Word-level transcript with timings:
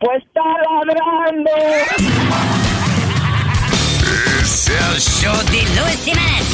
Pues 0.00 0.22
está 0.24 0.40
ladrando. 0.86 1.50
Es 4.40 4.68
el 4.68 4.98
show 4.98 5.36
de 5.50 5.62
Luis 5.78 5.98
Semanas. 6.00 6.46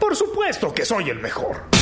Por 0.00 0.16
supuesto 0.16 0.74
que 0.74 0.84
soy 0.84 1.10
el 1.10 1.20
mejor. 1.20 1.81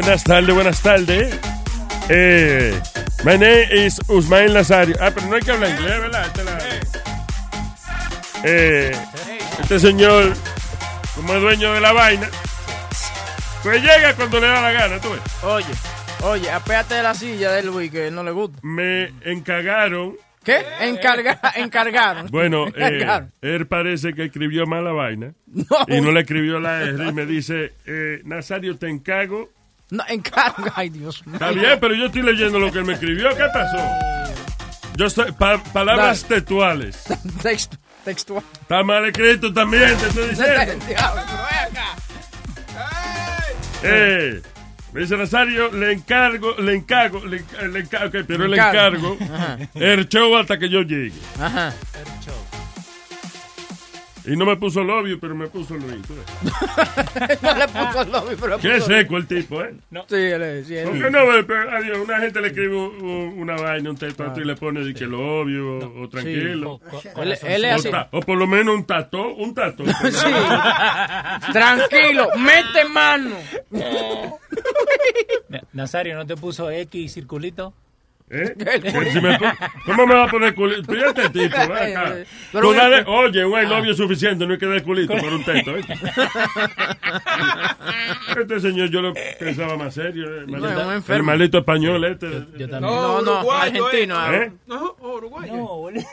Buenas 0.00 0.22
tardes, 0.22 0.54
buenas 0.54 0.80
tardes. 0.82 1.38
Eh, 2.08 2.80
my 3.24 3.32
name 3.36 3.66
is 3.72 4.00
Usmail 4.08 4.54
Nazario. 4.54 4.94
Ah, 5.00 5.10
pero 5.12 5.26
no 5.26 5.34
hay 5.34 5.42
que 5.42 5.50
hablar 5.50 5.70
inglés, 5.70 6.00
¿verdad? 6.00 6.26
Este, 6.26 6.44
la- 6.44 6.58
eh, 8.44 8.92
este 9.60 9.80
señor, 9.80 10.34
como 11.16 11.34
es 11.34 11.40
dueño 11.42 11.72
de 11.72 11.80
la 11.80 11.92
vaina, 11.92 12.28
pues 13.64 13.82
llega 13.82 14.14
cuando 14.14 14.38
le 14.40 14.46
da 14.46 14.60
la 14.60 14.70
gana, 14.72 15.00
tú 15.00 15.10
ves. 15.10 15.20
Oye, 15.42 15.66
oye, 16.22 16.48
apéate 16.50 16.94
de 16.94 17.02
la 17.02 17.14
silla 17.14 17.50
de 17.52 17.64
Luis 17.64 17.90
que 17.90 18.10
no 18.12 18.22
le 18.22 18.30
gusta. 18.30 18.56
Me 18.62 19.12
encargaron. 19.24 20.16
¿Qué? 20.44 20.64
Encarga, 20.80 21.40
encargaron. 21.56 22.28
Bueno, 22.30 22.68
eh, 22.68 22.72
Encargaron. 22.76 23.32
él 23.42 23.66
parece 23.66 24.14
que 24.14 24.26
escribió 24.26 24.64
mal 24.64 24.84
la 24.84 24.92
vaina. 24.92 25.32
No. 25.46 25.64
Y 25.88 26.00
no 26.00 26.12
le 26.12 26.20
escribió 26.20 26.60
la 26.60 26.82
R 26.82 27.04
y 27.08 27.12
me 27.12 27.26
dice, 27.26 27.72
eh, 27.84 28.20
Nazario, 28.24 28.78
te 28.78 28.88
encargo. 28.88 29.50
No, 29.90 30.04
encarga. 30.08 30.72
Ay, 30.76 30.90
Dios 30.90 31.26
mío. 31.26 31.34
Está 31.36 31.50
bien, 31.50 31.78
pero 31.80 31.94
yo 31.94 32.06
estoy 32.06 32.22
leyendo 32.22 32.58
lo 32.58 32.70
que 32.72 32.78
él 32.78 32.84
me 32.84 32.92
escribió. 32.94 33.30
¿Qué 33.36 33.44
pasó? 33.52 33.78
Yo 34.96 35.06
estoy, 35.06 35.32
pa- 35.32 35.62
palabras 35.72 36.24
textuales. 36.24 37.04
Texto, 37.42 37.76
textual. 38.04 38.42
Está 38.60 38.82
mal 38.82 39.04
escrito 39.06 39.52
también, 39.52 39.96
te 39.96 40.06
estoy 40.08 40.28
diciendo. 40.30 40.84
Eh, 43.82 44.42
me 44.92 45.00
dice 45.02 45.16
Nazario, 45.16 45.70
le 45.70 45.92
encargo, 45.92 46.54
le 46.58 46.74
encargo, 46.74 47.24
le, 47.24 47.44
enca- 47.44 47.62
le 47.70 47.78
encargo, 47.80 48.18
pero 48.26 48.44
Le 48.44 48.48
le 48.48 48.56
encargo. 48.56 49.16
el 49.74 50.08
show 50.08 50.36
hasta 50.36 50.58
que 50.58 50.68
yo 50.68 50.82
llegue. 50.82 51.12
Ajá. 51.40 51.72
Y 54.30 54.36
no 54.36 54.44
me 54.44 54.56
puso 54.56 54.84
lobby, 54.84 55.16
pero 55.16 55.34
me 55.34 55.46
puso 55.48 55.74
Luis. 55.76 55.96
no 57.42 57.54
le 57.54 57.68
puso 57.68 58.02
el 58.02 58.12
lobby, 58.12 58.36
pero 58.38 58.56
le 58.56 58.62
Qué 58.62 58.74
puso- 58.76 58.86
seco 58.86 59.16
el 59.16 59.26
tipo, 59.26 59.62
¿eh? 59.62 59.74
Sí, 60.08 60.16
él 60.16 60.42
es. 60.42 60.66
Sí, 60.66 60.74
¿Por 60.84 60.92
qué 60.92 61.10
no? 61.10 61.18
Pero, 61.46 61.70
adiós, 61.70 61.98
una 62.04 62.18
gente 62.20 62.40
le 62.40 62.48
escribe 62.48 62.76
un- 62.76 63.34
una 63.38 63.54
vaina, 63.56 63.90
un 63.90 63.96
texto 63.96 64.24
a 64.24 64.28
otro 64.30 64.42
y 64.42 64.46
le 64.46 64.54
pone 64.56 64.84
de 64.84 64.92
que 64.94 65.06
lo 65.06 65.40
obvio 65.40 65.78
o, 65.78 66.02
o 66.04 66.08
tranquilo. 66.08 66.80
Él, 67.16 67.38
él 67.42 67.64
es 67.64 67.86
O 67.86 67.88
así. 67.96 68.08
O, 68.12 68.20
por 68.20 68.36
lo 68.38 68.46
menos 68.46 68.74
un 68.74 68.84
tato, 68.84 69.34
un 69.34 69.54
tato. 69.54 69.84
Sí. 70.10 71.52
Tranquilo, 71.52 72.28
mete 72.38 72.84
mano. 72.90 73.36
Na- 75.48 75.62
Nazario, 75.72 76.16
¿no 76.16 76.26
te 76.26 76.36
puso 76.36 76.70
X 76.70 77.14
circulito? 77.14 77.72
¿Eh? 78.30 78.54
Si 79.12 79.20
me 79.20 79.38
¿Cómo 79.86 80.06
me 80.06 80.14
va 80.14 80.24
a 80.24 80.28
poner 80.28 80.54
culito? 80.54 80.92
Fíjate 80.92 81.22
este 81.22 81.48
tipo, 81.48 81.56
ven 81.72 81.96
acá. 81.96 82.14
Tú 82.52 82.72
dale- 82.74 83.04
oye, 83.06 83.40
I 83.40 83.66
love 83.66 83.84
you 83.86 83.90
es 83.92 83.96
suficiente, 83.96 84.46
no 84.46 84.52
hay 84.52 84.58
que 84.58 84.66
dar 84.66 84.82
culito 84.82 85.16
por 85.16 85.32
un 85.32 85.44
texto. 85.44 85.76
¿eh? 85.76 85.82
Este 88.38 88.60
señor 88.60 88.88
yo 88.90 89.00
lo 89.02 89.14
pensaba 89.38 89.76
más 89.76 89.94
serio. 89.94 90.26
eh, 90.26 90.44
No, 90.46 90.58
maldito- 90.58 91.08
un 91.08 91.14
el 91.16 91.22
maldito 91.22 91.58
español 91.58 92.04
este. 92.04 92.26
Yo 92.56 92.68
también. 92.68 92.80
No, 92.82 93.22
no, 93.22 93.40
uruguayo, 93.40 93.86
argentino. 93.86 94.32
¿Eh? 94.34 94.52
No, 94.66 94.96
uruguayo. 95.00 95.56
No, 95.56 95.66
boludo. 95.66 96.04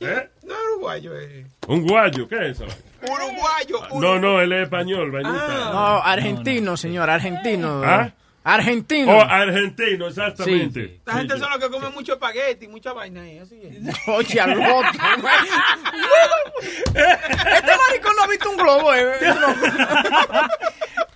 ¿Eh? 0.00 0.28
No, 0.44 0.54
uruguayo. 0.74 1.12
Eh. 1.18 1.46
Un 1.68 1.86
guayo, 1.86 2.28
¿qué 2.28 2.50
es 2.50 2.60
eso? 2.60 2.66
Uruguayo. 3.02 4.00
No, 4.00 4.18
no, 4.18 4.40
él 4.40 4.52
es 4.52 4.64
español, 4.64 5.10
vainita. 5.10 5.70
No, 5.72 6.02
argentino, 6.02 6.76
señor, 6.76 7.08
argentino. 7.10 7.82
¿Ah? 7.84 8.10
Argentino. 8.44 9.12
Oh, 9.18 9.20
argentino, 9.20 10.08
exactamente. 10.08 10.84
Sí, 10.86 10.94
Esta 10.98 11.12
gente 11.14 11.38
son 11.38 11.48
los 11.50 11.58
que 11.60 11.70
comen 11.70 11.92
mucho 11.94 12.14
espagueti, 12.14 12.66
mucha 12.66 12.92
vaina 12.92 13.22
ahí, 13.22 13.38
así 13.38 13.60
es. 13.62 13.78
Oye, 14.08 14.40
al 14.40 14.56
güey. 14.56 15.34
Este 16.86 17.72
maricón 17.88 18.16
no 18.16 18.22
ha 18.22 18.26
visto 18.28 18.50
un 18.50 18.56
globo, 18.56 18.94
eh. 18.94 19.14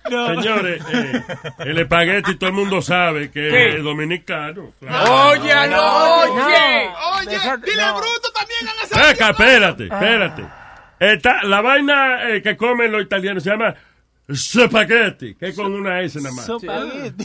Señores, 0.09 0.81
eh, 0.93 1.21
el 1.59 1.77
espagueti 1.79 2.35
todo 2.35 2.49
el 2.49 2.55
mundo 2.55 2.81
sabe 2.81 3.29
que 3.29 3.49
¿Qué? 3.49 3.75
es 3.77 3.83
dominicano. 3.83 4.71
claro. 4.79 5.29
Oye, 5.31 5.51
al 5.51 5.73
oye. 5.73 6.89
Oye, 7.17 7.37
dile 7.65 7.83
bruto 7.91 8.31
también 8.33 8.67
a 8.69 8.73
Nazario. 8.83 9.29
espérate, 9.31 9.83
espérate. 9.83 10.45
Esta- 10.99 11.43
la 11.43 11.59
vaina 11.61 12.29
eh, 12.29 12.41
que 12.41 12.55
comen 12.55 12.91
los 12.91 13.01
italianos 13.03 13.43
se 13.43 13.49
llama 13.49 13.75
spaghetti, 14.33 15.35
que 15.35 15.49
es 15.49 15.55
con 15.55 15.73
una 15.73 16.01
S 16.01 16.19
nada 16.21 16.35
más. 16.35 16.47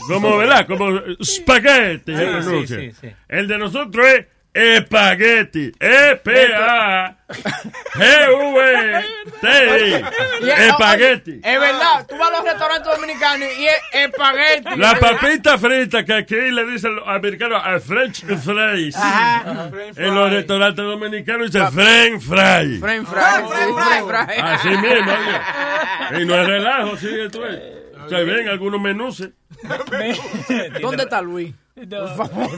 Como, 0.06 0.36
¿verdad? 0.36 0.66
Como 0.66 1.00
spaghetti 1.22 2.12
sí, 2.14 2.66
sí, 2.66 2.92
sí. 3.00 3.08
El 3.28 3.48
de 3.48 3.58
nosotros 3.58 4.06
es 4.06 4.26
espagueti. 4.54 5.72
Es- 9.42 10.02
Espagueti. 10.42 11.40
Es 11.42 11.60
verdad, 11.60 12.06
tú 12.08 12.16
vas 12.18 12.28
a 12.28 12.32
los 12.32 12.44
restaurantes 12.44 12.84
dominicanos 12.94 13.48
y 13.58 13.66
es 13.66 13.74
espagueti. 13.92 14.76
La 14.76 14.94
papita 14.98 15.58
frita 15.58 16.04
que 16.04 16.12
aquí 16.14 16.34
le 16.34 16.64
dicen 16.66 16.96
los 16.96 17.08
americanos 17.08 17.62
a 17.64 17.78
French 17.80 18.24
fries. 18.42 18.96
En 19.96 20.14
los 20.14 20.30
restaurantes 20.30 20.84
dominicanos 20.84 21.50
dice 21.52 21.66
French 21.70 22.22
fry. 22.22 22.78
French 22.78 23.08
fry, 23.08 23.22
sí, 23.42 23.72
French 23.74 24.06
fry. 24.06 24.38
Así 24.40 24.68
mismo, 24.68 25.12
oye. 25.12 25.40
Y 26.22 26.24
no 26.26 26.34
es 26.34 26.46
relajo, 26.46 26.96
sigue 26.96 27.30
tú. 27.30 27.40
Se 28.08 28.24
ven 28.24 28.48
algunos 28.48 28.80
menús. 28.80 29.22
¿Dónde 30.80 31.02
está 31.04 31.22
Luis? 31.22 31.54
Por 31.74 32.16
favor. 32.16 32.50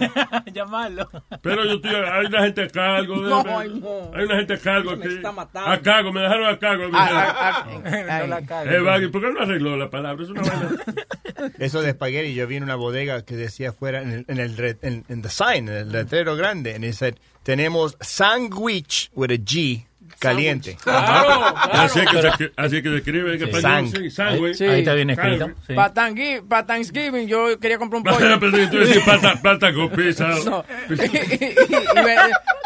Llamarlo. 0.52 1.08
Pero 1.40 1.64
yo 1.64 1.74
estoy, 1.74 1.94
hay 1.94 2.26
una 2.26 2.42
gente 2.42 2.62
a 2.62 2.68
cargo. 2.68 3.22
de- 3.22 3.30
No, 3.30 3.58
ay, 3.58 3.80
no. 3.80 4.10
Hay 4.14 4.24
una 4.24 4.36
gente 4.36 4.54
a 4.54 4.58
cargo 4.58 4.96
Me 4.96 5.04
aquí. 5.04 5.14
está 5.14 5.30
matando. 5.32 5.70
A 5.70 5.78
cargo, 5.80 6.12
me 6.12 6.20
dejaron 6.20 6.46
a 6.52 6.58
cargo. 6.58 6.84
Ah, 6.92 7.08
ah, 7.12 7.66
ah, 7.66 8.24
No. 8.66 8.96
Eh, 8.98 9.08
¿por 9.08 9.20
qué 9.22 9.30
no 9.32 9.40
arregló 9.40 9.76
la 9.76 9.88
palabra? 9.88 10.24
Es 10.24 10.30
una. 10.30 10.42
Eso 11.58 11.82
de 11.82 11.90
espagueti, 11.90 12.34
yo 12.34 12.46
vi 12.46 12.56
en 12.56 12.64
una 12.64 12.74
bodega 12.74 13.24
que 13.24 13.36
decía 13.36 13.70
afuera 13.70 14.02
en 14.02 14.10
el, 14.12 14.24
en 14.28 14.38
el 14.38 14.56
re- 14.56 14.78
en, 14.82 15.04
en 15.08 15.22
the 15.22 15.28
sign, 15.28 15.68
en 15.68 15.74
el 15.74 15.92
letrero 15.92 16.36
grande, 16.36 16.74
and 16.74 16.84
it 16.84 16.94
said, 16.94 17.14
tenemos 17.44 17.96
sandwich 18.00 19.10
with 19.14 19.30
a 19.30 19.36
G 19.38 19.86
caliente. 20.28 20.76
Así 20.86 22.00
es 22.00 22.06
que 22.10 22.20
se, 22.22 22.52
así 22.56 22.76
es 22.76 22.82
que 22.82 22.88
se 22.90 22.96
escribe 22.96 23.34
en 23.34 23.42
español. 23.42 23.62
Sang. 23.62 23.90
Sí, 23.90 24.10
sangüe. 24.10 24.54
Sí. 24.54 24.64
Ahí 24.64 24.78
está 24.80 24.94
bien 24.94 25.10
escrito. 25.10 25.50
Sí. 25.66 25.74
Para 25.74 25.92
Thanksgiving, 25.94 26.48
pa' 26.48 26.66
Thanksgiving 26.66 27.26
yo 27.28 27.58
quería 27.60 27.78
comprar 27.78 27.98
un 27.98 28.04
pollo. 28.18 28.40
pedir, 28.40 28.70
tú 28.70 28.78
decís 28.78 29.02
plata, 29.02 29.34
plata 29.40 29.72
con 29.72 29.90
pizza. 29.90 30.28
No. 30.44 30.64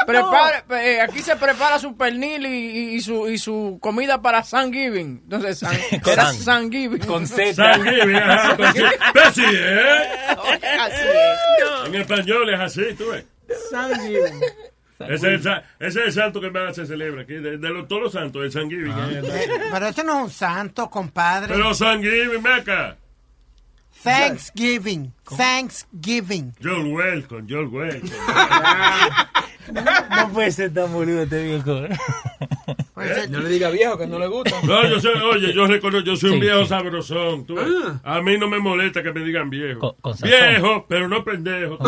prepara- 0.06 0.64
eh, 0.82 1.00
aquí 1.00 1.20
se 1.20 1.36
prepara 1.36 1.78
su 1.78 1.96
pernil 1.96 2.46
y, 2.46 2.48
y- 2.48 2.94
y 2.96 3.00
su, 3.00 3.28
y 3.28 3.38
su 3.38 3.78
comida 3.80 4.20
para 4.22 4.42
Thanksgiving. 4.42 5.20
Entonces, 5.24 5.58
san, 5.58 5.76
era. 6.06 6.32
Thanksgiving. 6.44 7.00
Con 7.00 7.26
Z. 7.26 7.54
Sangüe, 7.54 8.16
ajá, 8.16 8.56
pues 8.56 8.72
sí. 8.74 8.82
Pues 9.12 9.34
sí, 9.34 9.44
¿eh? 9.44 10.02
Así 10.80 11.02
es. 11.02 11.88
En 11.88 11.94
español 11.94 12.50
es 12.52 12.60
así, 12.60 12.82
tú 12.96 13.04
ves. 13.10 13.24
Thanksgiving. 13.70 14.40
Ese 15.00 15.14
es, 15.14 15.22
el, 15.24 15.42
sa- 15.42 15.62
ese 15.78 16.00
es 16.00 16.06
el 16.06 16.12
santo 16.12 16.40
que 16.40 16.50
más 16.50 16.74
se 16.74 16.86
celebra 16.86 17.22
aquí. 17.22 17.34
De, 17.34 17.56
de 17.58 17.68
los, 17.70 17.86
todos 17.86 18.02
los 18.02 18.12
santos, 18.12 18.42
el 18.44 18.50
San 18.52 18.68
Giving. 18.68 18.94
Pero 19.72 19.86
eso 19.86 20.02
no 20.04 20.18
es 20.18 20.24
un 20.24 20.30
santo, 20.30 20.90
compadre. 20.90 21.54
Pero 21.54 21.72
San 21.74 22.02
Giving, 22.02 22.46
acá. 22.46 22.96
Thanksgiving. 24.02 25.12
Thanksgiving. 25.36 26.54
You're 26.60 26.84
welcome, 26.94 27.46
you're 27.48 27.66
welcome. 27.68 28.10
No 29.70 30.30
puede 30.32 30.50
ser 30.50 30.72
tan 30.72 30.90
boludo 30.92 31.24
este 31.24 31.42
viejo. 31.42 31.82
No 33.30 33.40
le 33.40 33.48
diga 33.48 33.70
viejo 33.70 33.96
que 33.98 34.06
no 34.06 34.18
le 34.18 34.26
gusta. 34.26 34.56
No, 34.62 34.86
yo 34.88 35.00
soy, 35.00 35.14
oye, 35.20 35.52
yo 35.52 35.66
reconozco, 35.66 36.04
yo 36.06 36.16
soy 36.16 36.30
un 36.30 36.40
viejo 36.40 36.62
sí. 36.62 36.68
sabrosón. 36.68 37.46
tú 37.46 37.54
ves. 37.54 37.66
Ah. 38.04 38.16
A 38.16 38.22
mí 38.22 38.36
no 38.38 38.48
me 38.48 38.58
molesta 38.58 39.02
que 39.02 39.12
me 39.12 39.20
digan 39.24 39.48
viejo. 39.50 39.78
Con- 39.80 39.94
con 40.00 40.14
sazón. 40.16 40.28
viejo, 40.28 40.86
pero 40.88 41.08
no 41.08 41.24
pendejo. 41.24 41.78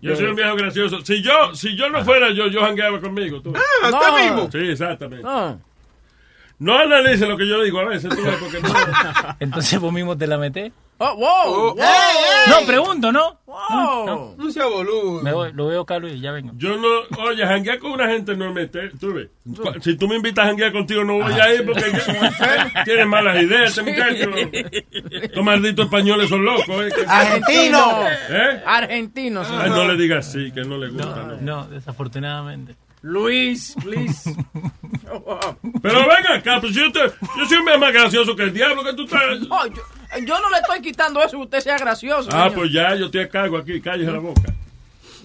yo 0.00 0.16
soy 0.16 0.26
un 0.26 0.36
viejo 0.36 0.56
gracioso. 0.56 1.04
Si 1.04 1.22
yo, 1.22 1.54
si 1.54 1.76
yo 1.76 1.88
no 1.90 2.04
fuera 2.04 2.30
yo, 2.32 2.48
yo 2.48 2.60
jangueaba 2.60 3.00
conmigo. 3.00 3.40
Tú. 3.40 3.52
Ah, 3.56 3.90
No. 3.90 3.98
usted 3.98 4.24
mismo. 4.24 4.50
Sí, 4.50 4.58
exactamente. 4.70 5.22
No. 5.22 5.60
No 6.62 6.78
analice 6.78 7.26
lo 7.26 7.36
que 7.36 7.48
yo 7.48 7.60
digo 7.60 7.80
a 7.80 7.84
veces, 7.86 8.08
tú 8.08 8.22
porque 8.38 8.60
no. 8.60 8.68
Entonces 9.40 9.80
vos 9.80 9.92
mismo 9.92 10.16
te 10.16 10.28
la 10.28 10.38
metés. 10.38 10.72
Oh, 10.98 11.16
wow. 11.16 11.74
wow. 11.74 11.76
No, 12.48 12.64
pregunto, 12.64 13.10
¿no? 13.10 13.40
wow. 13.46 14.36
No 14.38 14.50
sea 14.52 14.66
boludo. 14.66 15.22
Me 15.22 15.32
voy, 15.32 15.52
lo 15.52 15.66
veo 15.66 15.84
Carlos 15.84 16.12
y 16.12 16.20
ya 16.20 16.30
vengo. 16.30 16.52
Yo 16.56 16.76
no, 16.76 16.88
oye, 17.24 17.44
janguear 17.44 17.80
con 17.80 17.90
una 17.90 18.06
gente 18.06 18.36
no 18.36 18.46
es 18.46 18.54
meter, 18.54 18.92
tú 19.00 19.12
ves. 19.12 19.28
Si 19.80 19.96
tú 19.96 20.06
me 20.06 20.14
invitas 20.14 20.44
a 20.44 20.48
janguear 20.48 20.70
contigo, 20.70 21.02
no 21.02 21.14
voy 21.14 21.32
a 21.32 21.52
ir 21.52 21.66
porque 21.66 21.82
tienes 22.84 23.06
malas 23.08 23.42
ideas, 23.42 23.76
este 23.76 23.82
muchacho. 23.82 24.30
Los 25.34 25.44
malditos 25.44 25.86
españoles 25.86 26.28
son 26.28 26.44
locos, 26.44 26.68
¿eh? 26.68 26.92
Que- 26.94 27.06
Argentino. 27.08 28.08
¿Eh? 28.30 28.62
Argentino. 28.64 29.44
sí. 29.44 29.52
Ay, 29.52 29.70
no 29.70 29.84
le 29.88 29.96
digas 29.96 30.30
sí, 30.30 30.52
que 30.52 30.62
no 30.62 30.78
le 30.78 30.90
gusta. 30.90 31.06
No, 31.06 31.26
no. 31.26 31.36
no, 31.40 31.66
desafortunadamente. 31.66 32.76
Luis, 33.02 33.74
please. 33.82 34.30
Pero 35.82 35.98
venga 36.00 36.34
acá, 36.36 36.60
pues 36.60 36.72
yo, 36.72 36.90
te, 36.92 37.00
yo 37.00 37.46
soy 37.48 37.62
más 37.78 37.92
gracioso 37.92 38.34
que 38.36 38.44
el 38.44 38.54
diablo 38.54 38.84
que 38.84 38.94
tú 38.94 39.04
estás. 39.04 39.20
Oh, 39.50 39.66
yo, 39.66 39.82
yo 40.24 40.40
no 40.40 40.50
le 40.50 40.58
estoy 40.58 40.80
quitando 40.80 41.20
eso 41.20 41.36
que 41.36 41.42
usted 41.42 41.60
sea 41.60 41.78
gracioso. 41.78 42.30
Ah, 42.32 42.44
señor. 42.44 42.54
pues 42.54 42.72
ya, 42.72 42.94
yo 42.94 43.06
estoy 43.06 43.22
a 43.22 43.28
cargo 43.28 43.56
aquí, 43.58 43.80
cállese 43.80 44.12
la 44.12 44.18
boca. 44.18 44.54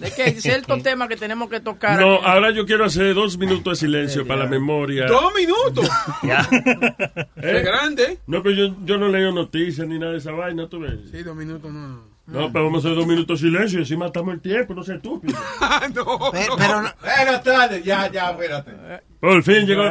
Es 0.00 0.14
que 0.14 0.22
hay 0.22 0.40
ciertos 0.40 0.82
temas 0.82 1.08
que 1.08 1.16
tenemos 1.16 1.48
que 1.48 1.60
tocar. 1.60 2.00
No, 2.00 2.16
aquí. 2.16 2.24
ahora 2.26 2.50
yo 2.50 2.66
quiero 2.66 2.84
hacer 2.84 3.14
dos 3.14 3.36
minutos 3.36 3.80
de 3.80 3.86
silencio 3.86 4.26
para 4.26 4.44
la 4.44 4.50
memoria. 4.50 5.06
Dos 5.06 5.32
minutos. 5.34 5.88
¿Eh? 6.22 7.26
Es 7.36 7.64
grande. 7.64 8.18
No, 8.26 8.42
pero 8.42 8.54
yo, 8.54 8.76
yo 8.84 8.96
no 8.98 9.08
leo 9.08 9.32
noticias 9.32 9.86
ni 9.86 9.98
nada 9.98 10.12
de 10.12 10.18
esa 10.18 10.32
vaina, 10.32 10.68
tú 10.68 10.80
ves. 10.80 10.98
Sí, 11.10 11.22
dos 11.22 11.34
minutos 11.34 11.72
no. 11.72 12.07
No, 12.28 12.52
pero 12.52 12.64
vamos 12.66 12.84
a 12.84 12.88
hacer 12.88 12.96
dos 12.98 13.06
minutos 13.06 13.40
de 13.40 13.48
silencio 13.48 13.78
y 13.78 13.82
así 13.82 13.96
matamos 13.96 14.34
el 14.34 14.40
tiempo, 14.40 14.74
no 14.74 14.82
seas 14.84 14.98
estúpido. 14.98 15.38
Ah, 15.60 15.88
no. 15.94 16.30
Pe- 16.30 16.46
no. 16.46 16.56
Pero, 16.56 16.82
no- 16.82 16.92
Bueno, 17.00 17.40
tarde, 17.40 17.82
ya, 17.82 18.10
ya, 18.10 18.30
espérate. 18.30 18.72
Por 19.20 19.42
fin 19.42 19.66
llegó. 19.66 19.82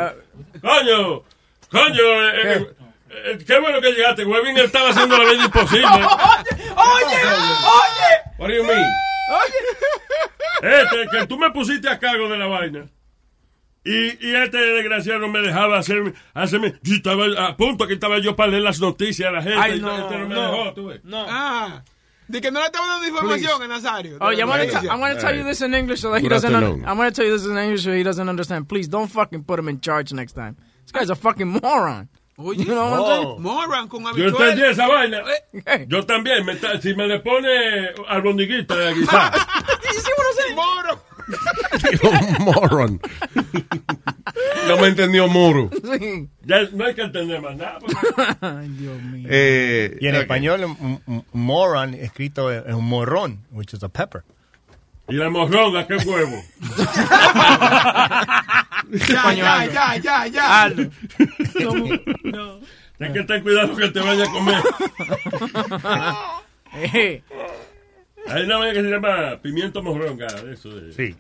¡Coño! 0.62 1.24
¡Coño! 1.72 2.30
eh, 2.30 2.54
eh, 2.54 2.68
eh, 3.10 3.38
¡Qué 3.46 3.60
bueno 3.60 3.82
que 3.82 3.92
llegaste! 3.92 4.24
Webin 4.26 4.58
estaba 4.58 4.90
haciendo 4.90 5.18
la 5.18 5.24
vida 5.32 5.46
imposible. 5.46 5.88
Oye, 5.88 6.06
oye, 6.76 7.24
oye. 7.26 8.38
What 8.38 8.48
do 8.50 8.54
you 8.54 8.64
mean? 8.64 8.86
Este, 10.62 11.08
que 11.18 11.28
tú 11.28 11.38
me 11.38 11.52
pusiste 11.52 11.90
a 11.90 12.00
cargo 12.00 12.30
de 12.30 12.38
la 12.38 12.48
vaina. 12.48 12.86
Y, 13.84 14.28
y 14.28 14.36
este 14.36 14.58
desgraciado 14.58 15.20
no 15.20 15.28
me 15.30 15.40
dejaba 15.40 15.78
hacerme, 15.78 16.14
hacerme. 16.34 16.76
Yo 16.84 16.96
estaba 16.96 17.26
a 17.48 17.56
punto 17.56 17.88
que 17.88 17.94
estaba 17.94 18.20
yo 18.20 18.36
para 18.36 18.52
leer 18.52 18.64
las 18.64 18.80
noticias 18.80 19.30
a 19.30 19.32
la 19.32 19.42
gente. 19.42 19.58
Ay, 19.60 19.78
y 19.78 19.82
no, 19.82 19.98
este 19.98 20.18
no 20.18 20.28
me 20.28 20.36
no. 20.36 20.42
dejó, 20.42 20.74
tú 20.74 20.88
ves. 20.88 21.04
No. 21.04 21.26
Ah. 21.28 21.84
De 22.30 22.42
que 22.42 22.52
no 22.52 22.60
le 22.60 22.66
estaba 22.66 22.86
dando 22.88 23.08
información 23.08 23.62
a 23.64 23.68
Nazario. 23.68 24.18
Oh, 24.20 24.32
yeah, 24.32 24.44
I'm 24.44 24.50
gonna, 24.50 24.66
Noticia. 24.66 24.82
t- 24.82 24.90
I'm 24.90 25.00
gonna 25.00 25.16
tell 25.20 25.34
you 25.36 25.44
this 25.46 25.62
in 25.62 25.74
English 25.74 26.02
so 26.02 26.12
that 26.12 26.18
he 26.18 26.24
Good 26.24 26.30
doesn't. 26.36 26.54
Un- 26.54 26.64
afternoon. 26.64 26.86
I'm 26.88 26.98
gonna 26.98 27.12
tell 27.12 27.26
you 27.26 27.32
this 27.38 27.46
in 27.48 27.58
English 27.58 27.84
so 27.84 27.94
he 27.94 28.04
doesn't 28.04 28.28
understand. 28.28 28.68
Please 28.68 28.88
don't 28.90 29.08
fucking 29.10 29.44
put 29.46 29.58
him 29.60 29.70
in 29.70 29.80
charge 29.80 30.12
next 30.14 30.34
time. 30.34 30.58
This 30.84 30.92
guy's 30.92 31.10
a 31.10 31.16
fucking 31.16 31.48
moron. 31.64 32.10
Oye, 32.40 32.58
You 32.58 32.66
know 32.66 32.92
what 32.92 33.00
I'm 33.00 33.24
saying? 33.24 33.42
Moran 33.42 33.88
con 33.88 34.02
Yo 34.02 34.08
habichuelas. 34.10 34.52
entendí 34.54 34.64
esa 34.64 34.88
vaina. 34.88 35.18
Eh. 35.26 35.62
Hey. 35.66 35.86
Yo 35.90 36.02
también. 36.04 36.46
me 36.46 36.56
ta- 36.56 36.80
si 36.80 36.94
me 36.96 37.08
le 37.08 37.20
pone 37.20 37.94
albondiguita 38.10 38.76
de 38.76 38.94
guisar. 38.94 39.32
Did 39.82 39.94
you 39.94 40.00
see 40.02 40.14
what 40.18 40.28
I'm 40.28 40.36
saying? 40.36 40.56
Moro. 40.56 41.00
Moron. 42.46 43.00
No 44.68 44.78
me 44.78 44.88
entendió 44.88 45.28
Moro. 45.28 45.70
Sí. 46.00 46.28
Ya 46.44 46.62
no 46.74 46.86
hay 46.86 46.94
que 46.96 47.02
entender 47.02 47.42
más 47.42 47.56
nada. 47.56 47.80
Ay, 48.42 48.68
Dios 48.70 49.02
mío. 49.02 49.28
Eh, 49.30 49.98
Y 50.02 50.08
en 50.08 50.16
español, 50.16 50.66
moron 51.34 51.94
escrito 51.94 52.52
es 52.52 52.74
un 52.74 52.86
morrón, 52.86 53.40
which 53.52 53.74
is 53.74 53.84
a 53.84 53.90
pepper. 53.90 54.24
Y 55.10 55.14
la 55.14 55.30
morronga, 55.30 55.88
qué 55.88 55.96
huevo. 55.98 56.42
Ya, 59.10 59.34
ya, 59.34 59.66
ya, 59.66 59.98
ya, 59.98 60.28
ya. 60.28 60.70
No. 62.24 62.60
Hay 63.00 63.14
que 63.14 63.24
tener 63.24 63.44
cuidado 63.44 63.76
que 63.76 63.90
te 63.90 64.00
vaya 64.00 64.24
a 64.24 64.32
comer. 64.32 64.62
Eh, 66.94 67.24
Hay 68.28 68.44
una 68.44 68.58
vaina 68.58 68.74
que 68.74 68.82
se 68.84 68.90
llama 68.90 69.40
pimiento 69.42 69.82
morronga. 69.82 70.28
Eso 70.52 70.70
de... 70.70 70.94
Sí. 70.94 71.16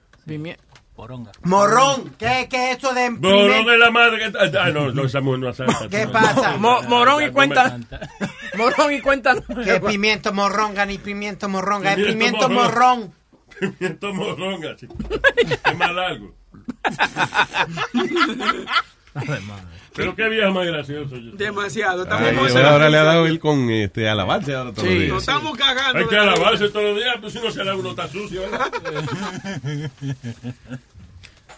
Poronga. 0.97 1.31
morrón. 1.43 2.15
¿Qué, 2.17 2.47
qué 2.49 2.71
es 2.71 2.77
eso 2.79 2.91
de 2.91 3.11
Morón 3.11 3.65
de 3.67 3.77
la 3.77 3.91
madre 3.91 4.17
que... 4.17 4.33
Ah, 4.59 4.69
no, 4.71 4.91
no, 4.91 5.05
esa 5.05 5.21
mujer 5.21 5.39
no 5.41 5.49
asalta. 5.49 5.87
¿Qué 5.89 6.07
pasa? 6.07 6.57
Mo- 6.57 6.81
morón 6.89 7.23
y 7.23 7.29
cuenta. 7.29 7.77
Morón 8.57 8.91
y 8.93 9.01
cuenta. 9.01 9.35
¿Qué 9.63 9.79
pimiento 9.79 10.33
morronga 10.33 10.87
ni 10.87 10.97
pimiento 10.97 11.47
morronga? 11.47 11.91
Es 11.93 11.97
Pimiento 11.97 12.47
pimiento 12.47 12.49
morrón. 12.49 12.99
morrón. 12.99 13.13
Pimiento 13.77 14.13
morronga, 14.13 14.75
chico. 14.75 14.95
Es 15.63 15.77
más 15.77 15.93
largo. 15.93 16.33
Pero 19.97 20.15
qué 20.15 20.29
viejo 20.29 20.51
más 20.51 20.65
gracioso. 20.67 21.15
yo. 21.17 21.31
Demasiado. 21.33 22.03
Estamos 22.03 22.27
Ay, 22.27 22.33
emocionados. 22.35 22.71
ahora 22.71 22.89
le 22.89 22.97
ha 22.97 23.03
dado 23.03 23.25
él 23.27 23.39
con 23.39 23.69
este, 23.69 24.07
alabarse 24.07 24.55
ahora 24.55 24.71
todos 24.71 24.83
los 24.85 24.93
Sí. 24.93 24.99
días. 24.99 25.09
Nos 25.13 25.23
estamos 25.23 25.57
cagando. 25.57 25.99
Hay 25.99 26.05
que 26.07 26.17
alabarse 26.17 26.69
todos 26.69 26.85
los 26.85 26.95
días, 26.97 27.15
pues 27.19 27.33
si 27.33 27.39
no 27.39 27.51
se 27.51 27.63
lava 27.63 27.79
uno 27.79 27.89
está 27.89 28.07
sucio. 28.07 28.41
¿verdad? 28.41 28.71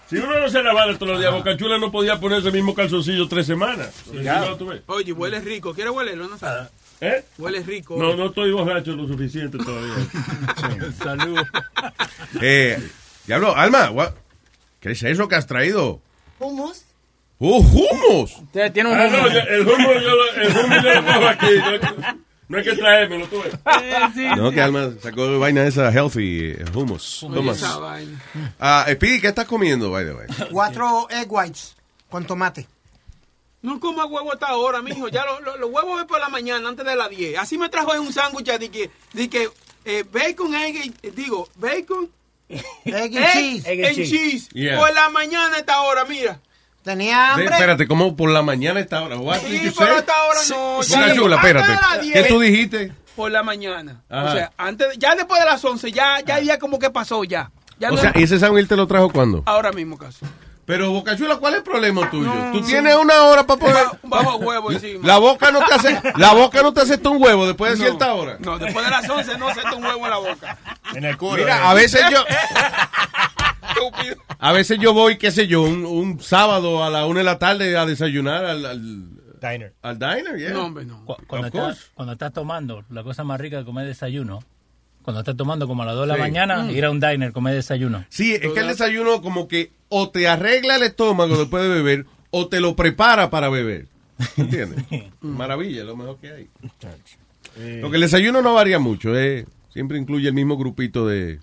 Si 0.10 0.18
uno 0.18 0.40
no 0.40 0.50
se 0.50 0.64
lavara 0.64 0.94
todos 0.98 1.10
los 1.12 1.20
días, 1.20 1.32
Bocachula 1.32 1.78
no 1.78 1.92
podía 1.92 2.20
ponerse 2.20 2.48
el 2.48 2.56
mismo 2.56 2.74
calzoncillo 2.74 3.28
tres 3.28 3.46
semanas. 3.46 3.92
No, 4.12 4.56
tú. 4.58 4.72
Oye, 4.88 5.12
huele 5.14 5.40
rico. 5.40 5.72
¿Quieres 5.76 5.94
huelerlo, 5.94 6.28
Nazario? 6.28 6.68
¿Eh? 7.00 7.24
Huele 7.38 7.62
rico. 7.62 7.96
No, 7.96 8.16
no 8.16 8.26
estoy 8.26 8.52
borracho 8.52 8.94
lo 8.94 9.08
suficiente 9.08 9.60
todavía. 9.60 9.94
Salud. 11.04 11.40
Eh, 12.42 12.82
diablo, 13.28 13.56
Alma, 13.56 13.92
¿qué 14.80 14.94
es 14.94 15.04
eso 15.04 15.28
que 15.28 15.36
has 15.36 15.46
traído? 15.46 16.02
Hummus. 16.40 16.86
¡Uh, 17.40 17.60
humos! 17.64 18.36
Usted 18.42 18.72
tiene 18.74 18.90
un 18.92 19.00
Ah, 19.00 19.08
no, 19.08 19.26
el 19.28 19.62
humo 19.68 19.94
yo 19.94 20.16
lo, 20.16 20.34
el 20.34 20.58
humo 20.58 20.76
yo 20.84 20.94
lo 20.94 21.06
cojo 21.06 21.28
aquí. 21.28 21.48
No, 21.58 22.18
no 22.50 22.58
hay 22.58 22.64
que 22.64 22.76
traérmelo, 22.76 23.28
tú 23.28 23.42
ves. 23.42 23.54
No, 24.38 24.52
que 24.52 24.62
Alma 24.62 24.90
sacó 25.02 25.40
vaina 25.40 25.64
esa 25.66 25.90
healthy, 25.92 26.52
eh, 26.52 26.66
hummus. 26.74 27.26
Vaina. 27.30 28.22
Ah, 28.60 28.86
Speedy, 28.92 29.22
¿qué 29.22 29.28
estás 29.28 29.46
comiendo, 29.46 29.90
by 29.92 30.04
the 30.06 30.14
way? 30.14 30.28
Cuatro 30.52 31.08
egg 31.12 31.32
whites 31.32 31.76
con 32.10 32.26
tomate. 32.26 32.68
No 33.62 33.80
coma 33.80 34.06
huevo 34.06 34.32
hasta 34.34 34.48
ahora, 34.48 34.82
mijo. 34.82 35.08
Ya 35.10 35.24
lo- 35.26 35.42
lo- 35.42 35.58
los 35.58 35.70
huevos 35.70 36.02
es 36.02 36.08
por 36.08 36.20
la 36.20 36.30
mañana, 36.30 36.68
antes 36.70 36.86
de 36.86 36.96
las 36.96 37.10
10. 37.10 37.38
Así 37.38 37.58
me 37.58 37.70
trajo 37.70 37.94
en 37.94 38.02
un 38.02 38.12
sándwich 38.14 38.48
de 38.58 38.70
que, 38.70 38.90
de 39.14 39.30
que 39.30 39.50
eh, 39.86 40.04
bacon, 40.12 40.56
egg, 40.56 40.94
eh, 41.04 41.12
digo, 41.16 41.48
bacon, 41.56 42.10
Egg 42.50 42.64
and 42.86 43.18
egg, 43.18 43.32
cheese. 43.34 43.68
Egg 43.70 43.86
and 43.86 43.96
cheese. 43.96 44.10
cheese. 44.10 44.50
Yeah. 44.54 44.78
Por 44.80 44.92
la 44.94 45.10
mañana 45.10 45.56
a 45.56 45.60
esta 45.60 45.82
hora, 45.82 46.04
mira. 46.06 46.40
Tenía 46.90 47.34
De- 47.38 47.46
espérate, 47.46 47.88
¿cómo 47.88 48.16
por 48.16 48.32
la 48.32 48.42
mañana 48.42 48.80
está 48.80 48.98
ahora? 48.98 49.18
What 49.18 49.38
Sí, 49.48 49.72
pero 49.78 49.98
hasta 49.98 50.12
ahora 50.14 50.40
no. 50.50 50.82
Sí. 50.84 50.96
Boca 50.96 51.14
Chula, 51.14 51.36
espérate. 51.36 51.68
las 51.72 51.98
¿Qué 52.00 52.02
10, 52.14 52.28
tú 52.28 52.40
dijiste? 52.40 52.92
Por 53.16 53.30
la 53.32 53.44
mañana. 53.44 54.02
Ajá. 54.10 54.24
O 54.26 54.32
sea, 54.34 54.52
antes, 54.58 54.88
ya 54.98 55.14
después 55.14 55.40
de 55.40 55.46
las 55.46 55.64
11, 55.64 55.92
ya, 55.92 56.20
ya, 56.22 56.40
ya 56.40 56.58
como 56.58 56.80
que 56.80 56.90
pasó 56.90 57.24
ya. 57.24 57.52
Ya 57.78 57.90
O 57.90 57.92
no- 57.92 58.02
sea, 58.02 58.12
¿y 58.16 58.24
ese 58.24 58.40
sándwich 58.40 58.68
te 58.68 58.76
lo 58.76 58.88
trajo 58.88 59.12
cuándo? 59.12 59.44
ahora 59.46 59.72
mismo 59.72 60.00
casi. 60.00 60.26
Pero, 60.66 60.92
Bocachula, 60.92 61.38
¿cuál 61.38 61.54
es 61.54 61.58
el 61.60 61.64
problema 61.64 62.10
tuyo? 62.12 62.32
Tú 62.52 62.62
tienes 62.62 62.96
una 62.96 63.24
hora 63.24 63.44
para 63.46 63.60
poner... 63.60 63.86
Bajo 64.04 64.38
huevo 64.38 64.72
encima. 64.72 65.08
La 65.08 65.18
boca 65.18 65.52
no 65.52 65.60
te 65.66 65.74
hace... 65.74 66.02
La 66.16 66.34
boca 66.34 66.62
no 66.64 66.74
te 66.74 66.82
acepta 66.82 67.10
un 67.10 67.22
huevo 67.22 67.46
después 67.48 67.72
de 67.74 67.78
No. 67.78 67.84
cierta 67.86 68.14
hora. 68.14 68.38
No, 68.40 68.58
después 68.60 68.84
de 68.86 68.92
las 68.92 69.08
11 69.10 69.38
no 69.38 69.54
se 69.54 69.62
un 69.76 69.84
huevo 69.84 70.06
en 70.06 70.10
la 70.12 70.18
boca. 70.18 70.58
En 70.96 71.06
el 71.06 71.18
culo. 71.18 71.38
Mira, 71.38 71.58
eh. 71.58 71.62
a 71.66 71.74
veces 71.76 72.02
yo... 72.12 72.24
Estúpido. 73.70 74.16
A 74.40 74.54
veces 74.54 74.80
yo 74.80 74.94
voy, 74.94 75.18
qué 75.18 75.32
sé 75.32 75.48
yo, 75.48 75.62
un, 75.64 75.86
un 75.86 76.20
sábado 76.22 76.84
a 76.84 76.90
la 76.90 77.06
una 77.06 77.20
de 77.20 77.26
la 77.26 77.38
tarde 77.40 77.76
a 77.78 77.86
desayunar 77.86 78.46
al, 78.46 78.66
al, 78.66 79.06
Diner. 79.42 79.74
al 79.82 80.00
diner, 80.00 80.38
yeah. 80.38 80.52
No, 80.52 80.66
hombre, 80.66 80.86
no. 80.86 81.04
Cu- 81.06 81.18
Cuando 81.28 81.48
estás, 81.48 81.92
cuando 81.94 82.14
estás 82.14 82.32
tomando, 82.34 82.84
la 82.90 83.04
cosa 83.04 83.24
más 83.24 83.40
rica 83.40 83.58
de 83.58 83.66
comer 83.66 83.86
desayuno, 83.86 84.40
cuando 85.02 85.20
estás 85.20 85.36
tomando 85.36 85.68
como 85.68 85.84
a 85.84 85.86
las 85.88 85.96
2 85.96 86.04
de 86.04 86.08
la 86.08 86.16
Sí. 86.16 86.20
mañana, 86.22 86.72
ir 86.72 86.86
a 86.86 86.90
un 86.92 87.00
diner, 87.00 87.32
comer 87.34 87.54
desayuno. 87.56 88.06
Sí, 88.10 88.34
es 88.34 88.52
que 88.54 88.60
el 88.60 88.68
desayuno 88.68 89.22
como 89.22 89.48
que 89.50 89.72
o 89.90 90.10
te 90.10 90.28
arregla 90.28 90.76
el 90.78 90.84
estómago 90.84 91.38
después 91.38 91.64
de 91.64 91.70
beber 91.70 92.06
o 92.32 92.48
te 92.48 92.62
lo 92.62 92.76
prepara 92.76 93.30
para 93.30 93.50
beber. 93.50 93.88
¿Entiendes? 94.38 94.86
Maravilla, 95.22 95.84
lo 95.84 95.96
mejor 95.98 96.18
que 96.20 96.32
hay. 96.32 96.50
Porque 97.82 97.96
el 97.98 98.02
desayuno 98.02 98.42
no 98.42 98.54
varía 98.54 98.80
mucho, 98.80 99.18
eh. 99.18 99.46
siempre 99.74 99.98
incluye 99.98 100.28
el 100.28 100.34
mismo 100.34 100.58
grupito 100.58 101.08
de, 101.08 101.40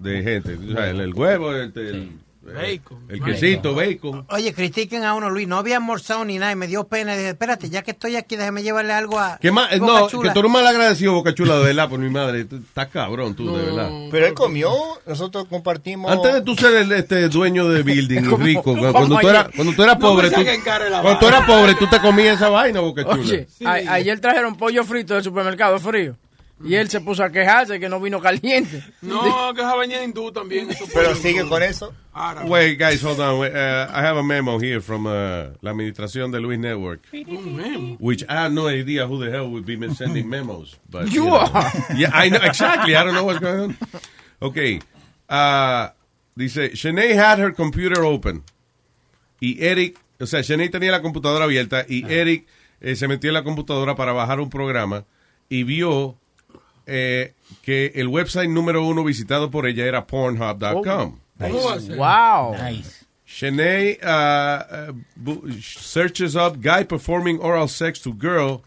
de 0.00 0.22
gente. 0.22 0.56
O 0.56 0.72
sea, 0.72 0.90
el, 0.90 1.00
el 1.00 1.14
huevo, 1.14 1.52
el, 1.52 1.72
el- 1.76 2.12
Bacon. 2.48 3.04
El 3.10 3.22
quesito, 3.22 3.74
bacon. 3.74 4.24
Oye, 4.30 4.54
critiquen 4.54 5.04
a 5.04 5.12
uno, 5.12 5.28
Luis. 5.28 5.46
No 5.46 5.58
había 5.58 5.76
almorzado 5.76 6.24
ni 6.24 6.38
nada 6.38 6.52
y 6.52 6.56
me 6.56 6.66
dio 6.66 6.84
pena. 6.88 7.12
Y 7.14 7.18
dije, 7.18 7.28
espérate, 7.30 7.68
ya 7.68 7.82
que 7.82 7.90
estoy 7.90 8.16
aquí, 8.16 8.36
déjame 8.36 8.62
llevarle 8.62 8.94
algo 8.94 9.18
a. 9.18 9.36
¿Qué 9.38 9.50
más? 9.52 9.78
Boca 9.78 9.92
No, 10.00 10.08
Chula. 10.08 10.30
que 10.30 10.32
tú 10.32 10.38
eres 10.40 10.52
mal 10.52 10.66
agradecido, 10.66 11.12
Boca 11.12 11.34
Chula, 11.34 11.58
de 11.58 11.64
verdad, 11.66 11.90
por 11.90 11.98
mi 11.98 12.08
madre. 12.08 12.46
Tú 12.46 12.56
Estás 12.56 12.86
cabrón, 12.88 13.34
tú, 13.34 13.54
de 13.54 13.64
verdad. 13.66 13.90
Pero 14.10 14.26
él 14.28 14.32
comió, 14.32 14.70
nosotros 15.06 15.44
compartimos. 15.50 16.10
Antes 16.10 16.32
de 16.32 16.40
tú 16.40 16.54
ser 16.54 16.74
el 16.76 16.90
este, 16.92 17.28
dueño 17.28 17.68
de 17.68 17.82
building 17.82 18.16
y 18.24 18.36
rico, 18.42 18.62
cuando, 18.62 18.92
como 18.94 19.20
tú 19.20 19.28
eras, 19.28 19.44
ayer. 19.44 19.54
cuando 19.54 19.72
tú 19.74 19.82
eras 19.82 19.98
No 19.98 20.08
pobre, 20.08 20.30
tú, 20.30 20.36
cuando 21.02 21.18
tú 21.18 21.26
eras 21.28 21.44
pobre, 21.44 21.74
tú 21.74 21.86
te 21.90 22.00
comías 22.00 22.36
esa 22.36 22.48
vaina, 22.48 22.80
Boca 22.80 23.02
Chula. 23.04 23.16
Oye, 23.20 23.46
a- 23.66 23.72
ayer 23.92 24.18
trajeron 24.20 24.56
pollo 24.56 24.84
frito 24.84 25.12
del 25.12 25.22
supermercado 25.22 25.78
frío. 25.78 26.16
Y 26.64 26.74
él 26.74 26.88
se 26.90 27.00
puso 27.00 27.22
a 27.22 27.30
quejarse 27.30 27.78
que 27.78 27.88
no 27.88 28.00
vino 28.00 28.20
caliente. 28.20 28.82
No, 29.00 29.22
que 29.54 29.60
esa 29.60 29.74
vaina 29.76 30.02
hindú 30.02 30.32
también. 30.32 30.68
Pero 30.92 31.14
sigue 31.14 31.46
con 31.46 31.62
eso. 31.62 31.94
Wait, 32.46 32.78
guys, 32.78 33.02
hold 33.02 33.20
on. 33.20 33.38
Wait, 33.38 33.52
uh, 33.52 33.86
I 33.92 34.02
have 34.02 34.18
a 34.18 34.22
memo 34.22 34.58
here 34.58 34.80
from 34.80 35.06
uh, 35.06 35.54
la 35.62 35.70
administración 35.70 36.32
de 36.32 36.40
Luis 36.40 36.58
Network. 36.58 37.02
Un 37.12 37.56
memo. 37.56 37.96
Which 38.00 38.24
I 38.28 38.34
have 38.34 38.52
no 38.52 38.66
idea 38.68 39.06
who 39.06 39.24
the 39.24 39.30
hell 39.30 39.48
would 39.50 39.64
be 39.64 39.76
sending 39.94 40.28
memos. 40.28 40.76
But, 40.90 41.12
You 41.12 41.26
know. 41.26 41.36
are. 41.36 41.72
Yeah, 41.96 42.10
I 42.12 42.28
know, 42.28 42.40
exactly. 42.42 42.96
I 42.96 43.04
don't 43.04 43.14
know 43.14 43.24
what's 43.24 43.38
going 43.38 43.60
on. 43.60 43.76
Okay. 44.42 44.80
Uh, 45.28 45.90
dice, 46.36 46.72
Shanae 46.74 47.14
had 47.14 47.38
her 47.38 47.52
computer 47.52 48.04
open. 48.04 48.42
Y 49.40 49.58
Eric, 49.60 49.96
o 50.20 50.26
sea, 50.26 50.40
Shanae 50.42 50.70
tenía 50.70 50.90
la 50.90 51.02
computadora 51.02 51.44
abierta 51.44 51.84
y 51.88 52.04
Eric 52.10 52.46
eh, 52.80 52.96
se 52.96 53.06
metió 53.06 53.30
en 53.30 53.34
la 53.34 53.44
computadora 53.44 53.94
para 53.94 54.12
bajar 54.12 54.40
un 54.40 54.50
programa 54.50 55.04
y 55.48 55.62
vio 55.62 56.16
eh, 56.88 57.34
que 57.62 57.92
el 57.94 58.08
website 58.08 58.48
número 58.48 58.84
uno 58.84 59.04
visitado 59.04 59.50
por 59.50 59.66
ella 59.66 59.84
era 59.84 60.06
pornhub.com. 60.06 61.18
¿Cómo 61.38 61.64
va 61.64 61.74
a 61.74 61.80
ser? 61.80 61.96
Wow. 61.96 62.56
Shanae 63.26 63.98
uh, 64.02 64.92
uh, 65.30 65.52
searches 65.60 66.34
up 66.34 66.60
guy 66.62 66.82
performing 66.82 67.38
oral 67.40 67.68
sex 67.68 68.00
to 68.00 68.12
girl, 68.12 68.62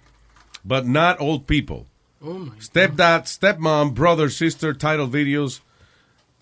but 0.64 0.86
not 0.86 1.20
old 1.20 1.48
people. 1.48 1.88
Oh, 2.24 2.38
my. 2.38 2.56
Stepdad, 2.60 3.26
stepmom, 3.26 3.96
brother, 3.96 4.30
sister 4.30 4.74
title 4.74 5.08
videos 5.08 5.62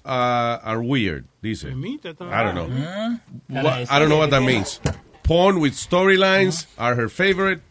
uh, 0.05 0.59
are 0.61 0.83
weird. 0.83 1.25
Dice. 1.41 1.63
I 1.65 2.43
don't 2.43 2.55
know. 2.55 2.69
¿Eh? 2.69 3.17
What- 3.47 3.89
I 3.89 3.97
don't 3.99 4.09
know 4.09 4.17
what 4.17 4.31
that 4.31 4.43
means. 4.43 4.81
Porn 5.23 5.61
with 5.61 5.73
storylines 5.73 6.65
are 6.77 6.95
her 6.95 7.07
favorite. 7.07 7.61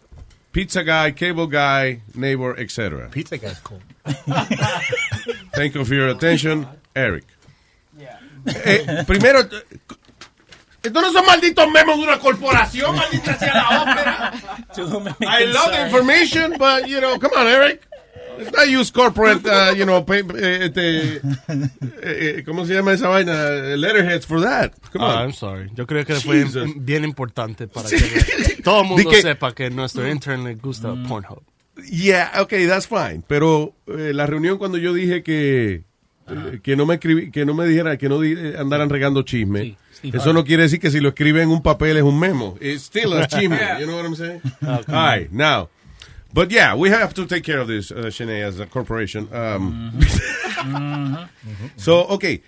Pizza 0.52 0.82
guy, 0.82 1.12
cable 1.12 1.46
guy, 1.46 2.00
neighbor, 2.14 2.58
etc. 2.58 3.08
Pizza 3.10 3.36
guy's 3.38 3.58
cool. 3.60 3.80
Thank 5.54 5.74
you 5.74 5.84
for 5.84 5.94
your 5.94 6.08
attention, 6.08 6.66
Eric. 6.96 7.24
Eh, 8.46 9.04
primero, 9.06 9.40
estos 10.82 11.02
no 11.02 11.12
son 11.12 11.26
malditos 11.26 11.70
memos 11.70 11.98
de 11.98 12.02
una 12.04 12.18
corporación, 12.18 12.96
maldita 12.96 13.38
sea 13.38 13.54
la 13.54 13.82
ópera. 13.82 14.32
I 15.20 15.44
love 15.44 15.72
the 15.72 15.84
information, 15.84 16.54
but, 16.58 16.88
you 16.88 17.00
know, 17.00 17.18
come 17.18 17.32
on, 17.36 17.46
Eric. 17.46 17.86
Not 18.57 18.68
use 18.68 18.90
corporate, 18.92 19.45
uh, 19.47 19.73
you 19.75 19.85
know, 19.85 20.04
pay- 20.04 20.23
eh, 20.37 20.66
este, 20.66 21.16
eh, 21.16 21.21
eh, 22.02 22.42
¿cómo 22.47 22.64
se 22.66 22.75
llama 22.75 22.92
esa 22.92 23.09
vaina? 23.09 23.33
Letterheads 23.76 24.26
for 24.26 24.40
that. 24.42 24.73
Come 24.92 25.04
Ah, 25.04 25.16
on. 25.16 25.23
I'm 25.28 25.33
sorry. 25.33 25.71
Yo 25.75 25.87
creo 25.87 26.04
que 26.04 26.14
fue 26.14 26.45
bien 26.76 27.04
importante 27.04 27.66
para 27.68 27.88
Sí. 27.88 27.97
que 27.97 28.62
todo 28.62 28.83
el 28.83 28.88
mundo 28.88 29.11
que- 29.11 29.23
sepa 29.23 29.52
que 29.54 29.71
nuestro 29.71 30.09
intern 30.09 30.45
le 30.45 30.54
gusta 30.54 30.95
Pornhub. 31.09 31.42
Yeah, 31.90 32.33
okay, 32.40 32.66
that's 32.66 32.87
fine. 32.88 33.23
Pero 33.26 33.75
eh, 33.87 34.12
la 34.14 34.26
reunión 34.26 34.59
cuando 34.59 34.78
yo 34.78 34.92
dije 34.92 35.23
que 35.23 35.85
que 36.62 36.76
no 36.76 36.85
me 36.85 36.95
escribí, 36.97 37.30
que 37.30 37.47
no 37.47 37.54
me 37.54 37.64
dijera, 37.66 37.97
que 37.97 38.09
no 38.09 38.21
di- 38.21 38.37
andaran 38.59 38.90
regando 38.90 39.23
chisme. 39.23 39.76
Steve 39.95 40.18
Eso 40.18 40.33
no 40.35 40.45
quiere 40.45 40.64
decir 40.64 40.78
que 40.78 40.90
si 40.90 41.00
lo 41.00 41.09
escribe 41.09 41.42
en 41.42 41.49
un 41.49 41.62
papel 41.62 41.97
es 41.97 42.02
un 42.02 42.21
memo. 42.21 42.57
It's 42.61 42.83
still 42.83 43.14
a 43.14 43.26
chisme. 43.28 43.59
You 43.80 43.87
know 43.87 43.97
what 43.97 44.04
I'm 44.04 44.14
saying? 44.14 44.42
Okay. 44.62 44.95
All 44.95 45.18
right, 45.18 45.33
now. 45.33 45.71
But 46.32 46.50
yeah, 46.50 46.75
we 46.75 46.90
have 46.90 47.14
to 47.14 47.26
take 47.26 47.42
care 47.42 47.58
of 47.58 47.68
this, 47.68 47.90
uh, 47.90 48.11
Shanae, 48.11 48.42
as 48.47 48.61
a 48.61 48.66
corporation. 48.66 49.28
Um, 49.32 49.99
so, 51.76 52.06
okay. 52.11 52.42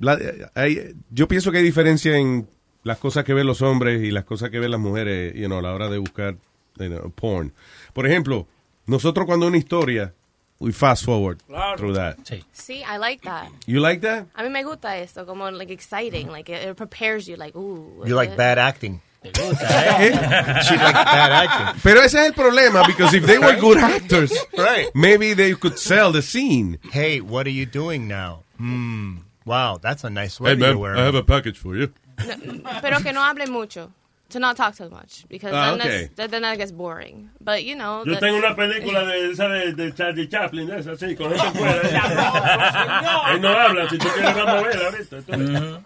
la- 0.00 0.18
hay- 0.54 0.94
yo 1.10 1.26
pienso 1.26 1.50
que 1.50 1.58
hay 1.58 1.64
diferencia 1.64 2.16
en 2.16 2.46
las 2.84 2.98
cosas 2.98 3.24
que 3.24 3.34
ven 3.34 3.46
los 3.46 3.62
hombres 3.62 4.02
y 4.02 4.10
las 4.10 4.24
cosas 4.24 4.50
que 4.50 4.58
ven 4.60 4.70
las 4.70 4.80
mujeres, 4.80 5.34
you 5.34 5.46
know, 5.46 5.58
a 5.58 5.62
la 5.62 5.72
hora 5.72 5.88
de 5.88 5.98
buscar 5.98 6.36
you 6.78 6.88
know, 6.88 7.10
porn. 7.14 7.52
Por 7.94 8.06
ejemplo, 8.06 8.46
nosotros 8.86 9.26
cuando 9.26 9.46
una 9.46 9.56
historia, 9.56 10.12
we 10.58 10.72
fast 10.72 11.04
forward 11.04 11.38
Claro. 11.46 11.76
through 11.78 11.94
that. 11.94 12.18
Sí, 12.52 12.82
I 12.84 12.98
like 12.98 13.22
that. 13.24 13.48
You 13.66 13.80
like 13.80 14.00
that? 14.02 14.26
A 14.34 14.42
mí 14.42 14.50
me 14.50 14.62
gusta 14.64 14.98
esto, 14.98 15.24
como 15.26 15.50
like 15.50 15.70
exciting, 15.72 16.28
like 16.28 16.48
it, 16.50 16.62
it 16.68 16.76
prepares 16.76 17.26
you, 17.26 17.36
like 17.36 17.56
ooh. 17.56 18.02
You 18.06 18.14
like 18.14 18.32
eh, 18.32 18.36
bad 18.36 18.58
acting. 18.58 19.00
Eh? 19.34 20.60
She 20.62 20.76
like 20.76 20.94
bad 20.94 21.32
acting. 21.32 21.80
Pero 21.82 22.00
ese 22.02 22.14
es 22.20 22.26
el 22.26 22.32
problema, 22.32 22.84
because 22.86 23.14
if 23.14 23.24
they 23.26 23.38
were 23.38 23.56
good 23.56 23.78
actors, 23.78 24.32
Right. 24.56 24.88
maybe 24.94 25.34
they 25.34 25.54
could 25.54 25.78
sell 25.78 26.12
the 26.12 26.22
scene. 26.22 26.78
Hey, 26.92 27.20
what 27.20 27.46
are 27.46 27.50
you 27.52 27.66
doing 27.66 28.06
now? 28.08 28.42
Hmm. 28.58 29.18
Wow, 29.44 29.78
that's 29.80 30.02
a 30.04 30.10
nice 30.10 30.34
sweater 30.34 30.58
you're 30.58 30.76
wearing. 30.78 31.14
a 31.16 31.22
package 31.22 31.58
for 31.58 31.76
you. 31.76 31.92
no, 32.18 32.80
pero 32.82 32.98
que 33.00 33.12
no 33.12 33.20
hable 33.22 33.46
mucho. 33.48 33.92
To 34.30 34.40
not 34.40 34.56
talk 34.56 34.74
too 34.74 34.88
much 34.90 35.24
because 35.28 35.52
Ah, 35.54 35.70
then, 35.76 35.80
okay. 35.80 36.00
that's, 36.00 36.14
then, 36.16 36.30
then 36.32 36.42
that 36.42 36.58
gets 36.58 36.72
boring. 36.72 37.30
But 37.40 37.62
you 37.62 37.76
know, 37.76 38.02
Yo 38.04 38.14
the- 38.14 38.20
tengo 38.20 38.38
una 38.38 38.56
película 38.56 39.04
de 39.06 39.30
esa 39.30 39.46
de, 39.48 39.72
de 39.72 39.92
Charlie 39.92 40.26
Chaplin, 40.26 40.68
esa 40.72 40.90
así, 40.96 41.14
con 41.16 41.30
gente 41.30 41.50
fuera. 41.58 43.30
Él 43.32 43.40
no 43.40 43.48
habla, 43.56 43.88
si 43.88 43.98
tú 43.98 44.08
quieres 44.08 44.34
vamos 44.34 44.64
a 44.64 44.66
ver 44.66 44.82
ahorita. 44.82 45.82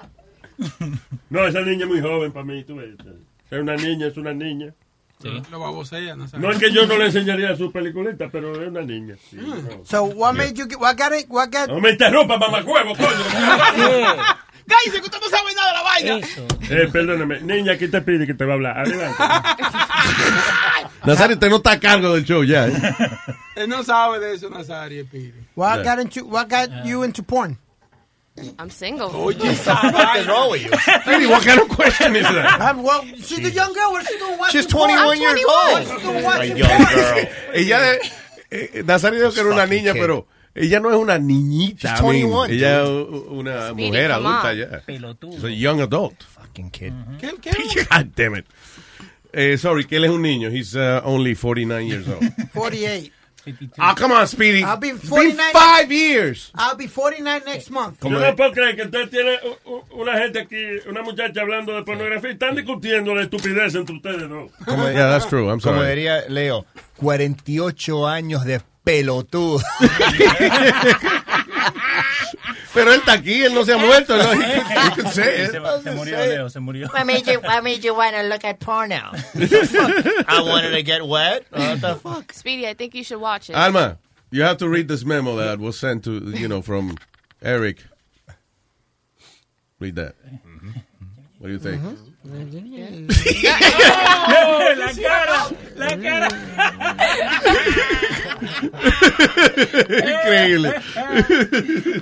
No, 1.29 1.47
esa 1.47 1.61
niña 1.61 1.85
es 1.85 1.89
muy 1.91 2.01
joven 2.01 2.33
para 2.33 2.45
mí, 2.47 2.65
tú 2.65 2.77
ves. 2.77 2.95
Es 3.51 3.59
una 3.61 3.77
niña, 3.77 4.07
es 4.07 4.17
una 4.17 4.33
niña. 4.33 4.73
Lo 5.51 5.61
babosea, 5.61 6.17
no 6.17 6.27
sabe. 6.27 6.43
No 6.43 6.51
es 6.51 6.59
que 6.59 6.73
yo 6.73 6.87
no 6.87 6.97
le 6.97 7.07
enseñaría 7.07 7.55
su 7.55 7.71
peliculita, 7.71 8.31
pero 8.33 8.61
es 8.63 8.69
una 8.69 8.81
niña. 8.81 9.17
sí, 9.29 9.37
no. 9.37 9.85
So, 9.85 10.05
what 10.05 10.35
made 10.35 10.55
you 10.55 10.67
get, 10.67 10.79
what 10.81 10.97
got 10.97 11.13
it, 11.13 11.27
what 11.29 11.51
got... 11.51 11.69
No 11.69 11.79
me 11.79 11.91
interrumpa, 11.91 12.39
mamacuevo, 12.39 12.95
coño. 12.97 13.09
Cállese 14.67 15.01
que 15.01 15.07
usted 15.07 15.19
no 15.21 15.29
sabe 15.29 15.55
nada 15.55 15.69
de 15.69 15.75
la 15.75 15.83
vaina. 15.83 16.27
Eh, 16.71 16.89
perdóname. 16.93 17.41
Niña, 17.41 17.73
aquí 17.73 17.89
te 17.89 18.01
pide 18.01 18.25
que 18.27 18.35
te 18.35 18.45
va 18.45 18.53
a 18.53 18.55
hablar. 18.55 18.79
Adelante. 18.79 19.17
Nazario, 21.05 21.35
usted 21.35 21.49
no 21.51 21.57
está 21.57 21.73
a 21.73 21.81
cargo 21.81 22.15
del 22.15 22.25
show 22.25 22.45
ya. 22.45 22.69
¿eh? 22.69 22.73
Él 23.57 23.69
no 23.69 23.83
sabe 23.83 24.21
de 24.21 24.35
eso, 24.35 24.49
Nazario. 24.49 25.05
Pide. 25.07 25.35
What 25.55 25.83
Yeah. 25.83 25.97
got 25.97 26.01
into, 26.03 26.25
what 26.27 26.49
got 26.49 26.85
you 26.85 27.03
into 27.05 27.23
porn? 27.23 27.59
I'm 28.59 28.71
single. 28.71 29.11
Oye, 29.15 29.35
What's 29.39 29.67
wrong 30.27 30.51
with 30.51 30.63
you? 30.65 30.71
Really, 31.07 31.27
what 31.27 31.45
kind 31.45 31.61
of 31.61 31.69
question 31.69 32.17
is 32.17 32.23
that? 32.23 32.61
Uh, 32.61 32.81
well, 32.81 33.05
she's 33.17 33.39
a 33.39 33.51
young 33.51 33.73
girl. 33.75 33.93
What's 33.93 34.09
she 34.09 34.19
doing 34.19 34.39
watching 34.39 34.63
She's 34.63 34.73
porn? 34.73 34.91
21 34.91 35.09
I'm 35.17 35.21
years 35.21 35.41
21. 35.43 35.53
old. 35.53 35.73
What's 35.75 35.91
she 35.91 36.07
doing 36.07 36.17
A 36.17 36.25
watching 36.25 36.57
young 36.57 36.69
porn? 36.69 36.95
girl. 36.95 37.27
Ella, 37.55 37.99
eh, 38.51 38.83
Nazario 38.85 39.19
dijo 39.21 39.33
que 39.35 39.41
era 39.41 39.51
una 39.51 39.67
niña, 39.67 39.93
kid. 39.93 40.01
pero 40.01 40.27
ella 40.55 40.81
no 40.81 40.91
es 40.91 40.97
una 40.97 41.19
niñita. 41.19 41.89
She's 41.97 42.01
I 42.01 42.03
mean, 42.03 42.31
21, 42.31 42.47
ella 42.47 42.83
es 42.83 42.89
una 43.29 43.69
Speedy, 43.71 43.89
mujer 43.89 44.13
adulta 44.13 44.55
ya. 44.55 44.81
Pelotudo. 44.87 45.33
She's 45.33 45.45
a 45.45 45.51
young 45.51 45.81
adult. 45.81 46.23
Fucking 46.23 46.71
kid. 46.71 46.93
¿Qué, 47.21 47.35
qué? 47.43 47.87
God 47.91 48.07
damn 48.15 48.37
it. 48.37 48.47
Eh, 49.33 49.59
sorry, 49.59 49.85
que 49.85 49.97
él 49.97 50.05
es 50.05 50.11
un 50.11 50.23
niño. 50.23 50.51
He's 50.51 50.75
uh, 50.75 51.03
only 51.05 51.35
49 51.35 51.87
years 51.87 52.09
old. 52.09 52.23
48. 52.55 53.13
Ah, 53.79 53.95
come 53.95 54.13
on, 54.13 54.27
Speedy. 54.27 54.63
I'll 54.63 54.77
be 54.77 54.89
It's 54.91 55.01
been 55.01 55.09
49. 55.33 55.53
five 55.53 55.91
years. 55.93 56.51
I'll 56.55 56.77
be 56.77 56.87
49 56.87 57.43
next 57.47 57.71
month. 57.71 58.03
Yo 58.05 58.11
no 58.11 58.35
puedo 58.37 58.53
creer 58.53 58.77
que 58.77 58.83
usted 58.85 59.09
tiene 59.09 59.39
una 59.93 60.19
gente 60.19 60.41
aquí, 60.41 60.57
una 60.89 61.03
muchacha 61.03 61.41
hablando 61.41 61.75
de 61.75 61.83
pornografía 61.83 62.31
y 62.31 62.33
están 62.35 62.55
discutiendo 62.55 63.15
la 63.15 63.23
estupidez 63.23 63.75
entre 63.75 63.97
ustedes 63.97 64.29
dos. 64.29 64.51
Como, 64.65 64.85
Yeah, 64.91 65.09
that's 65.11 65.27
true. 65.27 65.49
I'm 65.51 65.61
como 65.61 65.77
sorry. 65.81 65.89
diría 65.91 66.25
Leo, 66.29 66.67
48 66.97 68.07
años 68.07 68.45
de 68.45 68.61
pelotudo. 68.85 69.61
Pero 72.73 72.93
él 72.93 73.01
está 73.01 73.15
aquí, 73.15 73.43
él 73.43 73.53
no 73.53 73.65
se 73.65 73.73
ha 73.73 73.79
muerto. 73.79 74.17
¿no? 74.17 74.23
He 74.33 74.37
could- 74.37 74.67
he 74.67 74.91
could 74.95 75.09
say 75.09 75.43
it. 75.45 75.51
Se, 75.51 75.83
se 75.83 75.91
murió, 75.91 76.17
Leo, 76.19 76.49
se 76.49 76.61
murió. 76.61 76.89
What 76.93 77.05
made 77.07 77.27
you 77.27 77.41
What 77.41 77.65
made 77.65 77.83
you 77.83 77.95
want 77.95 78.15
to 78.15 78.23
look 78.23 78.45
at 78.45 78.61
porno? 78.61 79.11
I 79.35 80.43
wanted 80.47 80.71
to 80.73 80.83
get 80.83 81.05
wet. 81.07 81.47
What 81.51 81.81
the 81.81 81.97
fuck? 81.97 82.33
Speedy, 82.33 82.69
I 82.69 82.75
think 82.75 82.95
you 82.95 83.03
should 83.03 83.21
watch 83.21 83.51
it. 83.51 83.57
Alma, 83.57 83.99
you 84.31 84.43
have 84.43 84.59
to 84.59 84.69
read 84.69 84.87
this 84.89 85.05
memo 85.05 85.37
that 85.37 85.59
was 85.59 85.79
sent 85.79 86.05
to, 86.05 86.13
you 86.37 86.47
know, 86.49 86.63
from 86.63 86.97
Eric. 87.43 87.83
Read 89.81 89.97
that. 89.97 90.15
What 91.39 91.49
do 91.49 91.53
you 91.53 91.59
think? 91.59 91.83
La 94.77 94.93
cara, 95.03 95.51
la 95.77 95.99
cara. 96.01 96.29
Increíble. 99.91 100.75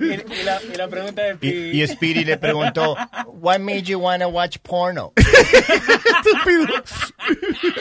Y, 0.00 0.04
y 0.12 0.42
la, 0.44 0.60
y 0.62 0.76
la 0.76 0.88
pregunta 0.88 1.22
de 1.22 1.38
Y, 1.40 1.82
y 1.82 1.86
Speedy 1.86 2.24
le 2.24 2.36
preguntó, 2.36 2.96
What 3.26 3.60
made 3.60 3.82
you 3.82 3.98
want 3.98 4.22
to 4.22 4.28
watch 4.28 4.58
porno? 4.62 5.12
Estúpido. 5.16 6.84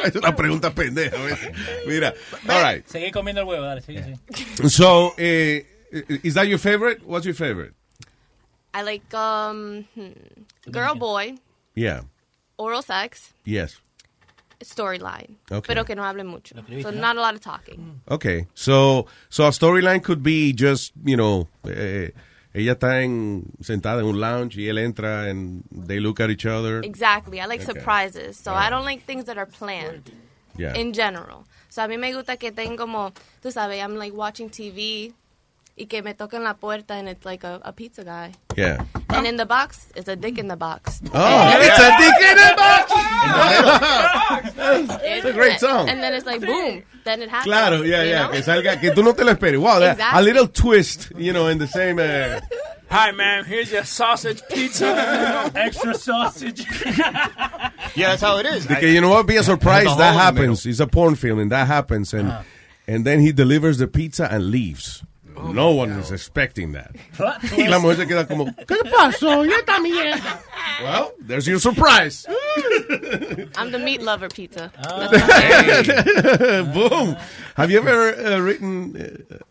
Es 0.06 0.16
una 0.16 0.36
pregunta 0.36 0.74
pendeja. 0.74 1.18
Mira, 1.86 2.13
all 2.48 2.63
right. 2.63 2.86
Seguí 2.88 3.12
comiendo 3.12 3.42
el 3.42 3.48
huevo, 3.48 3.63
dale, 3.66 3.82
sigue, 3.82 4.04
sigue. 4.04 4.70
So, 4.70 5.13
eh, 5.18 5.66
is 6.24 6.34
that 6.36 6.48
your 6.48 6.60
favorite? 6.60 7.01
What's 7.06 7.25
your 7.25 7.36
favorite? 7.36 7.74
I 8.74 8.84
like 8.84 9.13
um, 9.13 9.86
hmm, 9.96 10.12
girl 10.72 10.96
boy, 10.96 11.36
Yeah. 11.75 12.01
Oral 12.58 12.82
sex, 12.82 13.34
Yes. 13.46 13.80
storyline. 14.62 15.36
Okay. 15.52 15.62
Pero 15.68 15.86
que 15.86 15.96
no 15.96 16.04
hable 16.04 16.24
mucho. 16.24 16.56
So 16.82 16.90
not 16.92 17.16
a 17.16 17.22
lot 17.22 17.36
of 17.36 17.42
talking. 17.42 18.02
Okay. 18.10 18.48
So, 18.56 19.06
so 19.30 19.46
a 19.46 19.50
storyline 19.52 20.02
could 20.04 20.24
be 20.24 20.52
just, 20.54 20.94
you 21.06 21.16
know, 21.16 21.48
eh, 21.66 22.10
ella 22.56 22.74
está 22.76 23.04
en, 23.04 23.52
sentada 23.62 24.00
en 24.02 24.08
un 24.08 24.20
lounge 24.20 24.58
y 24.58 24.68
él 24.68 24.80
entra 24.80 25.30
and 25.30 25.64
they 25.72 26.00
look 26.00 26.20
at 26.20 26.30
each 26.32 26.46
other. 26.46 26.82
Exactly. 26.84 27.40
I 27.40 27.46
like 27.46 27.62
Okay. 27.62 27.72
surprises. 27.74 28.38
So 28.38 28.54
I 28.54 28.70
don't 28.72 28.86
like 28.86 29.04
things 29.06 29.26
that 29.26 29.38
are 29.38 29.46
planned 29.46 30.12
Yeah. 30.58 30.74
in 30.76 30.92
general. 30.94 31.46
So 31.70 31.84
a 31.84 31.88
mí 31.88 32.00
me 32.00 32.12
gusta 32.14 32.36
que 32.38 32.52
tenga 32.52 32.78
como, 32.78 33.12
tú 33.44 33.52
sabes, 33.52 33.80
I'm 33.80 33.96
like 33.96 34.14
watching 34.16 34.50
TV 34.50 35.14
y 35.77 35.86
que 35.86 36.01
me 36.01 36.15
toquen 36.15 36.43
la 36.43 36.55
puerta 36.55 36.96
and 36.96 37.07
it's 37.07 37.24
like 37.24 37.43
a, 37.43 37.62
a 37.63 37.72
pizza 37.72 38.03
guy. 38.03 38.31
Yeah. 38.55 38.84
And 39.10 39.27
in 39.27 39.38
the 39.38 39.46
box, 39.46 39.89
it's 39.96 40.10
a 40.10 40.15
dick 40.15 40.39
in 40.39 40.48
the 40.48 40.57
box. 40.57 41.00
Oh, 41.13 41.51
it's 41.55 41.79
a 41.79 41.91
dick 42.00 42.15
in 42.29 42.38
the 42.38 42.53
box. 42.57 42.93
It's 45.10 45.25
a 45.25 45.34
great 45.34 45.60
song. 45.60 45.89
And 45.89 46.01
then 46.01 46.13
it's 46.13 46.25
like, 46.25 46.41
boom. 46.41 46.84
Then 47.03 47.22
it 47.22 47.29
happens. 47.29 47.46
Claro, 47.46 47.84
yeah, 47.84 48.03
yeah, 48.03 48.24
know? 48.24 48.31
que 48.31 48.41
salga, 48.41 48.79
que 48.79 48.91
tú 48.91 49.03
no 49.03 49.13
te 49.13 49.24
lo 49.24 49.34
esperes. 49.34 49.60
Wow, 49.60 49.79
that, 49.79 50.00
a 50.13 50.22
little 50.22 50.48
twist, 50.48 51.12
you 51.15 51.31
know, 51.31 51.48
in 51.48 51.57
the 51.57 51.67
same. 51.67 52.00
Uh, 52.00 52.39
Hi, 52.89 53.12
ma'am. 53.12 53.46
Here's 53.46 53.72
your 53.72 53.84
sausage 53.84 54.41
pizza. 54.50 55.51
Extra 55.55 55.93
sausage. 55.93 56.65
Yeah, 57.96 58.10
that's 58.10 58.22
how 58.22 58.38
it 58.38 58.46
is. 58.46 58.65
Because 58.65 58.93
you 58.93 59.01
know 59.01 59.10
what? 59.10 59.27
Be 59.27 59.38
a 59.38 59.43
surprise. 59.43 59.86
That 59.86 59.91
hole 59.91 60.00
in 60.00 60.13
the 60.13 60.19
happens. 60.19 60.65
It's 60.65 60.79
a 60.79 60.88
porn 60.88 61.15
film, 61.15 61.39
and 61.39 61.51
that 61.51 61.67
happens, 61.67 62.13
and 62.13 62.34
and 62.88 63.05
then 63.05 63.19
he 63.19 63.31
delivers 63.31 63.77
the 63.77 63.88
pizza 63.88 64.27
and 64.31 64.50
leaves. 64.50 65.03
No 65.44 65.72
one 65.72 65.91
is 65.91 66.12
expecting 66.12 66.74
that. 66.74 66.96
y 67.58 67.67
la 67.67 67.79
mujer 67.79 67.98
se 67.98 68.08
queda 68.08 68.27
como, 68.27 68.46
¿qué 68.46 68.77
pasó? 68.91 69.46
¿Y 69.46 69.51
esta 69.51 69.79
mierda? 69.79 70.41
Well, 70.82 71.13
there's 71.20 71.46
your 71.46 71.60
surprise. 71.60 72.25
I'm 73.58 73.72
the 73.72 73.79
meat 73.79 74.01
lover 74.01 74.29
pizza. 74.29 74.72
Ah. 74.77 75.10
Boom. 76.74 77.15
Have 77.56 77.72
you 77.72 77.79
ever 77.79 78.13
uh, 78.13 78.39
written 78.39 78.96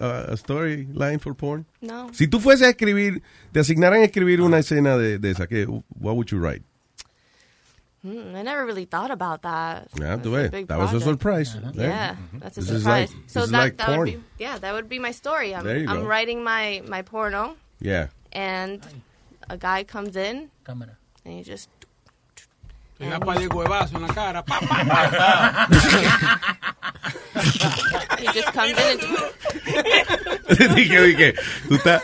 uh, 0.01 0.27
a 0.29 0.37
storyline 0.37 1.21
for 1.21 1.35
porn? 1.35 1.67
No. 1.81 2.09
Si 2.13 2.27
tú 2.29 2.41
fueses 2.41 2.67
a 2.67 2.71
escribir, 2.71 3.23
te 3.53 3.61
asignaran 3.61 4.03
a 4.03 4.05
escribir 4.05 4.41
una 4.41 4.59
escena 4.59 4.97
de, 4.97 5.19
de 5.19 5.31
esa, 5.31 5.47
¿qué, 5.47 5.67
what 5.67 6.15
would 6.15 6.29
you 6.31 6.39
write? 6.39 6.63
Hmm, 8.07 8.37
I 8.37 8.43
never 8.43 8.65
really 8.65 8.85
thought 8.85 9.11
about 9.11 9.43
that. 9.43 9.89
Yeah, 9.99 10.15
That's 10.17 10.23
tú 10.23 10.29
a 10.29 10.31
ves, 10.43 10.51
big 10.53 10.69
that 10.69 10.79
was 10.79 10.91
a 10.95 11.01
project. 11.01 11.11
surprise. 11.11 11.55
Yeah, 11.57 11.71
There. 11.75 12.17
that's 12.39 12.57
a 12.57 12.61
This 12.61 12.71
is 12.71 12.83
surprise. 12.83 13.11
like- 13.13 13.23
so 13.27 13.47
that, 13.47 13.59
like 13.59 13.77
that 13.79 13.87
porn. 13.89 13.99
would 13.99 14.07
be 14.07 14.21
yeah, 14.39 14.59
that 14.59 14.73
would 14.75 14.89
be 14.89 15.01
my 15.01 15.11
story. 15.11 15.53
I'm 15.55 15.65
There 15.65 15.77
you 15.79 15.89
I'm 15.89 16.03
go. 16.03 16.07
writing 16.07 16.45
my 16.45 16.83
my 16.87 17.03
porno, 17.03 17.57
Yeah. 17.81 18.07
and 18.33 18.81
a 19.51 19.57
guy 19.57 19.83
comes 19.83 20.15
in, 20.15 20.51
Cámara. 20.65 20.95
and 21.25 21.35
he 21.35 21.43
just 21.43 21.69
Le 22.99 23.11
da 23.11 23.19
par 23.19 23.35
de 23.39 23.49
huevazo 23.49 23.97
en 23.97 24.03
la 24.03 24.09
cara. 24.15 24.43
Pa, 24.43 24.59
pa, 24.61 24.85
pa. 24.85 25.67
he 28.19 28.27
just 28.33 28.53
comes 28.55 28.79
in 28.79 29.01
and 29.01 29.11
dije, 30.77 31.01
dije, 31.03 31.35
tú 31.69 31.75
estás, 31.75 32.01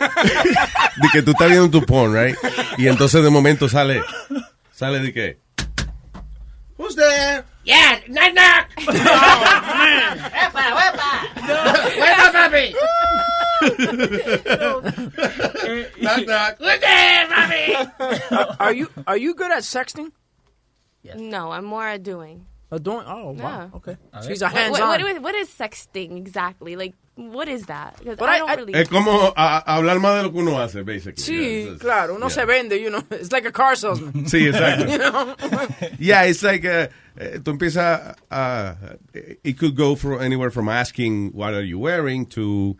dije, 1.01 1.21
tú 1.23 1.31
estás 1.31 1.49
viendo 1.49 1.69
tu 1.71 1.81
porn, 1.85 2.13
right? 2.13 2.35
Y 2.77 2.87
entonces 2.87 3.23
de 3.23 3.29
momento 3.29 3.69
sale, 3.69 4.01
sale 4.71 4.99
de 4.99 5.13
que, 5.13 5.37
Who's 6.83 6.95
there? 6.95 7.45
Yeah, 7.63 8.01
knock 8.09 8.33
knock. 8.33 8.67
oh 8.77 8.91
man. 8.91 10.17
Wepa, 10.19 10.63
wepa. 10.75 11.11
Wepa, 11.95 12.27
papi. 12.35 12.65
knock, 16.01 16.27
knock. 16.27 16.57
Who's 16.59 16.79
there, 16.81 17.27
papi? 17.27 18.57
Are 18.59 18.73
you 18.73 18.89
are 19.07 19.15
you 19.15 19.33
good 19.33 19.51
at 19.51 19.63
sexting? 19.63 20.11
no, 21.15 21.51
I'm 21.51 21.63
more 21.63 21.87
at 21.87 22.03
doing. 22.03 22.47
Uh, 22.69 22.79
doing? 22.79 23.05
Oh 23.07 23.31
wow. 23.31 23.69
Yeah. 23.71 23.77
Okay. 23.77 23.97
She's 24.27 24.39
ver. 24.39 24.47
a 24.47 24.49
hands-on. 24.49 24.89
what, 24.89 25.01
what, 25.01 25.21
what 25.21 25.35
is 25.35 25.47
sexting 25.47 26.17
exactly? 26.17 26.75
Like, 26.75 26.95
what 27.15 27.47
is 27.47 27.65
that? 27.67 27.95
I 28.05 28.11
I- 28.11 28.15
don't 28.39 28.49
I- 28.49 28.55
really. 28.55 28.73
Es 28.73 28.89
como 28.89 29.33
a- 29.35 29.63
a 29.65 29.75
hablar 29.77 29.99
más 29.99 30.17
de 30.17 30.23
lo 30.23 30.31
que 30.31 30.39
uno 30.39 30.59
hace, 30.59 30.81
basically. 30.83 31.23
Sí, 31.23 31.65
Yeah, 31.65 31.77
claro, 31.79 32.15
uno 32.15 32.27
yeah. 32.27 32.35
se 32.35 32.45
vende, 32.45 32.81
you 32.81 32.89
know. 32.89 33.03
It's 33.11 33.31
like 33.31 33.45
a 33.47 33.51
car 33.51 33.75
salesman. 33.75 34.25
Sí, 34.25 34.47
exacto. 34.47 34.85
you 34.91 34.97
know? 34.97 35.35
Yeah, 35.99 36.23
it's 36.25 36.41
like, 36.43 36.65
uh, 36.65 36.87
eh, 37.17 37.39
tú 37.43 37.51
empiezas 37.51 38.15
a, 38.31 38.75
it 39.43 39.57
could 39.57 39.75
go 39.75 39.95
from 39.95 40.21
anywhere 40.21 40.49
from 40.51 40.69
asking 40.69 41.31
what 41.33 41.53
are 41.53 41.61
you 41.63 41.77
wearing 41.79 42.25
to 42.27 42.75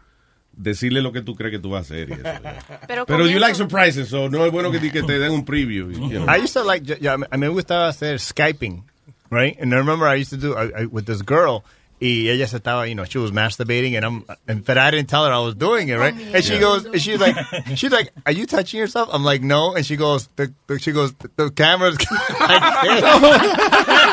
decirle 0.56 1.02
lo 1.02 1.12
que 1.12 1.22
tú 1.22 1.36
crees 1.36 1.52
que 1.52 1.60
tú 1.60 1.72
vas 1.72 1.90
a 1.90 1.94
hacer. 1.94 2.10
y 2.10 2.14
eso, 2.14 2.24
yeah. 2.24 2.60
Pero, 2.88 3.06
Pero 3.06 3.26
you 3.28 3.40
like 3.40 3.56
surprises, 3.56 4.10
so 4.10 4.30
no 4.30 4.46
es 4.46 4.52
bueno 4.52 4.72
que, 4.72 4.80
te- 4.80 4.92
que 4.92 5.04
te 5.04 5.20
den 5.20 5.32
un 5.32 5.46
preview. 5.46 5.90
you 5.92 6.20
know. 6.20 6.26
I 6.28 6.38
used 6.38 6.54
to 6.54 6.64
like, 6.64 6.86
yeah, 7.02 7.14
a 7.16 7.18
mí 7.38 7.40
me 7.40 7.48
gustaba 7.50 7.88
hacer 7.90 8.20
Skyping, 8.20 8.84
right? 9.32 9.56
And 9.60 9.74
I 9.74 9.78
remember 9.78 10.08
I 10.08 10.16
used 10.16 10.30
to 10.32 10.38
do 10.38 10.56
I, 10.56 10.82
I, 10.82 10.86
with 10.86 11.06
this 11.06 11.22
girl. 11.24 11.64
Y 12.04 12.28
ella 12.28 12.48
se 12.48 12.58
estaba, 12.58 12.86
you 12.90 12.96
know, 12.96 13.06
she 13.06 13.18
was 13.18 13.32
masturbating, 13.32 13.96
and 13.96 14.04
I'm, 14.06 14.26
and, 14.46 14.66
but 14.66 14.78
I 14.78 14.92
didn't 14.92 15.08
tell 15.08 15.24
her 15.26 15.32
I 15.32 15.40
was 15.40 15.56
doing 15.56 15.88
it, 15.88 15.96
right? 15.96 16.14
And 16.14 16.44
she 16.44 16.60
goes, 16.60 16.84
and 16.84 17.02
she's 17.02 17.18
like, 17.18 17.34
she's 17.76 17.94
like, 17.94 18.12
"Are 18.26 18.34
you 18.34 18.46
touching 18.46 18.78
yourself?" 18.78 19.08
I'm 19.14 19.24
like, 19.24 19.42
"No," 19.42 19.74
and 19.74 19.86
she 19.86 19.96
goes, 19.96 20.28
the, 20.36 20.54
the, 20.68 20.80
she 20.80 20.92
goes, 20.92 21.14
the 21.38 21.50
camera's 21.50 21.96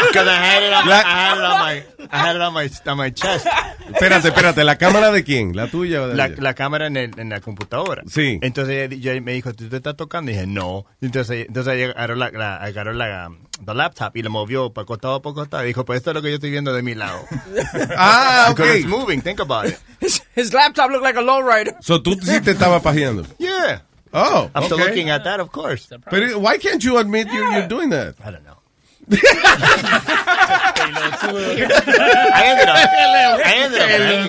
because 0.09 0.29
I 0.29 0.37
had 0.37 0.63
it, 0.63 0.73
on, 0.73 0.89
I 0.89 1.03
had 1.03 1.37
it 1.39 1.45
on 1.45 1.59
my, 1.61 1.85
I 2.11 2.19
had 2.19 2.37
it 2.37 2.43
on 2.43 2.53
my, 2.55 2.71
on 2.87 2.97
my 2.97 3.11
chest. 3.11 3.47
Espérate, 3.93 4.29
espérate, 4.29 4.65
¿la 4.65 4.77
cámara 4.77 5.11
de 5.13 5.25
quién? 5.25 5.55
¿La 5.57 5.67
tuya 5.69 6.03
o 6.03 6.09
de 6.09 6.15
La, 6.15 6.27
ella? 6.27 6.37
la 6.39 6.55
cámara 6.55 6.87
en, 6.87 6.97
el- 6.97 7.19
en 7.19 7.29
la 7.31 7.41
computadora. 7.41 8.03
Sí. 8.09 8.39
Entonces 8.43 8.91
ella, 8.93 9.21
me 9.21 9.33
dijo, 9.33 9.53
¿tú 9.55 9.69
te 9.69 9.77
estás 9.77 9.97
tocando? 9.97 10.31
Y 10.31 10.35
dije, 10.35 10.47
no. 10.47 10.87
Entonces, 11.01 11.47
entonces 11.49 11.75
ella 11.75 11.91
agarró 11.93 12.15
la, 12.17 12.31
la, 12.31 12.57
agarró 12.57 12.93
la, 12.93 13.31
the 13.65 13.75
laptop 13.75 14.17
y 14.17 14.23
la 14.23 14.31
movió 14.31 14.73
para 14.73 14.85
costado 14.87 15.21
por 15.23 15.35
costado. 15.35 15.65
Y 15.65 15.69
dijo, 15.69 15.85
pues 15.85 15.99
esto 15.99 16.11
es 16.11 16.15
lo 16.15 16.23
que 16.23 16.29
yo 16.31 16.35
estoy 16.37 16.51
viendo 16.51 16.73
de 16.73 16.83
mi 16.83 16.95
lado. 16.95 17.21
Ah, 17.97 18.47
Because 18.51 18.71
ok. 18.71 18.77
it's 18.81 18.87
moving, 18.89 19.21
think 19.23 19.41
about 19.41 19.67
it. 19.67 19.79
His, 20.01 20.23
his 20.35 20.53
laptop 20.53 20.91
looked 20.91 21.03
like 21.05 21.17
a 21.19 21.23
lowrider. 21.23 21.75
So 21.81 22.03
tú 22.03 22.15
sí 22.21 22.41
te 22.43 22.51
estabas 22.53 22.83
pajeando. 22.83 23.25
Yeah. 23.39 23.83
Oh, 24.13 24.51
After 24.55 24.75
okay. 24.75 24.85
looking 24.87 25.11
at 25.11 25.25
that, 25.25 25.41
of 25.41 25.51
course. 25.51 25.89
But 26.11 26.37
why 26.37 26.59
can't 26.59 26.83
you 26.85 26.99
admit 26.99 27.27
you're, 27.33 27.51
you're 27.53 27.67
doing 27.69 27.91
that? 27.91 28.15
I 28.25 28.31
don't 28.31 28.45
know. 28.45 28.54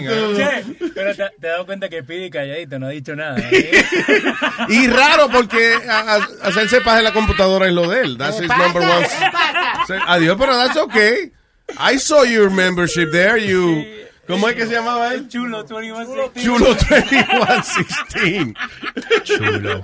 Pero 0.04 0.36
te, 0.36 1.16
te 1.16 1.24
has 1.24 1.32
dado 1.40 1.66
cuenta 1.66 1.90
que 1.90 2.04
pide 2.04 2.30
calladito, 2.30 2.80
no 2.80 2.88
ha 2.88 2.90
dicho 2.90 3.16
nada. 3.16 3.38
¿eh? 3.52 3.84
Y 4.70 4.88
raro 4.88 5.30
porque 5.30 5.76
a- 5.88 6.16
a- 6.16 6.28
hacerse 6.48 6.82
paja 6.82 7.00
en 7.00 7.04
la 7.06 7.14
computadora 7.14 7.68
es 7.68 7.74
lo 7.74 7.88
de 7.90 8.02
él. 8.02 8.18
That's 8.18 8.40
his 8.40 8.48
number 8.50 8.82
one. 8.82 9.06
Adiós, 10.08 10.38
pero 10.40 10.58
that's 10.58 10.78
okay. 10.78 11.32
I 11.78 11.98
saw 11.98 12.24
your 12.24 12.50
membership 12.50 13.12
there. 13.12 13.38
You, 13.38 13.84
¿Cómo 14.28 14.50
es 14.50 14.56
que 14.56 14.66
se 14.66 14.74
llamaba 14.74 15.14
él? 15.14 15.28
Chulo 15.30 15.64
2116. 15.64 16.46
Chulo 16.46 16.68
2116. 16.74 18.54
Chulo. 19.24 19.82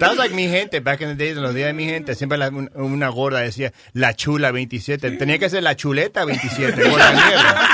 That 0.00 0.08
was 0.10 0.18
like 0.18 0.34
mi 0.34 0.48
gente, 0.48 0.80
back 0.80 1.00
in 1.02 1.08
the 1.08 1.14
days, 1.14 1.36
en 1.36 1.42
los 1.42 1.54
días 1.54 1.68
de 1.68 1.72
mi 1.72 1.84
gente, 1.84 2.14
siempre 2.16 2.36
la- 2.36 2.48
un- 2.48 2.70
una 2.74 3.08
gorda 3.08 3.40
decía 3.40 3.72
la 3.92 4.14
chula 4.14 4.50
27. 4.50 5.12
Tenía 5.12 5.38
que 5.38 5.48
ser 5.48 5.62
la 5.62 5.76
chuleta 5.76 6.24
27, 6.24 6.82
gorda 6.90 7.12
mierda. 7.12 7.68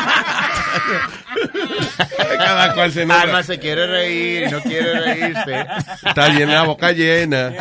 Cada 2.38 2.74
cual 2.74 2.92
se 2.92 3.06
nota. 3.06 3.22
Alma 3.22 3.42
se 3.42 3.58
quiere 3.58 3.86
reír, 3.86 4.50
no 4.52 4.60
quiere 4.62 5.00
reírse. 5.00 5.66
Está 6.06 6.28
llena, 6.28 6.54
la 6.54 6.62
boca 6.64 6.92
llena. 6.92 7.52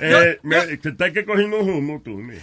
Eh, 0.00 0.38
me- 0.42 0.78
que 0.78 0.88
está 0.90 1.12
que 1.12 1.24
cogiendo 1.24 1.58
un 1.60 1.70
humo 1.70 2.00
tú, 2.04 2.10
mira. 2.12 2.42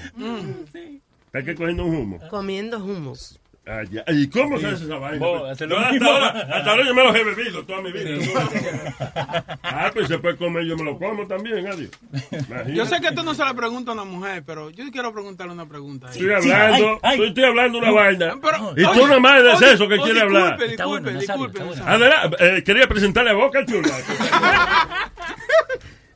Está 1.28 1.44
que 1.44 1.56
cogiendo 1.56 1.86
un 1.86 1.96
humo. 1.96 2.20
Comiendo 2.30 2.78
hummus. 2.84 3.40
Ah, 3.68 3.84
ya. 3.92 4.04
¿Y 4.08 4.28
cómo 4.28 4.58
se 4.58 4.66
hace 4.66 4.86
esa 4.86 4.98
vaina? 4.98 5.20
Vos, 5.24 5.50
hace 5.52 5.68
lo 5.68 5.76
Yo 5.76 5.80
hasta, 5.82 5.92
mismo. 5.94 6.10
ahora, 6.10 6.28
hasta 6.52 6.72
ahora 6.72 6.84
yo 6.84 6.96
me 6.96 7.04
los 7.04 7.16
he 7.16 7.24
bebido 7.24 7.64
toda 7.64 7.82
mi 7.82 7.92
vida. 7.92 8.18
ah, 9.64 9.92
pues 9.94 10.08
se 10.08 10.18
puede 10.18 10.36
comer, 10.36 10.66
yo 10.66 10.76
me 10.76 10.84
lo 10.84 10.98
como 10.98 11.28
también, 11.28 11.68
adiós. 11.68 11.92
Imagínate. 12.32 12.74
Yo 12.74 12.86
sé 12.88 13.00
que 13.00 13.10
esto 13.10 13.22
no 13.22 13.36
se 13.36 13.46
le 13.46 13.54
pregunta 13.54 13.92
a 13.92 13.94
una 13.94 14.04
mujer, 14.04 14.42
pero 14.48 14.72
yo 14.72 14.84
quiero 14.92 15.14
preguntarle 15.14 15.54
una 15.54 15.68
pregunta. 15.68 16.08
Estoy 16.10 16.32
hablando, 16.34 17.00
estoy, 17.04 17.28
estoy 17.28 17.44
hablando 17.44 17.78
una 17.78 17.92
vaina. 17.92 18.36
Pero- 18.42 18.74
y 18.76 18.84
tú 18.84 18.90
oye, 18.90 19.04
nada 19.06 19.20
más 19.20 19.44
de 19.44 19.50
oye, 19.50 19.74
eso 19.74 19.88
que 19.88 19.98
quiere 20.00 20.22
hablar. 20.22 20.58
Disculpe, 20.58 21.14
disculpe, 21.14 21.60
disculpe. 21.60 21.84
Adelante, 21.86 22.38
eh, 22.40 22.64
quería 22.64 22.88
presentarle 22.88 23.30
a 23.30 23.34
Boca 23.34 23.64
Chula. 23.64 23.90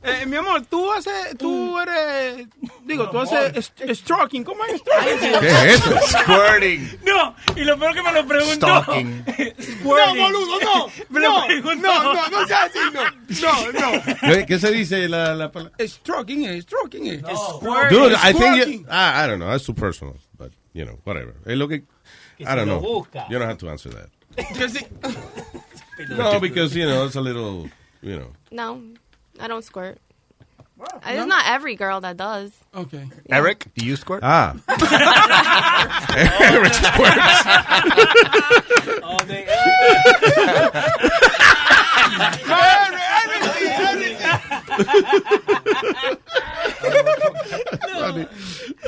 Eh, 0.06 0.24
mi 0.26 0.36
amor, 0.36 0.64
tú 0.66 0.92
haces, 0.92 1.36
tú 1.36 1.78
eres, 1.80 2.46
digo, 2.84 3.10
tú 3.10 3.18
haces 3.20 3.72
stroking, 3.98 4.44
¿cómo 4.44 4.64
es 4.64 4.80
stroking? 4.80 5.40
¿Qué 5.40 5.46
es 5.46 5.80
eso? 5.80 5.90
Squirting. 6.18 7.00
No, 7.04 7.34
y 7.56 7.64
lo 7.64 7.76
peor 7.78 7.92
que 7.94 8.02
me 8.02 8.12
lo 8.12 8.26
preguntó. 8.26 8.66
Stalking. 8.82 9.24
No, 9.84 10.14
boludo, 10.14 10.60
no, 10.60 10.86
Me 11.10 11.20
lo 11.20 11.28
no, 11.40 11.46
preguntó. 11.46 11.88
no, 11.88 12.14
no, 12.14 12.28
no 12.28 12.46
sea 12.46 12.64
así, 12.64 12.78
no, 12.92 13.72
no, 13.72 13.92
no. 13.92 14.46
¿Qué, 14.46 14.58
se 14.58 14.70
dice 14.70 15.08
la, 15.08 15.34
la 15.34 15.50
palabra? 15.50 15.74
Stroking 15.86 16.44
es, 16.46 16.64
stroking 16.64 17.06
es. 17.06 17.22
Dude, 17.22 18.14
I 18.14 18.32
think 18.32 18.44
Squirting. 18.54 18.80
you, 18.82 18.86
I, 18.90 19.24
I 19.24 19.26
don't 19.26 19.38
know. 19.38 19.48
That's 19.48 19.64
too 19.64 19.74
personal. 19.74 20.16
But, 20.38 20.52
you 20.72 20.84
know, 20.84 20.98
whatever. 21.04 21.34
Es 21.46 21.56
lo 21.56 21.66
que, 21.68 21.82
I 22.40 22.54
don't 22.54 22.68
lo 22.68 22.80
know. 22.80 22.80
busca. 22.80 23.26
You 23.30 23.38
don't 23.38 23.48
have 23.48 23.58
to 23.58 23.68
answer 23.70 23.90
that. 23.90 24.10
No, 26.10 26.38
because, 26.40 26.74
you 26.76 26.84
know, 26.86 27.06
it's 27.06 27.16
a 27.16 27.20
little 27.20 27.68
you 28.02 28.16
know. 28.16 28.32
No, 28.50 28.82
I 29.40 29.48
don't 29.48 29.62
squirt. 29.62 29.98
It's 31.06 31.26
not 31.26 31.46
every 31.46 31.74
girl 31.74 32.00
that 32.02 32.16
does. 32.18 32.52
Okay. 32.74 33.08
Eric, 33.30 33.66
do 33.74 33.86
you 33.86 33.96
squirt? 33.96 34.20
Ah. 34.22 34.54
Eric 36.40 36.74
squirts 36.74 37.16
all 39.02 39.18
Funny. 47.96 48.26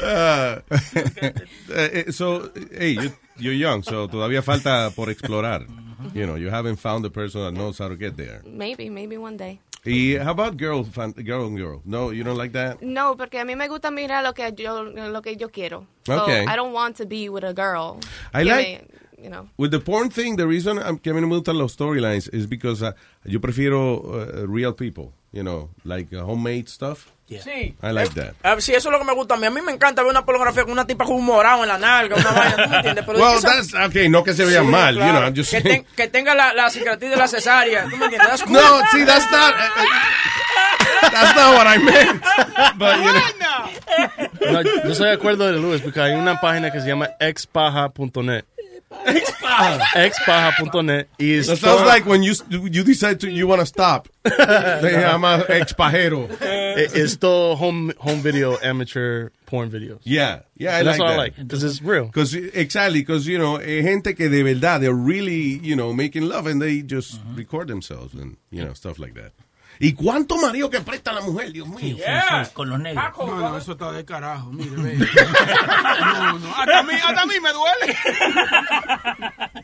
Ah, 0.03 0.61
eh, 0.95 1.33
eh, 1.73 2.11
so, 2.11 2.51
hey, 2.73 2.91
you, 2.91 3.13
you're 3.39 3.55
young, 3.55 3.83
so 3.83 4.07
todavía 4.09 4.43
falta 4.43 4.91
por 4.95 5.09
explorar. 5.11 5.67
You 6.15 6.27
know, 6.27 6.37
you 6.37 6.49
haven't 6.51 6.77
found 6.77 7.05
the 7.05 7.11
person 7.11 7.43
that 7.43 7.53
knows 7.53 7.79
how 7.79 7.89
to 7.89 7.97
get 7.97 8.17
there. 8.17 8.43
Maybe, 8.47 8.89
maybe 8.89 9.17
one 9.19 9.37
day. 9.37 9.61
Y 9.85 10.17
how 10.23 10.31
about 10.33 10.57
girl, 10.57 10.85
fan, 10.85 11.13
girl 11.13 11.47
and 11.47 11.57
girl? 11.57 11.81
No, 11.85 12.11
you 12.11 12.23
don't 12.25 12.37
like 12.37 12.53
that? 12.53 12.83
No, 12.83 13.15
porque 13.17 13.35
a 13.41 13.45
mí 13.45 13.57
me 13.57 13.69
gusta 13.69 13.91
mirar 13.91 14.23
lo 14.23 14.33
que 14.33 14.51
yo 14.57 14.83
lo 14.85 15.23
que 15.23 15.37
yo 15.37 15.49
quiero. 15.49 15.87
So 16.07 16.23
Okay. 16.23 16.45
I 16.47 16.57
don't 16.57 16.73
want 16.73 16.97
to 16.99 17.07
be 17.07 17.29
with 17.29 17.45
a 17.45 17.53
girl. 17.53 17.99
I 18.33 18.43
like- 18.45 18.67
me- 18.83 19.25
you 19.25 19.29
know. 19.31 19.49
With 19.57 19.71
the 19.73 19.81
porn 19.81 20.11
thing, 20.11 20.37
the 20.37 20.47
reason 20.47 20.79
um, 20.79 20.99
que 20.99 21.11
a 21.11 21.15
mí 21.15 21.21
no 21.21 21.27
me 21.27 21.37
gustan 21.37 21.57
los 21.59 21.75
storylines 21.77 22.29
is 22.33 22.47
because 22.47 22.83
uh, 22.83 22.93
yo 23.25 23.41
prefiero 23.41 24.03
uh, 24.05 24.47
real 24.47 24.73
people, 24.73 25.13
you 25.33 25.43
know, 25.43 25.69
like 25.85 26.13
uh, 26.13 26.25
homemade 26.25 26.69
stuff. 26.69 27.13
Sí. 27.29 27.75
I 27.83 27.93
like 27.93 28.15
that. 28.15 28.33
Ah, 28.43 28.57
sí, 28.59 28.73
eso 28.75 28.89
es 28.89 28.93
lo 28.93 28.99
que 28.99 29.05
me 29.05 29.13
gusta 29.13 29.35
a 29.35 29.37
mí. 29.37 29.47
A 29.47 29.51
mí 29.51 29.61
me 29.61 29.73
encanta 29.73 30.03
ver 30.03 30.11
una 30.11 30.25
pornografía 30.25 30.63
con 30.63 30.73
una 30.73 30.87
tipa 30.87 31.05
con 31.05 31.17
un 31.17 31.25
morado 31.27 31.63
en 31.63 31.69
la 31.69 31.77
nalga, 31.77 32.17
una 32.17 32.31
vaina, 32.31 32.65
¿tú 32.65 32.71
me 32.71 32.77
entiendes? 32.77 33.05
Pero 33.07 33.19
Well, 33.19 33.37
es 33.37 33.45
que 33.45 33.51
that's 33.51 33.75
okay. 33.91 34.09
No 34.09 34.25
que 34.25 34.33
se 34.33 34.45
vea 34.47 34.63
Sí, 34.63 34.67
mal, 34.67 34.95
you 34.95 35.01
know. 35.03 35.11
claro. 35.11 35.27
I'm 35.27 35.35
just 35.37 35.51
que, 35.51 35.61
saying. 35.61 35.85
ten- 35.85 35.87
que 35.97 36.09
tenga 36.09 36.35
la, 36.35 36.55
la 36.55 36.71
cicatriz 36.71 37.11
de 37.11 37.17
la 37.17 37.29
cesárea, 37.29 37.83
¿tú 37.85 37.97
me 37.99 38.05
entiendes? 38.07 38.29
That's 38.29 38.43
cool. 38.45 38.53
No, 38.55 38.81
see, 38.93 39.05
that's 39.05 39.31
not. 39.31 39.55
uh, 39.55 39.83
uh, 39.83 41.11
that's 41.11 41.37
not 41.37 41.55
what 41.55 41.67
I 41.67 41.79
meant. 41.79 42.23
But 42.79 42.97
you 42.97 43.13
know, 43.39 44.53
No, 44.53 44.63
yo 44.63 44.91
estoy 44.93 45.09
de 45.09 45.13
acuerdo 45.13 45.47
de 45.47 45.53
Luis 45.59 45.83
porque 45.83 46.01
hay 46.01 46.15
una 46.15 46.41
página 46.41 46.71
que 46.71 46.81
se 46.81 46.87
llama 46.89 47.11
expaja.net. 47.21 48.45
Expaja. 48.91 49.81
Expaja.net. 49.95 51.09
Y 51.19 51.33
es 51.39 51.47
that 51.47 51.59
sounds 51.59 51.81
todo- 51.81 51.87
like 51.87 52.07
when 52.07 52.23
you 52.23 52.35
you 52.51 52.83
decide 52.85 53.21
to 53.21 53.29
you 53.31 53.47
want 53.47 53.61
to 53.61 53.67
stop. 53.67 54.09
They 54.25 54.93
llama 55.01 55.45
expajero. 55.49 56.29
It- 56.41 56.95
It's 56.95 57.17
todo 57.17 57.57
home 57.57 57.93
home 57.99 58.21
video 58.21 58.57
amateur 58.63 59.31
porn 59.47 59.71
videos. 59.71 59.99
Yeah, 60.05 60.41
yeah, 60.57 60.77
I 60.79 60.83
that's 60.85 60.99
like 60.99 61.01
what 61.01 61.13
I 61.13 61.17
like 61.17 61.37
because 61.37 61.65
it's 61.65 61.83
real. 61.83 62.09
Cause, 62.11 62.35
exactly, 62.35 63.01
because, 63.01 63.27
you 63.27 63.39
know, 63.39 63.57
eh, 63.57 63.83
gente 63.83 64.15
que 64.15 64.29
de 64.29 64.43
verdad, 64.43 64.81
they're 64.81 64.93
really, 64.95 65.59
you 65.63 65.75
know, 65.75 65.93
making 65.93 66.29
love 66.29 66.47
and 66.47 66.61
they 66.63 66.83
just 66.83 67.19
record 67.35 67.69
themselves 67.69 68.15
and, 68.15 68.37
you 68.51 68.63
know, 68.65 68.75
stuff 68.75 68.99
like 68.99 69.15
that. 69.15 69.33
¿Y 69.81 69.93
cuánto 69.93 70.37
marido 70.39 70.69
que 70.71 70.81
presta 70.81 71.13
la 71.13 71.21
mujer, 71.21 71.53
Dios 71.53 71.69
mío? 71.69 71.97
Yeah. 71.97 72.49
Con 72.53 72.69
los 72.71 72.81
negros. 72.81 73.05
No, 73.17 73.27
no, 73.51 73.59
eso 73.59 73.73
está 73.73 73.93
de 73.93 74.05
carajo. 74.05 74.51
Mire, 74.53 74.71
ve. 74.77 74.97
No, 74.97 76.39
no. 76.39 76.55
Hasta 76.57 76.79
a 76.79 76.83
mí, 76.83 76.93
hasta 76.95 77.23
a 77.23 77.27
mí 77.27 77.35
me 77.41 77.51
duele. 77.53 77.97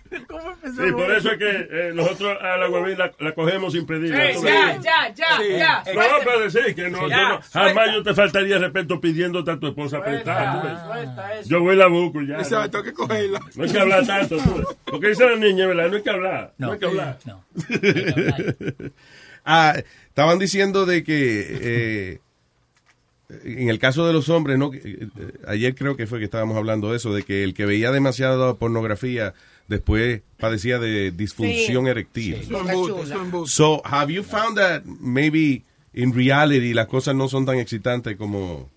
Sí, 0.64 0.92
por 0.92 1.11
eso 1.12 1.31
es 1.33 1.38
que 1.38 1.68
eh, 1.70 1.92
nosotros 1.94 2.37
a 2.40 2.57
la 2.57 2.68
huevín 2.68 2.98
la, 2.98 3.12
la 3.18 3.33
cogemos 3.35 3.72
sin 3.72 3.87
pedirla. 3.87 4.33
Sí, 4.35 4.40
ya, 4.44 4.77
ya, 4.81 5.14
ya, 5.14 5.37
Sí. 5.38 5.48
ya. 5.59 5.85
No, 5.94 6.24
para 6.24 6.38
decir 6.40 6.74
que 6.74 6.88
no, 6.88 6.98
Sí. 6.98 7.05
yo 7.05 7.09
Ya, 7.11 7.29
no- 7.29 7.40
jamás 7.53 7.88
yo 7.94 8.03
te 8.03 8.14
faltaría 8.14 8.59
respeto 8.59 9.00
pidiéndote 9.00 9.50
a 9.53 9.59
tu 9.59 9.68
esposa 9.68 9.98
eso. 10.07 11.48
Yo 11.48 11.61
voy 11.61 11.74
y 11.74 11.79
la 11.79 11.87
busco 11.88 12.20
y 12.22 12.29
ya. 12.29 12.38
Exacto, 12.38 12.79
hay 12.79 12.85
que 12.85 12.92
cogerla. 12.92 13.40
No 13.55 13.64
hay 13.64 13.70
que 13.70 13.79
hablar 13.79 14.07
tanto. 14.07 14.37
tú. 14.38 14.64
Porque 14.87 15.09
dice 15.09 15.29
la 15.29 15.37
niña, 15.37 15.66
¿verdad? 15.66 15.88
No 15.90 15.96
hay 15.96 16.03
que 16.03 16.11
hablar. 16.11 16.55
No, 16.59 16.66
No, 16.66 16.72
hay 16.72 16.79
que 16.79 16.87
hablar. 16.87 17.18
no. 17.27 17.44
Ah, 19.44 19.74
estaban 20.14 20.38
diciendo 20.38 20.87
de 20.87 21.03
que 21.03 21.46
eh, 21.61 22.20
en 23.44 23.68
el 23.68 23.81
caso 23.81 24.07
de 24.07 24.12
los 24.12 24.29
hombres, 24.29 24.57
¿no? 24.59 24.72
Eh, 24.72 24.81
eh, 24.85 25.33
Ayer 25.48 25.74
creo 25.74 25.96
que 25.96 26.07
fue 26.07 26.20
que 26.20 26.27
estábamos 26.27 26.57
hablando 26.57 26.90
de 26.92 26.98
eso, 26.98 27.12
de 27.12 27.24
que 27.24 27.42
el 27.42 27.53
que 27.53 27.66
veía 27.66 27.90
demasiada 27.90 28.55
pornografía 28.55 29.35
después 29.66 30.20
padecía 30.38 30.79
de 30.79 31.11
disfunción 31.11 31.85
Sí. 31.85 31.90
erectil. 31.90 32.35
Embuste. 32.48 33.50
So, 33.50 33.83
have 33.85 34.12
you 34.12 34.22
found 34.22 34.57
that 34.57 34.85
maybe 34.85 35.64
in 35.94 36.12
reality 36.14 36.74
las 36.74 36.87
cosas 36.87 37.16
no 37.16 37.29
son 37.29 37.44
tan 37.44 37.59
excitantes 37.59 38.16
como, 38.16 38.70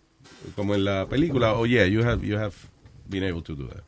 como 0.56 0.74
en 0.74 0.86
la 0.86 1.06
película? 1.08 1.54
Oh 1.54 1.68
yeah, 1.68 1.86
you 1.86 2.02
have, 2.04 2.26
you 2.26 2.36
have 2.40 2.54
been 3.08 3.24
able 3.24 3.44
to 3.44 3.54
do 3.54 3.68
that. 3.68 3.84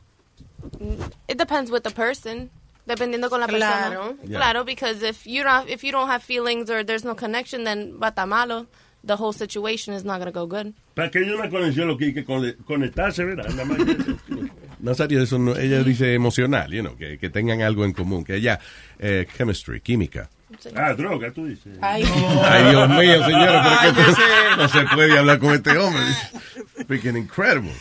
It 1.26 1.36
depends 1.36 1.72
with 1.72 1.82
the 1.82 1.90
person. 1.90 2.48
Dependiendo 2.90 3.30
con 3.30 3.40
la 3.40 3.46
Claro. 3.46 3.90
persona. 4.16 4.28
Yeah. 4.28 4.36
Claro, 4.38 4.64
because 4.64 5.02
if 5.02 5.24
you 5.26 5.42
don't 5.44 5.68
if 5.70 5.82
you 5.84 5.92
don't 5.92 6.08
have 6.08 6.22
feelings 6.22 6.68
or 6.70 6.84
there's 6.84 7.04
no 7.04 7.14
connection, 7.14 7.64
then 7.64 7.98
va 7.98 8.12
a 8.16 8.26
malo. 8.26 8.66
The 9.02 9.16
whole 9.16 9.32
situation 9.32 9.94
is 9.94 10.04
not 10.04 10.18
going 10.20 10.30
to 10.30 10.38
go 10.38 10.46
good. 10.46 10.74
Para 10.94 11.10
que 11.10 11.20
haya 11.20 11.34
una 11.34 11.48
conexión, 11.48 11.86
lo 11.88 11.96
que 11.96 12.06
hay 12.06 12.12
que 12.12 12.24
conectarse, 12.66 13.24
¿verdad? 13.24 13.48
Nada 13.48 13.64
más. 13.64 13.78
Nazario, 14.80 15.22
eso 15.22 15.38
no, 15.38 15.56
ella 15.56 15.82
dice 15.82 16.14
emocional, 16.14 16.70
you 16.70 16.82
know, 16.82 16.96
que, 16.96 17.16
que 17.18 17.30
tengan 17.30 17.62
algo 17.62 17.84
en 17.86 17.92
común, 17.94 18.24
que 18.24 18.34
ella, 18.36 18.58
eh, 18.98 19.26
chemistry, 19.36 19.80
química. 19.80 20.28
Ah, 20.74 20.92
droga, 20.94 21.30
tú 21.32 21.46
dices. 21.46 21.78
Ay, 21.80 22.02
Ay, 22.44 22.70
Dios 22.70 22.88
mío, 22.90 23.24
señora, 23.24 23.78
pero 23.82 23.94
que 23.94 24.56
no 24.56 24.68
se 24.68 24.82
puede 24.94 25.18
hablar 25.18 25.38
con 25.38 25.54
este 25.54 25.76
hombre. 25.78 26.02
It's 26.02 26.86
freaking 26.86 27.16
incredible. 27.16 27.72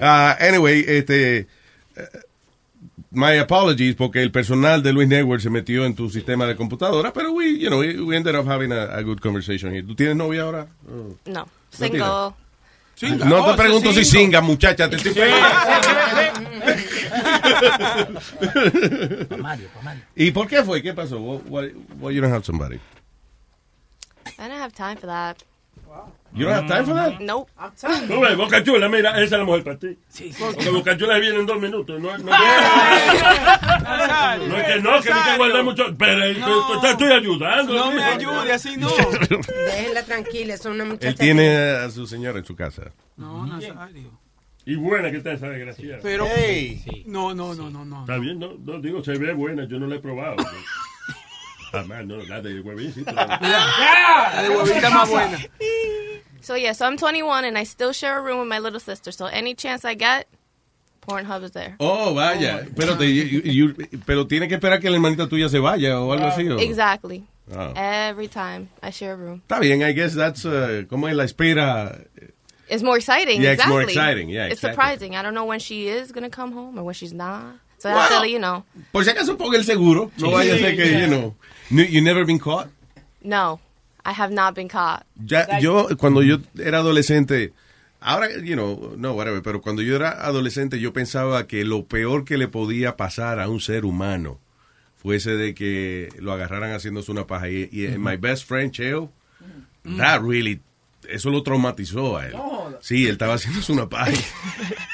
Ah, 0.00 0.36
anyway, 0.40 0.84
este, 0.86 1.38
eh, 1.96 2.08
my 3.16 3.38
apologies 3.38 3.94
porque 3.96 4.22
el 4.22 4.30
personal 4.30 4.82
de 4.82 4.92
Luis 4.92 5.08
Network 5.08 5.40
se 5.40 5.50
metió 5.50 5.84
en 5.86 5.94
tu 5.94 6.08
sistema 6.10 6.46
de 6.46 6.54
computadora, 6.54 7.12
pero 7.12 7.32
we, 7.32 7.58
you 7.58 7.68
know, 7.68 7.80
we, 7.80 7.98
we 8.00 8.16
ended 8.16 8.34
up 8.36 8.46
having 8.46 8.70
a, 8.72 8.84
a 8.94 9.02
good 9.02 9.18
conversation 9.20 9.72
here. 9.72 9.82
¿Tú 9.82 9.94
tienes 9.94 10.16
novia 10.16 10.42
ahora? 10.42 10.66
Oh. 10.88 11.16
No. 11.26 11.48
Single. 11.70 11.98
No 12.00 12.34
te 13.44 13.50
Oh, 13.52 13.56
pregunto 13.56 13.92
sí, 13.92 13.98
si 13.98 14.04
single. 14.04 14.20
singa, 14.26 14.40
muchacha, 14.40 14.88
te 14.88 14.96
estoy 14.96 15.12
Pa' 19.28 19.36
Mario, 19.36 19.68
pa' 19.74 19.82
Mario. 19.82 20.02
¿Y 20.14 20.30
por 20.30 20.46
qué 20.46 20.62
fue? 20.62 20.82
¿Qué 20.82 20.94
pasó? 20.94 21.18
Why, 21.18 21.40
why, 21.48 21.72
why 22.00 22.14
you 22.14 22.20
don't 22.20 22.32
have 22.32 22.44
somebody? 22.44 22.78
I 24.38 24.48
don't 24.48 24.60
have 24.60 24.72
time 24.74 24.96
for 24.96 25.06
that. 25.06 25.42
You 26.36 26.44
don't 26.44 26.54
have 26.54 26.66
time 26.68 26.84
for 26.84 26.94
that? 26.94 27.18
Nope. 27.20 27.50
Tú 28.08 28.20
ves, 28.20 28.36
Boca 28.36 28.62
Chula, 28.62 28.88
mira, 28.90 29.12
esa 29.12 29.22
es 29.24 29.30
la 29.32 29.44
mujer 29.44 29.64
para 29.64 29.78
ti. 29.78 29.96
Porque 30.38 30.68
Boca 30.70 30.96
Chula 30.96 31.18
viene 31.18 31.40
en 31.40 31.46
dos 31.46 31.58
minutos. 31.60 31.98
No, 32.00 32.16
no, 32.18 32.24
no, 32.24 32.30
no 34.46 34.56
es 34.56 34.64
que 34.66 34.80
no, 34.82 35.00
que 35.00 35.10
no 35.10 35.24
te 35.24 35.36
guardar 35.38 35.64
mucho. 35.64 35.84
Pero 35.96 36.20
te, 36.20 36.80
te 36.82 36.90
estoy 36.90 37.12
ayudando. 37.12 37.74
No 37.74 37.90
me 37.90 38.04
ayude, 38.04 38.52
así 38.52 38.76
no. 38.76 38.88
déjenla 39.66 40.02
tranquila, 40.04 40.54
es 40.54 40.64
una 40.66 40.84
muchacha. 40.84 41.08
Él 41.08 41.14
tiene 41.14 41.56
a 41.56 41.90
su 41.90 42.06
señora 42.06 42.38
en 42.38 42.44
su 42.44 42.54
casa. 42.54 42.82
No, 43.16 43.46
Nazario. 43.46 44.10
Y 44.66 44.74
buena 44.74 45.10
que 45.10 45.18
está 45.18 45.32
esa 45.32 45.48
desgraciada. 45.48 46.00
Pero. 46.02 46.26
Hey. 46.36 47.04
No, 47.06 47.34
no, 47.34 47.54
no, 47.54 47.70
no, 47.70 47.84
no. 47.84 48.00
Está 48.00 48.18
bien, 48.18 48.38
no, 48.38 48.52
no 48.62 48.78
digo, 48.80 49.02
se 49.02 49.12
ve 49.12 49.32
buena, 49.32 49.66
yo 49.66 49.78
no 49.78 49.86
la 49.86 49.96
he 49.96 50.00
probado. 50.00 50.36
Jamás, 51.72 52.06
no, 52.06 52.16
la 52.18 52.40
de 52.40 52.60
huevín, 52.60 52.92
sí. 52.92 53.02
pero- 53.04 53.16
La 53.16 54.42
de 54.42 54.50
huevita 54.50 54.90
más 54.90 55.08
buena. 55.08 55.38
So 56.46 56.54
yeah, 56.54 56.70
so 56.74 56.86
I'm 56.86 56.96
21 56.96 57.44
and 57.44 57.58
I 57.58 57.64
still 57.64 57.92
share 57.92 58.18
a 58.18 58.22
room 58.22 58.38
with 58.38 58.46
my 58.48 58.60
little 58.60 58.78
sister. 58.78 59.10
So 59.10 59.26
any 59.26 59.54
chance 59.56 59.84
I 59.84 59.94
get, 59.94 60.28
Pornhub 61.02 61.42
is 61.42 61.50
there. 61.50 61.74
Oh, 61.80 62.14
vaya. 62.14 62.64
Pero, 62.76 62.94
te- 62.96 63.06
you- 63.10 63.42
you- 63.42 63.74
pero 64.06 64.26
tiene 64.28 64.46
que 64.46 64.54
esperar 64.56 64.80
que 64.80 64.88
la 64.88 64.94
hermanita 64.96 65.26
tuya 65.28 65.48
se 65.48 65.58
vaya 65.58 65.98
o 66.00 66.12
algo 66.12 66.26
así. 66.26 66.48
¿o? 66.48 66.60
Exactly. 66.60 67.24
Ah. 67.52 67.72
Every 67.74 68.28
time 68.28 68.68
I 68.80 68.90
share 68.90 69.14
a 69.14 69.16
room. 69.16 69.42
Está 69.48 69.58
bien, 69.60 69.82
I 69.82 69.92
guess 69.92 70.14
that's, 70.14 70.44
uh, 70.44 70.84
como 70.88 71.08
es 71.08 71.16
la 71.16 71.24
espera. 71.24 71.98
It's 72.68 72.84
more 72.84 72.96
exciting. 72.96 73.42
Yeah, 73.42 73.50
it's 73.54 73.62
exactly. 73.62 73.72
more 73.72 73.82
exciting. 73.82 74.28
Yeah, 74.28 74.44
It's 74.46 74.62
exactly. 74.62 74.70
surprising. 74.70 75.16
I 75.16 75.22
don't 75.22 75.34
know 75.34 75.46
when 75.46 75.58
she 75.58 75.88
is 75.88 76.12
gonna 76.12 76.30
come 76.30 76.52
home 76.52 76.78
or 76.78 76.84
when 76.84 76.94
she's 76.94 77.12
not. 77.12 77.56
So 77.78 77.88
I 77.88 77.92
have 77.92 78.10
Well- 78.10 78.20
let 78.22 78.30
you 78.30 78.38
know. 78.38 78.62
Por 78.92 79.02
si 79.02 79.10
acaso 79.10 79.36
ponga 79.36 79.56
el 79.58 79.64
seguro. 79.64 80.12
No 80.18 80.30
vaya 80.30 80.54
a 80.54 80.58
ser 80.58 80.76
que, 80.76 81.00
you 81.00 81.08
know. 81.08 81.34
You 81.70 82.00
never 82.02 82.24
been 82.24 82.38
caught. 82.38 82.68
No, 83.22 83.58
I 84.06 84.12
have 84.12 84.32
not 84.32 84.54
been 84.54 84.68
caught. 84.68 85.04
Ya, 85.16 85.58
yo, 85.58 85.88
cuando 85.98 86.22
yo 86.22 86.38
era 86.56 86.78
adolescente, 86.78 87.52
ahora, 88.00 88.28
you 88.40 88.54
know, 88.54 88.94
no, 88.96 89.14
whatever, 89.14 89.42
pero 89.42 89.60
cuando 89.60 89.82
yo 89.82 89.96
era 89.96 90.24
adolescente, 90.24 90.78
yo 90.78 90.92
pensaba 90.92 91.48
que 91.48 91.64
lo 91.64 91.86
peor 91.86 92.24
que 92.24 92.38
le 92.38 92.46
podía 92.46 92.96
pasar 92.96 93.40
a 93.40 93.48
un 93.48 93.60
ser 93.60 93.84
humano 93.84 94.38
fuese 94.94 95.36
de 95.36 95.54
que 95.54 96.08
lo 96.20 96.32
agarraran 96.32 96.72
haciéndose 96.72 97.10
una 97.10 97.26
paja. 97.26 97.48
Y, 97.48 97.68
y 97.72 97.98
my 97.98 98.16
best 98.16 98.46
friend, 98.46 98.70
Cheo, 98.70 99.10
that 99.96 100.22
really, 100.22 100.60
eso 101.08 101.30
lo 101.30 101.42
traumatizó 101.42 102.16
a 102.16 102.26
él. 102.26 102.34
Sí, 102.80 103.06
él 103.06 103.12
estaba 103.12 103.34
haciéndose 103.34 103.72
una 103.72 103.88
paja. 103.88 104.12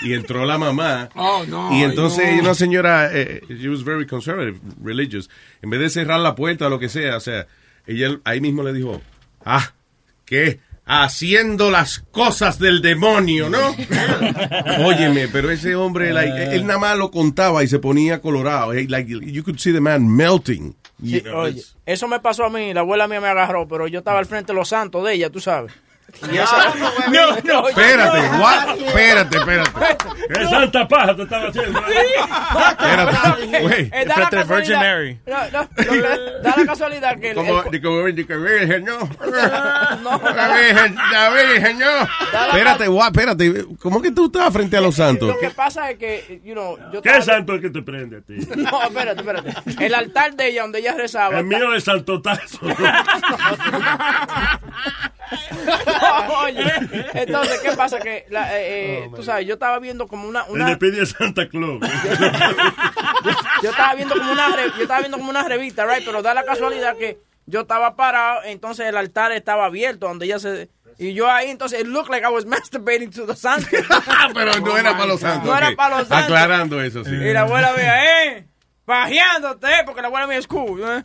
y 0.01 0.14
entró 0.14 0.46
la 0.46 0.57
mamá. 0.57 1.11
Oh, 1.14 1.44
no. 1.46 1.79
Y 1.79 1.83
entonces 1.83 2.35
no. 2.37 2.42
una 2.42 2.55
señora, 2.55 3.11
eh, 3.12 3.42
she 3.48 3.68
was 3.68 3.85
very 3.85 4.07
conservative, 4.07 4.59
religious. 4.83 5.29
En 5.61 5.68
vez 5.68 5.81
de 5.81 5.90
cerrar 5.90 6.20
la 6.20 6.35
puerta 6.35 6.66
o 6.66 6.70
lo 6.70 6.79
que 6.79 6.88
sea, 6.88 7.18
o 7.18 7.20
sea, 7.20 7.46
ella 7.87 8.21
ahí 8.25 8.40
mismo 8.40 8.62
le 8.62 8.73
dijo, 8.73 9.01
ah, 9.45 9.73
¿qué? 10.25 10.61
Haciendo 10.85 11.71
las 11.71 12.01
cosas 12.11 12.59
del 12.59 12.83
demonio, 12.83 13.49
¿no? 13.49 13.75
Óyeme, 14.85 15.29
pero 15.29 15.51
ese 15.51 15.75
hombre, 15.75 16.12
like, 16.12 16.55
él 16.55 16.66
nada 16.66 16.79
más 16.79 16.99
lo 16.99 17.11
contaba 17.11 17.62
y 17.62 17.68
se 17.68 17.79
ponía 17.79 18.21
colorado. 18.21 18.73
Like, 18.73 19.09
you 19.09 19.42
could 19.45 19.59
see 19.59 19.73
the 19.73 19.81
man 19.81 20.09
melting. 20.09 20.75
Sí, 21.03 21.21
know, 21.21 21.40
oye, 21.40 21.62
eso 21.87 22.07
me 22.09 22.21
pasó 22.21 22.45
a 22.45 22.51
mí, 22.51 22.73
la 22.73 22.81
abuela 22.81 23.09
mía 23.09 23.21
me 23.21 23.29
agarró, 23.29 23.66
pero 23.66 23.88
yo 23.88 24.01
estaba 24.01 24.18
al 24.18 24.27
frente 24.27 24.53
de 24.53 24.59
los 24.59 24.68
santos 24.68 25.05
de 25.05 25.14
ella, 25.14 25.31
tú 25.31 25.40
sabes. 25.40 25.73
No, 26.20 27.40
no, 27.42 27.68
Espérate, 27.68 28.29
no. 28.31 28.40
what? 28.40 28.79
Espérate, 28.79 29.37
espérate. 29.38 29.70
¿Qué 30.33 30.46
santa 30.46 30.87
paja 30.87 31.16
te 31.16 31.22
estaba 31.22 31.48
haciendo? 31.48 31.81
Espérate, 31.81 33.61
güey. 33.61 33.90
Eh, 33.92 34.05
da 34.07 34.16
la 34.18 34.27
Frente 34.29 34.37
de 34.37 34.44
Virgin 34.44 34.75
casualidad- 34.75 34.81
Mary. 34.81 35.20
No, 35.27 35.38
no, 35.51 35.68
da 36.42 36.55
la 36.57 36.64
casualidad 36.66 37.18
que 37.18 37.35
Como, 37.35 37.62
virgen, 37.64 38.85
no. 38.85 38.98
no, 40.03 40.20
La 40.35 40.48
virgen, 40.57 40.94
la 41.12 41.31
virgen, 41.31 41.79
no. 41.79 42.03
Espérate, 42.48 42.88
what? 42.88 43.07
Espérate. 43.09 43.64
¿Cómo 43.81 44.01
que 44.01 44.12
tú 44.12 44.27
estabas 44.27 44.53
frente 44.53 44.77
a 44.77 44.81
los 44.81 44.94
santos? 44.94 45.29
Lo 45.29 45.38
que 45.38 45.51
pasa 45.51 45.90
es 45.90 45.98
que, 45.98 46.40
you 46.44 46.53
know, 46.53 46.77
yo 46.92 47.03
¿Qué 47.03 47.09
estaba- 47.09 47.25
santo 47.25 47.55
es 47.55 47.61
que 47.62 47.70
te 47.70 47.83
prende 47.83 48.18
a 48.18 48.20
ti? 48.20 48.35
No, 48.57 48.83
espérate, 48.83 49.20
espérate. 49.20 49.85
El 49.85 49.94
altar 49.94 50.35
de 50.35 50.48
ella, 50.48 50.62
donde 50.62 50.79
ella 50.79 50.94
rezaba. 50.94 51.38
El 51.40 51.46
mío 51.46 51.75
es 51.75 51.85
santotazo. 51.85 52.59
Oye, 56.45 56.73
entonces, 57.15 57.61
¿qué 57.61 57.73
pasa? 57.73 57.99
Que, 57.99 58.27
la, 58.31 58.59
eh, 58.59 59.05
eh, 59.05 59.11
tú 59.15 59.23
sabes, 59.23 59.47
yo 59.47 59.55
estaba 59.55 59.79
viendo 59.79 60.07
como 60.07 60.29
una... 60.29 60.45
Una 60.45 60.69
le 60.71 60.77
pide 60.77 61.03
a 61.03 61.07
Santa 61.07 61.49
Claus. 61.49 61.81
yo 63.62 63.71
estaba 63.71 63.95
viendo 63.95 64.15
como 64.15 64.33
una 64.33 64.49
yo 64.77 64.83
estaba 64.83 65.01
viendo 65.01 65.19
como 65.19 65.31
una 65.31 65.43
revista, 65.49 65.87
right? 65.87 66.05
Pero 66.05 66.23
da 66.23 66.35
la 66.35 66.45
casualidad 66.45 66.97
que 66.97 67.19
yo 67.47 67.62
estaba 67.62 67.97
parado, 67.97 68.43
entonces 68.45 68.87
el 68.87 68.97
altar 68.97 69.33
estaba 69.33 69.67
abierto 69.67 70.09
donde 70.09 70.27
ella 70.27 70.38
se 70.38 70.71
y 70.99 71.15
yo 71.15 71.31
ahí 71.31 71.51
entonces 71.51 71.81
it 71.81 71.87
looked 71.87 72.11
like 72.11 72.25
I 72.25 72.31
was 72.31 72.45
masturbating 72.45 73.11
to 73.15 73.27
the 73.27 73.35
santos. 73.35 73.69
Pero 74.35 74.61
no 74.61 74.79
era 74.79 74.93
para 74.93 75.07
los 75.07 75.21
santos. 75.21 75.49
No 75.49 75.57
era 75.57 75.75
para 75.75 75.99
los 75.99 76.09
santos. 76.09 76.27
Aclarando 76.27 76.81
eso, 76.81 77.05
sí. 77.05 77.15
Y 77.15 77.33
la 77.33 77.41
abuela 77.41 77.73
mía, 77.77 78.35
eh, 78.35 78.47
pajeándote, 78.85 79.69
porque 79.85 80.03
la 80.03 80.09
abuela 80.09 80.27
mía 80.27 80.38
es 80.38 80.47
cool, 80.47 80.81
¿eh? 80.83 81.05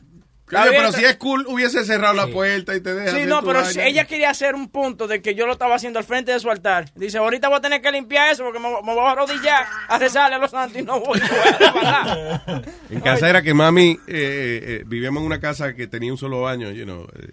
Bien, 0.50 0.64
pero 0.70 0.92
si 0.94 1.04
es 1.04 1.18
cool, 1.18 1.46
hubiese 1.48 1.84
cerrado 1.84 2.14
la 2.14 2.28
puerta 2.28 2.74
y 2.74 2.80
te 2.80 2.94
deja. 2.94 3.18
Sí, 3.18 3.26
no, 3.26 3.44
pero 3.44 3.66
si 3.66 3.82
ella 3.82 4.06
quería 4.06 4.30
hacer 4.30 4.56
un 4.56 4.70
punto 4.70 5.06
de 5.08 5.22
que 5.22 5.36
yo 5.36 5.46
lo 5.46 5.52
estaba 5.54 5.76
haciendo 5.76 6.00
al 6.00 6.06
frente 6.06 6.32
de 6.32 6.40
su 6.40 6.50
altar. 6.50 6.90
Dice, 6.96 7.18
ahorita 7.18 7.50
voy 7.50 7.58
a 7.58 7.62
tener 7.62 7.82
que 7.82 7.92
limpiar 7.92 8.30
eso 8.30 8.44
porque 8.44 8.60
me, 8.60 8.70
me 8.70 8.94
voy 8.94 9.04
a 9.06 9.12
arrodillar 9.12 9.66
a 9.90 9.98
rezarle 9.98 10.38
a 10.38 10.40
los 10.40 10.52
santos 10.52 10.80
y 10.80 10.84
no 10.84 11.02
voy, 11.02 11.20
a. 11.22 12.42
En 12.90 13.02
casa 13.02 13.30
era 13.30 13.42
que 13.42 13.54
mami, 13.54 13.92
eh, 13.92 13.98
eh, 14.08 14.62
eh, 14.64 14.84
vivíamos 14.86 15.20
en 15.22 15.28
una 15.28 15.42
casa 15.42 15.74
que 15.74 15.88
tenía 15.88 16.12
un 16.12 16.18
solo 16.18 16.42
baño, 16.42 16.72
you 16.72 16.86
know, 16.86 17.06
eh, 17.14 17.32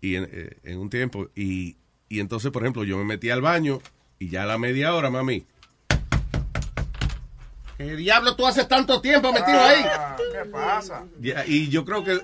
y 0.00 0.16
en, 0.16 0.28
eh, 0.32 0.56
en 0.64 0.78
un 0.78 0.88
tiempo, 0.88 1.28
y, 1.34 1.76
y 2.08 2.20
entonces, 2.20 2.50
por 2.52 2.62
ejemplo, 2.62 2.84
yo 2.84 2.96
me 2.96 3.04
metí 3.04 3.28
al 3.28 3.42
baño 3.42 3.80
y 4.18 4.30
ya 4.30 4.44
a 4.44 4.46
la 4.46 4.56
media 4.56 4.94
hora, 4.94 5.10
mami. 5.10 5.44
¿Qué 7.76 7.94
diablo 7.94 8.34
tú 8.36 8.46
haces 8.46 8.66
tanto 8.68 9.02
tiempo 9.02 9.32
metido 9.32 9.60
ahí? 9.60 9.84
¿Qué 10.32 10.48
pasa? 10.50 11.04
Y 11.46 11.68
yo 11.68 11.84
creo 11.84 12.02
que 12.02 12.20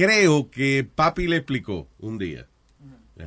creo 0.00 0.50
que 0.50 0.88
papi 0.94 1.26
le 1.26 1.36
explicó 1.36 1.88
un 1.98 2.18
día. 2.18 2.46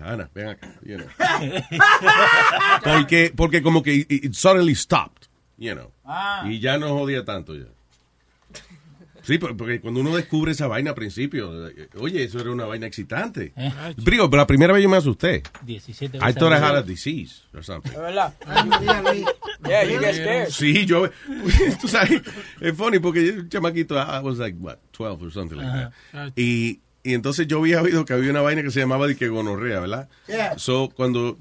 Ana, 0.04 0.28
ven 0.34 0.48
acá. 0.48 0.74
you 0.84 0.98
know. 0.98 1.08
porque, 2.84 3.32
porque 3.36 3.62
como 3.62 3.84
que 3.84 3.94
it, 3.94 4.12
it 4.12 4.34
suddenly 4.34 4.74
stopped, 4.74 5.28
you 5.58 5.76
know. 5.76 5.92
Ah. 6.04 6.44
Y 6.48 6.60
ya 6.60 6.80
no 6.80 6.90
jodía 6.90 7.24
tanto 7.24 7.56
ya. 7.56 7.68
Sí, 9.24 9.38
por- 9.38 9.56
porque 9.56 9.80
cuando 9.80 10.02
uno 10.02 10.16
descubre 10.16 10.52
esa 10.52 10.68
vaina 10.68 10.90
al 10.92 10.96
principio, 10.96 11.70
eh, 11.70 11.88
oye, 11.98 12.24
eso 12.24 12.40
era 12.42 12.52
una 12.52 12.66
vaina 12.66 12.86
excitante. 12.88 13.54
Eh. 13.56 13.72
Brigo, 13.98 14.30
pero 14.30 14.42
la 14.42 14.48
primera 14.48 14.74
vez 14.74 14.84
yo 14.84 14.90
me 14.90 14.98
asusté. 14.98 15.44
17 15.64 16.18
I 16.18 16.20
veces 16.20 16.36
thought 16.36 16.52
I 16.52 16.58
had 16.62 16.76
a 16.76 16.82
disease 16.84 17.44
or 17.54 17.64
something. 17.64 17.92
¿Es 17.92 17.98
verdad? 17.98 18.34
Yeah, 19.66 19.84
you 19.86 20.00
get 20.00 20.16
scared. 20.16 20.50
Sí, 20.50 20.86
yo, 20.86 21.10
tú 21.82 21.88
sabes, 21.88 22.22
es 22.60 22.76
funny 22.76 23.00
porque 23.00 23.26
yo, 23.26 23.48
chamaquito, 23.48 23.96
I 23.98 24.20
was 24.22 24.38
like, 24.40 24.58
what, 24.60 24.78
12 24.92 25.24
or 25.24 25.32
something 25.32 25.56
like 25.58 25.72
that. 26.12 26.32
Y, 26.36 26.82
y 27.04 27.14
entonces 27.14 27.48
yo 27.48 27.60
había 27.60 27.82
oído 27.82 28.04
que 28.06 28.14
había 28.14 28.30
una 28.30 28.42
vaina 28.42 28.62
que 28.62 28.72
se 28.72 28.80
llamaba 28.82 29.08
de 29.08 29.16
que 29.16 29.30
gonorrea, 29.30 29.80
¿verdad? 29.80 30.10
Yeah. 30.28 30.58
So, 30.60 30.90
cuando 30.94 31.38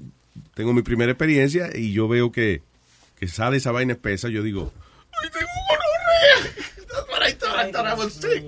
tengo 0.53 0.73
mi 0.73 0.83
primera 0.83 1.11
experiencia 1.11 1.69
y 1.75 1.91
yo 1.91 2.07
veo 2.07 2.31
que, 2.31 2.61
que 3.19 3.27
sale 3.27 3.57
esa 3.57 3.71
vaina 3.71 3.93
espesa, 3.93 4.29
yo 4.29 4.41
digo, 4.41 4.71
¡ay, 5.21 5.29
tengo 5.31 5.47
gonorrea! 5.69 6.52
I 7.27 7.33
thought, 7.33 7.59
I 7.67 7.71
thought 7.71 7.87
I 7.87 7.93
was 7.95 8.13
sick. 8.13 8.43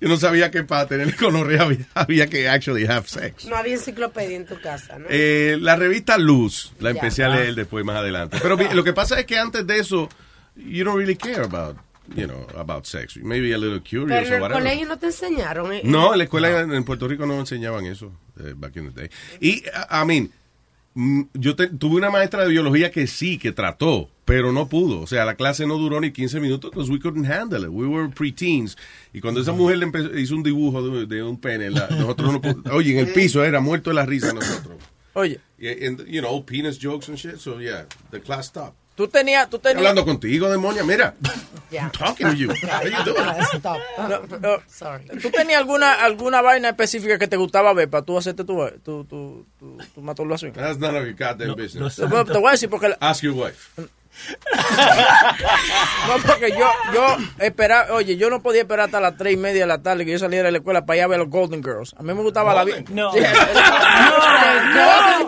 Yo 0.00 0.08
no 0.08 0.16
sabía 0.16 0.50
que 0.50 0.64
para 0.64 0.86
tener 0.88 1.14
gonorrea 1.20 1.62
había, 1.62 1.86
había 1.94 2.26
que 2.26 2.48
actually 2.48 2.86
have 2.86 3.06
sex. 3.06 3.44
No 3.46 3.54
había 3.56 3.74
enciclopedia 3.74 4.36
en 4.36 4.46
tu 4.46 4.60
casa, 4.60 4.98
¿no? 4.98 5.06
Eh, 5.08 5.56
la 5.60 5.76
revista 5.76 6.18
Luz, 6.18 6.72
la 6.80 6.90
Ya. 6.90 6.98
empecé 6.98 7.22
a 7.24 7.28
leer 7.28 7.54
después 7.54 7.84
más 7.84 7.96
adelante. 7.96 8.38
Pero 8.42 8.56
lo 8.56 8.82
que 8.82 8.92
pasa 8.92 9.20
es 9.20 9.26
que 9.26 9.38
antes 9.38 9.64
de 9.66 9.78
eso, 9.78 10.08
you 10.56 10.84
don't 10.84 10.96
really 10.98 11.14
care 11.16 11.42
about, 11.44 11.76
you 12.16 12.26
know, 12.26 12.44
about 12.58 12.84
sex. 12.84 13.16
Maybe 13.18 13.54
a 13.54 13.58
little 13.58 13.78
curious 13.80 14.08
Pero 14.08 14.26
en 14.26 14.26
or 14.26 14.34
el 14.34 14.42
whatever. 14.42 14.62
colegio 14.64 14.86
no 14.88 14.98
te 14.98 15.06
enseñaron. 15.06 15.72
¿eh? 15.72 15.82
No, 15.84 16.12
en 16.12 16.18
la 16.18 16.24
escuela 16.24 16.60
en, 16.62 16.74
en 16.74 16.82
Puerto 16.84 17.06
Rico 17.06 17.24
no 17.24 17.38
enseñaban 17.38 17.86
eso, 17.86 18.10
eh, 18.40 18.54
back 18.56 18.74
in 18.76 18.92
the 18.92 19.00
day. 19.02 19.10
Y, 19.40 19.62
I 19.88 20.04
mean, 20.04 20.32
yo 21.34 21.56
te- 21.56 21.68
tuve 21.68 21.96
una 21.96 22.10
maestra 22.10 22.42
de 22.44 22.50
biología 22.50 22.90
que 22.90 23.06
sí, 23.06 23.38
que 23.38 23.52
trató, 23.52 24.10
pero 24.24 24.52
no 24.52 24.68
pudo. 24.68 25.00
O 25.00 25.06
sea, 25.06 25.24
la 25.24 25.34
clase 25.36 25.66
no 25.66 25.78
duró 25.78 26.00
ni 26.00 26.10
15 26.12 26.38
minutos 26.40 26.70
because 26.70 26.90
we 26.90 26.98
couldn't 27.00 27.26
handle 27.26 27.62
it. 27.62 27.68
We 27.70 27.86
were 27.86 28.08
preteens. 28.08 28.76
Y 29.12 29.20
cuando 29.20 29.40
esa 29.40 29.52
mujer 29.52 29.78
le 29.78 29.86
empe- 29.86 30.18
hizo 30.20 30.34
un 30.34 30.42
dibujo 30.42 30.82
de, 30.82 31.06
de 31.06 31.22
un 31.22 31.38
pene, 31.38 31.70
la- 31.70 31.88
nosotros 31.88 32.32
no 32.32 32.72
Oye, 32.74 32.92
en 32.92 33.06
el 33.06 33.12
piso 33.12 33.44
era 33.44 33.60
muerto 33.60 33.90
de 33.90 33.94
la 33.94 34.06
risa 34.06 34.32
nosotros. 34.32 34.76
Oye, 35.14 35.40
and, 35.60 36.06
you 36.06 36.20
know, 36.20 36.44
penis 36.44 36.78
jokes 36.80 37.08
and 37.08 37.18
shit. 37.18 37.36
So, 37.38 37.60
yeah, 37.60 37.84
the 38.10 38.20
class 38.20 38.46
stopped. 38.46 38.76
Tú 38.94 39.08
tenías, 39.08 39.48
tú 39.50 39.56
Estoy 39.56 39.72
tenías... 39.72 39.88
hablando 39.90 40.04
contigo, 40.04 40.50
demonia. 40.50 40.84
Mira, 40.84 41.14
Ya. 41.70 41.84
I'm 41.84 41.90
talking 41.92 42.26
to 42.26 42.34
you. 42.34 42.50
How 42.70 42.84
you 42.84 43.02
doing? 43.04 43.24
Stop. 43.58 43.78
No, 43.96 44.38
no, 44.40 44.62
Sorry. 44.68 45.06
¿Tú 45.22 45.30
tenías 45.30 45.58
alguna, 45.60 45.94
alguna 45.94 46.42
vaina 46.42 46.68
específica 46.68 47.18
que 47.18 47.26
te 47.28 47.38
gustaba 47.38 47.72
ver 47.72 47.88
para 47.88 48.04
tú 48.04 48.18
hacerte 48.18 48.44
tu, 48.44 48.58
tu, 48.84 49.04
tu, 49.04 49.46
tu, 49.58 49.78
tu 49.94 50.02
masturbación? 50.02 50.52
That's 50.52 50.78
none 50.78 50.94
of 50.98 51.04
your 51.06 51.14
goddamn 51.14 51.54
business. 51.56 51.96
Te 51.96 52.04
voy 52.04 52.24
te 52.26 52.32
voy 52.38 52.48
a 52.48 52.50
decir 52.52 52.68
porque... 52.68 52.90
la- 52.90 52.98
Ask 53.00 53.22
your 53.22 53.34
wife. 53.34 53.70
No, 56.08 56.14
porque 56.26 56.50
yo, 56.50 56.68
yo 56.94 57.16
esperaba, 57.38 57.92
oye, 57.94 58.16
yo 58.16 58.28
no 58.30 58.42
podía 58.42 58.62
esperar 58.62 58.86
hasta 58.86 59.00
las 59.00 59.16
tres 59.16 59.32
y 59.34 59.36
media 59.36 59.62
de 59.62 59.66
la 59.66 59.82
tarde 59.82 60.04
que 60.04 60.12
yo 60.12 60.18
saliera 60.18 60.46
de 60.46 60.52
la 60.52 60.58
escuela 60.58 60.84
para 60.84 60.96
ir 60.98 61.02
a 61.04 61.06
ver 61.06 61.16
a 61.20 61.22
los 61.22 61.30
Golden 61.30 61.62
Girls. 61.62 61.94
A 61.98 62.02
mí 62.02 62.12
me 62.12 62.22
gustaba 62.22 62.54
la 62.54 62.64
vida. 62.64 62.76
No. 62.90 63.10
Golden 63.12 63.32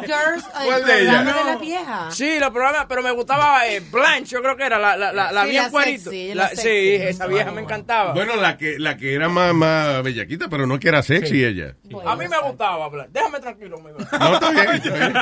Girls, 0.03 0.45
el 0.61 0.65
¿Cuál 0.67 0.85
de 0.85 0.93
programa 1.05 1.33
de 1.33 1.45
la 1.45 1.57
vieja. 1.57 2.11
Sí, 2.11 2.39
los 2.39 2.51
programas, 2.51 2.87
pero 2.89 3.03
me 3.03 3.11
gustaba 3.13 3.67
eh, 3.69 3.81
Blanche, 3.81 4.33
yo 4.35 4.43
creo 4.43 4.57
que 4.57 4.65
era 4.65 4.79
la, 4.79 4.97
la, 4.97 5.13
la, 5.13 5.33
la 5.33 5.43
Sí, 5.45 5.51
bien 5.51 5.63
la 5.65 5.71
cuerito. 5.71 6.11
sexy, 6.11 6.35
La- 6.35 6.43
la 6.45 6.49
sí, 6.51 6.57
sexy. 6.57 6.95
esa 7.09 7.27
vieja 7.27 7.51
me 7.53 7.61
encantaba. 7.63 8.13
Bueno, 8.13 8.37
la 8.37 8.57
que, 8.57 8.79
la 8.79 8.97
que 8.97 9.15
era 9.15 9.29
más, 9.29 9.55
más 9.55 10.03
bellaquita, 10.03 10.49
pero 10.49 10.67
no 10.67 10.79
que 10.79 10.89
era 10.89 11.03
sexy 11.03 11.45
ella. 11.45 11.75
a 12.05 12.17
mí 12.17 12.27
me 12.29 12.39
gustaba 12.41 12.89
Blanche. 12.89 13.11
Déjame 13.13 13.41
tranquilo, 13.41 13.79
amigo. 13.79 13.99
No, 14.19 14.35
está 14.35 14.51
bien, 14.51 14.71
está 14.71 14.91
bien. 14.91 15.15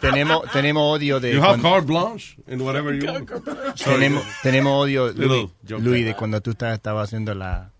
tenemos, 0.00 0.50
tenemos 0.52 0.96
odio 0.96 1.20
de. 1.20 1.32
You 1.34 1.42
have 1.42 1.60
cuando- 1.60 1.70
carte 1.70 1.86
blanche 1.86 2.36
in 2.46 2.60
whatever 2.62 2.94
you 2.94 3.06
want. 3.10 3.28
tenemos, 3.84 4.24
tenemos 4.42 4.72
odio, 4.84 5.12
Luis. 5.12 5.50
Luis, 5.68 6.04
de 6.06 6.14
cuando 6.14 6.40
tú 6.40 6.50
estabas, 6.52 6.74
estabas 6.76 7.08
haciendo 7.08 7.34
la, 7.34 7.70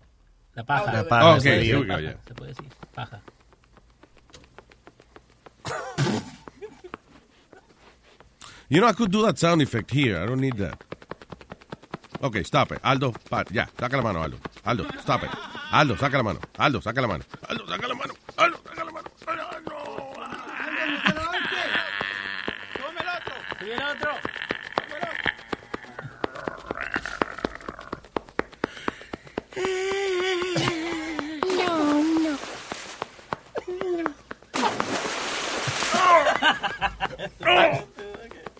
La 0.55 0.63
paja. 0.63 0.91
la 0.93 1.07
paja. 1.07 1.29
Ok, 1.31 1.37
ese 1.37 1.49
here 1.49 1.61
día. 1.63 1.79
we 1.79 1.85
go, 1.87 1.99
yeah. 1.99 2.17
Se 2.27 2.33
puede 2.33 2.49
decir. 2.51 2.65
Paja. 2.93 3.21
You 8.71 8.79
know, 8.81 8.87
I 8.87 8.93
could 8.93 9.11
do 9.11 9.23
that 9.23 9.39
sound 9.39 9.63
effect 9.63 9.89
here. 9.89 10.19
I 10.21 10.27
don't 10.27 10.39
need 10.39 10.57
that. 10.57 10.83
Okay, 12.21 12.43
stop 12.43 12.71
it. 12.71 12.79
Aldo, 12.83 13.13
pa- 13.27 13.43
ya, 13.49 13.65
saca 13.79 13.97
la 13.97 14.03
mano, 14.03 14.21
Aldo. 14.21 14.37
Aldo, 14.63 14.85
stop 15.01 15.23
it. 15.23 15.29
Aldo, 15.71 15.95
saca 15.97 16.17
la 16.17 16.23
mano. 16.23 16.39
Aldo, 16.59 16.79
saca 16.81 17.01
la 17.01 17.07
mano. 17.07 17.23
Aldo, 17.47 17.65
saca 17.65 17.87
la 17.87 17.95
mano. 17.95 18.13
Aldo, 18.37 18.57
saca 18.63 18.83
la 18.85 18.91
mano. 18.91 19.09
Viene 23.61 23.83
otro. 23.83 24.11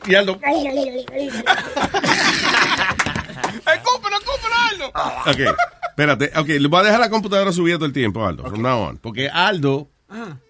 Y 0.06 0.16
Aldo. 0.16 0.40
¡Escúpelo, 3.62 4.18
escúpelo, 4.18 4.56
Aldo! 4.72 4.88
Ok, 5.28 5.40
espérate. 5.90 6.32
Ok, 6.36 6.48
le 6.48 6.68
voy 6.68 6.80
a 6.80 6.84
dejar 6.84 7.00
la 7.00 7.10
computadora 7.12 7.52
subida 7.52 7.76
todo 7.76 7.86
el 7.86 7.94
tiempo, 7.94 8.26
Aldo, 8.26 8.44
from 8.50 8.64
now 8.64 8.82
on. 8.82 8.98
Porque 8.98 9.30
Aldo 9.30 9.92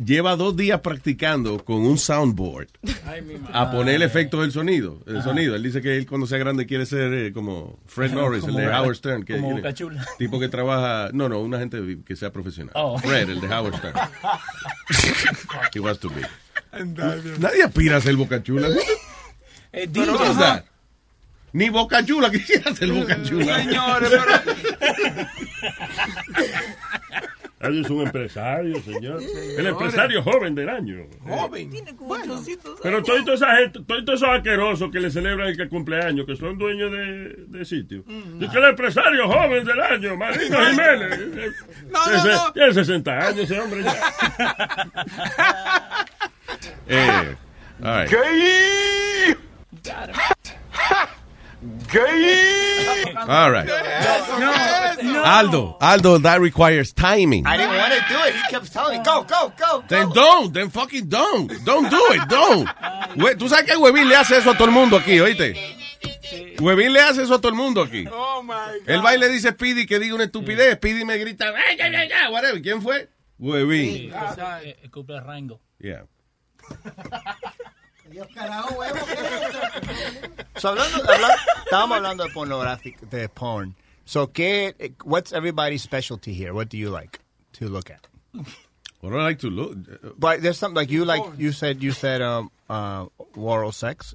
lleva 0.04 0.36
dos 0.36 0.56
días 0.56 0.80
practicando 0.82 1.64
con 1.64 1.78
un 1.78 1.98
soundboard 1.98 2.68
a 3.54 3.72
poner 3.72 3.96
el 3.96 4.02
efecto 4.04 4.42
del 4.42 4.52
sonido. 4.52 5.02
El 5.06 5.22
sonido. 5.22 5.56
Él 5.56 5.64
dice 5.64 5.82
que 5.82 5.98
él 5.98 6.06
cuando 6.08 6.28
sea 6.28 6.38
grande 6.38 6.66
quiere 6.66 6.86
ser 6.86 7.14
eh, 7.14 7.34
como 7.34 7.80
Fred 7.88 8.12
Norris, 8.12 8.46
el 8.46 8.56
de 8.56 8.68
Howard 8.68 8.96
Stern. 8.96 9.24
Que, 9.24 9.40
como 9.40 9.60
Chula. 9.72 10.06
tipo 10.18 10.40
que 10.40 10.50
trabaja... 10.50 11.10
No, 11.14 11.30
no, 11.30 11.40
una 11.40 11.60
gente 11.60 12.00
que 12.06 12.16
sea 12.16 12.32
profesional. 12.32 12.74
Oh. 12.76 12.98
Fred, 13.00 13.30
el 13.30 13.42
de 13.42 13.48
Howard 13.48 13.76
Stern. 13.76 13.96
He 15.74 15.80
wants 15.80 16.00
to 16.00 16.10
be. 16.10 16.22
Nadie 17.40 17.64
aspira 17.64 17.98
a 17.98 18.02
ser 18.02 18.16
Boca 18.16 18.42
Chula. 18.42 18.70
Eh, 19.72 19.88
Pero? 19.94 20.18
Ni 21.54 21.70
Boca 21.70 22.04
Chula 22.04 22.32
quisiera 22.32 22.74
ser 22.74 22.92
Boca 22.92 23.22
Chula. 23.22 23.58
Señores, 23.58 24.12
Él 27.62 27.82
es 27.84 27.90
un 27.90 28.02
empresario, 28.06 28.82
señor. 28.82 29.22
El 29.58 29.68
empresario 29.68 30.24
joven 30.24 30.56
del 30.56 30.70
año. 30.70 31.06
Joven. 31.28 31.70
Bueno, 32.00 32.42
Pero 32.82 33.04
todos 33.04 33.28
esa 33.42 33.56
gente, 33.58 33.80
todos 33.86 34.04
esos 34.22 34.30
asquerosos 34.30 34.90
que 34.92 35.00
le 35.00 35.12
celebran 35.12 35.50
el 35.50 35.70
cumpleaños, 35.70 36.26
que 36.26 36.36
son 36.38 36.58
dueños 36.58 36.90
de, 36.92 37.36
de 37.48 37.66
sitio. 37.66 38.04
Mm. 38.08 38.40
Que 38.40 38.58
el 38.58 38.64
empresario 38.64 39.28
joven 39.28 39.66
del 39.66 39.80
año, 39.82 40.16
Marino 40.16 40.58
Jiménez. 40.70 41.20
No, 41.92 42.06
no, 42.08 42.14
Ese- 42.16 42.30
no. 42.30 42.54
Tiene 42.54 42.74
60 42.74 43.12
años 43.28 43.40
ese 43.40 43.60
hombre 43.60 43.84
ya. 43.84 43.96
Eh, 46.88 47.36
all 47.84 48.08
right. 48.08 49.38
All 51.62 53.52
right. 53.52 53.68
Aldo, 55.26 55.78
Aldo, 55.82 56.18
that 56.20 56.40
requires 56.40 56.94
timing. 56.94 57.46
I 57.46 57.58
didn't 57.58 57.76
want 57.76 57.94
to 57.94 58.00
do 58.08 58.20
it. 58.28 58.36
He 58.36 58.42
kept 58.50 58.72
telling 58.72 59.00
me, 59.00 59.04
go, 59.04 59.24
go, 59.24 59.52
go. 59.58 59.84
Then 59.90 60.10
don't, 60.10 60.54
then 60.54 60.70
fucking 60.70 61.08
don't. 61.10 61.52
Don't 61.66 61.90
do 61.90 62.02
it, 62.12 62.28
don't. 62.30 62.68
Hue- 63.18 63.36
Tú 63.36 63.50
sabes 63.50 63.66
que 63.66 63.76
Huevín 63.78 64.08
le 64.08 64.16
hace 64.16 64.38
eso 64.38 64.52
a 64.52 64.54
todo 64.54 64.66
el 64.68 64.72
mundo 64.74 64.98
aquí, 64.98 65.20
¿oíste? 65.20 65.56
Huevín 66.60 66.94
le 66.94 67.02
hace 67.02 67.24
eso 67.24 67.34
a 67.36 67.38
todo 67.42 67.50
el 67.50 67.56
mundo 67.58 67.82
aquí. 67.82 68.06
Oh 68.12 68.42
my 68.42 68.54
God. 68.80 68.88
El 68.90 69.02
baile 69.02 69.28
dice 69.30 69.52
Speedy 69.52 69.86
que 69.86 70.00
diga 70.00 70.16
una 70.16 70.26
estupidez. 70.26 70.76
Speedy 70.76 71.04
me 71.04 71.18
grita, 71.18 71.52
"Ay, 71.68 71.78
ay, 71.82 71.94
ay, 71.96 72.10
ay", 72.12 72.32
whatever. 72.32 72.62
¿Quién 72.62 72.82
fue? 72.82 73.10
Huevín. 73.38 74.14
Eh, 74.64 74.78
El 74.84 74.92
cumple 74.92 75.16
de 75.16 75.22
Rango. 75.22 75.60
Yeah. 75.80 76.06
Dios 78.10 78.28
carajo, 78.34 78.76
huevo, 78.76 78.98
¿qué 79.06 79.14
es 79.14 79.56
eso? 79.56 80.30
So 80.58 80.70
hablando, 80.70 80.98
habla- 81.10 81.36
estábamos 81.66 81.98
hablando 81.98 82.24
de 82.26 82.30
pornographic, 82.32 83.00
de 83.10 83.30
porn. 83.30 83.76
So, 84.06 84.28
¿qué, 84.28 84.94
what's 85.04 85.32
everybody's 85.34 85.84
specialty 85.84 86.34
here? 86.34 86.52
What 86.54 86.70
do 86.70 86.78
you 86.78 86.90
like 86.90 87.20
to 87.54 87.70
look 87.70 87.90
at? 87.92 88.08
What 89.02 89.12
do 89.12 89.18
I 89.20 89.24
like 89.24 89.40
to 89.40 89.50
look? 89.50 89.78
But 90.20 90.42
there's 90.42 90.58
something 90.58 90.76
like 90.76 90.90
you 90.92 91.06
like. 91.06 91.22
You 91.38 91.52
said 91.52 91.82
you 91.84 91.92
said 91.92 92.22
um 92.22 92.50
uh 92.70 93.06
oral 93.36 93.72
sex, 93.72 94.14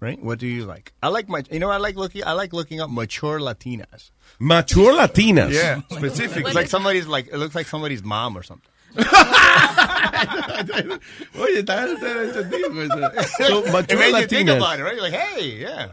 right? 0.00 0.18
What 0.20 0.38
do 0.38 0.46
you 0.46 0.64
like? 0.64 0.92
I 1.02 1.08
like 1.08 1.28
my. 1.28 1.44
You 1.50 1.58
know, 1.60 1.70
I 1.70 1.76
like 1.76 1.94
looking. 1.96 2.24
I 2.24 2.32
like 2.32 2.52
looking 2.52 2.80
up 2.80 2.90
mature 2.90 3.38
Latinas. 3.38 4.10
Mature 4.40 4.92
Latinas. 4.94 5.52
Yeah, 5.52 5.82
Specific. 5.90 6.46
It's 6.46 6.54
like 6.54 6.66
somebody's 6.68 7.06
like. 7.06 7.28
It 7.28 7.36
looks 7.36 7.54
like 7.54 7.66
somebody's 7.68 8.02
mom 8.02 8.36
or 8.36 8.42
something. 8.42 8.68
Oye, 11.38 11.58
está 11.60 11.86
entendido 11.86 12.82
eso. 12.82 13.46
So, 13.46 13.64
it 13.64 13.72
mature 13.72 13.98
made 13.98 14.20
you 14.22 14.26
think 14.26 14.48
Latinas. 14.48 14.56
about 14.56 14.80
it, 14.80 14.82
right? 14.82 14.94
You're 14.94 15.02
like, 15.02 15.12
hey, 15.14 15.60
yeah. 15.60 15.88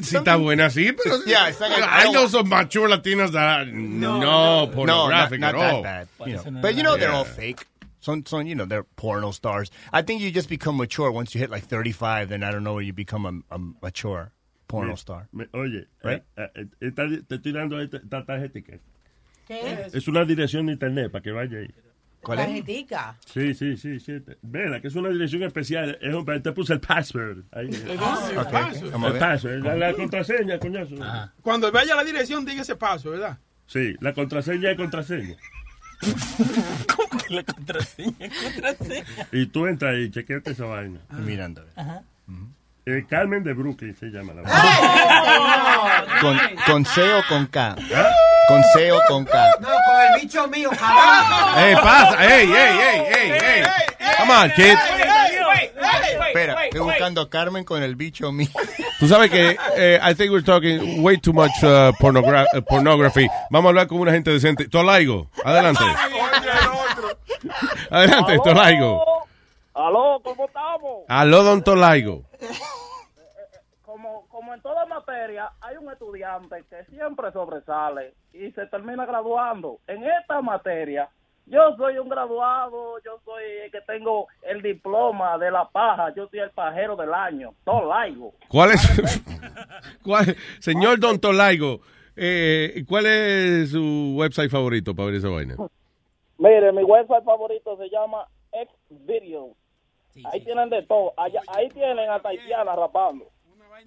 Sí, 0.00 0.16
está 0.16 0.36
buena, 0.40 0.70
sí, 0.70 0.92
pero... 0.96 1.18
Yeah, 1.26 1.48
it's 1.48 1.60
like 1.60 1.72
I, 1.72 2.06
I 2.06 2.12
know 2.12 2.26
some 2.26 2.48
mature 2.48 2.88
Latinas 2.88 3.32
that 3.32 3.60
are 3.60 3.64
no, 3.66 4.68
pornographic 4.72 5.40
no, 5.40 5.50
not, 5.50 5.54
at 5.54 5.60
not 5.60 5.74
all. 5.74 5.82
that 5.82 6.08
bad. 6.18 6.28
You 6.28 6.50
know. 6.52 6.60
But 6.62 6.74
you 6.76 6.82
know 6.82 6.96
they're 6.96 7.10
all 7.12 7.24
Yeah. 7.26 7.32
fake. 7.32 7.66
Some, 8.00 8.24
some, 8.26 8.46
you 8.46 8.54
know, 8.56 8.64
they're 8.64 8.82
porno 8.84 9.30
stars. 9.30 9.70
I 9.92 10.02
think 10.02 10.22
you 10.22 10.32
just 10.32 10.48
become 10.48 10.76
mature 10.76 11.12
once 11.12 11.34
you 11.34 11.40
hit 11.40 11.50
like 11.50 11.64
35. 11.64 12.30
Then 12.30 12.42
I 12.42 12.50
don't 12.50 12.64
know, 12.64 12.78
you 12.80 12.92
become 12.92 13.44
a, 13.50 13.54
a 13.54 13.58
mature 13.80 14.32
porno 14.66 14.90
Me- 14.90 14.96
star. 14.96 15.28
me- 15.32 15.46
oye, 15.54 15.86
Right? 16.02 16.22
eh, 16.36 16.48
eh, 16.80 16.90
te 16.90 17.34
estoy 17.36 17.52
dando 17.52 17.78
esta, 17.80 17.98
esta 17.98 18.24
tarjetica. 18.24 18.78
¿Qué 19.46 19.88
Es 19.92 20.08
una 20.08 20.24
dirección 20.24 20.66
de 20.66 20.72
internet 20.72 21.12
para 21.12 21.22
que 21.22 21.30
vaya 21.32 21.58
ahí. 21.58 21.68
Tarjetica. 22.24 23.16
Sí, 23.26 23.54
sí, 23.54 23.76
sí, 23.76 23.98
sí. 24.00 24.22
Vela, 24.42 24.80
que 24.80 24.88
es 24.88 24.94
una 24.94 25.08
dirección 25.08 25.42
especial. 25.42 25.98
Es 26.00 26.14
un, 26.14 26.24
te 26.42 26.52
puse 26.52 26.74
el 26.74 26.80
password. 26.80 27.44
Ahí. 27.52 27.68
¿El 27.68 27.98
password? 27.98 29.04
El 29.12 29.18
password, 29.18 29.64
la, 29.64 29.76
la 29.76 29.92
contraseña, 29.94 30.58
coñazo. 30.58 30.94
Cuando 31.42 31.70
vaya 31.72 31.94
a 31.94 31.96
la 31.96 32.04
dirección, 32.04 32.44
diga 32.44 32.62
ese 32.62 32.76
paso, 32.76 33.10
¿verdad? 33.10 33.38
Sí, 33.66 33.96
la 34.00 34.12
contraseña 34.12 34.70
es 34.70 34.76
contraseña. 34.76 35.36
La 37.28 37.44
contraseña, 37.44 38.28
contraseña. 38.52 39.04
Y 39.30 39.46
tú 39.46 39.66
entras 39.66 39.94
ahí, 39.94 40.10
chequeate 40.10 40.50
esa 40.50 40.64
vaina. 40.64 40.98
Mirando. 41.10 41.64
Eh, 42.84 43.06
Carmen 43.08 43.44
de 43.44 43.52
Brooklyn 43.52 43.94
se 43.94 44.06
llama 44.06 44.34
la 44.34 44.42
vaina. 44.42 46.20
Con, 46.20 46.36
con 46.66 46.84
C 46.84 47.14
o 47.14 47.22
con 47.28 47.46
K. 47.46 47.76
Con 48.48 48.62
C 48.74 48.90
o 48.90 49.00
con 49.08 49.24
K. 49.24 49.50
No, 49.60 49.68
con 49.68 49.91
el 50.02 50.20
bicho 50.20 50.48
mío, 50.48 50.70
cabrón. 50.70 51.54
Hey, 51.56 51.74
pasa. 51.82 52.16
Hey, 52.20 52.46
hey, 52.48 52.78
hey, 52.78 53.06
hey, 53.14 53.38
hey. 53.40 53.64
Come 54.18 54.32
on, 54.32 54.50
kid. 54.52 54.76
Espera, 56.26 56.64
estoy 56.64 56.80
buscando 56.80 57.20
a 57.20 57.28
Carmen 57.28 57.64
con 57.64 57.82
el 57.82 57.94
bicho 57.94 58.32
mío. 58.32 58.48
Tú 58.98 59.06
sabes 59.06 59.30
que 59.30 59.56
eh, 59.76 60.00
I 60.02 60.14
think 60.14 60.32
we're 60.32 60.42
talking 60.44 61.02
way 61.02 61.18
too 61.18 61.32
much 61.32 61.50
uh, 61.62 61.92
pornogra- 61.98 62.46
uh, 62.54 62.62
pornography. 62.62 63.28
Vamos 63.50 63.68
a 63.68 63.70
hablar 63.70 63.86
con 63.86 63.98
una 63.98 64.12
gente 64.12 64.30
decente. 64.30 64.68
Tolaigo, 64.68 65.28
adelante. 65.44 65.84
Adelante, 67.90 68.38
Tolaigo. 68.42 69.04
Aló, 69.74 70.20
¿cómo 70.22 70.46
estamos? 70.46 71.04
Aló, 71.08 71.42
don 71.42 71.62
Tolaigo. 71.62 72.22
Como, 74.52 74.54
en 74.54 74.60
toda 74.62 74.86
materia, 74.86 75.50
hay 75.60 75.76
un 75.76 75.90
estudiante 75.90 76.64
que 76.68 76.84
siempre 76.94 77.32
sobresale 77.32 78.14
y 78.34 78.50
se 78.52 78.66
termina 78.66 79.06
graduando. 79.06 79.78
En 79.86 80.04
esta 80.04 80.42
materia, 80.42 81.08
yo 81.46 81.74
soy 81.76 81.96
un 81.98 82.08
graduado, 82.08 82.98
yo 83.04 83.18
soy 83.24 83.42
el 83.64 83.70
que 83.70 83.80
tengo 83.82 84.26
el 84.42 84.60
diploma 84.60 85.38
de 85.38 85.50
la 85.50 85.66
paja, 85.68 86.12
yo 86.14 86.28
soy 86.28 86.40
el 86.40 86.50
pajero 86.50 86.96
del 86.96 87.14
año, 87.14 87.54
Tolaigo. 87.64 88.34
¿Cuál 88.48 88.72
es? 88.72 89.22
cuál- 90.04 90.36
señor 90.60 91.00
Don 91.00 91.18
Tolaigo, 91.18 91.80
eh, 92.16 92.84
¿cuál 92.88 93.06
es 93.06 93.70
su 93.70 94.14
website 94.18 94.50
favorito 94.50 94.94
para 94.94 95.06
ver 95.06 95.14
esa 95.16 95.28
vaina? 95.30 95.56
Mire, 96.38 96.72
mi 96.72 96.82
website 96.82 97.24
favorito 97.24 97.76
se 97.78 97.88
llama 97.88 98.26
Xvideos. 98.52 99.56
ahí 100.30 100.44
tienen 100.44 100.68
de 100.68 100.82
todo. 100.82 101.14
Allá, 101.16 101.40
ahí 101.48 101.68
tienen 101.68 102.10
a 102.10 102.20
Taitiana 102.20 102.76
rapando. 102.76 103.26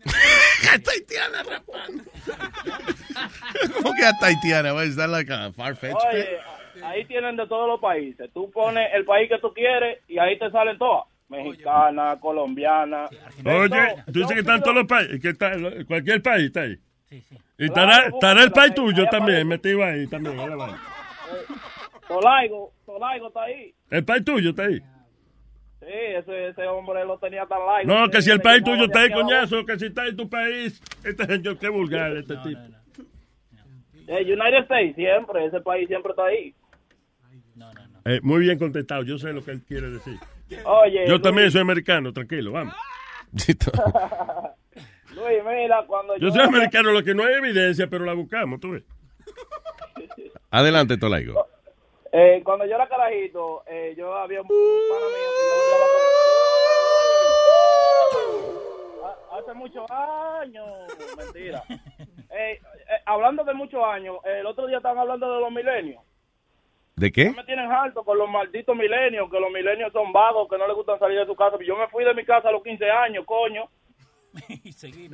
Taitiana 0.84 1.44
rapando. 1.44 2.04
¿Cómo 3.74 3.94
que 3.94 4.06
a 4.06 4.14
Taitiana? 4.20 4.74
Va 4.74 4.82
a 4.82 4.84
estar 4.86 5.10
like 5.10 5.32
a 5.32 5.52
Farfetch. 5.52 5.96
Oye, 6.12 6.38
ahí 6.84 7.06
tienen 7.06 7.36
de 7.36 7.48
todos 7.48 7.68
los 7.68 7.80
países. 7.80 8.30
Tú 8.34 8.52
pones 8.52 8.88
el 8.94 9.06
país 9.06 9.30
que 9.30 9.40
tú 9.40 9.54
quieres 9.54 10.00
y 10.08 10.18
ahí 10.20 10.38
te 10.38 10.50
salen 10.52 10.78
todas. 10.78 11.06
Mexicana, 11.28 12.18
colombiana. 12.20 13.10
Oye, 13.46 13.96
tú 14.06 14.20
dices 14.20 14.34
que 14.34 14.40
están 14.42 14.62
todos 14.62 14.76
los 14.76 14.86
países, 14.86 15.20
que 15.20 15.30
está, 15.30 15.54
cualquier 15.88 16.22
país 16.22 16.46
está 16.46 16.62
ahí. 16.62 16.80
Y 17.58 17.66
estará, 17.66 18.08
estará 18.08 18.44
el 18.44 18.52
país 18.52 18.76
tuyo 18.76 19.08
también, 19.08 19.48
metido 19.48 19.84
ahí 19.84 20.06
también. 20.08 20.38
Tolaigo, 22.08 22.74
Tolaigo 22.86 23.28
está 23.30 23.44
ahí. 23.44 23.74
El 23.90 24.06
país 24.06 24.24
tuyo 24.24 24.50
está 24.52 24.64
ahí. 24.64 24.82
Sí, 25.86 25.92
ese, 25.94 26.48
ese 26.48 26.68
hombre 26.68 27.06
lo 27.06 27.20
tenía 27.20 27.46
tan 27.46 27.60
largo. 27.64 27.94
No, 27.94 28.10
que 28.10 28.20
si 28.24 28.32
el 28.32 28.42
país 28.42 28.64
tuyo 28.64 28.86
está 28.86 29.02
ahí, 29.02 29.12
coñazo, 29.12 29.64
que 29.66 29.78
si 29.78 29.86
está 29.86 30.08
en 30.08 30.16
tu 30.18 30.28
país, 30.28 30.82
este 31.04 31.26
señor, 31.26 31.60
qué 31.60 31.70
vulgar 31.70 32.18
este 32.18 32.36
tipo. 32.38 32.60
El 34.08 34.26
United 34.26 34.64
States 34.64 34.96
siempre, 34.96 35.46
ese 35.46 35.62
país 35.62 35.88
siempre 35.88 36.10
está 36.12 36.26
ahí. 36.26 36.56
Eh, 38.06 38.20
muy 38.24 38.40
bien 38.40 38.58
contestado, 38.58 39.04
yo 39.04 39.20
sé 39.20 39.32
lo 39.32 39.44
que 39.46 39.52
él 39.52 39.62
quiere 39.64 39.92
decir. 39.92 40.18
Oye, 40.66 41.06
Yo 41.06 41.14
Luis, 41.14 41.22
también 41.22 41.52
soy 41.52 41.62
americano, 41.62 42.12
tranquilo, 42.14 42.52
vamos. 42.52 42.74
Luis, 45.16 45.44
mira, 45.46 45.84
cuando 45.86 46.18
yo... 46.18 46.28
Yo 46.28 46.34
soy 46.34 46.42
americano, 46.42 46.92
lo 46.92 47.04
que 47.04 47.14
no 47.14 47.24
hay 47.24 47.36
evidencia, 47.36 47.88
pero 47.88 48.06
la 48.06 48.14
buscamos, 48.14 48.60
tú 48.60 48.72
ves. 48.72 48.84
Adelante, 50.50 50.98
Tolaigo. 50.98 51.48
Eh, 52.18 52.42
cuando 52.46 52.66
yo 52.66 52.76
era 52.76 52.88
carajito, 52.88 53.64
eh, 53.68 53.94
yo 53.98 54.16
había 54.16 54.42
un 54.42 54.48
pana 54.48 55.06
mío 55.08 55.30
que 55.36 55.44
yo 55.50 55.56
lo 55.58 55.64
llamaba 55.72 55.92
como- 59.02 59.06
Ha- 59.06 59.38
Hace 59.38 59.54
muchos 59.54 59.92
años, 59.92 60.66
mentira. 61.18 61.64
Eh, 62.38 62.60
eh, 62.60 63.02
hablando 63.06 63.46
de 63.46 63.54
muchos 63.54 63.82
años, 63.82 64.18
eh, 64.26 64.40
el 64.42 64.46
otro 64.46 64.68
día 64.68 64.76
estaban 64.78 64.98
hablando 65.00 65.34
de 65.36 65.40
los 65.40 65.50
milenios. 65.54 66.04
¿De 66.98 67.10
qué? 67.10 67.30
Me 67.32 67.46
tienen 67.46 67.72
harto 67.72 68.04
con 68.04 68.18
los 68.18 68.30
malditos 68.30 68.76
milenios, 68.76 69.32
que 69.32 69.40
los 69.40 69.50
milenios 69.52 69.94
son 69.94 70.12
vagos, 70.12 70.50
que 70.50 70.58
no 70.58 70.68
les 70.68 70.76
gustan 70.76 71.00
salir 71.00 71.20
de 71.20 71.26
su 71.26 71.34
casa. 71.34 71.58
Yo 71.66 71.78
me 71.78 71.88
fui 71.88 72.04
de 72.04 72.14
mi 72.14 72.26
casa 72.26 72.50
a 72.50 72.52
los 72.52 72.62
15 72.62 72.90
años, 72.92 73.24
coño. 73.26 73.70
Y 74.50 74.72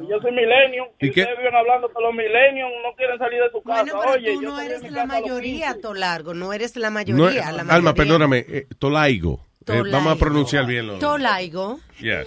yo 0.10 0.20
soy 0.22 0.32
milenio. 0.32 0.86
Y, 1.00 1.08
¿Y 1.08 1.12
qué? 1.12 1.22
ustedes 1.22 1.38
viven 1.40 1.56
hablando 1.56 1.88
que 1.88 2.02
los 2.02 2.14
milenios 2.14 2.70
no 2.84 2.96
quieren 2.96 3.18
salir 3.18 3.42
de 3.42 3.50
su 3.52 3.62
casa. 3.62 3.84
Bueno, 3.84 4.00
pero 4.02 4.14
Oye, 4.14 4.34
tú 4.34 4.42
no 4.42 4.60
eres 4.60 4.92
la 4.92 5.06
mayoría, 5.06 5.68
15. 5.68 5.82
Tolargo. 5.82 6.34
No 6.34 6.54
eres 6.54 6.76
la 6.76 6.90
No, 6.90 6.94
mayoría. 6.96 7.26
la 7.52 7.52
mayoría. 7.52 7.74
Alma, 7.76 7.94
perdóname, 7.94 8.46
eh, 8.48 8.68
Tolaigo. 8.80 9.46
Eh, 9.62 9.64
Tolaigo. 9.66 9.92
vamos 9.92 10.14
a 10.16 10.20
pronunciar 10.20 10.66
bien 10.66 10.88
lo. 10.88 10.98
Tolaigo. 10.98 11.80
Yeah. 12.00 12.24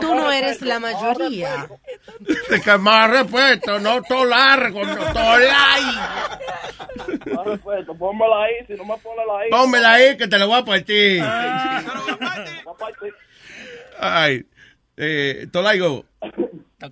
Tú 0.00 0.14
no 0.14 0.30
eres 0.30 0.60
la 0.60 0.78
mayoría. 0.80 1.66
Te 2.50 2.60
que 2.60 2.76
más 2.78 3.10
respeto, 3.10 3.80
no 3.80 4.02
to 4.02 4.24
largo, 4.26 4.84
no 4.84 4.94
Tolaigo. 4.94 6.00
Más 7.34 7.46
respeto, 7.46 7.94
pónmela 7.96 8.42
ahí, 8.44 8.66
si 8.66 8.74
no 8.74 8.84
me 8.84 8.96
pones 8.98 9.26
la 9.26 9.38
ahí. 9.40 9.50
Pónmela 9.50 9.92
ahí 9.94 10.16
que 10.18 10.28
te 10.28 10.38
lo 10.38 10.46
voy 10.48 10.58
a 10.60 10.64
partir. 10.64 11.22
Va 11.22 11.78
a 11.78 12.74
partir. 12.78 13.14
Ay, 13.98 14.44
eh, 14.96 15.46
Tolaigo, 15.52 16.04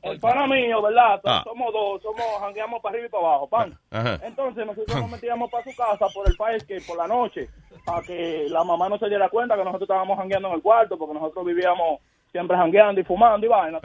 el 0.02 0.20
pana 0.20 0.46
mío, 0.46 0.80
¿verdad? 0.82 1.20
Ah. 1.24 1.42
Somos 1.44 1.72
dos, 1.72 2.02
somos, 2.02 2.22
jangueamos 2.40 2.80
para 2.80 2.94
arriba 2.94 3.06
y 3.06 3.10
para 3.10 3.26
abajo, 3.26 3.48
pan. 3.48 3.78
Ajá. 3.90 4.18
Entonces 4.22 4.66
nosotros 4.66 4.96
nos 4.96 5.10
metíamos 5.10 5.50
para 5.50 5.64
su 5.64 5.76
casa 5.76 6.06
por 6.14 6.28
el 6.28 6.36
país 6.36 6.64
que 6.64 6.80
por 6.86 6.96
la 6.96 7.06
noche, 7.06 7.48
para 7.84 8.02
que 8.02 8.46
la 8.48 8.64
mamá 8.64 8.88
no 8.88 8.98
se 8.98 9.08
diera 9.08 9.28
cuenta 9.28 9.56
que 9.56 9.64
nosotros 9.64 9.82
estábamos 9.82 10.18
jangueando 10.18 10.48
en 10.48 10.54
el 10.54 10.62
cuarto, 10.62 10.96
porque 10.96 11.14
nosotros 11.14 11.44
vivíamos 11.44 12.00
siempre 12.30 12.56
jangueando 12.56 13.00
y 13.00 13.04
fumando 13.04 13.46
y 13.46 13.48
vaina. 13.48 13.80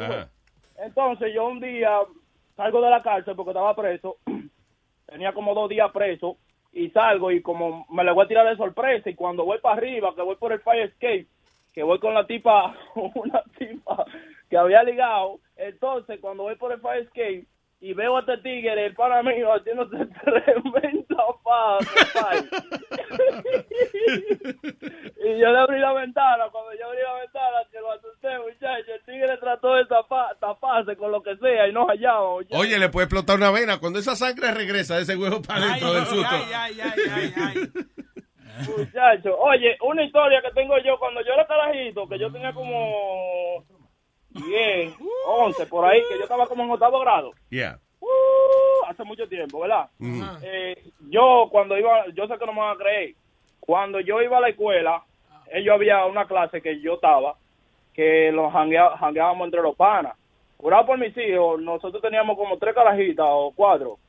Entonces 0.78 1.34
yo 1.34 1.47
un 1.47 1.59
día 1.59 1.99
salgo 2.55 2.82
de 2.82 2.89
la 2.89 3.01
cárcel 3.01 3.36
porque 3.36 3.51
estaba 3.51 3.76
preso, 3.76 4.18
tenía 5.05 5.34
como 5.34 5.53
dos 5.53 5.70
días 5.70 5.91
preso, 5.91 6.38
y 6.72 6.89
salgo 6.91 7.32
y 7.32 7.41
como 7.41 7.86
me 7.89 8.03
le 8.03 8.11
voy 8.11 8.26
a 8.26 8.28
tirar 8.28 8.47
de 8.47 8.55
sorpresa, 8.55 9.09
y 9.09 9.15
cuando 9.15 9.45
voy 9.45 9.59
para 9.59 9.76
arriba, 9.76 10.13
que 10.15 10.22
voy 10.22 10.36
por 10.36 10.53
el 10.53 10.61
fire 10.61 10.89
escape, 10.89 11.28
que 11.78 11.84
voy 11.84 11.99
con 11.99 12.15
la 12.15 12.25
tipa, 12.25 12.75
una 12.95 13.43
tipa 13.55 14.03
que 14.49 14.57
había 14.57 14.82
ligado, 14.82 15.39
entonces 15.57 16.19
cuando 16.19 16.41
voy 16.41 16.55
por 16.55 16.71
el 16.71 16.80
fire 16.82 17.03
escape, 17.03 17.45
y 17.80 17.93
veo 17.93 18.17
a 18.17 18.21
este 18.21 18.39
tigre, 18.39 18.88
el 18.88 18.95
pana 18.95 19.21
mío, 19.21 19.53
haciéndose 19.53 19.97
tremenda 20.25 21.23
paja, 21.43 21.78
compadre. 21.78 22.47
y 25.23 25.39
yo 25.39 25.51
le 25.51 25.59
abrí 25.59 25.80
la 25.80 25.93
ventana, 25.93 26.45
cuando 26.51 26.71
yo 26.80 26.88
abrí 26.88 26.97
la 27.03 27.13
ventana, 27.19 27.57
que 27.71 27.80
lo 27.80 27.91
asusté, 27.91 28.30
muchacho, 28.39 28.93
el 28.95 29.03
tigre 29.05 29.38
trató 29.38 29.75
de 29.75 29.86
tapa- 29.86 30.36
taparse 30.39 30.95
con 30.95 31.11
lo 31.11 31.21
que 31.21 31.38
sea 31.38 31.67
y 31.67 31.71
no 31.73 31.86
hallaba, 31.86 32.32
muchacho. 32.38 32.57
Oye, 32.59 32.80
le 32.80 32.89
puede 32.89 33.03
explotar 33.05 33.36
una 33.38 33.51
vena. 33.51 33.78
Cuando 33.80 33.99
esa 33.99 34.15
sangre 34.15 34.51
regresa 34.51 34.95
de 34.95 35.03
ese 35.03 35.15
huevo 35.15 35.43
para 35.43 35.65
adentro 35.65 35.93
del 35.93 36.05
susto. 36.07 36.36
Muchacho, 38.77 39.37
oye, 39.37 39.77
una 39.81 40.03
historia 40.03 40.41
que 40.41 40.51
tengo 40.51 40.77
yo 40.79 40.97
cuando 40.97 41.21
yo 41.21 41.33
era 41.33 41.45
carajito, 41.45 42.07
que 42.07 42.17
yo 42.17 42.31
tenía 42.31 42.53
como 42.53 43.63
10, 44.29 44.93
11, 45.27 45.65
por 45.67 45.85
ahí, 45.85 46.01
que 46.09 46.17
yo 46.17 46.23
estaba 46.23 46.47
como 46.47 46.63
en 46.63 46.71
octavo 46.71 46.99
grado. 46.99 47.31
Yeah. 47.49 47.79
Uh, 47.99 48.85
hace 48.87 49.03
mucho 49.03 49.27
tiempo, 49.27 49.61
¿verdad? 49.61 49.89
Mm. 49.99 50.23
Eh, 50.41 50.91
yo 51.09 51.47
cuando 51.51 51.77
iba, 51.77 52.05
yo 52.13 52.27
sé 52.27 52.37
que 52.37 52.45
no 52.45 52.53
me 52.53 52.61
van 52.61 52.75
a 52.75 52.79
creer, 52.79 53.15
cuando 53.59 53.99
yo 53.99 54.21
iba 54.21 54.37
a 54.37 54.41
la 54.41 54.49
escuela, 54.49 55.03
ellos 55.51 55.73
había 55.73 56.05
una 56.05 56.25
clase 56.25 56.61
que 56.61 56.79
yo 56.79 56.95
estaba, 56.95 57.35
que 57.93 58.31
los 58.31 58.51
jangueábamos 58.51 59.45
entre 59.45 59.61
los 59.61 59.75
panas. 59.75 60.15
Jurado 60.57 60.85
por 60.85 60.97
mis 60.97 61.15
hijos, 61.17 61.61
nosotros 61.61 62.01
teníamos 62.01 62.37
como 62.37 62.57
tres 62.57 62.73
carajitas 62.73 63.25
o 63.29 63.51
cuatro 63.55 63.99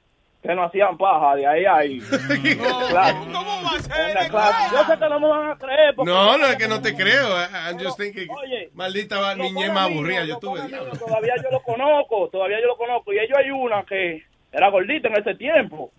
que 0.42 0.54
nos 0.54 0.68
hacían 0.68 0.96
paja 0.96 1.34
de 1.36 1.46
ahí 1.46 1.64
a 1.64 1.76
ahí. 1.76 2.00
Claro. 2.90 3.22
En 3.24 4.14
la 4.14 4.28
clase. 4.28 4.74
Yo 4.74 4.84
sé 4.84 4.98
que 4.98 5.08
no 5.08 5.20
me 5.20 5.28
van 5.28 5.50
a 5.50 5.56
creer. 5.56 5.94
porque- 5.94 6.10
No, 6.10 6.38
no, 6.38 6.46
es 6.46 6.56
que 6.56 6.68
no 6.68 6.80
te 6.80 6.94
creo. 6.94 7.28
I- 7.36 7.70
I'm 7.70 7.78
just 7.78 7.98
thinking. 7.98 8.28
Oye, 8.30 8.70
Maldita 8.74 9.20
va- 9.20 9.34
niñez 9.34 9.72
más 9.72 9.90
aburrida. 9.90 10.24
Yo 10.24 10.38
tuve. 10.38 10.60
Todavía 10.98 11.34
yo 11.42 11.50
lo 11.50 11.60
conozco, 11.62 12.28
todavía 12.30 12.60
yo 12.60 12.66
lo 12.68 12.76
conozco. 12.76 13.12
Y 13.12 13.18
ellos 13.18 13.36
hay 13.38 13.50
una 13.50 13.82
que 13.84 14.22
era 14.52 14.70
gordita 14.70 15.08
en 15.08 15.18
ese 15.18 15.34
tiempo. 15.34 15.90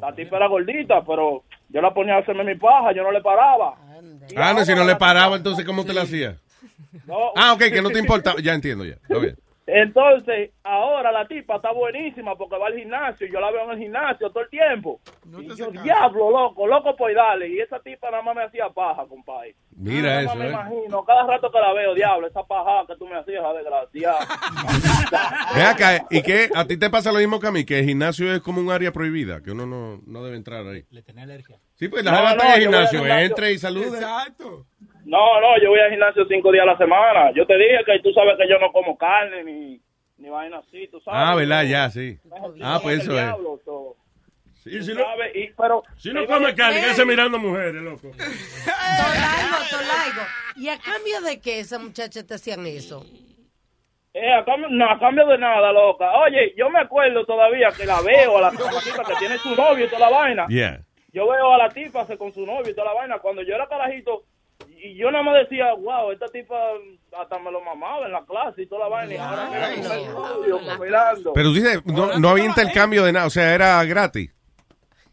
La 0.00 0.12
tipa 0.14 0.36
era 0.36 0.46
gordita, 0.48 1.02
pero 1.04 1.44
yo 1.68 1.80
la 1.80 1.92
ponía 1.92 2.14
a 2.14 2.18
hacerme 2.18 2.44
mi 2.44 2.54
paja, 2.56 2.92
yo 2.92 3.02
no 3.02 3.12
le 3.12 3.20
paraba. 3.20 3.74
Y 4.30 4.34
Ah, 4.36 4.52
no, 4.54 4.64
si 4.64 4.74
no 4.74 4.84
le 4.84 4.96
paraba, 4.96 5.36
entonces, 5.36 5.64
¿cómo 5.64 5.84
te 5.84 5.92
la 5.92 6.02
hacía? 6.02 6.36
No. 7.06 7.32
Ah, 7.36 7.52
ok, 7.54 7.58
que 7.72 7.82
no 7.82 7.90
te 7.90 7.98
importaba. 7.98 8.40
Ya 8.40 8.54
entiendo, 8.54 8.84
ya. 8.84 8.94
Está 8.94 9.18
bien. 9.18 9.36
Entonces, 9.66 10.50
ahora 10.64 11.12
la 11.12 11.26
tipa 11.28 11.56
está 11.56 11.72
buenísima 11.72 12.36
porque 12.36 12.58
va 12.58 12.66
al 12.66 12.76
gimnasio. 12.76 13.28
Yo 13.28 13.40
la 13.40 13.50
veo 13.52 13.64
en 13.64 13.70
el 13.70 13.78
gimnasio 13.78 14.30
todo 14.30 14.42
el 14.42 14.50
tiempo. 14.50 15.00
y 15.38 15.54
yo, 15.54 15.70
diablo, 15.70 16.30
loco, 16.30 16.66
loco 16.66 16.96
por 16.96 17.14
darle. 17.14 17.48
Y 17.48 17.60
esa 17.60 17.78
tipa 17.80 18.10
nada 18.10 18.22
más 18.22 18.34
me 18.34 18.42
hacía 18.44 18.68
paja, 18.70 19.06
compadre. 19.06 19.54
Mira 19.76 20.22
Nada 20.22 20.22
más 20.22 20.30
eso, 20.30 20.36
me 20.36 20.46
¿eh? 20.46 20.50
imagino, 20.50 21.04
cada 21.04 21.26
rato 21.26 21.50
que 21.50 21.58
la 21.58 21.72
veo, 21.72 21.94
diablo, 21.94 22.26
esa 22.26 22.42
paja 22.44 22.84
que 22.86 22.96
tú 22.96 23.06
me 23.06 23.16
hacías, 23.16 23.42
desgraciada. 23.54 24.18
Ve 25.54 25.62
acá, 25.62 26.06
¿y 26.10 26.22
qué? 26.22 26.50
¿A 26.54 26.66
ti 26.66 26.76
te 26.76 26.90
pasa 26.90 27.12
lo 27.12 27.18
mismo 27.18 27.38
que 27.40 27.46
a 27.46 27.52
mí? 27.52 27.64
Que 27.64 27.78
el 27.80 27.84
gimnasio 27.86 28.32
es 28.34 28.40
como 28.40 28.60
un 28.60 28.70
área 28.70 28.92
prohibida, 28.92 29.42
que 29.42 29.52
uno 29.52 29.66
no, 29.66 30.00
no 30.06 30.24
debe 30.24 30.36
entrar 30.36 30.66
ahí. 30.66 30.84
Le 30.90 31.02
tenía 31.02 31.22
alergia. 31.24 31.58
Sí, 31.74 31.88
pues 31.88 32.04
la 32.04 32.10
No, 32.12 32.22
no, 32.36 32.44
en 32.44 32.50
el 32.52 32.60
gimnasio. 32.62 33.06
entre 33.06 33.52
y 33.52 33.58
saluda. 33.58 33.98
Exacto. 33.98 34.66
No, 35.04 35.40
no, 35.40 35.60
yo 35.62 35.70
voy 35.70 35.80
al 35.80 35.90
gimnasio 35.90 36.24
cinco 36.28 36.52
días 36.52 36.62
a 36.62 36.72
la 36.72 36.78
semana. 36.78 37.32
Yo 37.34 37.46
te 37.46 37.56
dije 37.56 37.78
que 37.84 37.98
tú 38.00 38.12
sabes 38.12 38.36
que 38.38 38.48
yo 38.48 38.58
no 38.58 38.70
como 38.72 38.96
carne 38.96 39.42
ni, 39.44 39.80
ni 40.18 40.28
vaina 40.28 40.58
así, 40.58 40.86
tú 40.88 41.00
sabes. 41.00 41.20
Ah, 41.22 41.34
¿verdad? 41.34 41.64
Ya, 41.64 41.90
sí. 41.90 42.18
Ah, 42.62 42.78
pues 42.82 43.00
eso 43.02 43.10
es. 43.12 43.24
Diablo, 43.24 43.60
so, 43.64 43.96
Sí, 44.62 44.80
si 44.80 44.94
no, 44.94 45.00
sabes, 45.02 45.34
y- 45.34 45.50
pero, 45.58 45.82
si 45.96 46.12
no 46.12 46.24
come 46.24 46.54
carne, 46.54 46.80
mirando 47.04 47.36
mujeres, 47.36 47.82
loco. 47.82 48.12
Tolaigo, 48.12 49.56
Tolaigo. 49.70 50.22
¿Y 50.56 50.68
a 50.68 50.78
cambio 50.78 51.20
de 51.22 51.40
qué 51.40 51.58
esa 51.58 51.80
muchacha 51.80 52.24
te 52.24 52.34
hacían 52.34 52.64
eso? 52.66 53.04
Eh, 54.14 54.32
a 54.32 54.44
cambio, 54.44 54.68
no, 54.70 54.88
a 54.88 55.00
cambio 55.00 55.26
de 55.26 55.38
nada, 55.38 55.72
loca. 55.72 56.12
Oye, 56.20 56.54
yo 56.56 56.70
me 56.70 56.78
acuerdo 56.78 57.24
todavía 57.24 57.70
que 57.76 57.86
la 57.86 58.00
veo 58.02 58.38
a 58.38 58.40
la 58.42 58.50
tipa 58.50 59.04
que 59.04 59.14
tiene 59.18 59.36
su 59.38 59.56
novio 59.56 59.86
y 59.86 59.88
toda 59.88 60.10
la 60.10 60.16
vaina. 60.16 60.46
Yeah. 60.48 60.80
Yo 61.12 61.26
veo 61.28 61.52
a 61.54 61.58
la 61.58 61.68
tipa 61.68 62.04
se- 62.06 62.16
con 62.18 62.32
su 62.32 62.46
novio 62.46 62.70
y 62.70 62.74
toda 62.74 62.88
la 62.88 62.94
vaina. 62.94 63.18
Cuando 63.18 63.42
yo 63.42 63.54
era 63.56 63.66
carajito, 63.66 64.24
y 64.82 64.96
yo 64.96 65.10
nada 65.12 65.22
más 65.22 65.34
decía, 65.48 65.72
wow, 65.74 66.10
esta 66.10 66.26
tipa 66.26 66.56
hasta 67.16 67.38
me 67.38 67.52
lo 67.52 67.60
mamaba 67.60 68.06
en 68.06 68.12
la 68.12 68.24
clase 68.24 68.62
y 68.62 68.66
toda 68.66 68.88
la 68.88 68.88
vaina. 68.88 69.14
Y 69.14 69.16
ahora 69.16 70.76
mirando. 70.80 71.32
Pero 71.34 71.52
dice, 71.52 71.80
no, 71.84 72.18
no 72.18 72.28
había 72.28 72.46
intercambio 72.46 73.04
de 73.04 73.12
nada, 73.12 73.26
o 73.26 73.30
sea, 73.30 73.54
era 73.54 73.84
gratis. 73.84 74.34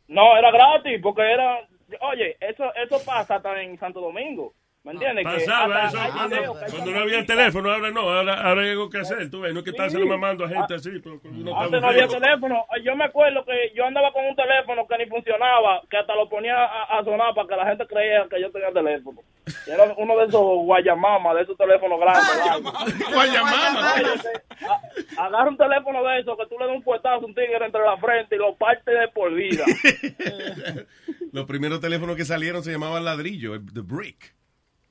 No, 0.07 0.36
era 0.38 0.51
gratis, 0.51 0.99
porque 1.03 1.22
era... 1.22 1.59
Oye, 2.01 2.36
eso 2.39 2.65
eso 2.76 3.03
pasa 3.05 3.36
hasta 3.36 3.61
en 3.61 3.78
Santo 3.78 4.01
Domingo. 4.01 4.53
¿Me 4.82 4.93
entiendes? 4.93 5.25
Que 5.25 5.45
Pasaba 5.45 5.88
eso 5.88 5.97
cuando, 6.13 6.91
no 6.93 6.99
había 7.01 7.25
teléfono, 7.25 7.69
ahora 7.69 7.91
no, 7.91 7.99
ahora, 7.99 8.41
ahora 8.41 8.61
hay 8.61 8.69
algo 8.69 8.89
que 8.89 8.99
hacer, 8.99 9.30
tú 9.30 9.41
ves, 9.41 9.53
no 9.53 9.59
es 9.59 9.65
que 9.65 9.71
estárselo 9.71 10.05
mamando 10.07 10.45
a 10.45 10.49
gente 10.49 10.73
así, 10.73 10.89
pero 11.03 11.19
uno 11.25 11.51
está 11.51 11.63
Antes 11.65 11.82
no 11.82 11.88
había 11.89 12.07
teléfono. 12.07 12.65
Yo 12.82 12.95
me 12.95 13.03
acuerdo 13.03 13.43
que 13.43 13.73
yo 13.75 13.86
andaba 13.86 14.13
con 14.13 14.25
un 14.25 14.36
teléfono 14.38 14.88
que 14.88 14.97
ni 14.97 15.05
funcionaba, 15.07 15.82
que 15.89 15.97
hasta 15.97 16.15
lo 16.15 16.30
ponía 16.30 16.55
a, 16.63 16.97
a 16.97 17.03
sonar 17.03 17.36
para 17.36 17.47
que 17.49 17.55
la 17.57 17.65
gente 17.67 17.86
creía 17.88 18.25
que 18.30 18.41
yo 18.41 18.49
tenía 18.51 18.71
teléfono. 18.71 19.19
Y 19.67 19.69
era 19.69 19.84
uno 19.97 20.17
de 20.17 20.25
esos 20.27 20.41
guayamamas, 20.63 21.36
de 21.36 21.41
esos 21.41 21.57
teléfonos 21.57 21.99
grandes. 21.99 23.03
Guayamama. 23.13 23.93
Agarra 25.17 25.49
un 25.49 25.57
teléfono 25.57 26.03
de 26.05 26.19
esos 26.21 26.38
que 26.38 26.45
tú 26.47 26.57
le 26.57 26.67
das 26.67 26.75
un 26.75 26.84
puestazo 26.84 27.15
a 27.15 27.27
un 27.27 27.36
tigre 27.36 27.65
entre 27.65 27.82
la 27.82 27.97
frente 27.97 28.36
y 28.36 28.39
lo 28.39 28.55
parte 28.55 28.91
de 28.91 29.09
por 29.09 29.34
vida. 29.34 29.65
Los 31.32 31.45
primeros 31.45 31.80
teléfonos 31.80 32.15
que 32.15 32.25
salieron 32.25 32.63
se 32.63 32.71
llamaban 32.71 33.03
ladrillo, 33.05 33.53
el- 33.55 33.73
The 33.73 33.82
Brick. 33.82 34.34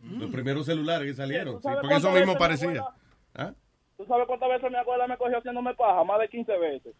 Los 0.02 0.30
primeros 0.30 0.66
celulares 0.66 1.06
que 1.08 1.14
salieron. 1.14 1.54
¿Tú 1.54 1.60
Sí, 1.60 1.64
sabes 1.64 1.80
porque 1.80 1.96
eso 1.96 2.12
mismo 2.12 2.36
parecía. 2.36 2.84
¿Ah? 3.34 3.52
¿Tú 3.96 4.04
sabes 4.06 4.26
cuántas 4.26 4.48
veces 4.48 4.70
mi 4.70 4.76
abuela 4.76 5.06
me 5.08 5.16
cogió 5.16 5.38
haciéndome 5.38 5.74
paja? 5.74 6.04
Más 6.04 6.20
de 6.20 6.28
15 6.28 6.58
veces. 6.58 6.94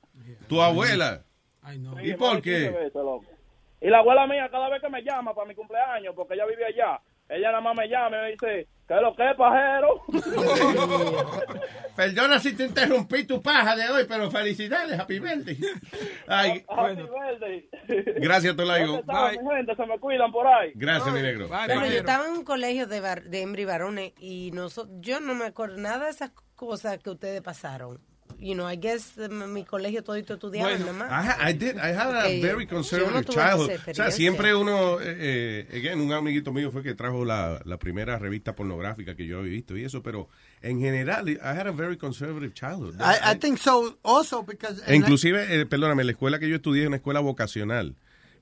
Tu 0.49 0.61
abuela. 0.61 1.23
¿Y 2.03 2.15
por 2.15 2.37
de 2.37 2.43
15 2.43 2.43
qué? 2.43 2.71
veces. 2.71 2.93
Y 3.81 3.89
la 3.89 3.99
abuela 3.99 4.27
mía, 4.27 4.49
cada 4.51 4.69
vez 4.69 4.81
que 4.83 4.89
me 4.89 5.03
llama 5.03 5.33
para 5.35 5.47
mi 5.47 5.55
cumpleaños, 5.55 6.13
porque 6.17 6.35
ella 6.35 6.47
vive 6.47 6.65
allá, 6.67 7.01
ella 7.29 7.49
nada 7.51 7.61
más 7.61 7.77
me 7.77 7.89
llama 7.89 8.17
y 8.17 8.21
me 8.21 8.31
dice, 8.33 8.69
¿qué 8.87 8.95
es 8.95 9.01
lo 9.03 9.15
que 9.15 9.31
es, 9.31 9.37
pajero? 9.37 10.03
Perdona 11.97 12.39
si 12.39 12.55
te 12.55 12.65
interrumpí 12.65 13.25
tu 13.25 13.43
paja 13.43 13.75
de 13.75 13.89
hoy, 13.91 14.05
pero 14.09 14.31
felicidades, 14.31 14.99
happy 14.99 15.19
birthday. 15.19 15.59
Ay, 16.29 16.65
Happy 16.69 16.95
birthday. 17.03 17.69
gracias, 18.21 18.55
Tolaigo. 18.57 19.03
¿Dónde 19.05 19.13
están, 19.13 19.45
mi 19.45 19.55
gente? 19.57 19.75
Se 19.77 19.87
me 19.87 19.99
cuidan 19.99 20.31
por 20.31 20.47
ahí. 20.47 20.71
Gracias, 20.75 21.13
mi 21.13 21.21
negro. 21.23 21.49
Bueno, 21.49 21.87
yo 21.87 21.99
estaba 21.99 22.27
en 22.27 22.33
un 22.35 22.45
colegio 22.45 22.87
de, 22.87 23.01
bar- 23.01 23.25
de 23.25 23.43
hembra 23.43 23.61
y 23.61 23.65
varones 23.65 24.13
y 24.21 24.53
noso- 24.53 24.89
yo 25.01 25.19
no 25.21 25.35
me 25.35 25.47
acuerdo 25.47 25.77
nada 25.79 26.05
de 26.05 26.11
esas 26.11 26.31
cosas 26.55 26.99
que 26.99 27.11
ustedes 27.11 27.41
pasaron. 27.43 27.99
You 28.41 28.55
know, 28.55 28.67
I 28.67 28.77
guess 28.77 29.19
eh, 29.19 29.29
mi 29.29 29.65
colegio 29.65 30.05
todito 30.05 30.35
estudiaban 30.35 30.79
nada 30.81 30.93
más. 30.93 31.11
I, 31.11 31.51
I 31.51 31.53
did. 31.53 31.77
I 31.77 31.93
had 31.93 32.15
a 32.15 32.23
Porque 32.23 32.41
very 32.41 32.65
no 32.67 32.71
conservative 32.71 33.25
tuve 33.25 33.35
childhood. 33.35 33.71
O 33.89 33.95
sea, 33.95 34.11
siempre 34.13 34.55
uno, 34.55 35.01
eh, 35.01 35.67
eh, 35.71 35.77
again, 35.77 36.01
un 36.01 36.13
amiguito 36.13 36.53
mío 36.53 36.71
fue 36.71 36.85
que 36.85 36.95
trajo 36.95 37.25
la, 37.25 37.61
la 37.65 37.79
primera 37.79 38.17
revista 38.19 38.55
pornográfica 38.55 39.17
que 39.17 39.27
yo 39.27 39.41
había 39.41 39.51
visto 39.51 39.77
y 39.77 39.85
eso, 39.85 40.03
pero 40.05 40.29
en 40.63 40.81
general, 40.81 41.29
I 41.29 41.39
had 41.43 41.67
a 41.67 41.73
very 41.73 41.97
conservative 41.97 42.55
childhood. 42.55 42.95
I, 43.01 43.33
I 43.33 43.39
think 43.39 43.59
so 43.59 43.99
also 44.05 44.45
because 44.45 44.83
E 44.87 44.95
inclusive, 44.95 45.61
eh, 45.61 45.67
perdóname, 45.67 46.05
la 46.05 46.13
escuela 46.13 46.39
que 46.39 46.49
yo 46.49 46.57
estudié 46.57 46.83
es 46.83 46.89
una 46.89 46.97
escuela 46.97 47.19
vocacional 47.21 47.97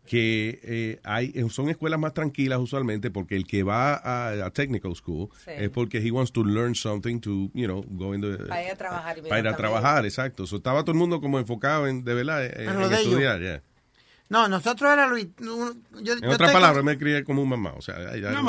que 0.07 0.61
eh, 0.63 1.01
hay 1.05 1.33
eh, 1.35 1.45
son 1.51 1.69
escuelas 1.69 2.01
más 2.01 2.15
tranquilas 2.15 2.59
usualmente 2.59 3.11
porque 3.11 3.37
el 3.37 3.47
que 3.47 3.63
va 3.63 3.95
a, 3.95 4.47
a 4.47 4.51
technical 4.51 4.95
school 4.97 5.29
Sí. 5.45 5.51
es 5.55 5.69
porque 5.71 5.99
he 5.99 6.11
wants 6.11 6.33
to 6.33 6.43
learn 6.45 6.75
something 6.75 7.21
to, 7.21 7.51
you 7.53 7.67
know, 7.67 7.85
go 7.91 8.15
in 8.15 8.21
the, 8.23 8.37
Para 8.47 8.65
ir 8.65 8.71
a 8.71 8.77
trabajar 8.77 9.17
para 9.23 9.39
ir 9.41 9.49
a 9.49 9.57
trabajar, 9.57 10.05
exacto. 10.07 10.47
So, 10.47 10.57
estaba 10.57 10.83
todo 10.83 10.93
el 10.93 10.99
mundo 10.99 11.21
como 11.21 11.39
enfocado 11.39 11.87
en, 11.87 12.05
de 12.05 12.15
verdad, 12.15 12.45
en, 12.47 12.69
En 12.71 12.93
estudiar, 12.93 13.41
yeah. 13.41 13.63
No, 14.29 14.49
nosotros 14.49 14.93
era 14.93 15.07
Luis. 15.07 15.29
Yo, 15.39 15.73
En 15.73 16.21
yo 16.21 16.31
otras 16.33 16.51
palabras, 16.53 16.83
me 16.83 16.99
crié 16.99 17.23
como 17.23 17.43
un 17.43 17.49
mamá, 17.49 17.75
o 17.77 17.81
sea, 17.81 17.95
same 17.95 18.43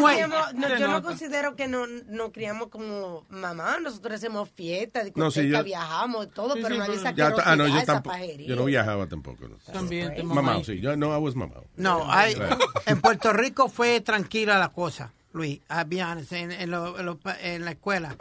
way. 0.00 0.20
Hacíamos- 0.20 0.54
no, 0.54 0.68
yo 0.78 0.88
no 0.88 1.02
considero 1.02 1.56
que 1.56 1.66
no- 1.66 1.86
nos 1.86 2.30
criamos 2.30 2.68
como 2.68 3.26
mamá, 3.28 3.80
nosotros 3.80 4.14
hacemos 4.14 4.48
fiestas, 4.50 5.10
No, 5.16 5.30
sí, 5.32 5.48
yo- 5.48 5.64
viajamos, 5.64 6.30
todo, 6.32 6.54
Sí, 6.54 6.60
pero 6.62 6.74
sí, 6.74 6.78
no 6.78 6.84
hay 6.84 6.92
esa 6.92 7.10
Ya, 7.12 7.32
ah, 7.44 7.56
no, 7.56 7.66
yo 7.66 7.76
esa 7.78 7.86
tampoco, 7.94 8.12
pajería. 8.14 8.46
yo 8.46 8.54
no 8.56 8.64
viajaba 8.66 9.08
tampoco. 9.08 9.48
no. 9.48 9.56
También 9.72 10.14
te 10.14 10.22
Mamá, 10.22 10.42
mamá. 10.42 10.64
sí, 10.64 10.80
yo 10.80 10.96
no, 10.96 11.12
I 11.16 11.20
was 11.20 11.34
mamá. 11.34 11.54
No, 11.76 12.10
hay- 12.10 12.34
Right. 12.34 12.44
en 12.86 13.00
Puerto 13.00 13.32
Rico 13.32 13.68
fue 13.68 14.00
tranquila 14.02 14.56
la 14.58 14.68
cosa, 14.68 15.12
Luis, 15.32 15.60
I'll 15.68 15.84
be 15.86 16.00
honest, 16.02 16.32
en, 16.32 16.52
en 16.52 16.70
lo- 16.70 16.98
en 16.98 17.06
lo- 17.06 17.18
en 17.40 17.64
la 17.64 17.72
escuela. 17.72 18.14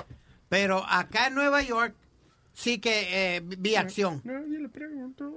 Pero 0.49 0.83
acá 0.87 1.27
en 1.27 1.35
Nueva 1.35 1.61
York, 1.61 1.93
sí 2.53 2.79
que 2.79 3.35
eh, 3.37 3.41
vi 3.43 3.75
acción. 3.75 4.21
Nadie 4.23 4.59
le 4.59 4.69
preguntó. 4.69 5.31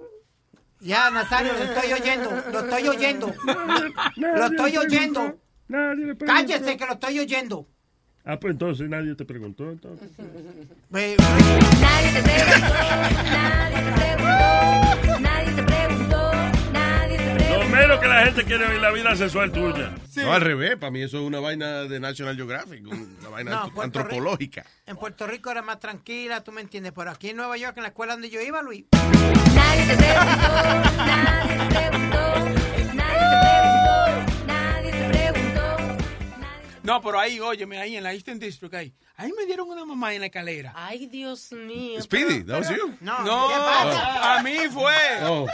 Ya, 0.81 1.11
Nazario, 1.11 1.53
lo 1.55 1.64
estoy 1.64 1.93
oyendo, 1.93 2.31
lo 2.53 2.61
estoy 2.61 2.89
oyendo. 2.89 3.35
Lo 4.16 4.47
estoy 4.47 4.76
oyendo. 4.76 5.39
Cállese 6.24 6.76
que 6.76 6.87
lo 6.87 6.93
estoy 6.93 7.18
oyendo. 7.18 7.66
Ah, 8.24 8.39
pues 8.39 8.53
entonces 8.53 8.89
nadie 8.89 9.14
te 9.14 9.24
preguntó. 9.24 9.70
Entonces. 9.70 10.11
Nadie 10.91 11.16
te 11.16 12.22
preguntó, 12.22 12.68
nadie 13.31 13.83
te 13.83 13.93
preguntó, 13.93 15.28
menos 17.79 18.01
que 18.01 18.07
la 18.09 18.24
gente 18.24 18.45
quiere 18.45 18.66
oír 18.66 18.81
la 18.81 18.91
vida 18.91 19.14
sexual 19.16 19.51
tuya. 19.53 19.93
No, 20.16 20.33
al 20.33 20.41
revés, 20.41 20.76
para 20.76 20.91
mí 20.91 21.03
eso 21.03 21.18
es 21.18 21.22
una 21.24 21.41
vaina 21.41 21.85
de 21.85 22.01
National 22.01 22.37
Geographic, 22.37 22.85
una 22.87 23.29
vaina 23.29 23.51
No, 23.53 23.57
ant- 23.66 23.72
Puerto 23.72 23.99
Rico. 24.01 24.09
antropológica. 24.09 24.64
En 24.87 24.97
Puerto 24.97 25.26
Rico 25.26 25.51
era 25.51 25.62
más 25.62 25.79
tranquila, 25.79 26.43
tú 26.43 26.51
me 26.53 26.61
entiendes. 26.61 26.93
Pero 26.95 27.11
aquí 27.11 27.31
en 27.31 27.37
Nueva 27.37 27.57
York, 27.57 27.74
en 27.76 27.83
la 27.85 27.89
escuela 27.91 28.14
donde 28.14 28.31
yo 28.31 28.41
iba, 28.41 28.61
Luis. 28.62 28.85
Nadie 28.93 29.87
te 29.87 29.97
preguntó, 29.97 30.97
nadie 30.97 31.59
te 31.59 31.74
preguntó, 31.74 32.68
No, 36.89 37.03
pero 37.03 37.20
ahí, 37.20 37.39
óyeme, 37.39 37.78
ahí 37.78 37.99
en 37.99 38.03
la 38.03 38.14
Eastern 38.14 38.39
District, 38.39 38.72
ahí. 38.72 38.95
Ahí 39.16 39.30
me 39.36 39.45
dieron 39.45 39.68
una 39.68 39.84
mamá 39.84 40.14
en 40.14 40.20
la 40.20 40.26
escalera. 40.28 40.72
Ay, 40.74 41.05
Dios 41.05 41.53
mío. 41.53 42.01
Speedy, 42.01 42.43
that 42.45 42.61
was 42.61 42.70
you. 42.70 42.97
No, 43.03 43.22
No, 43.24 43.51
a 43.51 44.41
mí 44.43 44.57
fue. 44.72 44.95
Oh, 45.22 45.47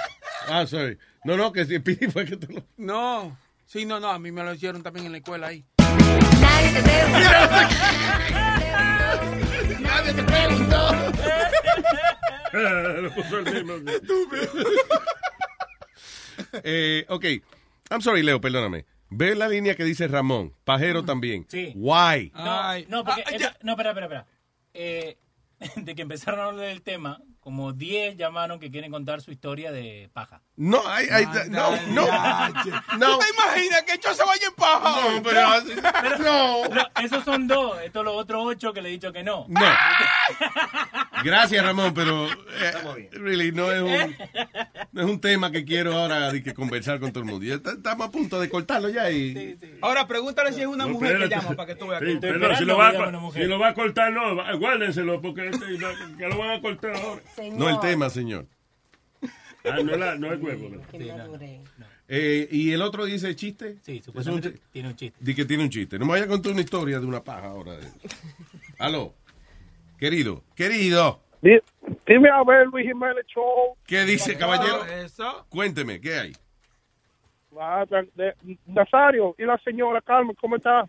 ah, 0.47 0.65
sorry. 0.65 0.97
No, 1.25 1.37
no, 1.37 1.53
que 1.53 1.65
si 1.65 1.77
Speedy 1.77 2.09
fue 2.09 2.25
que 2.25 2.37
te 2.37 2.53
lo... 2.53 2.65
No. 2.77 3.37
Sí, 3.67 3.85
no, 3.85 3.99
no, 3.99 4.11
a 4.11 4.19
mí 4.21 4.31
me 4.31 4.45
lo 4.45 4.55
hicieron 4.55 4.85
también 4.85 5.07
en 5.07 5.13
la 5.13 5.19
escuela 5.19 5.49
ahí. 5.49 5.65
Nadie 6.41 6.73
te 6.73 6.83
preguntó. 6.85 7.29
Nadie 9.81 10.13
te 10.13 10.23
preguntó. 10.23 10.93
Lo 13.03 13.13
puso 13.13 13.39
el 13.41 13.55
mismo. 13.55 13.75
Eh, 16.63 17.05
ok, 17.09 17.25
I'm 17.91 18.01
sorry, 18.01 18.23
Leo, 18.23 18.41
perdóname. 18.41 18.87
Ve 19.17 19.35
la 19.35 19.49
línea 19.49 19.75
que 19.77 19.85
dice 19.85 20.09
Ramón, 20.09 20.53
pajero 20.65 21.05
también. 21.05 21.47
Sí. 21.49 21.73
Why? 21.77 22.33
No, 22.35 22.79
no, 22.89 23.05
porque, 23.05 23.23
Ah, 23.27 23.57
no, 23.63 23.73
espera, 23.73 23.91
espera, 23.91 24.07
espera. 24.07 24.27
Eh, 24.75 25.17
de 25.77 25.95
que 25.95 26.03
empezaron 26.03 26.41
a 26.41 26.45
hablar 26.47 26.67
del 26.67 26.83
tema, 26.83 27.21
como 27.45 27.73
10 27.75 28.17
llamaron 28.17 28.59
que 28.59 28.71
quieren 28.71 28.91
contar 28.91 29.21
su 29.21 29.31
historia 29.31 29.71
de 29.71 30.09
paja. 30.15 30.41
No, 30.57 30.81
ay, 30.87 31.07
ay, 31.13 31.27
no, 31.51 31.71
no, 31.89 32.07
no. 32.97 33.17
¿Tú 33.17 33.19
te 33.19 33.27
imaginas 33.35 33.83
que 33.83 33.99
yo 34.03 34.15
se 34.15 34.25
vaya 34.25 34.47
en 34.49 34.55
paja? 34.55 35.11
No, 35.11 35.23
pero, 35.23 35.49
Pero- 36.03 36.19
no. 36.19 36.81
Esos 37.03 37.23
son 37.25 37.47
dos, 37.47 37.77
estos 37.83 38.05
los 38.05 38.15
otros 38.17 38.43
ocho 38.47 38.73
que 38.73 38.81
le 38.81 38.89
he 38.89 38.93
dicho 38.93 39.13
que 39.13 39.23
no. 39.23 39.45
No. 39.49 39.61
Gracias, 41.25 41.65
Ramón, 41.65 41.93
pero 41.95 42.27
eh, 42.31 43.09
really, 43.13 43.53
no 43.53 43.71
es 43.73 43.81
un 43.83 44.17
no 44.93 45.03
es 45.03 45.09
un 45.09 45.21
tema 45.21 45.51
que 45.51 45.65
quiero 45.65 45.99
ahora 45.99 46.31
de 46.33 46.43
que 46.43 46.55
conversar 46.55 47.01
con 47.01 47.13
todo 47.13 47.25
el 47.25 47.31
mundo. 47.31 47.45
Ya 47.45 47.55
está- 47.57 47.73
estamos 47.73 48.09
a 48.09 48.11
punto 48.11 48.41
de 48.41 48.49
cortarlo 48.49 48.89
ya 48.89 49.11
y 49.11 49.59
Ahora 49.83 50.07
pregúntale 50.07 50.53
si 50.53 50.61
es 50.61 50.67
una 50.67 50.85
No, 50.85 50.91
mujer 50.93 51.19
que 51.19 51.29
llama 51.29 51.51
para 51.57 51.67
que 51.67 51.75
tú 51.77 51.89
veas. 51.89 52.01
Sí, 52.03 52.19
pero 52.21 52.57
si 52.57 52.65
lo, 52.65 52.77
va 52.77 52.89
a, 52.89 53.33
si 53.33 53.45
lo 53.45 53.59
va 53.59 53.69
a 53.69 53.75
cortar, 53.75 54.13
no, 54.13 54.35
guárdenselo, 54.59 55.21
porque 55.21 55.49
este- 55.49 55.67
que 56.19 56.29
lo 56.29 56.39
van 56.39 56.51
a 56.51 56.61
cortar 56.61 56.95
ahora. 56.97 57.23
No 57.53 57.69
el 57.69 57.81
tema, 57.81 58.11
señor. 58.11 58.47
Ah, 59.67 59.79
no, 59.83 59.97
la- 59.97 60.15
no 60.17 60.33
es 60.33 60.41
huevo. 60.43 60.69
Eh, 62.07 62.49
y 62.51 62.73
el 62.73 62.83
otro 62.83 63.07
dice 63.07 63.35
chiste. 63.35 63.79
Sí, 63.83 63.93
Es 63.93 63.99
un 63.99 64.05
supuestamente 64.05 64.53
chi- 64.53 64.61
tiene 64.73 64.89
un 64.91 64.97
chiste. 64.97 65.19
Di 65.21 65.35
que 65.35 65.45
tiene 65.47 65.63
un 65.63 65.71
chiste. 65.71 65.99
No 65.99 66.05
me 66.05 66.13
vaya 66.13 66.25
a 66.25 66.29
contar 66.29 66.53
una 66.53 66.61
historia 66.61 67.01
de 67.01 67.07
una 67.07 67.25
paja 67.25 67.47
ahora. 67.49 67.79
Aló. 68.79 69.15
Querido, 69.99 70.45
querido. 70.55 71.21
Di- 71.41 71.61
Dime 72.07 72.29
a 72.29 72.43
ver, 72.45 72.67
Luis 72.67 72.87
Jiménez 72.87 73.25
Show. 73.27 73.77
¿Qué 73.87 74.05
dice, 74.05 74.37
caballero? 74.37 74.85
Eso. 74.85 75.47
Cuénteme, 75.49 75.99
¿qué 76.01 76.19
hay? 76.19 76.33
Ah, 77.59 77.85
Nazario 78.67 79.35
y 79.39 79.45
la 79.45 79.57
señora 79.59 80.01
Carmen, 80.03 80.37
¿cómo 80.41 80.57
está? 80.57 80.85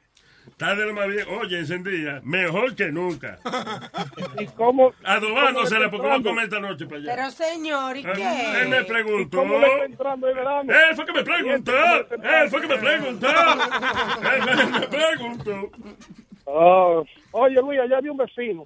Está 0.48 0.76
de 0.76 0.86
lo 0.86 0.94
más 0.94 1.08
bien. 1.08 1.26
Oye, 1.42 1.60
encendida. 1.60 2.22
Mejor 2.24 2.76
que 2.76 2.92
nunca. 2.92 3.40
¿Y 4.40 4.46
cómo? 4.48 4.94
Adobándosela 5.04 5.90
porque 5.92 6.08
va 6.08 6.16
a 6.16 6.18
¿Cómo 6.18 6.18
le 6.18 6.18
está 6.18 6.30
comer 6.30 6.44
esta 6.46 6.60
noche 6.60 6.86
para 6.86 6.98
allá. 6.98 7.16
Pero 7.16 7.32
señor, 7.32 7.98
¿y 7.98 8.06
Ah, 8.06 8.62
Él 8.62 8.70
me 8.70 8.78
qué? 8.80 8.84
preguntó. 8.86 9.38
¿Cómo 9.38 9.60
le 9.60 9.68
está 9.68 9.86
entrando 9.86 10.28
el 10.30 10.36
verano? 10.36 10.72
Él 10.74 10.96
fue 10.96 11.06
que 11.06 11.14
me 11.14 11.24
preguntó. 11.24 11.72
Él 12.24 12.50
fue 12.50 12.62
que 12.62 12.68
me 12.68 12.78
preguntó. 12.78 13.28
Él 13.28 14.72
me 14.72 14.88
preguntó. 14.88 15.72
Ah, 16.48 17.02
oye, 17.32 17.56
Luis, 17.62 17.80
allá 17.80 17.98
había 17.98 18.12
un 18.12 18.18
vecino. 18.18 18.64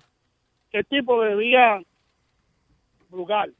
¿Qué 0.71 0.83
tipo 0.83 1.17
bebía 1.17 1.81
Brugal? 3.09 3.53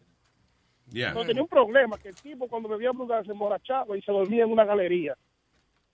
Ya. 0.91 1.13
No 1.13 1.26
tenía 1.26 1.41
un 1.41 1.47
problema, 1.47 1.97
que 1.97 2.09
el 2.09 2.15
tipo 2.15 2.47
cuando 2.47 2.70
bebía 2.70 2.91
Brugal 2.91 3.26
se 3.26 3.32
emborrachaba 3.32 3.97
y 3.97 4.01
se 4.01 4.11
dormía 4.11 4.43
en 4.43 4.51
una 4.51 4.65
galería. 4.65 5.15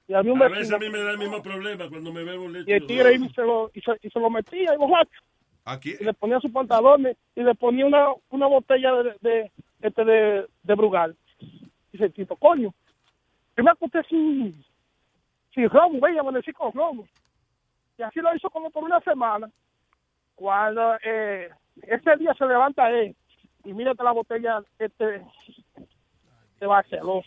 Y 0.08 0.14
había 0.14 0.34
un 0.34 0.42
A 0.42 0.48
veces 0.48 0.72
a 0.72 0.78
mí 0.78 0.90
me 0.90 1.00
da 1.00 1.12
el 1.12 1.18
mismo 1.18 1.42
problema 1.42 1.90
cuando 1.90 2.14
me 2.14 2.24
bebo 2.24 2.48
leche. 2.48 2.70
y 2.72 2.74
el 2.74 2.86
tigre 2.86 3.16
y 3.16 3.30
se 3.30 3.42
lo, 3.42 3.72
y 3.74 3.82
se, 3.82 3.92
y 4.02 4.10
se 4.10 4.20
lo 4.20 4.30
metía 4.30 4.74
y 4.74 4.78
borracho. 4.78 5.22
Aquí. 5.66 5.96
Y 6.00 6.04
le 6.04 6.14
ponía 6.14 6.40
sus 6.40 6.52
pantalones 6.52 7.18
y 7.36 7.42
le 7.42 7.56
ponía 7.56 7.86
una, 7.88 8.08
una 8.30 8.46
botella 8.46 8.92
de, 9.02 9.16
de, 9.22 9.52
este 9.82 10.06
de, 10.06 10.48
de 10.62 10.76
Brugal. 10.76 11.16
Dice 11.92 12.06
el 12.06 12.14
tipo, 12.14 12.36
coño, 12.36 12.74
yo 13.58 13.64
me 13.64 13.72
acosté 13.72 14.04
sin, 14.04 14.64
sin 15.54 15.70
romo, 15.70 16.00
veía, 16.00 16.20
amanecí 16.20 16.52
con 16.54 16.72
romo. 16.72 17.08
Y 17.98 18.04
así 18.04 18.20
lo 18.20 18.36
hizo 18.36 18.50
como 18.50 18.70
por 18.70 18.84
una 18.84 19.00
semana. 19.00 19.50
Cuando 20.36 20.98
eh, 21.04 21.50
ese 21.82 22.18
día 22.18 22.34
se 22.38 22.46
levanta 22.46 22.90
él 22.92 23.16
y 23.64 23.74
mírate 23.74 24.04
la 24.04 24.12
botella 24.12 24.62
este 24.78 25.26
de 26.60 26.68
Barcelona, 26.68 27.26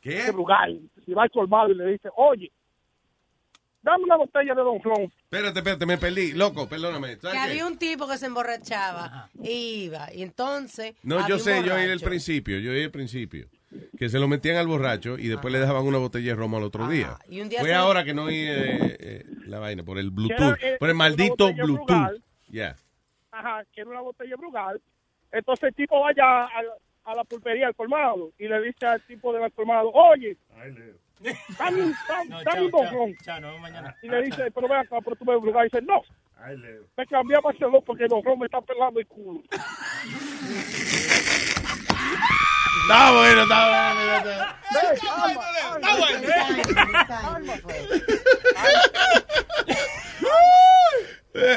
¿Qué? 0.00 0.24
de 0.24 0.30
Brugal. 0.32 0.80
Y 1.06 1.12
va 1.14 1.24
al 1.24 1.30
colmado 1.30 1.70
y 1.70 1.74
le 1.74 1.86
dice, 1.86 2.08
oye, 2.16 2.50
dame 3.82 4.04
una 4.04 4.16
botella 4.16 4.54
de 4.54 4.62
Don 4.62 4.80
Ron. 4.82 5.02
Espérate, 5.22 5.58
espérate, 5.58 5.86
me 5.86 5.98
perdí. 5.98 6.32
Loco, 6.32 6.68
perdóname. 6.68 7.18
Que 7.18 7.28
había 7.36 7.66
un 7.66 7.78
tipo 7.78 8.06
que 8.08 8.18
se 8.18 8.26
emborrachaba, 8.26 9.28
iba, 9.42 10.12
y 10.12 10.22
entonces... 10.22 10.94
No, 11.02 11.26
yo 11.28 11.38
sé, 11.38 11.62
yo 11.64 11.74
oí 11.74 11.82
el 11.84 12.00
principio, 12.00 12.58
yo 12.58 12.70
oí 12.72 12.80
el 12.82 12.90
principio. 12.90 13.48
Que 13.98 14.08
se 14.08 14.18
lo 14.18 14.28
metían 14.28 14.56
al 14.56 14.66
borracho 14.66 15.18
y 15.18 15.28
después 15.28 15.52
le 15.52 15.58
dejaban 15.58 15.84
una 15.84 15.98
botella 15.98 16.28
de 16.30 16.34
romo 16.36 16.56
al 16.56 16.62
otro 16.64 16.88
día. 16.88 17.18
y 17.28 17.40
un 17.42 17.50
día 17.50 17.60
Fue 17.60 17.68
se- 17.68 17.74
ahora 17.74 18.02
que 18.02 18.14
no 18.14 18.24
oí 18.24 18.36
eh, 18.38 18.96
eh, 18.98 19.24
la 19.46 19.58
vaina, 19.58 19.82
por 19.82 19.98
el 19.98 20.10
Bluetooth, 20.10 20.56
Era, 20.58 20.74
eh, 20.74 20.76
por 20.78 20.88
el 20.88 20.94
maldito 20.94 21.52
Bluetooth. 21.52 22.18
Ya. 22.48 22.76
ajá, 23.30 23.64
quiere 23.74 23.90
una 23.90 24.00
botella 24.00 24.36
Brugal. 24.36 24.80
Entonces 25.30 25.64
el 25.68 25.74
tipo 25.74 26.00
vaya 26.00 26.44
a, 26.44 26.48
a 27.08 27.14
la 27.14 27.24
pulpería, 27.24 27.66
al 27.68 27.74
colmado, 27.74 28.32
y 28.38 28.46
le 28.48 28.60
dice 28.60 28.84
al 28.86 29.00
tipo 29.06 29.32
del 29.32 29.50
colmado, 29.52 29.90
oye, 29.92 30.36
dame, 31.58 31.82
un- 31.82 31.94
dame, 32.44 33.58
mañana. 33.60 33.96
Y 34.02 34.08
le 34.08 34.22
dice, 34.22 34.50
pero 34.50 34.68
ven 34.68 34.78
acá, 34.78 34.98
pero 35.02 35.16
tú 35.16 35.24
bebes 35.24 35.40
Brugal. 35.42 35.66
Y 35.66 35.70
dice, 35.70 35.82
no, 35.84 36.02
Ay, 36.36 36.56
Leo. 36.58 36.82
me 36.96 37.06
cambié 37.06 37.36
a 37.36 37.40
Barcelona 37.40 37.78
porque 37.84 38.06
Don 38.06 38.22
Ron 38.22 38.38
me 38.38 38.44
está 38.46 38.60
pelando 38.60 39.00
el 39.00 39.06
culo. 39.06 39.40
Está 42.82 43.12
bueno, 43.12 43.42
está 43.42 43.94
bueno. 43.98 44.30
Ve, 44.74 44.78
alma, 45.10 45.42
alma, 47.34 47.54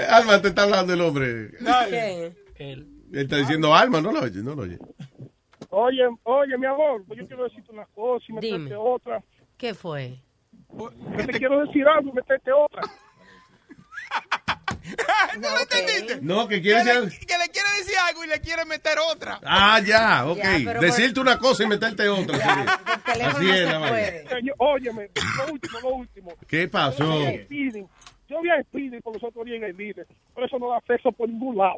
alma. 0.10 0.36
Eh, 0.36 0.40
te 0.42 0.48
está 0.48 0.64
hablando 0.64 0.94
el 0.94 1.02
hombre. 1.02 1.52
¿Qué? 1.90 2.34
Él. 2.56 2.88
Él 3.14 3.20
está 3.24 3.36
diciendo 3.38 3.76
Alma, 3.76 4.00
no 4.02 4.12
lo 4.12 4.22
oye, 4.22 4.42
no 4.42 4.56
lo 4.56 4.62
oye. 4.64 4.78
Oye, 5.72 6.04
oye, 6.24 6.58
mi 6.58 6.66
amor, 6.66 7.04
pues 7.08 7.20
yo 7.20 7.28
quiero 7.28 7.46
decirte 7.46 7.72
una 7.72 7.86
cosa 7.88 8.26
y 8.30 8.34
meterte 8.34 8.58
Dime. 8.64 8.76
otra. 8.76 9.24
¿Qué 9.58 9.74
fue? 9.74 10.18
Que 11.18 11.24
te 11.28 11.40
quiero 11.40 11.66
decir 11.66 11.88
algo 11.88 12.10
y 12.10 12.14
meterte 12.14 12.52
otra. 12.52 12.82
¿No 15.40 15.50
lo 15.50 15.60
entendiste? 15.62 16.20
No, 16.22 16.48
que 16.48 16.56
Que 16.56 16.62
quiere 16.62 16.84
le, 16.84 17.02
decir... 17.02 17.20
que 17.26 17.38
le 17.38 17.48
quiere 17.50 17.70
decir 17.78 17.96
algo 18.10 18.24
y 18.26 18.28
le 18.28 18.42
quiere 18.42 18.66
meter 18.66 18.98
otra. 19.14 19.40
Ah, 19.46 19.80
ya, 19.80 20.26
ok. 20.28 20.38
Ya, 20.38 20.74
Decirte 20.80 21.20
una 21.20 21.38
cosa 21.38 21.64
y 21.64 21.68
meterte 21.68 22.10
otra. 22.10 22.38
sí. 22.38 23.22
Así 23.22 23.46
no 23.46 23.54
es 23.54 23.66
la 23.72 23.80
puede. 23.88 24.26
Óyeme, 24.58 25.10
lo 25.38 25.54
último, 25.54 25.80
lo 25.82 25.90
último. 25.96 26.32
¿Qué 26.48 26.68
pasó? 26.68 27.04
Yo 27.04 27.20
vi 27.20 27.26
a 27.28 27.44
Speedy, 27.46 27.86
yo 28.28 28.42
vi 28.42 28.50
a 28.50 28.64
Speedy 28.64 29.00
por 29.02 29.14
los 29.14 29.24
otros 29.24 29.46
días 29.46 29.58
en 29.58 29.64
el 29.66 29.78
líder, 29.78 30.08
por 30.34 30.44
eso 30.44 30.58
no 30.60 30.70
da 30.70 30.78
acceso 30.78 31.12
por 31.12 31.30
ningún 31.30 31.58
lado. 31.58 31.78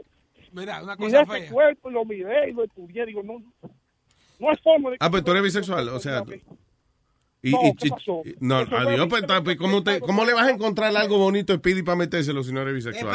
Mira, 0.52 0.82
una 0.84 0.96
cosa 0.96 1.22
ese 1.22 1.32
fea. 1.32 1.52
cuerpo 1.52 1.90
y 1.90 1.94
lo 1.94 2.06
miré 2.06 2.50
y 2.50 2.54
lo 2.54 2.64
estudié, 2.64 3.06
digo, 3.06 3.22
no, 3.24 3.42
no 4.40 4.50
hay 4.50 4.58
forma 4.64 4.90
de... 4.92 4.98
Ah, 5.00 5.10
pues 5.10 5.24
tú 5.24 5.32
eres 5.32 5.44
bisexual, 5.44 5.90
o 5.90 6.00
sea... 6.00 6.24
Y, 7.46 7.52
No, 7.52 7.60
y- 7.64 7.76
¿qué 7.76 7.90
pasó? 7.90 8.22
no, 8.40 8.56
adiós, 8.56 9.08
pues, 9.10 9.24
pues, 9.44 9.58
¿cómo, 9.58 9.84
te- 9.84 10.00
¿cómo 10.00 10.24
le 10.24 10.34
vas 10.34 10.48
a 10.48 10.52
encontrar 10.52 10.96
algo 10.96 11.18
bonito 11.18 11.52
a 11.52 11.58
Speedy 11.58 11.84
para 11.84 11.98
metérselo 11.98 12.42
si 12.42 12.54
no 12.54 12.62
eres 12.62 12.76
bisexual? 12.76 13.14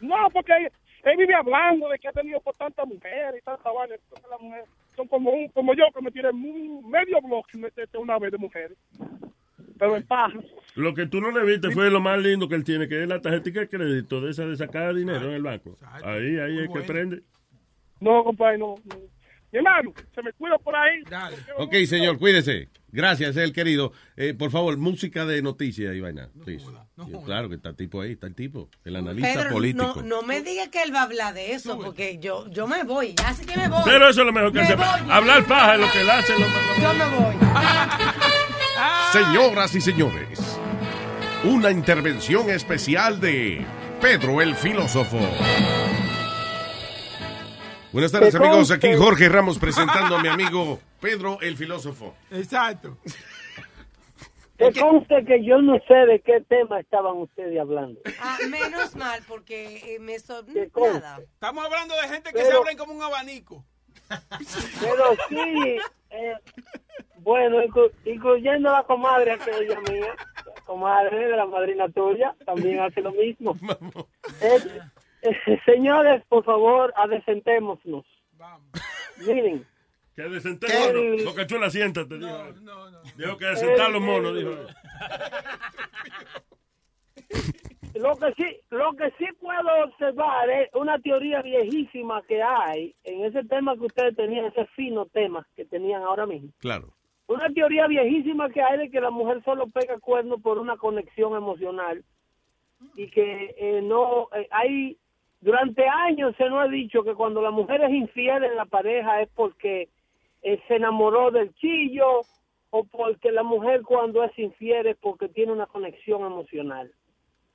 No, 0.00 0.16
porque 0.32 0.52
él, 1.04 1.16
vive 1.16 1.34
hablando 1.34 1.88
de 1.88 1.98
que 2.00 2.08
ha 2.08 2.12
tenido 2.12 2.40
por 2.40 2.54
tantas 2.56 2.84
mujeres 2.86 3.40
y 3.40 3.44
tantas 3.44 3.72
vainas. 3.72 4.00
Entonces, 4.02 4.28
las 4.28 4.40
mujeres 4.40 4.64
son 4.96 5.06
como 5.06 5.30
un, 5.30 5.48
como 5.50 5.72
yo, 5.74 5.84
que 5.94 6.02
me 6.02 6.10
tiene 6.10 6.30
un 6.30 6.90
medio 6.90 7.20
bloque 7.22 7.50
y 7.54 7.58
meterte 7.58 7.96
una 7.96 8.18
vez 8.18 8.32
de 8.32 8.38
mujeres. 8.38 8.76
pero 9.78 9.96
en 9.96 10.02
paja. 10.02 10.38
Lo 10.74 10.92
que 10.92 11.06
tú 11.06 11.20
no 11.20 11.30
le 11.30 11.44
viste 11.44 11.70
fue 11.70 11.90
lo 11.90 12.00
más 12.00 12.18
lindo 12.18 12.48
que 12.48 12.56
él 12.56 12.64
tiene, 12.64 12.88
que 12.88 13.02
es 13.04 13.08
la 13.08 13.20
tarjeta 13.20 13.50
de 13.60 13.68
crédito 13.68 14.20
de 14.20 14.32
esa 14.32 14.44
de 14.46 14.56
sacar 14.56 14.94
dinero 14.94 15.28
en 15.28 15.34
el 15.34 15.42
banco. 15.42 15.78
Ahí, 16.02 16.38
ahí 16.38 16.58
es 16.58 16.70
que 16.70 16.80
prende. 16.80 17.22
No, 18.00 18.24
compadre, 18.24 18.58
no. 18.58 18.74
no. 18.84 18.96
Mi 19.52 19.58
hermano, 19.58 19.92
se 20.14 20.22
me 20.22 20.32
cuida 20.34 20.56
por 20.58 20.76
ahí. 20.76 21.02
Ok, 21.58 21.74
señor, 21.86 22.18
cuídese. 22.18 22.68
Gracias, 22.92 23.36
el 23.36 23.52
querido. 23.52 23.92
Eh, 24.16 24.34
por 24.34 24.50
favor, 24.50 24.76
música 24.76 25.24
de 25.26 25.42
noticias 25.42 25.94
y 25.94 26.00
vaina. 26.00 26.28
claro 27.24 27.48
que 27.48 27.56
está 27.56 27.70
el 27.70 27.76
tipo 27.76 28.00
ahí, 28.00 28.12
está 28.12 28.26
el 28.28 28.34
tipo, 28.34 28.68
el 28.84 28.96
analista 28.96 29.32
Pedro, 29.42 29.50
político. 29.50 29.94
no, 29.96 30.02
no 30.02 30.22
me 30.22 30.40
diga 30.42 30.70
que 30.70 30.82
él 30.82 30.94
va 30.94 31.00
a 31.00 31.04
hablar 31.04 31.34
de 31.34 31.52
eso, 31.52 31.78
porque 31.78 32.18
yo, 32.18 32.48
yo 32.50 32.66
me 32.66 32.82
voy, 32.84 33.14
ya 33.14 33.32
sé 33.32 33.44
que 33.46 33.56
me 33.56 33.68
voy. 33.68 33.82
Pero 33.84 34.08
eso 34.08 34.20
es 34.20 34.26
lo 34.26 34.32
mejor 34.32 34.52
que 34.52 34.58
Me 34.58 34.64
hace. 34.64 34.74
voy, 34.76 35.10
Hablar 35.10 35.44
paja 35.46 35.74
es 35.74 35.80
lo 35.80 35.92
que 35.92 36.00
él 36.00 36.10
hace. 36.10 36.32
Lo, 36.38 36.46
Yo 36.82 36.94
me 36.94 37.16
voy. 37.16 37.34
Señoras 39.12 39.74
y 39.74 39.80
señores, 39.80 40.58
una 41.44 41.70
intervención 41.70 42.48
especial 42.50 43.20
de 43.20 43.64
Pedro 44.00 44.40
el 44.40 44.54
Filósofo. 44.54 45.18
Buenas 47.92 48.12
tardes 48.12 48.34
amigos, 48.36 48.70
aquí 48.70 48.94
Jorge 48.94 49.28
Ramos 49.28 49.58
presentando 49.58 50.16
a 50.16 50.22
mi 50.22 50.28
amigo 50.28 50.78
Pedro 51.00 51.38
el 51.40 51.56
Filósofo. 51.56 52.14
Exacto. 52.30 52.96
Que 54.56 54.72
conste 54.78 55.24
que 55.24 55.42
yo 55.44 55.60
no 55.62 55.78
sé 55.88 55.94
de 55.94 56.20
qué 56.20 56.40
tema 56.46 56.78
estaban 56.80 57.16
ustedes 57.16 57.58
hablando. 57.58 57.98
Ah, 58.20 58.36
menos 58.48 58.94
mal, 58.94 59.20
porque 59.26 59.94
eh, 59.94 59.98
me 59.98 60.18
so... 60.18 60.44
conste. 60.70 61.00
nada. 61.00 61.18
Estamos 61.20 61.64
hablando 61.64 61.94
de 61.96 62.08
gente 62.08 62.30
que 62.30 62.38
Pero- 62.38 62.50
se 62.50 62.56
abren 62.58 62.76
como 62.76 62.92
un 62.92 63.02
abanico. 63.02 63.64
Pero 64.80 65.04
sí, 65.28 65.78
eh, 66.10 66.34
bueno, 67.18 67.62
inclu- 67.62 67.92
incluyendo 68.04 68.68
a 68.68 68.72
la 68.74 68.82
comadre 68.82 69.32
aquella 69.32 69.80
mía, 69.90 70.14
la 70.44 70.60
comadre 70.66 71.28
de 71.28 71.36
la 71.36 71.46
madrina 71.46 71.88
tuya, 71.88 72.34
también 72.44 72.80
hace 72.80 73.00
lo 73.00 73.12
mismo. 73.12 73.56
señores, 75.64 76.22
por 76.28 76.44
favor, 76.44 76.92
adecentémonos. 76.96 78.04
Miren, 79.26 79.66
Que 80.16 80.22
decente 80.22 80.66
mono. 80.66 81.24
Boca 81.24 81.46
chula, 81.46 81.70
siéntate. 81.70 82.18
dijo. 82.18 82.44
Dijo 83.16 83.36
que 83.36 83.56
sentar 83.56 83.90
los 83.90 84.02
monos, 84.02 84.34
dijo. 84.34 84.50
lo 87.94 88.16
que 88.16 88.32
sí, 88.34 88.60
lo 88.70 88.92
que 88.94 89.10
sí 89.18 89.26
puedo 89.40 89.84
observar 89.84 90.48
es 90.50 90.70
una 90.74 90.98
teoría 90.98 91.42
viejísima 91.42 92.22
que 92.22 92.42
hay 92.42 92.94
en 93.04 93.24
ese 93.24 93.44
tema 93.44 93.74
que 93.76 93.86
ustedes 93.86 94.16
tenían, 94.16 94.46
ese 94.46 94.66
fino 94.76 95.06
tema 95.06 95.46
que 95.54 95.64
tenían 95.64 96.02
ahora 96.02 96.26
mismo. 96.26 96.50
Claro. 96.58 96.94
Una 97.26 97.48
teoría 97.50 97.86
viejísima 97.86 98.50
que 98.50 98.62
hay 98.62 98.78
de 98.78 98.90
que 98.90 99.00
la 99.00 99.10
mujer 99.10 99.42
solo 99.44 99.68
pega 99.68 99.98
cuernos 100.00 100.40
por 100.40 100.58
una 100.58 100.76
conexión 100.76 101.36
emocional 101.36 102.02
y 102.96 103.08
que 103.10 103.54
eh, 103.56 103.82
no 103.82 104.28
eh, 104.34 104.48
hay 104.50 104.98
durante 105.40 105.86
años 105.88 106.34
se 106.36 106.48
nos 106.48 106.60
ha 106.60 106.68
dicho 106.68 107.02
que 107.02 107.14
cuando 107.14 107.40
la 107.40 107.50
mujer 107.50 107.82
es 107.82 107.90
infiel 107.90 108.44
en 108.44 108.56
la 108.56 108.66
pareja 108.66 109.22
es 109.22 109.28
porque 109.34 109.88
eh, 110.42 110.60
se 110.68 110.76
enamoró 110.76 111.30
del 111.30 111.54
chillo 111.54 112.22
o 112.70 112.84
porque 112.84 113.32
la 113.32 113.42
mujer 113.42 113.82
cuando 113.82 114.22
es 114.22 114.38
infiel 114.38 114.86
es 114.86 114.96
porque 114.96 115.28
tiene 115.28 115.52
una 115.52 115.66
conexión 115.66 116.22
emocional. 116.22 116.92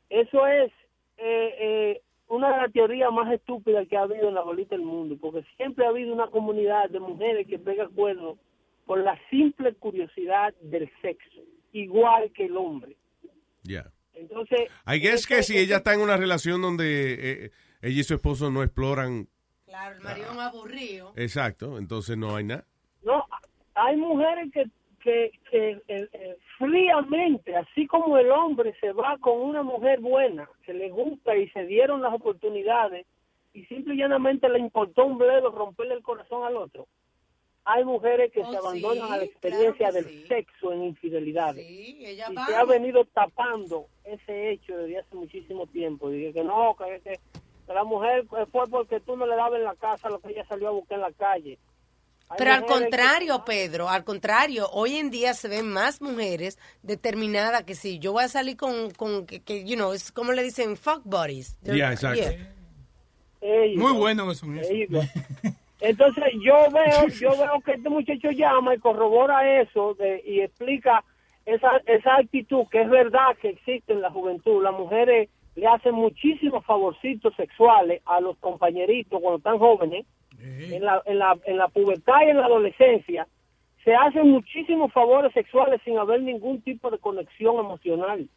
Eso 0.10 0.46
es 0.48 0.72
eh, 1.18 1.56
eh, 1.60 2.02
una 2.28 2.52
de 2.52 2.62
las 2.64 2.74
teorías 2.74 3.12
más 3.12 3.32
estúpidas 3.32 3.88
que 3.88 3.98
ha 3.98 4.02
habido 4.02 4.30
en 4.30 4.36
la 4.36 4.42
bolita 4.42 4.76
del 4.76 4.86
mundo, 4.86 5.18
porque 5.20 5.46
siempre 5.56 5.86
ha 5.86 5.90
habido 5.90 6.14
una 6.14 6.28
comunidad 6.28 6.90
de 6.90 7.00
mujeres 7.00 7.48
que 7.48 7.60
pega 7.60 7.88
cuernos 7.88 8.38
por 8.86 9.00
la 9.00 9.18
simple 9.30 9.74
curiosidad 9.76 10.54
del 10.62 10.90
sexo, 11.02 11.42
igual 11.72 12.32
que 12.32 12.46
el 12.46 12.58
hombre. 12.58 12.96
Ya. 13.64 13.92
Entonces, 14.14 14.70
I 14.88 15.00
guess 15.00 15.28
que 15.28 15.44
si 15.44 15.58
ella 15.58 15.78
está 15.78 15.94
en 15.94 16.02
una 16.02 16.18
relación 16.18 16.62
donde 16.62 17.14
eh, 17.14 17.52
ella 17.82 18.02
y 18.02 18.04
su 18.04 18.14
esposo 18.16 18.50
no 18.52 18.64
exploran, 18.64 19.28
Claro, 19.66 19.96
el 19.98 20.02
marido 20.02 20.28
es 20.28 20.34
un 20.34 20.40
aburrido. 20.40 21.14
exacto, 21.16 21.78
entonces 21.78 22.18
no 22.18 22.36
hay 22.36 22.46
nada. 22.46 22.66
no, 23.04 23.26
hay 23.74 23.98
mujeres 23.98 24.52
que, 24.54 24.66
que, 25.02 25.32
que 25.52 25.70
eh, 25.88 26.10
eh, 26.14 26.38
fríamente, 26.58 27.56
así 27.56 27.86
como 27.88 28.18
el 28.18 28.32
hombre 28.32 28.74
se 28.80 28.92
va 28.94 29.18
con 29.20 29.40
una 29.42 29.64
mujer 29.64 30.00
buena, 30.00 30.50
que 30.66 30.74
le 30.74 30.90
gusta 30.90 31.36
y 31.36 31.50
se 31.50 31.66
dieron 31.66 32.02
las 32.02 32.14
oportunidades 32.14 33.06
y 33.54 33.66
simple 33.66 33.96
y 33.96 33.98
llanamente 33.98 34.48
le 34.50 34.60
importó 34.60 35.06
un 35.06 35.18
bledo 35.18 35.52
romperle 35.52 35.96
el 35.96 36.04
corazón 36.04 36.44
al 36.46 36.56
otro. 36.58 36.88
Hay 37.68 37.84
mujeres 37.84 38.32
que 38.32 38.42
Oh, 38.44 38.52
se 38.52 38.58
abandonan 38.58 39.08
sí, 39.08 39.14
a 39.14 39.18
la 39.18 39.24
experiencia 39.24 39.90
claro 39.90 39.94
del 40.08 40.28
sexo 40.28 40.72
en 40.72 40.84
infidelidades. 40.84 41.66
ella 41.68 42.28
y 42.32 42.36
va. 42.36 42.46
se 42.46 42.56
ha 42.56 42.64
venido 42.64 43.06
tapando 43.06 43.88
ese 44.04 44.52
hecho 44.52 44.78
desde 44.78 45.00
hace 45.00 45.16
muchísimo 45.16 45.66
tiempo. 45.68 46.10
Dije 46.12 46.32
que 46.34 46.44
no, 46.44 46.76
que 46.78 47.20
la 47.74 47.84
mujer 47.84 48.26
fue 48.51 48.68
porque 48.68 48.99
tú 48.99 49.16
no 49.18 49.26
le 49.26 49.36
dabas 49.36 49.59
en 49.59 49.63
la 49.66 49.76
casa 49.76 50.09
lo 50.09 50.20
que 50.20 50.30
ella 50.32 50.45
salió 50.47 50.68
a 50.70 50.72
buscar 50.72 50.97
en 50.97 51.01
la 51.01 51.11
calle. 51.11 51.57
Hay 52.28 52.38
Pero 52.39 52.53
al 52.53 52.61
que- 52.61 52.68
contrario, 52.74 53.43
Pedro, 53.45 53.88
al 53.88 54.03
contrario, 54.03 54.68
hoy 54.72 54.95
en 54.95 55.11
día 55.11 55.34
se 55.36 55.47
ven 55.47 55.72
más 55.72 56.01
mujeres 56.01 56.57
determinadas 56.82 57.63
que 57.63 57.76
si 57.76 57.99
yo 57.99 58.13
voy 58.13 58.24
a 58.24 58.28
salir 58.28 58.57
con, 58.57 58.89
con 58.91 59.26
que, 59.28 59.41
que, 59.41 59.63
you 59.63 59.76
know, 59.76 59.93
es 59.93 60.11
como 60.11 60.32
le 60.32 60.41
dicen, 60.43 60.76
fuck 60.76 61.01
buddies. 61.03 61.55
Yeah, 61.63 61.91
exacto. 61.91 62.24
Ey, 63.41 63.76
Muy 63.78 63.93
no. 63.93 63.99
bueno 63.99 64.32
eso. 64.32 64.47
Entonces 65.82 66.24
yo 66.43 66.55
veo, 66.72 67.07
yo 67.09 67.30
veo 67.38 67.61
que 67.63 67.74
este 67.74 67.89
muchacho 67.89 68.32
llama 68.32 68.74
y 68.74 68.80
corrobora 68.80 69.61
eso 69.61 69.93
de- 69.95 70.24
y 70.26 70.41
explica 70.41 71.03
esa, 71.45 71.70
esa 71.86 72.16
actitud 72.16 72.66
que 72.72 72.82
es 72.82 72.89
verdad 72.89 73.36
que 73.39 73.49
existe 73.49 73.93
en 73.93 74.01
la 74.01 74.09
juventud. 74.09 74.63
Las 74.63 74.74
mujeres 74.74 75.30
le 75.56 75.68
hacen 75.68 75.95
muchísimos 75.95 76.66
favorcitos 76.66 77.34
sexuales 77.36 78.01
a 78.06 78.20
los 78.20 78.38
compañeritos 78.38 79.20
cuando 79.22 79.38
están 79.38 79.58
jóvenes, 79.58 80.06
en, 80.39 80.84
la, 80.84 81.01
en, 81.06 81.18
la, 81.18 81.38
en 81.45 81.58
la 81.58 81.68
pubertad 81.70 82.22
y 82.26 82.30
en 82.30 82.38
la 82.38 82.45
adolescencia. 82.45 83.26
Se 83.84 83.93
hacen 83.95 84.30
muchísimos 84.30 84.91
favores 84.91 85.32
sexuales 85.34 85.80
sin 85.86 85.97
haber 85.97 86.22
ningún 86.22 86.62
tipo 86.62 86.89
de 86.91 86.97
conexión 86.99 87.58
emocional. 87.58 88.28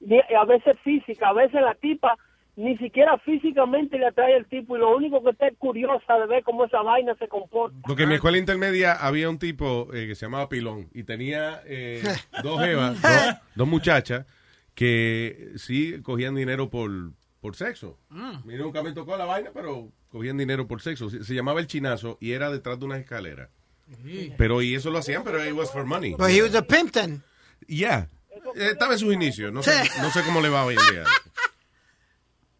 Ni- 0.00 0.18
a 0.20 0.44
veces 0.44 0.78
física, 0.84 1.28
a 1.28 1.32
veces 1.32 1.60
la 1.60 1.74
tipa 1.74 2.16
ni 2.56 2.76
siquiera 2.78 3.16
físicamente 3.18 3.98
le 3.98 4.06
atrae 4.06 4.36
el 4.36 4.46
tipo 4.46 4.76
y 4.76 4.80
lo 4.80 4.94
único 4.96 5.22
que 5.22 5.30
está 5.30 5.46
es 5.48 5.56
curiosa 5.56 6.18
de 6.18 6.26
ver 6.26 6.42
cómo 6.42 6.64
esa 6.64 6.82
vaina 6.82 7.14
se 7.16 7.26
comporta. 7.28 7.76
Porque 7.86 8.02
en 8.02 8.08
mi 8.10 8.16
escuela 8.16 8.38
intermedia 8.38 8.92
había 8.92 9.30
un 9.30 9.38
tipo 9.38 9.88
eh, 9.94 10.06
que 10.08 10.14
se 10.14 10.26
llamaba 10.26 10.48
Pilón 10.48 10.88
y 10.92 11.04
tenía 11.04 11.60
eh, 11.66 12.02
dos 12.42 12.60
jevas, 12.62 13.00
dos, 13.02 13.36
dos 13.54 13.68
muchachas 13.68 14.26
que 14.80 15.52
sí 15.56 16.00
cogían 16.02 16.34
dinero 16.34 16.70
por, 16.70 16.90
por 17.42 17.54
sexo. 17.54 17.98
A 18.10 18.40
mí 18.46 18.54
nunca 18.54 18.82
me 18.82 18.92
tocó 18.92 19.14
la 19.14 19.26
vaina, 19.26 19.50
pero 19.52 19.92
cogían 20.08 20.38
dinero 20.38 20.66
por 20.66 20.80
sexo. 20.80 21.10
Se, 21.10 21.22
se 21.22 21.34
llamaba 21.34 21.60
El 21.60 21.66
Chinazo 21.66 22.16
y 22.18 22.32
era 22.32 22.50
detrás 22.50 22.78
de 22.80 22.86
una 22.86 22.96
escalera. 22.96 23.50
Pero 24.38 24.62
y 24.62 24.74
eso 24.74 24.90
lo 24.90 24.96
hacían, 24.96 25.22
pero 25.22 25.44
it 25.44 25.52
was 25.52 25.70
for 25.70 25.84
money. 25.84 26.14
But 26.14 26.30
he 26.30 26.40
was 26.40 26.54
a 26.54 26.62
pimpton. 26.62 27.22
Yeah. 27.66 28.08
Eh, 28.56 28.68
Estaba 28.72 28.94
en 28.94 28.98
sus 29.00 29.12
inicios. 29.12 29.52
No 29.52 29.62
sé, 29.62 29.70
no 30.00 30.08
sé 30.10 30.22
cómo 30.22 30.40
le 30.40 30.48
va 30.48 30.64
hoy 30.64 30.76
en 30.76 30.94
día. 30.94 31.04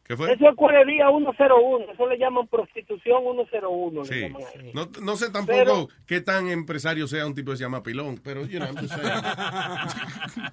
¿Qué 0.05 0.15
fue? 0.15 0.31
Eso 0.35 0.47
es 0.51 0.57
cuerería 0.57 1.07
101, 1.09 1.93
eso 1.95 2.07
le 2.07 2.19
llaman 2.19 2.47
prostitución 2.49 3.23
101. 3.49 4.03
le 4.03 4.07
Sí. 4.07 4.21
llaman. 4.21 4.43
No, 4.75 4.91
no 5.01 5.17
sé 5.17 5.31
tampoco 5.31 5.57
Pero- 5.59 5.89
qué 6.05 6.21
tan 6.21 6.49
empresario 6.49 7.07
sea 7.09 7.25
un 7.27 7.35
tipo 7.35 7.53
que 7.53 7.57
se 7.57 7.63
llama 7.63 7.83
Pilón, 7.83 8.21
pero 8.23 8.45
you 8.45 8.59
know, 8.59 8.69
I'm 8.69 8.77
just 8.77 8.93
saying. 8.95 10.51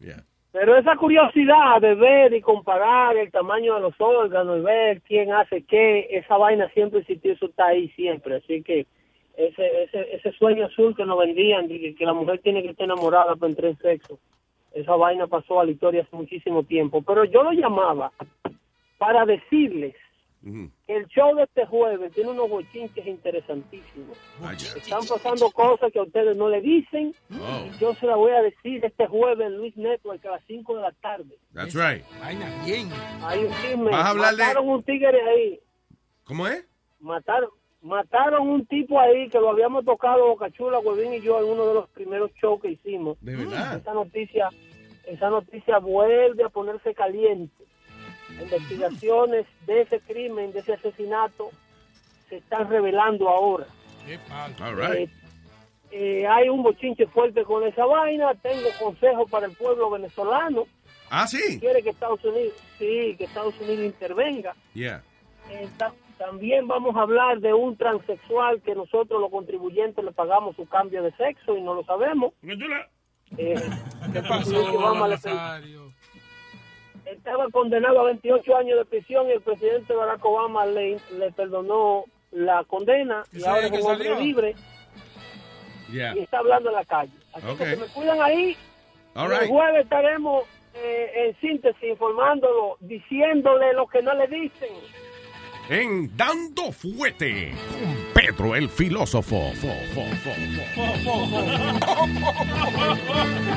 Yeah. 0.00 0.24
Pero 0.58 0.74
esa 0.74 0.96
curiosidad 0.96 1.82
de 1.82 1.94
ver 1.94 2.32
y 2.32 2.40
comparar 2.40 3.14
el 3.18 3.30
tamaño 3.30 3.74
de 3.74 3.82
los 3.82 4.00
órganos 4.00 4.56
y 4.56 4.62
ver 4.62 5.02
quién 5.02 5.30
hace 5.30 5.62
qué, 5.64 6.06
esa 6.10 6.38
vaina 6.38 6.66
siempre 6.70 7.00
existió, 7.00 7.34
eso 7.34 7.44
está 7.44 7.66
ahí 7.66 7.90
siempre. 7.90 8.36
Así 8.36 8.62
que 8.62 8.86
ese, 9.36 9.82
ese, 9.82 10.14
ese 10.14 10.32
sueño 10.32 10.64
azul 10.64 10.96
que 10.96 11.04
nos 11.04 11.18
vendían, 11.18 11.68
de 11.68 11.94
que, 11.94 12.06
la 12.06 12.14
mujer 12.14 12.38
tiene 12.38 12.62
que 12.62 12.70
estar 12.70 12.84
enamorada 12.86 13.36
para 13.36 13.50
entrar 13.50 13.70
en 13.70 13.76
sexo, 13.76 14.18
esa 14.72 14.96
vaina 14.96 15.26
pasó 15.26 15.60
a 15.60 15.66
la 15.66 15.72
historia 15.72 16.00
hace 16.00 16.16
muchísimo 16.16 16.62
tiempo. 16.62 17.02
Pero 17.02 17.24
yo 17.24 17.42
lo 17.42 17.52
llamaba 17.52 18.10
para 18.96 19.26
decirles 19.26 19.94
que 20.86 20.96
el 20.96 21.06
show 21.08 21.34
de 21.34 21.42
este 21.42 21.66
jueves 21.66 22.12
tiene 22.12 22.30
unos 22.30 22.48
bochinches 22.48 23.04
interesantísimos. 23.06 24.16
Están 24.76 25.00
pasando 25.08 25.50
cosas 25.50 25.92
que 25.92 25.98
a 25.98 26.02
ustedes 26.02 26.36
no 26.36 26.48
le 26.48 26.60
dicen 26.60 27.14
Oh. 27.32 27.66
y 27.66 27.78
yo 27.78 27.94
se 27.94 28.06
las 28.06 28.16
voy 28.16 28.30
a 28.32 28.42
decir 28.42 28.84
este 28.84 29.06
jueves 29.08 29.46
en 29.46 29.58
Luis 29.58 29.76
Network 29.76 30.24
a 30.26 30.30
las 30.32 30.44
5 30.46 30.76
de 30.76 30.82
la 30.82 30.92
tarde. 30.92 31.36
That's 31.52 31.74
right. 31.74 32.04
Vaina 32.20 32.46
bien. 32.64 32.88
Hay 33.22 33.44
un 33.44 33.52
chisme. 33.60 33.90
Vas 33.90 34.06
a 34.06 34.10
hablar 34.10 34.36
de- 34.36 34.42
Mataron 34.42 34.68
un 34.68 34.82
tigre 34.84 35.20
ahí. 35.28 35.60
¿Cómo 36.24 36.46
es? 36.46 36.64
Mataron, 37.00 37.50
mataron 37.82 38.48
un 38.48 38.66
tipo 38.66 39.00
ahí 39.00 39.28
que 39.28 39.38
lo 39.40 39.50
habíamos 39.50 39.84
tocado 39.84 40.28
Bocachula, 40.28 40.78
Huevín 40.78 41.14
y 41.14 41.20
yo 41.20 41.38
en 41.40 41.50
uno 41.50 41.66
de 41.66 41.74
los 41.74 41.88
primeros 41.90 42.30
shows 42.40 42.60
que 42.62 42.70
hicimos. 42.70 43.18
De 43.20 43.34
verdad. 43.36 43.76
Esa 43.78 43.92
noticia, 43.94 44.48
esa 45.06 45.28
noticia 45.28 45.78
vuelve 45.78 46.44
a 46.44 46.48
ponerse 46.48 46.94
caliente. 46.94 47.64
Investigaciones 48.42 49.46
de 49.66 49.82
ese 49.82 50.00
crimen, 50.00 50.52
de 50.52 50.60
ese 50.60 50.74
asesinato, 50.74 51.50
se 52.28 52.36
están 52.38 52.68
revelando 52.68 53.28
ahora. 53.28 53.66
All 54.60 54.76
right. 54.76 55.08
Eh, 55.10 56.22
eh, 56.22 56.26
hay 56.26 56.48
un 56.48 56.62
bochinche 56.62 57.06
fuerte 57.06 57.44
con 57.44 57.64
esa 57.66 57.84
vaina. 57.86 58.34
Tengo 58.34 58.68
consejos 58.80 59.30
para 59.30 59.46
el 59.46 59.52
pueblo 59.52 59.90
venezolano. 59.90 60.64
Ah, 61.10 61.26
sí. 61.26 61.58
Quiere 61.60 61.82
que 61.82 61.90
Estados 61.90 62.22
Unidos, 62.24 62.54
sí, 62.78 63.14
que 63.16 63.24
Estados 63.24 63.54
Unidos 63.60 63.84
intervenga. 63.86 64.54
Yeah. 64.74 65.02
Eh, 65.50 65.68
ta- 65.78 65.94
también 66.18 66.66
vamos 66.66 66.96
a 66.96 67.02
hablar 67.02 67.38
de 67.40 67.52
un 67.54 67.76
transexual 67.76 68.60
que 68.62 68.74
nosotros 68.74 69.20
los 69.20 69.30
contribuyentes 69.30 70.04
le 70.04 70.10
pagamos 70.12 70.56
su 70.56 70.66
cambio 70.66 71.02
de 71.02 71.12
sexo 71.12 71.56
y 71.56 71.60
no 71.62 71.74
lo 71.74 71.84
sabemos. 71.84 72.32
Eh, 73.38 73.54
¿Qué 74.12 74.22
pasó? 74.22 74.50
Estaba 77.06 77.48
condenado 77.50 78.00
a 78.00 78.04
28 78.04 78.56
años 78.56 78.78
de 78.78 78.84
prisión 78.84 79.28
y 79.28 79.32
el 79.32 79.40
presidente 79.40 79.94
Barack 79.94 80.24
Obama 80.24 80.66
le, 80.66 80.98
le 81.18 81.32
perdonó 81.32 82.04
la 82.32 82.64
condena 82.64 83.22
y 83.32 83.44
ahora 83.44 83.66
es 83.66 83.72
un 83.72 83.90
hombre 83.90 84.20
libre 84.20 84.54
Yeah. 85.92 86.16
y 86.16 86.18
está 86.18 86.38
hablando 86.38 86.70
en 86.70 86.74
la 86.74 86.84
calle. 86.84 87.12
Así 87.32 87.46
que 87.56 87.64
se 87.64 87.76
me 87.76 87.86
cuidan 87.86 88.20
ahí. 88.20 88.56
All 89.14 89.30
el 89.30 89.38
right. 89.38 89.48
jueves 89.48 89.84
estaremos 89.84 90.44
eh, 90.74 91.12
en 91.28 91.40
síntesis 91.40 91.90
informándolo, 91.90 92.76
diciéndole 92.80 93.72
lo 93.72 93.86
que 93.86 94.02
no 94.02 94.12
le 94.14 94.26
dicen. 94.26 94.68
En 95.68 96.16
Dando 96.16 96.72
Fuete 96.72 97.52
con 97.70 97.96
Pedro 98.14 98.56
el 98.56 98.68
filósofo. 98.68 99.52
Fo, 99.54 99.68
fo, 99.94 100.02
fo, 100.24 100.34
fo, 101.04 101.26
fo. 101.30 101.46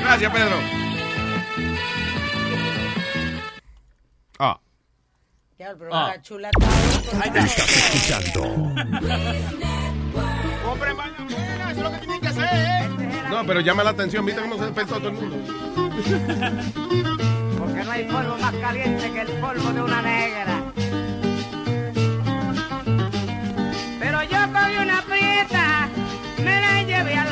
Gracias, 0.00 0.32
Pedro. 0.32 0.56
Pero 5.60 5.92
Ah. 5.94 6.12
la 6.16 6.22
chula 6.22 6.48
está 6.48 6.66
ahí. 7.22 7.30
Estás 7.44 7.76
escuchando. 7.76 8.40
Compren 10.64 10.96
baño 10.96 11.26
nena, 11.28 11.70
eso 11.70 11.80
es 11.80 11.84
lo 11.84 11.90
que 11.92 11.98
tienen 11.98 12.18
que 12.22 12.28
hacer. 12.28 12.48
¿eh? 12.50 12.88
No, 13.28 13.44
pero 13.46 13.60
llama 13.60 13.84
la 13.84 13.90
atención. 13.90 14.24
¿Viste 14.24 14.40
cómo 14.40 14.56
se 14.56 14.64
despertó 14.64 14.94
todo 14.98 15.10
el 15.10 15.16
mundo? 15.16 15.36
Porque 17.58 17.84
no 17.84 17.90
hay 17.90 18.04
polvo 18.04 18.38
más 18.38 18.54
caliente 18.54 19.12
que 19.12 19.20
el 19.20 19.28
polvo 19.32 19.70
de 19.72 19.82
una 19.82 20.00
negra. 20.00 20.62
Pero 23.98 24.22
yo 24.22 24.38
cogí 24.52 24.76
una 24.78 25.02
prieta, 25.02 25.88
me 26.42 26.58
la 26.60 26.82
llevé 26.84 27.16
al 27.16 27.28
cine 27.28 27.29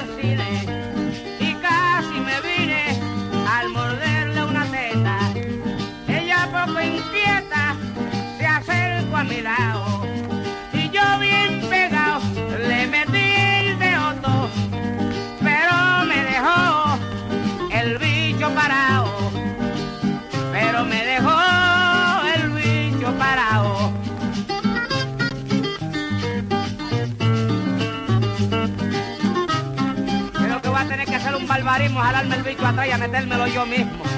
jalarme 32.09 32.37
el 32.37 32.43
bicho 32.43 32.67
atrás 32.67 32.89
y 32.89 32.91
a 32.91 32.97
metérmelo 32.97 33.47
yo 33.49 33.67
mismo. 33.67 34.18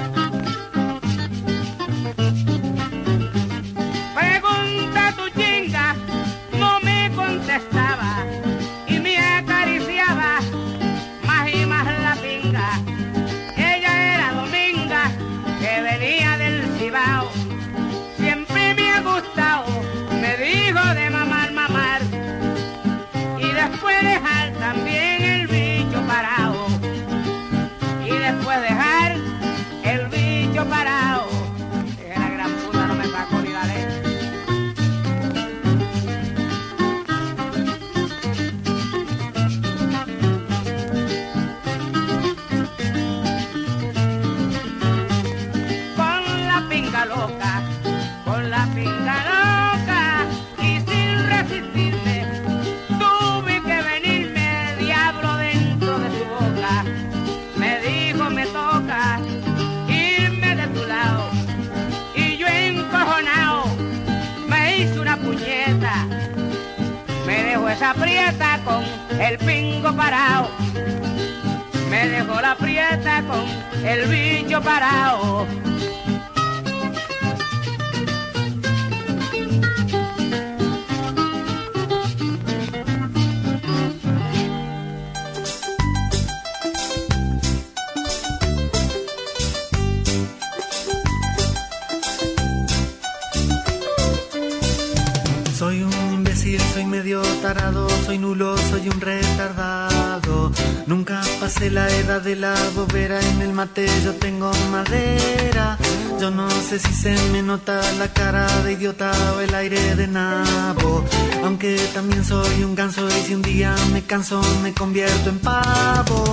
Me 114.61 114.71
convierto 114.71 115.31
en 115.31 115.39
pavo. 115.39 116.23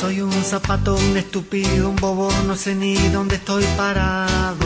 Soy 0.00 0.20
un 0.20 0.32
zapato, 0.44 0.94
un 0.94 1.16
estúpido, 1.16 1.90
un 1.90 1.96
bobo, 1.96 2.30
no 2.46 2.54
sé 2.54 2.76
ni 2.76 2.94
dónde 3.08 3.36
estoy 3.36 3.64
parado. 3.76 4.63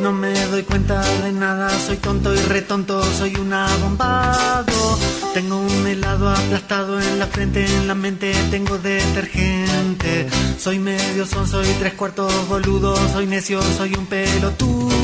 No 0.00 0.12
me 0.12 0.32
doy 0.46 0.62
cuenta 0.62 1.02
de 1.22 1.30
nada, 1.30 1.68
soy 1.78 1.98
tonto 1.98 2.34
y 2.34 2.38
retonto, 2.38 3.02
soy 3.18 3.34
un 3.36 3.52
abombado. 3.52 4.98
Tengo 5.34 5.58
un 5.58 5.86
helado 5.86 6.30
aplastado 6.30 6.98
en 6.98 7.18
la 7.18 7.26
frente, 7.26 7.66
en 7.66 7.86
la 7.86 7.94
mente 7.94 8.32
tengo 8.50 8.78
detergente. 8.78 10.26
Soy 10.58 10.78
medio 10.78 11.26
son, 11.26 11.46
soy 11.46 11.66
tres 11.78 11.92
cuartos 11.94 12.32
boludo, 12.48 12.96
soy 13.12 13.26
necio, 13.26 13.60
soy 13.76 13.94
un 13.94 14.06
pelotudo. 14.06 14.99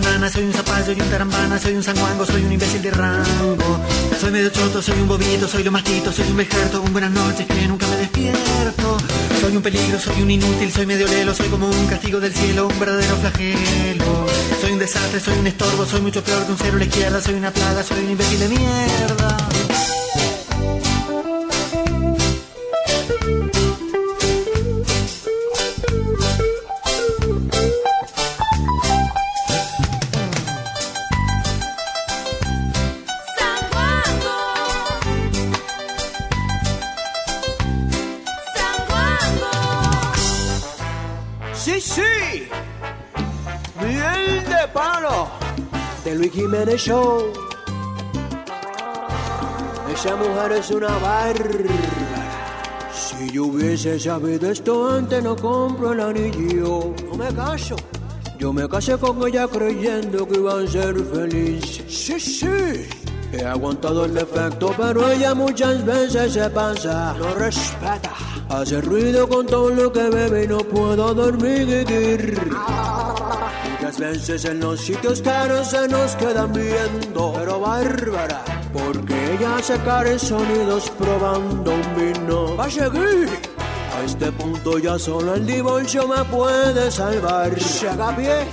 Banana, 0.00 0.28
soy 0.28 0.42
un 0.42 0.52
zapallo 0.52 0.92
y 0.92 1.00
un 1.00 1.08
tarambana, 1.08 1.56
soy 1.56 1.74
un 1.74 1.82
sanguango, 1.82 2.26
soy 2.26 2.42
un 2.42 2.52
imbécil 2.52 2.82
de 2.82 2.90
rango. 2.90 3.80
Soy 4.20 4.32
medio 4.32 4.50
choto, 4.50 4.82
soy 4.82 4.98
un 4.98 5.06
bobito, 5.06 5.46
soy 5.46 5.62
lo 5.62 5.70
mastito, 5.70 6.10
soy 6.10 6.26
un 6.30 6.36
vejerto, 6.36 6.82
un 6.82 6.92
buenas 6.92 7.12
noches 7.12 7.46
que 7.46 7.68
nunca 7.68 7.86
me 7.86 7.96
despierto. 7.98 8.96
Soy 9.40 9.56
un 9.56 9.62
peligro, 9.62 10.00
soy 10.00 10.20
un 10.20 10.30
inútil, 10.32 10.72
soy 10.72 10.86
medio 10.86 11.06
lelo, 11.06 11.32
soy 11.32 11.48
como 11.48 11.68
un 11.68 11.86
castigo 11.86 12.18
del 12.18 12.34
cielo, 12.34 12.66
un 12.66 12.80
verdadero 12.80 13.16
flagelo. 13.18 14.26
Soy 14.60 14.72
un 14.72 14.80
desastre, 14.80 15.20
soy 15.20 15.38
un 15.38 15.46
estorbo, 15.46 15.86
soy 15.86 16.00
mucho 16.00 16.24
peor 16.24 16.44
que 16.44 16.50
un 16.50 16.58
cero 16.58 16.74
a 16.74 16.78
la 16.78 16.84
izquierda, 16.86 17.20
soy 17.20 17.34
una 17.34 17.52
plaga, 17.52 17.84
soy 17.84 18.00
un 18.04 18.10
imbécil 18.10 18.40
de 18.40 18.48
mierda. 18.48 19.36
Jiménez 46.64 46.82
Show. 46.82 47.32
Esa 49.92 50.16
mujer 50.16 50.52
es 50.52 50.70
una 50.70 50.88
bárbara. 50.98 51.68
Si 52.92 53.30
yo 53.30 53.44
hubiese 53.44 54.00
sabido 54.00 54.50
esto 54.50 54.90
antes, 54.90 55.22
no 55.22 55.36
compro 55.36 55.92
el 55.92 56.00
anillo. 56.00 56.94
No 57.06 57.16
me 57.16 57.34
caso. 57.34 57.76
Yo 58.38 58.52
me 58.52 58.66
casé 58.66 58.96
con 58.96 59.26
ella 59.26 59.46
creyendo 59.46 60.26
que 60.26 60.38
iban 60.38 60.66
a 60.66 60.70
ser 60.70 60.96
felices. 61.04 61.84
Sí, 61.86 62.18
sí. 62.18 62.88
He 63.32 63.44
aguantado 63.44 64.06
el 64.06 64.14
defecto, 64.14 64.72
pero 64.76 65.10
ella 65.10 65.34
muchas 65.34 65.84
veces 65.84 66.32
se 66.32 66.48
pasa. 66.48 67.14
No 67.18 67.34
respeta. 67.34 68.10
Hace 68.48 68.80
ruido 68.80 69.28
con 69.28 69.46
todo 69.46 69.68
lo 69.68 69.92
que 69.92 70.08
bebe 70.08 70.44
y 70.44 70.48
no 70.48 70.58
puedo 70.58 71.12
dormir. 71.12 72.38
Veces 74.04 74.44
en 74.44 74.60
los 74.60 74.82
sitios 74.82 75.22
caros 75.22 75.68
se 75.68 75.88
nos 75.88 76.14
quedan 76.16 76.52
viendo. 76.52 77.32
Pero 77.38 77.58
bárbara, 77.58 78.44
porque 78.70 79.32
ella 79.32 79.56
se 79.62 79.76
en 79.76 80.18
sonidos 80.18 80.90
probando 80.90 81.72
un 81.72 81.96
vino. 81.96 82.54
Va 82.54 82.66
a 82.66 82.70
seguir. 82.70 83.30
A 83.96 84.02
este 84.04 84.30
punto 84.32 84.78
ya 84.78 84.98
solo 84.98 85.36
el 85.36 85.46
divorcio 85.46 86.06
me 86.06 86.22
puede 86.24 86.90
salvar. 86.90 87.58
Se 87.58 87.88
haga 87.88 88.14
pie. 88.14 88.44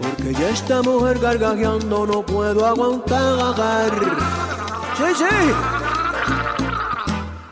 Porque 0.00 0.34
ya 0.34 0.50
esta 0.50 0.80
mujer 0.82 1.18
gargajeando 1.18 2.06
no 2.06 2.24
puedo 2.24 2.64
aguantar. 2.64 3.90
Sí, 4.98 5.14
sí. 5.18 5.52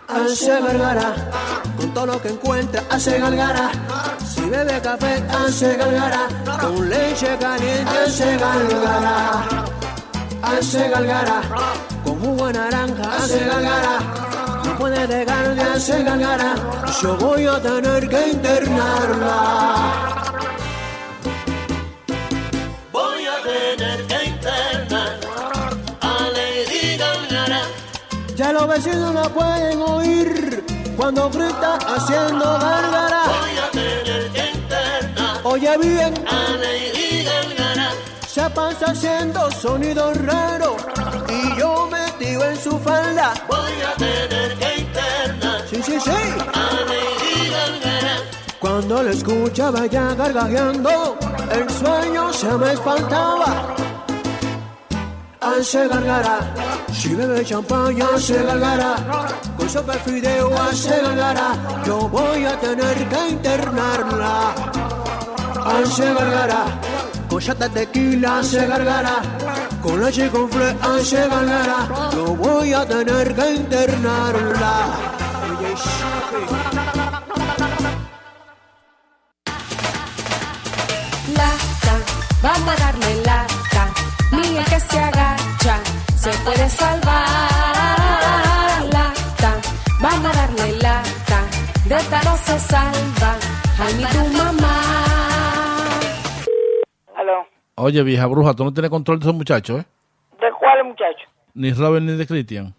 Hace 0.06 0.60
gargara. 0.60 1.32
Con 1.76 1.92
todo 1.92 2.06
lo 2.06 2.22
que 2.22 2.28
encuentra 2.28 2.84
hace 2.88 3.18
gargara. 3.18 3.72
Bebe 4.50 4.80
café 4.80 5.22
hace 5.30 5.76
gargara. 5.76 6.26
Con 6.60 6.90
leche 6.90 7.36
caliente 7.38 7.98
hace 8.04 8.36
gargara. 8.36 9.64
Hace 10.42 10.88
gargara. 10.88 11.40
Con 12.02 12.18
jugo 12.20 12.46
de 12.48 12.54
naranja 12.54 13.16
hace 13.16 13.38
gargara. 13.44 13.98
No 14.64 14.76
puede 14.76 15.06
dejar 15.06 15.54
de 15.54 15.62
hacer 15.62 16.02
gargara. 16.04 16.54
Yo 17.00 17.16
voy 17.16 17.46
a 17.46 17.60
tener 17.60 18.08
que 18.08 18.28
internarla. 18.28 19.36
Voy 22.90 23.26
a 23.26 23.36
tener 23.44 24.06
que 24.08 24.24
internar 24.24 25.20
a 26.00 26.28
Lady 26.36 26.96
Gaga. 26.96 27.62
Ya 28.34 28.52
los 28.52 28.66
vecinos 28.66 29.14
la 29.14 29.28
pueden 29.28 29.80
oír 29.80 30.64
cuando 30.96 31.30
grita 31.30 31.78
haciendo 31.86 32.46
gárgara. 32.58 33.22
Voy 33.26 33.58
a 33.58 33.70
tener. 33.70 34.09
Oye 35.52 35.76
bien, 35.78 36.14
Gaga. 37.26 37.90
Se 38.24 38.48
pasa 38.50 38.92
haciendo 38.92 39.50
sonidos 39.50 40.16
raros 40.18 40.76
y 41.28 41.58
yo 41.58 41.88
metido 41.90 42.44
en 42.48 42.56
su 42.56 42.78
falda. 42.78 43.34
Voy 43.48 43.82
a 43.82 43.92
tener 43.96 44.56
que 44.60 44.76
internar. 44.78 45.62
Sí, 45.68 45.82
sí, 45.82 45.98
sí. 46.00 46.10
A 46.10 46.70
Lady 46.86 47.50
Gaga. 47.50 48.22
Cuando 48.60 49.02
la 49.02 49.10
escuchaba 49.10 49.86
ya 49.86 50.14
gargajeando, 50.14 51.18
el 51.50 51.68
sueño 51.68 52.32
se 52.32 52.52
me 52.52 52.72
espantaba. 52.72 53.74
Hace 55.40 55.88
gargara, 55.88 56.38
si 56.92 57.12
bebe 57.16 57.44
champaña 57.44 58.06
hace 58.14 58.40
gargara, 58.40 58.94
con 59.56 59.68
sopa 59.68 59.94
de 59.94 59.98
fideo 59.98 60.56
hace 60.62 61.00
gargara, 61.02 61.82
yo 61.84 62.08
voy 62.08 62.44
a 62.44 62.60
tener 62.60 63.08
que 63.08 63.28
internarla. 63.30 64.99
Hace 65.66 66.14
gargara, 66.14 66.64
con 67.28 67.40
chata 67.40 67.68
tequila 67.68 68.38
hace 68.38 68.66
gargara, 68.66 69.20
con 69.82 70.00
leche 70.02 70.26
y 70.26 70.28
con 70.28 70.48
fle 70.50 70.74
hace 70.80 71.28
gargara, 71.28 72.10
yo 72.12 72.34
voy 72.34 72.72
a 72.72 72.86
tener 72.86 73.34
que 73.34 73.50
internarla. 73.54 74.74
Lata, 81.36 81.94
vamos 82.42 82.68
a 82.68 82.76
darle 82.76 83.22
lata. 83.22 83.82
Ni 84.32 84.56
el 84.56 84.64
que 84.64 84.80
se 84.80 84.98
agacha 84.98 85.78
se 86.18 86.30
puede 86.44 86.68
salvar. 86.70 87.28
Lata, 88.92 89.52
vamos 90.00 90.30
a 90.30 90.32
darle 90.38 90.72
lata. 90.78 91.38
De 91.84 91.96
esta 91.96 92.22
no 92.22 92.36
se 92.46 92.58
salva. 92.60 93.36
Ay, 93.82 93.94
ni 93.94 94.04
tu 94.04 94.22
Oye, 97.82 98.02
vieja 98.02 98.26
bruja, 98.26 98.52
tú 98.52 98.62
no 98.62 98.74
tienes 98.74 98.90
control 98.90 99.18
de 99.18 99.24
esos 99.24 99.34
muchachos, 99.34 99.80
¿eh? 99.80 99.84
¿De 100.38 100.52
cuál 100.52 100.84
muchacho? 100.84 101.26
Ni 101.54 101.72
Robert 101.72 102.04
ni 102.04 102.12
de 102.12 102.26
Christian. 102.26 102.74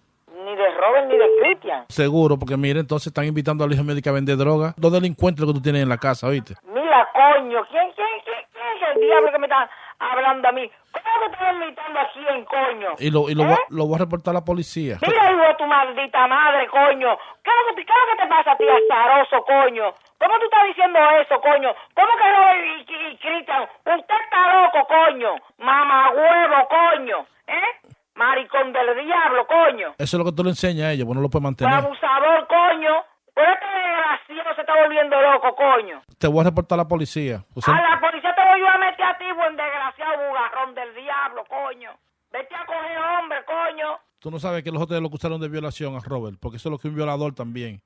Ni 0.45 0.55
de 0.55 0.71
Robert 0.77 1.07
ni 1.09 1.17
de 1.17 1.27
Christian. 1.41 1.85
Seguro, 1.89 2.37
porque 2.37 2.55
mire, 2.55 2.81
entonces 2.81 3.07
están 3.07 3.25
invitando 3.25 3.63
al 3.63 3.73
hijo 3.73 3.81
que 3.83 4.09
a 4.09 4.11
vender 4.11 4.37
droga. 4.37 4.75
Dos 4.77 4.93
delincuentes 4.93 5.43
que 5.43 5.53
tú 5.53 5.59
tienes 5.59 5.81
en 5.81 5.89
la 5.89 5.97
casa, 5.97 6.27
¿oíste? 6.27 6.53
Mira, 6.71 7.09
coño, 7.13 7.65
¿quién, 7.71 7.91
quién, 7.95 8.07
quién, 8.23 8.45
quién 8.53 8.65
es 8.77 8.95
el 8.95 9.01
diablo 9.01 9.31
que 9.31 9.39
me 9.39 9.47
está 9.47 9.67
hablando 9.97 10.47
a 10.47 10.51
mí? 10.51 10.69
¿Cómo 10.91 11.25
te 11.25 11.33
están 11.33 11.55
invitando 11.63 11.99
a 11.99 12.07
quién, 12.13 12.45
coño? 12.45 12.89
Y 12.99 13.09
lo, 13.09 13.27
y 13.27 13.33
lo, 13.33 13.43
¿Eh? 13.45 13.47
voy 13.47 13.57
lo 13.69 13.85
voy 13.87 13.95
a 13.95 13.99
reportar 14.05 14.35
a 14.35 14.37
la 14.37 14.45
policía. 14.45 14.99
Mira, 15.01 15.31
hijo 15.31 15.41
de 15.41 15.55
tu 15.55 15.65
maldita 15.65 16.27
madre, 16.27 16.67
coño. 16.67 17.17
¿Qué 17.41 17.49
es 17.49 17.69
lo 17.69 17.75
que, 17.75 17.85
qué 17.85 17.91
es 17.91 17.99
lo 18.05 18.17
que 18.17 18.21
te 18.21 18.29
pasa 18.29 18.51
a 18.51 18.57
ti, 18.57 18.65
azaroso, 18.69 19.43
coño? 19.45 19.95
¿Cómo 20.21 20.37
tú 20.37 20.45
estás 20.45 20.67
diciendo 20.67 20.99
eso, 21.19 21.41
coño? 21.41 21.73
¿Cómo 21.95 22.11
que 22.13 22.29
Robert 22.29 22.61
y, 22.77 23.17
Cristian? 23.17 23.63
Usted 23.63 24.15
está 24.21 24.39
loco, 24.53 24.87
coño. 24.87 25.33
Mamá 25.57 26.11
huevo, 26.11 26.67
coño. 26.69 27.25
¿Eh? 27.47 27.89
Maricón 28.13 28.71
del 28.71 29.03
diablo, 29.03 29.47
coño. 29.47 29.95
Eso 29.97 30.17
es 30.17 30.19
lo 30.19 30.25
que 30.25 30.31
tú 30.31 30.43
le 30.43 30.51
enseñas 30.51 30.85
a 30.85 30.91
ellos, 30.91 31.05
pues 31.07 31.15
no 31.15 31.23
lo 31.23 31.29
puedes 31.29 31.41
mantener. 31.41 31.73
abusador, 31.73 32.45
coño. 32.45 33.01
Por 33.33 33.45
este 33.49 33.65
desgraciado 33.65 34.55
se 34.55 34.61
está 34.61 34.75
volviendo 34.75 35.19
loco, 35.19 35.55
coño. 35.55 36.03
Te 36.19 36.27
voy 36.27 36.41
a 36.41 36.43
reportar 36.43 36.77
a 36.77 36.83
la 36.83 36.87
policía. 36.87 37.41
A 37.65 37.81
la 37.81 37.99
policía 37.99 38.35
te 38.35 38.41
voy 38.45 38.61
a 38.61 38.77
meter 38.77 39.05
a 39.05 39.17
ti, 39.17 39.25
buen 39.35 39.55
desgraciado 39.55 40.27
bugarrón 40.27 40.75
del 40.75 40.93
diablo, 40.93 41.43
coño. 41.49 41.97
Vete 42.31 42.53
a 42.53 42.63
coger 42.67 42.97
hombre, 43.17 43.39
coño. 43.45 43.97
Tú 44.19 44.29
no 44.29 44.37
sabes 44.37 44.63
que 44.63 44.69
los 44.69 44.83
otros 44.83 45.01
lo 45.01 45.07
acusaron 45.07 45.41
de 45.41 45.49
violación 45.49 45.95
a 45.95 45.99
Robert, 45.99 46.37
porque 46.39 46.57
eso 46.57 46.69
es 46.69 46.71
lo 46.71 46.77
que 46.77 46.89
un 46.89 46.95
violador 46.95 47.33
también. 47.33 47.81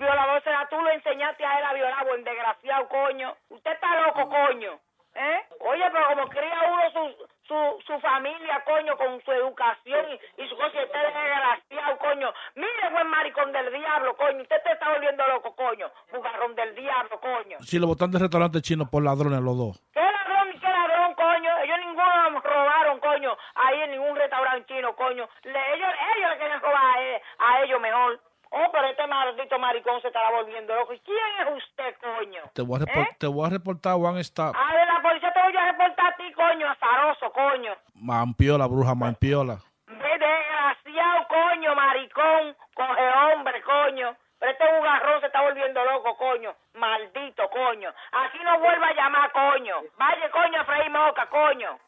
Lo, 0.00 0.06
el 0.06 0.12
violador 0.12 0.42
será 0.42 0.66
tú 0.68 0.80
lo 0.80 0.90
enseñaste 0.90 1.44
a 1.44 1.58
él 1.58 1.64
a 1.64 1.72
violar, 1.74 2.06
buen 2.06 2.24
desgraciado, 2.24 2.88
coño. 2.88 3.36
Usted 3.50 3.72
está 3.72 4.00
loco, 4.00 4.28
coño. 4.28 4.78
¿Eh? 5.12 5.40
Oye, 5.60 5.84
pero 5.92 6.06
como 6.08 6.28
cría 6.28 6.54
uno 6.70 6.90
su, 6.92 7.26
su, 7.48 7.82
su 7.84 8.00
familia, 8.00 8.62
coño, 8.64 8.96
con 8.96 9.20
su 9.24 9.32
educación 9.32 10.06
y, 10.08 10.42
y 10.42 10.48
su 10.48 10.56
cosa, 10.56 10.70
y 10.80 10.84
usted 10.84 11.00
es 11.08 11.14
desgraciado, 11.14 11.98
coño. 11.98 12.32
Mire, 12.54 12.90
buen 12.92 13.08
maricón 13.08 13.50
del 13.52 13.72
diablo, 13.72 14.16
coño. 14.16 14.40
Usted 14.42 14.62
te 14.62 14.72
está 14.72 14.88
volviendo 14.92 15.26
loco, 15.26 15.54
coño. 15.56 15.90
Bugarrón 16.12 16.54
del 16.54 16.74
diablo, 16.76 17.20
coño. 17.20 17.58
Si 17.60 17.78
lo 17.80 17.88
botan 17.88 18.12
del 18.12 18.20
restaurante 18.22 18.62
chino 18.62 18.84
por 18.88 19.02
ladrones 19.02 19.40
los 19.40 19.58
dos. 19.58 19.82
¿Qué 19.92 20.00
ladrón 20.00 20.54
y 20.54 20.60
qué 20.60 20.68
ladrón, 20.68 21.14
coño? 21.14 21.58
Ellos 21.58 21.78
ninguno 21.80 22.30
nos 22.30 22.42
robaron, 22.44 23.00
coño, 23.00 23.36
ahí 23.56 23.80
en 23.82 23.90
ningún 23.90 24.14
restaurante 24.16 24.72
chino, 24.72 24.94
coño. 24.94 25.28
Le- 25.42 25.74
ellos, 25.74 25.90
ellos 26.16 26.30
le 26.30 26.38
querían 26.38 26.60
robar 26.60 26.84
a, 26.96 27.02
e- 27.02 27.22
a 27.38 27.62
ellos 27.64 27.80
mejor. 27.80 28.20
Oh, 28.52 28.66
pero 28.72 28.86
este 28.88 29.06
maldito 29.06 29.58
maricón 29.58 30.00
se 30.02 30.08
estará 30.08 30.30
volviendo 30.30 30.74
loco. 30.74 30.92
¿Y 30.92 30.98
quién 31.00 31.16
es 31.40 31.64
usted, 31.64 31.94
coño? 32.00 32.42
Te 32.52 32.62
voy 32.62 32.80
a, 32.80 33.00
¿Eh? 33.00 33.08
te 33.18 33.26
voy 33.26 33.46
a 33.46 33.50
reportar 33.50 33.94
One 33.94 34.20
Stop. 34.20 34.56
A 34.56 34.74
ver, 34.74 34.86
la 34.88 35.00
policía 35.00 35.32
te 35.32 35.40
voy 35.40 35.56
a 35.56 35.70
reportar 35.72 36.12
a 36.12 36.16
ti, 36.16 36.32
coño, 36.32 36.68
azaroso, 36.68 37.32
coño. 37.32 37.76
Mampiola, 37.94 38.66
bruja, 38.66 38.94
mampiola. 38.96 39.58
Desgraciado, 39.86 41.28
coño, 41.28 41.74
maricón, 41.76 42.56
coge 42.74 43.08
hombre, 43.32 43.62
coño. 43.62 44.16
Pero 44.40 44.52
este 44.52 44.64
bugarrón 44.74 45.20
se 45.20 45.26
está 45.26 45.42
volviendo 45.42 45.84
loco, 45.84 46.16
coño. 46.16 46.54
Maldito, 46.74 47.48
coño. 47.50 47.92
Aquí 48.12 48.38
no 48.42 48.58
vuelva 48.58 48.88
a 48.88 48.94
llamar, 48.94 49.30
coño. 49.32 49.76
Vaya, 49.98 50.30
coño, 50.30 50.60
a 50.60 50.64
freír 50.64 50.90
moca, 50.90 51.26
coño. 51.26 51.78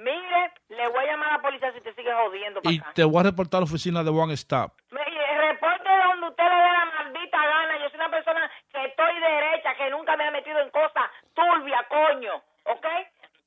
Mire, 0.00 0.52
le 0.68 0.88
voy 0.88 1.04
a 1.04 1.10
llamar 1.12 1.28
a 1.28 1.32
la 1.36 1.42
policía 1.42 1.72
si 1.72 1.80
te 1.82 1.92
sigue 1.94 2.12
jodiendo 2.12 2.62
para 2.62 2.72
Y 2.74 2.78
acá. 2.78 2.92
te 2.94 3.04
voy 3.04 3.20
a 3.20 3.24
reportar 3.24 3.58
a 3.58 3.60
la 3.62 3.64
oficina 3.64 4.02
de 4.02 4.10
One 4.10 4.32
Stop. 4.34 4.72
Eh, 4.92 5.38
reporte 5.52 5.88
donde 6.08 6.26
usted 6.28 6.44
le 6.44 6.56
dé 6.56 6.72
la 6.72 6.84
maldita 6.96 7.38
gana. 7.38 7.78
Yo 7.78 7.88
soy 7.90 7.96
una 8.00 8.10
persona 8.10 8.50
que 8.72 8.84
estoy 8.86 9.14
derecha, 9.20 9.74
que 9.76 9.90
nunca 9.90 10.16
me 10.16 10.24
ha 10.24 10.30
metido 10.30 10.58
en 10.60 10.70
cosas 10.70 11.04
turbias, 11.34 11.84
coño. 11.88 12.34
¿Ok? 12.64 12.86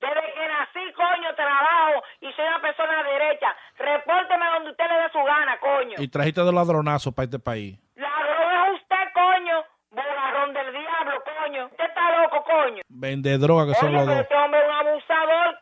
Desde 0.02 0.34
que 0.34 0.48
nací, 0.48 0.94
coño, 0.94 1.34
trabajo 1.36 2.04
y 2.22 2.32
soy 2.34 2.46
una 2.46 2.60
persona 2.62 3.04
derecha. 3.04 3.56
Repórteme 3.78 4.46
donde 4.54 4.72
usted 4.72 4.86
le 4.90 4.96
dé 5.02 5.10
su 5.12 5.24
gana, 5.24 5.58
coño. 5.60 5.96
Y 5.98 6.08
trajiste 6.10 6.42
de 6.44 6.52
ladronazo 6.52 7.12
para 7.14 7.24
este 7.26 7.40
país. 7.40 7.80
Ladrón 7.96 8.76
es 8.76 8.82
usted, 8.82 9.06
coño. 9.14 9.64
Bogarrón 9.92 10.54
del 10.54 10.72
diablo, 10.74 11.24
coño. 11.24 11.66
Usted 11.68 11.86
está 11.86 12.22
loco, 12.22 12.44
coño. 12.44 12.82
Vende 12.90 13.38
droga 13.38 13.68
que 13.68 13.76
son 13.76 13.94
los 13.94 14.02
pero 14.04 14.12
dos. 14.16 14.22
este 14.24 14.36
hombre 14.36 14.60
es 14.60 14.66
un 14.68 14.74
abusador. 14.88 15.53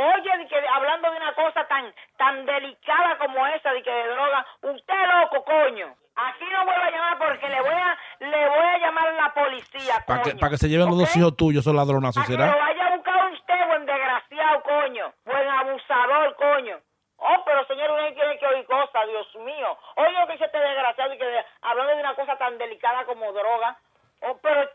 Oye, 0.00 0.38
de 0.38 0.46
que 0.46 0.68
hablando 0.68 1.10
de 1.10 1.16
una 1.16 1.34
cosa 1.34 1.66
tan 1.66 1.92
tan 2.16 2.46
delicada 2.46 3.18
como 3.18 3.44
esa, 3.48 3.72
de 3.72 3.82
que 3.82 3.90
de 3.90 4.08
droga, 4.08 4.46
usted 4.62 4.94
loco, 5.20 5.44
coño. 5.44 5.92
Aquí 6.14 6.44
no 6.52 6.64
vuelva 6.64 6.86
a 6.86 6.90
llamar 6.90 7.18
porque 7.18 7.48
le 7.48 7.60
voy 7.60 7.74
a, 7.74 7.98
le 8.20 8.48
voy 8.48 8.66
a 8.66 8.78
llamar 8.78 9.08
a 9.08 9.12
la 9.12 9.34
policía, 9.34 10.04
Para 10.06 10.22
que, 10.22 10.34
pa' 10.34 10.50
que 10.50 10.56
se 10.56 10.68
lleven 10.68 10.86
los 10.88 10.98
dos 10.98 11.16
hijos 11.16 11.36
tuyos, 11.36 11.62
esos 11.64 11.74
ladronazos, 11.74 12.24
Que 12.26 12.32
lo 12.32 12.38
¿será? 12.44 12.56
vaya 12.56 12.86
a 12.86 12.96
buscar 12.96 13.32
usted, 13.32 13.66
buen 13.68 13.86
desgraciado, 13.86 14.62
coño. 14.62 15.12
Buen 15.24 15.48
abusador, 15.48 16.34
coño. 16.36 16.78
Oh, 17.18 17.42
pero 17.44 17.64
señor, 17.66 17.90
usted 17.90 18.14
tiene 18.14 18.38
que 18.38 18.46
oír 18.46 18.66
cosas, 18.66 19.06
Dios 19.08 19.34
mío. 19.44 19.76
Oye 19.96 20.12
lo 20.12 20.26
que 20.26 20.32
dice 20.34 20.44
este 20.44 20.58
desgraciado 20.58 21.14
y 21.14 21.18
que 21.18 21.44
hablando 21.62 21.94
de 21.94 22.00
una 22.00 22.14
cosa 22.14 22.36
tan 22.36 22.56
delicada 22.58 23.04
como 23.04 23.32
droga. 23.32 23.76
Oh, 24.22 24.38
pero 24.42 24.68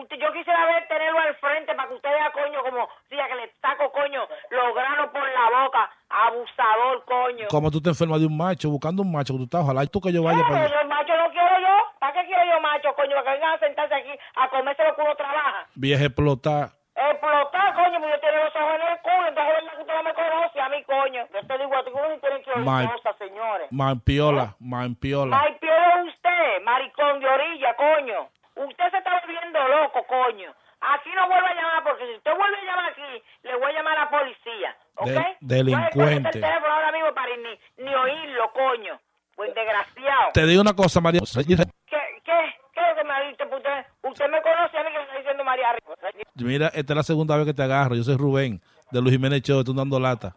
usted, 0.00 0.16
yo 0.16 0.32
quisiera 0.32 0.64
ver 0.66 0.88
tenerlo 0.88 1.18
al 1.20 1.34
frente 1.36 1.74
para 1.74 1.88
que 1.88 1.94
usted 1.94 2.10
vea, 2.10 2.30
coño, 2.30 2.62
como 2.62 2.88
si 3.08 3.18
a 3.18 3.28
que 3.28 3.34
le 3.34 3.52
saco, 3.60 3.90
coño, 3.92 4.26
los 4.50 4.74
granos 4.74 5.10
por 5.10 5.22
la 5.22 5.62
boca. 5.62 5.90
Abusador, 6.10 7.04
coño. 7.04 7.48
Como 7.50 7.70
tú 7.70 7.82
te 7.82 7.90
enfermas 7.90 8.20
de 8.20 8.26
un 8.26 8.36
macho, 8.36 8.70
buscando 8.70 9.02
un 9.02 9.12
macho 9.12 9.34
que 9.34 9.38
tú 9.38 9.44
estás, 9.44 9.62
ojalá 9.62 9.84
y 9.84 9.88
tú 9.88 10.00
que 10.00 10.12
yo 10.12 10.22
vaya 10.22 10.42
para 10.42 10.64
allá. 10.64 10.82
yo 10.82 10.88
macho 10.88 11.16
no 11.16 11.30
quiero 11.30 11.60
yo. 11.60 11.76
¿Para 11.98 12.12
qué 12.12 12.26
quiero 12.26 12.44
yo 12.44 12.60
macho, 12.60 12.94
coño? 12.94 13.14
Para 13.16 13.24
que 13.24 13.30
vengan 13.32 13.54
a 13.54 13.58
sentarse 13.58 13.94
aquí 13.94 14.12
a 14.36 14.48
comerse 14.48 14.84
lo 14.84 14.94
que 14.96 15.02
uno 15.02 15.14
trabaja. 15.16 15.66
Vieja 15.74 16.04
explotar. 16.04 16.70
Explotar, 16.96 17.74
coño, 17.74 18.00
porque 18.00 18.14
yo 18.14 18.20
tengo 18.20 18.44
los 18.44 18.56
ojos 18.56 18.74
en 18.74 18.88
el 18.88 18.98
culo, 18.98 19.28
entonces 19.28 19.54
es 19.54 19.62
verdad 19.62 19.74
que 19.76 19.80
usted 19.82 19.94
no 19.94 20.02
me 20.02 20.14
conoce 20.14 20.60
a 20.60 20.68
mí, 20.68 20.82
coño. 20.84 21.26
Yo 21.32 21.46
te 21.46 21.58
digo 21.58 21.76
a 21.76 21.84
ti 21.84 21.90
uno 21.94 22.18
tiene 22.18 22.42
que 22.42 22.50
oír 22.50 22.90
cosas, 22.90 23.16
señores. 23.18 23.68
Mampiola, 23.70 24.56
mampiola. 24.58 25.44
Es 25.44 26.06
usted, 26.08 26.64
maricón 26.64 27.20
de 27.20 27.28
orilla, 27.28 27.74
coño. 27.76 28.28
Usted 28.56 28.90
se 28.90 28.98
está 28.98 29.20
volviendo 29.20 29.57
loco, 29.68 30.04
coño. 30.06 30.52
Aquí 30.80 31.10
no 31.14 31.26
vuelve 31.28 31.48
a 31.48 31.54
llamar, 31.54 31.82
porque 31.82 32.06
si 32.06 32.14
usted 32.14 32.34
vuelve 32.36 32.56
a 32.58 32.64
llamar 32.64 32.84
aquí, 32.92 33.22
le 33.42 33.56
voy 33.56 33.70
a 33.70 33.72
llamar 33.74 33.98
a 33.98 34.04
la 34.04 34.10
policía, 34.10 34.76
¿ok? 34.96 35.06
De- 35.08 35.36
delincuente. 35.40 36.28
el 36.28 36.40
teléfono 36.40 36.72
ahora 36.72 36.92
mismo 36.92 37.14
para 37.14 37.36
ni, 37.36 37.84
ni 37.84 37.94
oírlo, 37.94 38.52
coño. 38.52 39.00
Buen 39.36 39.54
desgraciado. 39.54 40.30
Te 40.34 40.46
digo 40.46 40.60
una 40.62 40.74
cosa, 40.74 41.00
María. 41.00 41.20
¿Qué, 41.20 41.44
qué, 41.46 41.98
qué 42.24 42.80
es 42.80 42.88
lo 42.88 42.94
que 42.96 43.04
me 43.04 43.12
ha 43.12 43.20
dicho? 43.22 43.44
Usted, 43.50 43.86
usted 44.02 44.28
me 44.30 44.42
conoce 44.42 44.78
a 44.78 44.82
mí 44.84 44.90
que 44.90 44.98
me 44.98 45.04
está 45.04 45.16
diciendo 45.18 45.44
María 45.44 45.72
Rico. 45.72 45.94
Mira, 46.34 46.66
esta 46.68 46.92
es 46.92 46.96
la 46.96 47.02
segunda 47.02 47.36
vez 47.36 47.46
que 47.46 47.54
te 47.54 47.62
agarro. 47.62 47.94
Yo 47.94 48.02
soy 48.02 48.16
Rubén, 48.16 48.60
de 48.90 49.00
Luis 49.00 49.12
Jiménez 49.14 49.42
Show, 49.42 49.62
tú 49.64 49.72
dando 49.74 49.98
lata. 50.00 50.32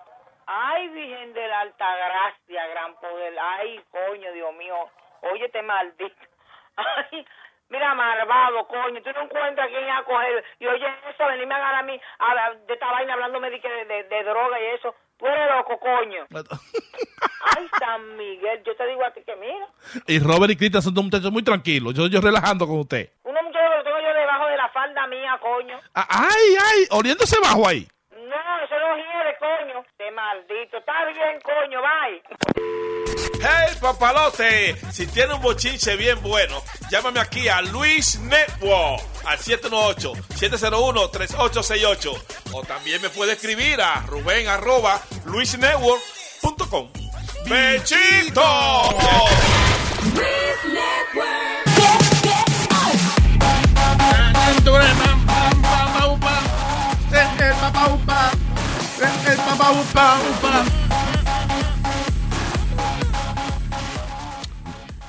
Ay, 0.48 0.90
Virgen 0.90 1.34
de 1.34 1.48
la 1.48 1.60
Alta 1.62 1.86
Gracia, 1.96 2.68
gran 2.68 2.94
poder. 2.96 3.34
Ay, 3.40 3.80
coño, 3.92 4.32
Dios 4.34 4.54
mío. 4.56 4.76
Óyete, 5.34 5.62
maldito. 5.62 6.16
Ay, 6.76 7.26
mira, 7.72 7.96
malvado, 7.96 8.68
coño. 8.68 9.02
Tú 9.02 9.10
no 9.16 9.22
encuentras 9.24 9.68
quién 9.70 9.90
a 9.90 10.04
coger. 10.04 10.44
Y 10.60 10.68
oye, 10.68 10.86
eso, 11.10 11.26
venirme 11.26 11.56
a 11.56 11.58
agarrar 11.58 11.80
a 11.80 11.84
mí 11.84 12.00
a 12.20 12.36
la- 12.36 12.54
de 12.68 12.74
esta 12.74 12.92
vaina 12.92 13.14
hablándome 13.14 13.50
de, 13.50 13.60
de, 13.60 13.86
de- 13.86 14.04
de 14.04 14.24
droga 14.24 14.60
y 14.62 14.66
eso. 14.76 14.94
Tú 15.18 15.26
eres 15.26 15.50
loco, 15.56 15.80
coño. 15.80 16.26
Ay, 17.58 17.68
San 17.80 18.16
Miguel, 18.18 18.62
yo 18.64 18.76
te 18.76 18.86
digo 18.88 19.04
a 19.04 19.12
ti 19.12 19.22
que 19.26 19.36
mira. 19.36 19.68
Y 20.08 20.20
Robert 20.20 20.52
y 20.52 20.58
Cristian 20.58 20.82
son 20.84 20.94
dos 20.94 21.04
muchachos 21.04 21.32
muy 21.32 21.44
tranquilos. 21.44 21.94
Yo, 21.96 22.08
yo 22.08 22.22
relajando 22.22 22.68
con 22.68 22.80
usted. 22.80 23.10
Uno 23.24 23.42
muchacho 23.44 23.70
que 23.72 23.78
lo 23.78 23.84
tengo 23.84 24.00
yo 24.00 24.14
debajo 24.14 24.48
de 24.48 24.58
la 24.58 24.70
falda 24.70 25.08
mía, 25.08 25.38
coño. 25.42 25.80
Ah, 25.96 26.08
Ay, 26.10 26.56
ay, 26.64 26.88
oriéndose 26.92 27.40
bajo 27.42 27.68
ahí. 27.68 27.88
No, 28.12 28.64
eso 28.64 28.80
no 28.80 28.96
hiere, 28.98 29.38
coño. 29.40 29.80
Este 29.82 30.12
maldito. 30.12 30.78
Está 30.78 31.06
bien, 31.06 31.40
coño, 31.42 31.82
bye. 31.82 33.01
Hey, 33.44 33.76
papalote, 33.80 34.76
si 34.92 35.08
tiene 35.08 35.34
un 35.34 35.42
bochinche 35.42 35.96
bien 35.96 36.22
bueno, 36.22 36.62
llámame 36.92 37.20
aquí 37.20 37.48
a 37.48 37.64
Luis 37.64 38.20
Network 38.20 39.02
al 39.26 39.40
718-701-3868. 39.40 42.22
O 42.52 42.62
también 42.62 43.02
me 43.02 43.10
puede 43.10 43.34
escribir 43.34 43.82
a 43.82 44.02
Rubén 44.02 44.48
arroba 44.48 45.02
luisnetwork.com. 45.26 46.92
¡Bechito! 47.50 48.44
El 57.40 57.56
papá 57.56 57.88
upa. 57.88 58.32
El 59.26 59.38
papá 59.38 59.72
upa 59.72 60.20
upa. 60.30 60.64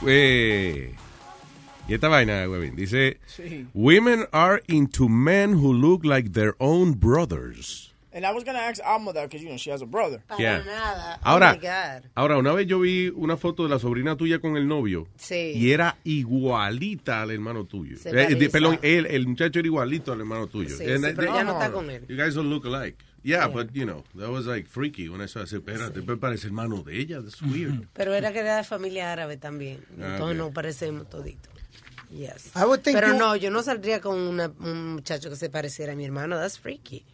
Eh, 0.07 0.95
y 1.89 1.95
esta 1.95 2.09
vaina, 2.09 2.49
huevín, 2.49 2.77
dice: 2.77 3.19
Sí. 3.27 3.67
Women 3.75 4.27
are 4.33 4.63
into 4.69 5.09
men 5.09 5.55
who 5.55 5.73
look 5.73 6.05
like 6.05 6.31
their 6.33 6.55
own 6.59 6.95
brothers. 6.99 7.89
And 8.15 8.27
I 8.27 8.31
was 8.33 8.45
gonna 8.45 8.59
ask 8.59 8.79
Alma 8.85 9.15
that 9.15 9.23
because 9.31 9.43
you 9.43 9.49
know 9.49 9.57
she 9.57 9.71
has 9.71 9.81
a 9.81 9.87
brother. 9.87 10.23
Yeah. 10.39 10.59
nada. 10.67 11.19
Ahora, 11.23 11.53
Oh, 11.53 11.55
my 11.55 11.61
God. 11.67 12.11
ahora, 12.15 12.37
una 12.37 12.53
vez 12.53 12.67
yo 12.67 12.81
vi 12.81 13.09
una 13.09 13.39
foto 13.39 13.63
de 13.63 13.71
la 13.71 13.79
sobrina 13.79 14.17
tuya 14.19 14.39
con 14.39 14.59
el 14.59 14.69
novio. 14.69 15.09
Sí. 15.17 15.53
Y 15.57 15.71
era 15.73 15.97
igualita 16.05 17.23
al 17.23 17.31
hermano 17.31 17.65
tuyo. 17.65 17.97
Eh, 18.05 18.35
de- 18.35 18.51
perdón, 18.51 18.79
él, 18.83 19.07
el 19.07 19.27
muchacho 19.27 19.61
era 19.61 19.67
igualito 19.67 20.13
al 20.13 20.21
hermano 20.21 20.47
tuyo. 20.47 20.77
Sí, 20.77 20.85
And 20.85 20.97
sí, 20.99 21.03
they- 21.05 21.15
pero 21.15 21.35
ya 21.35 21.43
no 21.45 21.53
está 21.53 21.73
con 21.73 21.89
él. 21.89 22.05
You 22.07 22.17
guys 22.17 22.35
don't 22.35 22.51
look 22.51 22.67
alike. 22.67 22.99
Yeah, 23.25 23.47
but 23.49 23.75
you 23.75 23.85
know, 23.87 24.03
that 24.17 24.31
was 24.31 24.47
like 24.47 24.67
freaky 24.67 25.09
when 25.09 25.21
I 25.21 25.27
saw, 25.27 25.41
espérate, 25.45 26.03
pero 26.05 26.19
parece 26.19 26.47
hermano 26.47 26.83
de 26.83 26.99
ella, 27.01 27.21
that's 27.23 27.41
weird. 27.41 27.87
Pero 27.95 28.13
era 28.15 28.33
que 28.33 28.41
era 28.41 28.57
de 28.57 28.65
familia 28.65 29.13
árabe 29.13 29.37
también. 29.37 29.79
Ah, 30.01 30.17
Entonces 30.17 30.37
ok. 30.37 30.37
no 30.39 30.51
parecemos 30.53 31.09
toditos. 31.09 31.53
Yes. 32.11 32.51
I 32.57 32.65
would 32.65 32.83
think 32.83 32.97
Pero 32.97 33.13
you- 33.13 33.19
no, 33.19 33.37
yo 33.37 33.51
no 33.51 33.63
saldría 33.63 34.01
con 34.01 34.19
una- 34.19 34.53
un 34.61 34.95
muchacho 34.95 35.31
que 35.31 35.37
se 35.37 35.49
pareciera 35.51 35.93
a 35.93 35.97
mi 35.97 36.05
hermano. 36.05 36.37
That's 36.37 36.59
freaky. 36.59 37.05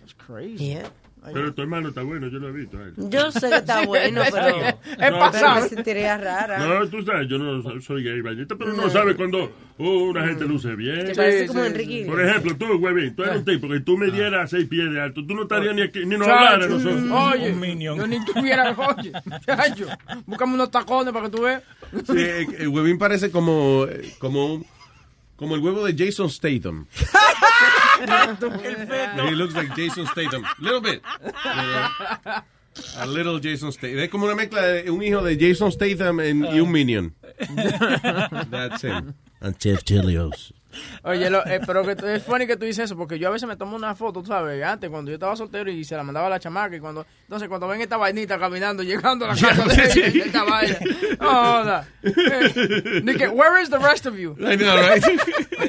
That's 0.00 0.14
crazy. 0.14 0.68
Yeah. 0.74 0.90
Pero 1.32 1.52
tu 1.54 1.62
hermano 1.62 1.88
está 1.88 2.02
bueno, 2.02 2.28
yo 2.28 2.38
lo 2.38 2.48
he 2.48 2.52
visto. 2.52 2.78
a 2.78 2.82
él. 2.84 2.94
Yo 2.96 3.30
sé 3.32 3.48
que 3.48 3.56
está 3.56 3.84
bueno, 3.84 4.22
pero, 4.32 4.58
Es 4.68 4.74
pero 4.98 5.18
pasado. 5.18 5.62
me 5.62 5.68
sentiría 5.68 6.16
rara. 6.18 6.58
No, 6.58 6.88
tú 6.88 7.02
sabes, 7.04 7.28
yo 7.28 7.38
no 7.38 7.80
soy- 7.80 8.02
gay, 8.04 8.20
vainita, 8.20 8.54
pero 8.56 8.72
no 8.72 8.88
sabes 8.90 9.16
cuando 9.16 9.52
uh, 9.78 9.88
una 10.10 10.26
gente 10.26 10.44
luce 10.44 10.74
bien. 10.76 11.06
Que 11.06 11.14
parece 11.14 11.46
como 11.46 11.64
Enrique 11.64 12.04
Por 12.06 12.14
Iglesias. 12.20 12.42
ejemplo, 12.44 12.66
tú, 12.66 12.74
huevín, 12.76 13.14
tú 13.16 13.22
eres 13.24 13.36
un 13.36 13.44
tipo 13.44 13.68
que 13.68 13.80
tú 13.80 13.96
me 13.96 14.10
dieras 14.10 14.50
seis 14.50 14.66
pies 14.68 14.90
de 14.90 15.00
alto, 15.00 15.26
tú 15.26 15.34
no 15.34 15.42
estarías 15.42 15.74
ni 15.74 15.82
aquí, 15.82 16.00
ni 16.06 16.16
nos 16.16 16.28
hablaras 16.28 16.68
nosotros. 16.68 17.02
Oye, 17.10 17.76
yo 17.82 18.06
ni 18.06 18.24
tuviera, 18.24 18.74
oye, 18.76 19.12
chacho, 19.44 19.86
búscame 20.26 20.54
unos 20.54 20.70
tacones 20.70 21.12
para 21.12 21.26
que 21.30 21.36
tú 21.36 21.42
veas. 21.42 21.62
Sí, 22.06 22.14
eh, 22.16 22.46
el 22.58 22.68
huevín 22.68 22.98
parece 22.98 23.30
como, 23.30 23.86
eh, 23.88 24.12
como, 24.18 24.64
como 25.36 25.54
el 25.54 25.60
huevo 25.60 25.84
de 25.84 25.94
Jason 26.06 26.28
Statham. 26.30 26.86
He 29.28 29.34
looks 29.34 29.54
like 29.54 29.74
Jason 29.76 30.06
Statham. 30.06 30.44
Little 30.60 30.80
bit. 30.80 31.02
Yeah. 31.44 32.42
A 32.98 33.06
little 33.06 33.38
Jason 33.40 33.72
Statham. 33.72 33.98
Es 34.00 34.10
como 34.10 34.26
una 34.26 34.34
mezcla 34.34 34.62
de 34.62 34.90
un 34.90 35.02
hijo 35.02 35.22
de 35.22 35.36
Jason 35.38 35.72
Statham 35.72 36.20
en- 36.20 36.44
y 36.44 36.60
un 36.60 36.70
minion. 36.70 37.14
That's 38.50 38.82
him. 38.82 39.14
And 39.40 39.58
Jeff 39.58 39.82
Chilios. 39.84 40.52
Oye, 41.02 41.30
lo, 41.30 41.46
eh, 41.46 41.60
pero 41.66 41.84
que 41.84 42.14
es 42.14 42.22
funny 42.22 42.46
que 42.46 42.56
tú 42.56 42.64
dices 42.64 42.86
eso, 42.86 42.96
porque 42.96 43.18
yo 43.18 43.28
a 43.28 43.30
veces 43.30 43.48
me 43.48 43.56
tomo 43.56 43.76
una 43.76 43.94
foto, 43.94 44.20
tú 44.22 44.28
sabes, 44.28 44.62
antes 44.64 44.90
cuando 44.90 45.10
yo 45.10 45.14
estaba 45.16 45.36
soltero 45.36 45.70
y 45.70 45.84
se 45.84 45.96
la 45.96 46.02
mandaba 46.02 46.26
a 46.26 46.30
la 46.30 46.40
chamaca, 46.40 46.74
y 46.76 46.80
cuando, 46.80 47.06
entonces 47.22 47.48
cuando 47.48 47.68
ven 47.68 47.80
esta 47.80 47.96
vainita 47.96 48.38
caminando, 48.38 48.82
llegando 48.82 49.24
a 49.24 49.28
la 49.28 49.34
casa 49.40 49.64
de 49.64 49.84
ella, 50.08 50.24
esta 50.24 50.44
vaina, 50.44 50.78
no 51.20 51.28
joda. 51.28 51.88
Eh, 52.02 53.00
ni 53.04 53.14
que, 53.14 53.28
where 53.28 53.62
is 53.62 53.70
the 53.70 53.78
rest 53.78 54.06
of 54.06 54.16
you? 54.16 54.32
I 54.38 54.56
know, 54.56 54.76
right? 54.76 55.04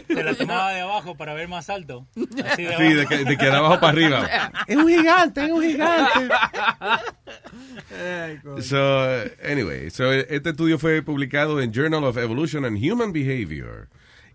Te 0.07 0.23
la 0.23 0.33
tomaba 0.37 0.71
de 0.71 0.81
abajo 0.81 1.15
para 1.15 1.33
ver 1.33 1.47
más 1.47 1.69
alto. 1.69 2.07
Así 2.45 2.63
de 2.63 2.77
Sí, 2.77 2.93
de 2.93 3.05
que, 3.05 3.17
de 3.23 3.37
que 3.37 3.45
de 3.45 3.51
abajo 3.55 3.79
para 3.79 3.89
arriba. 3.93 4.27
Es 4.67 4.75
un 4.75 4.87
gigante, 4.87 5.45
es 5.45 5.51
un 5.51 5.61
gigante. 5.61 6.33
So, 8.61 9.05
anyway, 9.43 9.89
so 9.89 10.11
este 10.11 10.49
estudio 10.49 10.77
fue 10.77 11.01
publicado 11.01 11.61
en 11.61 11.71
Journal 11.71 12.03
of 12.03 12.17
Evolution 12.17 12.65
and 12.65 12.77
Human 12.77 13.11
Behavior 13.13 13.87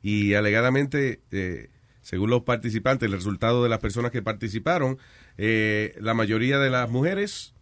y 0.02 0.34
alegadamente, 0.34 1.20
eh, 1.30 1.70
según 2.02 2.30
los 2.30 2.42
participantes, 2.42 3.06
el 3.06 3.12
resultado 3.12 3.62
de 3.62 3.68
las 3.68 3.78
personas 3.78 4.10
que 4.10 4.22
participaron, 4.22 4.98
eh, 5.38 5.96
la 6.00 6.14
mayoría 6.14 6.58
de 6.58 6.70
las 6.70 6.90
mujeres 6.90 7.54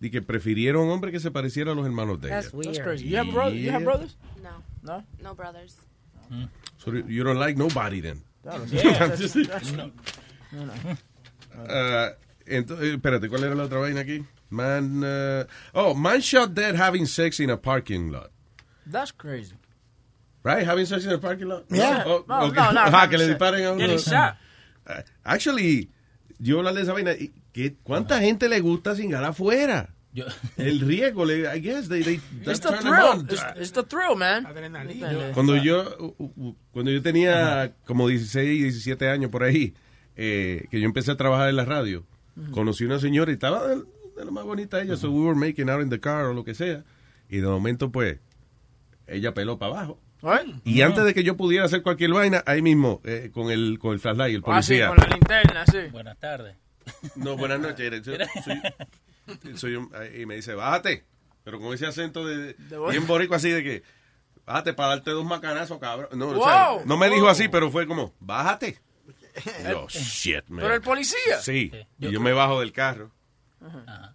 di 0.00 0.10
que 0.10 0.20
prefirieron 0.22 0.88
hombres 0.90 1.12
que 1.12 1.20
se 1.20 1.30
parecieran 1.30 1.72
a 1.72 1.76
los 1.76 1.86
hermanos 1.86 2.20
de 2.20 2.28
That's 2.28 2.52
weird. 2.52 2.66
That's 2.74 2.80
crazy. 2.84 3.08
You 3.08 3.16
have, 3.18 3.30
bro 3.32 3.48
you 3.50 3.70
have 3.70 3.80
Yeah. 3.82 3.84
brothers? 3.84 4.16
No. 4.42 4.62
No? 4.82 5.04
No 5.22 5.34
brothers. 5.34 5.76
So 6.78 6.92
you 6.92 7.22
don't 7.24 7.38
like 7.38 7.56
nobody 7.58 8.00
then. 8.00 8.22
That's- 8.44 8.70
that's- 9.34 9.72
no. 9.72 9.90
No, 10.52 10.66
no. 10.66 10.72
Uh, 11.62 12.12
ento- 12.46 12.80
eh, 12.80 12.94
espérate, 12.94 13.28
¿cuál 13.28 13.44
era 13.44 13.54
la 13.54 13.64
otra 13.64 13.78
vaina 13.78 14.00
aquí? 14.02 14.24
Man, 14.50 15.02
uh, 15.02 15.44
oh, 15.72 15.94
man 15.94 16.20
shot 16.20 16.54
dead 16.54 16.76
having 16.76 17.06
sex 17.06 17.40
in 17.40 17.50
a 17.50 17.56
parking 17.56 18.10
lot. 18.12 18.30
That's 18.86 19.10
crazy. 19.12 19.54
Right? 20.46 20.64
Having 20.64 20.86
sex 20.86 21.04
in 21.04 21.10
a 21.12 21.18
parking 21.18 21.48
lot? 21.48 21.64
Yeah. 21.70 22.04
Oh, 22.06 22.24
No, 22.28 22.44
okay. 22.46 22.54
no, 22.54 22.72
no, 22.72 22.80
Ajá, 22.82 22.90
having 23.02 23.10
que 23.10 23.18
le 23.18 23.26
disparen 23.26 23.64
a 23.66 23.72
uno. 23.72 23.80
Getting 23.80 23.98
shot. 23.98 24.36
Uh, 24.88 25.02
Actually, 25.24 25.90
yo 26.38 26.58
hablar 26.58 26.74
de 26.74 26.82
esa 26.82 26.92
vaina. 26.92 27.12
y 27.14 27.32
¿qué- 27.52 27.74
¿Cuánta 27.82 28.20
gente 28.20 28.48
le 28.48 28.60
gusta 28.60 28.94
cingar 28.94 29.24
afuera? 29.24 29.90
El 30.56 30.80
riesgo, 30.80 31.24
le, 31.26 31.40
I 31.54 31.60
guess, 31.60 31.88
they, 31.88 32.02
they, 32.02 32.20
It's 32.46 32.60
the 32.60 32.72
thrill. 32.78 33.26
It's, 33.28 33.42
it's 33.56 33.72
the 33.72 33.82
thrill, 33.82 34.14
man. 34.16 34.46
Cuando 35.34 35.56
yo, 35.56 36.14
cuando 36.72 36.90
yo 36.92 37.02
tenía 37.02 37.74
como 37.84 38.06
16, 38.08 38.62
17 38.62 39.08
años 39.10 39.30
por 39.30 39.42
ahí, 39.42 39.74
eh, 40.16 40.68
que 40.70 40.80
yo 40.80 40.86
empecé 40.86 41.10
a 41.10 41.16
trabajar 41.16 41.48
en 41.50 41.56
la 41.56 41.64
radio, 41.66 42.04
Ujú. 42.36 42.50
conocí 42.52 42.84
una 42.84 42.98
señora 42.98 43.30
y 43.30 43.34
estaba 43.34 43.66
de, 43.66 43.76
de 44.16 44.24
lo 44.24 44.30
más 44.32 44.44
bonita 44.44 44.80
ella, 44.80 44.96
so 44.96 45.10
we 45.10 45.20
were 45.26 45.34
making 45.38 45.68
out 45.68 45.82
in 45.82 45.90
the 45.90 46.00
car 46.00 46.24
o 46.26 46.32
lo 46.32 46.44
que 46.44 46.54
sea, 46.54 46.84
y 47.28 47.38
de 47.38 47.46
momento 47.46 47.90
pues, 47.92 48.18
ella 49.06 49.34
peló 49.34 49.58
para 49.58 49.72
abajo. 49.72 50.00
¿Eh? 50.34 50.54
Y 50.64 50.82
antes 50.82 51.04
de 51.04 51.14
que 51.14 51.22
yo 51.24 51.36
pudiera 51.36 51.64
hacer 51.64 51.82
cualquier 51.82 52.12
vaina, 52.12 52.42
ahí 52.46 52.62
mismo, 52.62 53.00
eh, 53.04 53.30
con 53.32 53.50
el 53.50 53.78
con 53.78 53.92
el 53.92 54.00
flashlight, 54.00 54.34
el 54.36 54.42
Ah, 54.46 54.62
sí, 54.62 54.74
policía. 54.80 54.88
con 54.88 54.96
la 54.98 55.06
linterna, 55.08 55.64
sí. 55.66 55.78
Buenas 55.92 56.18
tardes. 56.18 56.56
No, 57.16 57.36
buenas 57.36 57.60
noches. 57.60 58.04
Soy, 58.04 58.18
soy- 58.44 59.56
soy 59.56 59.74
un- 59.76 59.90
y 60.18 60.26
me 60.26 60.36
dice, 60.36 60.54
bájate. 60.54 61.04
Pero 61.44 61.60
con 61.60 61.72
ese 61.74 61.86
acento 61.86 62.26
de, 62.26 62.54
De- 62.54 62.78
bien 62.90 63.06
borico 63.06 63.34
así 63.34 63.50
de 63.50 63.62
que, 63.62 63.82
bájate 64.44 64.72
para 64.74 64.90
darte 64.90 65.10
dos 65.12 65.24
macanazos, 65.24 65.78
cabrón. 65.78 66.08
No, 66.18 66.28
o 66.30 66.44
sea, 66.44 66.70
Wow. 66.70 66.82
no 66.86 66.96
me 66.96 67.08
dijo 67.08 67.28
así, 67.28 67.48
pero 67.48 67.70
fue 67.70 67.86
como, 67.86 68.12
bájate. 68.20 68.80
Y 69.34 69.34
yo, 69.70 69.86
shit, 69.88 70.48
man. 70.48 70.62
Pero 70.62 70.74
el 70.74 70.80
policía. 70.80 71.38
Sí. 71.40 71.70
Y 72.00 72.10
yo 72.10 72.20
me 72.20 72.32
bajo 72.32 72.60
del 72.60 72.72
carro. 72.72 73.10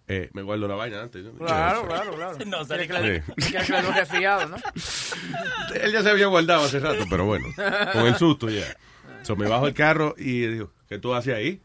Eh, 0.07 0.29
me 0.33 0.41
guardo 0.41 0.67
la 0.67 0.75
vaina 0.75 1.01
antes. 1.01 1.23
¿no? 1.23 1.33
Claro, 1.33 1.87
claro, 1.87 2.13
claro. 2.15 2.37
No, 2.45 2.63
sale 2.65 2.87
que 2.87 4.05
fiado, 4.05 4.47
¿no? 4.47 4.55
Él 5.81 5.91
ya 5.91 6.03
se 6.03 6.09
había 6.09 6.27
guardado 6.27 6.65
hace 6.65 6.79
rato, 6.79 7.05
pero 7.09 7.25
bueno, 7.25 7.47
con 7.93 8.07
el 8.07 8.15
susto 8.17 8.49
ya. 8.49 8.65
So, 9.23 9.35
me 9.35 9.47
bajo 9.47 9.67
el 9.67 9.73
carro 9.73 10.15
y 10.17 10.47
digo, 10.47 10.71
¿qué 10.89 10.97
tú 10.97 11.13
haces 11.13 11.35
ahí? 11.35 11.61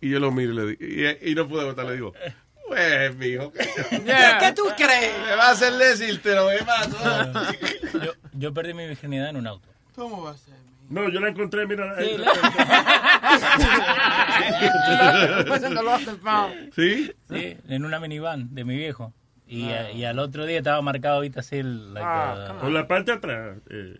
Y 0.00 0.10
yo 0.10 0.18
lo 0.20 0.30
miro 0.30 0.52
y 0.52 0.56
le 0.56 0.66
digo, 0.66 1.18
y, 1.22 1.30
y 1.30 1.34
no 1.34 1.46
pude 1.46 1.60
aguantar, 1.60 1.86
le 1.86 1.94
digo, 1.94 2.14
pues, 2.66 3.16
mijo, 3.16 3.52
¿qué, 3.52 3.68
¿Qué 4.40 4.52
tú 4.54 4.62
crees? 4.76 5.18
me 5.26 5.36
va 5.36 5.48
a 5.48 5.50
hacer 5.50 5.74
decírtelo, 5.74 6.48
¿qué 6.56 6.64
pasa? 6.64 7.52
Yo, 8.02 8.12
yo 8.32 8.54
perdí 8.54 8.74
mi 8.74 8.86
virginidad 8.86 9.28
en 9.30 9.36
un 9.36 9.46
auto. 9.46 9.68
¿Cómo 9.94 10.22
va 10.22 10.30
a 10.30 10.36
ser? 10.36 10.54
No, 10.90 11.08
yo 11.08 11.20
la 11.20 11.28
encontré, 11.28 11.66
mira. 11.66 11.94
Sí. 12.00 12.16
¿Sí? 16.74 17.12
Sí, 17.30 17.56
en 17.68 17.84
una 17.84 18.00
minivan 18.00 18.54
de 18.54 18.64
mi 18.64 18.76
viejo. 18.76 19.12
Y, 19.46 19.68
a- 19.70 19.90
y 19.92 20.04
al 20.04 20.18
otro 20.18 20.46
día 20.46 20.58
estaba 20.58 20.80
marcado, 20.82 21.20
viste, 21.20 21.40
así 21.40 21.56
el... 21.56 21.92
like, 21.94 22.06
uh, 22.08 22.60
Por 22.60 22.70
la 22.70 22.86
parte 22.86 23.10
de 23.12 23.16
atrás. 23.18 23.56
Eh, 23.68 23.96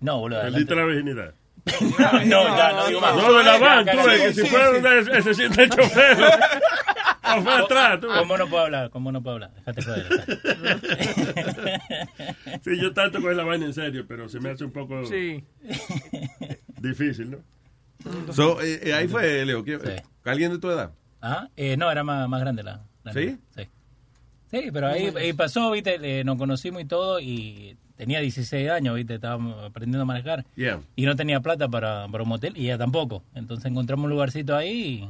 no, 0.00 0.18
boludo. 0.20 0.40
perdiste 0.42 0.74
la 0.74 0.84
virginidad. 0.84 1.34
no, 1.80 2.56
ya, 2.56 2.72
no 2.72 2.86
digo 2.86 3.00
más. 3.00 3.14
No, 3.16 3.32
de 3.32 3.44
la 3.44 3.58
van, 3.58 3.84
tú 3.86 3.98
que 4.06 4.32
si 4.32 4.46
fuera 4.46 4.66
donde 4.72 5.04
se- 5.04 5.22
se 5.22 5.34
siente 5.34 5.64
el 5.64 5.70
chofer. 5.70 6.16
Fue 7.42 7.54
atrás, 7.54 8.00
tú. 8.00 8.08
¿Cómo 8.08 8.36
no 8.36 8.46
puedo 8.48 8.64
hablar? 8.64 8.90
¿Cómo 8.90 9.12
no 9.12 9.22
puedo 9.22 9.34
hablar? 9.34 9.50
Déjate 9.54 9.82
joder. 9.82 10.06
Sí, 12.62 12.78
yo 12.80 12.92
tanto 12.92 13.20
con 13.20 13.36
la 13.36 13.44
vaina 13.44 13.66
en 13.66 13.74
serio, 13.74 14.04
pero 14.06 14.28
se 14.28 14.40
me 14.40 14.50
hace 14.50 14.64
un 14.64 14.72
poco 14.72 15.04
Sí. 15.06 15.44
difícil, 16.80 17.30
¿no? 17.32 17.38
So, 18.32 18.60
eh, 18.62 18.80
eh, 18.84 18.92
ahí 18.94 19.08
fue, 19.08 19.44
Leo, 19.44 19.64
¿quién- 19.64 19.80
¿alguien 20.24 20.52
de 20.52 20.58
tu 20.58 20.70
edad? 20.70 20.92
Ah, 21.20 21.48
eh, 21.56 21.76
no, 21.76 21.90
era 21.90 22.04
más, 22.04 22.28
más 22.28 22.40
grande 22.40 22.62
la, 22.62 22.82
la 23.04 23.12
¿Sí? 23.12 23.18
niña. 23.20 23.38
Sí. 23.56 23.62
Sí, 24.50 24.70
pero 24.72 24.86
ahí, 24.88 25.12
ahí 25.16 25.32
pasó, 25.32 25.72
viste, 25.72 25.98
eh, 26.20 26.22
nos 26.24 26.36
conocimos 26.38 26.80
y 26.82 26.84
todo, 26.84 27.18
y 27.18 27.76
tenía 27.96 28.20
16 28.20 28.70
años, 28.70 28.94
viste, 28.94 29.14
estábamos 29.14 29.64
aprendiendo 29.64 30.02
a 30.02 30.04
manejar. 30.06 30.44
Yeah. 30.54 30.80
Y 30.94 31.04
no 31.04 31.16
tenía 31.16 31.40
plata 31.40 31.68
para, 31.68 32.06
para 32.08 32.22
un 32.22 32.28
motel, 32.28 32.56
y 32.56 32.66
ella 32.66 32.78
tampoco. 32.78 33.24
Entonces 33.34 33.66
encontramos 33.66 34.04
un 34.04 34.10
lugarcito 34.10 34.54
ahí, 34.54 35.08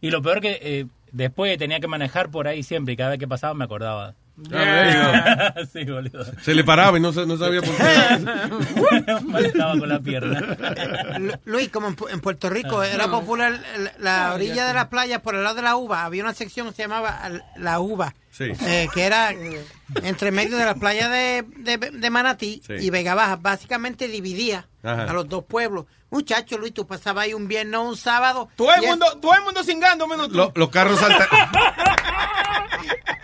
y, 0.00 0.06
y 0.06 0.10
lo 0.10 0.22
peor 0.22 0.40
que 0.40 0.58
eh, 0.62 0.86
después 1.12 1.56
tenía 1.58 1.80
que 1.80 1.86
manejar 1.88 2.30
por 2.30 2.48
ahí 2.48 2.62
siempre, 2.62 2.94
y 2.94 2.96
cada 2.96 3.10
vez 3.10 3.18
que 3.18 3.28
pasaba 3.28 3.54
me 3.54 3.64
acordaba. 3.64 4.14
Ah, 4.54 5.52
there 5.54 5.66
sí, 5.72 5.84
boludo. 5.84 6.24
Se 6.40 6.54
le 6.54 6.64
paraba 6.64 6.96
y 6.96 7.00
no, 7.00 7.12
no 7.12 7.36
sabía 7.36 7.60
por 7.60 7.76
qué. 7.76 9.20
Manejaba 9.26 9.78
con 9.78 9.88
la 9.88 10.00
pierna. 10.00 11.18
Lu- 11.18 11.32
Luis, 11.44 11.68
como 11.68 11.88
en, 11.88 11.96
Pu- 11.96 12.10
en 12.10 12.20
Puerto 12.20 12.48
Rico 12.48 12.80
Ah. 12.80 12.88
era 12.88 13.06
No. 13.06 13.20
popular 13.20 13.60
la, 13.78 13.92
la 13.98 14.28
Ah, 14.30 14.34
orilla 14.34 14.62
de 14.64 14.70
sé. 14.70 14.74
la 14.74 14.88
playa 14.88 15.20
por 15.22 15.34
el 15.34 15.42
lado 15.44 15.56
de 15.56 15.62
la 15.62 15.76
uva, 15.76 16.04
había 16.04 16.22
una 16.22 16.32
sección 16.32 16.68
que 16.68 16.74
se 16.74 16.82
llamaba 16.82 17.20
la 17.56 17.80
uva, 17.80 18.14
Sí. 18.30 18.44
eh, 18.66 18.88
que 18.94 19.04
era 19.04 19.30
entre 20.02 20.30
medio 20.30 20.56
de 20.56 20.64
la 20.64 20.74
playa 20.74 21.08
de, 21.10 21.44
de, 21.58 21.76
de 21.76 22.10
Manatí 22.10 22.62
Sí. 22.66 22.74
y 22.80 22.90
Vega 22.90 23.14
Baja, 23.14 23.36
básicamente 23.36 24.08
dividía 24.08 24.68
Ajá. 24.82 25.04
a 25.04 25.12
los 25.12 25.28
dos 25.28 25.44
pueblos. 25.44 25.84
Muchacho, 26.10 26.58
Luis, 26.58 26.74
tú 26.74 26.86
pasabas 26.86 27.24
ahí 27.24 27.34
un 27.34 27.46
viernes 27.48 27.78
o 27.78 27.82
un 27.82 27.96
sábado. 27.96 28.48
Todo 28.56 28.74
el 28.74 28.82
mundo, 28.82 29.18
todo 29.20 29.34
el 29.34 29.42
mundo 29.42 29.62
cingando 29.64 30.06
menos 30.06 30.28
tú. 30.28 30.34
Lo- 30.36 30.52
los 30.54 30.68
carros 30.70 30.98
saltan. 30.98 31.28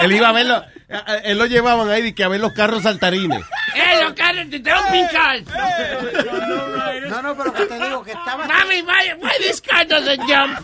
Él 0.00 0.12
iba 0.12 0.28
a 0.28 0.32
verlo, 0.32 0.64
eh, 0.88 0.96
eh, 1.06 1.20
él 1.24 1.38
lo 1.38 1.46
llevaban 1.46 1.90
ahí 1.90 2.12
que 2.14 2.24
a 2.24 2.28
ver 2.28 2.40
los 2.40 2.52
carros 2.52 2.82
saltarines. 2.82 3.44
¡Eh, 3.74 4.02
los 4.02 4.12
carros 4.14 4.48
te 4.48 4.60
tengo 4.60 4.78
un 4.80 4.92
pinchar! 4.92 5.40
No, 7.08 7.22
no, 7.22 7.36
pero 7.36 7.52
que 7.52 7.66
te 7.66 7.78
digo 7.78 8.02
que 8.02 8.12
estaba... 8.12 8.46
Mami, 8.46 8.80
why, 8.82 9.12
why 9.20 9.32
this 9.38 9.60
car 9.60 9.86
doesn't 9.86 10.20
jump? 10.22 10.58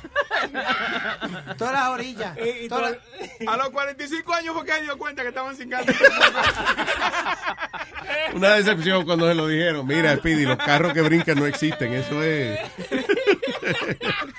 Todas 1.59 1.75
las 1.75 1.89
orillas. 1.89 2.37
A 3.47 3.57
los 3.57 3.71
45 3.71 4.35
años 4.35 4.55
fue 4.55 4.65
que 4.65 4.83
dio 4.83 4.97
cuenta 4.97 5.23
que 5.23 5.29
estaban 5.29 5.57
cingando. 5.57 5.93
Una 8.35 8.55
decepción 8.55 9.05
cuando 9.05 9.29
se 9.29 9.35
lo 9.35 9.47
dijeron. 9.47 9.87
Mira, 9.87 10.17
Speedy, 10.17 10.47
los 10.47 10.59
carros 10.59 10.93
que 10.93 11.03
brincan 11.03 11.39
no 11.39 11.47
existen. 11.47 11.93
Eso 11.93 12.23
es. 12.23 12.59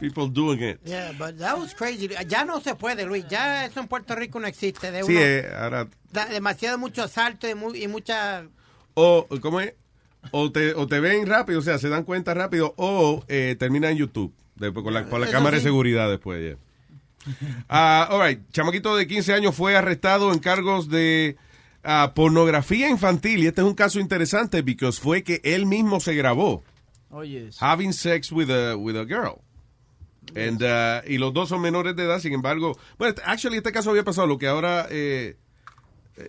People 0.00 0.28
doing 0.28 0.62
it. 0.62 0.80
Yeah, 0.84 1.12
but 1.18 1.38
that 1.38 1.58
was 1.58 1.74
crazy. 1.74 2.08
Ya 2.28 2.44
no 2.44 2.60
se 2.60 2.74
puede, 2.76 3.04
Luis. 3.04 3.24
Ya 3.28 3.64
eso 3.66 3.80
en 3.80 3.88
Puerto 3.88 4.14
Rico 4.14 4.38
no 4.38 4.46
existe. 4.46 4.90
De 4.92 5.02
Sí, 5.02 5.12
uno- 5.12 5.20
eh, 5.20 5.50
ahora. 5.58 5.88
da- 6.12 6.26
demasiado 6.26 6.78
mucho 6.78 7.02
asalto 7.02 7.48
y, 7.48 7.54
mu- 7.54 7.74
y 7.74 7.88
mucha... 7.88 8.44
O, 8.94 9.26
¿cómo 9.40 9.60
es? 9.60 9.74
O 10.30 10.50
te, 10.52 10.74
o 10.74 10.86
te 10.86 11.00
ven 11.00 11.26
rápido, 11.26 11.58
o 11.60 11.62
sea, 11.62 11.78
se 11.78 11.88
dan 11.88 12.04
cuenta 12.04 12.34
rápido, 12.34 12.74
o 12.76 13.24
eh, 13.28 13.56
termina 13.58 13.90
en 13.90 13.96
YouTube, 13.96 14.32
después, 14.56 14.82
con 14.84 14.92
la, 14.94 15.04
con 15.08 15.20
la 15.20 15.26
Eso 15.26 15.32
cámara 15.36 15.56
de 15.56 15.62
seguridad 15.62 16.08
después. 16.10 16.42
yeah. 16.42 16.58
Ah, 17.68 18.08
all 18.10 18.20
right. 18.26 18.40
Chamaquito 18.52 18.96
de 18.96 19.06
15 19.06 19.32
años 19.34 19.54
fue 19.54 19.76
arrestado 19.76 20.32
en 20.32 20.38
cargos 20.38 20.88
de 20.88 21.36
ah, 21.84 22.12
pornografía 22.14 22.88
infantil. 22.88 23.40
Y 23.42 23.46
este 23.48 23.60
es 23.60 23.66
un 23.66 23.74
caso 23.74 24.00
interesante 24.00 24.62
porque 24.62 24.90
fue 24.92 25.22
que 25.22 25.40
él 25.44 25.66
mismo 25.66 26.00
se 26.00 26.14
grabó 26.14 26.62
Oye, 27.10 27.50
having 27.60 27.92
sex 27.92 28.30
with 28.32 28.50
a, 28.50 28.76
with 28.76 28.96
a 28.96 29.04
girl. 29.04 29.40
And, 30.36 30.62
uh, 30.62 31.00
y 31.08 31.18
los 31.18 31.32
dos 31.32 31.48
son 31.48 31.60
menores 31.60 31.94
de 31.96 32.04
edad, 32.04 32.20
sin 32.20 32.32
embargo. 32.34 32.76
Bueno, 32.98 33.14
actually, 33.24 33.58
este 33.58 33.72
caso 33.72 33.90
había 33.90 34.04
pasado. 34.04 34.26
Lo 34.26 34.36
que 34.38 34.46
ahora. 34.48 34.86
Eh, 34.90 35.34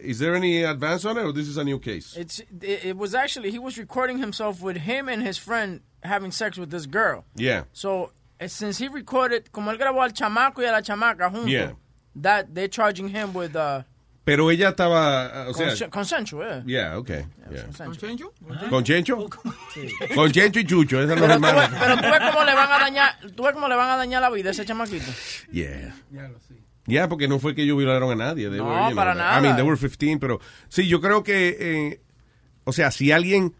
is 0.02 0.20
there 0.20 0.36
any 0.36 0.64
advance 0.64 1.04
on 1.04 1.18
it 1.18 1.24
or 1.26 1.34
this 1.34 1.48
is 1.48 1.58
a 1.58 1.64
new 1.64 1.80
case? 1.80 2.16
It's 2.16 2.40
it, 2.62 2.86
it 2.86 2.96
was 2.98 3.16
actually 3.16 3.50
he 3.50 3.58
was 3.58 3.76
recording 3.78 4.20
himself 4.20 4.62
with 4.62 4.78
him 4.78 5.10
and 5.10 5.24
his 5.24 5.38
friend 5.40 5.82
having 6.04 6.32
sex 6.32 6.58
with 6.58 6.70
this 6.70 6.86
girl. 6.86 7.26
Yeah. 7.36 7.64
So 7.74 8.12
eh, 8.40 8.48
since 8.48 8.78
he 8.78 8.88
recorded, 8.88 9.52
como 9.52 9.72
él 9.72 9.78
grabó 9.80 10.04
al 10.04 10.12
chamaco 10.12 10.60
y 10.60 10.66
a 10.66 10.72
la 10.72 10.82
chamaca 10.82 11.32
juntos, 11.32 11.50
Yeah. 11.50 11.72
that 12.16 12.54
they're 12.54 12.68
charging 12.68 13.10
him 13.10 13.34
with 13.34 13.56
uh, 13.56 13.82
Pero 14.30 14.52
ella 14.52 14.70
estaba. 14.70 15.46
uh, 15.48 15.50
O 15.50 15.54
sea. 15.54 15.70
consen- 15.70 15.90
consensual. 15.90 16.64
Yeah. 16.66 16.90
Yeah, 16.92 16.98
okay. 17.00 17.26
yeah. 17.52 17.66
¿Con 17.86 17.96
Chencho? 17.98 18.34
¿Con 18.70 18.84
Chencho? 18.84 19.30
Con 20.16 20.32
Chencho 20.32 20.60
y 20.60 20.66
Chucho, 20.66 21.02
esas 21.02 21.18
son 21.18 21.28
los 21.28 21.36
hermanos. 21.36 21.70
Pero 21.80 21.96
tú 21.98 22.04
ves 22.04 22.20
cómo 22.32 22.44
le 22.46 22.54
van 22.54 22.72
a 22.72 22.80
dañar, 22.80 23.16
tú 23.36 23.44
ves 23.44 23.54
cómo 23.54 23.68
le 23.68 23.76
van 23.76 23.90
a 23.90 23.98
dañar 23.98 24.22
la 24.22 24.30
vida 24.30 24.50
a 24.50 24.52
ese 24.52 24.66
chamaquito. 24.66 25.12
Yeah. 25.52 25.96
Ya, 26.86 27.08
porque 27.08 27.28
no 27.28 27.40
fue 27.40 27.54
que 27.56 27.64
ellos 27.64 27.78
violaron 27.78 28.12
a 28.12 28.16
nadie. 28.16 28.50
They 28.50 28.58
No, 28.58 28.66
were, 28.66 28.76
you 28.82 28.86
know, 28.88 28.96
para 28.96 29.14
I 29.14 29.18
nada. 29.18 29.42
mean, 29.42 29.56
they 29.56 29.64
were 29.66 29.78
15, 29.78 30.18
pero 30.20 30.40
sí, 30.70 30.88
yo 30.88 31.02
creo 31.02 31.24
que, 31.24 31.58
eh, 31.60 32.02
o 32.64 32.72
sea, 32.74 32.90
si 32.92 33.12
alguien 33.12 33.54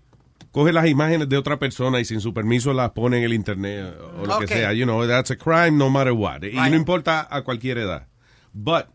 coge 0.52 0.74
las 0.74 0.88
imágenes 0.88 1.30
de 1.30 1.38
otra 1.38 1.60
persona 1.60 2.00
y 2.00 2.06
sin 2.06 2.22
su 2.22 2.34
permiso 2.34 2.74
las 2.74 2.92
pone 2.92 3.18
en 3.18 3.24
el 3.24 3.34
internet 3.34 3.94
o 4.20 4.26
lo 4.26 4.36
Ok. 4.38 4.42
que 4.42 4.48
sea, 4.48 4.74
you 4.74 4.84
know, 4.86 5.06
that's 5.08 5.30
a 5.30 5.36
crime 5.36 5.72
no 5.72 5.90
matter 5.92 6.14
what. 6.14 6.42
Y 6.44 6.56
no 6.56 6.76
importa 6.76 7.28
a 7.30 7.44
cualquier 7.44 7.78
edad. 7.78 8.08
But, 8.54 8.86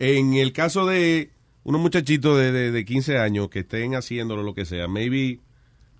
en 0.00 0.34
el 0.34 0.52
caso 0.52 0.86
de 0.86 1.30
unos 1.64 1.80
muchachitos 1.80 2.38
de, 2.38 2.52
de, 2.52 2.70
de 2.70 2.84
15 2.84 3.18
años 3.18 3.48
que 3.48 3.60
estén 3.60 3.94
haciéndolo 3.94 4.42
lo 4.42 4.54
que 4.54 4.64
sea, 4.64 4.86
maybe 4.86 5.40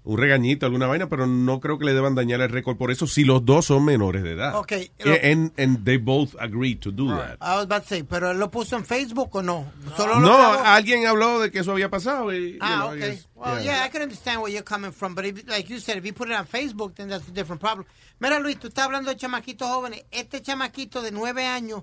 un 0.06 0.18
regañito, 0.18 0.66
alguna 0.66 0.86
vaina, 0.86 1.08
pero 1.08 1.26
no 1.26 1.60
creo 1.60 1.78
que 1.78 1.86
le 1.86 1.94
deban 1.94 2.14
dañar 2.14 2.42
el 2.42 2.50
récord 2.50 2.76
por 2.76 2.90
eso 2.90 3.06
si 3.06 3.24
los 3.24 3.42
dos 3.46 3.64
son 3.64 3.86
menores 3.86 4.22
de 4.22 4.32
edad. 4.32 4.54
Ok, 4.56 4.72
Eh, 4.72 4.90
And, 5.32 5.50
and 5.58 5.82
they 5.86 5.96
both 5.96 6.34
agreed 6.38 6.80
to 6.80 6.92
do 6.92 7.08
that. 7.08 7.38
I 7.40 7.54
was 7.56 7.64
about 7.64 7.84
to 7.84 7.88
say, 7.88 8.02
pero 8.02 8.30
él 8.30 8.38
lo 8.38 8.50
puso 8.50 8.76
en 8.76 8.84
Facebook 8.84 9.34
o 9.34 9.42
no? 9.42 9.64
Solo 9.96 10.20
No, 10.20 10.36
alguien 10.36 11.06
habló 11.06 11.40
de 11.40 11.50
que 11.50 11.60
eso 11.60 11.72
había 11.72 11.88
pasado. 11.88 12.34
Y, 12.34 12.52
you 12.52 12.58
Ah, 12.60 12.88
know, 12.90 12.94
guess, 12.98 13.26
Well, 13.34 13.62
yeah. 13.62 13.78
yeah. 13.78 13.86
I 13.86 13.88
can 13.90 14.02
understand 14.02 14.42
where 14.42 14.52
you're 14.52 14.62
coming 14.62 14.92
from, 14.92 15.14
but 15.14 15.24
if, 15.24 15.42
like 15.48 15.70
you 15.72 15.80
said, 15.80 15.96
if 15.96 16.04
you 16.04 16.12
put 16.12 16.28
it 16.28 16.34
on 16.34 16.46
Facebook, 16.46 16.94
then 16.96 17.08
that's 17.08 17.26
a 17.26 17.32
different 17.32 17.62
problem. 17.62 17.86
Mira, 18.20 18.38
Luis, 18.40 18.58
tú 18.58 18.68
estás 18.68 18.84
hablando 18.84 19.08
de 19.08 19.16
chamaquitos 19.16 19.66
jóvenes. 19.66 20.04
Este 20.10 20.42
chamaquito 20.42 21.00
de 21.00 21.12
nueve 21.12 21.46
años 21.46 21.82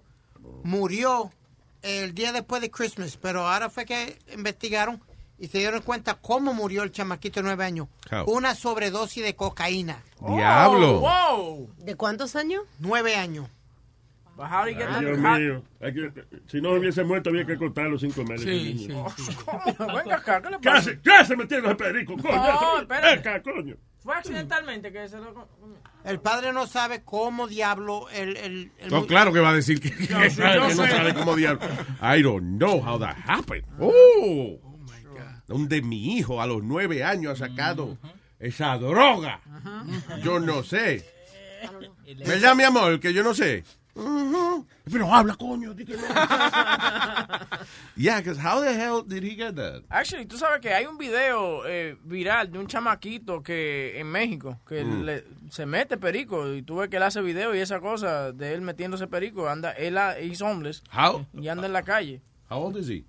murió 0.64 1.32
el 1.82 2.14
día 2.14 2.32
después 2.32 2.62
de 2.62 2.70
Christmas, 2.72 3.18
pero 3.22 3.48
ahora 3.48 3.70
fue 3.70 3.86
que 3.86 4.18
investigaron 4.34 5.02
y 5.40 5.48
se 5.48 5.58
dieron 5.58 5.82
cuenta 5.82 6.16
cómo 6.16 6.54
murió 6.54 6.84
el 6.84 6.92
chamaquito 6.92 7.40
de 7.40 7.44
nueve 7.46 7.66
años. 7.66 7.88
How? 8.12 8.26
Una 8.32 8.54
sobredosis 8.56 9.24
de 9.24 9.36
cocaína. 9.36 10.04
Diablo. 10.20 11.00
Wow. 11.00 11.74
¿De 11.78 11.96
cuántos 11.96 12.36
años? 12.36 12.64
Nueve 12.80 13.16
años. 13.16 13.48
Ay, 14.44 14.74
Dios 14.76 14.90
mío. 15.20 15.64
Que- 15.80 16.26
si 16.48 16.62
no 16.62 16.72
hubiese 16.74 17.04
muerto, 17.04 17.30
había 17.30 17.46
que 17.46 17.58
ese 18.36 18.46
Sí, 18.46 18.74
niño. 18.88 19.06
sí. 19.18 19.36
¿Cómo? 19.46 19.94
Venga 19.96 20.16
acá, 20.16 20.42
¿qué 20.42 20.50
le 20.50 20.58
¿Qué 20.60 20.64
pasa? 20.70 20.78
hace? 20.80 21.00
¿Qué 21.02 21.12
hace 21.12 21.36
metiendo 21.36 21.68
ese 21.68 21.76
perico? 21.76 22.16
Coño, 22.18 22.36
No, 22.36 22.74
ese- 22.74 22.82
espérate. 22.82 23.16
Venga, 23.18 23.42
coño. 23.44 23.76
Fue 24.04 24.16
accidentalmente 24.16 24.92
que 24.92 25.08
se 25.08 25.18
lo... 25.18 25.48
El 26.04 26.20
padre 26.20 26.52
no 26.54 26.66
sabe 26.66 27.04
cómo 27.04 27.48
diablo 27.48 28.10
el... 28.10 28.36
el, 28.38 28.72
el 28.80 28.90
No, 28.90 29.06
claro 29.06 29.32
que 29.32 29.40
va 29.40 29.50
a 29.52 29.54
decir 29.54 29.80
que, 29.80 29.92
que- 29.92 30.08
Yo 30.08 30.20
que 30.20 30.30
sé, 30.32 30.42
yo 30.56 30.60
no 30.70 30.88
sabe 30.88 31.14
cómo 31.14 31.36
diablo. 31.36 31.62
I 32.02 32.22
don't 32.24 32.58
know 32.58 32.82
how 32.84 32.98
that 33.00 33.16
happened. 33.28 33.64
Oh, 33.80 34.58
¿Dónde 35.48 35.82
mi 35.82 36.18
hijo 36.18 36.42
a 36.42 36.48
los 36.48 36.64
nueve 36.64 37.04
años 37.04 37.42
ha 37.42 37.48
sacado 37.48 37.98
esa 38.40 38.78
droga? 38.78 39.42
Yo 40.24 40.40
no 40.40 40.64
sé. 40.64 41.06
¿Verdad, 42.26 42.56
mi 42.56 42.64
amor? 42.64 43.00
Que 43.00 43.14
yo 43.14 43.24
no 43.24 43.34
sé. 43.34 43.64
Pero 43.94 45.14
habla, 45.14 45.36
coño. 45.36 45.74
di 45.74 45.86
que 45.86 45.96
no. 45.96 46.04
yeah, 47.96 48.18
because 48.20 48.38
how 48.38 48.60
the 48.62 48.74
hell 48.74 49.02
did 49.04 49.24
he 49.24 49.36
get 49.36 49.56
that? 49.56 49.84
Actually, 49.90 50.26
tú 50.26 50.38
sabes 50.38 50.60
que 50.62 50.74
hay 50.74 50.86
un 50.86 50.98
video 50.98 51.66
eh, 51.68 51.96
viral 52.04 52.52
de 52.52 52.60
un 52.60 52.68
chamaquito 52.68 53.42
que 53.44 54.00
en 54.00 54.08
México 54.08 54.58
que 54.68 54.84
Mm. 54.84 55.04
le- 55.06 55.24
se 55.50 55.66
mete 55.66 55.98
perico 55.98 56.54
y 56.54 56.62
tú 56.64 56.78
ves 56.78 56.90
que 56.90 56.98
él 56.98 57.04
hace 57.04 57.22
video 57.22 57.54
y 57.56 57.60
esa 57.60 57.80
cosa 57.80 58.32
de 58.32 58.54
él 58.54 58.62
metiéndose 58.62 59.08
perico, 59.08 59.48
anda 59.50 59.72
él 59.72 59.98
he's 60.20 60.42
homeless 60.42 60.82
How? 60.94 61.26
y 61.34 61.48
anda 61.48 61.68
en 61.68 61.74
la 61.74 61.84
calle. 61.84 62.22
How 62.50 62.64
old 62.64 62.78
is 62.78 62.88
he? 62.90 63.06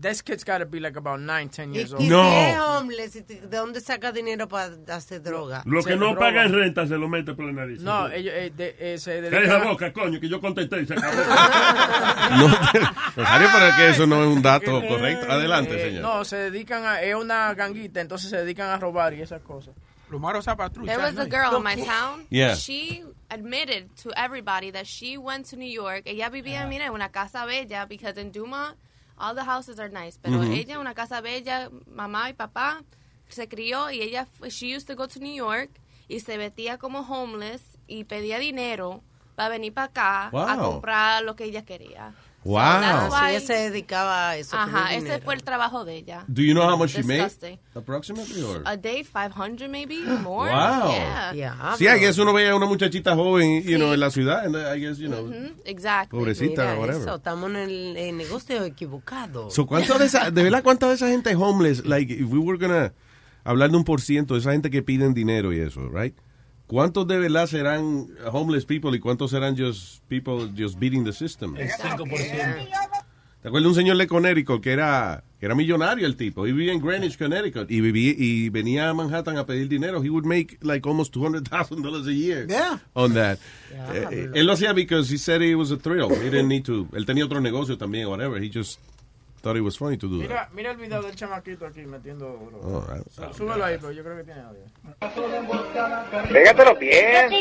This 0.00 0.22
kid's 0.22 0.44
got 0.44 0.58
to 0.58 0.64
be 0.66 0.78
like 0.78 0.96
about 0.96 1.18
9, 1.18 1.48
10 1.48 1.72
Y, 1.72 1.76
years 1.78 1.92
old. 1.92 2.02
es 2.02 2.56
homeless, 2.56 3.16
¿y 3.16 3.20
¿de 3.22 3.48
dónde 3.56 3.80
saca 3.80 4.12
dinero 4.12 4.46
para 4.46 4.70
hacer 4.94 5.20
droga? 5.20 5.62
Lo 5.66 5.82
que 5.82 5.96
no 5.96 6.14
paga 6.14 6.44
en 6.44 6.52
renta 6.52 6.86
se 6.86 6.96
lo 6.96 7.08
mete 7.08 7.34
por 7.34 7.46
la 7.46 7.52
nariz. 7.52 7.80
No, 7.80 8.08
ellos 8.08 8.32
eh, 8.36 8.52
de- 8.56 8.76
eh, 8.78 8.98
se 8.98 9.16
Cállate 9.20 9.30
dedican 9.36 9.58
la 9.60 9.66
a- 9.66 9.72
boca, 9.72 9.92
coño, 9.92 10.20
que 10.20 10.28
yo 10.28 10.40
contesté 10.40 10.82
y 10.82 10.86
se 10.86 10.94
acabó. 10.94 11.16
No, 12.38 12.46
Rosario, 13.16 13.48
pero 13.52 13.66
es 13.66 13.74
que 13.74 13.88
eso 13.88 14.06
no 14.06 14.22
es 14.22 14.28
un 14.28 14.42
dato 14.42 14.80
correcto. 14.86 15.32
Adelante, 15.32 15.74
Eh, 15.80 15.84
señor. 15.90 16.02
No, 16.02 16.24
se 16.24 16.36
dedican 16.36 16.84
a 16.84 17.00
es 17.02 17.14
una 17.16 17.52
ganguita, 17.54 18.00
entonces 18.00 18.30
se 18.30 18.36
dedican 18.36 18.68
a 18.70 18.76
robar 18.78 19.14
y 19.14 19.22
esas 19.22 19.42
cosas. 19.42 19.74
Lumaro 20.10 20.40
Zapatrucha. 20.40 20.86
There 20.92 21.02
was 21.02 21.18
a 21.18 21.26
girl 21.26 21.56
in 21.56 21.62
my 21.64 21.74
town. 21.84 22.24
Yeah. 22.30 22.54
She 22.54 23.02
admitted 23.30 23.88
to 24.02 24.10
everybody 24.16 24.70
that 24.70 24.86
she 24.86 25.18
went 25.18 25.46
to 25.50 25.56
New 25.56 25.68
York. 25.68 26.02
Ella 26.06 26.30
vivía, 26.30 26.66
mira, 26.66 26.86
en 26.86 26.92
una 26.92 27.10
casa 27.10 27.44
bella, 27.44 27.84
because 27.86 28.16
in 28.18 28.30
Dumont, 28.32 28.76
all 29.18 29.34
the 29.34 29.44
houses 29.44 29.78
are 29.78 29.88
nice. 29.90 30.18
Pero 30.20 30.42
ella, 30.42 30.78
una 30.78 30.94
casa 30.94 31.20
bella, 31.20 31.70
mamá 31.86 32.30
y 32.30 32.34
papá, 32.34 32.82
se 33.28 33.48
crió 33.48 33.90
y 33.90 34.00
ella, 34.00 34.26
she 34.48 34.74
used 34.74 34.86
to 34.86 34.94
go 34.96 35.06
to 35.08 35.18
New 35.20 35.34
York 35.34 35.70
y 36.08 36.20
se 36.20 36.36
vestía 36.38 36.78
como 36.78 37.00
homeless 37.00 37.62
y 37.86 38.04
pedía 38.04 38.38
dinero 38.38 39.02
para 39.34 39.50
venir 39.50 39.72
para 39.74 39.86
acá 39.88 40.26
a 40.28 40.30
Wow. 40.56 40.72
comprar 40.72 41.22
lo 41.24 41.36
que 41.36 41.44
ella 41.44 41.64
quería. 41.64 42.14
Wow. 42.44 42.80
that's 42.80 43.04
So 43.14 43.20
why- 43.20 43.30
ella 43.34 43.40
se 43.40 43.52
dedicaba 43.54 44.30
a 44.30 44.36
eso. 44.36 44.56
Ajá, 44.56 44.94
ese 44.94 45.04
dinero. 45.04 45.24
fue 45.24 45.34
el 45.34 45.42
trabajo 45.42 45.84
de 45.84 45.96
ella. 45.96 46.24
Do 46.28 46.40
you 46.42 46.54
know 46.54 46.62
how 46.68 46.78
much 46.78 46.90
she 46.90 47.02
made? 47.02 47.24
Disgusting. 47.24 47.58
Approximately 47.74 48.42
or? 48.42 48.62
A 48.64 48.76
day, 48.76 49.02
500 49.04 49.68
maybe, 49.68 49.98
more. 50.22 50.50
Wow. 50.50 50.92
Yeah. 51.34 51.74
Sí, 51.76 51.86
I 51.86 51.98
guess 51.98 52.16
uno 52.18 52.32
ve 52.32 52.48
a 52.48 52.54
una 52.56 52.66
muchachita 52.66 53.14
joven, 53.14 53.62
you 53.64 53.76
know, 53.76 53.92
en 53.92 54.00
la 54.00 54.10
ciudad, 54.10 54.46
and 54.46 54.56
I 54.56 54.80
guess, 54.80 54.98
you 54.98 55.08
know, 55.08 55.24
Mhm, 55.26 55.52
Exactly. 55.64 56.18
pobrecita, 56.18 56.62
Mira 56.62 56.78
whatever. 56.78 57.02
eso, 57.02 57.16
estamos 57.16 57.50
en 57.50 57.56
el, 57.56 57.96
el 57.96 58.16
negocio 58.16 58.64
equivocado. 58.64 59.50
So, 59.50 59.66
¿cuánto 59.66 59.98
de 59.98 60.06
esa, 60.06 60.30
de 60.30 60.42
verdad, 60.42 60.62
cuánta 60.62 60.88
de 60.88 60.94
esa 60.94 61.08
gente 61.08 61.34
homeless, 61.34 61.84
like, 61.84 62.12
if 62.12 62.28
we 62.30 62.38
were 62.38 62.58
gonna 62.58 62.92
hablar 63.44 63.70
de 63.70 63.76
un 63.76 63.84
por 63.84 64.00
ciento 64.00 64.34
de 64.34 64.40
esa 64.40 64.52
gente 64.52 64.70
que 64.70 64.82
piden 64.82 65.12
dinero 65.12 65.52
y 65.52 65.58
eso, 65.60 65.88
right? 65.90 66.14
¿Cuántos 66.68 67.08
de 67.08 67.18
verdad 67.18 67.46
serán 67.46 68.08
homeless 68.30 68.64
people 68.66 68.94
y 68.94 69.00
cuántos 69.00 69.30
serán 69.32 69.56
just 69.56 70.02
people 70.08 70.50
just 70.56 70.78
beating 70.78 71.02
the 71.04 71.12
system? 71.12 71.56
El 71.56 71.68
5%. 71.70 72.06
¿Te 73.40 73.48
acuerdas 73.48 73.62
de 73.64 73.68
un 73.68 73.74
señor 73.74 73.96
de 73.96 74.06
Connecticut 74.06 74.60
que 74.60 74.72
era, 74.72 75.24
que 75.40 75.46
era 75.46 75.54
millonario 75.54 76.06
el 76.06 76.16
tipo? 76.16 76.46
Y 76.46 76.52
vivía 76.52 76.72
en 76.74 76.80
Greenwich, 76.80 77.16
Connecticut. 77.16 77.70
Y, 77.70 77.80
vivía, 77.80 78.12
y 78.18 78.50
venía 78.50 78.90
a 78.90 78.94
Manhattan 78.94 79.38
a 79.38 79.46
pedir 79.46 79.68
dinero. 79.68 80.02
He 80.04 80.10
would 80.10 80.24
make 80.26 80.58
like 80.60 80.86
almost 80.86 81.14
$200,000 81.14 82.06
a 82.06 82.12
year 82.12 82.46
Yeah. 82.48 82.80
on 82.94 83.14
that. 83.14 83.38
Eh, 83.94 84.06
eh, 84.10 84.30
él 84.34 84.44
lo 84.46 84.52
hacía 84.52 84.74
because 84.74 85.08
he 85.10 85.16
said 85.16 85.40
it 85.40 85.54
was 85.54 85.70
a 85.70 85.76
thrill. 85.78 86.10
He 86.10 86.28
didn't 86.30 86.48
need 86.48 86.64
to. 86.64 86.86
Él 86.92 87.06
tenía 87.06 87.24
otro 87.24 87.40
negocio 87.40 87.78
también, 87.78 88.08
whatever. 88.08 88.42
He 88.42 88.50
just 88.52 88.78
thought 89.40 89.56
it 89.56 89.62
was 89.62 89.76
funny 89.76 89.96
to 89.96 90.08
do 90.08 90.18
that. 90.18 90.28
Mira, 90.28 90.48
mira 90.54 90.70
el 90.72 90.76
video 90.76 91.02
del 91.02 91.14
chamaquito 91.14 91.66
aquí 91.66 91.80
metiendo 91.82 92.26
droga. 92.50 92.66
Oh, 92.66 92.80
right. 92.88 93.34
Súbelo 93.34 93.64
ahí, 93.64 93.78
pero 93.80 93.92
yo 93.92 94.02
creo 94.02 94.16
que 94.16 94.24
tiene 94.24 94.40
audio. 94.42 94.64
Pégatelo 96.32 96.76
bien. 96.76 97.32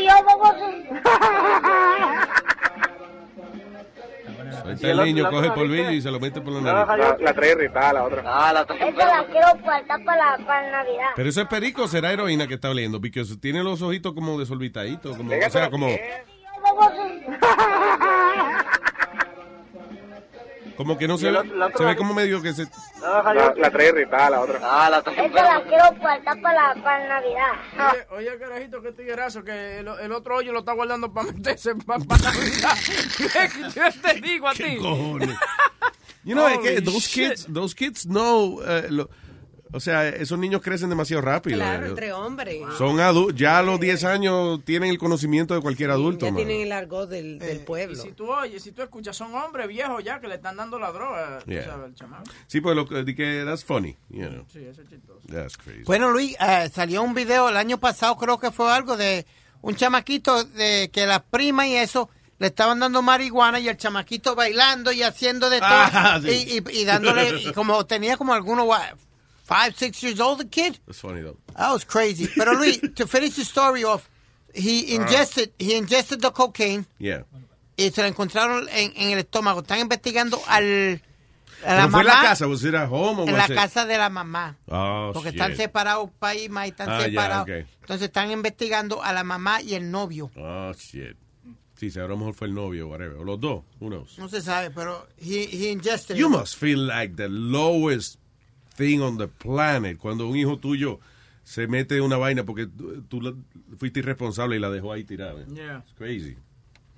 Ahí 4.66 4.74
está 4.74 4.92
el 4.92 4.98
niño, 5.04 5.30
coge 5.30 5.48
el 5.48 5.54
polvillo 5.54 5.92
y 5.92 6.02
se 6.02 6.12
lo 6.12 6.20
mete 6.20 6.42
por 6.42 6.54
la 6.54 6.62
nariz. 6.62 6.88
La, 6.98 7.18
la 7.20 7.34
trae 7.34 7.52
irritada, 7.52 7.94
la 7.94 8.04
otra. 8.04 8.24
Ah, 8.26 8.54
la 8.54 8.66
trae 8.66 8.90
Esa 8.90 9.06
la 9.06 9.26
quiero 9.26 9.48
guardar 9.62 10.04
para, 10.04 10.38
para 10.46 10.72
Navidad. 10.72 11.10
Pero 11.16 11.30
eso 11.30 11.42
es 11.42 11.48
perico 11.48 11.88
será 11.88 12.12
heroína 12.12 12.48
que 12.48 12.56
está 12.56 12.70
oliendo, 12.70 13.00
porque 13.00 13.24
tiene 13.40 13.64
los 13.64 13.82
ojitos 13.82 14.14
como 14.14 14.38
desorbitaditos, 14.40 15.16
como, 15.16 15.32
o 15.32 15.50
sea, 15.50 15.70
como, 15.70 15.88
como 20.78 20.98
que 20.98 21.08
no 21.08 21.18
se 21.18 21.32
ve, 21.32 21.40
se 21.76 21.84
ve 21.84 21.96
como 21.98 22.14
medio 22.14 22.42
que 22.42 22.54
se... 22.54 22.68
La, 23.02 23.54
la 23.58 23.72
trae 23.72 23.90
irritada, 23.90 24.30
la 24.30 24.40
otra. 24.42 24.60
Ah, 24.62 24.90
la 24.90 25.02
trae 25.02 25.26
Esa 25.26 25.44
la 25.44 25.64
quiero 25.64 25.84
guardar 26.00 26.42
para, 26.42 26.76
para 26.76 27.08
Navidad. 27.08 28.04
Oye, 28.12 28.30
oye, 28.30 28.40
carajito, 28.40 28.82
qué 28.82 28.92
tiguerazo, 28.92 29.44
que 29.44 29.80
el, 29.80 29.88
el 29.88 30.12
otro 30.12 30.38
hoyo 30.38 30.54
lo 30.54 30.60
está 30.60 30.74
guardando 30.74 31.12
para 31.12 31.32
meterse 31.32 31.76
para 31.76 32.00
Navidad. 32.00 32.78
¿Qué 33.74 34.00
te 34.02 34.22
digo 34.22 34.48
a 34.48 34.54
ti? 34.54 34.78
cojones? 34.78 35.30
You 36.24 36.36
know, 36.36 36.46
es 36.50 36.58
que 36.60 36.70
Holy 36.76 36.82
those 36.82 37.00
shit. 37.08 37.30
kids, 37.30 37.48
those 37.54 37.74
kids 37.74 38.06
know, 38.06 38.62
eh, 38.62 38.88
lo- 38.90 39.10
o 39.74 39.80
sea, 39.80 40.08
esos 40.08 40.38
niños 40.40 40.62
crecen 40.62 40.90
demasiado 40.90 41.22
rápido. 41.22 41.58
Claro, 41.58 41.86
eh. 41.86 41.90
entre 41.90 42.14
hombres. 42.14 42.62
Son 42.78 43.00
adultos, 43.00 43.36
ya 43.40 43.60
a 43.60 43.64
los 43.64 43.80
10 43.80 44.04
años 44.04 44.60
tienen 44.66 44.90
el 44.90 44.98
conocimiento 44.98 45.54
de 45.54 45.62
cualquier 45.62 45.92
adulto, 45.92 46.26
ya 46.26 46.32
man. 46.32 46.38
tienen 46.46 46.62
el 46.62 46.72
argot 46.72 47.10
del, 47.10 47.42
Eh, 47.42 47.46
del 47.46 47.58
Y 47.58 47.60
pueblo. 47.60 47.96
si 48.02 48.12
tú 48.12 48.32
oyes, 48.32 48.62
si 48.64 48.72
tú 48.72 48.82
escuchas, 48.82 49.16
son 49.16 49.34
hombres 49.36 49.68
viejos 49.68 50.04
ya 50.04 50.20
que 50.20 50.28
le 50.28 50.36
están 50.36 50.56
dando 50.58 50.78
la 50.80 50.92
droga, 50.92 51.40
Yeah. 51.46 51.66
sabes, 51.66 51.88
el 51.90 51.96
chamaco. 51.96 52.24
Sí, 52.48 52.62
pues 52.62 52.76
lo 52.76 52.86
que, 52.88 53.44
that's 53.46 53.64
funny, 53.64 53.96
you 54.10 54.28
know. 54.28 54.46
Sí, 54.52 54.60
eso 54.66 54.82
es 54.82 54.90
chistoso. 54.90 55.22
That's 55.32 55.58
crazy. 55.58 55.84
Bueno, 55.86 56.10
Luis, 56.12 56.36
eh, 56.40 56.70
salió 56.74 57.02
un 57.04 57.14
video 57.14 57.50
el 57.50 57.58
año 57.58 57.78
pasado, 57.80 58.16
creo 58.18 58.40
que 58.40 58.52
fue 58.52 58.72
algo 58.72 58.98
de 58.98 59.26
un 59.62 59.76
chamaquito 59.76 60.44
de 60.44 60.90
que 60.94 61.06
la 61.06 61.24
prima 61.24 61.68
y 61.68 61.76
eso 61.76 62.10
le 62.40 62.48
estaban 62.48 62.80
dando 62.80 63.02
marihuana 63.02 63.60
y 63.60 63.68
el 63.68 63.78
chamaquito 63.78 64.36
bailando 64.36 64.92
y 64.92 65.02
haciendo 65.02 65.50
de 65.50 65.58
todo 65.60 65.68
Ah, 65.72 66.20
sí. 66.24 66.30
y, 66.30 66.58
y- 66.78 66.82
y 66.82 66.86
dándole 66.86 67.42
y 67.42 67.52
como 67.54 67.84
tenía 67.88 68.16
como 68.18 68.34
algunos 68.36 68.68
five, 69.48 69.76
six 69.78 70.02
years 70.04 70.20
old 70.20 70.40
the 70.40 70.46
kid. 70.46 70.78
That's 70.86 71.00
funny 71.00 71.22
though. 71.22 71.38
That 71.56 71.72
was 71.72 71.84
crazy. 71.86 72.28
Pero 72.36 72.54
Luis, 72.54 72.80
to 72.96 73.08
finish 73.08 73.36
the 73.36 73.46
story 73.46 73.84
off, 73.84 74.10
he 74.54 74.94
ingested, 74.96 75.52
he 75.58 75.76
ingested 75.78 76.22
the 76.22 76.32
cocaine 76.32 76.86
Yeah. 77.00 77.24
y 77.78 77.90
se 77.92 78.02
lo 78.02 78.08
encontraron 78.08 78.68
en, 78.72 78.92
en 78.96 79.12
el 79.18 79.20
estómago. 79.24 79.62
Están 79.62 79.80
investigando 79.80 80.40
al 80.48 81.02
a 81.66 81.74
la 81.74 81.88
Pero 81.88 81.90
fue 81.90 82.02
en 82.02 82.08
mamá 82.08 82.22
la 82.22 82.22
casa, 82.30 82.48
was 82.48 82.64
it 82.64 82.76
at 82.76 82.88
home 82.90 83.24
en 83.28 83.36
la 83.36 83.46
it- 83.46 83.56
casa 83.56 83.86
de 83.86 83.98
la 83.98 84.10
mamá. 84.10 84.58
Oh, 84.68 85.12
Porque 85.14 85.32
shit. 85.32 85.40
están 85.40 85.56
separados 85.58 86.10
país, 86.20 86.50
más 86.52 86.68
están 86.68 86.90
Ah, 86.90 87.02
separados. 87.02 87.44
ok. 87.44 87.66
Entonces 87.82 88.08
están 88.08 88.30
investigando 88.32 89.02
a 89.02 89.12
la 89.14 89.24
mamá 89.24 89.62
y 89.64 89.74
el 89.74 89.90
novio. 89.90 90.30
Oh, 90.38 90.72
shit. 90.74 91.16
Sí, 91.80 91.92
a 92.00 92.08
lo 92.08 92.18
mejor 92.18 92.34
fue 92.34 92.48
el 92.48 92.54
novio, 92.56 92.88
whatever. 92.88 93.18
O 93.18 93.24
los 93.24 93.40
dos, 93.40 93.64
knows. 93.80 94.18
No 94.18 94.28
se 94.30 94.42
sabe, 94.42 94.72
pero 94.72 95.08
he, 95.20 95.44
he 95.52 95.72
ingested 95.72 96.16
You 96.16 96.28
it. 96.28 96.32
must 96.40 96.56
feel 96.58 96.86
like 96.88 97.16
the 97.16 97.28
lowest 97.30 98.18
thing 98.78 99.02
on 99.02 99.18
the 99.18 99.28
planet 99.28 99.98
cuando 99.98 100.28
un 100.28 100.38
hijo 100.38 100.58
tuyo 100.58 101.00
se 101.44 101.68
mete 101.68 102.00
una 102.00 102.18
vaina 102.18 102.46
porque 102.46 102.68
tú, 102.68 103.44
fuiste 103.78 104.00
irresponsable 104.00 104.56
y 104.56 104.60
la 104.60 104.70
dejó 104.70 104.94
ahí 104.94 105.04
tirada. 105.04 105.46
Yeah. 105.48 105.80
It's 105.80 105.94
crazy. 105.98 106.38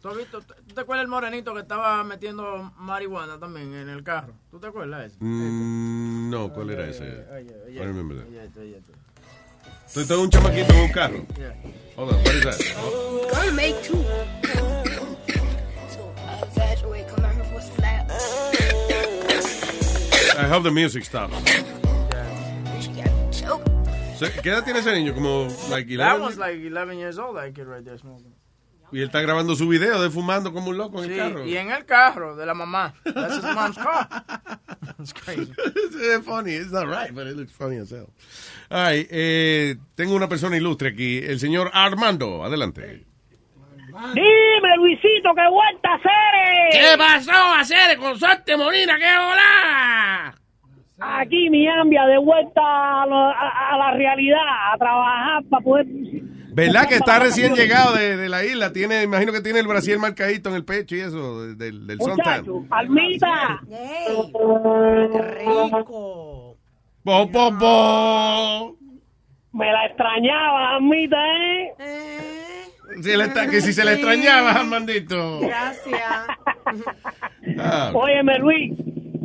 ¿Tú, 0.01 0.09
has 0.09 0.17
visto, 0.17 0.41
¿Tú 0.41 0.73
te 0.73 0.81
acuerdas 0.81 1.03
el 1.03 1.09
morenito 1.09 1.53
que 1.53 1.61
estaba 1.61 2.03
metiendo 2.03 2.71
marihuana 2.77 3.37
también 3.37 3.73
en 3.73 3.89
el 3.89 4.03
carro? 4.03 4.33
¿Tú 4.49 4.59
te 4.59 4.67
acuerdas 4.67 5.01
de 5.01 5.07
ese? 5.07 5.17
Mm, 5.19 6.29
no, 6.29 6.53
¿cuál 6.53 6.69
era 6.69 6.87
ese? 6.87 7.25
oye, 7.31 7.55
oye. 7.67 8.81
Entonces, 9.89 10.07
todo 10.07 10.21
un 10.21 10.29
chamaquito 10.29 10.71
en 10.73 10.79
un 10.79 10.91
carro. 10.91 11.25
Yeah. 11.35 11.55
Hold 11.95 12.13
on, 12.13 12.23
what 12.23 12.35
is 12.35 12.43
that? 12.43 12.57
Gonna 13.31 13.51
make 13.51 13.75
two. 13.83 14.03
So 15.89 16.13
I 16.17 16.41
evaluate, 16.43 17.07
come 17.07 17.28
I 20.39 20.47
hope 20.47 20.63
the 20.63 20.71
music 20.71 21.03
stops. 21.05 21.33
So, 24.17 24.25
¿Qué 24.43 24.49
edad 24.49 24.63
tiene 24.63 24.79
ese 24.79 24.91
niño? 24.93 25.13
Como, 25.13 25.47
like, 25.69 25.95
That 25.97 26.15
11? 26.19 26.21
was 26.21 26.37
like 26.37 26.59
11 26.59 26.97
years 26.97 27.17
old, 27.17 27.37
that 27.37 27.53
kid 27.53 27.65
right 27.67 27.83
there 27.83 27.97
smoking. 27.97 28.33
Y 28.91 28.99
él 29.01 29.05
está 29.09 29.21
grabando 29.21 29.55
su 29.55 29.67
video 29.67 30.01
de 30.01 30.09
fumando 30.09 30.51
como 30.51 30.71
un 30.71 30.77
loco 30.77 31.03
en 31.03 31.09
Sí, 31.09 31.13
el 31.13 31.17
carro. 31.19 31.45
y 31.45 31.55
en 31.57 31.69
el 31.71 31.85
carro 31.85 32.35
de 32.35 32.45
la 32.45 32.53
mamá. 32.55 32.93
That's 33.05 33.35
his 33.35 33.43
mom's 33.43 33.77
car. 33.77 34.07
It's 34.99 35.13
crazy. 35.13 35.53
It's 35.57 36.25
funny, 36.25 36.53
it's 36.55 36.71
not 36.71 36.87
right, 36.87 37.13
but 37.13 37.27
it 37.27 37.37
looks 37.37 37.51
funny 37.53 37.77
as 37.77 37.91
hell. 37.91 38.09
All 38.71 38.81
right, 38.83 39.07
eh, 39.11 39.75
tengo 39.95 40.15
una 40.15 40.27
persona 40.27 40.57
ilustre 40.57 40.89
aquí, 40.89 41.19
el 41.23 41.39
señor 41.39 41.69
Armando, 41.73 42.43
adelante. 42.43 43.05
Luisito, 44.77 45.33
qué 45.35 45.47
vuelta 45.49 45.93
hacer. 45.93 46.71
¿Qué 46.71 46.97
pasó, 46.97 47.31
hacer 47.59 47.97
con 47.97 48.17
suerte, 48.17 48.55
Molina? 48.57 48.97
¡Qué 48.97 49.05
hola! 49.17 50.35
aquí 51.01 51.49
mi 51.49 51.65
ambia 51.65 52.05
de 52.07 52.17
vuelta 52.17 52.61
a, 52.61 53.05
lo- 53.05 53.15
a- 53.29 53.69
a 53.73 53.77
la 53.77 53.91
realidad, 53.91 54.37
a 54.73 54.77
trabajar 54.77 55.43
para 55.49 55.63
poder... 55.63 55.85
¿Verdad 56.51 56.87
que 56.89 56.95
está 56.95 57.19
recién 57.19 57.55
llegado 57.55 57.95
de, 57.95 58.17
de 58.17 58.27
la 58.27 58.43
isla? 58.43 58.73
Tiene, 58.73 59.03
imagino 59.03 59.31
que 59.31 59.39
tiene 59.39 59.59
el 59.59 59.67
Brasil 59.67 59.97
marcadito 59.97 60.49
en 60.49 60.55
el 60.55 60.65
pecho 60.65 60.95
y 60.97 60.99
eso, 60.99 61.41
de- 61.45 61.55
del, 61.55 61.87
del 61.87 61.99
suntan. 62.01 62.43
Muchacho, 62.45 62.65
Almita. 62.69 63.61
rico. 65.37 66.57
Bo, 67.03 67.25
bo, 67.27 67.51
bo. 67.51 68.75
Me 69.53 69.71
la 69.71 69.85
extrañaba, 69.85 70.75
Almita, 70.75 71.17
¿eh? 71.17 71.73
Si 73.01 73.15
le 73.17 73.23
está- 73.25 73.49
que 73.49 73.61
si 73.61 73.73
se 73.73 73.83
le 73.85 73.93
extrañaba, 73.93 74.51
Armandito. 74.51 75.39
Gracias. 75.41 76.01
Ah. 77.59 77.91
Óyeme, 77.93 78.37
Luis, 78.39 78.73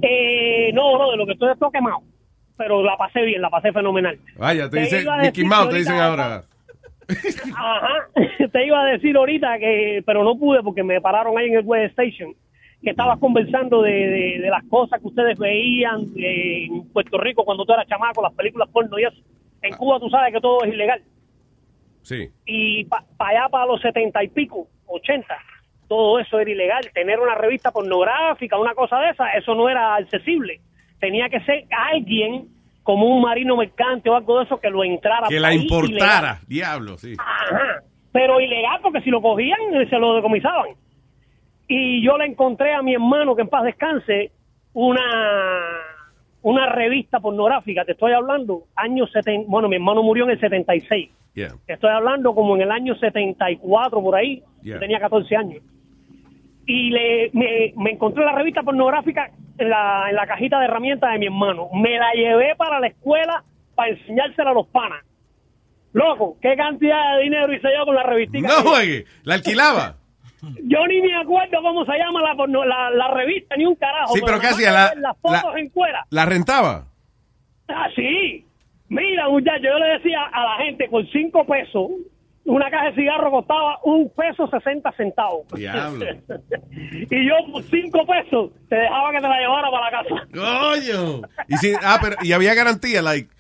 eh, 0.03 0.71
no, 0.75 0.99
no, 0.99 1.11
de 1.13 1.17
lo 1.17 1.27
que 1.27 1.33
estoy 1.33 1.53
estoy 1.53 1.71
quemado. 1.73 1.99
Pero 2.57 2.83
la 2.85 2.97
pasé 2.97 3.23
bien, 3.23 3.43
la 3.43 3.51
pasé 3.51 3.73
fenomenal. 3.73 4.17
Vaya, 4.37 4.65
te 4.71 4.77
Te 4.77 4.81
dice 4.83 5.03
iba 5.03 5.15
a 5.19 5.23
Mickey 5.23 5.45
Mouse, 5.45 5.71
te 5.71 5.77
dicen 5.79 5.97
ahora. 5.99 6.45
Ajá, 7.57 8.07
te 8.53 8.67
iba 8.67 8.81
a 8.81 8.85
decir 8.93 9.17
ahorita 9.17 9.59
que, 9.59 10.03
pero 10.07 10.23
no 10.25 10.39
pude 10.39 10.63
porque 10.63 10.83
me 10.83 11.01
pararon 11.01 11.37
ahí 11.37 11.49
en 11.49 11.57
el 11.57 11.65
West 11.65 11.99
Station, 11.99 12.33
que 12.83 12.91
estabas 12.91 13.19
conversando 13.19 13.83
de, 13.83 13.91
de- 13.91 14.39
de 14.41 14.51
las 14.51 14.63
cosas 14.71 15.01
que 15.01 15.09
ustedes 15.09 15.37
veían 15.39 16.07
en 16.17 16.89
Puerto 16.93 17.19
Rico 17.19 17.45
cuando 17.45 17.65
tú 17.65 17.73
eras 17.73 17.87
chamaco, 17.89 18.23
las 18.23 18.33
películas 18.35 18.69
porno 18.73 18.99
y 18.99 19.05
eso. 19.05 19.17
En 19.63 19.75
Cuba 19.77 19.99
tú 19.99 20.09
sabes 20.11 20.33
que 20.33 20.41
todo 20.41 20.63
es 20.65 20.73
ilegal. 20.73 21.03
Sí. 22.05 22.29
Y 22.47 22.85
para 22.85 23.05
allá, 23.19 23.49
para 23.51 23.67
los 23.67 23.81
setenta 23.81 24.23
y 24.23 24.29
pico, 24.29 24.69
ochenta, 24.87 25.37
todo 25.89 26.21
eso 26.21 26.39
era 26.39 26.51
ilegal. 26.51 26.83
Tener 26.93 27.19
una 27.19 27.35
revista 27.35 27.73
pornográfica, 27.73 28.59
una 28.59 28.75
cosa 28.75 28.99
de 29.01 29.11
esa, 29.11 29.31
eso 29.33 29.55
no 29.55 29.69
era 29.69 29.97
accesible. 29.97 30.61
Tenía 31.01 31.29
que 31.29 31.41
ser 31.41 31.65
alguien 31.93 32.49
como 32.83 33.07
un 33.07 33.23
marino 33.23 33.57
mercante 33.57 34.11
o 34.11 34.15
algo 34.15 34.39
de 34.39 34.45
eso 34.45 34.61
que 34.61 34.69
lo 34.69 34.85
entrara 34.85 35.27
Que 35.29 35.41
la 35.41 35.55
importara. 35.55 36.41
Diablo, 36.47 36.99
sí. 36.99 37.15
Ajá. 37.19 37.83
Pero 38.13 38.41
ilegal 38.41 38.79
porque 38.83 39.01
si 39.01 39.11
lo 39.11 39.21
cogían 39.23 39.59
se 39.89 39.99
lo 39.99 40.15
decomisaban. 40.15 40.69
Y 41.67 42.05
yo 42.05 42.19
le 42.19 42.27
encontré 42.27 42.75
a 42.75 42.83
mi 42.83 42.93
hermano 42.93 43.35
que 43.35 43.43
en 43.43 43.49
paz 43.49 43.65
descanse 43.65 44.31
una 44.75 45.01
una 46.45 46.67
revista 46.67 47.21
pornográfica, 47.21 47.85
te 47.85 47.93
estoy 47.93 48.13
hablando, 48.13 48.65
años 48.77 49.11
70, 49.13 49.51
bueno, 49.51 49.69
mi 49.69 49.77
hermano 49.77 50.03
murió 50.03 50.25
en 50.25 50.31
el 50.31 50.41
76. 50.41 51.11
Yeah. 51.35 51.49
Te 51.67 51.73
estoy 51.73 51.91
hablando 51.91 52.35
como 52.35 52.55
en 52.55 52.63
el 52.63 52.71
año 52.71 52.95
74 52.95 54.01
por 54.03 54.15
ahí, 54.15 54.43
Yeah. 54.63 54.75
yo 54.75 54.81
tenía 54.81 55.01
14 55.01 55.37
años. 55.37 55.63
Y 56.67 56.91
le, 56.91 57.31
me, 57.33 57.73
me 57.77 57.91
encontré 57.93 58.25
la 58.25 58.33
revista 58.33 58.63
pornográfica 58.63 59.31
en 59.59 59.69
la, 59.69 60.07
en 60.09 60.17
la 60.17 60.27
cajita 60.27 60.59
de 60.59 60.67
herramientas 60.67 61.13
de 61.13 61.19
mi 61.19 61.27
hermano. 61.27 61.69
Me 61.75 61.99
la 61.99 62.13
llevé 62.13 62.55
para 62.57 62.79
la 62.81 62.87
escuela 62.89 63.43
para 63.75 63.91
enseñársela 63.91 64.51
a 64.51 64.55
los 64.55 64.67
panas. 64.69 65.03
Loco, 65.93 66.37
qué 66.43 66.57
cantidad 66.57 67.17
de 67.17 67.25
dinero 67.25 67.53
hice 67.53 67.69
yo 67.77 67.85
con 67.85 67.95
la 67.95 68.03
revista. 68.03 68.39
No 68.39 68.71
juegue, 68.71 69.05
la 69.23 69.35
alquilaba. 69.35 69.97
Yo 70.65 70.87
ni 70.87 71.01
me 71.03 71.17
acuerdo 71.17 71.59
cómo 71.63 71.85
se 71.85 71.93
llama 71.99 72.21
la, 72.23 72.35
la, 72.67 72.91
la 72.91 73.09
revista, 73.09 73.57
ni 73.57 73.67
un 73.67 73.75
carajo. 73.77 74.15
Sí, 74.15 74.21
pero 74.25 74.39
más 74.39 74.61
La- 74.61 74.95
Las 74.97 75.17
fotos 75.19 75.55
la- 75.55 75.61
en 75.61 75.69
cuera. 75.71 76.07
¿La 76.11 76.25
rentaba? 76.27 76.87
Ah, 77.69 77.89
sí. 77.95 78.45
Mira, 78.89 79.29
muchacho, 79.29 79.63
yo 79.65 79.79
le 79.79 79.87
decía 79.99 80.23
a 80.33 80.45
la 80.45 80.65
gente 80.65 80.89
con 80.89 81.07
cinco 81.09 81.47
pesos, 81.47 81.91
una 82.45 82.71
caja 82.71 82.91
de 82.91 82.95
cigarro 82.97 83.31
costaba 83.31 83.79
un 83.85 84.11
peso 84.11 84.47
sesenta 84.49 84.93
centavos. 84.93 85.47
Diablo. 85.55 86.05
y 87.11 87.27
yo 87.27 87.35
por 87.53 87.63
cinco 87.65 88.07
pesos 88.07 88.51
te 88.69 88.77
dejaba 88.77 89.11
que 89.13 89.21
te 89.21 89.29
la 89.29 89.41
llevara 89.41 89.71
para 89.71 89.91
la 89.91 90.03
casa. 90.03 90.27
¡Coño! 90.33 91.23
Y, 91.49 91.57
si, 91.57 91.73
ah, 91.83 91.99
pero, 92.03 92.17
y 92.23 92.33
había 92.33 92.55
garantía, 92.55 93.01
like, 93.01 93.31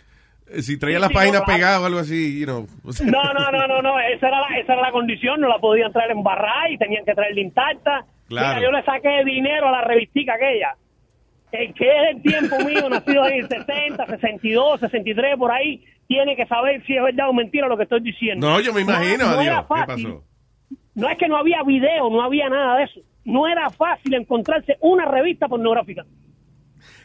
si 0.62 0.78
traía 0.78 0.98
las 0.98 1.12
páginas 1.12 1.42
pegadas 1.42 1.80
o 1.80 1.86
algo 1.86 1.98
así, 2.00 2.38
you 2.38 2.46
know. 2.46 2.66
No, 3.04 3.22
no, 3.32 3.50
no, 3.50 3.66
no, 3.66 3.82
no, 3.82 3.98
esa 4.00 4.28
era 4.28 4.40
la, 4.40 4.58
esa 4.58 4.72
era 4.74 4.82
la 4.82 4.92
condición, 4.92 5.40
no 5.40 5.48
la 5.48 5.58
podían 5.58 5.92
traer 5.92 6.10
en 6.12 6.22
barra 6.22 6.70
y 6.70 6.78
tenían 6.78 7.04
que 7.04 7.14
traerla 7.14 7.40
intacta. 7.40 8.04
Claro. 8.28 8.58
Mira, 8.58 8.62
yo 8.62 8.72
le 8.72 8.82
saqué 8.84 9.24
dinero 9.24 9.68
a 9.68 9.72
la 9.72 9.80
revistica 9.82 10.34
aquella, 10.34 10.76
que, 11.50 11.72
que 11.74 11.84
es 11.84 12.16
el 12.16 12.22
tiempo 12.22 12.58
mío, 12.60 12.88
nacido 12.88 13.26
en 13.26 13.44
el 13.44 13.48
60, 13.48 14.06
62, 14.06 14.80
63, 14.80 15.36
por 15.36 15.50
ahí, 15.52 15.84
tiene 16.06 16.36
que 16.36 16.46
saber 16.46 16.82
si 16.86 16.96
es 16.96 17.02
verdad 17.02 17.28
o 17.28 17.32
mentira 17.32 17.68
lo 17.68 17.76
que 17.76 17.84
estoy 17.84 18.00
diciendo. 18.00 18.48
No, 18.48 18.60
yo 18.60 18.72
me 18.72 18.82
imagino, 18.82 19.24
no, 19.24 19.34
no 19.34 19.40
adiós. 19.40 19.64
¿Qué 19.68 19.84
pasó? 19.86 20.24
No 20.94 21.08
es 21.08 21.18
que 21.18 21.28
no 21.28 21.36
había 21.36 21.62
video, 21.62 22.08
no 22.08 22.22
había 22.22 22.48
nada 22.48 22.78
de 22.78 22.84
eso. 22.84 23.00
No 23.24 23.48
era 23.48 23.68
fácil 23.70 24.14
encontrarse 24.14 24.76
una 24.80 25.06
revista 25.06 25.48
pornográfica. 25.48 26.04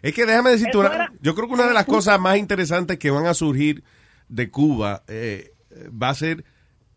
Es 0.01 0.13
que 0.13 0.25
déjame 0.25 0.51
decirte, 0.51 0.77
una- 0.77 0.93
era- 0.95 1.13
yo 1.21 1.35
creo 1.35 1.47
que 1.47 1.53
una 1.53 1.67
de 1.67 1.73
las 1.73 1.85
cosas 1.85 2.19
más 2.19 2.37
interesantes 2.37 2.97
que 2.97 3.09
van 3.11 3.25
a 3.25 3.33
surgir 3.33 3.83
de 4.27 4.49
Cuba 4.49 5.03
eh, 5.07 5.53
va 5.91 6.09
a 6.09 6.15
ser 6.15 6.45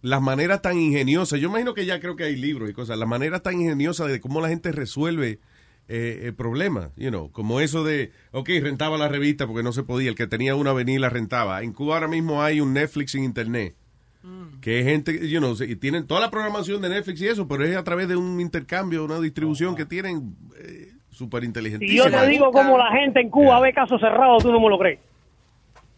las 0.00 0.20
maneras 0.20 0.62
tan 0.62 0.78
ingeniosas. 0.78 1.40
Yo 1.40 1.48
imagino 1.48 1.74
que 1.74 1.86
ya 1.86 2.00
creo 2.00 2.16
que 2.16 2.24
hay 2.24 2.36
libros 2.36 2.68
y 2.68 2.72
cosas, 2.72 2.98
las 2.98 3.08
maneras 3.08 3.42
tan 3.42 3.60
ingeniosas 3.60 4.08
de 4.08 4.20
cómo 4.20 4.40
la 4.40 4.48
gente 4.48 4.72
resuelve 4.72 5.40
eh, 5.88 6.22
el 6.26 6.34
problema, 6.34 6.90
you 6.96 7.08
know, 7.10 7.30
como 7.32 7.60
eso 7.60 7.82
de, 7.84 8.12
ok, 8.30 8.48
rentaba 8.62 8.96
la 8.98 9.08
revista 9.08 9.46
porque 9.46 9.62
no 9.64 9.72
se 9.72 9.82
podía, 9.82 10.08
el 10.10 10.14
que 10.14 10.26
tenía 10.28 10.54
una 10.54 10.72
venía 10.72 10.94
y 10.94 10.98
la 10.98 11.10
rentaba. 11.10 11.62
En 11.62 11.72
Cuba 11.72 11.94
ahora 11.96 12.08
mismo 12.08 12.42
hay 12.42 12.60
un 12.60 12.72
Netflix 12.72 13.14
en 13.14 13.24
internet. 13.24 13.74
Que 14.60 14.78
es 14.78 14.86
gente, 14.86 15.28
you 15.28 15.40
know, 15.40 15.56
y 15.60 15.74
tienen 15.74 16.06
toda 16.06 16.20
la 16.20 16.30
programación 16.30 16.80
de 16.80 16.88
Netflix 16.88 17.20
y 17.22 17.26
eso, 17.26 17.48
pero 17.48 17.64
es 17.64 17.76
a 17.76 17.82
través 17.82 18.06
de 18.06 18.14
un 18.14 18.40
intercambio, 18.40 19.04
una 19.04 19.18
distribución 19.18 19.74
que 19.74 19.84
tienen 19.84 20.36
eh, 20.56 20.91
súper 21.12 21.40
Si 21.42 21.46
inteligentísima. 21.46 22.04
yo 22.04 22.10
te 22.10 22.26
digo 22.26 22.50
cómo 22.50 22.76
la 22.76 22.90
gente 22.92 23.20
en 23.20 23.30
Cuba 23.30 23.60
ve 23.60 23.72
casos 23.72 24.00
cerrados, 24.00 24.42
tú 24.42 24.50
no 24.52 24.60
me 24.60 24.68
lo 24.68 24.78
crees. 24.78 24.98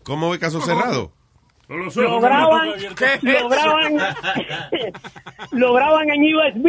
¿Cómo 0.04 0.28
ve 0.30 0.38
caso 0.38 0.60
cerrado? 0.60 1.12
Lo 1.68 2.20
graban, 2.20 2.68
lo 3.22 3.48
graban, 3.48 3.96
lo 5.52 5.72
graban 5.72 6.10
en 6.10 6.34
USB, 6.36 6.66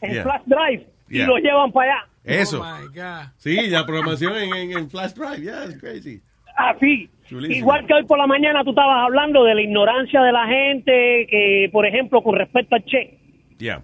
en 0.00 0.12
Yeah. 0.12 0.22
flash 0.24 0.42
drive, 0.46 0.86
y 1.08 1.18
lo 1.22 1.36
llevan 1.38 1.70
para 1.72 1.92
allá. 1.92 2.08
Eso. 2.24 2.60
Oh 2.60 3.30
sí, 3.38 3.68
la 3.68 3.86
programación 3.86 4.36
en, 4.36 4.52
en, 4.54 4.78
en 4.78 4.90
flash 4.90 5.12
drive, 5.12 5.40
yeah, 5.42 5.64
it's 5.66 5.78
crazy. 5.80 6.20
Así. 6.56 7.08
Chulísimo. 7.28 7.56
Igual 7.58 7.86
que 7.86 7.94
hoy 7.94 8.04
por 8.04 8.18
la 8.18 8.26
mañana 8.26 8.64
tú 8.64 8.70
estabas 8.70 9.04
hablando 9.04 9.44
de 9.44 9.54
la 9.54 9.60
ignorancia 9.62 10.20
de 10.22 10.32
la 10.32 10.46
gente, 10.46 11.26
que 11.30 11.68
por 11.72 11.86
ejemplo 11.86 12.22
con 12.22 12.34
respecto 12.34 12.74
al 12.74 12.84
Che, 12.84 13.18
Yeah. 13.58 13.82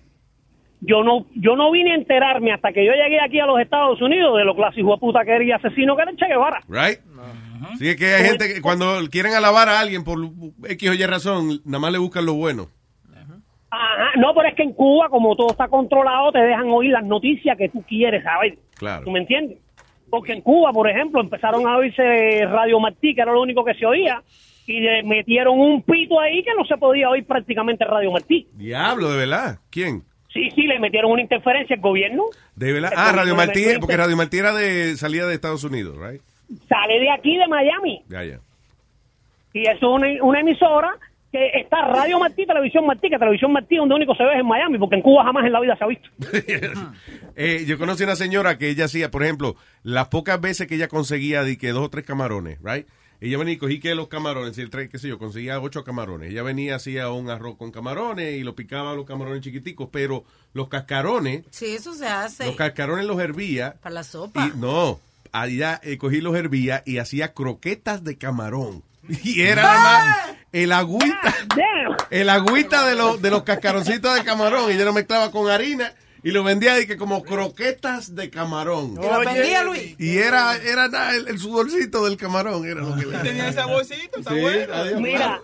Yo 0.85 1.03
no 1.05 1.27
yo 1.35 1.57
no 1.57 1.71
vine 1.71 1.93
a 1.93 1.95
enterarme 1.95 2.53
hasta 2.53 2.73
que 2.73 2.85
yo 2.85 2.93
llegué 2.93 3.21
aquí 3.21 3.39
a 3.39 3.47
los 3.47 3.61
Estados 3.61 4.01
Unidos 4.03 4.37
de 4.37 4.45
lo 4.45 4.55
clásico 4.55 4.93
de 4.93 4.99
puta 4.99 5.25
que 5.25 5.31
era 5.31 5.45
y 5.45 5.53
asesino 5.53 5.97
que 5.97 6.03
era 6.03 6.11
el 6.11 6.17
Che 6.17 6.27
Guevara. 6.27 6.61
Right? 6.69 6.99
Sí, 7.79 7.89
es 7.89 7.97
que 7.97 8.15
hay 8.15 8.25
gente 8.25 8.53
que 8.53 8.61
cuando 8.61 8.99
quieren 9.11 9.35
alabar 9.35 9.69
a 9.69 9.81
alguien 9.81 10.03
por 10.03 10.19
X 10.69 10.91
o 10.91 10.95
Y 10.95 11.07
razón, 11.07 11.61
nada 11.65 11.79
más 11.79 11.93
le 11.93 11.99
buscan 11.99 12.27
lo 12.27 12.35
bueno. 12.35 12.67
Ajá, 13.71 14.11
no, 14.17 14.35
pero 14.35 14.49
es 14.49 14.55
que 14.55 14.65
en 14.65 14.75
Cuba, 14.75 15.09
como 15.09 15.35
todo 15.35 15.53
está 15.53 15.69
controlado, 15.69 16.31
te 16.31 16.41
dejan 16.41 16.69
oír 16.69 16.91
las 16.91 17.05
noticias 17.05 17.57
que 17.57 17.71
tú 17.71 17.83
quieres 17.89 18.23
saber. 18.23 18.59
Claro. 18.77 19.05
¿Tú 19.05 19.11
me 19.11 19.21
entiendes? 19.21 19.59
Porque 20.11 20.35
en 20.35 20.43
Cuba, 20.43 20.73
por 20.73 20.91
ejemplo, 20.91 21.23
empezaron 21.23 21.67
a 21.67 21.79
oírse 21.79 22.45
Radio 22.45 22.79
Martí, 22.81 23.15
que 23.15 23.23
era 23.23 23.33
lo 23.33 23.41
único 23.41 23.65
que 23.65 23.73
se 23.75 23.87
oía, 23.87 24.23
y 24.67 24.81
le 24.81 25.03
metieron 25.05 25.59
un 25.59 25.83
pito 25.83 26.21
ahí 26.21 26.43
que 26.45 26.51
no 26.55 26.67
se 26.67 26.77
podía 26.77 27.09
oír 27.09 27.25
prácticamente 27.25 27.87
Radio 27.87 28.13
Martí. 28.13 28.47
Diablo, 28.53 29.11
de 29.11 29.17
verdad. 29.17 29.59
¿Quién? 29.71 30.05
Sí, 30.33 30.51
sí, 30.55 30.63
le 30.63 30.79
metieron 30.79 31.11
una 31.11 31.23
interferencia 31.23 31.77
al 31.77 31.83
gobierno. 31.83 32.25
De 32.57 32.73
verdad. 32.73 32.93
Ah, 32.97 33.13
Radio 33.13 33.35
Martí, 33.35 33.65
porque 33.81 33.97
Radio 33.97 34.17
Martí 34.17 34.39
era 34.39 34.53
de 34.53 34.97
salida 34.97 35.27
de 35.27 35.35
Estados 35.35 35.65
Unidos, 35.65 35.97
right? 35.99 36.23
Sale 36.69 37.01
de 37.01 37.11
aquí, 37.11 37.37
de 37.37 37.47
Miami. 37.49 38.03
Ya, 38.09 38.25
ya. 38.25 38.41
Y 39.53 39.63
eso 39.63 39.77
es 39.77 39.83
una, 39.83 40.07
una 40.23 40.41
emisora 40.41 40.99
que 41.33 41.51
está 41.55 41.87
Radio 41.87 42.19
Martí, 42.19 42.45
Televisión 42.45 42.87
Martí, 42.87 43.09
que 43.09 43.19
Televisión 43.19 43.53
Martí 43.53 43.77
donde 43.77 43.95
único 43.95 44.15
se 44.15 44.23
ve 44.23 44.35
es 44.35 44.41
en 44.41 44.47
Miami, 44.47 44.79
porque 44.79 44.97
en 44.97 45.03
Cuba 45.03 45.25
jamás 45.25 45.47
en 45.47 45.53
la 45.53 45.61
vida 45.61 45.77
se 45.77 45.85
ha 45.85 45.89
visto. 45.89 46.09
Eh, 47.35 47.65
yo 47.67 47.79
conocí 47.79 48.05
una 48.05 48.15
señora 48.15 48.59
que 48.59 48.69
ella 48.69 48.85
hacía, 48.85 49.11
por 49.11 49.23
ejemplo, 49.23 49.57
las 49.83 50.09
pocas 50.09 50.39
veces 50.39 50.67
que 50.67 50.75
ella 50.75 50.89
conseguía 50.89 51.45
de 51.45 51.57
que 51.57 51.71
dos 51.71 51.87
o 51.87 51.89
tres 51.89 52.05
camarones, 52.05 52.59
right? 52.63 52.87
Ella 53.25 53.39
venía 53.39 53.55
y 53.55 53.57
cogía 53.57 53.79
que 53.79 53.95
los 53.95 54.09
camarones, 54.09 54.59
y 54.59 54.63
el 54.63 54.71
tres, 54.71 54.91
qué 54.91 54.99
sé 54.99 55.07
yo, 55.07 55.17
conseguía 55.17 55.61
ocho 55.61 55.85
camarones. 55.85 56.33
Ella 56.33 56.43
venía, 56.43 56.75
hacía 56.75 57.09
un 57.11 57.31
arroz 57.31 57.57
con 57.57 57.71
camarones 57.71 58.35
y 58.35 58.43
lo 58.43 58.57
picaba 58.57 58.95
los 58.95 59.07
camarones 59.07 59.43
chiquiticos, 59.43 59.89
pero 59.93 60.25
los 60.55 60.67
cascarones, 60.67 61.45
Sí, 61.53 61.67
eso 61.67 61.95
se 61.95 62.09
hace 62.09 62.47
los 62.47 62.57
cascarones 62.57 63.07
los 63.07 63.21
hervía 63.21 63.75
para 63.81 63.95
la 63.95 64.03
sopa. 64.03 64.49
y 64.49 64.59
no, 64.59 64.99
allá 65.31 65.81
eh, 65.85 65.99
cogí 65.99 66.21
los 66.21 66.35
hervía 66.35 66.83
y 66.85 66.99
hacía 66.99 67.33
croquetas 67.33 68.03
de 68.03 68.19
camarón. 68.19 68.83
Y 69.23 69.43
era 69.43 69.63
nada 69.63 69.83
más 69.83 70.37
el 70.51 70.73
agüita, 70.73 71.35
el 72.11 72.29
agüita 72.29 72.89
de 72.89 72.97
los, 72.97 73.23
de 73.23 73.31
los 73.31 73.45
cascaroncitos 73.45 74.17
de 74.17 74.25
camarón. 74.25 74.69
Y 74.71 74.75
ella 74.75 74.85
lo 74.85 74.93
mezclaba 74.93 75.31
con 75.31 75.49
harina 75.49 75.93
y 76.25 76.31
lo 76.31 76.45
vendía 76.45 76.81
y 76.81 76.87
que 76.87 76.97
como 76.97 77.23
croquetas 77.23 78.15
de 78.15 78.31
camarón. 78.31 78.93
¿Y 78.93 79.07
lo 79.07 79.19
vendía, 79.21 79.65
Luis? 79.65 79.97
Y 79.99 80.19
era, 80.19 80.57
era 80.57 80.89
nada, 80.89 81.17
el, 81.17 81.29
el 81.29 81.39
sudorcito 81.39 82.05
del 82.05 82.17
camarón, 82.17 82.65
era 82.65 82.81
lo 82.81 82.95
que 82.95 83.07
le 83.07 83.19
Tenía 83.23 83.49
ese 83.49 83.61
está 83.61 84.31
Sí, 84.35 84.41
bueno. 84.41 84.73
adiós, 84.75 85.01
Mira, 85.01 85.41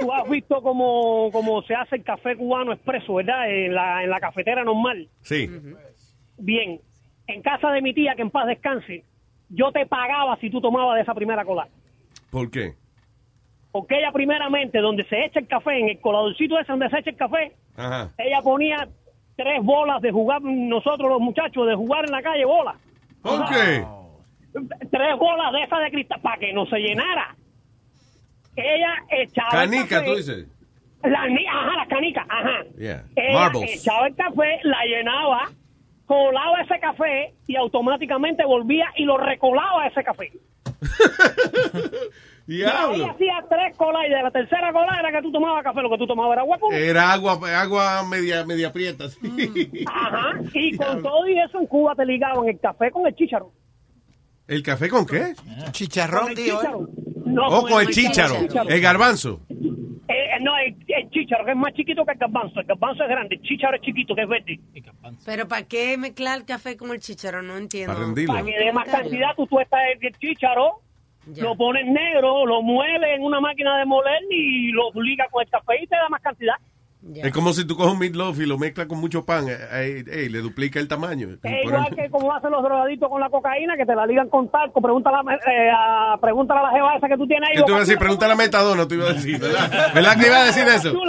tú 0.00 0.12
has 0.12 0.28
visto 0.30 0.62
cómo, 0.62 1.30
cómo 1.32 1.62
se 1.62 1.74
hace 1.74 1.96
el 1.96 2.04
café 2.04 2.36
cubano 2.36 2.72
expreso, 2.72 3.14
¿verdad? 3.14 3.50
En 3.50 3.74
la, 3.74 4.02
en 4.04 4.10
la 4.10 4.20
cafetera 4.20 4.64
normal. 4.64 5.08
Sí. 5.22 5.50
Bien, 6.38 6.80
en 7.26 7.42
casa 7.42 7.70
de 7.70 7.82
mi 7.82 7.92
tía, 7.94 8.14
que 8.14 8.22
en 8.22 8.30
paz 8.30 8.46
descanse, 8.46 9.04
yo 9.50 9.70
te 9.70 9.84
pagaba 9.86 10.36
si 10.40 10.48
tú 10.50 10.60
tomabas 10.60 10.96
de 10.96 11.02
esa 11.02 11.14
primera 11.14 11.44
cola. 11.44 11.68
¿Por 12.30 12.50
qué? 12.50 12.74
Porque 13.70 13.98
ella 13.98 14.12
primeramente, 14.12 14.78
donde 14.80 15.04
se 15.04 15.24
echa 15.24 15.40
el 15.40 15.46
café, 15.46 15.78
en 15.78 15.88
el 15.90 16.00
coladorcito 16.00 16.58
ese 16.58 16.72
donde 16.72 16.88
se 16.90 16.98
echa 16.98 17.10
el 17.10 17.16
café, 17.16 17.52
Ajá. 17.76 18.10
ella 18.18 18.40
ponía 18.42 18.88
tres 19.36 19.62
bolas 19.62 20.00
de 20.02 20.10
jugar, 20.10 20.42
nosotros 20.42 21.08
los 21.08 21.20
muchachos, 21.20 21.66
de 21.66 21.74
jugar 21.74 22.04
en 22.04 22.12
la 22.12 22.22
calle 22.22 22.44
bolas. 22.44 22.76
¿Por 23.22 23.44
qué? 23.48 23.84
Tres 24.90 25.18
bolas 25.18 25.52
de 25.52 25.62
esas 25.62 25.80
de 25.80 25.90
cristal 25.90 26.20
para 26.20 26.38
que 26.38 26.52
no 26.52 26.66
se 26.66 26.78
llenara. 26.78 27.34
Ella 28.56 28.94
echaba 29.10 29.64
el 29.64 29.70
Canica, 29.70 29.88
café, 29.98 30.06
tú 30.06 30.16
dices. 30.16 30.46
La, 31.02 31.22
ajá, 31.22 31.76
la 31.76 31.86
canica, 31.86 32.26
ajá. 32.28 32.64
Yeah. 32.78 33.04
Ella 33.16 33.38
Marbles. 33.40 33.80
echaba 33.80 34.06
el 34.06 34.14
café, 34.14 34.60
la 34.62 34.84
llenaba, 34.84 35.50
colaba 36.06 36.60
ese 36.60 36.78
café 36.78 37.34
y 37.46 37.56
automáticamente 37.56 38.44
volvía 38.44 38.86
y 38.96 39.04
lo 39.04 39.16
recolaba 39.16 39.86
ese 39.86 40.04
café. 40.04 40.32
Diablo. 42.46 43.10
Hacía 43.10 43.44
tres 43.48 43.76
colas 43.76 44.02
y 44.06 44.10
de 44.10 44.22
la 44.22 44.30
tercera 44.30 44.72
cola 44.72 44.96
era 44.98 45.12
que 45.12 45.22
tú 45.22 45.30
tomabas 45.32 45.62
café, 45.62 45.80
lo 45.82 45.90
que 45.90 45.98
tú 45.98 46.06
tomabas 46.06 46.32
era 46.32 46.42
agua 46.42 46.58
pura. 46.58 46.76
Era 46.76 47.12
agua, 47.12 47.38
agua 47.60 48.02
media, 48.08 48.44
media 48.44 48.72
prieta. 48.72 49.08
sí. 49.08 49.84
Ajá, 49.86 50.32
y 50.52 50.76
con 50.76 51.02
todo 51.02 51.28
y 51.28 51.38
eso 51.38 51.60
en 51.60 51.66
Cuba 51.66 51.94
te 51.94 52.04
ligaban 52.06 52.48
el 52.48 52.58
café 52.58 52.90
con 52.90 53.06
el 53.06 53.14
chícharo. 53.14 53.52
¿El 54.48 54.62
café 54.62 54.88
con 54.88 55.06
qué? 55.06 55.34
Chicharrón, 55.70 56.20
Con 56.22 56.30
el 56.30 56.36
tío. 56.36 56.56
chícharo. 56.58 56.88
No, 57.24 57.46
O 57.48 57.62
con 57.66 57.80
el 57.80 57.88
chícharo. 57.88 58.34
El 58.68 58.80
garbanzo. 58.80 59.40
Eh, 59.48 59.56
eh, 60.08 60.40
no, 60.42 60.50
el, 60.58 60.74
el 60.88 61.08
chícharo, 61.10 61.44
que 61.44 61.52
es 61.52 61.56
más 61.56 61.72
chiquito 61.74 62.04
que 62.04 62.12
el 62.12 62.18
garbanzo. 62.18 62.60
El 62.60 62.66
garbanzo 62.66 63.04
es 63.04 63.08
grande, 63.08 63.36
el 63.36 63.42
chícharo 63.42 63.76
es 63.76 63.82
chiquito, 63.82 64.14
que 64.14 64.22
es 64.22 64.28
verde. 64.28 64.60
Pero 65.24 65.46
¿para 65.48 65.62
qué 65.62 65.96
mezclar 65.96 66.38
el 66.38 66.44
café 66.44 66.76
con 66.76 66.90
el 66.90 66.98
chícharo? 67.00 67.40
No 67.40 67.56
entiendo. 67.56 67.94
Para 67.94 68.04
rendirlo. 68.04 68.34
Para 68.34 68.44
que 68.44 68.58
dé 68.58 68.72
más 68.72 68.88
cantidad, 68.88 69.28
tú 69.36 69.46
tuestas 69.46 69.80
el, 69.94 70.04
el 70.06 70.18
chícharo, 70.18 70.82
lo 71.36 71.56
pones 71.56 71.86
negro, 71.86 72.44
lo 72.46 72.62
mueles 72.62 73.10
en 73.16 73.22
una 73.22 73.40
máquina 73.40 73.78
de 73.78 73.84
moler 73.86 74.20
y 74.30 74.72
lo 74.72 74.90
ligas 75.02 75.28
con 75.30 75.42
el 75.42 75.48
café 75.50 75.82
y 75.82 75.86
te 75.86 75.96
da 75.96 76.08
más 76.08 76.20
cantidad. 76.22 76.54
Es 77.16 77.32
como 77.32 77.52
si 77.52 77.66
tú 77.66 77.76
coges 77.76 77.92
un 77.94 77.98
meatloaf 77.98 78.38
y 78.38 78.46
lo 78.46 78.56
mezclas 78.58 78.86
con 78.86 79.00
mucho 79.00 79.24
pan. 79.24 79.48
eh, 79.48 79.56
eh, 79.72 80.04
eh, 80.06 80.28
le 80.30 80.38
duplica 80.38 80.78
el 80.78 80.86
tamaño. 80.86 81.30
Es 81.42 81.64
igual 81.64 81.92
que 81.96 82.08
como 82.10 82.32
hacen 82.32 82.52
los 82.52 82.62
drogadictos 82.62 83.08
con 83.10 83.20
la 83.20 83.28
cocaína, 83.28 83.76
que 83.76 83.84
te 83.84 83.94
la 83.96 84.06
ligan 84.06 84.28
con 84.28 84.48
talco. 84.48 84.80
Pregúntale, 84.80 85.16
a- 85.16 85.34
eh, 85.50 85.70
a, 85.76 86.16
pregúntale 86.20 86.60
a 86.60 86.62
la 86.62 86.70
jeva 86.70 86.94
esa 86.96 87.08
que 87.08 87.16
tú 87.16 87.26
tienes 87.26 87.50
ahí. 87.50 87.56
Yo 87.56 87.64
te 87.64 87.70
iba 87.72 87.78
a 87.78 87.80
decir, 87.80 87.98
pregúntale 87.98 88.34
a 88.34 88.36
Metadona, 88.36 88.86
te 88.86 88.94
iba 88.94 89.06
a 89.10 89.12
decir, 89.14 89.40
¿verdad? 89.40 89.68
¿Verdad 89.94 90.16
que 90.20 90.26
iba 90.28 90.36
a 90.36 90.44
decir 90.44 90.64
eso? 90.68 90.92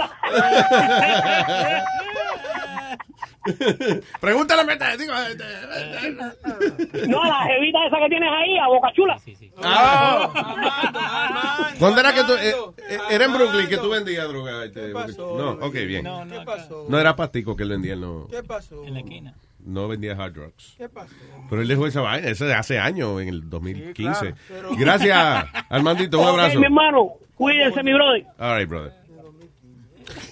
Pregúntale 4.22 4.62
a 4.62 4.66
Metadona. 4.66 4.98
Digo, 4.98 5.14
eh, 5.14 7.08
No, 7.08 7.24
a 7.24 7.28
la 7.28 7.44
jevita 7.46 7.86
esa 7.88 7.98
que 7.98 8.10
tienes 8.10 8.30
ahí, 8.32 8.58
a 8.58 8.68
Boca 8.68 8.92
Chula. 8.94 9.18
Ah. 9.62 11.74
¿Cuándo 11.80 12.00
era 12.00 12.14
que 12.14 12.24
tú, 12.24 12.34
eh, 12.34 12.54
eh, 12.90 12.98
era 13.10 13.26
en 13.26 13.34
Brooklyn 13.34 13.68
que 13.68 13.78
tú 13.78 13.90
vendías 13.90 14.28
droga? 14.28 14.66
este, 14.66 14.94
no, 15.18 15.52
ok, 15.62 15.74
bien. 15.74 16.04
No, 16.04 16.26
no, 16.26 16.40
¿Qué 16.40 16.46
pasó? 16.46 16.86
No 16.90 17.00
era 17.00 17.16
pastico 17.16 17.56
que 17.56 17.64
él 17.64 17.70
vendía, 17.70 17.96
no, 17.96 18.28
¿Qué 18.30 18.44
pasó? 18.44 18.84
En 18.86 18.94
la 18.94 19.00
esquina. 19.02 19.34
no 19.60 19.88
vendía 19.88 20.14
hard 20.14 20.34
drugs. 20.34 20.76
¿Qué 20.78 20.90
pasó? 20.90 21.14
Pero 21.50 21.62
él 21.62 21.68
dejó 21.68 21.88
esa 21.88 22.02
vaina, 22.02 22.28
eso 22.30 22.46
de 22.46 22.54
hace 22.54 22.80
años, 22.80 23.22
en 23.22 23.30
el 23.30 23.50
2015. 23.50 23.94
claro, 23.94 24.36
pero- 24.48 24.70
Gracias, 24.78 25.46
Armandito, 25.70 26.20
un 26.20 26.28
abrazo. 26.28 26.60
mi 26.60 26.66
hermano, 26.66 27.14
cuídense, 27.36 27.84
mi 27.84 27.94
brother. 27.94 28.26
All 28.40 28.58
right, 28.58 28.70
brother. 28.70 28.94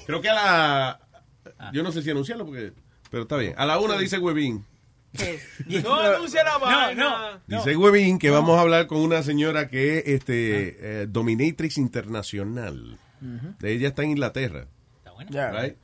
Creo 0.06 0.22
que 0.22 0.30
a 0.30 0.34
la... 0.34 1.00
Yo 1.74 1.84
no 1.84 1.92
sé 1.92 2.02
si 2.02 2.10
anunciarlo 2.12 2.46
porque... 2.46 2.74
Pero 3.12 3.24
está 3.24 3.38
bien. 3.38 3.54
A 3.58 3.66
la 3.66 3.78
una 3.80 3.98
dice 3.98 4.18
Webin. 4.18 4.66
No 5.84 6.00
anuncia 6.00 6.42
la 6.44 6.58
vaina. 6.58 7.42
Dice 7.46 7.76
Webin 7.76 8.18
que 8.18 8.30
vamos 8.30 8.58
a 8.58 8.62
hablar 8.62 8.88
con 8.88 9.00
una 9.00 9.22
señora 9.22 9.68
que 9.68 9.98
es 9.98 10.08
este, 10.08 11.02
eh, 11.02 11.08
dominatrix 11.08 11.78
internacional. 11.78 12.98
Ella 13.62 13.90
está 13.90 14.04
en 14.04 14.12
Inglaterra. 14.12 14.66
Ya. 15.30 15.52
right? 15.52 15.76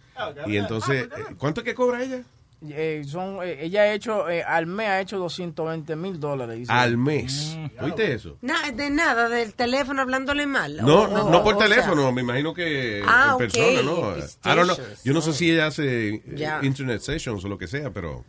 Y 0.47 0.57
entonces, 0.57 1.03
eh, 1.05 1.35
¿cuánto 1.37 1.61
es 1.61 1.65
que 1.65 1.75
cobra 1.75 2.01
ella? 2.01 2.23
Eh, 2.69 3.03
son, 3.07 3.37
eh, 3.43 3.65
ella 3.65 3.81
ha 3.83 3.93
hecho, 3.93 4.27
eh, 4.29 4.41
al 4.41 4.65
mes 4.65 4.87
ha 4.87 4.99
hecho 4.99 5.19
220 5.19 5.95
mil 5.95 6.19
dólares. 6.19 6.57
dice. 6.57 6.71
Al 6.71 6.97
mes. 6.97 7.55
¿Oíste 7.79 8.13
eso? 8.13 8.37
Nada, 8.41 8.71
de 8.71 8.89
nada, 8.89 9.29
del 9.29 9.53
teléfono 9.53 10.01
hablándole 10.01 10.47
mal. 10.47 10.77
No, 10.77 11.03
O- 11.03 11.07
no, 11.07 11.29
no 11.29 11.43
por 11.43 11.57
sea, 11.59 11.67
teléfono, 11.67 12.11
me 12.11 12.21
imagino 12.21 12.55
que 12.55 13.03
Ah, 13.05 13.25
en 13.27 13.33
ok. 13.33 13.39
persona, 13.39 13.81
¿no? 13.83 14.17
It's 14.17 14.39
I 14.43 14.49
don't 14.49 14.63
know. 14.65 14.75
delicious. 14.75 15.03
Yo 15.03 15.13
no 15.13 15.21
sé 15.21 15.33
si 15.33 15.51
ella 15.51 15.67
hace 15.67 16.21
internet 16.63 17.01
sessions 17.01 17.45
o 17.45 17.47
lo 17.47 17.57
que 17.59 17.67
sea, 17.67 17.91
pero... 17.91 18.25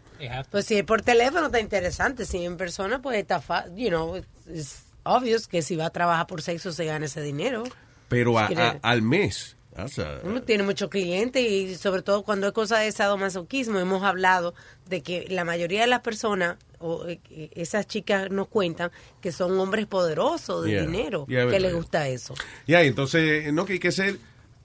Pues 0.51 0.67
si 0.67 0.77
es 0.77 0.85
por 0.85 1.01
teléfono 1.01 1.47
está 1.47 1.61
interesante, 1.61 2.27
si 2.27 2.45
en 2.45 2.57
persona 2.59 3.01
pues 3.01 3.17
está 3.19 3.41
fácil, 3.41 3.77
you 3.77 3.89
know, 3.89 4.21
es 4.53 4.83
obvio 5.05 5.39
que 5.49 5.63
si 5.63 5.75
va 5.77 5.87
a 5.87 5.91
trabajar 5.91 6.27
por 6.27 6.43
sexo 6.43 6.71
se 6.73 6.85
gana 6.85 7.07
ese 7.07 7.23
dinero. 7.23 7.63
Pero 8.09 8.39
a- 8.39 8.49
Si 8.49 8.53
a- 8.55 8.57
quiere- 8.57 8.79
al 8.83 9.01
mes. 9.03 9.57
A- 9.79 10.21
Uno 10.25 10.43
tiene 10.43 10.63
muchos 10.65 10.89
clientes 10.91 11.43
y 11.43 11.75
sobre 11.77 12.03
todo 12.03 12.23
cuando 12.25 12.47
es 12.49 12.53
cosa 12.53 12.79
de 12.79 12.91
sadomasoquismo 12.91 13.79
hemos 13.79 14.03
hablado 14.03 14.55
de 14.89 15.03
que 15.03 15.27
la 15.31 15.45
mayoría 15.45 15.83
de 15.83 15.87
las 15.87 16.01
personas 16.01 16.57
o 16.81 17.07
eh, 17.07 17.21
eh, 17.31 17.51
esas 17.55 17.87
chicas 17.87 18.31
nos 18.31 18.49
cuentan 18.49 18.91
que 19.21 19.31
son 19.33 19.59
hombres 19.59 19.87
poderosos 19.87 20.65
de 20.65 20.71
Yeah. 20.71 20.81
dinero 20.83 21.27
Yeah, 21.29 21.49
que 21.49 21.61
les 21.61 21.73
gusta 21.75 22.09
eso. 22.09 22.35
Ya, 22.67 22.83
entonces, 22.83 23.53
no 23.53 23.65
que 23.65 23.75
hay 23.75 23.79
que 23.79 23.93
ser 23.93 24.19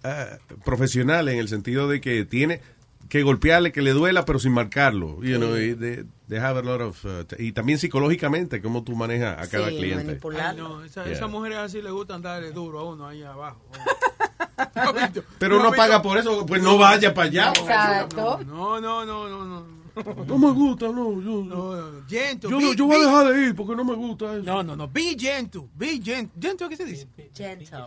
ah, 0.04 0.38
profesional 0.66 1.30
en 1.30 1.38
el 1.40 1.48
sentido 1.48 1.88
de 1.88 2.02
que 2.02 2.26
tiene 2.26 2.62
que 3.10 3.22
golpearle, 3.22 3.72
que 3.72 3.82
le 3.84 3.92
duela, 3.92 4.26
pero 4.26 4.40
sin 4.40 4.54
marcarlo. 4.54 5.22
You 5.22 5.38
know, 5.38 5.56
y 5.58 5.74
de, 5.76 6.06
de 6.28 6.40
have 6.40 6.60
a 6.60 6.64
lot 6.64 6.82
of, 6.82 7.06
uh, 7.06 7.26
y 7.38 7.52
también 7.52 7.78
psicológicamente, 7.78 8.62
cómo 8.62 8.84
tú 8.84 8.96
manejas 8.96 9.38
a 9.38 9.48
cada 9.52 9.70
Sí, 9.70 9.78
cliente. 9.78 10.20
Ay, 10.40 10.58
no, 10.58 10.84
esa- 10.84 11.04
Yeah. 11.04 11.14
esas 11.14 11.30
mujeres 11.30 11.58
así 11.60 11.82
les 11.82 11.92
gusta 11.92 12.18
darle 12.18 12.52
duro 12.52 12.80
a 12.80 12.84
uno 12.86 13.08
ahí 13.08 13.22
abajo. 13.22 13.62
Pero 15.40 15.60
uno 15.60 15.72
paga 15.72 16.02
por 16.02 16.18
eso, 16.18 16.46
pues 16.46 16.62
no 16.62 16.78
vaya 16.78 17.14
para 17.14 17.28
allá. 17.30 17.50
Exacto. 17.50 18.40
No, 18.46 18.80
no, 18.80 19.06
no, 19.06 19.28
no, 19.30 19.46
no. 19.46 19.84
No 20.26 20.38
me 20.40 20.52
gusta, 20.52 20.88
no. 20.88 21.22
Yo, 21.22 21.44
No, 21.44 21.76
no, 21.76 21.92
no. 21.92 22.08
Gentle, 22.10 22.50
yo, 22.50 22.58
be- 22.58 22.76
yo 22.76 22.86
voy 22.88 22.96
a 22.96 23.00
dejar 23.06 23.28
de 23.32 23.42
ir 23.44 23.56
porque 23.56 23.76
no 23.76 23.84
me 23.86 23.94
gusta 23.94 24.34
eso. 24.34 24.44
No, 24.44 24.64
no, 24.64 24.76
no. 24.76 24.88
Be 24.88 25.16
gentle. 25.18 25.68
Be 25.76 26.02
gentle. 26.04 26.32
¿Gentle 26.42 26.70
qué 26.70 26.78
se 26.78 26.86
dice? 26.86 27.08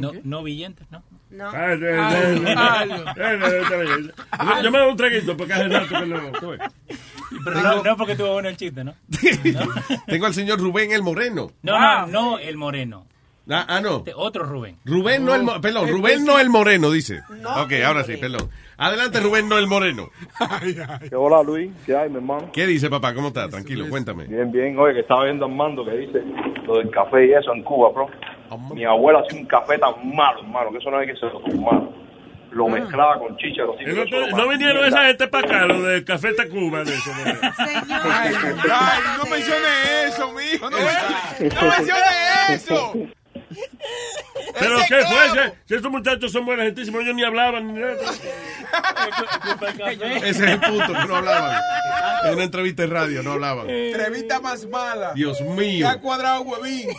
No, 0.00 0.12
no 0.24 0.42
billentes, 0.42 0.90
¿no? 0.90 1.02
No. 1.30 1.48
Ah, 1.52 1.72
eh, 1.72 1.78
eh, 1.82 2.44
eh, 2.46 3.14
eh, 3.16 3.62
eh. 3.72 4.10
Yo- 4.62 4.70
me 4.70 4.78
doy 4.78 4.90
un 4.90 4.96
traguito 4.96 5.36
porque 5.36 5.52
hace 5.52 5.68
rato 5.68 5.88
que 5.88 6.06
no. 6.06 6.20
no, 7.62 7.82
no 7.82 7.96
porque 7.96 8.14
tuvo 8.16 8.32
bueno 8.34 8.48
el 8.48 8.56
chiste, 8.56 8.84
¿no? 8.84 8.94
Tengo 10.06 10.26
al 10.26 10.34
señor 10.34 10.60
Rubén 10.60 10.92
el 10.92 11.02
Moreno. 11.02 11.50
No, 11.62 11.78
no, 11.78 12.06
no 12.06 12.38
el 12.38 12.56
moreno. 12.56 13.06
Ah, 13.50 13.66
ah, 13.68 13.80
no. 13.82 13.98
Este, 13.98 14.12
Otro 14.14 14.44
Rubén. 14.46 14.78
Rubén 14.86 15.24
no 15.24 15.34
el 15.34 15.42
Mo- 15.42 15.60
perdón, 15.60 15.88
Rubén 15.90 16.24
no 16.24 16.38
el 16.38 16.48
Moreno, 16.48 16.90
dice. 16.90 17.20
ok, 17.28 17.72
ahora 17.84 18.02
sí, 18.04 18.16
perdón. 18.16 18.48
Adelante, 18.78 19.20
Rubén 19.20 19.48
no 19.48 19.58
el 19.58 19.66
Moreno. 19.66 20.08
¿Qué 21.08 21.14
hola 21.14 21.42
Luis? 21.42 21.70
¿Qué 21.84 21.94
hay, 21.96 22.08
mi 22.08 22.16
hermano? 22.16 22.50
¿Qué 22.52 22.66
dice, 22.66 22.88
papá? 22.88 23.12
¿Cómo 23.14 23.28
está? 23.28 23.48
Tranquilo, 23.48 23.86
cuéntame. 23.90 24.24
Bien, 24.24 24.50
bien. 24.50 24.78
Oye, 24.78 24.94
que 24.94 25.00
estaba 25.00 25.24
viendo 25.24 25.44
a 25.44 25.48
Armando 25.48 25.84
que 25.84 25.90
dice 25.92 26.22
lo 26.66 26.78
del 26.78 26.90
café 26.90 27.26
y 27.26 27.32
eso 27.34 27.52
en 27.52 27.62
Cuba, 27.64 27.90
bro. 27.92 28.08
Mi 28.74 28.84
abuela 28.84 29.20
hacía 29.20 29.38
un 29.40 29.46
café 29.46 29.78
tan 29.78 30.14
malo, 30.14 30.40
hermano, 30.40 30.70
que 30.72 30.78
eso 30.78 30.90
no 30.90 30.98
hay 30.98 31.06
que 31.06 31.16
ser 31.16 31.30
malo. 31.58 31.92
Lo 32.52 32.68
mezclaba 32.68 33.18
con 33.18 33.36
chícharo. 33.36 33.74
así 33.74 33.84
que 33.84 33.92
No, 33.92 34.04
lo 34.04 34.26
no 34.28 34.36
más- 34.36 34.48
vinieron 34.50 34.84
esa 34.84 35.06
gente 35.06 35.26
para 35.26 35.46
acá, 35.48 35.66
lo 35.66 35.82
del 35.82 36.04
Café 36.04 36.34
Tacuba. 36.34 36.84
De 36.84 36.94
eso, 36.94 37.10
¿no? 37.10 37.32
Ay, 38.12 38.32
ay, 38.70 39.00
no 39.18 39.24
mencione 39.28 40.04
eso, 40.06 40.32
mijo. 40.32 40.70
No, 40.70 40.76
no 40.78 41.68
mencione 41.76 42.02
eso. 42.50 42.92
Pero 44.58 44.76
¿qué 44.88 45.00
fue? 45.04 45.04
clavo. 45.06 45.34
Si, 45.34 45.40
si 45.68 45.74
estos 45.74 45.90
muchachos 45.90 46.32
son 46.32 46.44
buena 46.46 46.62
gentísimos, 46.64 47.02
ellos 47.02 47.14
ni 47.14 47.24
hablaban 47.24 47.66
ni 47.74 47.80
nada. 47.80 47.94
Ese 50.22 50.28
es 50.28 50.40
el 50.40 50.60
punto, 50.60 50.86
que 50.92 51.06
no 51.06 51.16
hablaban. 51.16 51.60
En 52.24 52.34
una 52.34 52.44
entrevista 52.44 52.82
de 52.82 52.88
radio 52.88 53.22
no 53.22 53.32
hablaban. 53.32 53.68
Entrevista 53.70 54.40
más 54.40 54.66
mala. 54.66 55.12
Dios 55.14 55.38
Ya 55.40 55.44
mío. 55.44 55.88
ha 55.88 56.00
cuadrado 56.00 56.42
huevín. 56.42 56.88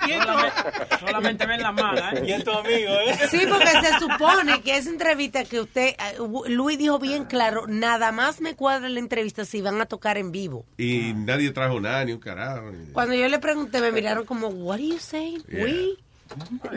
Solamente, 0.00 0.96
solamente 0.98 1.46
ven 1.46 1.62
la 1.62 1.72
mala, 1.72 2.12
¿eh? 2.12 2.22
Y 2.26 2.32
es 2.32 2.44
tu 2.44 2.50
amigo, 2.50 2.92
¿eh? 3.06 3.18
Sí, 3.30 3.40
porque 3.48 3.70
se 3.70 3.98
supone 3.98 4.62
que 4.62 4.76
esa 4.76 4.88
entrevista 4.90 5.44
que 5.44 5.60
usted, 5.60 5.88
eh, 5.88 6.16
Luis 6.48 6.78
dijo 6.78 6.98
bien 6.98 7.24
claro, 7.24 7.66
nada 7.66 8.10
más 8.12 8.40
me 8.40 8.54
cuadra 8.56 8.88
la 8.88 8.98
entrevista 8.98 9.44
si 9.44 9.60
van 9.60 9.80
a 9.80 9.86
tocar 9.86 10.16
en 10.18 10.32
vivo. 10.32 10.64
Y 10.78 11.12
nadie 11.14 11.50
trajo 11.50 11.80
nada, 11.80 12.04
ni 12.04 12.12
un 12.12 12.20
carajo. 12.20 12.70
ni- 12.70 12.92
Cuando 12.92 13.14
yo 13.14 13.28
le 13.28 13.38
pregunté, 13.38 13.80
me 13.80 13.92
miraron 13.92 14.24
como, 14.24 14.48
what 14.48 14.74
are 14.76 14.86
you 14.86 14.98
saying? 14.98 15.42
Yeah. 15.48 15.64
We? 15.64 15.96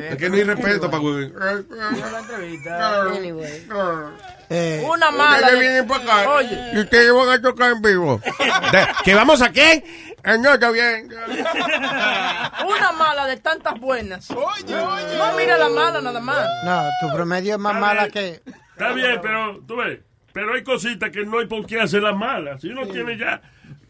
Es 0.10 0.16
que 0.18 0.30
no 0.30 0.36
hay 0.36 0.44
respeto 0.46 0.90
para 0.90 1.04
Rubén. 1.04 1.32
La 1.38 2.20
entrevista. 2.20 3.02
Anyway. 3.04 3.68
Eh, 4.50 4.84
Una 4.90 5.12
mala. 5.12 5.38
Ustedes 5.48 5.54
de- 5.54 5.60
vienen 5.60 5.88
para 5.88 6.04
acá 6.22 6.30
Oye. 6.32 6.60
y 6.74 6.80
ustedes 6.80 7.14
van 7.14 7.30
a 7.30 7.42
tocar 7.42 7.72
en 7.72 7.82
vivo. 7.84 8.20
¿Que 9.06 9.14
vamos 9.14 9.42
a 9.44 9.52
qué? 9.52 10.13
Añoca 10.24 10.72
bien. 10.72 11.10
Una 12.68 12.92
mala 12.98 13.28
de 13.28 13.38
tantas 13.38 13.80
buenas. 13.80 14.30
Oye, 14.32 14.76
oye. 14.76 15.18
No 15.18 15.34
mira 15.38 15.58
la 15.58 15.70
mala 15.70 16.02
nada 16.02 16.20
más. 16.20 16.48
No, 16.66 16.82
tu 17.02 17.14
promedio 17.16 17.56
es 17.56 17.60
más 17.60 17.80
mala 17.80 18.10
que... 18.10 18.42
Está 18.72 18.94
bien, 18.94 19.20
pero 19.22 19.60
tú 19.68 19.78
ves. 19.78 20.00
Pero 20.32 20.54
hay 20.54 20.64
cositas 20.64 21.12
que 21.12 21.26
no 21.26 21.40
hay 21.40 21.46
por 21.48 21.66
qué 21.66 21.80
hacerlas 21.80 22.16
malas. 22.16 22.62
Si 22.62 22.70
uno 22.70 22.88
tiene 22.88 23.18
ya 23.18 23.42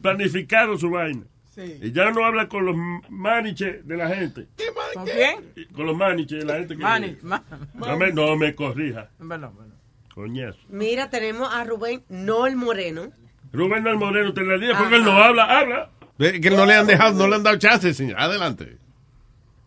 planificado 0.01 0.77
su 0.77 0.89
vaina. 0.89 1.23
Y 1.55 1.91
ya 1.91 2.10
no 2.11 2.26
habla 2.26 2.47
con 2.49 2.65
los 2.65 2.76
maniches 3.10 3.88
de 3.88 3.95
la 3.95 4.10
gente. 4.10 4.47
¿Con 4.95 5.05
quién? 5.05 5.53
Con 5.73 5.85
los 5.85 5.95
maniches 5.95 6.39
de 6.39 6.45
la 6.45 6.55
gente 6.55 6.76
que. 6.76 6.81
Mani, 6.81 7.15
ma- 7.22 7.43
No 7.76 7.95
me, 7.95 8.11
no 8.11 8.35
me 8.35 8.55
corrija. 8.55 9.07
Bueno, 9.19 9.51
bueno. 9.55 9.73
Coñazo. 10.15 10.57
Mira, 10.69 11.10
tenemos 11.11 11.53
a 11.53 11.64
Rubén, 11.64 12.03
no 12.10 12.47
el 12.47 12.55
moreno. 12.55 13.11
Rubén 13.51 13.84
del 13.84 13.97
Moreno 13.97 14.34
te 14.34 14.41
la 14.43 14.57
diga 14.57 14.76
porque 14.80 14.95
él 14.95 15.03
no 15.05 15.11
habla, 15.11 15.43
habla. 15.45 15.89
Que 16.18 16.49
no 16.52 16.65
le 16.65 16.73
han 16.76 16.88
dejado, 16.88 17.14
no 17.18 17.27
le 17.27 17.35
han 17.35 17.44
dado 17.44 17.57
chance, 17.57 17.94
señor. 17.94 18.19
Adelante. 18.19 18.77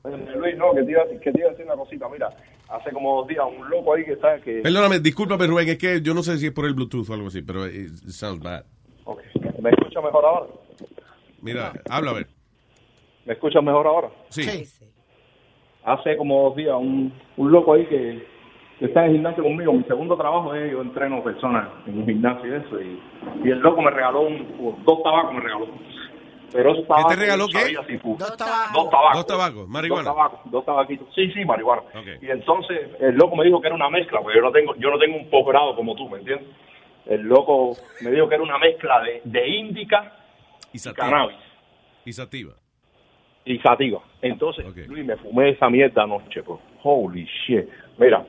Oye, 0.02 0.16
Luis, 0.36 0.56
no, 0.56 0.72
que 0.74 0.82
te, 0.84 0.90
iba, 0.92 1.02
a- 1.02 1.20
que 1.20 1.32
te 1.32 1.38
iba 1.40 1.48
a 1.48 1.50
decir 1.50 1.66
una 1.66 1.74
cosita. 1.74 2.08
Mira, 2.08 2.28
hace 2.68 2.90
como 2.92 3.16
dos 3.18 3.26
días 3.28 3.44
un 3.46 3.68
loco 3.68 3.94
ahí 3.94 4.04
que 4.04 4.12
está... 4.12 4.40
que 4.40 4.60
Perdóname, 4.62 5.00
discúlpame, 5.00 5.46
Rubén, 5.48 5.68
es 5.68 5.78
que 5.78 6.00
yo 6.00 6.14
no 6.14 6.22
sé 6.22 6.38
si 6.38 6.46
es 6.46 6.52
por 6.52 6.64
el 6.66 6.74
Bluetooth 6.74 7.10
o 7.10 7.14
algo 7.14 7.26
así, 7.28 7.42
pero 7.42 7.66
it 7.66 7.88
sounds 8.08 8.40
bad. 8.42 8.64
Ok. 9.04 9.20
¿Me 9.60 9.70
escucha 9.70 10.00
mejor 10.00 10.24
ahora? 10.24 10.46
Mira, 11.40 11.72
habla 11.90 12.10
a 12.12 12.14
ver. 12.14 12.26
¿Me 13.24 13.32
escuchas 13.32 13.62
mejor 13.62 13.86
ahora? 13.86 14.08
Sí. 14.28 14.64
Hace 15.84 16.16
como 16.16 16.44
dos 16.44 16.56
días 16.56 16.74
un, 16.78 17.12
un 17.36 17.52
loco 17.52 17.74
ahí 17.74 17.86
que, 17.86 18.24
que 18.78 18.84
está 18.86 19.00
en 19.04 19.06
el 19.10 19.12
gimnasio 19.16 19.42
conmigo. 19.42 19.72
Mi 19.72 19.84
segundo 19.84 20.16
trabajo 20.16 20.54
es 20.54 20.70
yo 20.72 20.82
entreno 20.82 21.22
personas 21.22 21.68
en 21.86 21.98
un 21.98 22.06
gimnasio 22.06 22.48
y 22.48 22.54
eso. 22.60 22.80
Y, 22.80 23.00
y 23.44 23.50
el 23.50 23.58
loco 23.58 23.82
me 23.82 23.90
regaló 23.90 24.22
un, 24.22 24.82
dos 24.84 25.02
tabacos, 25.02 25.34
me 25.34 25.40
regaló. 25.40 25.66
Pero 26.56 26.72
esos 26.72 26.86
tabacos 26.88 27.12
te 27.14 27.20
regaló 27.20 27.46
no 27.46 27.48
qué? 27.48 27.74
Dos 28.18 28.36
tabacos. 28.36 28.72
Dos 28.72 28.90
tabacos. 28.90 29.14
Dos 29.14 29.26
tabacos, 29.26 29.68
marihuana. 29.68 30.04
Dos 30.04 30.14
tabacos, 30.16 30.40
dos 30.50 30.64
tabaquitos. 30.64 31.14
Sí, 31.14 31.30
sí, 31.32 31.44
marihuana. 31.44 31.82
Y 32.22 32.30
entonces 32.30 32.88
el 32.98 33.14
loco 33.14 33.36
me 33.36 33.44
dijo 33.44 33.60
que 33.60 33.66
era 33.66 33.76
una 33.76 33.90
mezcla, 33.90 34.20
porque 34.22 34.38
yo 34.38 34.42
no 34.42 34.50
tengo, 34.52 34.74
yo 34.76 34.90
no 34.90 34.98
tengo 34.98 35.16
un 35.18 35.28
posgrado 35.28 35.76
como 35.76 35.94
tú, 35.94 36.08
¿me 36.08 36.18
entiendes? 36.18 36.48
El 37.04 37.20
loco 37.22 37.76
me 38.00 38.10
dijo 38.10 38.26
que 38.26 38.36
era 38.36 38.42
una 38.44 38.58
mezcla 38.58 39.02
de, 39.02 39.20
de 39.24 39.48
índica 39.48 40.16
y 40.72 40.80
cannabis 40.94 41.36
Y 42.06 42.12
sativa. 42.14 42.54
y 43.44 43.58
sativa. 43.58 44.00
Entonces, 44.22 44.64
Luis, 44.88 45.04
me 45.04 45.16
fumé 45.18 45.50
esa 45.50 45.68
mierda 45.68 46.04
anoche, 46.04 46.40
bro. 46.40 46.58
Holy 46.82 47.28
shit. 47.46 47.68
Mira, 47.98 48.24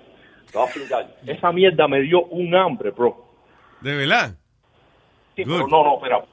te 0.52 0.58
voy 0.58 0.64
a 0.64 0.66
explicar. 0.66 1.08
Esa 1.26 1.52
mierda 1.54 1.88
me 1.88 2.02
dio 2.02 2.26
un 2.26 2.54
hambre, 2.54 2.92
bro. 2.92 3.26
¿De 3.80 3.96
verdad? 3.96 4.36
Sí, 5.36 5.44
pero 5.46 5.66
no, 5.68 5.84
no, 5.84 5.96
espera. 5.96 6.24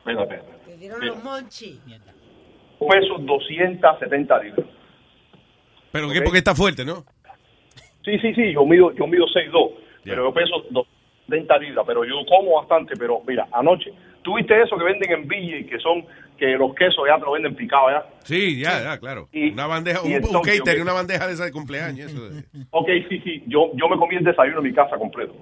Espera, 0.00 0.22
espera. 0.22 0.42
Dieron 0.80 1.04
los 1.06 1.22
monchi. 1.22 1.78
Peso 2.78 3.18
270 3.18 4.42
libras. 4.42 4.66
Pero 5.92 6.10
que 6.10 6.22
porque 6.22 6.38
está 6.38 6.54
fuerte, 6.54 6.84
¿no? 6.84 7.04
Sí, 8.04 8.18
sí, 8.18 8.32
sí, 8.34 8.52
yo 8.54 8.64
mido, 8.64 8.92
yo 8.94 9.06
mido 9.06 9.26
6'2", 9.26 9.72
pero 10.02 10.24
yo 10.28 10.32
peso 10.32 10.64
270 10.70 11.58
libras, 11.58 11.84
pero 11.86 12.04
yo 12.04 12.14
como 12.26 12.56
bastante, 12.56 12.94
pero 12.98 13.20
mira, 13.26 13.46
anoche, 13.52 13.92
¿tú 14.22 14.36
viste 14.36 14.60
eso 14.62 14.78
que 14.78 14.84
venden 14.84 15.10
en 15.12 15.28
Villa 15.28 15.58
y 15.58 15.66
que 15.66 15.78
son, 15.78 16.06
que 16.38 16.46
los 16.56 16.74
quesos 16.74 17.04
ya 17.06 17.18
te 17.18 17.26
lo 17.26 17.32
venden 17.32 17.54
picado 17.54 17.90
ya? 17.90 18.06
Sí, 18.24 18.58
ya, 18.58 18.82
ya, 18.82 18.98
claro. 18.98 19.28
Y- 19.32 19.50
una 19.52 19.66
bandeja, 19.66 20.00
y 20.06 20.14
un, 20.16 20.24
un 20.24 20.36
ok. 20.36 20.48
una 20.80 20.94
bandeja 20.94 21.26
de 21.26 21.34
esa 21.34 21.44
de 21.44 21.52
cumpleaños. 21.52 22.10
Eso 22.10 22.30
de- 22.30 22.42
Ok, 22.70 22.88
sí, 23.10 23.20
sí, 23.20 23.42
yo, 23.46 23.70
yo 23.74 23.88
me 23.88 23.98
comí 23.98 24.16
el 24.16 24.24
desayuno 24.24 24.58
en 24.58 24.64
mi 24.64 24.72
casa 24.72 24.96
completo. 24.96 25.34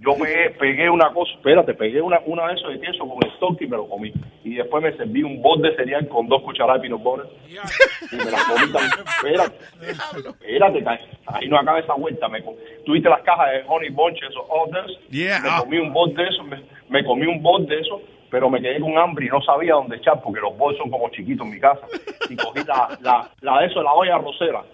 Yo 0.00 0.14
pegué, 0.14 0.48
pegué 0.58 0.88
una 0.88 1.12
cosa, 1.12 1.30
espérate, 1.32 1.74
pegué 1.74 2.00
una, 2.00 2.20
una 2.24 2.46
de 2.48 2.54
esos 2.54 2.72
de 2.72 2.80
queso 2.80 3.06
con 3.06 3.18
el 3.22 3.30
stock 3.34 3.60
y 3.60 3.66
me 3.66 3.76
lo 3.76 3.86
comí. 3.86 4.10
Y 4.44 4.54
después 4.54 4.82
me 4.82 4.96
serví 4.96 5.22
un 5.22 5.42
bol 5.42 5.60
de 5.60 5.76
cereal 5.76 6.08
con 6.08 6.26
dos 6.26 6.40
cucharadas 6.42 6.80
de 6.80 6.88
peanut 6.88 7.02
butter. 7.02 7.26
Y 7.46 8.16
me 8.16 8.30
la 8.30 8.38
comí 8.48 8.72
también. 8.72 8.92
Espérate, 9.06 10.80
espérate, 10.80 11.08
ahí 11.26 11.48
no 11.48 11.58
acaba 11.58 11.80
esa 11.80 11.92
vuelta. 11.92 12.28
Me 12.28 12.42
Tuviste 12.86 13.10
las 13.10 13.20
cajas 13.22 13.50
de 13.52 13.64
Honey 13.68 13.90
Bunch, 13.90 14.22
esos 14.22 14.42
orders. 14.48 14.90
Yeah. 15.10 15.40
Me 15.40 15.50
comí 15.58 15.76
un 15.76 15.92
bol 15.92 16.14
de 16.14 16.24
eso, 16.26 16.44
me, 16.44 16.62
me 16.88 17.04
comí 17.04 17.26
un 17.26 17.42
bol 17.42 17.66
de 17.66 17.80
eso, 17.80 18.00
pero 18.30 18.48
me 18.48 18.62
quedé 18.62 18.80
con 18.80 18.96
hambre 18.96 19.26
y 19.26 19.28
no 19.28 19.42
sabía 19.42 19.74
dónde 19.74 19.96
echar 19.96 20.22
porque 20.22 20.40
los 20.40 20.56
bols 20.56 20.78
son 20.78 20.88
como 20.90 21.10
chiquitos 21.10 21.46
en 21.46 21.52
mi 21.52 21.60
casa. 21.60 21.86
Y 22.30 22.36
cogí 22.36 22.64
la, 22.66 22.96
la, 23.02 23.30
la 23.42 23.60
de 23.60 23.66
eso, 23.66 23.82
la 23.82 23.92
olla 23.92 24.16
rosera. 24.16 24.64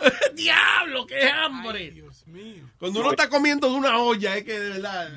¡Diablo, 0.34 1.06
qué 1.06 1.28
hambre! 1.28 1.92
Cuando 2.78 3.00
uno 3.00 3.10
está 3.10 3.28
comiendo 3.28 3.68
de 3.70 3.76
una 3.76 3.98
olla, 3.98 4.36
es 4.36 4.44
que 4.44 4.58
de 4.58 4.70
verdad. 4.70 5.08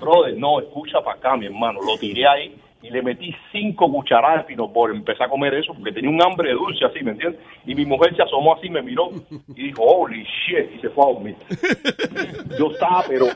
Brother, 0.00 0.36
no, 0.36 0.60
escucha 0.60 1.00
para 1.02 1.18
acá, 1.18 1.36
mi 1.36 1.46
hermano. 1.46 1.80
Lo 1.82 1.98
tiré 1.98 2.26
ahí 2.26 2.56
y 2.82 2.90
le 2.90 3.02
metí 3.02 3.34
cinco 3.50 3.90
cucharadas 3.90 4.38
de 4.38 4.44
pinot 4.44 4.72
butter. 4.72 4.94
Empecé 4.94 5.24
a 5.24 5.28
comer 5.28 5.54
eso 5.54 5.74
porque 5.74 5.92
tenía 5.92 6.10
un 6.10 6.22
hambre 6.22 6.50
de 6.50 6.54
dulce 6.54 6.84
así, 6.84 7.02
¿me 7.02 7.10
entiendes? 7.12 7.40
Y 7.66 7.74
mi 7.74 7.84
mujer 7.84 8.14
se 8.14 8.22
asomó 8.22 8.54
así, 8.54 8.70
me 8.70 8.82
miró 8.82 9.10
y 9.56 9.64
dijo, 9.64 9.82
holy 9.82 10.22
shit, 10.22 10.76
y 10.76 10.80
se 10.80 10.88
fue 10.90 11.04
a 11.04 11.12
dormir. 11.12 11.36
Yo 12.58 12.70
estaba, 12.72 13.04
pero, 13.08 13.26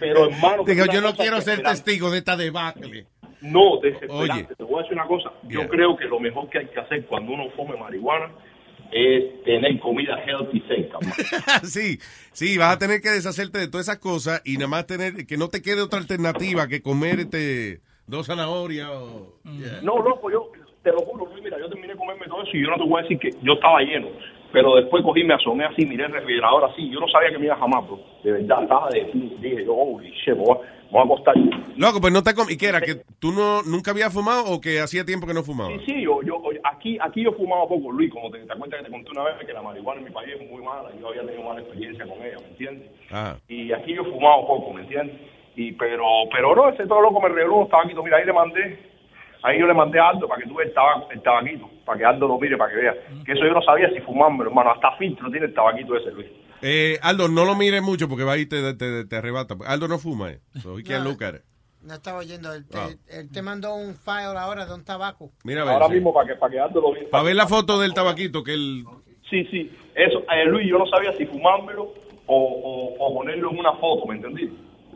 pero 0.00 0.28
hermano... 0.28 0.64
Digo, 0.64 0.84
yo 0.86 1.00
no 1.00 1.14
quiero 1.14 1.40
ser 1.40 1.62
testigo 1.62 2.10
de 2.10 2.18
esta 2.18 2.36
debacle. 2.36 3.06
No, 3.40 3.78
desesperante. 3.80 4.32
Oye. 4.32 4.46
Te 4.56 4.64
voy 4.64 4.80
a 4.80 4.82
decir 4.82 4.94
una 4.94 5.06
cosa. 5.06 5.30
Yo 5.44 5.60
Yeah. 5.60 5.68
creo 5.68 5.96
que 5.96 6.06
lo 6.06 6.18
mejor 6.18 6.48
que 6.50 6.58
hay 6.58 6.66
que 6.66 6.80
hacer 6.80 7.06
cuando 7.06 7.32
uno 7.32 7.44
come 7.56 7.76
marihuana 7.76 8.32
es 8.92 9.42
tener 9.44 9.78
comida 9.80 10.18
healthy 10.24 10.60
cerca. 10.68 10.98
man. 11.02 11.12
sí, 11.64 11.98
sí, 12.32 12.56
vas 12.58 12.76
a 12.76 12.78
tener 12.78 13.00
que 13.00 13.10
deshacerte 13.10 13.58
de 13.58 13.68
todas 13.68 13.86
esas 13.86 13.98
cosas 13.98 14.42
y 14.44 14.54
nada 14.54 14.68
más 14.68 14.86
tener 14.86 15.26
que 15.26 15.36
no 15.36 15.48
te 15.48 15.62
quede 15.62 15.82
otra 15.82 15.98
alternativa 15.98 16.68
que 16.68 16.82
comer 16.82 17.20
este 17.20 17.80
dos 18.06 18.26
zanahorias 18.26 18.88
o 18.90 19.34
Yeah. 19.44 19.80
No, 19.82 20.02
loco, 20.02 20.30
yo 20.30 20.52
te 20.82 20.92
lo 20.92 20.98
juro, 21.00 21.26
Luis, 21.26 21.42
mira, 21.42 21.58
yo 21.58 21.68
terminé 21.68 21.94
de 21.94 21.98
comerme 21.98 22.26
todo 22.26 22.42
eso 22.42 22.50
y 22.54 22.62
yo 22.62 22.70
no 22.70 22.76
te 22.76 22.84
voy 22.84 23.00
a 23.00 23.02
decir 23.02 23.18
que 23.18 23.30
yo 23.42 23.54
estaba 23.54 23.80
lleno. 23.80 24.08
Pero 24.52 24.76
después 24.76 25.02
cogí, 25.04 25.24
me 25.24 25.34
asomé 25.34 25.64
así, 25.64 25.84
miré 25.84 26.06
el 26.06 26.12
refrigerador 26.12 26.70
así. 26.70 26.88
Yo 26.90 27.00
no 27.00 27.08
sabía 27.08 27.30
que 27.30 27.38
me 27.38 27.46
iba 27.46 27.54
a 27.54 27.58
jamás, 27.58 27.86
bro. 27.86 28.00
De 28.24 28.32
verdad, 28.32 28.62
estaba 28.62 28.88
de 28.90 29.10
Dije 29.40 29.64
yo, 29.64 29.74
holy 29.74 30.10
shit, 30.10 30.34
me 30.34 30.42
voy 30.42 30.56
a, 30.94 31.04
acostar. 31.04 31.34
Loco, 31.76 32.00
pues 32.00 32.12
no 32.12 32.22
te 32.22 32.34
com- 32.34 32.48
¿Y 32.48 32.56
qué 32.56 32.68
era? 32.68 32.80
¿Que 32.80 33.02
tú 33.18 33.32
no, 33.32 33.62
nunca 33.62 33.90
habías 33.90 34.12
fumado 34.12 34.44
o 34.46 34.60
que 34.60 34.80
hacía 34.80 35.04
tiempo 35.04 35.26
que 35.26 35.34
no 35.34 35.42
fumabas? 35.42 35.80
Sí, 35.80 35.92
sí, 35.92 36.02
yo, 36.02 36.17
aquí, 36.78 36.98
aquí 37.00 37.22
yo 37.24 37.32
fumaba 37.32 37.66
poco, 37.68 37.90
Luis, 37.92 38.10
como 38.10 38.30
te, 38.30 38.38
te 38.38 38.52
acuerdas 38.52 38.78
que 38.80 38.86
te 38.86 38.90
conté 38.90 39.10
una 39.10 39.24
vez 39.24 39.34
que 39.44 39.52
la 39.52 39.62
marihuana 39.62 40.00
en 40.00 40.06
mi 40.06 40.10
país 40.12 40.34
es 40.40 40.50
muy 40.50 40.62
mala 40.62 40.88
yo 41.00 41.08
había 41.08 41.22
tenido 41.22 41.42
mala 41.42 41.60
experiencia 41.60 42.06
con 42.06 42.22
ella, 42.24 42.36
¿me 42.40 42.48
entiendes? 42.48 42.90
Ah. 43.10 43.36
y 43.48 43.72
aquí 43.72 43.94
yo 43.94 44.04
fumaba 44.04 44.46
poco, 44.46 44.72
¿me 44.72 44.82
entiendes? 44.82 45.16
Y 45.56 45.72
pero, 45.72 46.04
pero 46.32 46.54
no, 46.54 46.68
ese 46.68 46.86
todo 46.86 47.00
loco 47.02 47.20
me 47.20 47.28
regaló 47.28 47.56
unos 47.56 47.68
tabaquitos, 47.70 48.04
mira, 48.04 48.16
ahí 48.18 48.24
le 48.24 48.32
mandé, 48.32 48.78
ahí 49.42 49.58
yo 49.58 49.66
le 49.66 49.74
mandé 49.74 49.98
a 49.98 50.08
Aldo 50.10 50.28
para 50.28 50.40
que 50.42 50.48
tú 50.48 50.54
veas 50.54 50.68
el, 50.68 50.74
tabaco, 50.74 51.10
el 51.10 51.20
tabaquito, 51.22 51.68
para 51.84 51.98
que 51.98 52.04
Aldo 52.04 52.28
lo 52.28 52.38
mire, 52.38 52.56
para 52.56 52.70
que 52.72 52.80
vea. 52.80 52.94
Que 53.26 53.32
eso 53.32 53.44
yo 53.44 53.52
no 53.52 53.62
sabía 53.62 53.90
si 53.90 54.00
fumarme, 54.00 54.44
hermano, 54.44 54.70
hasta 54.70 54.96
filtro 54.98 55.28
tiene 55.30 55.46
el 55.46 55.54
tabaquito 55.54 55.96
ese, 55.96 56.12
Luis. 56.12 56.28
Eh, 56.62 56.98
Aldo, 57.02 57.28
no 57.28 57.44
lo 57.44 57.54
mires 57.56 57.82
mucho 57.82 58.08
porque 58.08 58.24
va 58.24 58.32
ahí 58.34 58.42
y 58.42 58.46
te, 58.46 58.74
te, 58.74 59.04
te 59.04 59.16
arrebata. 59.16 59.56
Aldo 59.66 59.88
no 59.88 59.98
fuma, 59.98 60.30
eh. 60.30 60.38
So 60.62 60.78
he 60.78 60.82
can't 60.84 61.02
No. 61.04 61.10
look 61.10 61.22
at 61.24 61.34
it. 61.34 61.42
No 61.82 61.94
estaba 61.94 62.18
oyendo. 62.18 62.52
Él 62.52 62.66
te, 62.66 62.78
Ah. 62.78 62.88
él 63.08 63.30
te 63.30 63.40
mandó 63.42 63.74
un 63.74 63.94
file 63.94 64.36
ahora 64.38 64.66
de 64.66 64.74
un 64.74 64.84
tabaco. 64.84 65.30
Mira, 65.44 65.62
a 65.62 65.64
ver, 65.64 65.74
Ahora 65.74 65.86
sí. 65.88 65.94
mismo 65.94 66.12
para 66.12 66.28
que, 66.28 66.34
para 66.34 66.52
que 66.52 66.60
Aldo 66.60 66.80
lo 66.80 66.92
vea. 66.92 67.04
Para 67.10 67.22
ver 67.24 67.36
la 67.36 67.46
foto 67.46 67.78
del 67.78 67.94
tabaquito 67.94 68.42
que 68.42 68.54
él... 68.54 68.84
Sí, 69.30 69.44
sí, 69.50 69.70
eso, 69.94 70.20
eh, 70.32 70.46
Luis, 70.46 70.66
yo 70.68 70.78
no 70.78 70.86
sabía 70.86 71.14
si 71.16 71.26
fumármelo 71.26 71.92
o, 72.26 72.36
o, 72.36 72.94
o 73.06 73.14
ponerlo 73.14 73.50
en 73.50 73.58
una 73.58 73.72
foto, 73.74 74.06
¿me 74.06 74.16
entendí? 74.16 74.50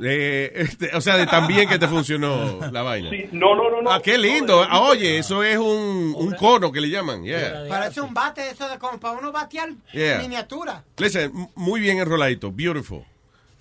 eh, 0.04 0.50
este, 0.56 0.96
o 0.96 1.00
sea, 1.02 1.16
de 1.18 1.26
tan 1.26 1.46
bien 1.46 1.68
que 1.68 1.78
te 1.78 1.86
funcionó 1.86 2.58
la 2.72 2.82
vaina. 2.82 3.10
Sí, 3.10 3.28
no, 3.32 3.54
no, 3.54 3.70
no, 3.70 3.82
no. 3.82 3.90
Ah, 3.90 4.00
qué 4.02 4.16
lindo. 4.18 4.64
Ah, 4.68 4.88
oye, 4.88 5.18
eso 5.18 5.44
es 5.44 5.56
un, 5.58 6.14
un 6.16 6.32
cono 6.32 6.72
que 6.72 6.80
le 6.80 6.88
llaman. 6.88 7.22
Yeah. 7.22 7.66
Parece 7.68 8.00
un 8.00 8.12
bate 8.14 8.48
eso 8.50 8.68
de 8.68 8.78
como 8.78 8.98
para 8.98 9.18
uno 9.18 9.30
batear 9.30 9.68
Yeah. 9.92 10.18
miniatura. 10.18 10.82
Listen, 10.96 11.30
muy 11.54 11.80
bien 11.80 11.98
enroladito, 11.98 12.50
beautiful. 12.50 13.04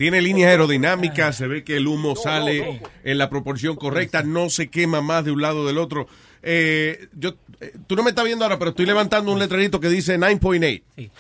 Tiene 0.02 0.20
líneas 0.20 0.50
aerodinámicas, 0.50 1.36
se 1.36 1.46
ve 1.46 1.64
que 1.64 1.78
el 1.78 1.86
humo 1.86 2.16
sale 2.16 2.82
en 3.04 3.18
la 3.20 3.30
proporción 3.30 3.76
correcta, 3.76 4.24
no 4.24 4.50
se 4.50 4.68
quema 4.68 5.00
más 5.00 5.24
de 5.24 5.30
un 5.30 5.44
lado 5.44 5.68
del 5.68 5.78
otro. 5.78 6.08
Eh, 6.42 7.08
yo, 7.14 7.36
eh, 7.60 7.72
tú 7.86 7.96
no 7.96 8.02
me 8.02 8.10
estás 8.10 8.26
viendo 8.26 8.44
ahora, 8.44 8.58
pero 8.58 8.72
estoy 8.72 8.88
levantando 8.88 9.32
un 9.32 9.38
letrerito 9.38 9.80
que 9.80 9.90
dice 9.90 10.18
9.8. 10.18 11.12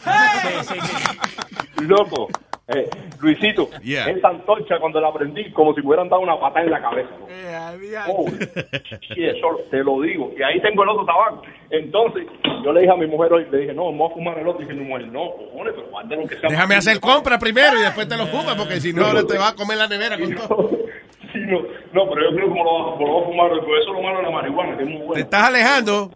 Loco, 1.83 2.27
eh, 2.75 2.89
Luisito, 3.19 3.69
Yeah. 3.81 4.09
esa 4.09 4.29
antorcha 4.29 4.79
cuando 4.79 4.99
la 5.01 5.13
prendí, 5.13 5.51
como 5.51 5.73
si 5.73 5.81
me 5.81 5.87
hubieran 5.87 6.09
dado 6.09 6.21
una 6.21 6.39
patada 6.39 6.65
en 6.65 6.71
la 6.71 6.81
cabeza. 6.81 7.09
bro. 7.17 7.27
Oh, 8.07 8.25
sí, 8.29 9.23
eso 9.25 9.47
te 9.69 9.83
lo 9.83 10.01
digo. 10.01 10.31
Y 10.37 10.41
ahí 10.43 10.59
tengo 10.61 10.83
el 10.83 10.89
otro 10.89 11.05
tabaco. 11.05 11.41
Entonces, 11.69 12.25
yo 12.63 12.73
le 12.73 12.81
dije 12.81 12.91
a 12.93 12.97
mi 12.97 13.07
mujer 13.07 13.33
hoy, 13.33 13.45
le 13.51 13.57
dije, 13.59 13.73
no, 13.73 13.85
vamos 13.85 14.11
a 14.11 14.13
fumar 14.15 14.37
el 14.39 14.47
otro. 14.47 14.61
Y 14.61 14.65
dije, 14.65 14.77
mi 14.79 14.85
mujer, 14.87 15.07
no, 15.07 15.31
cojones, 15.31 15.73
pero 15.75 15.87
guárdalo 15.89 16.27
que 16.27 16.35
sea. 16.37 16.49
Déjame 16.49 16.75
hacer 16.75 16.99
compra 16.99 17.37
primero 17.39 17.79
y 17.79 17.83
después 17.83 18.07
te 18.07 18.17
lo 18.17 18.27
fumas, 18.27 18.55
porque 18.55 18.79
si 18.79 18.93
no, 18.93 19.25
te 19.25 19.37
va 19.37 19.49
a 19.49 19.55
comer 19.55 19.77
la 19.77 19.87
nevera 19.87 20.17
con 20.17 20.33
todo. 20.35 20.69
Sí, 21.31 21.39
no, 21.47 21.59
no, 21.93 22.09
pero 22.09 22.29
yo 22.29 22.35
creo 22.35 22.47
que 22.49 22.53
me 22.53 22.63
lo, 22.63 22.97
me 22.97 23.05
lo 23.05 23.11
voy 23.13 23.21
a 23.21 23.25
fumar 23.25 23.49
porque 23.51 23.79
eso 23.79 23.89
es 23.91 23.95
lo 23.95 24.01
malo 24.01 24.17
de 24.17 24.23
la 24.23 24.31
marihuana, 24.31 24.75
que 24.77 24.83
es 24.83 24.89
muy 24.89 24.99
Te 24.99 25.05
bueno. 25.05 25.23
estás 25.23 25.43
alejando, 25.47 26.11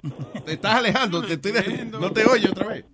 te 0.45 0.51
estás 0.53 0.75
alejando, 0.75 1.21
te 1.23 1.33
estoy 1.33 1.51
de- 1.53 1.85
no 1.85 2.11
te 2.11 2.25
oye 2.25 2.49
otra 2.49 2.67
vez. 2.67 2.85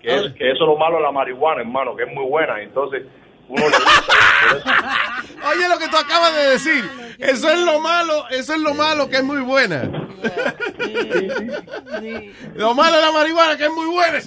Que, 0.00 0.14
es- 0.14 0.32
que 0.34 0.50
eso 0.50 0.64
es 0.64 0.68
lo 0.68 0.76
malo 0.76 0.96
de 0.96 1.02
la 1.02 1.12
marihuana, 1.12 1.60
hermano, 1.62 1.96
que 1.96 2.04
es 2.04 2.12
muy 2.14 2.24
buena. 2.26 2.60
Entonces, 2.62 3.02
uno 3.48 3.62
le 3.68 3.76
gusta. 3.76 4.12
Oye 5.50 5.68
lo 5.68 5.78
que 5.78 5.88
tú 5.88 5.96
acabas 5.96 6.34
de 6.36 6.50
decir. 6.50 6.84
Eso 7.18 7.48
es 7.50 7.60
lo 7.60 7.80
malo, 7.80 8.28
eso 8.30 8.52
es 8.54 8.60
lo 8.60 8.74
malo 8.74 9.08
que 9.08 9.16
es 9.16 9.24
muy 9.24 9.40
buena. 9.40 9.82
Lo 12.54 12.74
malo 12.74 12.96
de 12.96 13.02
la 13.02 13.12
marihuana 13.12 13.56
que 13.56 13.64
es 13.64 13.72
muy 13.72 13.86
buena. 13.86 14.18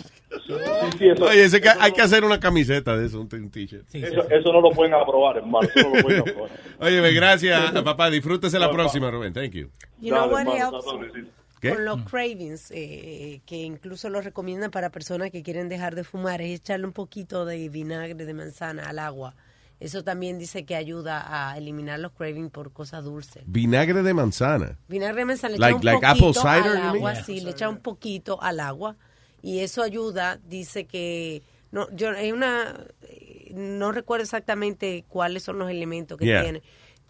Oye, 1.28 1.44
ese 1.44 1.60
que 1.62 1.70
hay 1.70 1.92
que 1.92 2.02
hacer 2.02 2.24
una 2.24 2.40
camiseta 2.40 2.96
de 2.96 3.06
eso, 3.08 3.20
un 3.20 3.28
t-shirt. 3.30 3.86
Eso, 3.94 4.30
eso 4.30 4.54
no 4.54 4.62
lo 4.62 4.72
pueden 4.72 4.94
aprobar, 4.94 5.38
hermano. 5.38 5.68
Eso 5.74 5.90
no 5.90 5.96
lo 5.96 6.02
pueden 6.04 6.22
aprobar. 6.22 6.50
Oye, 6.80 7.14
gracias, 7.14 7.72
papá. 7.84 8.10
Disfrútese 8.10 8.58
la 8.58 8.72
próxima, 8.72 9.12
Rubén. 9.12 9.34
Thank 9.34 9.52
you. 9.54 9.70
You 10.00 10.14
know 10.14 10.28
what 10.30 10.48
helps? 10.48 10.86
Con 11.70 11.86
los 11.86 12.04
cravings, 12.04 12.72
eh, 12.72 13.42
que 13.46 13.58
incluso 13.58 14.10
lo 14.10 14.22
recomiendan 14.22 14.72
para 14.72 14.90
personas 14.90 15.30
que 15.32 15.44
quieren 15.44 15.70
dejar 15.70 15.96
de 15.96 16.04
fumar, 16.04 16.42
es 16.42 16.60
echarle 16.60 16.86
un 16.88 16.94
poquito 16.94 17.46
de 17.46 17.70
vinagre 17.70 18.26
de 18.26 18.34
manzana 18.34 18.90
al 18.90 19.00
agua. 19.00 19.36
Eso 19.80 20.04
también 20.04 20.38
dice 20.38 20.64
que 20.66 20.76
ayuda 20.76 21.24
a 21.52 21.58
eliminar 21.58 22.00
los 22.00 22.12
cravings 22.12 22.52
por 22.52 22.72
cosas 22.72 23.04
dulces. 23.04 23.44
Vinagre 23.48 24.04
de 24.04 24.14
manzana. 24.14 24.78
Vinagre 24.88 25.22
de 25.22 25.26
manzana, 25.26 25.54
le 25.54 25.60
Like- 25.60 25.72
echa 25.72 25.80
un 25.80 25.86
like 25.86 26.06
apple 26.06 26.22
poquito 26.22 26.42
cider, 26.42 26.78
al 26.78 26.78
agua, 26.96 27.14
Yeah. 27.14 27.24
sí, 27.24 27.40
le 27.42 27.50
echa 27.52 27.70
un 27.70 27.78
poquito 27.80 28.42
al 28.44 28.60
agua 28.60 28.96
y 29.42 29.60
eso 29.60 29.82
ayuda, 29.82 30.40
dice 30.48 30.86
que 30.86 31.42
no 31.72 31.90
yo 31.96 32.12
es 32.12 32.32
una 32.32 32.76
eh, 33.02 33.52
no 33.56 33.92
recuerdo 33.92 34.24
exactamente 34.24 35.04
cuáles 35.08 35.42
son 35.44 35.58
los 35.58 35.70
elementos 35.72 36.18
que 36.18 36.26
Yeah. 36.26 36.44
tiene, 36.44 36.62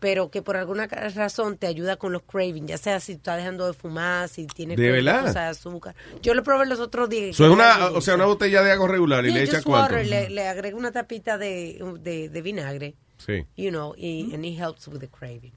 pero 0.01 0.29
que 0.31 0.41
por 0.41 0.57
alguna 0.57 0.87
razón 0.87 1.57
te 1.57 1.67
ayuda 1.67 1.95
con 1.95 2.11
los 2.11 2.23
cravings, 2.23 2.67
ya 2.67 2.77
sea 2.77 2.99
si 2.99 3.13
estás 3.13 3.37
dejando 3.37 3.67
de 3.67 3.73
fumar, 3.73 4.27
si 4.27 4.47
tienes 4.47 4.75
¿De 4.75 4.83
cualquier 4.89 5.05
verdad? 5.05 5.25
cosa 5.27 5.41
de 5.43 5.47
azúcar. 5.47 5.95
Yo 6.21 6.33
lo 6.33 6.43
probé 6.43 6.65
los 6.65 6.79
otros 6.81 7.07
días. 7.07 7.35
So, 7.37 7.45
es 7.45 7.51
una, 7.51 7.85
o 7.91 8.01
sea, 8.01 8.15
una 8.15 8.25
botella 8.25 8.63
de 8.63 8.71
agua 8.73 8.87
regular 8.89 9.23
y 9.25 9.29
Sí, 9.29 9.33
le 9.35 9.41
just 9.41 9.53
echa 9.53 9.63
cuánto. 9.63 9.93
water, 9.95 10.07
le, 10.09 10.29
le 10.31 10.47
agrego 10.47 10.77
una 10.77 10.91
tapita 10.91 11.37
de, 11.37 11.79
de, 12.01 12.27
de 12.29 12.41
vinagre, 12.41 12.95
Sí. 13.17 13.45
you 13.55 13.69
know, 13.69 13.93
y 13.95 14.33
and 14.33 14.43
it 14.43 14.59
helps 14.59 14.87
with 14.89 14.99
the 14.99 15.07
craving. 15.07 15.53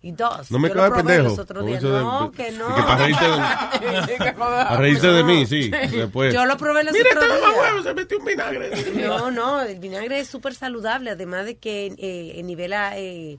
It 0.00 0.14
does. 0.14 0.50
No 0.52 0.60
me 0.60 0.68
Yo 0.68 0.74
lo 0.74 0.80
cojas 0.82 1.02
probé 1.02 1.16
pendejo. 1.16 1.44
de- 1.44 1.54
No, 2.00 2.30
de- 2.30 2.36
que 2.36 2.52
de 2.52 2.58
no. 2.58 2.74
que 2.74 2.82
para 2.82 2.96
reírte 3.04 3.24
de, 3.24 4.32
para 4.38 4.76
reírte 4.76 5.06
de 5.08 5.24
mí, 5.24 5.44
sí. 5.44 5.70
Después. 5.70 6.32
Yo 6.32 6.46
lo 6.46 6.56
probé 6.56 6.84
los 6.84 6.92
Mira, 6.92 7.08
otros 7.10 7.24
este 7.24 7.36
días. 7.36 7.48
mamahuevo 7.50 7.82
se 7.82 7.94
metió 7.94 8.18
un 8.18 8.24
vinagre. 8.24 8.70
No, 9.06 9.30
no, 9.32 9.60
el 9.62 9.78
vinagre 9.80 10.20
es 10.20 10.28
súper 10.28 10.54
saludable, 10.54 11.10
además 11.10 11.44
de 11.46 11.56
que 11.58 11.92
eh, 11.98 12.40
nivela, 12.44 12.92
eh, 12.96 13.38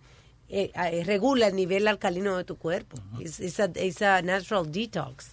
eh, 0.49 0.71
eh, 0.75 1.03
regula 1.05 1.47
el 1.47 1.55
nivel 1.55 1.87
alcalino 1.87 2.35
de 2.37 2.43
tu 2.43 2.57
cuerpo. 2.57 2.97
Es 3.19 3.39
es 3.39 3.59
a, 3.59 3.69
es 3.75 4.01
a 4.01 4.21
natural 4.21 4.71
detox. 4.71 5.31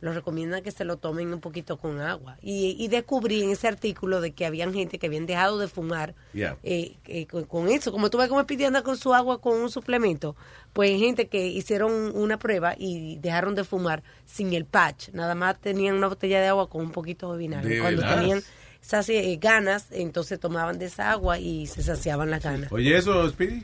Lo 0.00 0.12
recomiendan 0.12 0.64
que 0.64 0.72
se 0.72 0.84
lo 0.84 0.96
tomen 0.96 1.32
un 1.32 1.38
poquito 1.38 1.76
con 1.78 2.00
agua. 2.00 2.36
Y, 2.42 2.74
y 2.76 2.88
descubrí 2.88 3.40
en 3.44 3.50
ese 3.50 3.68
artículo 3.68 4.20
de 4.20 4.32
que 4.32 4.44
habían 4.44 4.74
gente 4.74 4.98
que 4.98 5.06
habían 5.06 5.26
dejado 5.26 5.58
de 5.60 5.68
fumar 5.68 6.14
Yeah. 6.32 6.56
eh, 6.64 6.96
con, 7.30 7.44
con 7.44 7.68
eso. 7.68 7.92
Como 7.92 8.10
tú 8.10 8.18
ves 8.18 8.26
como 8.28 8.44
pidiendo 8.44 8.82
con 8.82 8.96
su 8.96 9.14
agua 9.14 9.40
con 9.40 9.60
un 9.60 9.70
suplemento, 9.70 10.34
pues 10.72 10.90
hay 10.90 10.98
gente 10.98 11.28
que 11.28 11.46
hicieron 11.46 11.92
una 12.16 12.36
prueba 12.36 12.74
y 12.76 13.18
dejaron 13.18 13.54
de 13.54 13.62
fumar 13.62 14.02
sin 14.26 14.52
el 14.54 14.64
patch. 14.64 15.10
Nada 15.12 15.36
más 15.36 15.60
tenían 15.60 15.94
una 15.94 16.08
botella 16.08 16.40
de 16.40 16.48
agua 16.48 16.68
con 16.68 16.82
un 16.82 16.90
poquito 16.90 17.30
de 17.32 17.38
vinagre. 17.38 17.76
¿De 17.76 17.80
Cuando 17.80 18.02
tenían 18.02 18.42
saci- 18.84 19.14
eh, 19.14 19.38
ganas, 19.40 19.86
entonces 19.92 20.40
tomaban 20.40 20.80
de 20.80 20.86
esa 20.86 21.12
agua 21.12 21.38
y 21.38 21.68
se 21.68 21.80
saciaban 21.80 22.28
las 22.28 22.42
ganas. 22.42 22.72
Oye, 22.72 22.96
eso, 22.96 23.28
Speedy. 23.30 23.62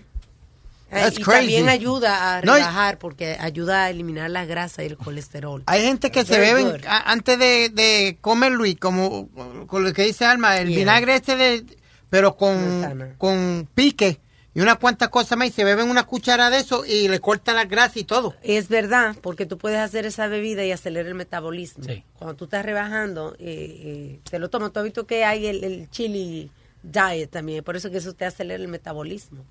Eh, 0.91 0.95
That's 1.03 1.19
y 1.19 1.23
crazy. 1.23 1.39
también 1.41 1.69
ayuda 1.69 2.39
a 2.39 2.41
No, 2.43 2.53
y- 2.57 2.61
relajar 2.61 2.99
porque 2.99 3.37
ayuda 3.39 3.85
a 3.85 3.91
eliminar 3.91 4.31
la 4.31 4.47
grasa 4.47 4.83
y 4.83 4.87
el 4.87 4.97
colesterol. 4.97 5.63
Hay 5.67 5.83
gente 5.83 6.11
que 6.11 6.25
se 6.25 6.39
Very 6.39 6.65
a- 6.87 7.11
antes 7.13 7.39
de, 7.39 7.69
de 7.69 8.17
comer, 8.23 8.53
Luis, 8.53 8.77
como 8.79 9.29
con 9.67 9.85
lo 9.85 9.93
que 9.93 10.05
dice 10.05 10.25
Alma, 10.25 10.59
el 10.59 10.69
Yeah. 10.69 10.79
vinagre 10.79 11.15
este 11.17 11.37
de, 11.37 11.65
pero 12.09 12.37
con, 12.37 13.15
con 13.19 13.69
pique 13.75 14.19
y 14.55 14.61
unas 14.63 14.79
cuantas 14.79 15.11
cosas 15.11 15.37
más 15.37 15.49
y 15.49 15.51
se 15.53 15.63
beben 15.63 15.91
una 15.91 16.05
cuchara 16.05 16.49
de 16.49 16.59
eso 16.61 16.85
y 16.87 17.07
le 17.09 17.21
cortan 17.21 17.57
la 17.57 17.67
grasa 17.67 17.99
y 17.99 18.05
todo. 18.05 18.35
Es 18.43 18.69
verdad, 18.71 19.15
porque 19.21 19.45
tú 19.45 19.59
puedes 19.59 19.79
hacer 19.79 20.07
esa 20.07 20.27
bebida 20.27 20.65
y 20.65 20.73
acelerar 20.73 21.07
el 21.09 21.15
metabolismo. 21.15 21.85
Cuando 22.19 22.35
tú 22.35 22.45
estás 22.45 22.65
rebajando, 22.65 23.35
eh, 23.39 24.17
eh, 24.19 24.21
te 24.29 24.39
lo 24.39 24.49
tomas. 24.49 24.73
Tú 24.73 24.79
has 24.81 24.85
visto 24.87 25.07
que 25.07 25.25
hay 25.27 25.47
el, 25.47 25.63
el 25.65 25.91
chili 25.91 26.51
diet 26.83 27.29
también, 27.31 27.63
por 27.63 27.77
eso 27.77 27.91
que 27.91 27.99
eso 27.99 28.15
te 28.15 28.25
acelera 28.25 28.61
el 28.63 28.69
metabolismo. 28.69 29.45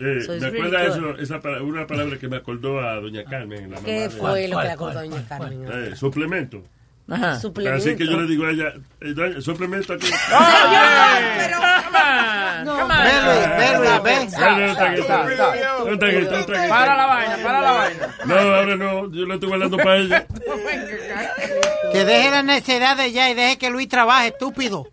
Eh, 0.00 0.20
So 0.24 0.32
me 0.32 0.38
really 0.40 0.58
acuerda 0.58 0.84
eso, 0.84 1.16
esa 1.18 1.40
pala- 1.40 1.62
una 1.62 1.86
palabra 1.86 2.18
que 2.18 2.28
me 2.28 2.36
acordó 2.36 2.80
a 2.80 2.96
doña 2.96 3.24
Carmen. 3.24 3.62
La 3.70 3.76
mamá 3.76 3.84
¿Qué 3.86 4.00
de- 4.00 4.10
fue 4.10 4.48
lo 4.48 4.58
que 4.58 4.64
le 4.64 4.70
acordó 4.72 5.00
doña 5.00 5.24
Carmen? 5.28 5.66
Eh, 5.70 5.96
suplemento. 5.96 6.62
Ajá. 7.10 7.40
Suplemento. 7.40 7.78
Así 7.78 7.96
que 7.96 8.04
yo 8.06 8.20
le 8.20 8.26
digo 8.28 8.44
a 8.44 8.50
ella, 8.50 8.74
eh, 9.00 9.40
suplemento 9.40 9.94
aquí. 9.94 10.08
No. 12.64 12.76
Para 16.68 16.96
la 16.96 17.06
vaina, 17.06 17.36
para 17.42 17.60
la 17.60 17.72
vaina. 17.72 18.14
No, 18.26 18.34
ahora 18.36 18.76
no, 18.76 19.10
yo 19.12 19.24
lo 19.26 19.34
estoy 19.34 19.48
guardando 19.48 19.76
para 19.76 19.96
ella. 19.96 20.26
Que 21.92 22.04
deje 22.04 22.30
las 22.30 22.44
necesidades 22.44 23.12
ya 23.14 23.30
y 23.30 23.34
deje 23.34 23.56
que 23.56 23.70
Luis 23.70 23.88
trabaje, 23.88 24.28
estúpido. 24.28 24.88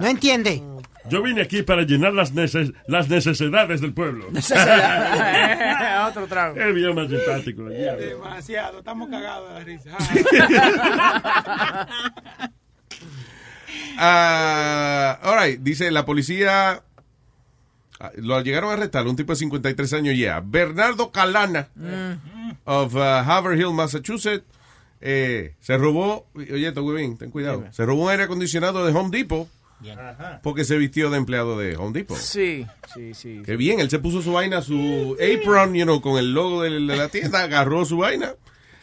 ¿No 0.00 0.06
entiende? 0.06 0.62
Yo 1.08 1.22
vine 1.22 1.40
aquí 1.42 1.62
para 1.62 1.82
llenar 1.82 2.12
las, 2.12 2.32
neces 2.32 2.72
las 2.86 3.08
necesidades 3.08 3.80
del 3.80 3.94
pueblo. 3.94 4.26
Otro 6.08 6.26
trago. 6.28 6.56
El 6.56 6.74
video 6.74 6.92
más 6.94 7.08
simpático. 7.08 7.64
Demasiado, 7.64 8.78
estamos 8.80 9.08
cagados 9.08 9.48
de 9.48 9.54
la 9.54 9.64
risa. 9.64 9.90
Ah, 14.02 15.18
all 15.22 15.38
right, 15.46 15.60
dice 15.60 15.90
la 15.90 16.04
policía. 16.06 16.82
ah, 18.00 18.10
Lo 18.16 18.40
llegaron 18.40 18.70
a 18.70 18.74
arrestar, 18.74 19.06
un 19.06 19.16
tipo 19.16 19.32
de 19.32 19.36
53 19.36 19.92
años 19.92 20.16
ya. 20.16 20.40
Bernardo 20.44 21.10
Calana, 21.12 21.68
of 22.64 22.94
uh, 22.94 22.98
Haver 22.98 23.58
Hill, 23.58 23.72
Massachusetts. 23.74 24.44
eh, 25.00 25.54
se 25.60 25.76
robó, 25.76 26.26
oye, 26.34 26.70
bien, 26.72 27.16
ten 27.18 27.30
cuidado. 27.30 27.64
Se 27.72 27.84
robó 27.84 28.04
un 28.04 28.10
aire 28.10 28.24
acondicionado 28.24 28.84
de 28.86 28.92
Home 28.92 29.10
Depot 29.16 29.48
porque 30.42 30.64
se 30.64 30.76
vistió 30.78 31.10
de 31.10 31.16
empleado 31.18 31.58
de 31.58 31.76
Home 31.76 31.92
Depot. 31.92 32.16
Sí, 32.16 32.66
sí, 32.94 33.14
sí. 33.14 33.42
Qué 33.44 33.56
bien, 33.56 33.80
él 33.80 33.88
se 33.90 33.98
puso 33.98 34.20
su 34.22 34.32
vaina, 34.32 34.62
su 34.62 35.16
apron, 35.20 35.74
you 35.74 35.84
know, 35.84 36.00
con 36.00 36.18
el 36.18 36.32
logo 36.34 36.62
de 36.62 36.70
la 36.70 37.08
tienda, 37.08 37.42
agarró 37.44 37.84
su 37.84 37.96
vaina, 37.98 38.34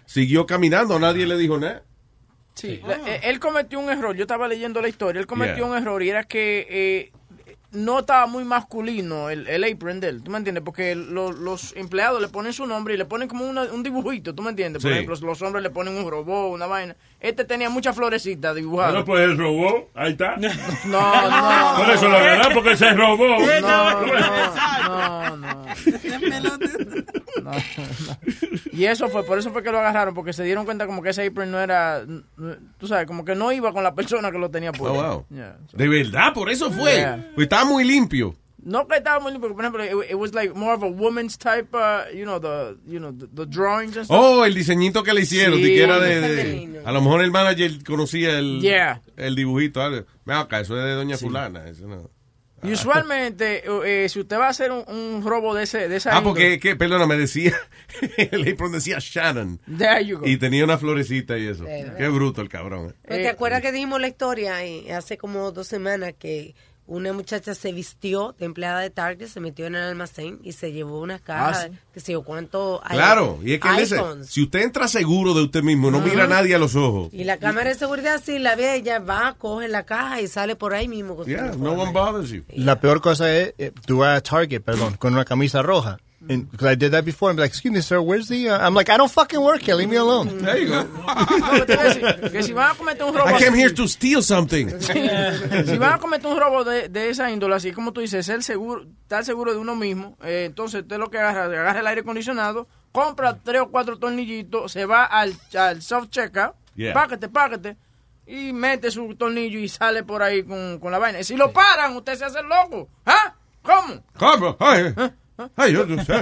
siguió 0.06 0.46
caminando, 0.46 1.00
nadie 1.00 1.26
le 1.28 1.38
dijo 1.38 1.58
nada. 1.60 1.84
Sí, 2.56 2.82
la- 2.88 2.96
eh, 3.08 3.20
él 3.24 3.40
cometió 3.40 3.80
un 3.80 3.90
error. 3.90 4.16
Yo 4.16 4.24
estaba 4.24 4.48
leyendo 4.48 4.82
la 4.82 4.88
historia. 4.88 5.20
Él 5.20 5.28
cometió 5.28 5.58
Yeah. 5.58 5.66
un 5.68 5.78
error 5.78 6.02
y 6.02 6.10
era 6.10 6.24
que 6.24 6.66
eh, 6.70 7.12
no 7.72 8.00
estaba 8.00 8.28
muy 8.28 8.44
masculino 8.46 9.30
el, 9.30 9.46
el 9.48 9.64
apron 9.66 10.00
de 10.00 10.08
él. 10.10 10.24
¿Tú 10.24 10.32
me 10.32 10.38
entiendes? 10.38 10.64
Porque 10.64 10.96
lo- 10.96 11.32
los 11.34 11.76
empleados 11.76 12.22
le 12.22 12.30
ponen 12.30 12.54
su 12.54 12.66
nombre 12.66 12.94
y 12.94 12.98
le 12.98 13.06
ponen 13.06 13.28
como 13.28 13.46
una- 13.46 13.64
un 13.64 13.84
dibujito. 13.84 14.34
¿Tú 14.34 14.42
me 14.42 14.52
entiendes? 14.52 14.82
Por 14.82 14.92
Sí. 14.92 14.98
ejemplo, 14.98 15.18
los 15.28 15.42
hombres 15.42 15.62
le 15.64 15.70
ponen 15.70 15.96
un 15.96 16.10
robot, 16.10 16.54
una 16.54 16.66
vaina. 16.66 16.96
Este 17.20 17.44
tenía 17.46 17.70
muchas 17.70 17.96
florecitas 17.96 18.56
dibujadas. 18.56 18.92
Bueno, 18.94 19.06
pues 19.06 19.24
él 19.26 19.38
robó, 19.38 19.90
ahí 19.96 20.12
está. 20.14 20.36
No, 20.86 21.30
no. 21.30 21.78
Por 21.84 21.90
eso 21.94 22.08
lo 22.08 22.18
agarraron, 22.18 22.54
porque 22.54 22.78
se 22.78 22.94
robó. 22.94 23.38
No, 23.62 24.02
no, 24.88 25.38
no, 25.38 25.38
no. 25.38 25.66
No, 27.44 27.52
no. 27.52 28.18
Y 28.74 28.86
eso 28.86 29.08
fue, 29.10 29.24
por 29.26 29.38
eso 29.40 29.52
fue 29.52 29.64
que 29.64 29.72
lo 29.72 29.80
agarraron, 29.80 30.14
porque 30.14 30.34
se 30.34 30.44
dieron 30.44 30.66
cuenta 30.66 30.86
como 30.86 31.02
que 31.02 31.10
ese 31.10 31.26
apron 31.26 31.52
no 31.52 31.60
era, 31.60 32.06
tú 32.78 32.88
sabes, 32.88 33.06
como 33.08 33.26
que 33.26 33.36
no 33.36 33.52
iba 33.52 33.72
con 33.74 33.84
la 33.84 33.94
persona 33.96 34.32
que 34.32 34.38
lo 34.38 34.50
tenía 34.52 34.70
Oh, 34.72 34.74
puesto. 34.74 34.94
wow. 34.94 35.26
Yeah. 35.30 35.58
De 35.74 35.88
verdad, 35.88 36.34
por 36.34 36.50
eso 36.50 36.72
fue. 36.72 36.94
Yeah. 36.96 37.32
Pues 37.36 37.46
estaba 37.46 37.66
muy 37.66 37.84
limpio. 37.84 38.36
No 38.64 38.86
que 38.88 38.98
estaba 38.98 39.20
muy 39.22 39.32
limpio, 39.32 39.54
por 39.56 39.62
ejemplo, 39.64 39.84
it, 39.84 40.10
it 40.12 40.16
was 40.16 40.34
like 40.34 40.54
more 40.54 40.74
of 40.74 40.84
a 40.84 40.88
woman's 40.88 41.38
type, 41.38 41.70
uh, 41.74 42.04
you 42.14 42.26
know, 42.26 42.38
the, 42.40 42.76
you 42.86 43.00
know, 43.00 43.14
the, 43.14 43.28
the 43.34 43.46
drawings 43.46 43.96
and 43.96 44.06
stuff. 44.06 44.18
Oh, 44.20 44.44
el 44.44 44.54
diseñito 44.54 45.04
que 45.04 45.14
le 45.14 45.22
hicieron, 45.22 45.56
Sí. 45.58 45.64
que 45.64 45.84
era 45.84 46.00
de. 46.00 46.82
A 46.84 46.92
lo 46.92 47.02
mejor 47.02 47.22
el 47.22 47.32
manager 47.32 47.72
conocía 47.86 48.38
el, 48.40 48.60
Yeah. 48.60 49.02
el 49.16 49.36
dibujito. 49.36 49.80
Ven 49.90 50.36
acá, 50.36 50.60
eso 50.60 50.78
es 50.78 50.84
de 50.84 50.92
Doña 50.96 51.18
Fulana. 51.18 51.66
Eso 51.70 51.88
no. 51.88 52.10
Y 52.64 52.72
usualmente, 52.74 53.64
eh, 53.86 54.10
si 54.10 54.20
usted 54.20 54.38
va 54.38 54.48
a 54.48 54.50
hacer 54.50 54.72
un, 54.72 54.84
un 54.88 55.24
robo 55.24 55.54
de 55.54 55.64
ese, 55.64 55.88
de 55.88 55.96
esa 55.98 56.10
Ah, 56.12 56.14
índole- 56.22 56.24
porque, 56.24 56.60
que, 56.60 56.76
perdona, 56.76 57.06
me 57.06 57.16
decía, 57.16 57.54
el 58.18 58.52
apron 58.52 58.72
decía 58.72 58.98
Shannon. 59.00 59.60
There 59.78 60.04
you 60.06 60.18
go. 60.20 60.26
Y 60.28 60.38
tenía 60.38 60.64
una 60.64 60.78
florecita 60.78 61.38
y 61.38 61.48
eso. 61.48 61.66
Qué 61.66 62.08
bruto 62.10 62.42
el 62.42 62.50
cabrón. 62.50 62.90
eh. 62.90 62.94
Pues, 63.08 63.22
¿Te 63.22 63.30
acuerdas 63.30 63.62
que 63.62 63.72
dijimos 63.72 64.02
la 64.02 64.08
historia 64.08 64.64
eh, 64.66 64.92
hace 64.92 65.18
como 65.18 65.52
dos 65.52 65.68
semanas 65.68 66.14
que 66.18 66.56
una 66.88 67.14
muchacha 67.14 67.54
se 67.54 67.72
vistió 67.74 68.34
de 68.40 68.46
empleada 68.46 68.80
de 68.80 68.90
Target, 68.90 69.28
se 69.28 69.40
metió 69.40 69.66
en 69.68 69.76
el 69.76 69.84
almacén 69.84 70.40
y 70.44 70.54
se 70.54 70.72
llevó 70.72 71.02
unas 71.02 71.22
cajas, 71.22 71.66
Ah, 71.66 71.68
sí. 71.72 71.78
que 71.94 72.00
sé 72.00 72.14
yo 72.14 72.24
cuánto 72.24 72.82
Claro, 72.90 73.40
y 73.44 73.54
es 73.54 73.60
que 73.60 73.68
él 73.68 73.76
dice, 73.78 73.96
iPhones. 73.96 74.28
si 74.30 74.44
usted 74.44 74.62
entra 74.62 74.88
seguro 74.88 75.34
de 75.34 75.44
usted 75.44 75.62
mismo, 75.64 75.92
no 75.92 76.00
mira 76.00 76.24
a 76.24 76.28
nadie 76.28 76.56
a 76.56 76.60
los 76.60 76.76
ojos. 76.76 77.10
Y 77.14 77.24
la 77.26 77.38
cámara 77.38 77.70
de 77.70 77.76
seguridad 77.76 78.22
sí 78.24 78.40
la 78.40 78.56
ve, 78.56 78.76
ella 78.76 79.00
va, 79.00 79.36
coge 79.38 79.68
la 79.68 79.84
caja 79.86 80.22
y 80.22 80.28
sale 80.28 80.56
por 80.56 80.74
ahí 80.74 80.88
mismo. 80.88 81.16
con 81.16 81.26
Yeah, 81.26 81.52
no 81.58 81.74
one 81.74 81.92
bothers 81.92 82.30
you. 82.30 82.44
La 82.56 82.80
peor 82.80 83.02
cosa 83.02 83.32
es, 83.36 83.54
eh, 83.58 83.72
tú 83.86 83.98
vas 84.00 84.18
a 84.18 84.22
Target, 84.22 84.62
perdón, 84.62 84.96
con 84.98 85.14
una 85.14 85.26
camisa 85.26 85.62
roja 85.62 86.00
And 86.30 86.50
because 86.52 86.68
I 86.68 86.76
did 86.76 86.92
that 86.92 87.06
before, 87.06 87.30
I'm 87.30 87.38
like, 87.38 87.50
excuse 87.50 87.74
me, 87.74 87.82
sir, 87.82 88.02
where's 88.02 88.28
the? 88.28 88.50
Uh, 88.50 88.58
I'm 88.66 88.74
like, 88.74 88.90
I 88.90 88.98
don't 88.98 89.12
fucking 89.12 89.42
work 89.42 89.62
here. 89.62 89.76
Leave 89.76 89.90
me 89.90 89.96
alone. 89.98 90.40
There 90.40 90.58
you 90.58 90.68
go. 90.68 90.84
No, 90.84 91.52
que 91.52 91.66
te 91.66 91.76
voy 91.76 91.86
a 91.86 91.94
decir, 91.94 92.32
que 92.32 92.44
si 92.44 92.54
van 92.54 92.72
a 92.72 92.76
cometer 92.76 93.04
un 93.06 93.14
robo 93.14 93.30
I 93.30 93.40
came 93.40 93.54
here 93.56 93.74
to 93.74 93.88
steal 93.88 94.22
something. 94.22 94.70
si 94.82 95.78
van 95.78 95.94
a 95.94 95.98
cometer 96.00 96.28
un 96.32 96.40
robo 96.40 96.64
de, 96.64 96.90
de 96.90 97.10
esa 97.10 97.30
índole, 97.32 97.56
así 97.56 97.72
como 97.72 97.94
tú 97.94 98.02
dices, 98.02 98.26
ser 98.26 98.44
seguro, 98.44 98.86
estar 99.04 99.24
seguro 99.24 99.54
de 99.54 99.60
uno 99.60 99.76
mismo, 99.76 100.18
eh, 100.24 100.44
entonces 100.46 100.82
usted 100.82 100.98
lo 100.98 101.10
que 101.10 101.18
agarra, 101.20 101.46
agarra 101.46 101.80
el 101.80 101.88
aire 101.88 102.02
acondicionado, 102.02 102.68
compra 102.92 103.38
tres 103.42 103.62
o 103.62 103.70
cuatro 103.70 103.98
tornillitos, 103.98 104.72
se 104.72 104.86
va 104.86 105.04
al, 105.06 105.34
al 105.58 105.82
self-checkout, 105.82 106.54
Yeah. 106.76 106.94
páquete, 106.94 107.28
páquete, 107.28 107.76
y 108.28 108.54
mete 108.54 108.92
su 108.92 109.16
tornillo 109.16 109.58
y 109.58 109.68
sale 109.68 110.04
por 110.04 110.22
ahí 110.22 110.44
con, 110.44 110.78
con 110.80 110.92
la 110.92 111.00
vaina. 111.00 111.24
Si 111.24 111.36
lo 111.36 111.52
paran, 111.52 111.96
usted 111.96 112.14
se 112.16 112.26
hace 112.26 112.44
loco. 112.44 112.88
¿Ah? 113.04 113.34
¿Cómo? 113.64 114.04
¿Cómo? 114.20 114.56
Ay, 114.60 114.94
ay, 115.56 115.74
yo 115.74 115.86
no 115.86 116.04
sé. 116.04 116.14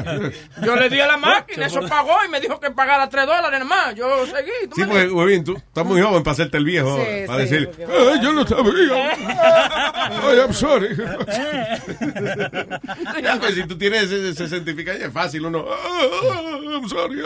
Yo 0.64 0.76
le 0.76 0.90
di 0.90 1.00
a 1.00 1.08
la 1.08 1.18
máquina, 1.18 1.66
eso 1.68 1.82
pagó 1.88 2.16
y 2.26 2.30
me 2.30 2.40
dijo 2.42 2.60
que 2.60 2.72
pagara 2.72 3.08
tres 3.10 3.26
dólares 3.26 3.52
nada 3.60 3.66
más. 3.66 3.96
Yo 3.96 4.26
seguí. 4.26 4.52
¿tú 4.70 4.76
Sí, 4.76 4.82
me 4.82 4.88
pues, 4.88 5.12
huevín, 5.12 5.44
tú 5.44 5.56
estás 5.56 5.86
muy 5.86 6.02
joven 6.02 6.24
para 6.24 6.34
hacerte 6.34 6.58
el 6.58 6.66
viejo. 6.66 6.98
Sí, 6.98 7.28
para 7.28 7.46
sí, 7.46 7.50
decir, 7.50 7.68
porque- 7.70 7.86
"Ay, 7.86 8.20
yo 8.22 8.34
no 8.34 8.46
sabía. 8.48 9.12
Ay, 10.24 10.38
I'm 10.40 10.54
sorry. 10.54 10.90
Ya, 13.24 13.40
pues, 13.40 13.56
si 13.56 13.66
tú 13.68 13.78
tienes 13.78 14.04
ese, 14.04 14.30
ese 14.30 14.48
certificado, 14.48 14.98
es 15.00 15.12
fácil. 15.12 15.46
Uno, 15.46 15.66
"Ah, 15.68 16.60
I'm 16.64 16.88
sorry. 16.88 17.22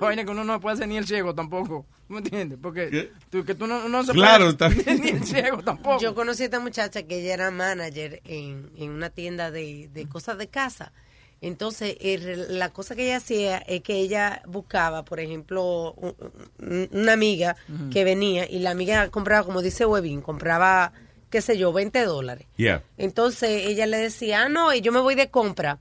Vaina 0.00 0.24
que 0.24 0.30
uno 0.30 0.44
no 0.44 0.60
puede 0.60 0.76
ser 0.76 0.88
ni 0.88 0.96
el 0.96 1.06
ciego 1.06 1.34
tampoco. 1.34 1.86
¿Me 2.08 2.18
entiendes? 2.18 2.58
Porque 2.62 3.10
tú, 3.30 3.44
que 3.44 3.54
tú 3.54 3.66
no, 3.66 3.88
no 3.88 4.04
se 4.04 4.12
Claro, 4.12 4.54
puede 4.56 4.72
está- 4.80 4.92
ni 4.94 5.08
el 5.10 5.24
ciego 5.24 5.58
tampoco. 5.62 5.98
Yo 6.00 6.14
conocí 6.14 6.42
a 6.42 6.46
esta 6.46 6.60
muchacha 6.60 7.02
que 7.04 7.20
ella 7.20 7.34
era 7.34 7.50
manager 7.50 8.20
en, 8.24 8.70
en 8.76 8.90
una 8.90 9.10
tienda 9.10 9.50
de, 9.50 9.88
de 9.92 10.08
cosas 10.08 10.38
de 10.38 10.48
casa. 10.48 10.92
Entonces, 11.42 11.96
el- 12.00 12.58
la 12.58 12.70
cosa 12.70 12.94
que 12.94 13.04
ella 13.04 13.16
hacía 13.16 13.58
es 13.58 13.82
que 13.82 13.96
ella 13.96 14.40
buscaba, 14.46 15.04
por 15.04 15.20
ejemplo, 15.20 15.92
un- 15.96 16.14
un- 16.60 16.88
una 16.92 17.12
amiga 17.12 17.56
que 17.90 18.04
venía 18.04 18.48
y 18.48 18.60
la 18.60 18.70
amiga 18.70 19.10
compraba, 19.10 19.44
como 19.44 19.60
dice 19.60 19.84
Webin, 19.84 20.22
compraba, 20.22 20.92
qué 21.30 21.42
sé 21.42 21.58
yo, 21.58 21.72
20 21.72 22.04
dólares. 22.04 22.46
Yeah. 22.56 22.82
Entonces 22.96 23.66
ella 23.66 23.86
le 23.86 23.98
decía, 23.98 24.44
ah, 24.44 24.48
no, 24.48 24.72
y 24.72 24.80
yo 24.82 24.92
me 24.92 25.00
voy 25.00 25.16
de 25.16 25.30
compra. 25.30 25.80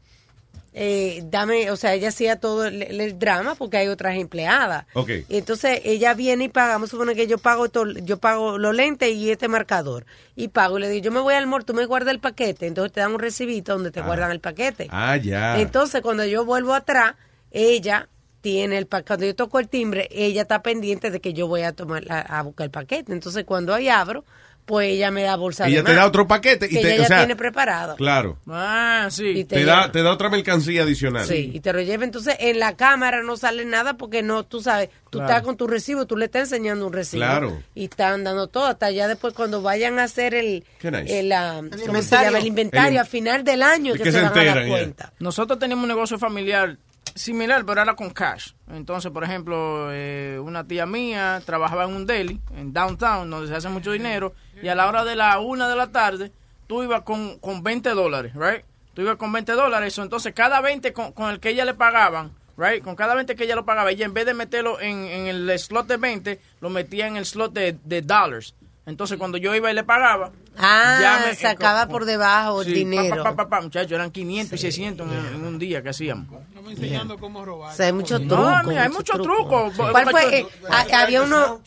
Eh, 0.73 1.23
dame, 1.26 1.69
o 1.69 1.76
sea, 1.76 1.93
ella 1.93 2.07
hacía 2.10 2.38
todo 2.39 2.65
el, 2.65 2.81
el 2.81 3.19
drama 3.19 3.56
porque 3.56 3.76
hay 3.77 3.88
otras 3.89 4.15
empleadas. 4.15 4.85
Ok. 4.93 5.10
Y 5.27 5.38
entonces 5.38 5.81
ella 5.84 6.14
viene 6.14 6.45
y 6.45 6.48
paga, 6.49 6.73
vamos 6.73 6.89
a 6.89 6.91
suponer 6.91 7.15
que 7.15 7.27
yo 7.27 7.38
pago 7.38 7.65
esto- 7.65 7.85
yo 7.91 8.18
pago 8.19 8.57
los 8.57 8.73
lentes 8.73 9.14
y 9.14 9.31
este 9.31 9.49
marcador. 9.49 10.06
Y 10.35 10.48
pago 10.48 10.77
y 10.77 10.81
le 10.81 10.89
digo, 10.89 11.03
yo 11.03 11.11
me 11.11 11.19
voy 11.19 11.34
al 11.34 11.45
mall, 11.48 11.65
tú 11.65 11.73
me 11.73 11.85
guardas 11.85 12.14
el 12.14 12.19
paquete. 12.22 12.68
Entonces 12.68 12.93
te 12.93 13.02
dan 13.02 13.11
un 13.14 13.19
recibito 13.19 13.73
donde 13.73 13.91
te 13.91 13.99
Ah. 13.99 14.06
guardan 14.06 14.31
el 14.31 14.39
paquete. 14.39 14.88
Ah, 14.91 15.18
ya. 15.18 15.60
Entonces 15.60 16.02
cuando 16.02 16.26
yo 16.26 16.45
vuelvo 16.45 16.73
atrás, 16.73 17.15
ella 17.52 18.07
tiene 18.39 18.77
el 18.77 18.88
paquete. 18.88 19.07
Cuando 19.07 19.26
yo 19.26 19.35
toco 19.35 19.60
el 19.60 19.68
timbre, 19.68 20.07
ella 20.10 20.43
está 20.43 20.64
pendiente 20.64 21.11
de 21.11 21.19
que 21.19 21.34
yo 21.34 21.48
voy 21.48 21.64
a 21.64 21.73
tomar 21.73 22.03
a, 22.10 22.22
a 22.39 22.41
buscar 22.43 22.65
el 22.65 22.72
paquete. 22.72 23.11
Entonces 23.11 23.43
cuando 23.43 23.73
ahí 23.73 23.89
abro, 23.89 24.23
pues 24.65 24.89
ella 24.89 25.11
me 25.11 25.23
da 25.23 25.35
bolsa 25.35 25.65
de 25.65 25.71
Ella 25.71 25.83
te 25.83 25.89
más, 25.89 25.95
da 25.97 26.05
otro 26.07 26.27
paquete 26.27 26.67
y 26.67 26.69
que 26.69 26.81
te- 26.81 26.93
ella 26.95 27.03
o 27.03 27.05
sea, 27.07 27.17
ya 27.17 27.23
tiene 27.23 27.35
preparado. 27.35 27.95
Claro. 27.97 28.38
Ah, 28.47 29.07
sí. 29.11 29.25
Y 29.27 29.43
te 29.45 29.57
Te 29.57 29.65
da, 29.65 29.91
te 29.91 30.01
da 30.03 30.11
otra 30.11 30.29
mercancía 30.29 30.83
adicional. 30.83 31.25
Sí, 31.25 31.51
y 31.53 31.59
te 31.59 31.73
lo 31.73 31.81
lleva. 31.81 32.03
Entonces, 32.03 32.35
en 32.39 32.59
la 32.59 32.75
cámara 32.77 33.21
no 33.23 33.35
sale 33.38 33.65
nada 33.65 33.95
porque 33.97 34.21
no, 34.23 34.43
tú 34.43 34.61
sabes, 34.61 34.89
tú 35.09 35.17
Claro. 35.19 35.27
estás 35.29 35.43
con 35.43 35.57
tu 35.57 35.67
recibo, 35.67 36.05
tú 36.05 36.15
le 36.15 36.25
estás 36.25 36.43
enseñando 36.43 36.88
un 36.88 36.93
recibo. 36.93 37.23
Claro. 37.23 37.61
Y 37.75 37.85
están 37.85 38.23
dando 38.23 38.47
todo. 38.47 38.65
Hasta 38.67 38.85
allá 38.85 39.07
después, 39.07 39.33
cuando 39.33 39.61
vayan 39.61 39.99
a 39.99 40.03
hacer 40.03 40.33
el, 40.33 40.63
Qué 40.79 40.89
nice. 40.91 41.19
el, 41.19 41.29
¿cómo 41.31 41.69
se 41.71 41.85
inventario. 41.85 42.25
llama? 42.27 42.38
El 42.39 42.47
inventario 42.47 42.91
El- 42.91 42.97
a 42.99 43.05
final 43.05 43.43
del 43.43 43.63
año 43.63 43.93
que, 43.95 44.11
se, 44.11 44.21
van 44.21 44.38
a 44.38 44.43
dar 44.45 44.67
cuenta. 44.67 45.13
Nosotros 45.19 45.59
teníamos 45.59 45.83
un 45.83 45.89
negocio 45.89 46.17
familiar 46.17 46.77
similar, 47.13 47.65
pero 47.65 47.81
era 47.81 47.93
con 47.95 48.09
cash. 48.11 48.51
Entonces, 48.71 49.11
por 49.11 49.23
ejemplo, 49.25 49.89
eh, 49.91 50.39
una 50.41 50.65
tía 50.65 50.85
mía 50.85 51.41
trabajaba 51.45 51.83
en 51.83 51.93
un 51.93 52.05
deli, 52.05 52.39
en 52.55 52.71
downtown, 52.71 53.29
donde 53.29 53.47
se 53.49 53.55
hace 53.55 53.67
mucho 53.67 53.91
dinero, 53.91 54.33
y 54.61 54.67
a 54.67 54.75
la 54.75 54.88
hora 54.88 55.03
de 55.03 55.15
la 55.15 55.39
una 55.39 55.67
de 55.69 55.75
la 55.75 55.91
tarde, 55.91 56.31
tú 56.67 56.83
ibas 56.83 57.01
con, 57.01 57.39
con 57.39 57.63
20 57.63 57.89
dólares, 57.91 58.33
right? 58.35 58.63
Tú 58.93 59.01
ibas 59.01 59.15
con 59.17 59.31
20 59.31 59.51
dólares, 59.53 59.97
entonces 59.97 60.33
cada 60.33 60.59
20 60.61 60.91
con, 60.93 61.11
con 61.13 61.29
el 61.31 61.39
que 61.39 61.49
ella 61.49 61.63
le 61.65 61.73
pagaban, 61.73 62.31
right? 62.57 62.83
Con 62.83 62.95
cada 62.95 63.15
20 63.15 63.35
que 63.35 63.43
ella 63.45 63.55
lo 63.55 63.65
pagaba, 63.65 63.91
ella 63.91 64.05
en 64.05 64.13
vez 64.13 64.25
de 64.25 64.33
meterlo 64.33 64.79
en, 64.81 65.05
en 65.05 65.27
el 65.27 65.57
slot 65.59 65.88
de 65.88 65.97
20, 65.97 66.41
lo 66.59 66.69
metía 66.69 67.07
en 67.07 67.15
el 67.17 67.25
slot 67.25 67.53
de, 67.53 67.77
de 67.83 68.01
dollars. 68.01 68.53
Entonces, 68.85 69.17
cuando 69.19 69.38
yo 69.38 69.53
iba 69.55 69.69
y 69.71 69.75
le 69.75 69.83
pagaba, 69.83 70.31
Ah, 70.57 70.97
ya 70.99 71.19
me- 71.25 71.35
sacaba 71.35 71.88
por 71.88 72.03
debajo 72.03 72.61
el 72.63 72.67
Sí, 72.67 72.73
dinero. 72.73 73.23
Pa, 73.23 73.29
pa, 73.31 73.35
pa, 73.43 73.49
pa, 73.49 73.61
muchachos, 73.61 73.91
eran 73.91 74.11
500 74.11 74.53
y 74.53 74.61
600 74.61 75.07
en, 75.09 75.35
en 75.35 75.45
un 75.45 75.57
día 75.59 75.81
que 75.83 75.89
hacíamos. 75.89 76.25
enseñando 76.67 77.17
cómo 77.17 77.45
robar. 77.45 77.71
O 77.71 77.75
sea, 77.75 77.85
hay 77.85 77.93
muchos 77.93 78.19
No, 78.21 78.27
trucos. 78.35 78.63
mira, 78.65 78.83
hay 78.83 78.89
muchos 78.89 79.21
trucos. 79.21 79.73
¿Cuál 79.77 80.09
fue? 80.09 80.39
Eh, 80.39 80.45
había 80.93 81.21
uno... 81.21 81.61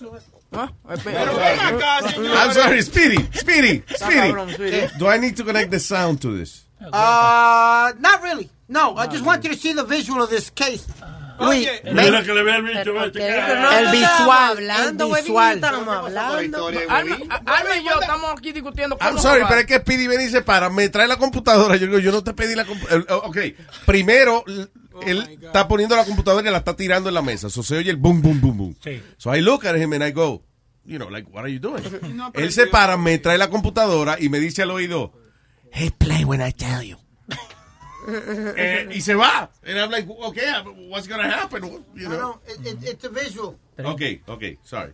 I'm 0.57 2.53
sorry, 2.53 2.83
Speedy, 2.83 3.23
Speedy, 3.33 3.83
Speedy. 3.87 4.49
Speedy. 4.53 4.89
Do 4.99 5.07
I 5.07 5.19
need 5.19 5.37
to 5.37 5.45
connect 5.45 5.71
the 5.71 5.81
sound 5.81 6.21
to 6.23 6.37
this? 6.37 6.65
Uh, 6.81 7.93
not 7.99 8.23
really. 8.23 8.49
No, 8.69 8.97
I 8.97 9.07
just 9.07 9.25
want 9.25 9.45
you 9.45 9.51
to 9.51 9.57
see 9.57 9.73
the 9.73 9.85
visual 9.85 10.23
of 10.23 10.31
this 10.31 10.51
case. 10.51 10.87
Luis, 11.41 11.69
Mira 11.85 12.23
que 12.23 12.33
le 12.35 12.43
vea 12.43 12.57
el 12.57 12.63
bicho. 12.65 13.03
el 13.05 13.91
visual, 13.91 14.31
hablando, 14.31 15.17
el 15.17 15.23
visual. 15.23 15.65
hablando. 15.65 16.69
Alma, 16.69 17.77
y 17.81 17.85
yo 17.85 18.01
estamos 18.01 18.33
aquí 18.39 18.53
discutiendo 18.53 18.97
I'm 19.01 19.19
sorry, 19.19 19.43
pero 19.49 19.61
es 19.61 19.67
que 19.67 19.79
Speedy 19.79 20.07
viene 20.09 20.25
y 20.25 20.29
se 20.31 20.43
para, 20.43 20.71
me 20.71 20.89
trae 20.89 21.09
la 21.09 21.17
computadora. 21.17 21.77
Yo 21.77 21.87
digo, 21.87 21.99
yo 21.99 22.13
no 22.13 22.23
te 22.23 22.33
pedí 22.35 22.55
la 22.55 22.65
computadora. 22.65 23.17
Ok, 23.19 23.39
primero, 23.87 24.45
l- 24.47 24.69
él 25.07 25.39
está 25.43 25.67
poniendo 25.67 25.97
la 25.97 26.05
computadora 26.05 26.49
y 26.49 26.53
la 26.53 26.59
está 26.59 26.77
tirando 26.77 27.09
en 27.09 27.15
la 27.15 27.23
mesa. 27.23 27.51
So 27.51 27.63
se 27.63 27.77
oye 27.79 27.91
el 27.91 27.97
boom, 27.97 28.23
boom, 28.23 28.41
boom, 28.41 28.57
boom. 28.57 28.77
Sí. 28.83 29.03
So 29.17 29.35
I 29.35 29.41
look 29.41 29.67
at 29.67 29.77
him 29.77 29.93
and 29.93 30.05
I 30.05 30.13
go, 30.13 30.45
you 30.85 30.99
know, 30.99 31.11
like, 31.11 31.29
what 31.33 31.45
are 31.45 31.53
you 31.53 31.59
doing? 31.59 31.83
él 32.35 32.53
se 32.53 32.67
para, 32.67 32.97
me 32.97 33.19
trae 33.19 33.39
la 33.39 33.51
computadora 33.51 34.17
y 34.21 34.29
me 34.29 34.39
dice 34.39 34.63
al 34.63 34.71
oído, 34.71 35.13
hey, 35.73 35.91
play 35.99 36.25
when 36.25 36.41
I 36.47 36.53
tell 36.53 36.83
you. 36.83 36.97
Eh, 38.57 38.89
y 38.93 39.01
se 39.01 39.15
va. 39.15 39.51
And 39.67 39.79
I'm 39.79 39.91
like, 39.91 40.09
okay, 40.09 40.45
what's 40.89 41.09
gonna 41.09 41.29
happen? 41.29 41.63
You 41.95 42.09
No, 42.09 42.17
know? 42.17 42.21
no, 42.21 42.41
it, 42.47 42.67
it, 42.67 42.89
it's 42.91 43.05
a 43.05 43.09
visual. 43.09 43.57
Ok, 43.85 44.03
ok, 44.27 44.43
sorry. 44.63 44.93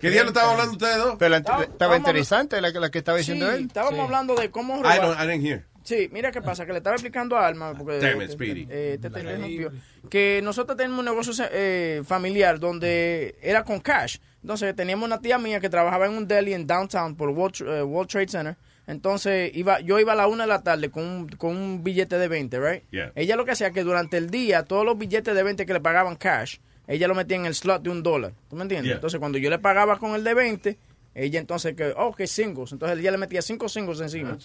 ¿Qué 0.00 0.10
día 0.10 0.22
lo 0.24 0.28
estaban 0.30 0.50
hablando 0.52 0.72
ustedes 0.72 0.96
dos? 0.98 1.16
Pero 1.18 1.36
Estaba- 1.36 1.62
estaba 1.62 1.96
interesante 1.96 2.60
la, 2.60 2.72
que- 2.72 2.80
la 2.80 2.90
que 2.90 2.98
estaba 2.98 3.18
diciendo 3.18 3.48
Sí, 3.50 3.56
él. 3.56 3.66
estábamos 3.66 4.00
hablando 4.00 4.34
de 4.34 4.50
cómo 4.50 4.74
I, 4.78 4.82
robar. 4.82 5.00
don't, 5.00 5.20
I 5.20 5.26
didn't 5.28 5.46
hear. 5.46 5.64
Sí, 5.84 6.08
mira 6.12 6.30
qué 6.32 6.40
pasa, 6.42 6.64
que 6.66 6.72
le 6.72 6.78
estaba 6.78 6.94
explicando 6.96 7.36
a 7.36 7.46
Alma, 7.46 7.74
porque 7.76 7.98
Damn 7.98 8.22
it, 8.22 8.30
Speedy. 8.30 8.66
eh, 8.70 8.98
te- 9.00 9.10
te 9.10 9.20
interrumpió, 9.20 9.72
que 10.10 10.40
nosotros 10.42 10.76
tenemos 10.76 10.98
un 11.00 11.04
negocio 11.04 11.32
eh, 11.52 12.02
familiar 12.06 12.58
donde 12.60 13.36
era 13.42 13.64
con 13.64 13.80
cash. 13.80 14.18
Entonces 14.42 14.74
teníamos 14.74 15.06
una 15.06 15.20
tía 15.20 15.38
mía 15.38 15.60
que 15.60 15.68
trabajaba 15.68 16.06
en 16.06 16.12
un 16.12 16.26
deli 16.26 16.52
en 16.54 16.66
downtown 16.66 17.14
por 17.16 17.28
World, 17.30 17.62
eh, 17.68 17.82
World 17.82 18.10
Trade 18.10 18.28
Center. 18.28 18.56
Entonces 18.86 19.50
iba, 19.54 19.80
yo 19.80 20.00
iba 20.00 20.12
a 20.12 20.16
la 20.16 20.26
una 20.26 20.44
de 20.44 20.48
la 20.48 20.62
tarde 20.62 20.90
con 20.90 21.04
un, 21.04 21.28
con 21.28 21.56
un 21.56 21.84
billete 21.84 22.18
de 22.18 22.28
20, 22.28 22.60
right? 22.60 22.82
Yeah. 22.90 23.12
Ella 23.14 23.36
lo 23.36 23.44
que 23.44 23.52
hacía 23.52 23.70
que 23.70 23.84
durante 23.84 24.16
el 24.16 24.30
día 24.30 24.64
todos 24.64 24.84
los 24.84 24.98
billetes 24.98 25.34
de 25.34 25.42
20 25.42 25.64
que 25.66 25.72
le 25.72 25.80
pagaban 25.80 26.16
cash, 26.16 26.56
ella 26.88 27.06
lo 27.06 27.14
metía 27.14 27.36
en 27.36 27.46
el 27.46 27.54
slot 27.54 27.82
de 27.82 27.90
un 27.90 28.02
dólar. 28.02 28.32
¿Tú 28.50 28.56
me 28.56 28.62
entiendes? 28.62 28.88
Yeah. 28.88 28.94
Entonces 28.96 29.20
cuando 29.20 29.38
yo 29.38 29.50
le 29.50 29.58
pagaba 29.58 29.98
con 29.98 30.14
el 30.14 30.24
de 30.24 30.34
20, 30.34 30.78
ella 31.14 31.38
entonces 31.40 31.74
que, 31.74 31.92
oh, 31.96 32.14
que 32.14 32.26
singles. 32.26 32.72
Entonces 32.72 32.98
ella 32.98 33.10
le 33.10 33.18
metía 33.18 33.42
cinco 33.42 33.68
singles 33.68 34.00
encima. 34.00 34.36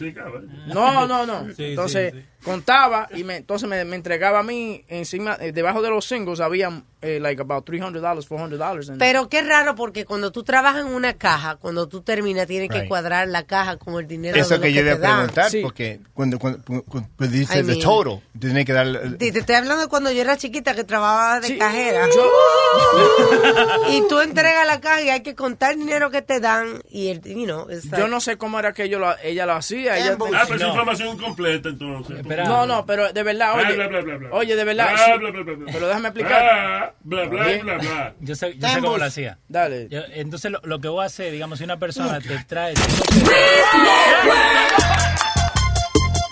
No, 0.67 1.07
no, 1.07 1.25
no. 1.25 1.47
Sí, 1.55 1.65
entonces 1.65 2.13
sí, 2.13 2.19
sí. 2.19 2.25
contaba 2.43 3.07
y 3.15 3.23
me, 3.23 3.37
entonces 3.37 3.67
me, 3.69 3.83
me 3.85 3.95
entregaba 3.95 4.39
a 4.39 4.43
mí 4.43 4.83
encima, 4.87 5.37
eh, 5.39 5.51
debajo 5.51 5.81
de 5.81 5.89
los 5.89 6.05
singles 6.05 6.39
había 6.39 6.83
eh, 7.01 7.19
like 7.19 7.41
about 7.41 7.63
$300, 7.69 8.01
$400. 8.27 8.89
en- 8.91 8.97
Pero 8.97 9.29
qué 9.29 9.41
raro 9.43 9.75
porque 9.75 10.03
cuando 10.05 10.31
tú 10.31 10.43
trabajas 10.43 10.81
en 10.85 10.93
una 10.93 11.13
caja, 11.13 11.55
cuando 11.57 11.87
tú 11.87 12.01
terminas 12.01 12.47
tienes 12.47 12.69
que 12.69 12.79
Right. 12.79 12.87
cuadrar 12.89 13.27
la 13.27 13.43
caja 13.43 13.77
con 13.77 13.95
el 13.99 14.07
dinero 14.07 14.35
Eso 14.37 14.49
de 14.49 14.57
lo 14.57 14.61
que 14.63 14.73
yo 14.73 14.81
iba 14.81 14.93
a 14.93 14.97
preguntar, 14.97 15.51
porque 15.61 15.99
cuando, 16.13 16.39
cuando, 16.39 16.61
cuando- 16.63 16.83
cuando 16.83 17.27
dice 17.27 17.53
I 17.59 17.61
the 17.61 17.63
mean- 17.73 17.79
total, 17.81 18.21
tiene 18.39 18.65
que 18.65 18.73
dar... 18.73 18.87
Te, 19.17 19.31
te 19.31 19.39
estoy 19.39 19.55
hablando 19.55 19.83
de 19.83 19.87
cuando 19.89 20.11
yo 20.11 20.21
era 20.21 20.35
chiquita 20.37 20.73
que 20.75 20.83
trabajaba 20.83 21.39
de 21.39 21.57
cajera. 21.57 22.07
y 23.89 24.01
tú 24.07 24.19
entregas 24.19 24.65
la 24.67 24.79
caja 24.81 25.01
y 25.01 25.09
hay 25.09 25.21
que 25.21 25.35
contar 25.35 25.73
el 25.73 25.79
dinero 25.79 26.09
que 26.11 26.21
te 26.21 26.39
dan 26.39 26.56
y 26.89 27.09
el, 27.09 27.21
you 27.23 27.45
know, 27.45 27.69
it's 27.69 27.85
like- 27.85 27.97
Yo 27.99 28.07
no 28.07 28.19
sé 28.19 28.37
cómo 28.37 28.59
era 28.59 28.73
que 28.73 28.89
yo 28.89 28.99
lo- 28.99 29.17
ella 29.23 29.45
lo 29.45 29.53
hacía. 29.53 29.97
Ella, 29.97 30.17
Ah, 30.35 30.43
pero 30.47 30.55
es 30.55 30.61
información 30.61 31.09
incompleta 31.09 31.69
entonces. 31.69 32.25
No, 32.25 32.65
no, 32.65 32.85
pero 32.85 33.11
de 33.13 33.23
verdad, 33.23 33.55
oye. 33.57 33.75
bla, 33.75 33.87
bla, 33.87 34.01
bla, 34.01 34.17
bla. 34.17 34.29
Oye, 34.31 34.55
de 34.55 34.63
verdad. 34.63 34.89
Bla, 34.93 34.97
sí. 35.05 35.11
bla, 35.19 35.31
bla, 35.31 35.41
bla, 35.43 35.53
bla. 35.55 35.71
Pero 35.73 35.87
déjame 35.87 36.07
explicar. 36.09 36.95
Bla, 37.01 37.25
bla, 37.25 37.43
bla, 37.43 37.63
bla, 37.63 37.77
bla. 37.77 38.13
Yo 38.19 38.35
sé, 38.35 38.55
yo 38.57 38.67
sé 38.67 38.79
cómo 38.81 38.97
lo 38.97 39.05
hacía. 39.05 39.37
Dale. 39.47 39.87
Yo- 39.89 40.01
entonces, 40.13 40.51
lo, 40.51 40.59
lo 40.63 40.79
que 40.79 40.87
vos 40.87 41.05
haces, 41.05 41.31
digamos, 41.31 41.57
si 41.59 41.63
una 41.65 41.77
persona 41.77 42.19
te 42.19 42.37
trae. 42.45 42.73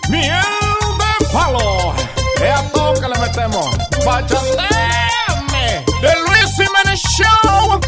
Miel 0.08 0.30
de 0.30 1.26
palo. 1.32 1.94
Es 2.42 2.50
a 2.50 2.62
todo 2.72 2.94
que 3.00 3.08
le 3.08 3.18
metemos. 3.18 3.66
Bachateame. 4.04 5.84
De 6.00 6.12
Luis 6.26 6.52
Jiménez 6.56 7.00
Show. 7.00 7.80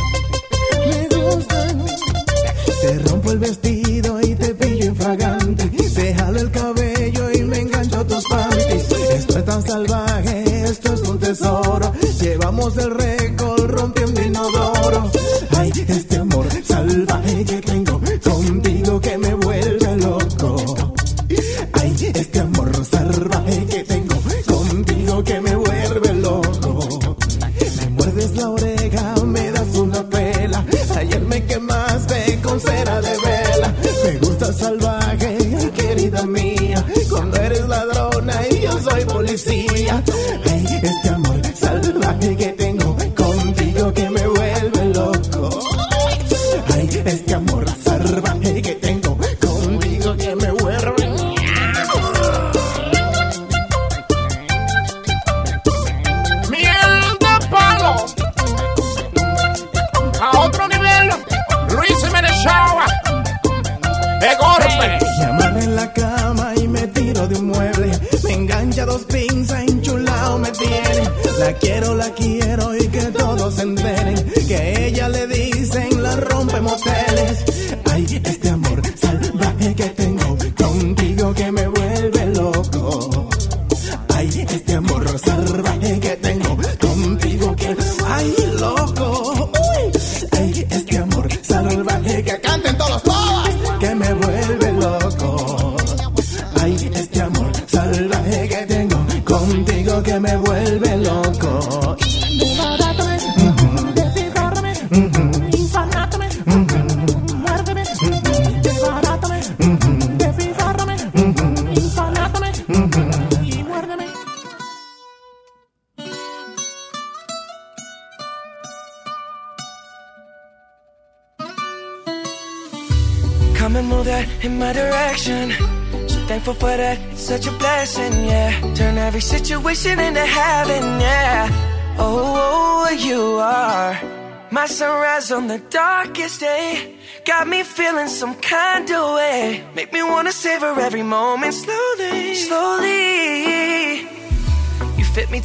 saco 3.29 3.33
el 3.33 3.39
vestido 3.39 4.21
y 4.21 4.35
te 4.35 4.55
pillo 4.55 4.87
infragante. 4.87 5.65
Te 5.95 6.15
jalo 6.15 6.39
el 6.39 6.51
cabello 6.51 7.31
y 7.33 7.43
me 7.43 7.61
engancho 7.61 8.01
a 8.01 8.05
tus 8.05 8.25
panties. 8.29 8.93
Esto 9.13 9.39
es 9.39 9.45
tan 9.45 9.63
salvaje, 9.63 10.65
esto 10.65 10.95
es 10.95 11.01
un 11.03 11.19
tesoro. 11.19 11.88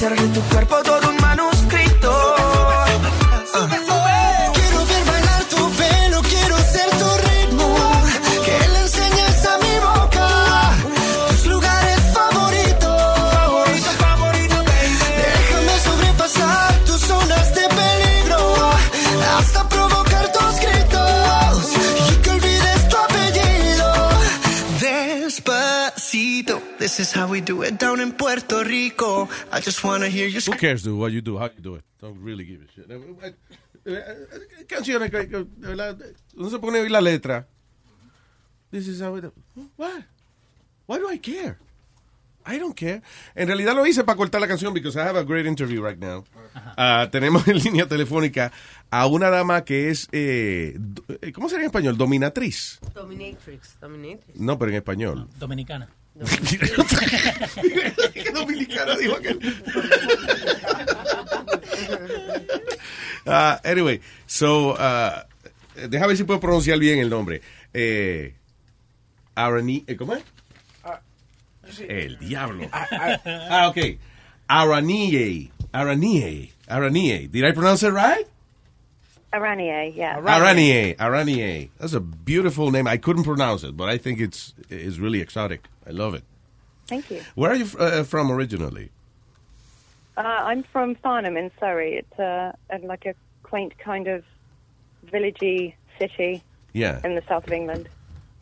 Hacer 0.00 0.18
de 0.18 0.28
tu 0.28 0.40
cuerpo 0.48 0.76
todo 0.82 1.10
un 1.10 1.16
manuscrito. 1.18 2.34
Quiero 3.52 3.79
is 27.00 27.12
how 27.16 27.26
we 27.28 27.40
do 27.40 27.62
it 27.62 27.78
down 27.78 28.00
in 28.00 28.12
Puerto 28.12 28.62
Rico. 28.64 29.28
I 29.52 29.60
just 29.60 29.82
wanna 29.82 30.06
hear 30.08 30.28
you 30.28 30.40
Who 30.40 30.56
cares, 30.56 30.82
dude, 30.82 30.98
what 30.98 31.10
you 31.12 31.20
do, 31.22 31.38
how 31.38 31.46
you 31.46 31.60
do 31.62 31.74
it? 31.76 31.84
Don't 32.00 32.18
really 32.22 32.44
give 32.44 32.60
a 32.62 32.68
shit. 32.72 32.90
Eh, 32.90 33.02
eh, 33.86 33.92
eh, 33.96 34.64
Canciones 34.68 35.10
que, 35.10 35.28
que, 35.28 35.36
de 35.38 35.66
verdad, 35.68 35.96
uno 36.36 36.50
se 36.50 36.58
pone 36.58 36.78
a 36.78 36.82
oír 36.82 36.90
la 36.90 37.00
letra 37.00 37.46
This 38.70 38.86
is 38.88 39.00
how 39.00 39.16
it, 39.16 39.24
what? 39.76 40.04
Why 40.86 40.98
do 40.98 41.08
I 41.10 41.18
care? 41.18 41.58
I 42.46 42.58
don't 42.58 42.74
care. 42.74 43.02
En 43.34 43.46
realidad 43.48 43.74
lo 43.74 43.84
hice 43.86 44.02
para 44.04 44.16
cortar 44.16 44.40
la 44.40 44.48
canción 44.48 44.72
because 44.72 44.96
I 44.98 45.02
have 45.02 45.18
a 45.18 45.24
great 45.24 45.44
interview 45.46 45.82
right 45.84 45.98
now. 45.98 46.24
Ah, 46.76 47.08
tenemos 47.10 47.46
en 47.48 47.58
línea 47.58 47.86
telefónica 47.86 48.50
a 48.90 49.06
una 49.06 49.28
dama 49.28 49.64
que 49.64 49.90
es, 49.90 50.08
eh, 50.12 50.74
do- 50.78 51.04
eh, 51.20 51.32
¿cómo 51.32 51.48
sería 51.48 51.64
en 51.64 51.66
español? 51.70 51.96
Dominatriz. 51.98 52.80
Dominatrix, 52.94 53.78
dominatrix. 53.80 54.38
No, 54.40 54.58
pero 54.58 54.70
en 54.70 54.76
español. 54.78 55.28
Dominicana. 55.38 55.88
Dominicana 58.34 58.96
dijo 58.96 59.16
aquel. 59.16 59.38
Ah, 63.26 63.60
anyway, 63.64 64.00
so, 64.26 64.74
ah, 64.78 65.26
déjame 65.74 66.08
ver 66.08 66.16
si 66.16 66.24
puedo 66.24 66.40
pronunciar 66.40 66.78
bien 66.78 66.98
el 66.98 67.10
nombre. 67.10 67.42
Eh, 67.72 68.34
Arani, 69.34 69.84
eh, 69.86 69.96
¿cómo 69.96 70.14
es? 70.14 70.24
El 71.86 72.18
diablo. 72.18 72.68
Ah, 72.72 73.68
ok. 73.68 73.98
Aranie. 74.48 75.50
Aranie. 75.70 76.50
Aranie. 76.66 77.28
Did 77.28 77.44
I 77.44 77.52
pronounce 77.52 77.84
it 77.84 77.92
right? 77.92 78.26
Aranier, 79.32 79.94
yeah. 79.94 80.16
Aranie. 80.18 80.96
Aranie. 80.96 81.68
That's 81.78 81.92
a 81.92 82.00
beautiful 82.00 82.70
name. 82.70 82.86
I 82.88 82.96
couldn't 82.96 83.24
pronounce 83.24 83.62
it, 83.64 83.76
but 83.76 83.88
I 83.88 83.96
think 83.98 84.20
it's 84.20 84.54
it's 84.68 84.98
really 84.98 85.20
exotic. 85.20 85.66
I 85.86 85.90
love 85.90 86.14
it. 86.14 86.24
Thank 86.88 87.10
you. 87.10 87.22
Where 87.36 87.52
are 87.52 87.54
you 87.54 87.66
uh, 87.78 88.02
from 88.02 88.30
originally? 88.32 88.90
Uh, 90.16 90.22
I'm 90.22 90.64
from 90.64 90.96
Farnham 90.96 91.36
in 91.36 91.50
Surrey. 91.60 91.94
It's 91.94 92.18
uh, 92.18 92.52
like 92.82 93.06
a 93.06 93.14
quaint 93.44 93.78
kind 93.78 94.08
of 94.08 94.24
villagey 95.06 95.74
city 95.98 96.42
Yeah. 96.72 97.00
in 97.04 97.14
the 97.14 97.22
south 97.28 97.46
of 97.46 97.52
England. 97.52 97.88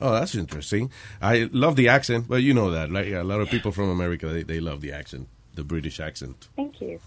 Oh, 0.00 0.12
that's 0.12 0.34
interesting. 0.34 0.90
I 1.20 1.48
love 1.52 1.76
the 1.76 1.88
accent. 1.88 2.28
Well, 2.28 2.38
you 2.38 2.54
know 2.54 2.70
that. 2.70 2.90
Like 2.90 3.08
a 3.08 3.22
lot 3.22 3.40
of 3.40 3.48
people 3.50 3.72
from 3.72 3.90
America, 3.90 4.26
they, 4.28 4.42
they 4.44 4.60
love 4.60 4.80
the 4.80 4.92
accent, 4.92 5.28
the 5.54 5.64
British 5.64 6.00
accent. 6.00 6.48
Thank 6.56 6.80
you. 6.80 7.00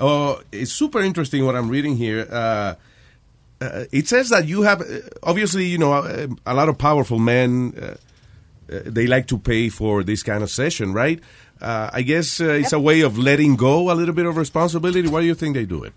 Oh, 0.00 0.40
it's 0.52 0.72
super 0.72 1.00
interesting 1.00 1.44
what 1.44 1.54
I'm 1.56 1.68
reading 1.68 1.96
here. 1.96 2.26
Uh, 3.60 3.84
it 3.90 4.06
says 4.06 4.28
that 4.28 4.46
you 4.46 4.62
have, 4.62 4.82
uh, 4.82 5.00
obviously, 5.22 5.64
you 5.64 5.78
know, 5.78 5.92
uh, 5.92 6.26
a 6.44 6.54
lot 6.54 6.68
of 6.68 6.76
powerful 6.76 7.18
men, 7.18 7.72
uh, 7.80 7.96
uh, 8.72 8.80
they 8.84 9.06
like 9.06 9.26
to 9.28 9.38
pay 9.38 9.68
for 9.68 10.02
this 10.02 10.22
kind 10.22 10.42
of 10.42 10.50
session, 10.50 10.92
right? 10.92 11.20
Uh, 11.60 11.88
I 11.92 12.02
guess 12.02 12.40
uh, 12.40 12.50
it's 12.50 12.72
a 12.72 12.80
way 12.80 13.00
of 13.00 13.16
letting 13.16 13.56
go 13.56 13.90
a 13.90 13.94
little 13.94 14.14
bit 14.14 14.26
of 14.26 14.36
responsibility. 14.36 15.08
Why 15.08 15.20
do 15.20 15.26
you 15.26 15.34
think 15.34 15.54
they 15.54 15.64
do 15.64 15.84
it? 15.84 15.94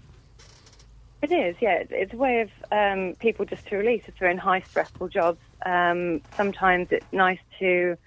It 1.22 1.34
is, 1.34 1.58
yeah. 1.60 1.74
It's, 1.74 1.92
it's 1.94 2.14
a 2.14 2.18
way 2.18 2.42
of 2.42 2.50
um, 2.72 3.16
people 3.20 3.44
just 3.44 3.68
to 3.68 3.76
release 3.76 4.04
if 4.08 4.18
they're 4.18 4.30
in 4.30 4.38
high 4.38 4.62
stressful 4.62 5.10
jobs. 5.10 5.40
Um, 5.66 6.22
sometimes 6.38 6.88
it's 6.92 7.06
nice 7.12 7.40
to 7.60 7.98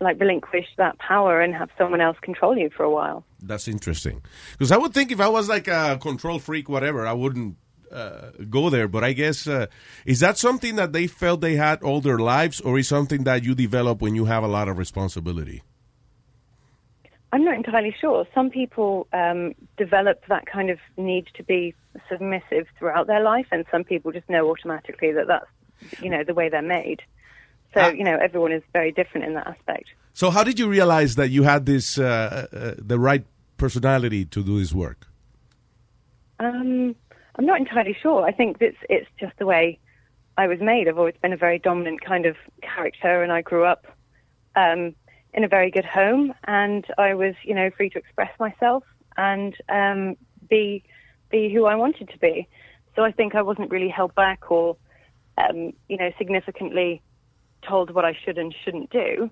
like 0.00 0.18
relinquish 0.18 0.66
that 0.78 0.98
power 0.98 1.40
and 1.40 1.54
have 1.54 1.70
someone 1.78 2.00
else 2.00 2.18
control 2.20 2.56
you 2.56 2.70
for 2.70 2.82
a 2.82 2.90
while. 2.90 3.22
That's 3.40 3.68
interesting. 3.68 4.22
Because 4.52 4.72
I 4.72 4.78
would 4.78 4.94
think 4.94 5.12
if 5.12 5.20
I 5.20 5.28
was 5.28 5.48
like 5.48 5.68
a 5.68 5.98
control 6.00 6.40
freak, 6.40 6.68
whatever, 6.68 7.06
I 7.06 7.12
wouldn't 7.12 7.56
uh, 7.92 8.30
go 8.48 8.70
there. 8.70 8.88
But 8.88 9.04
I 9.04 9.12
guess, 9.12 9.46
uh, 9.46 9.66
is 10.06 10.20
that 10.20 10.38
something 10.38 10.76
that 10.76 10.92
they 10.92 11.06
felt 11.06 11.40
they 11.40 11.56
had 11.56 11.82
all 11.82 12.00
their 12.00 12.18
lives, 12.18 12.60
or 12.60 12.78
is 12.78 12.88
something 12.88 13.24
that 13.24 13.44
you 13.44 13.54
develop 13.54 14.00
when 14.00 14.14
you 14.14 14.26
have 14.26 14.42
a 14.42 14.48
lot 14.48 14.68
of 14.68 14.78
responsibility? 14.78 15.62
I'm 17.32 17.44
not 17.44 17.54
entirely 17.54 17.94
sure. 18.00 18.26
Some 18.34 18.50
people 18.50 19.06
um, 19.12 19.54
develop 19.76 20.24
that 20.28 20.46
kind 20.46 20.68
of 20.68 20.78
need 20.96 21.28
to 21.34 21.44
be 21.44 21.74
submissive 22.08 22.66
throughout 22.78 23.06
their 23.06 23.22
life, 23.22 23.46
and 23.52 23.64
some 23.70 23.84
people 23.84 24.10
just 24.10 24.28
know 24.28 24.50
automatically 24.50 25.12
that 25.12 25.28
that's, 25.28 26.02
you 26.02 26.10
know, 26.10 26.24
the 26.24 26.34
way 26.34 26.48
they're 26.48 26.62
made. 26.62 27.02
So, 27.72 27.88
you 27.88 28.02
know, 28.02 28.16
everyone 28.20 28.50
is 28.50 28.64
very 28.72 28.90
different 28.90 29.26
in 29.26 29.34
that 29.34 29.46
aspect. 29.46 29.90
So, 30.12 30.30
how 30.30 30.42
did 30.42 30.58
you 30.58 30.68
realize 30.68 31.14
that 31.14 31.28
you 31.28 31.44
had 31.44 31.66
this, 31.66 31.98
uh, 31.98 32.48
uh, 32.52 32.74
the 32.78 32.98
right 32.98 33.24
personality 33.58 34.24
to 34.24 34.42
do 34.42 34.58
this 34.58 34.72
work? 34.72 35.06
Um, 36.40 36.96
I'm 37.40 37.46
not 37.46 37.58
entirely 37.58 37.96
sure. 38.02 38.22
I 38.26 38.32
think 38.32 38.58
it's 38.60 38.76
it's 38.90 39.08
just 39.18 39.32
the 39.38 39.46
way 39.46 39.78
I 40.36 40.46
was 40.46 40.60
made. 40.60 40.86
I've 40.88 40.98
always 40.98 41.14
been 41.22 41.32
a 41.32 41.38
very 41.38 41.58
dominant 41.58 42.04
kind 42.04 42.26
of 42.26 42.36
character, 42.60 43.22
and 43.22 43.32
I 43.32 43.40
grew 43.40 43.64
up 43.64 43.86
um, 44.56 44.94
in 45.32 45.42
a 45.42 45.48
very 45.48 45.70
good 45.70 45.86
home, 45.86 46.34
and 46.44 46.84
I 46.98 47.14
was, 47.14 47.34
you 47.42 47.54
know, 47.54 47.70
free 47.74 47.88
to 47.88 47.98
express 47.98 48.28
myself 48.38 48.84
and 49.16 49.56
um, 49.70 50.16
be 50.50 50.84
be 51.30 51.50
who 51.50 51.64
I 51.64 51.76
wanted 51.76 52.10
to 52.10 52.18
be. 52.18 52.46
So 52.94 53.04
I 53.04 53.10
think 53.10 53.34
I 53.34 53.40
wasn't 53.40 53.70
really 53.70 53.88
held 53.88 54.14
back 54.14 54.50
or, 54.50 54.76
um, 55.38 55.72
you 55.88 55.96
know, 55.96 56.10
significantly 56.18 57.00
told 57.66 57.94
what 57.94 58.04
I 58.04 58.14
should 58.22 58.36
and 58.36 58.54
shouldn't 58.66 58.90
do. 58.90 59.30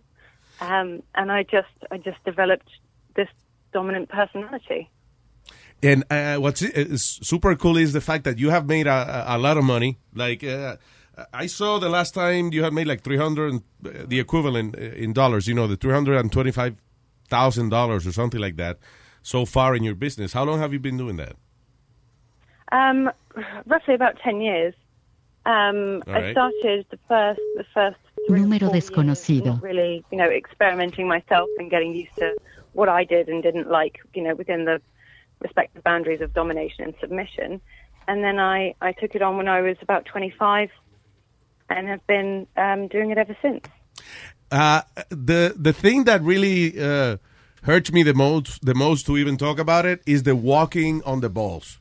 Um, 0.62 1.02
and 1.14 1.30
I 1.30 1.42
just 1.42 1.76
I 1.90 1.98
just 1.98 2.24
developed 2.24 2.70
this 3.16 3.28
dominant 3.74 4.08
personality. 4.08 4.88
And 5.82 6.04
uh, 6.10 6.36
what's 6.36 6.62
is 6.62 7.20
super 7.22 7.54
cool 7.54 7.76
is 7.76 7.92
the 7.92 8.00
fact 8.00 8.24
that 8.24 8.38
you 8.38 8.50
have 8.50 8.66
made 8.66 8.86
a, 8.86 9.26
a 9.28 9.36
a 9.36 9.38
lot 9.38 9.56
of 9.56 9.64
money. 9.64 9.98
Like 10.12 10.42
uh, 10.42 10.76
I 11.32 11.46
saw 11.46 11.78
the 11.78 11.88
last 11.88 12.14
time 12.14 12.52
you 12.52 12.64
had 12.64 12.72
made 12.72 12.88
like 12.88 13.02
three 13.02 13.16
hundred, 13.16 13.52
and, 13.52 13.62
uh, 13.86 14.04
the 14.06 14.18
equivalent 14.18 14.76
uh, 14.76 14.80
in 14.80 15.12
dollars. 15.12 15.46
You 15.46 15.54
know, 15.54 15.68
the 15.68 15.76
three 15.76 15.92
hundred 15.92 16.18
and 16.18 16.32
twenty-five 16.32 16.74
thousand 17.28 17.68
dollars 17.68 18.06
or 18.06 18.12
something 18.12 18.40
like 18.40 18.56
that. 18.56 18.78
So 19.22 19.44
far 19.44 19.76
in 19.76 19.84
your 19.84 19.94
business, 19.94 20.32
how 20.32 20.44
long 20.44 20.58
have 20.58 20.72
you 20.72 20.80
been 20.80 20.96
doing 20.96 21.16
that? 21.16 21.36
Um, 22.72 23.10
roughly 23.66 23.94
about 23.94 24.18
ten 24.18 24.40
years. 24.40 24.74
Um, 25.46 26.02
All 26.06 26.14
I 26.14 26.32
started 26.32 26.86
the 26.90 26.98
first 27.06 27.40
the 27.56 27.64
first 27.72 27.96
three 28.26 28.40
or 28.40 28.44
Número 28.44 28.72
years 28.72 28.90
desconocido. 28.90 29.62
really, 29.62 30.04
you 30.10 30.18
know, 30.18 30.28
experimenting 30.28 31.06
myself 31.06 31.48
and 31.58 31.70
getting 31.70 31.94
used 31.94 32.14
to 32.16 32.36
what 32.72 32.88
I 32.88 33.04
did 33.04 33.28
and 33.28 33.42
didn't 33.42 33.70
like, 33.70 34.00
you 34.14 34.22
know, 34.22 34.34
within 34.34 34.64
the 34.64 34.80
respective 35.40 35.82
boundaries 35.84 36.20
of 36.20 36.32
domination 36.34 36.84
and 36.84 36.94
submission. 37.00 37.60
And 38.06 38.24
then 38.24 38.38
I, 38.38 38.74
I 38.80 38.92
took 38.92 39.14
it 39.14 39.22
on 39.22 39.36
when 39.36 39.48
I 39.48 39.60
was 39.60 39.76
about 39.82 40.06
25 40.06 40.70
and 41.68 41.88
have 41.88 42.06
been 42.06 42.46
um, 42.56 42.88
doing 42.88 43.10
it 43.10 43.18
ever 43.18 43.36
since. 43.42 43.64
Uh, 44.50 44.80
the 45.10 45.54
the 45.58 45.74
thing 45.74 46.04
that 46.04 46.22
really 46.22 46.80
uh, 46.80 47.18
hurts 47.64 47.92
me 47.92 48.02
the 48.02 48.14
most 48.14 48.64
the 48.64 48.74
most 48.74 49.04
to 49.06 49.18
even 49.18 49.36
talk 49.36 49.58
about 49.58 49.84
it 49.84 50.00
is 50.06 50.22
the 50.22 50.34
walking 50.34 51.02
on 51.04 51.20
the 51.20 51.28
balls. 51.28 51.78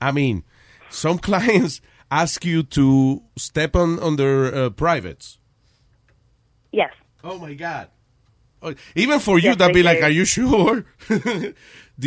I 0.00 0.12
mean, 0.12 0.44
some 0.90 1.18
clients 1.28 1.80
ask 2.10 2.44
you 2.44 2.62
to 2.64 3.22
step 3.36 3.74
on 3.74 3.98
on 4.00 4.16
their 4.16 4.54
uh, 4.54 4.70
privates. 4.70 5.38
Yes. 6.72 6.92
Oh 7.24 7.38
my 7.38 7.54
God! 7.54 7.88
Oh, 8.62 8.74
Even 8.94 9.18
for 9.18 9.38
you, 9.38 9.50
Yes, 9.50 9.56
that'd 9.56 9.74
be 9.74 9.82
like, 9.82 10.02
"Are 10.02 10.10
you 10.10 10.26
sure?" 10.26 10.84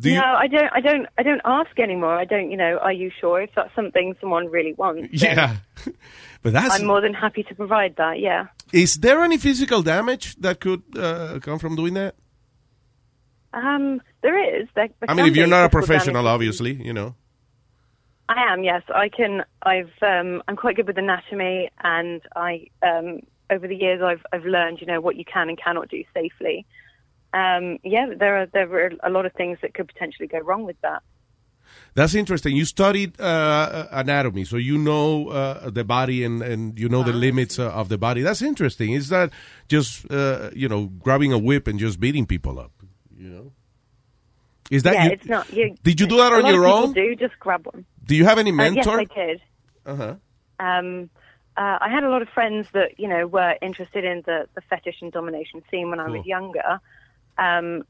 do, 0.00 0.10
you? 0.10 0.16
no, 0.16 0.24
I 0.24 0.46
don't. 0.46 0.70
I 0.72 0.80
don't. 0.80 1.06
I 1.18 1.22
don't 1.22 1.42
ask 1.44 1.78
anymore. 1.78 2.14
I 2.14 2.24
don't. 2.24 2.50
You 2.50 2.56
know, 2.56 2.78
are 2.78 2.92
you 2.92 3.10
sure 3.20 3.42
if 3.42 3.50
that's 3.54 3.74
something 3.74 4.14
someone 4.20 4.46
really 4.46 4.72
wants? 4.72 5.22
Yeah, 5.22 5.56
but 6.42 6.52
that's. 6.52 6.74
I'm 6.74 6.86
more 6.86 7.00
than 7.00 7.14
happy 7.14 7.42
to 7.44 7.54
provide 7.54 7.96
that. 7.96 8.18
Yeah. 8.18 8.46
is 8.72 8.96
there 8.96 9.22
any 9.22 9.36
physical 9.36 9.82
damage 9.82 10.36
that 10.36 10.60
could 10.60 10.82
uh, 10.96 11.38
come 11.40 11.58
from 11.58 11.76
doing 11.76 11.94
that? 11.94 12.14
Um, 13.52 14.00
there 14.22 14.60
is. 14.60 14.68
There, 14.74 14.88
there 14.88 15.10
I 15.10 15.14
mean, 15.14 15.26
if 15.26 15.36
you're 15.36 15.46
not 15.46 15.66
a 15.66 15.68
professional, 15.68 16.22
damage. 16.22 16.34
obviously, 16.34 16.72
you 16.74 16.92
know. 16.92 17.14
I 18.28 18.52
am. 18.52 18.64
Yes, 18.64 18.82
I 18.94 19.08
can. 19.08 19.44
I've. 19.62 19.92
Um, 20.02 20.42
I'm 20.48 20.56
quite 20.56 20.76
good 20.76 20.86
with 20.86 20.98
anatomy, 20.98 21.70
and 21.82 22.22
I. 22.34 22.68
Um, 22.82 23.20
over 23.50 23.66
the 23.66 23.76
years, 23.76 24.00
I've 24.02 24.24
I've 24.32 24.44
learned, 24.44 24.80
you 24.80 24.86
know, 24.86 25.00
what 25.00 25.16
you 25.16 25.24
can 25.24 25.48
and 25.48 25.58
cannot 25.60 25.88
do 25.88 26.02
safely. 26.14 26.64
Um, 27.32 27.78
yeah, 27.84 28.12
there 28.16 28.42
are 28.42 28.46
there 28.46 28.86
are 28.86 28.92
a 29.02 29.10
lot 29.10 29.26
of 29.26 29.32
things 29.34 29.58
that 29.62 29.74
could 29.74 29.88
potentially 29.88 30.26
go 30.26 30.38
wrong 30.38 30.64
with 30.64 30.80
that. 30.82 31.02
That's 31.94 32.14
interesting. 32.14 32.56
You 32.56 32.64
studied 32.64 33.20
uh, 33.20 33.86
anatomy, 33.90 34.44
so 34.44 34.56
you 34.56 34.78
know 34.78 35.28
uh, 35.28 35.70
the 35.70 35.84
body 35.84 36.24
and, 36.24 36.42
and 36.42 36.78
you 36.78 36.88
know 36.88 37.02
the 37.02 37.12
limits 37.12 37.58
uh, 37.58 37.70
of 37.70 37.88
the 37.88 37.98
body. 37.98 38.22
That's 38.22 38.42
interesting. 38.42 38.92
Is 38.92 39.08
that 39.08 39.30
just 39.68 40.10
uh, 40.10 40.50
you 40.54 40.68
know 40.68 40.86
grabbing 40.86 41.32
a 41.32 41.38
whip 41.38 41.66
and 41.66 41.78
just 41.78 42.00
beating 42.00 42.26
people 42.26 42.58
up? 42.58 42.72
You 43.16 43.28
know, 43.28 43.52
is 44.70 44.84
that 44.84 44.94
yeah, 44.94 45.04
you, 45.04 45.10
it's 45.10 45.26
not. 45.26 45.52
You, 45.52 45.76
did 45.82 46.00
you 46.00 46.06
do 46.06 46.16
that 46.16 46.32
on 46.32 46.46
your 46.46 46.66
own? 46.66 46.92
Do 46.92 47.14
just 47.16 47.38
grab 47.38 47.66
one. 47.66 47.84
Do 48.04 48.14
you 48.14 48.24
have 48.24 48.38
any 48.38 48.50
Uh, 48.52 48.70
yes. 48.70 48.86
I 48.86 49.04
did. 49.04 49.42
Uh 49.86 49.96
huh. 49.96 50.14
Um, 50.58 51.10
uh, 51.56 51.78
I 51.80 51.88
had 51.88 52.04
a 52.04 52.08
lot 52.08 52.22
of 52.22 52.28
friends 52.28 52.68
that 52.72 52.98
you 52.98 53.08
know 53.08 53.26
were 53.26 53.56
interested 53.60 54.04
in 54.04 54.22
the, 54.26 54.46
the 54.54 54.60
fetish 54.62 54.96
and 55.02 55.12
domination 55.12 55.62
scene 55.70 55.90
when 55.90 55.98
I 56.00 56.08
was 56.08 56.24
younger, 56.24 56.80
um, 57.38 57.84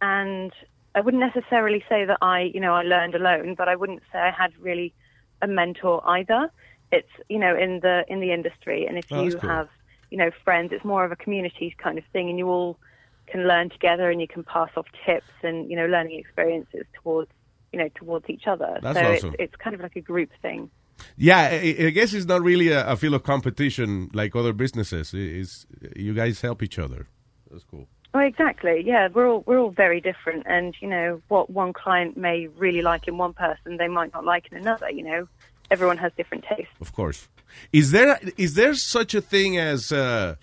and 0.00 0.52
I 0.94 1.00
wouldn't 1.00 1.22
necessarily 1.22 1.84
say 1.88 2.04
that 2.04 2.18
I 2.22 2.42
you 2.42 2.60
know 2.60 2.74
I 2.74 2.82
learned 2.82 3.14
alone, 3.14 3.54
but 3.56 3.68
I 3.68 3.76
wouldn't 3.76 4.02
say 4.12 4.18
I 4.18 4.30
had 4.30 4.52
really 4.58 4.94
a 5.42 5.46
mentor 5.46 6.02
either. 6.08 6.50
It's 6.90 7.08
you 7.28 7.38
know 7.38 7.56
in 7.56 7.80
the 7.80 8.04
in 8.08 8.20
the 8.20 8.32
industry, 8.32 8.86
and 8.86 8.98
if 8.98 9.06
Oh, 9.10 9.22
you 9.24 9.36
cool. 9.36 9.48
have 9.50 9.68
you 10.10 10.18
know 10.18 10.30
friends, 10.44 10.72
it's 10.72 10.84
more 10.84 11.04
of 11.04 11.12
a 11.12 11.16
community 11.16 11.74
kind 11.78 11.98
of 11.98 12.04
thing, 12.12 12.28
and 12.30 12.38
you 12.38 12.48
all 12.48 12.78
can 13.26 13.46
learn 13.46 13.68
together, 13.70 14.10
and 14.10 14.20
you 14.20 14.28
can 14.28 14.42
pass 14.42 14.70
off 14.76 14.86
tips 15.04 15.30
and 15.42 15.70
you 15.70 15.76
know 15.76 15.86
learning 15.86 16.18
experiences 16.18 16.84
towards 17.02 17.30
you 17.72 17.78
know 17.78 17.88
towards 17.94 18.28
each 18.30 18.46
other. 18.46 18.78
That's 18.82 18.98
so 18.98 19.12
awesome. 19.12 19.28
it's, 19.34 19.52
it's 19.52 19.56
kind 19.56 19.74
of 19.74 19.82
like 19.82 19.96
a 19.96 20.00
group 20.00 20.30
thing. 20.40 20.70
Yeah, 21.16 21.48
I, 21.52 21.90
guess 21.90 22.12
it's 22.12 22.26
not 22.26 22.42
really 22.42 22.70
a, 22.72 22.84
a 22.88 22.96
field 22.96 23.14
of 23.14 23.22
competition 23.22 24.10
like 24.14 24.34
other 24.34 24.52
businesses. 24.52 25.14
It's, 25.14 25.64
you 25.94 26.12
guys 26.12 26.40
help 26.40 26.60
each 26.62 26.76
other. 26.78 27.06
That's 27.50 27.62
cool. 27.62 27.86
Oh, 28.14 28.20
exactly. 28.20 28.82
Yeah, 28.84 29.08
we're 29.12 29.28
all 29.28 29.42
we're 29.46 29.58
all 29.58 29.70
very 29.70 30.00
different, 30.00 30.44
and 30.46 30.74
you 30.80 30.88
know 30.88 31.20
what 31.28 31.50
one 31.50 31.72
client 31.72 32.16
may 32.16 32.46
really 32.46 32.80
like 32.82 33.06
in 33.06 33.18
one 33.18 33.34
person, 33.34 33.76
they 33.76 33.88
might 33.88 34.12
not 34.14 34.24
like 34.24 34.50
in 34.50 34.56
another. 34.58 34.90
You 34.90 35.04
know, 35.04 35.28
everyone 35.70 35.98
has 35.98 36.12
different 36.16 36.44
tastes. 36.44 36.72
Of 36.80 36.92
course. 36.94 37.28
Is 37.72 37.90
there 37.90 38.18
is 38.36 38.54
there 38.54 38.74
such 38.74 39.14
a 39.14 39.20
thing 39.20 39.58
as 39.58 39.92
uh, 39.92 40.36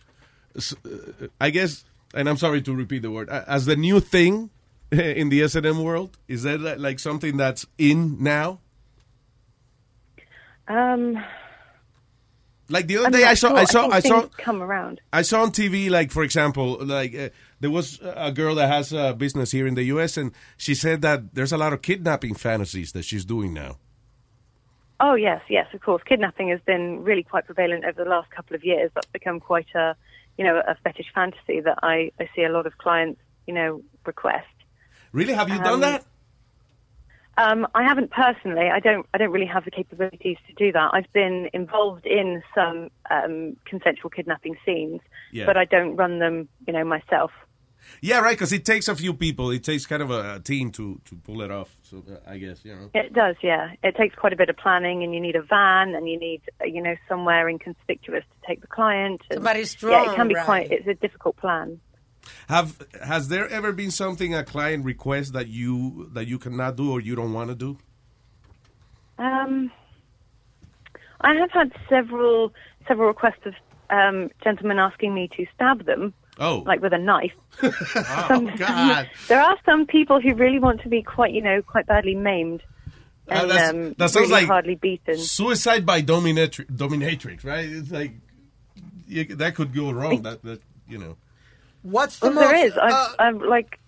uh, 0.56 1.28
I 1.42 1.50
guess, 1.50 1.86
and 2.14 2.30
I'm 2.30 2.38
sorry 2.38 2.62
to 2.62 2.74
repeat 2.76 3.02
the 3.02 3.12
word, 3.12 3.30
as 3.30 3.66
the 3.66 3.76
new 3.76 4.00
thing 4.00 4.52
in 4.92 5.30
the 5.30 5.42
S 5.44 5.56
and 5.56 5.66
M 5.66 5.84
world? 5.84 6.18
Is 6.28 6.44
that 6.44 6.80
like 6.80 7.00
something 7.00 7.36
that's 7.38 7.66
in 7.78 8.22
now? 8.24 8.60
Um, 10.68 11.24
Like 12.70 12.88
the 12.88 12.98
other 12.98 13.06
I'm 13.08 13.12
day, 13.12 13.24
I 13.24 13.36
saw, 13.36 13.50
sure. 13.50 13.58
I 13.58 13.64
saw, 13.66 13.82
think 13.84 13.94
I 13.94 14.00
saw, 14.00 14.28
come 14.38 14.62
around. 14.64 15.00
I 15.14 15.22
saw 15.22 15.44
on 15.44 15.52
TV, 15.52 15.90
like 15.92 16.12
for 16.12 16.24
example, 16.24 16.84
like 16.84 17.14
uh, 17.16 17.30
there 17.66 17.72
was 17.72 18.00
a 18.04 18.32
girl 18.32 18.54
that 18.54 18.68
has 18.70 18.94
a 18.94 19.16
business 19.16 19.50
here 19.50 19.66
in 19.66 19.74
the 19.74 19.86
U.S. 19.96 20.18
and 20.18 20.32
she 20.56 20.76
said 20.76 21.02
that 21.02 21.34
there's 21.34 21.52
a 21.52 21.58
lot 21.58 21.74
of 21.74 21.82
kidnapping 21.82 22.36
fantasies 22.36 22.92
that 22.92 23.04
she's 23.06 23.26
doing 23.26 23.56
now. 23.56 23.78
Oh 25.00 25.16
yes, 25.16 25.42
yes, 25.50 25.66
of 25.74 25.82
course. 25.82 26.04
Kidnapping 26.06 26.50
has 26.50 26.60
been 26.62 27.04
really 27.04 27.24
quite 27.24 27.48
prevalent 27.48 27.84
over 27.84 28.04
the 28.04 28.10
last 28.10 28.30
couple 28.30 28.56
of 28.56 28.64
years. 28.64 28.92
That's 28.94 29.08
become 29.08 29.40
quite 29.40 29.66
a, 29.74 29.96
you 30.38 30.46
know, 30.46 30.62
a 30.68 30.76
fetish 30.84 31.08
fantasy 31.16 31.60
that 31.60 31.80
I, 31.82 32.12
I 32.20 32.30
see 32.36 32.44
a 32.44 32.50
lot 32.50 32.68
of 32.68 32.78
clients, 32.78 33.20
you 33.48 33.54
know, 33.56 33.82
request. 34.06 34.46
Really, 35.12 35.34
have 35.34 35.50
you 35.50 35.56
Um, 35.56 35.64
done 35.64 35.80
that? 35.80 36.06
Um, 37.38 37.68
I 37.74 37.84
haven't 37.84 38.12
personally. 38.12 38.70
I 38.70 38.80
don't. 38.80 39.08
I 39.14 39.18
don't 39.18 39.32
really 39.32 39.48
have 39.48 39.66
the 39.66 39.72
capabilities 39.72 40.38
to 40.48 40.54
do 40.54 40.72
that. 40.72 40.92
I've 40.94 41.12
been 41.14 41.50
involved 41.52 42.06
in 42.06 42.44
some 42.54 42.90
um, 43.10 43.58
consensual 43.66 44.10
kidnapping 44.12 44.56
scenes, 44.66 45.02
Yeah. 45.34 45.46
but 45.48 45.58
I 45.58 45.66
don't 45.66 45.98
run 45.98 46.20
them, 46.20 46.48
you 46.68 46.72
know, 46.72 46.86
myself. 46.86 47.32
Yeah, 48.02 48.20
right. 48.20 48.32
Because 48.38 48.52
it 48.53 48.66
takes 48.66 48.88
a 48.88 48.95
few 48.95 49.14
people. 49.14 49.52
It 49.52 49.64
takes 49.64 49.86
kind 49.86 50.02
of 50.02 50.12
a, 50.12 50.36
a 50.36 50.40
team 50.40 50.72
to 50.72 50.99
to 51.06 51.16
pull 51.16 51.41
it 51.41 51.52
off. 51.52 51.76
So 51.84 52.03
uh, 52.10 52.18
I 52.30 52.38
guess 52.38 52.64
you 52.64 52.76
know. 52.76 52.90
It 52.94 53.14
does, 53.14 53.36
yeah. 53.41 53.72
It 53.84 53.95
takes 53.95 54.16
quite 54.16 54.34
a 54.34 54.36
bit 54.36 54.49
of 54.49 54.57
planning, 54.57 55.03
and 55.03 55.14
you 55.14 55.20
need 55.20 55.36
a 55.36 55.41
van, 55.41 55.95
and 55.95 56.10
you 56.10 56.20
need, 56.20 56.41
uh, 56.62 56.66
you 56.66 56.82
know, 56.82 56.95
somewhere 57.07 57.48
inconspicuous 57.49 58.24
to 58.24 58.48
take 58.48 58.62
the 58.62 58.68
client. 58.68 59.22
and- 59.30 59.38
Somebody 59.38 59.66
Yeah, 59.82 60.12
it 60.12 60.16
can 60.16 60.28
be 60.28 60.36
right. 60.36 60.45
quite. 60.45 60.72
It's 60.72 60.88
a 60.88 60.94
difficult 60.95 61.38
plan. 61.38 61.80
Have 62.49 62.82
has 63.03 63.28
there 63.28 63.48
ever 63.49 63.72
been 63.72 63.91
something 63.91 64.34
a 64.34 64.44
client 64.44 64.84
requests 64.84 65.32
that 65.32 65.48
you 65.48 66.10
that 66.14 66.26
you 66.28 66.40
cannot 66.40 66.76
do 66.76 66.91
or 66.91 66.99
you 66.99 67.16
don't 67.16 67.34
want 67.34 67.49
to 67.49 67.56
do? 67.56 67.78
Um, 69.18 69.72
I 71.22 71.36
have 71.36 71.52
had 71.52 71.72
several 71.88 72.52
several 72.88 73.07
requests 73.07 73.45
of 73.45 73.53
um, 73.90 74.30
gentlemen 74.44 74.80
asking 74.80 75.14
me 75.14 75.30
to 75.38 75.45
stab 75.53 75.86
them, 75.86 76.14
Oh, 76.40 76.64
like 76.66 76.82
with 76.82 76.94
a 76.94 76.98
knife. 76.98 77.32
oh 77.64 78.52
God! 78.57 79.10
There 79.28 79.41
are 79.41 79.57
some 79.66 79.86
people 79.86 80.20
who 80.20 80.34
really 80.34 80.60
want 80.60 80.82
to 80.82 80.90
be 80.90 81.02
quite, 81.02 81.34
you 81.34 81.41
know, 81.41 81.62
quite 81.62 81.86
badly 81.88 82.16
maimed 82.16 82.62
Uh, 83.30 83.34
and 83.36 83.49
that's- 83.52 83.70
um, 83.70 83.94
that 83.98 84.10
sounds 84.12 84.30
really 84.30 84.41
like 84.41 84.48
hardly 84.48 84.76
beaten. 84.76 85.18
Suicide 85.18 85.86
by 85.86 86.02
dominatri- 86.02 86.66
dominatrix, 86.68 87.44
right? 87.45 87.68
It's 87.68 87.90
like 87.91 88.14
you, 89.07 89.24
that 89.36 89.56
could 89.56 89.74
go 89.74 89.91
wrong. 89.91 90.22
That 90.24 90.41
that 90.44 90.62
you 90.88 90.98
know. 90.98 91.16
What's 91.84 92.20
the 92.20 92.28
Well, 92.32 92.36
there 92.40 92.52
most, 92.52 92.66
is. 92.74 92.78
I've, 92.78 92.91
uh, 92.91 93.10
I've 93.20 93.41
like. 93.41 93.80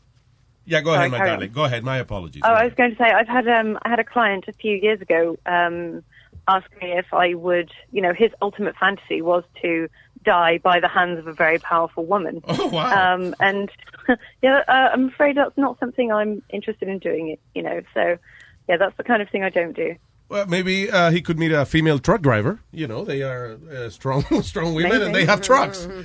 Yeah, 0.65 0.81
go 0.81 0.89
Sorry, 0.93 1.07
ahead, 1.07 1.11
my 1.11 1.17
darling. 1.25 1.49
on. 1.49 1.53
Go 1.55 1.63
ahead. 1.65 1.83
My 1.83 1.97
apologies. 1.97 2.41
Oh, 2.45 2.49
I 2.51 2.65
was 2.65 2.73
going 2.73 2.91
to 2.91 2.97
say 2.97 3.05
I've 3.05 3.27
had 3.27 3.47
um 3.47 3.77
I 3.83 3.89
had 3.89 3.99
a 3.99 4.03
client 4.03 4.45
a 4.47 4.53
few 4.53 4.75
years 4.75 5.01
ago 5.01 5.37
um 5.45 6.03
ask 6.47 6.65
me 6.81 6.91
if 6.91 7.13
I 7.13 7.33
would 7.33 7.71
you 7.91 8.01
know 8.01 8.13
his 8.13 8.31
ultimate 8.41 8.75
fantasy 8.77 9.21
was 9.21 9.43
to 9.61 9.87
die 10.23 10.57
by 10.59 10.79
the 10.79 10.87
hands 10.87 11.19
of 11.19 11.27
a 11.27 11.33
very 11.33 11.59
powerful 11.59 12.05
woman. 12.05 12.41
Oh 12.49 12.67
wow! 12.67 13.15
Um 13.15 13.35
and 13.39 13.69
yeah, 14.41 14.63
uh, 14.67 14.89
I'm 14.93 15.09
afraid 15.09 15.37
that's 15.37 15.57
not 15.57 15.79
something 15.79 16.11
I'm 16.11 16.41
interested 16.49 16.87
in 16.87 16.99
doing. 16.99 17.29
It 17.29 17.39
you 17.53 17.61
know 17.61 17.81
so 17.93 18.17
yeah 18.67 18.77
that's 18.77 18.97
the 18.97 19.03
kind 19.03 19.21
of 19.21 19.29
thing 19.29 19.43
I 19.43 19.49
don't 19.49 19.75
do. 19.75 19.95
Well, 20.29 20.45
maybe 20.45 20.91
uh, 20.91 21.09
he 21.11 21.21
could 21.21 21.39
meet 21.39 21.53
a 21.53 21.65
female 21.65 21.99
truck 21.99 22.21
driver. 22.21 22.59
You 22.73 22.85
know, 22.85 23.05
they 23.05 23.21
are 23.23 23.57
uh, 23.73 23.89
strong, 23.89 24.23
strong 24.43 24.73
women, 24.73 25.01
and 25.01 25.15
they 25.15 25.25
have 25.25 25.41
trucks. 25.41 25.87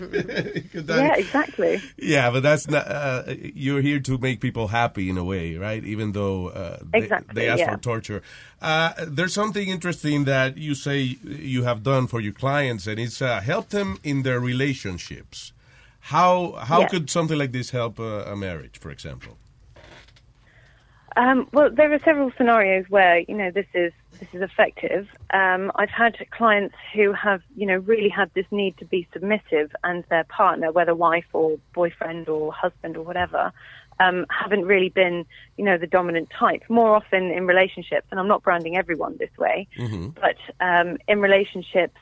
Yeah, 0.74 1.14
exactly. 1.16 1.80
Yeah, 1.96 2.30
but 2.30 2.42
that's 2.42 2.68
not. 2.68 2.86
Uh, 2.86 3.34
you're 3.54 3.80
here 3.82 3.98
to 4.00 4.18
make 4.18 4.40
people 4.40 4.68
happy 4.68 5.08
in 5.10 5.18
a 5.18 5.24
way, 5.24 5.56
right? 5.56 5.82
Even 5.84 6.12
though 6.12 6.48
uh, 6.48 6.78
they, 6.92 6.98
Exactly, 7.00 7.34
they 7.34 7.48
ask 7.48 7.60
yeah. 7.60 7.72
for 7.74 7.80
torture. 7.80 8.22
Uh, 8.60 8.92
there's 9.06 9.32
something 9.34 9.68
interesting 9.68 10.24
that 10.24 10.56
you 10.56 10.74
say 10.74 11.16
you 11.24 11.64
have 11.64 11.82
done 11.82 12.06
for 12.06 12.20
your 12.20 12.32
clients, 12.32 12.86
and 12.86 13.00
it's 13.00 13.20
uh, 13.20 13.40
helped 13.40 13.70
them 13.70 13.98
in 14.04 14.22
their 14.22 14.38
relationships. 14.40 15.52
How 16.00 16.52
how 16.52 16.80
Yes. 16.80 16.90
could 16.90 17.10
something 17.10 17.38
like 17.38 17.52
this 17.52 17.70
help 17.70 17.98
a, 17.98 18.24
a 18.32 18.36
marriage, 18.36 18.78
for 18.78 18.90
example? 18.90 19.36
Um, 21.16 21.48
well, 21.52 21.70
there 21.70 21.92
are 21.92 21.98
several 22.00 22.32
scenarios 22.36 22.86
where 22.88 23.18
you 23.28 23.34
know 23.36 23.50
this 23.50 23.66
is 23.74 23.92
this 24.18 24.28
is 24.32 24.42
effective. 24.42 25.08
Um, 25.32 25.72
I've 25.74 25.90
had 25.90 26.16
clients 26.30 26.74
who 26.94 27.12
have 27.12 27.42
you 27.56 27.66
know 27.66 27.76
really 27.78 28.08
had 28.08 28.30
this 28.34 28.46
need 28.50 28.76
to 28.78 28.84
be 28.84 29.08
submissive, 29.12 29.72
and 29.84 30.04
their 30.10 30.24
partner, 30.24 30.72
whether 30.72 30.94
wife 30.94 31.26
or 31.32 31.58
boyfriend 31.74 32.28
or 32.28 32.52
husband 32.52 32.96
or 32.96 33.02
whatever, 33.02 33.52
um, 34.00 34.26
haven't 34.28 34.64
really 34.64 34.90
been 34.90 35.24
you 35.56 35.64
know 35.64 35.78
the 35.78 35.86
dominant 35.86 36.28
type. 36.38 36.62
More 36.68 36.94
often 36.94 37.30
in 37.30 37.46
relationships, 37.46 38.06
and 38.10 38.20
I'm 38.20 38.28
not 38.28 38.42
branding 38.42 38.76
everyone 38.76 39.16
this 39.18 39.36
way, 39.38 39.66
but 40.20 40.36
um, 40.64 40.98
in 41.08 41.20
relationships, 41.20 41.98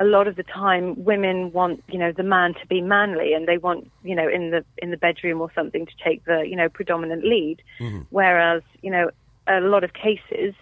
a 0.00 0.04
lot 0.04 0.26
of 0.26 0.36
the 0.36 0.42
time 0.42 1.04
women 1.04 1.52
want 1.52 1.82
you 1.88 1.98
know 1.98 2.12
the 2.12 2.22
man 2.22 2.54
to 2.54 2.66
be 2.66 2.80
manly 2.80 3.32
and 3.32 3.46
they 3.46 3.58
want 3.58 3.90
you 4.02 4.14
know 4.14 4.28
in 4.28 4.50
the 4.50 4.64
in 4.78 4.90
the 4.90 4.96
bedroom 4.96 5.40
or 5.40 5.50
something 5.54 5.86
to 5.86 5.92
take 6.02 6.24
the 6.24 6.44
you 6.46 6.56
know 6.56 6.68
predominant 6.68 7.24
lead 7.24 7.62
whereas 8.10 8.62
you 8.82 8.90
know 8.90 9.10
a 9.46 9.60
lot 9.60 9.84
of 9.84 9.92
cases 9.92 10.54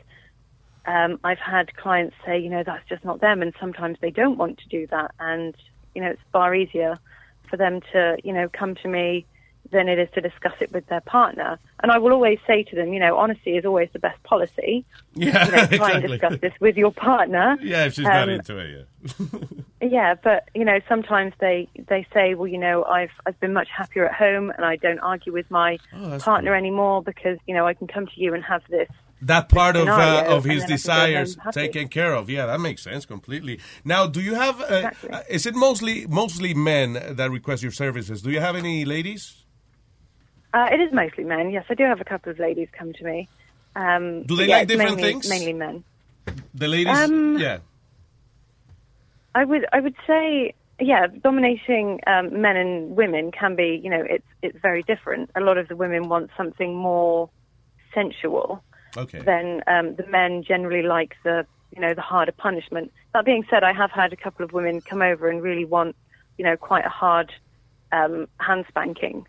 um, 0.86 1.18
I've 1.24 1.38
had 1.38 1.74
clients 1.76 2.14
say 2.24 2.38
you 2.38 2.50
know 2.50 2.62
that's 2.64 2.86
just 2.88 3.04
not 3.04 3.20
them 3.20 3.42
and 3.42 3.52
sometimes 3.60 3.98
they 4.00 4.10
don't 4.10 4.38
want 4.38 4.58
to 4.58 4.68
do 4.68 4.86
that. 4.88 5.12
And 5.20 5.54
you 5.94 6.02
know 6.02 6.08
it's 6.10 6.22
far 6.32 6.54
easier 6.54 6.98
for 7.48 7.56
them 7.56 7.80
to 7.92 8.16
you 8.24 8.32
know 8.32 8.48
come 8.52 8.74
to 8.76 8.88
me 8.88 9.26
than 9.70 9.88
it 9.88 9.98
is 9.98 10.08
to 10.12 10.20
discuss 10.20 10.52
it 10.60 10.72
with 10.72 10.86
their 10.88 11.00
partner. 11.00 11.58
And 11.82 11.90
I 11.92 11.98
will 11.98 12.12
always 12.12 12.38
say 12.46 12.62
to 12.64 12.76
them 12.76 12.92
you 12.92 13.00
know 13.00 13.16
honesty 13.16 13.56
is 13.56 13.64
always 13.64 13.88
the 13.92 13.98
best 13.98 14.22
policy. 14.22 14.84
Yeah, 15.14 15.46
you 15.46 15.52
know, 15.52 15.66
try 15.66 15.92
and 15.92 16.08
discuss 16.08 16.40
this 16.40 16.52
with 16.60 16.76
your 16.76 16.92
partner. 16.92 17.56
Yeah, 17.62 17.84
if 17.84 17.94
she's 17.94 18.04
not 18.04 18.24
Um, 18.24 18.30
into 18.30 18.58
it, 18.58 18.70
yeah. 18.70 19.38
yeah, 19.80 20.14
but 20.14 20.48
you 20.54 20.64
know, 20.64 20.80
sometimes 20.88 21.32
they 21.38 21.68
they 21.88 22.06
say, 22.14 22.34
well, 22.34 22.48
you 22.48 22.58
know, 22.58 22.84
I've 22.84 23.10
I've 23.26 23.38
been 23.40 23.52
much 23.52 23.68
happier 23.68 24.06
at 24.08 24.14
home, 24.14 24.50
and 24.50 24.64
I 24.64 24.76
don't 24.76 24.98
argue 25.00 25.32
with 25.32 25.50
my 25.50 25.78
Oh, 25.94 26.18
partner 26.18 26.54
anymore 26.54 27.02
because 27.02 27.38
you 27.46 27.54
know 27.54 27.66
I 27.66 27.74
can 27.74 27.86
come 27.86 28.06
to 28.06 28.12
you 28.20 28.34
and 28.34 28.42
have 28.44 28.62
this. 28.68 28.88
That 29.22 29.48
part 29.48 29.76
of 29.76 29.88
uh, 29.88 30.24
of 30.26 30.44
his 30.44 30.64
then 30.64 30.72
I 30.72 30.78
can 30.78 30.86
go 30.86 30.92
home 30.92 31.12
desires 31.16 31.36
taken 31.52 31.88
care 31.88 32.14
of. 32.14 32.28
Yeah, 32.28 32.46
that 32.46 32.60
makes 32.60 32.82
sense 32.82 33.06
completely. 33.06 33.60
Now, 33.84 34.06
do 34.06 34.20
you 34.20 34.34
have? 34.34 34.60
Uh, 34.60 34.90
uh, 35.10 35.22
is 35.28 35.46
it 35.46 35.54
mostly 35.54 36.06
mostly 36.06 36.54
men 36.54 36.94
that 37.16 37.30
request 37.30 37.62
your 37.62 37.72
services? 37.72 38.22
Do 38.22 38.30
you 38.30 38.40
have 38.40 38.56
any 38.56 38.84
ladies? 38.84 39.44
Uh, 40.54 40.68
it 40.70 40.80
is 40.80 40.92
mostly 40.92 41.24
men. 41.24 41.50
Yes, 41.50 41.64
I 41.70 41.74
do 41.74 41.84
have 41.84 42.00
a 42.00 42.04
couple 42.04 42.30
of 42.30 42.38
ladies 42.38 42.68
come 42.76 42.92
to 42.92 43.04
me. 43.04 43.28
Um, 43.74 44.24
Do 44.24 44.36
they 44.36 44.46
yeah, 44.46 44.58
like 44.58 44.68
different 44.68 44.96
mainly, 44.96 45.12
things? 45.12 45.28
Mainly 45.30 45.52
men. 45.54 45.84
The 46.54 46.68
ladies? 46.68 46.98
Um, 46.98 47.38
yeah. 47.38 47.58
I 49.34 49.44
would 49.44 49.66
I 49.72 49.80
would 49.80 49.96
say 50.06 50.54
yeah, 50.78 51.06
dominating 51.06 52.00
um, 52.06 52.40
men 52.40 52.56
and 52.56 52.96
women 52.96 53.30
can 53.30 53.56
be 53.56 53.80
you 53.82 53.88
know 53.88 54.02
it's 54.08 54.26
it's 54.42 54.58
very 54.60 54.82
different. 54.82 55.30
A 55.36 55.40
lot 55.40 55.56
of 55.56 55.68
the 55.68 55.76
women 55.76 56.08
want 56.08 56.30
something 56.36 56.74
more 56.74 57.30
sensual. 57.94 58.62
Okay. 58.96 59.20
Then 59.20 59.62
um, 59.66 59.94
the 59.96 60.06
men 60.08 60.42
generally 60.46 60.82
like 60.86 61.14
the 61.24 61.46
you 61.74 61.80
know 61.80 61.94
the 61.94 62.02
harder 62.02 62.32
punishment. 62.32 62.92
That 63.14 63.24
being 63.24 63.44
said, 63.50 63.64
I 63.64 63.72
have 63.72 63.90
had 63.90 64.12
a 64.12 64.16
couple 64.16 64.44
of 64.44 64.52
women 64.52 64.80
come 64.82 65.02
over 65.02 65.28
and 65.28 65.42
really 65.42 65.64
want 65.64 65.96
you 66.38 66.44
know 66.44 66.56
quite 66.56 66.84
a 66.84 66.90
hard 66.90 67.32
um, 67.92 68.26
hand 68.38 68.64
spanking. 68.68 69.26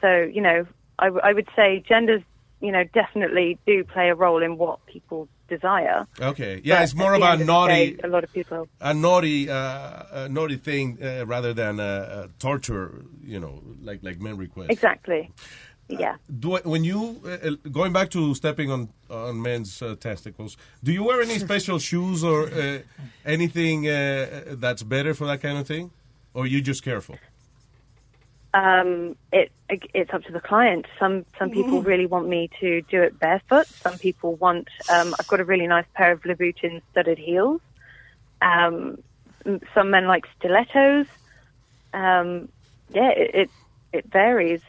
So 0.00 0.22
you 0.22 0.40
know 0.42 0.66
I, 0.98 1.04
w- 1.06 1.22
I 1.24 1.32
would 1.32 1.48
say 1.56 1.82
genders 1.88 2.22
you 2.60 2.70
know 2.72 2.84
definitely 2.94 3.58
do 3.66 3.84
play 3.84 4.08
a 4.10 4.14
role 4.14 4.42
in 4.42 4.58
what 4.58 4.84
people 4.86 5.28
desire. 5.48 6.06
Okay. 6.20 6.60
Yeah, 6.64 6.76
But 6.76 6.82
it's 6.84 6.94
more 6.94 7.14
at 7.14 7.20
of 7.34 7.40
a 7.40 7.44
naughty, 7.44 7.90
day, 7.92 8.00
a 8.04 8.08
lot 8.08 8.24
of 8.24 8.32
people. 8.32 8.68
a 8.80 8.94
naughty, 8.94 9.50
uh, 9.50 10.02
a 10.24 10.28
naughty 10.30 10.56
thing 10.56 10.98
uh, 11.02 11.26
rather 11.26 11.52
than 11.52 11.78
uh, 11.78 12.28
torture. 12.38 13.02
You 13.24 13.38
know, 13.40 13.62
like 13.82 14.02
like 14.02 14.20
men 14.20 14.36
request. 14.38 14.70
Exactly. 14.70 15.30
Yeah. 15.98 16.16
Do 16.38 16.56
I, 16.56 16.60
when 16.60 16.84
you 16.84 17.20
uh, 17.24 17.28
uh, 17.28 17.50
going 17.70 17.92
back 17.92 18.10
to 18.10 18.34
stepping 18.34 18.70
on 18.70 18.88
on 19.10 19.40
men's 19.40 19.82
uh, 19.82 19.96
testicles? 19.98 20.56
Do 20.82 20.92
you 20.92 21.04
wear 21.04 21.22
any 21.22 21.38
special 21.38 21.78
shoes 21.90 22.24
or 22.24 22.48
uh, 22.48 22.78
anything 23.24 23.88
uh, 23.88 24.56
that's 24.58 24.82
better 24.82 25.14
for 25.14 25.26
that 25.26 25.40
kind 25.40 25.58
of 25.58 25.66
thing, 25.66 25.90
or 26.34 26.46
you 26.46 26.60
just 26.60 26.82
careful? 26.82 27.16
um, 28.54 29.16
it 29.32 29.50
it's 29.68 30.12
up 30.12 30.22
to 30.24 30.32
the 30.32 30.40
client. 30.40 30.86
Some 30.98 31.24
some 31.38 31.50
people 31.50 31.82
really 31.90 32.06
want 32.06 32.28
me 32.28 32.50
to 32.60 32.82
do 32.82 33.02
it 33.02 33.18
barefoot. 33.18 33.66
Some 33.66 33.98
people 33.98 34.34
want. 34.34 34.68
Um, 34.90 35.14
I've 35.18 35.26
got 35.26 35.40
a 35.40 35.44
really 35.44 35.66
nice 35.66 35.86
pair 35.94 36.12
of 36.12 36.22
Louboutin 36.22 36.82
studded 36.90 37.18
heels. 37.18 37.60
Um, 38.42 39.02
some 39.74 39.90
men 39.90 40.06
like 40.06 40.24
stilettos. 40.38 41.06
Um, 41.94 42.48
yeah, 42.90 43.10
it, 43.10 43.34
it 43.34 43.50
it 43.92 44.06
varies. 44.06 44.60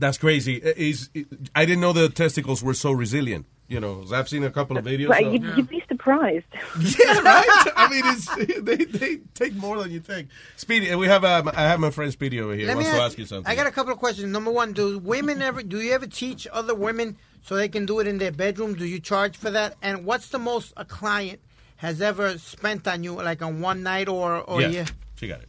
That's 0.00 0.18
crazy. 0.18 0.56
Is 0.56 1.10
I 1.54 1.64
didn't 1.64 1.80
know 1.80 1.92
the 1.92 2.08
testicles 2.08 2.62
were 2.62 2.74
so 2.74 2.90
resilient. 2.90 3.46
You 3.68 3.78
know, 3.78 4.04
I've 4.12 4.28
seen 4.28 4.42
a 4.42 4.50
couple 4.50 4.76
of 4.76 4.84
videos. 4.84 5.08
But 5.08 5.22
of- 5.22 5.32
you'd, 5.32 5.44
you'd 5.56 5.68
be 5.68 5.80
surprised. 5.86 6.46
yeah, 6.80 7.20
right. 7.20 7.66
I 7.76 7.88
mean, 7.88 8.02
it's 8.06 8.34
they, 8.62 8.84
they 8.84 9.18
take 9.34 9.54
more 9.54 9.80
than 9.80 9.92
you 9.92 10.00
think. 10.00 10.28
Speedy, 10.56 10.88
and 10.88 10.98
we 10.98 11.06
have 11.06 11.24
um, 11.24 11.48
I 11.54 11.62
have 11.68 11.78
my 11.78 11.90
friend 11.90 12.10
Speedy 12.10 12.40
over 12.40 12.54
here. 12.54 12.66
Let 12.66 12.78
me 12.78 12.82
wants 12.84 12.90
to 12.90 13.02
ask- 13.02 13.12
ask 13.12 13.18
you 13.18 13.26
something. 13.26 13.48
I 13.48 13.54
got 13.54 13.68
a 13.68 13.70
couple 13.70 13.92
of 13.92 13.98
questions. 14.00 14.26
Number 14.32 14.50
one, 14.50 14.72
do 14.72 14.98
women 14.98 15.40
ever 15.42 15.62
do 15.62 15.80
you 15.80 15.92
ever 15.92 16.06
teach 16.08 16.48
other 16.50 16.74
women 16.74 17.16
so 17.42 17.54
they 17.54 17.68
can 17.68 17.86
do 17.86 18.00
it 18.00 18.08
in 18.08 18.18
their 18.18 18.32
bedroom? 18.32 18.74
Do 18.74 18.86
you 18.86 18.98
charge 18.98 19.36
for 19.36 19.50
that? 19.52 19.76
And 19.82 20.04
what's 20.04 20.30
the 20.30 20.38
most 20.40 20.72
a 20.76 20.84
client 20.84 21.38
has 21.76 22.00
ever 22.02 22.38
spent 22.38 22.88
on 22.88 23.04
you, 23.04 23.14
like 23.14 23.40
on 23.40 23.60
one 23.60 23.84
night 23.84 24.08
or 24.08 24.38
or 24.40 24.62
yeah, 24.62 24.68
yeah? 24.68 24.86
she 25.14 25.28
got 25.28 25.42
it. 25.42 25.48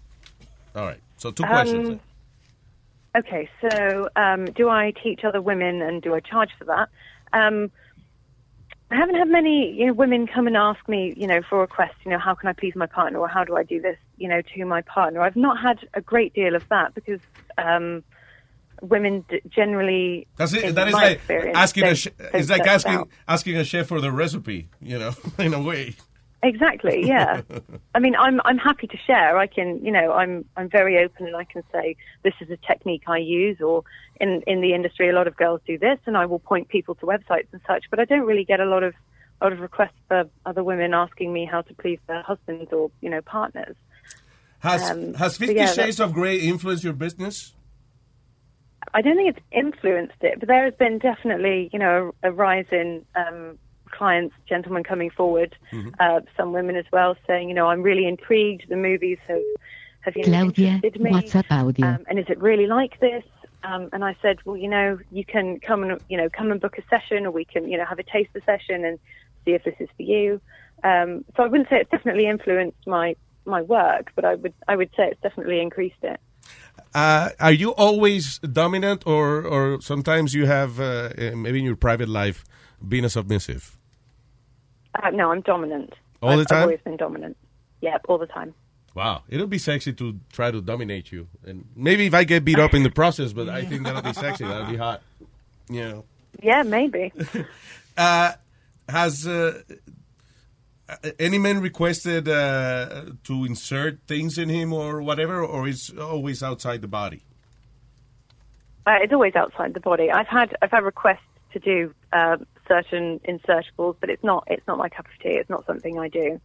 All 0.75 0.85
right. 0.85 0.99
So 1.17 1.31
two 1.31 1.43
Um, 1.43 1.49
questions. 1.49 2.01
Okay, 3.15 3.49
so 3.61 4.07
um, 4.15 4.45
do 4.45 4.69
I 4.69 4.93
teach 5.03 5.23
other 5.25 5.41
women 5.41 5.81
and 5.81 6.01
do 6.01 6.13
I 6.15 6.19
charge 6.21 6.51
for 6.57 6.65
that? 6.65 6.89
Um, 7.33 7.69
I 8.89 8.95
haven't 8.95 9.15
had 9.15 9.27
many 9.29 9.71
you 9.73 9.87
know, 9.87 9.93
women 9.93 10.27
come 10.27 10.47
and 10.47 10.55
ask 10.57 10.87
me, 10.87 11.13
you 11.17 11.27
know, 11.27 11.41
for 11.49 11.59
requests, 11.59 11.95
you 12.05 12.11
know, 12.11 12.19
how 12.19 12.33
can 12.35 12.49
I 12.49 12.53
please 12.53 12.75
my 12.75 12.85
partner 12.87 13.19
or 13.19 13.27
how 13.27 13.43
do 13.43 13.55
I 13.55 13.63
do 13.63 13.81
this, 13.81 13.97
you 14.17 14.27
know, 14.27 14.41
to 14.41 14.65
my 14.65 14.81
partner. 14.81 15.21
I've 15.21 15.35
not 15.35 15.59
had 15.61 15.79
a 15.93 16.01
great 16.01 16.33
deal 16.33 16.55
of 16.55 16.67
that 16.69 16.93
because 16.93 17.19
um, 17.57 18.03
women 18.81 19.23
d- 19.29 19.41
generally, 19.49 20.27
That's 20.37 20.53
it. 20.53 20.75
That 20.75 20.87
is 20.89 20.93
like 20.93 21.21
asking 21.29 21.83
a. 21.83 21.87
don't- 21.87 21.95
Sh- 21.95 22.07
it's 22.33 22.49
like 22.49 22.67
asking 22.67 22.93
out. 22.93 23.09
asking 23.27 23.57
a 23.57 23.63
chef 23.63 23.87
for 23.87 24.01
the 24.01 24.11
recipe. 24.11 24.69
You 24.81 24.99
know, 24.99 25.13
in 25.39 25.53
a 25.53 25.61
way. 25.61 25.95
Exactly, 26.43 27.05
yeah. 27.05 27.41
I 27.95 27.99
mean, 27.99 28.15
I'm 28.15 28.41
I'm 28.45 28.57
happy 28.57 28.87
to 28.87 28.97
share. 29.05 29.37
I 29.37 29.47
can, 29.47 29.83
you 29.85 29.91
know, 29.91 30.11
I'm 30.11 30.45
I'm 30.57 30.69
very 30.69 30.97
open, 30.97 31.27
and 31.27 31.35
I 31.35 31.43
can 31.43 31.63
say 31.71 31.95
this 32.23 32.33
is 32.41 32.49
a 32.49 32.57
technique 32.57 33.03
I 33.07 33.17
use, 33.17 33.61
or 33.61 33.83
in 34.19 34.41
in 34.47 34.61
the 34.61 34.73
industry, 34.73 35.09
a 35.09 35.13
lot 35.13 35.27
of 35.27 35.35
girls 35.35 35.61
do 35.67 35.77
this, 35.77 35.99
and 36.05 36.17
I 36.17 36.25
will 36.25 36.39
point 36.39 36.69
people 36.69 36.95
to 36.95 37.05
websites 37.05 37.47
and 37.51 37.61
such. 37.67 37.85
But 37.91 37.99
I 37.99 38.05
don't 38.05 38.25
really 38.25 38.43
get 38.43 38.59
a 38.59 38.65
lot 38.65 38.81
of 38.83 38.95
a 39.39 39.45
lot 39.45 39.53
of 39.53 39.59
requests 39.59 39.99
for 40.07 40.23
other 40.45 40.63
women 40.63 40.93
asking 40.93 41.31
me 41.31 41.45
how 41.45 41.61
to 41.61 41.73
please 41.75 41.99
their 42.07 42.23
husbands 42.23 42.71
or 42.73 42.89
you 43.01 43.09
know 43.09 43.21
partners. 43.21 43.75
Has 44.59 44.89
Um, 44.89 45.13
Has 45.15 45.37
Fifty 45.37 45.55
yeah, 45.55 45.67
Shades 45.67 45.99
of 45.99 46.13
Grey 46.13 46.37
influenced 46.37 46.83
your 46.83 46.93
business? 46.93 47.53
I 48.93 49.01
don't 49.01 49.15
think 49.15 49.35
it's 49.35 49.45
influenced 49.51 50.21
it, 50.21 50.39
but 50.39 50.47
there 50.47 50.65
has 50.65 50.73
been 50.73 50.97
definitely, 50.97 51.69
you 51.71 51.79
know, 51.79 52.13
a, 52.23 52.29
a 52.29 52.31
rise 52.31 52.65
in 52.71 53.05
um, 53.15 53.57
clients, 54.01 54.33
gentlemen 54.49 54.83
coming 54.83 55.11
forward, 55.11 55.55
uh, 55.99 56.21
some 56.35 56.53
women 56.53 56.75
as 56.75 56.85
well, 56.91 57.15
saying, 57.27 57.49
you 57.49 57.53
know, 57.53 57.67
I'm 57.67 57.83
really 57.83 58.07
intrigued. 58.07 58.67
The 58.67 58.75
movies 58.75 59.19
have 59.27 59.45
have 59.99 60.15
you 60.15 60.25
know, 60.25 60.41
Claudia, 60.45 60.73
interested 60.73 60.99
me. 60.99 61.11
WhatsApp 61.11 61.51
audio. 61.51 61.87
Um, 61.87 62.05
and 62.09 62.17
is 62.17 62.25
it 62.27 62.39
really 62.41 62.65
like 62.65 62.99
this? 62.99 63.23
Um, 63.63 63.89
and 63.93 64.03
I 64.03 64.15
said, 64.19 64.37
well, 64.43 64.57
you 64.57 64.67
know, 64.67 64.97
you 65.11 65.23
can 65.23 65.59
come 65.59 65.83
and 65.83 66.01
you 66.09 66.17
know 66.17 66.29
come 66.35 66.51
and 66.51 66.59
book 66.59 66.79
a 66.79 66.83
session, 66.89 67.27
or 67.27 67.31
we 67.31 67.45
can 67.45 67.69
you 67.69 67.77
know 67.77 67.85
have 67.85 67.99
a 67.99 68.03
taster 68.13 68.41
session 68.43 68.83
and 68.83 68.97
see 69.45 69.51
if 69.51 69.63
this 69.63 69.75
is 69.79 69.89
for 69.95 70.01
you. 70.01 70.41
Um, 70.83 71.23
so 71.35 71.43
I 71.43 71.47
wouldn't 71.47 71.69
say 71.69 71.77
it's 71.81 71.91
definitely 71.91 72.25
influenced 72.25 72.87
my 72.87 73.15
my 73.45 73.61
work, 73.61 74.05
but 74.15 74.25
I 74.25 74.33
would 74.33 74.55
I 74.67 74.75
would 74.79 74.89
say 74.97 75.03
it's 75.11 75.21
definitely 75.21 75.61
increased 75.61 76.01
it. 76.01 76.19
Uh, 76.95 77.29
are 77.39 77.51
you 77.63 77.69
always 77.75 78.39
dominant, 78.39 79.05
or 79.05 79.27
or 79.53 79.79
sometimes 79.79 80.33
you 80.33 80.47
have 80.47 80.79
uh, 80.79 80.85
uh, 80.85 81.35
maybe 81.43 81.59
in 81.59 81.65
your 81.65 81.81
private 81.87 82.09
life 82.09 82.43
being 82.93 83.05
a 83.05 83.09
submissive? 83.09 83.77
Uh, 84.95 85.09
no, 85.11 85.31
I'm 85.31 85.41
dominant. 85.41 85.93
All 86.21 86.31
I've, 86.31 86.39
the 86.39 86.45
time? 86.45 86.57
I've 86.57 86.63
always 86.63 86.81
been 86.81 86.97
dominant. 86.97 87.37
Yeah, 87.81 87.97
all 88.07 88.17
the 88.17 88.27
time. 88.27 88.53
Wow, 88.93 89.23
it'll 89.29 89.47
be 89.47 89.57
sexy 89.57 89.93
to 89.93 90.19
try 90.33 90.51
to 90.51 90.61
dominate 90.61 91.11
you, 91.11 91.27
and 91.45 91.65
maybe 91.75 92.07
if 92.07 92.13
I 92.13 92.25
get 92.25 92.43
beat 92.43 92.59
up 92.59 92.73
in 92.73 92.83
the 92.83 92.89
process, 93.01 93.31
but 93.31 93.47
I 93.47 93.63
think 93.63 93.83
that'll 93.83 94.01
be 94.01 94.13
sexy. 94.13 94.43
That'll 94.43 94.69
be 94.69 94.77
hot. 94.77 95.01
You 95.69 95.81
know. 95.81 96.05
Yeah, 96.41 96.63
maybe. 96.63 97.11
Uh, 97.97 98.31
has 98.87 99.27
uh, 99.27 99.61
any 101.19 101.37
man 101.37 101.59
requested 101.59 102.27
uh, 102.27 103.05
to 103.23 103.45
insert 103.45 103.99
things 104.07 104.37
in 104.37 104.49
him 104.49 104.73
or 104.73 105.01
whatever, 105.01 105.43
or 105.43 105.67
is 105.67 105.91
always 105.99 106.41
outside 106.41 106.81
the 106.81 106.87
body? 106.87 107.21
Uh, 108.85 108.97
it's 109.01 109.13
always 109.13 109.35
outside 109.35 109.73
the 109.73 109.79
body. 109.79 110.09
I've 110.09 110.27
had 110.27 110.55
I've 110.61 110.71
had 110.71 110.83
requests 110.83 111.19
to 111.53 111.59
do 111.59 111.93
uh, 112.13 112.37
certain 112.71 113.19
insertables, 113.27 113.95
but 113.99 114.09
it's 114.09 114.23
not 114.23 114.43
it's 114.47 114.65
not 114.67 114.77
my 114.77 114.89
cup 114.89 115.05
of 115.05 115.19
tea. 115.21 115.35
It's 115.41 115.49
not 115.49 115.65
something 115.65 115.99
I 115.99 116.07
do. 116.07 116.39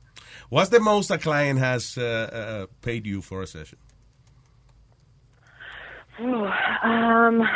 What's 0.49 0.71
the 0.71 0.81
most 0.81 1.11
a 1.11 1.19
client 1.19 1.59
has 1.59 1.97
uh, 1.99 2.05
uh, 2.05 2.67
paid 2.83 3.07
you 3.07 3.23
for 3.23 3.43
a 3.43 3.47
session? 3.47 3.79
um, 6.19 7.47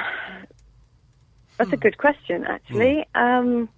that's 1.57 1.73
a 1.73 1.77
good 1.77 1.97
question, 1.97 2.45
actually. 2.45 3.07
Um, 3.15 3.71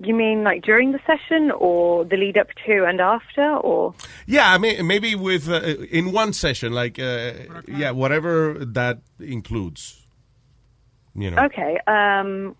you 0.00 0.14
mean 0.14 0.44
like 0.44 0.62
during 0.62 0.92
the 0.92 1.00
session, 1.06 1.50
or 1.50 2.04
the 2.04 2.16
lead 2.16 2.38
up 2.38 2.48
to 2.66 2.84
and 2.84 3.00
after, 3.00 3.56
or? 3.56 3.94
Yeah, 4.26 4.52
I 4.52 4.58
mean 4.58 4.86
maybe 4.86 5.14
with 5.14 5.48
uh, 5.48 5.62
in 5.90 6.12
one 6.12 6.32
session, 6.32 6.72
like 6.72 6.98
uh, 6.98 7.32
yeah, 7.66 7.90
whatever 7.90 8.64
that 8.64 9.00
includes. 9.18 10.06
You 11.14 11.32
know. 11.32 11.44
Okay. 11.46 11.78
Um, 11.88 12.54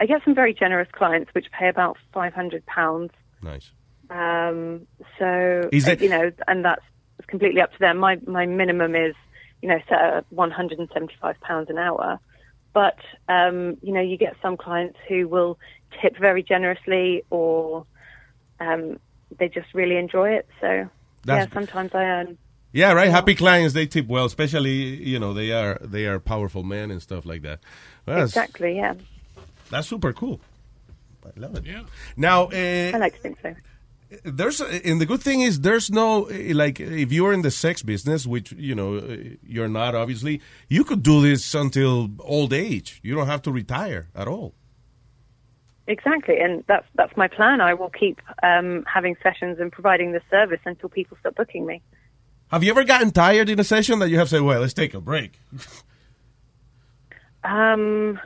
I 0.00 0.06
get 0.06 0.22
some 0.24 0.34
very 0.34 0.52
generous 0.54 0.88
clients 0.92 1.32
which 1.34 1.46
pay 1.52 1.68
about 1.68 1.96
five 2.12 2.34
hundred 2.34 2.64
pounds. 2.66 3.12
Nice. 3.42 3.70
Um, 4.10 4.86
so 5.18 5.68
Is 5.72 5.88
it- 5.88 6.00
you 6.00 6.08
know, 6.08 6.30
and 6.46 6.64
that's 6.64 6.82
completely 7.26 7.60
up 7.60 7.72
to 7.72 7.78
them. 7.78 7.98
My 7.98 8.18
my 8.26 8.46
minimum 8.46 8.94
is 8.94 9.14
you 9.62 9.68
know 9.68 9.78
set 9.88 10.00
at 10.00 10.24
one 10.30 10.50
hundred 10.50 10.78
and 10.78 10.88
seventy 10.92 11.14
five 11.20 11.40
pounds 11.40 11.70
an 11.70 11.78
hour, 11.78 12.20
but 12.72 12.98
um, 13.28 13.76
you 13.82 13.92
know 13.92 14.00
you 14.02 14.16
get 14.16 14.36
some 14.42 14.56
clients 14.56 14.98
who 15.08 15.26
will 15.28 15.58
tip 16.02 16.16
very 16.18 16.42
generously 16.42 17.22
or 17.30 17.86
um, 18.60 18.98
they 19.38 19.48
just 19.48 19.72
really 19.74 19.96
enjoy 19.96 20.30
it. 20.30 20.46
So 20.60 20.88
That's 21.24 21.48
yeah, 21.48 21.54
sometimes 21.54 21.94
I 21.94 22.04
earn. 22.04 22.38
Yeah, 22.72 22.92
right. 22.92 23.08
Happy 23.08 23.34
clients 23.34 23.72
they 23.72 23.86
tip 23.86 24.06
well, 24.06 24.26
especially 24.26 24.72
you 25.02 25.18
know 25.18 25.32
they 25.32 25.52
are 25.52 25.78
they 25.80 26.06
are 26.06 26.20
powerful 26.20 26.62
men 26.62 26.90
and 26.90 27.00
stuff 27.02 27.24
like 27.24 27.42
that. 27.42 27.60
Well, 28.04 28.22
Exactly, 28.22 28.76
yeah. 28.76 28.94
That's 29.70 29.88
super 29.88 30.12
cool. 30.12 30.40
I 31.24 31.40
love 31.40 31.56
it. 31.56 31.66
Yeah. 31.66 31.82
Now, 32.16 32.44
uh, 32.44 32.92
I 32.94 32.98
like 32.98 33.14
to 33.14 33.20
think 33.20 33.38
so. 33.42 33.54
there's 34.24 34.60
and 34.60 35.00
the 35.00 35.06
good 35.06 35.20
thing 35.20 35.40
is 35.40 35.60
there's 35.60 35.90
no 35.90 36.26
eh, 36.26 36.52
like 36.54 36.78
if 36.78 37.12
you're 37.12 37.32
in 37.32 37.42
the 37.42 37.50
sex 37.50 37.82
business, 37.82 38.26
which 38.26 38.52
you 38.52 38.74
know 38.74 38.96
eh, 38.98 39.34
you're 39.42 39.68
not 39.68 39.94
obviously, 39.94 40.40
you 40.68 40.84
could 40.84 41.02
do 41.02 41.20
this 41.20 41.54
until 41.54 42.10
old 42.20 42.52
age. 42.52 43.00
You 43.02 43.14
don't 43.14 43.26
have 43.26 43.42
to 43.42 43.52
retire 43.52 44.08
at 44.14 44.28
all. 44.28 44.54
Exactly, 45.88 46.38
and 46.40 46.64
that's 46.66 46.86
that's 46.94 47.16
my 47.16 47.28
plan. 47.28 47.60
I 47.60 47.74
will 47.74 47.90
keep 47.90 48.20
um, 48.42 48.84
having 48.92 49.16
sessions 49.22 49.58
and 49.60 49.70
providing 49.70 50.12
the 50.12 50.20
service 50.30 50.60
until 50.64 50.88
people 50.88 51.16
stop 51.20 51.36
booking 51.36 51.64
me. 51.64 51.80
Have 52.48 52.62
you 52.64 52.70
ever 52.70 52.84
gotten 52.84 53.10
tired 53.10 53.48
in 53.48 53.58
a 53.58 53.64
session 53.64 53.98
that 54.00 54.08
you 54.08 54.18
have 54.18 54.28
said, 54.28 54.42
"Well, 54.42 54.60
let's 54.60 54.74
take 54.74 54.94
a 54.94 55.00
break"? 55.00 55.40
Um, 57.44 58.18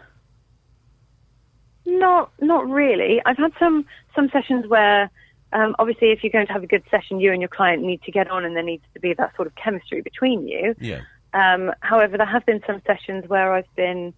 not 1.98 2.32
not 2.40 2.68
really. 2.68 3.20
I've 3.24 3.36
had 3.36 3.52
some 3.58 3.84
some 4.14 4.28
sessions 4.30 4.66
where, 4.66 5.10
um, 5.52 5.74
obviously, 5.78 6.10
if 6.10 6.22
you're 6.22 6.32
going 6.32 6.46
to 6.46 6.52
have 6.52 6.62
a 6.62 6.66
good 6.66 6.84
session, 6.90 7.20
you 7.20 7.32
and 7.32 7.40
your 7.40 7.48
client 7.48 7.82
need 7.82 8.02
to 8.02 8.12
get 8.12 8.30
on, 8.30 8.44
and 8.44 8.56
there 8.56 8.62
needs 8.62 8.84
to 8.94 9.00
be 9.00 9.14
that 9.14 9.34
sort 9.36 9.46
of 9.46 9.54
chemistry 9.54 10.00
between 10.00 10.46
you. 10.46 10.74
Yeah. 10.80 11.00
Um, 11.32 11.72
however, 11.80 12.16
there 12.16 12.26
have 12.26 12.44
been 12.46 12.60
some 12.66 12.82
sessions 12.86 13.28
where 13.28 13.52
I've 13.52 13.72
been, 13.76 14.12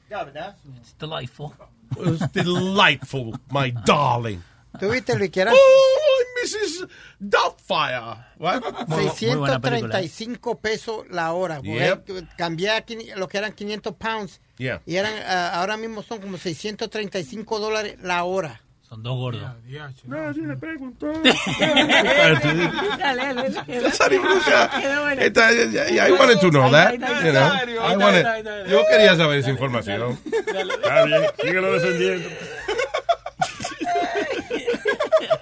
It's 0.09 0.93
delightful. 0.99 1.53
It's 1.97 2.31
delightful, 2.31 3.33
my 3.49 3.71
darling. 3.85 4.41
¿Tú 4.79 4.89
viste, 4.89 5.15
Luis, 5.15 5.29
que 5.31 5.41
eran 5.41 5.53
Oh, 5.53 6.23
Mrs. 6.41 6.87
Doubtfire. 7.19 8.17
What? 8.37 8.63
635 8.87 10.59
pesos 10.59 11.05
la 11.09 11.33
hora? 11.33 11.59
Yep. 11.61 12.35
Cambié 12.37 12.69
a 12.71 12.85
quini- 12.85 13.13
lo 13.15 13.27
que 13.27 13.37
eran 13.37 13.51
500 13.53 13.95
pounds. 13.95 14.39
Yeah. 14.57 14.81
Y 14.85 14.95
eran, 14.95 15.13
ah, 15.27 15.59
ahora 15.59 15.75
mismo 15.77 16.01
son 16.03 16.21
como 16.21 16.37
635 16.37 17.59
dólares 17.59 17.97
la 18.01 18.23
hora. 18.23 18.61
Son 18.91 19.01
dos 19.01 19.15
gordos. 19.15 19.41
Nadie 20.05 20.45
le 20.47 20.57
preguntó. 20.57 21.13
Sorry, 23.93 24.17
Brucia. 24.17 24.69
I 24.73 26.11
wanted 26.11 26.41
to 26.41 26.51
know 26.51 26.69
that. 26.69 26.91
You 27.23 27.31
know, 27.31 27.79
I 27.81 27.95
wanted- 27.95 28.67
yo 28.69 28.83
quería 28.91 29.15
saber 29.15 29.37
esa 29.39 29.49
información. 29.49 30.17
Está 30.25 31.05
bien, 31.05 31.23
síguelo 31.41 31.71
defendiendo. 31.71 32.29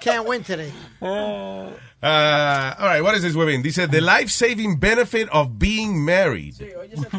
Can't 0.00 0.26
win 0.28 0.44
today. 0.44 0.72
Uh, 1.02 1.66
all 2.02 2.86
right, 2.86 3.02
what 3.02 3.16
is 3.16 3.22
this, 3.22 3.34
women? 3.34 3.62
Dice, 3.62 3.84
the 3.88 4.00
life-saving 4.00 4.76
benefit 4.78 5.28
of 5.30 5.58
being 5.58 6.04
married. 6.04 6.54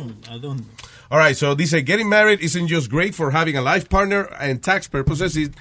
All 1.11 1.17
right, 1.17 1.35
so 1.35 1.53
dice, 1.55 1.73
getting 1.83 2.07
married 2.07 2.39
isn't 2.39 2.67
just 2.69 2.89
great 2.89 3.13
for 3.13 3.31
having 3.31 3.57
a 3.57 3.61
life 3.61 3.89
partner 3.89 4.23
and 4.39 4.63
tax 4.63 4.87
purposes. 4.87 5.35
It, 5.35 5.53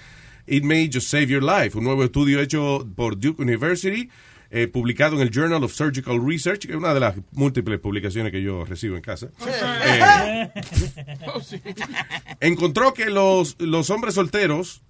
it 0.51 0.65
may 0.65 0.89
just 0.89 1.09
save 1.09 1.31
your 1.31 1.43
life. 1.43 1.79
Un 1.79 1.85
nuevo 1.85 2.03
estudio 2.03 2.41
hecho 2.41 2.85
por 2.97 3.19
Duke 3.19 3.41
University, 3.41 4.11
eh, 4.51 4.67
publicado 4.67 5.15
en 5.15 5.23
el 5.23 5.31
Journal 5.31 5.63
of 5.63 5.73
Surgical 5.73 6.21
Research, 6.21 6.67
que 6.67 6.73
es 6.73 6.77
una 6.77 6.93
de 6.93 6.99
las 6.99 7.15
múltiples 7.31 7.79
publicaciones 7.79 8.33
que 8.33 8.43
yo 8.43 8.65
recibo 8.65 8.97
en 8.97 9.03
casa. 9.03 9.29
Eh, 9.87 10.51
encontró 12.41 12.93
que 12.93 13.11
los, 13.11 13.57
los 13.61 13.91
hombres 13.91 14.15
solteros 14.15 14.83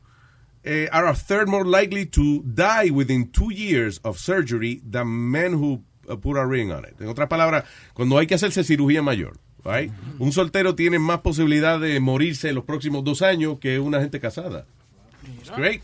eh, 0.65 0.89
are 0.93 1.09
a 1.09 1.15
third 1.15 1.47
more 1.47 1.65
likely 1.65 2.07
to 2.07 2.43
die 2.45 2.91
within 2.91 3.31
two 3.31 3.51
years 3.53 4.01
of 4.03 4.19
surgery 4.19 4.81
than 4.91 5.07
men 5.09 5.53
who 5.53 5.82
uh, 6.09 6.16
put 6.16 6.39
a 6.39 6.47
ring 6.47 6.73
on 6.73 6.87
it. 6.87 6.99
En 7.01 7.09
otras 7.09 7.28
palabras, 7.28 7.65
cuando 7.93 8.16
hay 8.16 8.27
que 8.27 8.35
hacerse 8.35 8.65
cirugía 8.65 9.03
mayor, 9.03 9.37
right? 9.62 9.93
un 10.19 10.32
soltero 10.32 10.74
tiene 10.74 10.99
más 10.99 11.20
posibilidad 11.20 11.78
de 11.78 12.01
morirse 12.01 12.49
en 12.49 12.55
los 12.55 12.65
próximos 12.65 13.05
dos 13.05 13.20
años 13.20 13.59
que 13.59 13.78
una 13.78 14.01
gente 14.01 14.20
casada. 14.20 14.65
It's 15.41 15.51
great. 15.57 15.83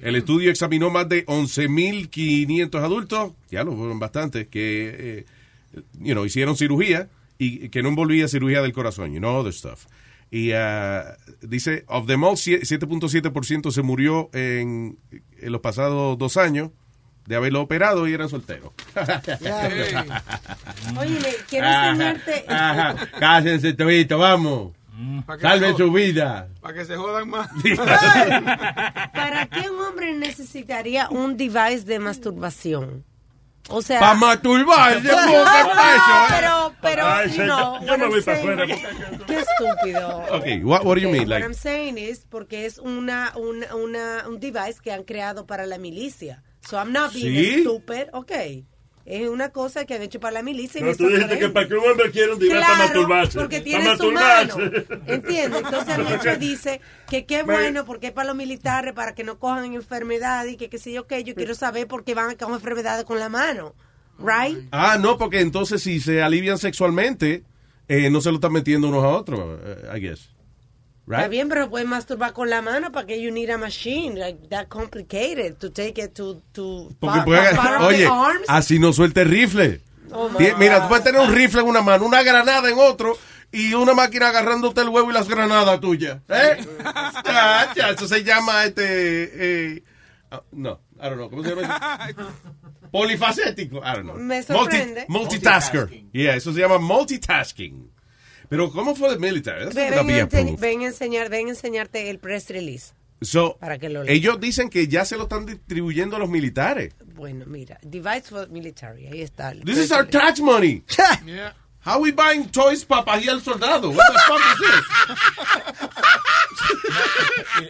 El 0.00 0.14
estudio 0.16 0.50
examinó 0.50 0.90
más 0.90 1.08
de 1.08 1.26
11.500 1.26 2.80
adultos, 2.82 3.32
ya 3.50 3.64
lo 3.64 3.74
fueron 3.76 3.98
bastantes, 3.98 4.46
que 4.46 4.94
eh, 5.18 5.24
you 6.00 6.12
know, 6.12 6.24
hicieron 6.24 6.56
cirugía 6.56 7.08
y 7.36 7.68
que 7.68 7.82
no 7.82 7.88
envolvía 7.88 8.28
cirugía 8.28 8.62
del 8.62 8.72
corazón, 8.72 9.12
you 9.12 9.18
know, 9.18 9.34
other 9.36 9.52
stuff. 9.52 9.86
Y 10.30 10.52
ah, 10.52 11.16
dice, 11.40 11.84
of 11.88 12.06
them 12.06 12.22
all, 12.22 12.36
sie- 12.36 12.60
7.7% 12.60 13.70
se 13.72 13.82
murió 13.82 14.30
en, 14.34 14.98
en 15.40 15.52
los 15.52 15.60
pasados 15.62 16.16
dos 16.18 16.36
años 16.36 16.70
de 17.26 17.36
haberlo 17.36 17.60
operado 17.62 18.06
y 18.08 18.12
eran 18.12 18.28
solteros. 18.28 18.72
Oye, 20.98 21.18
quiero 21.48 21.66
enseñarte. 21.66 22.44
ajá. 22.48 22.96
Cásense, 23.18 23.72
todito, 23.74 24.18
vamos. 24.18 24.72
Salven 25.40 25.76
se 25.76 25.84
su 25.84 25.92
vida. 25.92 26.48
Para 26.60 26.74
que 26.74 26.84
se 26.84 26.96
jodan 26.96 27.28
más. 27.28 27.48
¿Para 29.12 29.46
qué 29.46 29.70
un 29.70 29.80
hombre 29.80 30.14
necesitaría 30.14 31.08
un 31.10 31.36
device 31.36 31.84
de 31.84 31.98
masturbación? 31.98 33.04
O 33.70 33.82
sea, 33.82 34.00
Pa' 34.00 34.14
masturbarse, 34.14 35.02
No, 35.08 35.26
¿qué 35.26 35.44
pasa, 35.44 36.24
eh? 36.24 36.26
pero, 36.30 36.74
pero, 36.80 37.06
Ay, 37.06 37.30
know, 37.36 37.84
yo 37.84 37.98
me 37.98 38.06
voy 38.06 38.22
para 38.22 38.38
afuera. 38.38 38.66
Qué 38.66 39.38
estúpido. 39.40 40.24
Okay, 40.32 40.62
what, 40.64 40.84
what 40.86 40.94
do 40.94 41.00
you 41.02 41.08
Okay, 41.08 41.18
mean? 41.20 41.28
What 41.28 41.36
Like, 41.40 41.44
I'm 41.44 41.54
saying 41.54 41.98
is 41.98 42.24
porque 42.28 42.64
es 42.64 42.78
una, 42.78 43.32
una, 43.36 43.74
una, 43.74 44.24
un 44.26 44.40
device 44.40 44.80
que 44.82 44.90
han 44.90 45.04
creado 45.04 45.46
para 45.46 45.66
la 45.66 45.76
milicia. 45.76 46.42
So 46.66 46.76
I'm 46.78 46.92
not 46.92 47.12
being 47.12 47.34
¿Sí? 47.34 47.60
stupid, 47.60 48.08
okay. 48.14 48.64
Es 49.10 49.26
una 49.26 49.48
cosa 49.48 49.86
que 49.86 49.94
han 49.94 50.02
hecho 50.02 50.20
para 50.20 50.32
la 50.34 50.42
milicia. 50.42 50.80
y 50.80 50.84
No, 50.84 50.94
tú 50.94 51.08
dijiste 51.08 51.38
que 51.38 51.48
para 51.48 51.66
que 51.66 51.74
un 51.74 51.90
hombre 51.90 52.10
quiera 52.10 52.34
un 52.34 52.38
para 52.38 52.50
Claro, 52.58 52.76
masturbarse. 52.76 53.38
porque 53.38 53.56
Para 53.56 53.64
tiene 53.64 53.96
su 53.96 54.12
mano. 54.12 54.54
Entonces 55.06 55.98
el 55.98 56.06
hecho 56.14 56.36
dice 56.38 56.80
que 57.08 57.24
qué 57.24 57.42
bueno 57.42 57.86
porque 57.86 58.08
es 58.08 58.12
para 58.12 58.26
los 58.28 58.36
militares, 58.36 58.92
para 58.92 59.14
que 59.14 59.24
no 59.24 59.38
cojan 59.38 59.72
enfermedades 59.72 60.52
y 60.52 60.56
que 60.58 60.68
qué 60.68 60.78
sé 60.78 60.92
yo 60.92 61.06
qué. 61.06 61.24
Yo 61.24 61.34
quiero 61.34 61.54
saber 61.54 61.86
por 61.86 62.04
qué 62.04 62.14
van 62.14 62.30
a 62.30 62.34
coger 62.36 62.54
enfermedades 62.54 63.04
con 63.04 63.18
la 63.18 63.30
mano. 63.30 63.74
Right? 64.18 64.58
ah, 64.72 64.98
no, 65.00 65.16
porque 65.16 65.40
entonces 65.40 65.82
si 65.82 66.00
se 66.00 66.20
alivian 66.22 66.58
sexualmente, 66.58 67.44
eh, 67.86 68.10
no 68.10 68.20
se 68.20 68.30
lo 68.30 68.34
están 68.34 68.52
metiendo 68.52 68.88
unos 68.88 69.04
a 69.04 69.08
otros, 69.08 69.58
eh, 69.64 69.96
I 69.96 70.00
guess. 70.00 70.28
Está 71.10 71.22
Right? 71.22 71.30
bien, 71.30 71.48
pero 71.48 71.70
puedes 71.70 71.88
masturbar 71.88 72.32
con 72.34 72.50
la 72.50 72.60
mano 72.60 72.92
para 72.92 73.06
que 73.06 73.20
you 73.22 73.30
need 73.30 73.48
a 73.50 73.56
machine 73.58 74.18
like 74.18 74.48
that 74.50 74.68
complicated 74.68 75.56
to 75.58 75.70
take 75.72 76.00
it 76.02 76.12
to 76.14 76.42
to 76.52 76.90
Porque 77.00 77.20
puede- 77.22 77.54
pa- 77.54 77.62
part 77.62 77.80
of 77.80 77.86
oye, 77.88 77.98
the 78.04 78.06
arms. 78.06 78.44
así 78.48 78.78
no 78.78 78.92
suelta 78.92 79.22
el 79.22 79.30
rifle. 79.30 79.80
Oh, 80.10 80.28
Mira, 80.58 80.82
tú 80.82 80.88
puedes 80.88 81.04
tener 81.04 81.20
un 81.20 81.32
rifle 81.34 81.60
en 81.60 81.66
una 81.68 81.82
mano, 81.82 82.06
una 82.06 82.22
granada 82.22 82.68
en 82.70 82.78
otro 82.78 83.16
y 83.52 83.74
una 83.74 83.92
máquina 83.94 84.28
agarrándote 84.28 84.80
el 84.80 84.88
huevo 84.88 85.10
y 85.10 85.14
las 85.14 85.28
granadas 85.28 85.80
tuyas. 85.80 86.20
¿Eh? 86.28 86.56
Eso 87.94 88.08
se 88.08 88.24
llama 88.24 88.64
este. 88.64 88.84
eh, 89.76 89.82
ah, 90.30 90.42
no, 90.52 90.80
I 90.96 91.02
don't 91.04 91.14
know. 91.16 91.30
¿Cómo 91.30 91.42
se 91.44 91.54
llama? 91.54 92.08
Polifacético. 92.90 93.78
I 93.78 93.96
don't 93.96 94.04
know. 94.04 94.16
Me 94.16 94.42
sorprende. 94.42 95.04
multitasker. 95.08 95.88
Yeah, 96.12 96.36
eso 96.36 96.52
se 96.52 96.60
llama 96.60 96.78
multitasking. 96.78 97.90
Pero, 98.48 98.70
¿cómo 98.72 98.94
fue 98.94 99.10
the 99.10 99.18
military? 99.18 99.66
Ven, 99.74 99.92
ense- 99.94 100.58
ven 100.58 100.82
enseñar, 100.82 101.28
ven 101.28 101.46
a 101.46 101.50
enseñarte 101.50 102.08
el 102.10 102.18
press 102.18 102.48
release. 102.48 102.92
So, 103.20 103.56
Para 103.58 103.78
que 103.78 103.88
lo 103.88 104.04
ellos 104.04 104.38
dicen 104.38 104.70
que 104.70 104.86
ya 104.86 105.04
se 105.04 105.16
lo 105.16 105.24
están 105.24 105.44
distribuyendo 105.44 106.16
a 106.16 106.18
los 106.20 106.28
militares. 106.28 106.94
Bueno, 107.14 107.44
mira, 107.46 107.78
device 107.82 108.22
for 108.30 108.48
military, 108.48 109.06
ahí 109.08 109.22
está. 109.22 109.52
This 109.64 109.76
is 109.78 109.90
our 109.90 110.06
tax 110.06 110.40
money. 110.40 110.84
How 111.84 112.00
we 112.00 112.12
buying 112.12 112.48
toys 112.50 112.84
para 112.84 113.12
al 113.14 113.40
soldado? 113.40 113.90
What 113.90 114.04
the 114.12 114.20
fuck 114.28 114.40
is 114.52 114.58
this? 114.60 115.88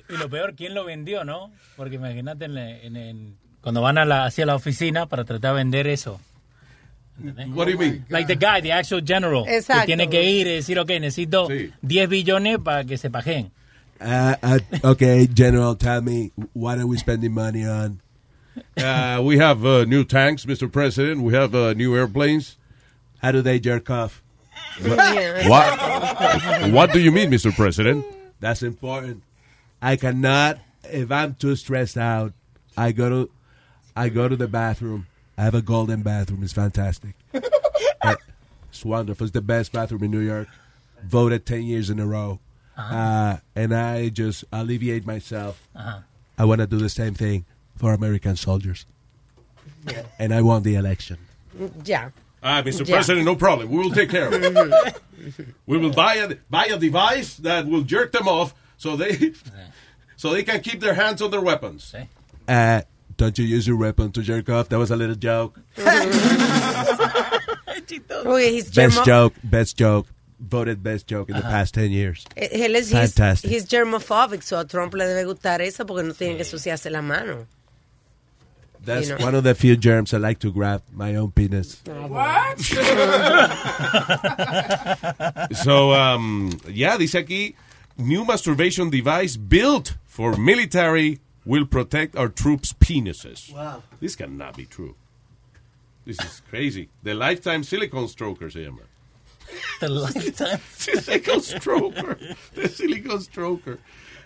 Y, 0.09 0.15
y 0.15 0.17
lo 0.17 0.29
peor, 0.29 0.55
¿quién 0.55 0.75
lo 0.75 0.85
vendió, 0.85 1.25
no? 1.25 1.51
Porque 1.77 1.97
imagínate 1.97 2.45
en, 2.47 2.59
en- 2.59 2.97
en- 2.97 3.39
cuando 3.61 3.81
van 3.83 3.99
a 3.99 4.05
la, 4.05 4.25
hacia 4.27 4.47
la 4.47 4.55
oficina 4.55 5.07
para 5.07 5.25
tratar 5.25 5.53
de 5.53 5.57
vender 5.59 5.87
eso. 5.87 6.21
What 7.53 7.65
do 7.65 7.73
you 7.73 7.79
mean? 7.79 8.05
Like 8.11 8.29
the 8.29 8.37
guy, 8.37 8.61
the 8.61 8.71
actual 8.71 9.01
general. 9.01 9.45
Exacto. 9.47 9.87
Que 9.87 9.97
tiene 9.97 10.09
que 10.09 10.23
ir 10.23 10.47
y 10.47 10.51
decir, 10.51 10.79
ok, 10.79 11.01
necesito 11.01 11.49
10 11.83 12.09
billones 12.09 12.59
para 12.59 12.85
que 12.85 12.97
se 12.97 13.11
paguen. 13.11 13.51
Uh, 14.01 14.37
uh, 14.43 14.59
okay, 14.85 15.27
General, 15.27 15.75
tell 15.75 16.01
me, 16.01 16.31
what 16.53 16.79
are 16.79 16.87
we 16.87 16.97
spending 16.97 17.33
money 17.33 17.67
on? 17.67 18.01
Uh, 18.77 19.21
we 19.25 19.39
have 19.39 19.65
uh, 19.67 19.85
new 19.85 20.05
tanks, 20.05 20.45
Mr. 20.45 20.71
President. 20.71 21.23
We 21.23 21.35
have 21.35 21.55
uh, 21.55 21.75
new 21.75 21.97
airplanes. 21.97 22.57
How 23.21 23.33
do 23.33 23.43
they 23.43 23.59
jerk 23.59 23.91
off? 23.91 24.23
What? 25.49 26.71
what 26.71 26.93
do 26.93 27.01
you 27.01 27.11
mean, 27.11 27.31
Mr. 27.31 27.55
President? 27.55 28.05
That's 28.39 28.63
important. 28.63 29.23
I 29.83 29.97
cannot, 29.97 30.59
if 30.85 31.11
I'm 31.11 31.35
too 31.35 31.57
stressed 31.57 31.97
out, 31.97 32.33
I 32.77 32.93
go 32.93 33.09
to 33.09 33.31
I 33.97 34.09
go 34.09 34.29
to 34.29 34.37
the 34.37 34.47
bathroom. 34.47 35.08
I 35.39 35.43
have 35.45 35.55
a 35.55 35.63
golden 35.63 36.03
bathroom. 36.03 36.43
It's 36.43 36.53
fantastic. 36.53 37.15
It's 38.71 38.85
wonderful. 38.85 39.25
It's 39.25 39.33
the 39.33 39.41
best 39.41 39.73
bathroom 39.73 40.05
in 40.05 40.11
New 40.11 40.21
York. 40.21 40.47
Voted 41.03 41.47
10 41.47 41.63
years 41.63 41.89
in 41.91 41.99
a 41.99 42.07
row. 42.07 42.39
Uh, 42.77 43.39
and 43.57 43.75
I 43.75 44.11
just 44.11 44.45
alleviate 44.53 45.07
myself. 45.07 45.61
Ajá. 45.75 46.05
I 46.39 46.45
want 46.45 46.61
to 46.61 46.67
do 46.67 46.77
the 46.77 46.89
same 46.89 47.15
thing 47.15 47.45
for 47.77 47.93
American 47.93 48.37
soldiers. 48.37 48.87
And 50.19 50.33
I 50.33 50.43
won 50.43 50.63
the 50.63 50.77
election. 50.77 51.19
Yeah. 51.85 52.11
Ah, 52.43 52.63
Mr. 52.63 52.87
Ya. 52.87 52.97
President, 52.97 53.25
no 53.25 53.35
problem. 53.35 53.69
We 53.71 53.79
will 53.79 53.91
take 53.91 54.11
care 54.11 54.29
of 54.29 54.35
it. 54.35 55.01
we 55.67 55.79
will 55.79 55.91
buy 55.93 56.15
a 56.17 56.37
buy 56.49 56.67
a 56.67 56.79
device 56.79 57.35
that 57.39 57.67
will 57.67 57.83
jerk 57.83 58.13
them 58.13 58.29
off 58.29 58.55
so 58.77 58.95
they 58.95 59.33
so 60.17 60.31
they 60.33 60.45
can 60.45 60.61
keep 60.61 60.79
their 60.81 60.95
hands 60.95 61.21
on 61.21 61.33
their 61.33 61.41
weapons. 61.41 61.93
Uh, 62.47 62.83
don't 63.19 63.39
you 63.39 63.45
use 63.45 63.67
your 63.69 63.77
weapon 63.77 64.11
to 64.13 64.23
jerk 64.23 64.49
off? 64.49 64.71
That 64.71 64.79
was 64.79 64.91
a 64.91 64.97
little 64.97 65.17
joke. 65.17 65.61
Oye, 68.27 68.51
he's 68.51 68.71
Best 68.71 68.99
germo- 68.99 69.05
joke, 69.05 69.35
best 69.45 69.77
joke, 69.77 70.07
voted 70.41 70.83
best 70.83 71.07
joke 71.07 71.29
in 71.29 71.37
the 71.37 71.43
past 71.43 71.75
10 71.75 71.91
years. 71.91 72.25
Eh, 72.37 72.49
Él 72.67 72.75
es 72.77 72.91
he's, 72.91 73.15
Fantastic. 73.15 73.51
he's 73.51 73.67
germophobic, 73.67 74.43
so 74.43 74.59
a 74.61 74.65
Trump 74.65 74.95
le 74.95 75.05
debe 75.05 75.25
gustar 75.27 75.61
eso 75.61 75.85
porque 75.85 76.03
no 76.05 76.13
tiene 76.13 76.37
que 76.37 76.45
ensuciarse 76.45 76.91
la 76.91 77.03
mano. 77.03 77.47
That's 78.85 79.09
you 79.09 79.19
know. 79.19 79.25
one 79.25 79.35
of 79.35 79.45
the 79.45 79.55
few 79.55 79.77
germs 79.77 80.15
I 80.15 80.19
like 80.19 80.39
to 80.41 80.53
grab 80.53 80.83
my 80.93 81.17
own 81.17 81.33
penis. 81.33 81.81
What? 81.85 82.59
So, 85.53 85.93
um, 85.93 86.53
yeah, 86.69 86.97
dice 86.97 87.15
aquí, 87.15 87.55
new 87.97 88.25
masturbation 88.25 88.91
device 88.91 89.37
built 89.37 89.95
for 90.07 90.37
military 90.37 91.21
will 91.49 91.65
protect 91.65 92.15
our 92.15 92.29
troops' 92.29 92.75
penises. 92.75 93.53
Wow. 93.53 93.83
This 94.01 94.15
cannot 94.15 94.55
be 94.55 94.67
true. 94.67 94.95
This 96.05 96.21
is 96.21 96.43
crazy. 96.51 96.91
The 97.03 97.15
lifetime 97.15 97.65
silicone 97.65 98.07
stroker 98.07 98.53
se 98.53 98.65
llama. 98.65 98.83
The 99.81 99.89
lifetime 99.89 100.61
silicone 100.75 101.41
stroker. 101.41 102.37
The 102.55 102.69
silicone 102.69 103.21
stroker. 103.21 103.79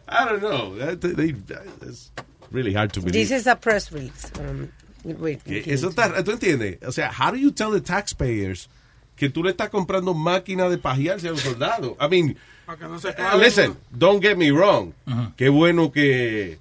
I 0.09 0.25
don't 0.25 0.43
know. 0.43 0.75
That, 0.75 1.01
they, 1.01 1.31
that's 1.31 2.11
really 2.51 2.75
hard 2.75 2.93
to 2.95 3.01
believe. 3.01 3.13
This 3.13 3.31
is 3.31 3.47
a 3.47 3.55
press 3.55 3.93
release. 3.93 4.33
Um, 4.41 4.73
wait, 5.05 5.47
Eso 5.47 5.91
está, 5.91 6.25
¿tú 6.25 6.33
entiendes? 6.33 6.83
O 6.83 6.91
sea, 6.91 7.13
how 7.13 7.31
do 7.31 7.37
you 7.37 7.53
tell 7.53 7.71
the 7.71 7.81
taxpayers 7.81 8.69
que 9.17 9.29
tú 9.29 9.45
le 9.45 9.53
estás 9.53 9.71
comprando 9.71 10.13
máquina 10.13 10.69
de 10.69 10.79
pajearse 10.79 11.29
a 11.29 11.33
un 11.33 11.39
soldado? 11.39 11.97
I 12.01 12.09
mean, 12.09 12.37
no 12.81 12.97
uh, 12.97 13.37
listen, 13.37 13.77
don't 13.97 14.21
get 14.21 14.37
me 14.37 14.51
wrong. 14.51 14.93
Qué 15.37 15.49
bueno 15.49 15.93
que, 15.93 16.59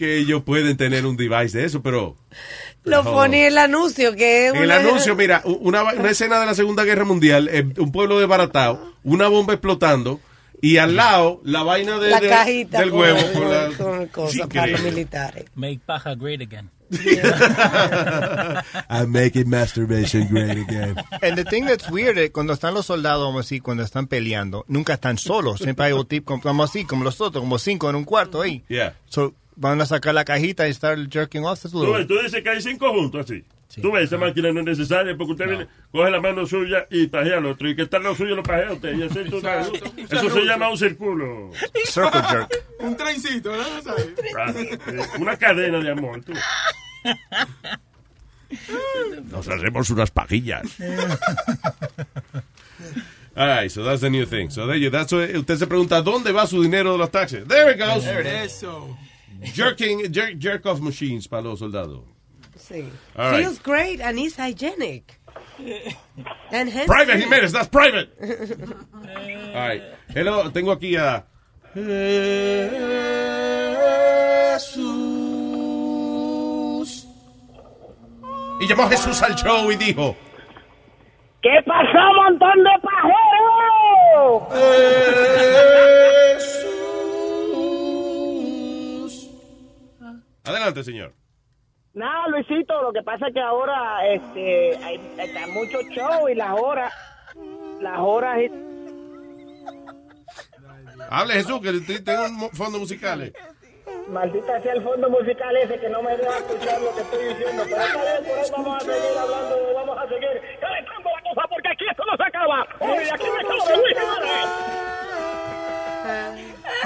que 0.00 0.16
ellos 0.16 0.42
pueden 0.42 0.76
tener 0.78 1.04
un 1.04 1.16
device 1.16 1.58
de 1.58 1.66
eso, 1.66 1.82
pero... 1.82 2.16
Lo 2.84 3.02
No. 3.04 3.12
pone 3.12 3.46
el 3.46 3.58
anuncio 3.58 4.16
que 4.16 4.46
es 4.46 4.54
En 4.54 4.60
el 4.60 4.64
una- 4.64 4.76
anuncio, 4.76 5.14
mira, 5.14 5.42
una, 5.44 5.82
una 5.82 6.10
escena 6.10 6.40
de 6.40 6.46
la 6.46 6.54
Segunda 6.54 6.82
Guerra 6.84 7.04
Mundial, 7.04 7.48
eh, 7.52 7.66
un 7.76 7.92
pueblo 7.92 8.18
desbaratado, 8.18 8.94
una 9.04 9.28
bomba 9.28 9.52
explotando, 9.52 10.18
y 10.62 10.78
al 10.78 10.96
lado 10.96 11.40
la 11.44 11.62
vaina 11.62 11.98
de, 11.98 12.08
la 12.10 12.20
de- 12.20 12.28
cajita 12.30 12.80
del 12.80 12.90
con- 12.90 13.00
huevo. 13.00 13.18
Con 13.34 13.50
la, 13.50 13.68
con 13.76 14.06
cosas 14.06 14.46
para 14.48 14.66
los 14.68 14.80
militares. 14.82 15.44
Make 15.54 15.80
paja 15.84 16.14
great 16.14 16.40
again. 16.40 16.70
I'm 18.88 19.10
making 19.12 19.48
masturbation 19.48 20.26
great 20.28 20.58
again. 20.58 20.96
And 21.22 21.36
the 21.36 21.44
thing 21.44 21.66
that's 21.66 21.88
weird 21.90 22.18
es 22.18 22.30
cuando 22.30 22.52
están 22.52 22.74
los 22.74 22.86
soldados, 22.86 23.26
como 23.26 23.38
así, 23.40 23.60
cuando 23.60 23.82
están 23.82 24.06
peleando, 24.06 24.64
nunca 24.68 24.94
están 24.94 25.18
solos. 25.18 25.60
Siempre 25.60 25.86
hay 25.86 25.92
un 25.92 26.06
tipo 26.06 26.40
como 26.40 26.64
así, 26.64 26.84
como 26.84 27.04
los 27.04 27.20
otros, 27.20 27.42
como 27.42 27.58
cinco 27.58 27.88
en 27.90 27.96
un 27.96 28.04
cuarto 28.04 28.42
ahí. 28.42 28.64
Yeah. 28.68 28.94
So, 29.08 29.34
van 29.60 29.80
a 29.80 29.86
sacar 29.86 30.14
la 30.14 30.24
cajita 30.24 30.66
y 30.66 30.70
estar 30.70 30.96
jerking 31.08 31.44
off. 31.44 31.62
Tú, 31.70 31.92
ves, 31.92 32.06
tú 32.08 32.18
dices 32.18 32.42
que 32.42 32.50
hay 32.50 32.60
cinco 32.62 32.92
juntos 32.92 33.26
así. 33.26 33.44
Tú 33.80 33.92
ves, 33.92 34.04
esa 34.04 34.18
máquina 34.18 34.50
no 34.52 34.60
es 34.60 34.66
necesaria 34.66 35.16
porque 35.16 35.32
usted 35.32 35.46
viene, 35.48 35.68
coge 35.92 36.10
la 36.10 36.20
mano 36.20 36.44
suya 36.44 36.86
y 36.90 37.06
pajea 37.06 37.38
al 37.38 37.46
otro. 37.46 37.68
Y 37.68 37.76
que 37.76 37.82
está 37.82 38.00
lo 38.00 38.14
suyo 38.16 38.34
lo 38.34 38.42
pajea 38.42 38.72
usted. 38.72 38.96
Y 38.96 39.02
así 39.04 39.20
tú- 39.30 39.36
Exacto. 39.36 39.72
eso 40.10 40.30
se 40.30 40.40
llama 40.44 40.70
un 40.70 40.78
círculo. 40.78 41.50
Circle 41.84 42.22
jerk. 42.22 42.64
Un 42.80 42.96
trencito, 42.96 43.52
¿no? 43.54 43.62
Una 45.20 45.36
cadena 45.36 45.78
de 45.80 45.90
amor. 45.90 46.24
Tú. 46.24 46.32
Nos 49.30 49.48
hacemos 49.48 49.90
unas 49.90 50.10
pajillas. 50.10 50.62
All 53.36 53.46
right, 53.46 53.70
so 53.74 53.84
that's 53.84 54.00
the 54.00 54.10
new 54.10 54.26
thing. 54.26 54.50
So 54.50 54.66
there 54.66 54.76
you, 54.78 54.90
that's 54.90 55.12
what- 55.12 55.30
usted 55.36 55.56
se 55.58 55.66
pregunta, 55.66 56.02
¿dónde 56.02 56.32
va 56.32 56.46
su 56.48 56.60
dinero 56.62 56.92
de 56.92 56.98
los 56.98 57.10
taxes? 57.10 57.46
There 57.46 57.70
it 57.72 57.78
goes. 57.78 58.04
Eso. 58.06 58.96
Jerking, 59.54 60.12
jerk, 60.12 60.38
jerk 60.38 60.66
off 60.66 60.80
machines 60.80 61.26
para 61.26 61.42
los 61.42 61.58
soldados. 61.60 62.04
Sí. 62.56 62.88
All 63.16 63.30
right. 63.32 63.42
Feels 63.42 63.58
great 63.58 64.00
and 64.00 64.18
is 64.18 64.36
hygienic. 64.36 65.18
And 66.50 66.68
hence- 66.68 66.86
Private 66.86 67.20
Jiménez, 67.22 67.52
that's 67.52 67.68
private. 67.68 68.10
All 68.22 69.54
right. 69.54 69.82
Hello, 70.08 70.50
tengo 70.50 70.72
aquí 70.72 70.96
a 70.96 71.24
Jesús. 76.90 77.06
Y 78.60 78.66
llamó 78.66 78.82
a 78.84 78.88
Jesús 78.90 79.22
al 79.22 79.34
show 79.36 79.70
y 79.70 79.76
dijo, 79.76 80.16
¿Qué 81.42 81.50
pasó, 81.66 81.98
montón 82.14 82.62
de 82.62 82.70
pajeros? 82.82 84.42
Adelante, 90.44 90.82
señor. 90.84 91.12
Nada, 91.92 92.28
Luisito, 92.28 92.80
lo 92.82 92.92
que 92.92 93.02
pasa 93.02 93.26
es 93.28 93.34
que 93.34 93.40
ahora 93.40 94.06
este, 94.06 94.76
hay, 94.84 94.96
está 95.18 95.46
mucho 95.48 95.80
show 95.90 96.28
y 96.28 96.34
las 96.36 96.52
horas, 96.58 96.92
las 97.80 97.98
horas... 97.98 98.38
y- 98.42 98.70
Hable 101.10 101.34
Jesús, 101.34 101.60
que 101.60 101.72
te- 101.80 102.00
tengo 102.02 102.24
un 102.26 102.36
mo- 102.36 102.50
fondo 102.50 102.78
musical. 102.78 103.22
eh. 103.22 103.32
Maldita 104.08 104.60
sea 104.62 104.72
el 104.74 104.82
fondo 104.82 105.08
musical 105.10 105.56
ese 105.56 105.78
que 105.80 105.88
no 105.88 106.02
me 106.02 106.16
deja 106.16 106.36
escuchar 106.38 106.80
lo 106.80 106.94
que 106.94 107.00
estoy 107.00 107.24
diciendo. 107.34 107.62
Pero 107.64 107.82
esta 107.82 108.02
vez 108.02 108.20
por 108.20 108.38
ahí 108.38 108.50
vamos 108.52 108.76
a 108.76 108.80
seguir 108.84 109.18
hablando, 109.18 109.74
vamos 109.74 109.98
a 109.98 110.08
seguir 110.08 110.28
calentando 110.60 111.10
la 111.10 111.22
cosa 111.34 111.48
porque 111.48 111.68
aquí 111.68 111.84
esto 111.90 112.04
no 112.04 112.16
se 112.16 112.22
acaba. 112.22 112.60
Aquí 112.62 112.78
me 113.30 113.40
acabo 113.40 113.66
de 113.68 113.76
Luis. 113.76 113.96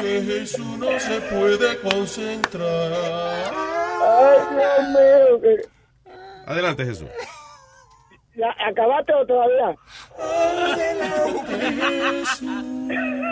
Que 0.01 0.23
Jesús 0.23 0.78
no 0.78 0.98
se 0.98 1.20
puede 1.23 1.78
concentrar. 1.81 2.93
Ay, 4.02 4.39
Dios 4.51 4.89
mío. 4.89 5.40
que- 5.43 5.69
Adelante, 6.51 6.85
Jesús. 6.85 7.09
¿Ya 8.36 8.55
¿Acabaste 8.69 9.15
o 9.15 9.24
todavía? 9.27 9.74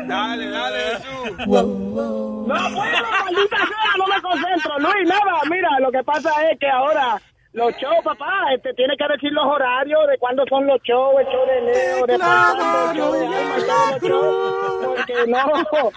Dale, 0.07 0.51
dale, 0.51 0.79
Jesús. 0.79 1.47
No 1.47 1.47
puedo, 1.47 2.45
maldita 2.45 3.57
sea, 3.57 3.93
no 3.99 4.07
me 4.07 4.23
concentro. 4.23 4.79
Luis, 4.79 5.09
nada, 5.09 5.41
mira, 5.51 5.69
lo 5.81 5.91
que 5.91 6.03
pasa 6.05 6.31
es 6.51 6.59
que 6.59 6.69
ahora 6.69 7.20
los 7.53 7.73
shows, 7.77 8.03
papá, 8.05 8.53
este, 8.55 8.73
tiene 8.74 8.97
que 8.97 9.07
decir 9.12 9.33
los 9.33 9.45
horarios 9.45 10.01
de 10.09 10.19
cuándo 10.19 10.45
son 10.49 10.66
los 10.66 10.81
shows, 10.83 11.20
el 11.20 11.27
show 11.27 11.47
de 11.47 11.61
Leo, 11.62 12.07
de 12.07 12.19
Fernando, 12.19 12.91
el 12.91 12.97
show 12.97 13.12
de 13.12 13.27
Alma, 13.27 13.57
todos 13.66 13.91
los 13.91 14.03
shows, 14.11 14.87
porque 14.87 15.15
no, 15.27 15.93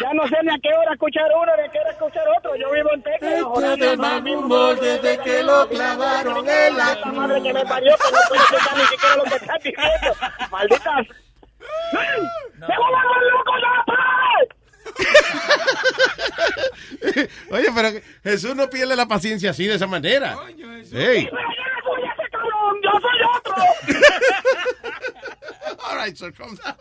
ya 0.00 0.12
no 0.12 0.26
sé 0.28 0.36
ni 0.42 0.50
a 0.50 0.58
qué 0.62 0.74
hora 0.74 0.92
escuchar 0.92 1.30
uno, 1.40 1.52
ni 1.56 1.62
a 1.62 1.68
qué 1.68 1.78
hora 1.78 1.90
escuchar 1.90 2.24
otro. 2.36 2.56
Yo 2.56 2.70
vivo 2.72 2.90
en 2.94 3.02
Texas, 3.02 3.42
horarios 3.44 3.96
son 3.96 4.24
mismos 4.24 4.80
desde 4.80 5.18
que 5.18 5.42
lo 5.42 5.68
clavaron 5.68 6.48
en 6.48 6.76
la... 6.76 6.92
Esta 6.92 7.12
madre 7.12 7.42
que 7.42 7.52
me 7.52 7.64
parió, 7.64 7.94
que 7.96 8.12
no 8.12 8.18
puedo 8.28 8.42
escuchar 8.42 8.76
ni 8.76 8.84
siquiera 8.84 9.16
lo 9.16 9.24
que 9.24 9.36
están 9.36 9.58
diciendo. 9.58 10.14
Malditas... 10.50 11.06
¡Se 11.90 12.76
volvieron 12.76 13.30
locos 13.30 13.60
ya, 13.62 13.84
pues! 13.86 13.98
Oye, 17.50 17.68
pero 17.74 17.88
Jesús 18.22 18.54
no 18.56 18.68
pierde 18.68 18.96
la 18.96 19.06
paciencia 19.06 19.50
así 19.50 19.66
de 19.66 19.74
esa 19.74 19.86
manera. 19.86 20.36
Hey. 20.92 21.28
¡Yo 22.82 22.90
soy 23.00 23.18
otro! 23.36 23.54
All 25.86 25.96
right, 25.96 26.16
so 26.16 26.32
calm 26.32 26.56
down. 26.56 26.76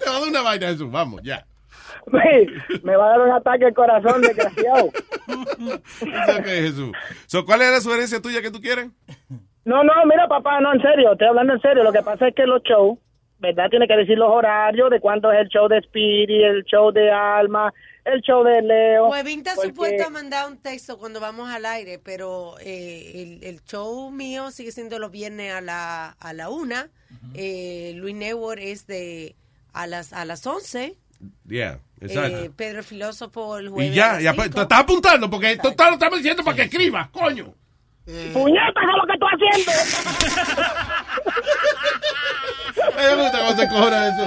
Te 0.00 0.08
va 0.08 0.16
a 0.16 0.20
dar 0.20 0.28
una 0.28 0.42
vaina, 0.42 0.68
Jesús. 0.68 0.90
Vamos, 0.90 1.20
ya. 1.22 1.46
Me, 2.82 2.96
va 2.96 3.06
a 3.06 3.08
dar 3.10 3.20
un 3.20 3.30
ataque 3.32 3.66
al 3.66 3.74
corazón, 3.74 4.22
desgraciado. 4.22 4.90
Okay, 6.38 6.62
Jesús. 6.62 6.92
So, 7.26 7.44
¿Cuál 7.44 7.62
es 7.62 7.70
la 7.70 7.80
sugerencia 7.80 8.20
tuya 8.20 8.42
que 8.42 8.50
tú 8.50 8.60
quieres? 8.60 8.88
No, 9.64 9.82
no, 9.82 9.92
mira, 10.06 10.28
papá, 10.28 10.60
no, 10.60 10.72
en 10.74 10.82
serio, 10.82 11.12
estoy 11.12 11.28
hablando 11.28 11.54
en 11.54 11.60
serio. 11.60 11.82
Lo 11.82 11.92
que 11.92 12.02
pasa 12.02 12.28
es 12.28 12.34
que 12.34 12.46
los 12.46 12.62
shows, 12.62 12.98
¿verdad? 13.38 13.70
Tiene 13.70 13.88
que 13.88 13.96
decir 13.96 14.18
los 14.18 14.30
horarios 14.30 14.90
de 14.90 15.00
cuándo 15.00 15.32
es 15.32 15.40
el 15.40 15.48
show 15.48 15.68
de 15.68 15.80
Speedy, 15.82 16.42
el 16.44 16.64
show 16.64 16.92
de 16.92 17.10
Alma, 17.10 17.72
el 18.04 18.20
show 18.20 18.44
de 18.44 18.60
Leo. 18.60 19.08
Huevín 19.08 19.38
está 19.40 19.54
porque- 19.54 19.70
supuesto 19.70 20.04
a 20.06 20.10
mandar 20.10 20.50
un 20.50 20.58
texto 20.58 20.98
cuando 20.98 21.18
vamos 21.20 21.48
al 21.48 21.64
aire, 21.64 21.98
pero 21.98 22.56
eh, 22.60 23.38
el, 23.40 23.44
el 23.48 23.64
show 23.64 24.10
mío 24.10 24.50
sigue 24.50 24.70
siendo 24.72 24.98
los 24.98 25.10
viernes 25.10 25.54
a 25.54 25.60
la, 25.62 26.10
a 26.10 26.32
la 26.34 26.50
una. 26.50 26.90
Eh, 27.34 27.92
Luis 27.96 28.14
Network 28.14 28.60
es 28.60 28.86
de 28.86 29.34
a 29.72 29.86
las 29.86 30.12
a 30.12 30.24
las 30.26 30.46
11. 30.46 30.94
Yeah, 31.48 31.78
exacto. 32.00 32.44
Eh, 32.44 32.50
Pedro 32.54 32.78
el 32.78 32.84
Filósofo 32.84 33.58
el 33.58 33.68
jueves. 33.68 33.92
y 33.92 33.94
ya, 33.94 34.14
a 34.14 34.20
ya, 34.20 34.34
te 34.34 34.44
estás 34.44 34.80
apuntando 34.80 35.28
porque 35.30 35.56
te 35.56 35.62
lo 35.62 35.70
estamos 35.70 36.18
diciendo 36.18 36.42
para 36.44 36.56
que 36.56 36.62
escribas, 36.62 37.08
coño. 37.10 37.54
Puñeta, 38.04 38.80
¿qué 38.80 38.90
es 38.90 38.96
lo 38.96 39.06
que 39.06 39.18
tú 39.18 39.26
haciendo? 39.32 39.72
Me 42.96 43.14
gusta 43.22 43.38
cómo 43.38 43.56
se 43.56 43.68
cobra 43.68 44.08
eso. 44.08 44.24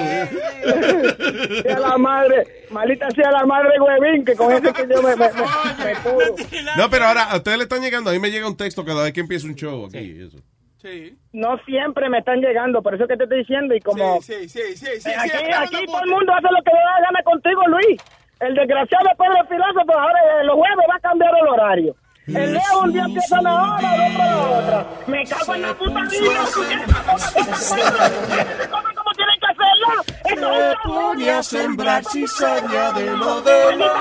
sea 1.62 1.80
la 1.80 1.98
madre, 1.98 2.66
malita 2.72 3.10
sea 3.12 3.32
la 3.32 3.46
madre 3.46 3.80
huevín, 3.80 4.26
que 4.26 4.36
con 4.36 4.52
ese 4.52 4.74
que 4.74 4.88
yo 4.90 5.02
me, 5.04 5.16
me, 5.16 5.28
me, 5.32 5.42
me. 5.44 6.76
No, 6.76 6.90
pero 6.90 7.06
ahora 7.06 7.26
a 7.26 7.38
ustedes 7.38 7.58
le 7.58 7.64
están 7.66 7.82
llegando. 7.82 8.10
A 8.10 8.14
mí 8.14 8.20
me 8.20 8.32
llega 8.32 8.48
un 8.48 8.58
texto 8.58 8.84
cada 8.84 9.04
vez 9.04 9.14
que 9.14 9.20
empieza 9.20 9.46
un 9.46 9.56
show 9.56 9.86
aquí. 9.86 10.22
Eso. 10.22 10.38
No 11.34 11.58
siempre 11.66 12.10
me 12.10 12.20
están 12.20 12.42
llegando, 12.42 12.82
por 12.82 12.96
eso 12.96 13.08
que 13.08 13.18
te 13.18 13.24
estoy 13.24 13.40
diciendo 13.40 13.76
y 13.76 13.80
como... 13.80 14.22
Sí, 14.22 14.48
sí, 14.50 14.76
sí, 14.76 14.88
sí. 15.00 15.12
Aquí 15.12 15.30
sí, 15.30 15.52
aquí 15.54 15.86
todo 15.86 16.04
el 16.04 16.10
mundo 16.10 16.34
hace 16.34 16.48
lo 16.52 16.64
que 16.64 16.72
le 16.72 16.80
da 16.80 17.02
gana 17.06 17.24
contigo, 17.24 17.62
Luis. 17.68 18.02
El 18.40 18.54
desgraciado 18.54 19.06
del 19.06 19.48
filósofo, 19.48 20.00
ahora 20.00 20.20
eh, 20.20 20.44
los 20.46 20.56
jueves 20.56 20.86
va 20.90 20.96
a 20.96 21.00
cambiar 21.00 21.32
el 21.42 21.48
horario. 21.48 21.96
El 22.28 22.54
Leo 22.54 22.82
un 22.84 22.92
día 22.92 23.04
empieza 23.06 23.38
a 23.38 23.42
la 23.42 23.54
hora, 23.54 23.96
el 23.96 24.02
otro 24.12 24.22
a 24.22 24.28
la 24.28 24.38
otra. 24.60 24.86
Me 25.08 25.26
cago 25.26 25.56
en 25.56 25.62
la 25.62 25.74
puta 25.74 26.02
vida. 26.02 26.46
¿Cómo, 28.70 28.84
cómo 28.96 29.12
tienen 29.16 29.40
que 29.40 29.48
hacerlo? 29.48 29.88
Esto 30.26 30.54
es 30.54 30.78
un 30.86 31.30
a 31.30 31.44
sembrar 31.44 32.04
cizaña 32.04 32.92
de 32.92 33.06
lo 33.06 33.42
demás. 33.42 33.98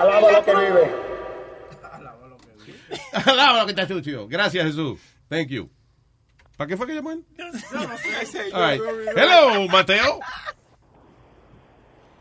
Alaba 0.00 0.32
lo 0.32 0.44
que 0.44 0.54
vive. 0.54 0.92
Alaba 3.26 3.58
lo 3.60 3.66
que 3.66 3.72
está 3.72 3.86
sucio. 3.86 4.26
Gracias, 4.28 4.64
Jesús. 4.64 4.98
Thank 5.28 5.48
you. 5.48 5.70
¿Para 6.56 6.68
qué 6.68 6.76
fue 6.76 6.86
que 6.86 6.94
llamó 6.94 7.12
él? 7.12 7.24
All 8.54 8.70
right. 8.70 8.80
Hello, 9.14 9.68
Mateo. 9.68 10.20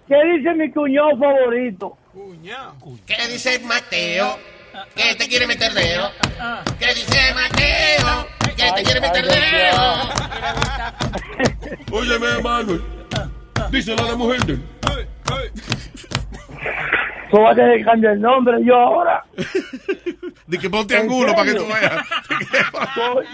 ¿Qué 0.08 0.16
dice 0.36 0.54
mi 0.56 0.70
cuñado 0.72 1.18
favorito? 1.18 1.98
¿Qué 3.06 3.28
dice 3.30 3.60
Mateo? 3.60 4.38
Que 4.96 5.16
te 5.16 5.30
quiere 5.30 5.48
meter 5.48 5.72
dedo. 5.74 6.12
¿Qué 6.80 6.88
dice 6.88 7.34
Mateo? 7.34 8.28
Que 8.58 8.72
te 8.76 8.84
quiere 8.84 9.00
meter 9.00 9.26
dedo. 9.26 10.10
Óyeme, 11.98 12.42
Manuel. 12.42 12.84
Díselo 13.72 14.04
a 14.04 14.08
la 14.08 14.16
mujer 14.16 14.40
de 17.30 17.38
él. 17.38 17.38
Tú 17.38 17.42
vas 17.42 17.52
a 17.52 17.56
tener 17.56 17.78
que 17.78 17.86
cambiar 17.86 18.14
el 18.14 18.22
nombre 18.22 18.64
yo 18.64 18.76
ahora. 18.76 19.24
De 20.48 20.58
que 20.58 20.70
ponte 20.70 20.98
angulo 20.98 21.34
para 21.34 21.46
que 21.46 21.58
tú 21.58 21.66
veas. 21.68 22.08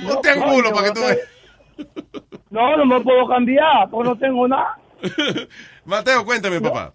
Ponte 0.07 0.29
angulo 0.29 0.71
para 0.73 0.87
que 0.87 0.93
tú 0.93 1.01
veas. 1.01 1.19
No, 2.49 2.77
no 2.77 2.85
me 2.85 2.99
puedo 3.01 3.27
cambiar, 3.27 3.89
porque 3.89 4.09
no 4.09 4.15
tengo 4.17 4.47
nada. 4.47 4.77
Mateo, 5.85 6.25
cuéntame, 6.25 6.59
papá. 6.59 6.93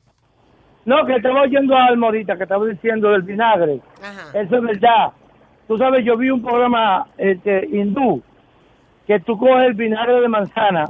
No, 0.84 1.04
que 1.06 1.16
estaba 1.16 1.42
oyendo 1.42 1.76
a 1.76 1.86
Almorita, 1.86 2.36
que 2.36 2.44
estaba 2.44 2.66
diciendo 2.66 3.10
del 3.10 3.22
vinagre. 3.22 3.80
Eso 4.34 4.56
es 4.56 4.62
verdad. 4.62 5.12
Tú 5.68 5.78
sabes, 5.78 6.04
yo 6.04 6.16
vi 6.16 6.30
un 6.30 6.42
programa 6.42 7.06
este, 7.16 7.66
hindú, 7.70 8.22
que 9.06 9.20
tú 9.20 9.38
coges 9.38 9.66
el 9.66 9.74
vinagre 9.74 10.20
de 10.20 10.28
manzana 10.28 10.86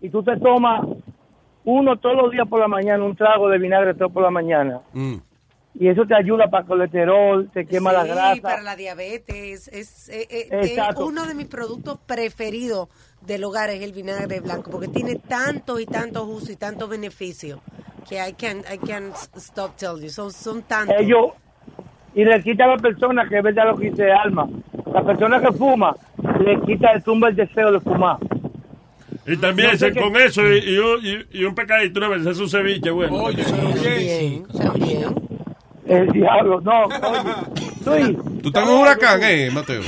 y 0.00 0.10
tú 0.10 0.22
te 0.22 0.36
tomas 0.36 0.82
uno 1.70 1.96
todos 1.98 2.16
los 2.16 2.30
días 2.30 2.48
por 2.48 2.60
la 2.60 2.66
mañana, 2.68 3.04
un 3.04 3.14
trago 3.14 3.50
de 3.50 3.58
vinagre 3.58 3.92
todo 3.92 4.08
por 4.08 4.22
la 4.22 4.30
mañana. 4.30 4.80
Mm. 4.94 5.16
Y 5.80 5.88
eso 5.88 6.06
te 6.06 6.14
ayuda 6.14 6.48
para 6.48 6.62
el 6.62 6.66
colesterol, 6.68 7.50
te 7.52 7.66
quema 7.66 7.92
la 7.92 8.04
Sí, 8.04 8.08
grasa. 8.08 8.40
para 8.42 8.62
la 8.62 8.74
diabetes. 8.74 9.68
Es, 9.68 10.08
eh, 10.08 10.26
eh, 10.30 10.48
es 10.50 10.70
Exacto. 10.70 11.04
uno 11.06 11.26
de 11.26 11.34
mis 11.34 11.46
productos 11.46 11.98
preferidos 12.06 12.88
del 13.20 13.44
hogar 13.44 13.68
es 13.68 13.82
el 13.82 13.92
vinagre 13.92 14.40
blanco, 14.40 14.70
porque 14.70 14.88
tiene 14.88 15.16
tantos 15.16 15.78
y 15.80 15.84
tantos 15.84 16.26
usos 16.26 16.48
y 16.50 16.56
tantos 16.56 16.88
beneficios 16.88 17.60
que 18.08 18.16
I 18.16 18.32
can, 18.32 18.60
I 18.72 18.78
can 18.78 19.12
stop 19.36 19.76
telling 19.76 20.04
you. 20.04 20.08
Son, 20.08 20.32
son 20.32 20.62
tantos. 20.62 20.96
Ellos, 20.98 21.32
y 22.14 22.24
le 22.24 22.42
quita 22.42 22.64
a 22.64 22.68
la 22.68 22.76
persona, 22.78 23.28
que 23.28 23.36
es 23.36 23.42
verdad 23.42 23.66
lo 23.66 23.76
que 23.76 23.90
dice 23.90 24.10
Alma, 24.10 24.48
la 24.90 25.02
persona 25.04 25.38
que 25.38 25.52
fuma, 25.52 25.94
le 26.40 26.58
quita, 26.62 26.94
le 26.94 27.02
tumba 27.02 27.28
el 27.28 27.36
deseo 27.36 27.70
de 27.72 27.80
fumar. 27.80 28.16
Y 29.28 29.36
también 29.36 29.70
No 29.72 29.78
sé 29.78 29.94
con 29.94 30.16
eso 30.16 30.42
y, 30.46 30.58
y 30.58 30.78
un, 30.78 31.04
y, 31.06 31.38
y 31.40 31.44
un 31.44 31.54
pecadito 31.54 31.98
una 32.00 32.08
vez, 32.08 32.26
es 32.26 32.38
un 32.38 32.48
ceviche 32.48 32.90
bueno. 32.90 33.14
Oye, 33.16 33.44
pero 33.44 33.72
bien. 33.72 34.44
El 35.86 36.06
diablo, 36.12 36.60
no, 36.60 36.84
oye, 36.84 37.20
Luis. 37.86 38.18
Tú 38.42 38.48
estás 38.48 38.62
en 38.64 38.74
un 38.74 38.82
huracán, 38.82 39.20
eh, 39.22 39.50
Mateo. 39.50 39.80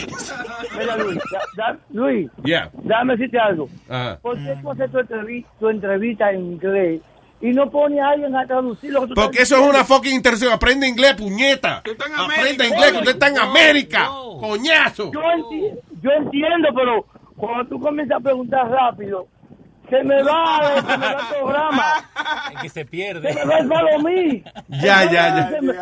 Mira, 0.78 0.96
Luis, 0.96 1.18
da- 1.30 1.72
da- 1.72 1.78
Luis, 1.92 2.30
Yeah. 2.44 2.70
déjame 2.84 3.16
decirte 3.16 3.38
algo. 3.38 3.68
Ajá. 3.88 4.18
¿Por 4.22 4.36
qué 4.38 4.56
tú 4.62 4.70
haces 4.70 4.90
tu 4.90 4.98
entrevista, 4.98 5.50
tu 5.60 5.68
entrevista 5.68 6.30
en 6.32 6.40
inglés 6.52 7.00
y 7.42 7.50
no 7.50 7.70
pone 7.70 8.00
a 8.00 8.08
alguien 8.10 8.34
a 8.34 8.46
traducir 8.46 8.92
lo 8.92 9.02
que 9.02 9.08
tú 9.08 9.14
Porque 9.14 9.42
eso 9.42 9.56
es 9.56 9.68
una 9.68 9.84
fucking 9.84 10.14
interacción. 10.14 10.52
Aprende 10.54 10.88
inglés, 10.88 11.14
puñeta. 11.16 11.82
Aprende 12.16 12.66
inglés, 12.66 12.92
que 12.92 12.98
usted 12.98 13.10
está 13.12 13.28
en 13.28 13.38
América. 13.38 14.08
Coñazo. 14.40 15.10
Yo, 15.12 15.20
enti- 15.20 15.74
yo 16.02 16.10
entiendo, 16.12 16.68
pero 16.74 17.04
cuando 17.40 17.64
tú 17.66 17.80
comienzas 17.80 18.18
a 18.18 18.20
preguntar 18.20 18.70
rápido, 18.70 19.26
se 19.88 20.02
me 20.04 20.22
va, 20.22 20.60
se 20.76 20.98
me 20.98 21.04
va 21.06 21.10
el 21.30 21.36
programa. 21.40 21.84
que 22.62 22.68
se 22.68 22.84
pierde. 22.84 23.32
Se 23.32 23.44
me 23.44 23.52
va 23.52 23.58
el 23.58 23.68
palomí. 23.68 24.44
Ya, 24.68 25.04
ya, 25.04 25.50
ya. 25.50 25.50
Me- 25.62 25.72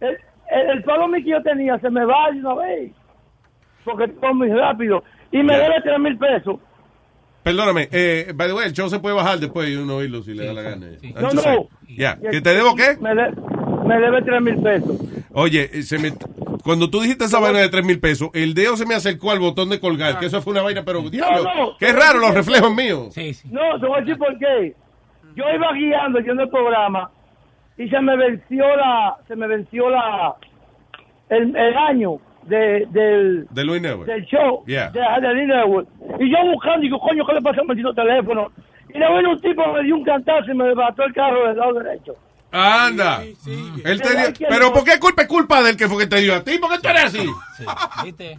El, 0.00 0.70
el, 0.70 0.82
palomí 0.84 1.22
que 1.22 1.30
yo 1.30 1.42
tenía 1.42 1.78
se 1.78 1.90
me 1.90 2.04
va 2.04 2.30
de 2.32 2.40
una 2.40 2.54
vez. 2.54 2.92
Porque 3.84 4.08
todo 4.08 4.34
muy 4.34 4.48
rápido. 4.50 5.02
Y 5.30 5.42
me 5.42 5.56
debe 5.56 5.80
tres 5.82 5.98
mil 6.00 6.16
pesos. 6.18 6.56
Perdóname, 7.42 7.88
eh, 7.92 8.32
by 8.34 8.48
the 8.48 8.54
way, 8.54 8.66
el 8.66 8.72
show 8.72 8.88
se 8.88 8.98
puede 8.98 9.14
bajar 9.14 9.38
después 9.38 9.68
y 9.68 9.76
uno 9.76 9.96
oírlo 9.96 10.20
si 10.22 10.34
le 10.34 10.46
da 10.46 10.52
la 10.52 10.62
gana. 10.62 10.86
I'm 11.02 11.14
No, 11.22 11.30
no. 11.32 11.68
Ya, 11.88 12.16
¿que 12.18 12.40
te 12.40 12.54
debo 12.54 12.74
qué? 12.74 12.96
Me, 13.00 13.14
de- 13.14 13.30
me 13.86 14.00
debe 14.00 14.22
tres 14.22 14.42
mil 14.42 14.56
pesos. 14.60 14.98
Oye, 15.32 15.70
eh, 15.72 15.82
se 15.84 15.98
me- 15.98 16.12
cuando 16.66 16.90
tú 16.90 17.00
dijiste 17.00 17.24
esa 17.24 17.40
vaina 17.40 17.60
de 17.60 17.68
tres 17.68 17.84
mil 17.84 18.00
pesos, 18.00 18.28
el 18.34 18.52
dedo 18.52 18.76
se 18.76 18.84
me 18.84 18.94
acercó 18.94 19.30
al 19.30 19.38
botón 19.38 19.70
de 19.70 19.80
colgar, 19.80 20.18
que 20.18 20.26
eso 20.26 20.42
fue 20.42 20.52
una 20.52 20.62
vaina, 20.62 20.82
pero 20.84 21.00
diablo, 21.08 21.44
no. 21.44 21.76
qué 21.78 21.92
raro 21.92 22.18
los 22.18 22.34
reflejos 22.34 22.74
míos. 22.74 23.16
No, 23.50 23.80
te 23.80 23.86
voy 23.86 23.98
a 23.98 24.00
decir 24.00 24.18
por 24.18 24.36
qué. 24.38 24.74
Yo 25.36 25.44
iba 25.54 25.72
guiando 25.72 26.20
yo 26.20 26.32
en 26.32 26.40
el 26.40 26.48
programa 26.48 27.10
y 27.78 27.88
se 27.88 28.00
me 28.00 28.16
venció 28.16 28.64
la, 28.76 29.16
se 29.28 29.36
me 29.36 29.46
venció 29.46 29.88
la, 29.88 30.34
el, 31.28 31.54
el 31.56 31.76
año 31.76 32.18
de, 32.42 32.86
del, 32.90 33.46
De 33.50 33.64
Luis 33.64 33.82
del 33.82 34.24
show 34.26 34.64
Yeah. 34.66 34.90
de, 34.90 35.00
de 35.00 35.34
Lee 35.34 35.46
Network. 35.46 35.88
Y 36.18 36.30
yo 36.30 36.38
buscando, 36.52 36.80
digo, 36.80 36.98
coño, 36.98 37.24
¿qué 37.26 37.34
le 37.34 37.42
pasa 37.42 37.60
al 37.60 37.66
maldito 37.66 37.94
teléfono? 37.94 38.50
Y 38.94 38.98
le 38.98 39.16
vino 39.16 39.30
un 39.30 39.40
tipo, 39.40 39.72
me 39.72 39.82
dio 39.82 39.94
un 39.96 40.04
cantazo 40.04 40.50
y 40.50 40.54
me 40.54 40.68
levantó 40.68 41.04
el 41.04 41.12
carro 41.12 41.46
del 41.48 41.56
lado 41.56 41.74
derecho. 41.74 42.14
Anda. 42.50 43.22
Él 43.84 44.00
te 44.02 44.16
dio- 44.16 44.48
pero 44.48 44.72
¿por 44.72 44.84
qué 44.84 44.98
culpa 44.98 45.22
es 45.22 45.28
culpa 45.28 45.62
del 45.62 45.76
que 45.76 45.88
fue 45.88 45.98
que 45.98 46.06
te 46.06 46.20
dio 46.20 46.34
a 46.34 46.42
ti? 46.44 46.58
¿Por 46.58 46.70
qué 46.72 46.78
tú 46.78 46.88
eres 46.88 47.04
así? 47.04 47.26
¿Viste? 48.04 48.38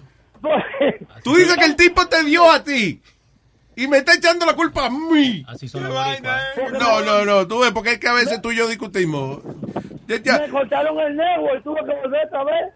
Tú 1.23 1.35
dices 1.35 1.55
que 1.57 1.65
el 1.65 1.75
tipo 1.75 2.05
te 2.07 2.23
dio 2.23 2.49
a 2.49 2.63
ti. 2.63 3.01
Y 3.75 3.87
me 3.87 3.97
está 3.99 4.15
echando 4.15 4.45
la 4.45 4.53
culpa 4.53 4.85
a 4.87 4.89
mí. 4.89 5.45
Así 5.47 5.67
son 5.67 5.83
los 5.83 5.93
boricuas. 5.93 6.41
No, 6.79 7.01
no, 7.01 7.25
no. 7.25 7.47
Tú 7.47 7.59
ves, 7.59 7.71
porque 7.71 7.91
es 7.93 7.99
que 7.99 8.07
a 8.07 8.13
veces 8.13 8.41
tú 8.41 8.51
y 8.51 8.55
yo 8.55 8.67
discutimos. 8.67 9.39
Ya, 10.07 10.17
ya. 10.17 10.39
Me 10.39 10.49
cortaron 10.49 10.99
el 10.99 11.15
network, 11.15 11.63
tuve 11.63 11.79
que 11.85 11.93
volver 12.01 12.25
otra 12.27 12.43
vez. 12.45 12.73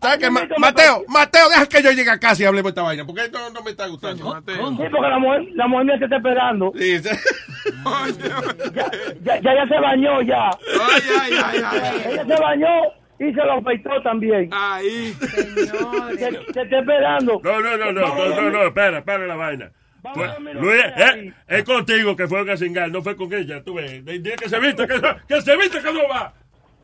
¿Sabes 0.00 0.18
qué? 0.18 0.30
Mateo, 0.30 1.04
Mateo, 1.08 1.48
deja 1.48 1.66
que 1.66 1.82
yo 1.82 1.90
llegue 1.92 2.10
a 2.10 2.18
casa 2.18 2.42
y 2.42 2.46
hablemos 2.46 2.64
de 2.64 2.80
esta 2.80 2.82
vaina. 2.82 3.04
Porque 3.04 3.24
esto 3.24 3.38
no 3.52 3.62
me 3.62 3.70
está 3.70 3.86
gustando. 3.86 4.36
Sí, 4.46 4.52
porque 4.90 5.08
la 5.08 5.18
mujer, 5.18 5.42
la 5.54 5.66
mujer 5.66 5.86
mía 5.86 5.98
te 5.98 6.04
está 6.04 6.16
esperando. 6.16 6.72
Sí, 6.76 6.98
sí. 6.98 7.08
ya, 8.74 8.90
ya, 9.22 9.40
ya, 9.40 9.54
ya 9.54 9.68
se 9.68 9.80
bañó, 9.80 10.22
ya. 10.22 10.50
Ella 12.06 12.24
se 12.24 12.42
bañó 12.42 12.68
y 13.18 13.24
se 13.32 13.44
lo 13.44 13.52
afeitó 13.54 14.02
también. 14.02 14.50
Ahí. 14.52 15.14
Te, 15.20 16.52
te 16.52 16.62
está 16.62 16.78
esperando. 16.78 17.40
No, 17.42 17.60
no, 17.60 17.76
no, 17.76 17.92
no, 17.92 18.14
no, 18.14 18.40
no, 18.40 18.50
no, 18.50 18.62
espera, 18.64 18.98
espera 18.98 19.26
la 19.26 19.36
vaina. 19.36 19.70
Pues, 20.14 20.30
Luis, 20.54 20.80
eh, 20.96 21.32
es 21.48 21.64
contigo 21.64 22.14
que 22.14 22.28
fue 22.28 22.50
a 22.50 22.56
cingar, 22.56 22.90
no 22.90 23.02
fue 23.02 23.16
con 23.16 23.32
ella, 23.32 23.62
tú 23.62 23.74
ves. 23.74 24.04
Dile 24.04 24.36
que 24.36 24.48
se 24.48 24.58
viste, 24.60 24.86
que, 24.86 25.00
que 25.26 25.42
se 25.42 25.56
viste 25.56 25.80
que 25.80 25.92
no 25.92 26.08
va. 26.08 26.32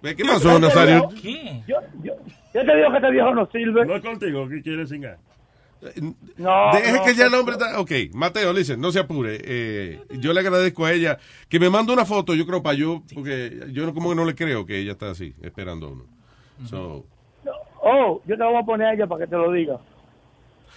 ¿Qué 0.02 0.24
pasó, 0.24 0.58
Nazario? 0.58 1.08
Yo, 1.66 1.78
yo, 2.02 2.14
yo 2.54 2.64
te 2.64 2.76
digo 2.76 2.90
que 2.90 2.96
este 2.96 3.10
viejo 3.10 3.34
no 3.34 3.46
sirve. 3.50 3.84
No 3.86 3.96
es 3.96 4.02
contigo 4.02 4.48
que 4.48 4.62
quiere 4.62 4.86
cingar. 4.86 5.18
No, 6.38 6.72
Deje 6.72 6.92
no, 6.92 7.04
que 7.04 7.14
ya 7.14 7.26
el 7.26 7.34
hombre 7.34 7.56
está. 7.56 7.78
Ok, 7.78 7.90
Mateo, 8.14 8.54
listen, 8.54 8.80
no 8.80 8.90
se 8.90 9.00
apure. 9.00 9.38
Eh, 9.44 10.00
yo 10.18 10.32
le 10.32 10.40
agradezco 10.40 10.86
a 10.86 10.92
ella 10.92 11.18
que 11.48 11.60
me 11.60 11.68
mande 11.68 11.92
una 11.92 12.06
foto, 12.06 12.34
yo 12.34 12.46
creo, 12.46 12.62
para 12.62 12.74
yo, 12.78 13.02
porque 13.14 13.66
yo 13.70 13.84
no- 13.84 13.92
como 13.92 14.08
que 14.08 14.14
no 14.16 14.24
le 14.24 14.34
creo 14.34 14.64
que 14.64 14.78
ella 14.78 14.92
está 14.92 15.10
así, 15.10 15.34
esperando 15.42 15.88
a 15.88 15.90
uno. 15.90 16.04
So, 16.70 17.04
Oh, 17.86 18.22
yo 18.24 18.34
te 18.34 18.42
lo 18.42 18.50
voy 18.52 18.62
a 18.62 18.64
poner 18.64 18.86
a 18.86 18.94
ella 18.94 19.06
para 19.06 19.26
que 19.26 19.30
te 19.30 19.36
lo 19.36 19.52
diga. 19.52 19.78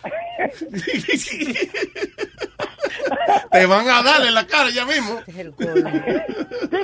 te 3.52 3.65
van 3.65 3.88
a 3.88 4.03
dar 4.03 4.26
en 4.26 4.34
la 4.34 4.45
cara 4.45 4.69
ya 4.69 4.86
mismo. 4.86 5.19
Sí, 5.26 5.34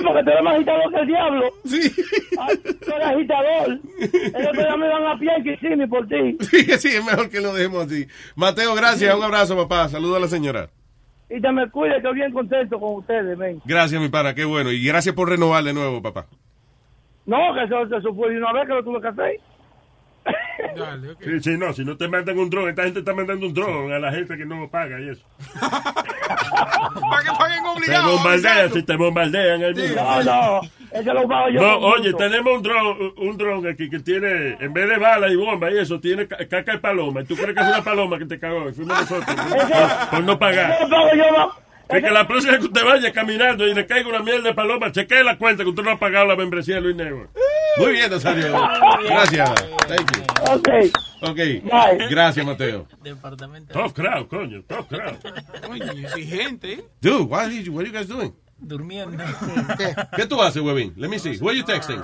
porque 0.02 0.22
tú 0.22 0.30
eres 0.30 0.42
más 0.42 0.54
agitador 0.54 0.92
que 0.92 1.00
el 1.00 1.06
diablo. 1.06 1.50
Sí. 1.64 1.92
Ay, 2.40 2.56
tú 2.56 2.90
eres 2.94 3.06
agitador. 3.06 3.78
Ellos 4.00 4.52
todavía 4.52 4.76
me 4.76 4.88
van 4.88 5.06
a 5.06 5.18
pie 5.18 5.30
que 5.44 5.56
sí, 5.58 5.68
ni 5.76 5.86
por 5.86 6.06
ti. 6.08 6.36
Sí, 6.40 6.64
sí, 6.78 6.88
es 6.88 7.04
mejor 7.04 7.28
que 7.30 7.40
lo 7.40 7.52
dejemos 7.54 7.86
así. 7.86 8.06
Mateo, 8.34 8.74
gracias, 8.74 9.14
un 9.14 9.22
abrazo, 9.22 9.56
papá. 9.56 9.88
Saludos 9.88 10.16
a 10.16 10.20
la 10.20 10.28
señora. 10.28 10.68
y 11.30 11.40
te 11.40 11.52
me 11.52 11.68
cuide, 11.70 12.00
que 12.02 12.12
bien 12.12 12.32
contento 12.32 12.78
con 12.78 12.96
ustedes, 12.96 13.36
men. 13.38 13.60
Gracias, 13.64 14.00
mi 14.00 14.08
pana, 14.08 14.34
qué 14.34 14.44
bueno. 14.44 14.70
Y 14.72 14.84
gracias 14.84 15.14
por 15.14 15.28
renovar 15.28 15.62
de 15.64 15.72
nuevo, 15.74 16.02
papá. 16.02 16.26
No, 17.26 17.38
que 17.54 17.64
eso, 17.64 17.82
eso 17.96 18.14
fue 18.14 18.30
de 18.30 18.38
una 18.38 18.52
vez 18.52 18.66
que 18.66 18.74
lo 18.74 18.84
tuve 18.84 19.00
que 19.00 19.08
hacer. 19.08 19.40
Sí, 21.20 21.40
sí, 21.40 21.56
no, 21.58 21.72
si 21.72 21.84
no 21.84 21.96
te 21.96 22.08
mandan 22.08 22.38
un 22.38 22.50
dron, 22.50 22.68
esta 22.68 22.82
gente 22.84 23.00
está 23.00 23.14
mandando 23.14 23.46
un 23.46 23.54
dron 23.54 23.92
a 23.92 23.98
la 23.98 24.10
gente 24.12 24.36
que 24.36 24.44
no 24.44 24.68
paga 24.68 25.00
y 25.00 25.10
eso. 25.10 25.22
Para 25.64 27.22
que 27.22 27.30
paguen 27.38 27.62
Te 27.62 27.68
obligados. 27.70 28.12
bombardean, 28.12 28.72
si 28.72 28.82
te 28.82 28.96
bombardean 28.96 29.62
el 29.62 29.74
mundo. 29.74 29.94
No, 30.02 30.22
no, 30.22 30.60
ese 30.92 31.12
lo 31.14 31.28
pago 31.28 31.48
yo. 31.50 31.60
No, 31.60 31.78
oye, 31.78 32.12
tenemos 32.14 32.56
un 32.56 32.62
dron, 32.62 33.12
un 33.16 33.36
dron 33.36 33.66
aquí 33.66 33.88
que 33.90 34.00
tiene, 34.00 34.56
en 34.60 34.72
vez 34.72 34.88
de 34.88 34.96
bala 34.98 35.28
y 35.28 35.36
bomba 35.36 35.70
y 35.70 35.78
eso, 35.78 36.00
tiene 36.00 36.26
ca- 36.26 36.38
caca 36.48 36.72
de 36.72 36.78
paloma. 36.78 37.20
¿Y 37.20 37.24
tú 37.24 37.34
crees 37.36 37.54
que 37.54 37.60
es 37.60 37.68
una 37.68 37.82
paloma 37.84 38.18
que 38.18 38.26
te 38.26 38.38
cagó? 38.38 38.68
Y 38.68 38.72
fuimos 38.72 38.98
nosotros. 39.00 39.36
por, 39.36 40.10
por 40.10 40.24
no 40.24 40.38
pagar. 40.38 40.78
Lo 40.82 40.88
pago 40.88 41.08
yo, 41.14 41.30
no. 41.38 41.63
Es 41.94 42.02
que 42.02 42.10
la 42.10 42.26
próxima 42.26 42.52
vez 42.52 42.60
que 42.60 42.66
usted 42.66 42.84
vaya 42.84 43.12
caminando 43.12 43.66
y 43.66 43.72
le 43.74 43.86
caiga 43.86 44.08
una 44.08 44.20
mierda 44.20 44.48
de 44.48 44.54
paloma, 44.54 44.90
chequee 44.90 45.22
la 45.22 45.38
cuenta 45.38 45.62
que 45.62 45.70
usted 45.70 45.82
no 45.82 45.92
ha 45.92 45.98
pagado 45.98 46.26
la 46.26 46.34
membresía 46.36 46.76
de 46.76 46.80
Luis 46.80 46.96
Negro. 46.96 47.30
Muy 47.76 47.92
bien, 47.92 48.10
Nazario. 48.10 48.52
Gracias. 49.04 49.54
Thank 49.86 50.16
you. 50.16 50.22
Ok. 50.52 50.68
Ok. 51.22 51.36
Bye. 51.36 52.08
Gracias, 52.10 52.44
Mateo. 52.44 52.88
Tough 53.72 53.92
crowd, 53.92 54.26
coño, 54.26 54.62
tough 54.64 54.88
crowd. 54.88 55.16
Coño, 55.66 55.92
exigente. 55.92 56.84
Dude, 57.00 57.24
what 57.24 57.44
are 57.44 57.54
you, 57.54 57.72
what 57.72 57.82
are 57.82 57.90
you 57.90 57.96
guys 57.96 58.08
doing? 58.08 58.34
Durmiendo. 58.58 59.22
¿Qué 60.16 60.26
tú 60.26 60.42
haces, 60.42 60.62
huevín? 60.62 60.94
Let 60.96 61.08
me 61.08 61.18
see. 61.18 61.36
Who 61.38 61.48
are 61.48 61.56
you 61.56 61.64
texting? 61.64 62.02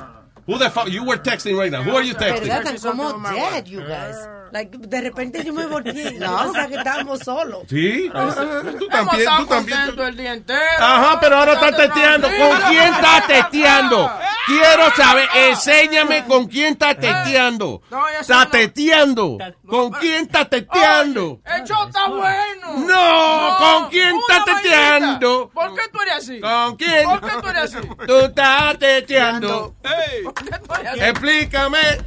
Who 0.50 0.58
the 0.58 0.68
fuck? 0.70 0.88
You 0.88 1.04
were 1.04 1.16
texting 1.18 1.56
right 1.56 1.70
now. 1.70 1.82
Who 1.84 1.94
are 1.96 2.02
you 2.02 2.14
texting? 2.14 2.82
Como 2.82 3.22
dead, 3.22 3.68
you 3.68 3.80
guys. 3.86 4.16
Like, 4.52 4.76
de 4.76 5.00
repente 5.00 5.44
yo 5.44 5.52
me 5.52 5.64
volví. 5.66 6.18
No, 6.18 6.50
o 6.50 6.52
sea 6.52 6.66
que 6.66 6.74
estábamos 6.74 7.20
solos. 7.20 7.62
Sí. 7.68 8.10
Tú 8.78 8.88
también, 8.88 9.28
tú 9.38 9.46
también. 9.46 9.78
el 10.00 10.16
día 10.16 10.32
entero. 10.32 10.60
Ajá, 10.80 11.20
pero 11.20 11.36
ahora 11.36 11.52
está 11.52 11.70
teteando. 11.76 12.26
¿Con 12.26 12.60
quién 12.68 12.94
está 12.94 13.24
teteando? 13.28 14.10
Quiero 14.46 14.90
saber, 14.96 15.28
enséñame 15.34 16.24
con 16.24 16.46
quién 16.48 16.72
está 16.72 16.94
teteando. 16.96 17.82
No, 17.90 18.08
eso 18.08 18.20
Está 18.20 18.44
no. 18.46 18.50
teteando. 18.50 19.38
¿Con 19.68 19.92
quién 19.92 20.24
está 20.24 20.48
teteando? 20.48 21.40
El 21.44 21.64
show 21.64 21.86
está 21.86 22.08
bueno. 22.08 22.86
No, 22.88 23.56
¿con 23.58 23.90
quién 23.90 24.14
una 24.14 24.36
está 24.38 24.56
teteando? 24.56 25.50
vainita. 25.54 25.54
¿Por 25.54 25.74
qué 25.74 25.88
tú 25.92 26.00
eres 26.00 26.14
así? 26.16 26.40
¿Con 26.40 26.76
quién? 26.76 27.08
¿Por 27.08 27.20
qué 27.20 27.30
tú 27.40 27.48
eres 27.48 27.62
así? 27.62 27.88
Tú 28.06 28.16
estás 28.18 28.78
teteando. 28.78 29.76
¿Por 30.24 30.34
Explícame. 31.00 31.98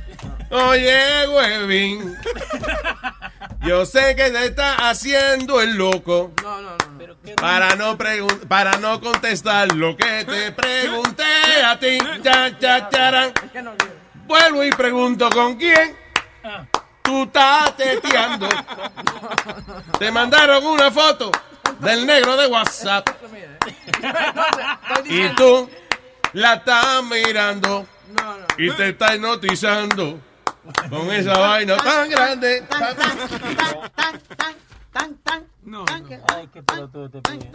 Oye, 0.52 1.28
huevín. 1.28 2.16
Yo 3.62 3.86
sé 3.86 4.16
que 4.16 4.30
te 4.30 4.46
está 4.46 4.90
haciendo 4.90 5.62
el 5.62 5.76
loco. 5.76 6.32
No, 6.44 6.62
no, 6.62 6.72
no. 6.78 7.36
Para 7.38 7.76
no, 7.76 7.98
pregun- 7.98 8.48
para 8.48 8.78
no 8.78 9.00
contestar 9.00 9.72
lo 9.74 9.96
que 9.96 10.26
te 10.26 10.52
pregunté 10.52 11.24
a 11.66 11.80
ti. 11.80 11.98
Cha, 12.22 12.58
cha, 12.60 12.90
charán. 12.90 13.34
Vuelvo 14.28 14.64
y 14.64 14.70
pregunto 14.72 15.30
con 15.30 15.56
quién. 15.56 15.96
Tú 17.02 17.24
estás 17.24 17.76
teteando. 17.78 18.48
Te 19.98 20.12
mandaron 20.12 20.66
una 20.66 20.92
foto 20.92 21.32
del 21.80 22.06
negro 22.06 22.36
de 22.38 22.48
WhatsApp. 22.48 23.10
Y 25.06 25.28
tú 25.30 25.70
la 26.34 26.56
estás 26.56 27.04
mirando. 27.04 27.88
Y 28.58 28.72
te 28.72 28.90
estás 28.90 29.16
hipnotizando. 29.16 30.20
Con 30.90 31.12
esa 31.12 31.38
vaina 31.38 31.78
tan 31.78 32.10
grande. 32.10 32.64
No, 35.64 35.86
Ay, 35.90 36.50
qué 36.54 36.64
pelotudo 36.64 37.10
te 37.10 37.22
pide. 37.22 37.52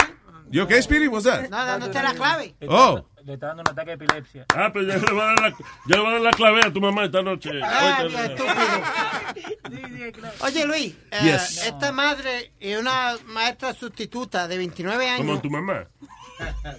¿Yo 0.51 0.67
qué, 0.67 0.79
Spirit? 0.79 1.11
What's 1.11 1.25
that? 1.25 1.49
No, 1.51 1.57
dándote 1.65 2.03
la 2.03 2.15
clave. 2.15 2.55
Oh. 2.69 3.05
Le 3.25 3.35
está 3.35 3.49
dando 3.49 3.63
un 3.63 3.69
ataque 3.69 3.97
de 3.97 4.05
epilepsia. 4.05 4.47
Ah, 4.57 4.71
pues 4.73 4.87
ya 4.87 4.97
le 4.97 5.13
voy 5.13 5.21
a 5.21 5.25
dar 5.27 5.41
la, 5.41 5.51
ya 5.51 5.97
le 5.97 5.99
voy 5.99 6.09
a 6.09 6.13
dar 6.13 6.21
la 6.23 6.31
clave 6.31 6.61
a 6.65 6.73
tu 6.73 6.81
mamá 6.81 7.05
esta 7.05 7.21
noche. 7.21 7.51
Ah, 7.63 7.99
qué 8.01 8.25
estúpido. 8.25 8.55
Oye, 10.47 10.65
Luis, 10.65 10.95
eh, 11.11 11.39
esta 11.67 11.93
madre 11.93 12.53
es 12.59 12.79
una 12.79 13.17
maestra 13.27 13.75
sustituta 13.75 14.49
de 14.49 14.57
29 14.57 15.07
años. 15.07 15.27
Como 15.27 15.41
tu 15.43 15.51
mamá. 15.51 15.87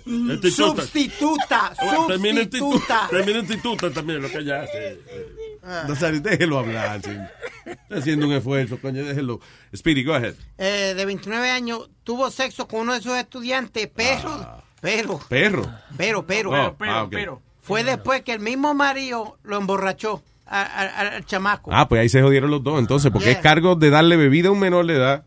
Instituta. 0.06 0.82
Sustituta, 0.84 1.74
Oh, 1.82 2.08
Termina 2.08 2.42
instituta. 2.42 2.70
sustituta. 2.78 3.08
Termina 3.10 3.40
instituta 3.40 3.92
también, 3.92 4.22
lo 4.22 4.30
que 4.30 4.38
ella 4.38 4.62
hace. 4.64 5.00
Nazario, 5.88 6.22
déjelo 6.22 6.60
hablar. 6.60 7.02
sí. 7.04 7.12
Está 7.66 7.98
haciendo 7.98 8.26
un 8.28 8.34
esfuerzo, 8.34 8.80
coño, 8.82 9.04
déjelo. 9.06 9.40
Spirit, 9.74 10.06
go 10.08 10.14
ahead. 10.14 10.34
Eh, 10.58 10.94
de 10.96 11.06
29 11.06 11.50
años, 11.52 11.90
tuvo 12.04 12.32
sexo 12.32 12.68
con 12.68 12.82
uno 12.82 12.94
de 12.94 13.02
sus 13.02 13.14
estudiantes, 13.14 13.90
pero, 13.94 14.64
pero, 14.82 15.20
Perro. 15.30 15.70
pero, 15.98 16.26
pero, 16.26 16.52
Oh, 16.52 16.76
ah, 16.86 17.04
ok. 17.04 17.16
fue 17.62 17.84
después 17.84 18.22
que 18.24 18.34
el 18.34 18.40
mismo 18.40 18.74
marido 18.74 19.38
lo 19.44 19.58
emborrachó 19.58 20.24
al 20.48 21.24
chamaco. 21.26 21.70
Ah, 21.72 21.88
pues 21.88 22.02
ahí 22.02 22.10
se 22.10 22.22
jodieron 22.24 22.50
los 22.50 22.64
dos, 22.64 22.80
entonces, 22.80 23.12
porque 23.12 23.28
Yeah. 23.30 23.38
es 23.38 23.44
cargo 23.44 23.76
de 23.76 23.90
darle 23.92 24.18
bebida 24.18 24.50
a 24.50 24.52
un 24.52 24.60
menor 24.60 24.88
de 24.88 24.96
edad 24.96 25.26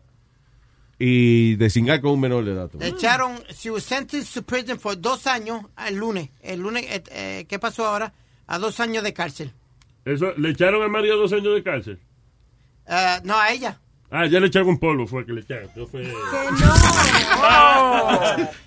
y 1.05 1.55
de 1.57 1.69
cingar 1.69 1.99
con 1.99 2.11
un 2.11 2.21
menor 2.21 2.45
de 2.45 2.53
edad. 2.53 2.71
Le 2.79 2.87
echaron, 2.87 3.43
she 3.53 3.69
was 3.69 3.83
sentenced 3.83 4.33
to 4.33 4.41
prison 4.41 4.79
for 4.79 4.95
dos 4.95 5.27
años 5.27 5.65
el 5.85 5.95
lunes. 5.95 6.29
El 6.41 6.61
lunes, 6.61 6.85
eh, 6.87 7.03
eh, 7.11 7.45
¿qué 7.49 7.59
pasó 7.59 7.85
ahora? 7.85 8.13
A 8.47 8.57
dos 8.57 8.79
años 8.79 9.03
de 9.03 9.13
cárcel. 9.13 9.51
Eso, 10.05 10.31
le 10.37 10.51
echaron 10.51 10.81
a 10.81 10.87
María 10.87 11.15
dos 11.15 11.33
años 11.33 11.55
de 11.55 11.61
cárcel. 11.61 11.99
Ah, 12.87 13.19
no, 13.25 13.37
a 13.37 13.51
ella. 13.51 13.81
Ah, 14.11 14.27
ya 14.27 14.39
le 14.39 14.47
echaron 14.47 14.69
un 14.69 14.79
polvo, 14.79 15.05
fue 15.05 15.25
que 15.25 15.33
le 15.33 15.41
echaron. 15.41 15.69
No 15.75 15.87
fue... 15.87 16.03
Estamos 16.03 16.15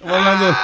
hablando 0.03 0.57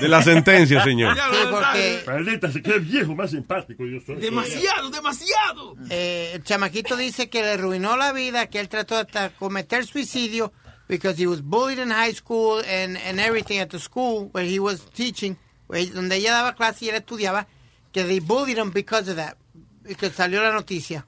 de 0.00 0.08
la 0.08 0.22
sentencia, 0.22 0.82
señor. 0.82 1.14
Sí, 1.14 1.36
porque 1.48 2.02
Maldita, 2.04 2.50
se 2.50 2.62
queda 2.62 2.78
viejo, 2.78 3.14
más 3.14 3.30
simpático 3.30 3.86
yo 3.86 4.00
soy. 4.04 4.16
Demasiado, 4.16 4.90
demasiado. 4.90 5.76
eh, 5.88 6.32
el 6.34 6.42
chamaquito 6.42 6.96
dice 6.96 7.28
que 7.30 7.42
le 7.42 7.52
arruinó 7.52 7.96
la 7.96 8.12
vida, 8.12 8.48
que 8.48 8.58
él 8.58 8.68
trató 8.68 8.96
hasta 8.96 9.30
cometer 9.30 9.86
suicidio 9.86 10.52
because 10.88 11.16
he 11.18 11.26
was 11.26 11.40
bullied 11.40 11.78
in 11.78 11.90
high 11.90 12.12
school 12.12 12.60
and, 12.66 12.96
and 12.98 13.18
everything 13.20 13.58
at 13.58 13.70
the 13.70 13.78
school 13.78 14.28
where 14.32 14.44
he 14.44 14.58
was 14.58 14.80
teaching, 14.94 15.36
where- 15.66 15.84
donde 15.86 16.12
ella 16.12 16.30
daba 16.52 16.56
clase 16.56 16.82
y 16.82 16.88
él 16.90 17.00
estudiaba, 17.02 17.46
que 17.92 18.04
they 18.04 18.18
bullied 18.20 18.58
him 18.58 18.70
because 18.70 19.08
of 19.08 19.16
that. 19.16 19.36
Because 19.82 20.12
salió 20.14 20.42
la 20.42 20.52
noticia. 20.52 21.04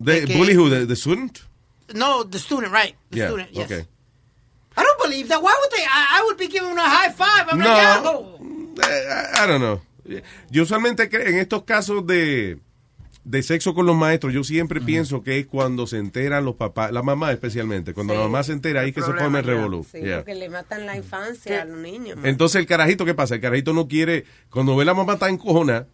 The, 0.00 0.20
De 0.20 0.26
que- 0.26 0.36
bully 0.36 0.54
who, 0.54 0.68
the, 0.68 0.86
the 0.86 0.96
student? 0.96 1.42
No, 1.94 2.22
the 2.22 2.38
student, 2.38 2.72
right. 2.72 2.94
The 3.10 3.18
Yeah, 3.18 3.28
student, 3.28 3.48
yes. 3.52 3.70
okay. 3.70 3.86
I 4.76 4.82
don't 4.82 5.00
believe 5.02 5.28
that. 5.28 5.42
Why 5.42 5.56
would 5.60 5.70
they? 5.72 5.82
I, 5.84 6.20
I 6.20 6.22
would 6.26 6.36
be 6.36 6.46
giving 6.48 6.70
him 6.70 6.76
a 6.78 6.82
high 6.82 7.10
five. 7.10 7.48
I'm 7.50 7.58
No. 7.58 7.64
like, 7.66 7.76
yeah, 7.82 8.02
go. 8.02 8.40
Eh, 8.82 9.42
I 9.42 9.46
don't 9.46 9.60
know. 9.60 9.80
Yo 10.50 10.62
usualmente 10.62 11.02
en 11.12 11.38
estos 11.38 11.64
casos 11.64 12.06
de, 12.06 12.58
de 13.30 13.42
sexo 13.42 13.74
con 13.74 13.84
los 13.84 13.94
maestros, 13.94 14.32
yo 14.32 14.42
siempre 14.42 14.80
pienso 14.80 15.22
que 15.22 15.38
es 15.38 15.46
cuando 15.46 15.86
se 15.86 15.98
enteran 15.98 16.44
los 16.46 16.54
papás, 16.54 16.92
la 16.92 17.02
mamá 17.02 17.30
especialmente, 17.30 17.92
cuando 17.92 18.14
la 18.14 18.20
mamá 18.20 18.42
se 18.42 18.52
entera 18.52 18.80
ahí 18.80 18.92
que 18.92 19.02
se 19.02 19.12
pone 19.12 19.40
el 19.40 19.44
revolú. 19.44 19.84
Sí, 19.90 19.98
Yeah. 20.00 20.16
porque 20.18 20.34
le 20.34 20.48
matan 20.48 20.86
la 20.86 20.96
infancia 20.96 21.62
a 21.62 21.64
los 21.66 21.76
niños. 21.78 22.16
man. 22.16 22.26
Entonces 22.26 22.58
el 22.60 22.66
carajito, 22.66 23.04
¿qué 23.04 23.12
pasa? 23.14 23.34
El 23.34 23.40
carajito 23.42 23.74
no 23.74 23.86
quiere, 23.86 24.24
cuando 24.50 24.74
ve 24.76 24.82
a 24.82 24.86
la 24.86 24.94
mamá 24.94 25.18
tan 25.18 25.30
encojona, 25.34 25.86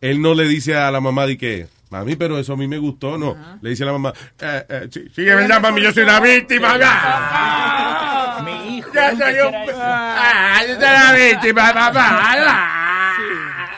él 0.00 0.20
no 0.20 0.34
le 0.34 0.48
dice 0.48 0.74
a 0.76 0.90
la 0.90 1.00
mamá 1.00 1.26
de 1.26 1.38
que, 1.38 1.68
mami, 1.90 2.16
pero 2.16 2.36
eso 2.38 2.54
a 2.54 2.56
mí 2.56 2.66
me 2.66 2.78
gustó, 2.78 3.16
no. 3.16 3.36
Le 3.62 3.70
dice 3.70 3.84
a 3.84 3.86
la 3.86 3.92
mamá, 3.92 4.12
eh, 4.40 4.64
eh, 4.68 4.88
sí, 4.90 5.04
sí, 5.14 5.20
es 5.28 5.36
verdad, 5.36 5.60
mami, 5.60 5.82
yo 5.82 5.92
soy 5.92 6.04
la 6.06 6.18
víctima. 6.18 6.76
ah. 6.82 8.42
Mi 8.44 8.78
hijo. 8.78 8.90
Ya 8.92 9.10
soy 9.16 9.34
un- 9.34 9.54
ah, 9.76 10.60
yo 10.66 10.74
soy 10.74 10.82
la 10.82 11.12
víctima, 11.12 11.72
papá. 11.72 12.78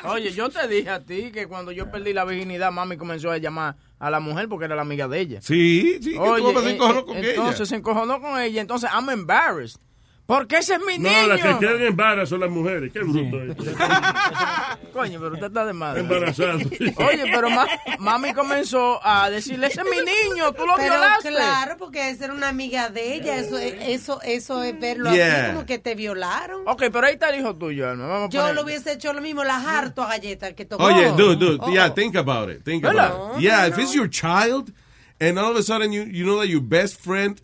Oye, 0.05 0.33
yo 0.33 0.49
te 0.51 0.67
dije 0.69 0.91
a 0.91 1.01
ti 1.01 1.31
que 1.33 1.47
cuando 1.47 1.73
yo 1.73 1.91
perdí 1.91 2.13
la 2.13 2.25
virginidad, 2.25 2.71
mami 2.73 2.97
comenzó 2.97 3.31
a 3.31 3.39
llamar 3.39 3.77
a 3.99 4.11
la 4.11 4.21
mujer 4.21 4.49
porque 4.49 4.67
era 4.67 4.77
la 4.77 4.83
amiga 4.83 5.09
de 5.09 5.21
ella. 5.21 5.41
Sí, 5.43 5.99
sí, 6.03 6.13
que 6.13 6.19
tu 6.19 6.43
mamá 6.43 6.61
se 6.61 6.71
eh, 6.71 6.75
encojonó 6.75 7.01
eh, 7.01 7.05
con 7.05 7.17
entonces 7.17 7.57
ella. 7.61 7.67
se 7.67 7.77
encojonó 7.77 8.21
con 8.21 8.41
ella. 8.41 8.61
Entonces, 8.61 8.91
I'm 8.93 9.09
embarrassed. 9.09 9.81
Porque 10.27 10.57
ese 10.57 10.75
es 10.77 10.81
mi 10.81 10.97
No, 10.99 11.11
niño. 11.11 11.27
las 11.27 11.41
que 11.43 11.59
quedan 11.59 11.83
embarazadas 11.83 12.29
son 12.31 12.41
las 12.41 12.51
mujeres. 12.51 12.91
Qué 12.93 13.01
bruto 13.01 13.43
es. 13.43 13.55
Coño, 14.93 15.21
pero 15.21 15.35
usted 15.35 15.47
está 15.49 15.67
de 15.67 15.73
madre. 15.75 16.01
Embarazado. 16.01 16.59
Oye, 16.59 17.25
pero 17.31 17.51
ma- 17.51 17.67
mami 17.99 18.33
comenzó 18.33 19.01
a 19.05 19.29
decirle, 19.29 19.67
ese 19.67 19.81
es 19.83 19.87
mi 19.87 19.99
niño, 19.99 20.53
tú 20.53 20.67
lo 20.67 20.77
Pero 20.77 20.95
violaste. 20.95 21.29
claro, 21.31 21.77
porque 21.79 22.09
esa 22.11 22.25
era 22.27 22.33
una 22.35 22.49
amiga 22.49 22.89
de 22.89 23.15
ella. 23.15 23.37
Eso, 23.37 23.59
eso, 23.59 24.21
eso 24.23 24.63
es 24.63 24.79
verlo 24.81 25.13
Yeah. 25.13 25.43
así 25.45 25.53
como 25.55 25.67
que 25.67 25.79
te 25.79 25.95
violaron. 25.95 26.63
Ok, 26.67 26.85
pero 26.93 27.07
ahí 27.07 27.15
está 27.15 27.29
el 27.29 27.41
hijo 27.41 27.55
tuyo, 27.57 27.91
Alma. 27.91 28.29
Yo 28.31 28.41
poner- 28.43 28.55
lo 28.55 28.63
hubiese 28.63 28.93
hecho 28.93 29.13
lo 29.13 29.21
mismo, 29.21 29.45
las 29.45 29.65
harto 29.67 30.03
a 30.03 30.07
galletas 30.09 30.55
que 30.55 30.65
tocó. 30.65 30.85
Oye, 30.85 31.11
dude, 31.17 31.37
dude, 31.37 31.59
Oh. 31.61 31.71
yeah, 31.71 31.93
think 31.93 32.17
about 32.17 32.51
it. 32.51 32.65
Think 32.65 32.83
¿Verdad? 32.83 33.07
about 33.13 33.33
No, 33.35 33.39
it. 33.39 33.43
Yeah, 33.43 33.63
no, 33.69 33.75
if 33.75 33.79
it's 33.79 33.93
your 33.95 34.09
child, 34.09 34.73
and 35.21 35.39
all 35.39 35.51
of 35.51 35.57
a 35.59 35.63
sudden 35.63 35.93
you, 35.93 36.05
you 36.05 36.25
know 36.25 36.39
that 36.41 36.49
your 36.49 36.63
best 36.63 36.99
friend 37.01 37.41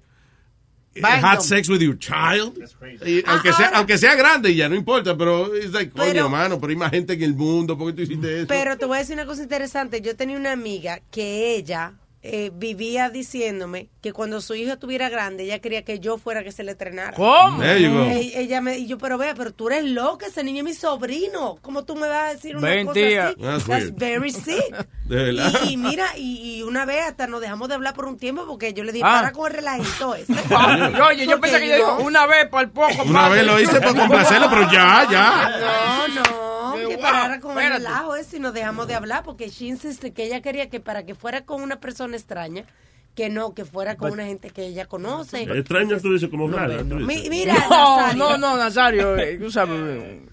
had 1.03 1.37
him. 1.37 1.41
sex 1.43 1.69
with 1.69 1.81
your 1.81 1.97
child, 1.99 2.59
y 3.07 3.23
aunque, 3.27 3.53
sea, 3.53 3.71
aunque 3.75 3.97
sea 3.99 4.15
grande 4.17 4.55
ya, 4.55 4.69
no 4.69 4.75
importa, 4.75 5.17
pero 5.17 5.55
es 5.55 5.73
like, 5.73 5.93
coño, 5.93 6.05
Pero- 6.13 6.25
hermano, 6.27 6.61
pero 6.61 6.71
hay 6.71 6.77
más 6.77 6.91
gente 6.91 7.13
en 7.13 7.23
el 7.23 7.35
mundo, 7.35 7.79
¿por 7.79 7.89
qué 7.89 7.93
tú 7.97 8.03
hiciste 8.03 8.39
eso? 8.39 8.47
Pero 8.49 8.77
te 8.77 8.87
voy 8.87 8.97
a 8.97 9.01
decir 9.01 9.15
una 9.15 9.27
cosa 9.27 9.43
interesante. 9.43 10.01
Yo 10.01 10.17
tenía 10.17 10.37
una 10.37 10.53
amiga 10.53 11.01
que 11.11 11.55
ella 11.55 11.93
eh, 12.23 12.51
vivía 12.53 13.09
diciéndome 13.09 13.89
que 14.03 14.13
cuando 14.13 14.41
su 14.43 14.55
hijo 14.55 14.73
estuviera 14.73 15.09
grande, 15.09 15.45
ella 15.45 15.59
quería 15.61 15.85
que 15.85 16.01
yo 16.01 16.19
fuera 16.19 16.43
que 16.45 16.53
se 16.53 16.63
le 16.65 16.73
entrenara. 16.73 17.13
¿Cómo? 17.17 17.63
Ella 17.63 18.61
me, 18.61 18.77
y 18.79 18.87
yo, 18.87 18.99
pero 18.99 19.17
vea, 19.19 19.35
pero 19.35 19.53
tú 19.53 19.69
eres 19.69 19.85
loca, 19.85 20.27
ese 20.27 20.45
niño 20.45 20.59
es 20.59 20.65
mi 20.65 20.75
sobrino. 20.75 21.59
¿Cómo 21.63 21.85
tú 21.85 21.97
me 21.97 22.09
vas 22.09 22.31
a 22.31 22.35
decir 22.35 22.57
una 22.57 22.69
Ven, 22.69 22.87
cosa 22.87 22.95
tía. 23.01 23.29
así? 23.29 23.67
That's 23.71 23.95
very 23.97 24.31
sick. 24.33 24.87
De 25.11 25.17
verdad. 25.17 25.53
Y, 25.65 25.73
y 25.73 25.77
mira, 25.77 26.07
y, 26.17 26.59
y 26.59 26.63
una 26.63 26.85
vez 26.85 27.05
hasta 27.09 27.27
nos 27.27 27.41
dejamos 27.41 27.69
de 27.69 27.75
hablar 27.75 27.95
por 27.95 28.05
un 28.07 28.17
tiempo 28.19 28.47
porque 28.47 28.73
yo 28.75 28.85
le 28.85 28.93
dije, 28.93 29.05
Ah. 29.07 29.21
para 29.23 29.33
con 29.33 29.47
el 29.51 29.57
relajito 29.57 30.15
ese. 30.15 30.35
Ah, 30.51 31.09
Oye, 31.11 31.27
yo 31.27 31.41
pensé 31.41 31.59
que 31.59 31.65
ella 31.67 31.77
dijo 31.77 31.99
una 32.03 32.27
vez 32.27 32.47
por 32.49 32.61
el 32.63 32.71
poco. 32.71 33.03
Una 33.05 33.23
padre. 33.23 33.39
vez 33.39 33.47
lo 33.47 33.61
hice 33.61 33.81
por 33.81 33.97
complacerlo, 33.99 34.49
pero 34.51 34.71
ya, 34.71 35.09
ya. 35.11 36.09
No, 36.15 36.77
no, 36.77 36.89
que 36.89 36.97
wow, 36.97 37.01
parara 37.03 37.41
con 37.41 37.59
el 37.59 37.73
relajo 37.73 38.15
ese 38.15 38.37
y 38.37 38.41
nos 38.41 38.55
dejamos 38.55 38.87
de 38.87 38.95
hablar 38.95 39.23
porque 39.25 39.49
she 39.49 39.67
insiste 39.67 40.13
que 40.13 40.25
ella 40.25 40.41
quería 40.41 40.69
que 40.71 40.79
para 40.81 41.05
que 41.05 41.15
fuera 41.15 41.45
con 41.45 41.63
una 41.63 41.81
persona 41.81 42.10
extraña, 42.15 42.67
que 43.15 43.29
no, 43.29 43.55
que 43.55 43.65
fuera 43.65 43.97
con 43.97 44.09
But- 44.11 44.15
una 44.15 44.27
gente 44.27 44.51
que 44.51 44.65
ella 44.67 44.87
conoce. 44.87 45.43
Extraña 45.43 45.99
tú 45.99 46.13
dices 46.13 46.31
como 46.31 46.49
rara. 46.49 46.79
tú 46.79 46.97
dices. 46.99 47.07
Mi- 47.07 47.29
mira, 47.29 47.55
No, 47.69 47.97
Nazario. 47.97 48.19
no, 48.19 48.39
no, 48.39 48.57
Nazario. 48.57 49.17
eh, 49.19 49.37
Tú 49.39 49.51
sabes, 49.51 49.79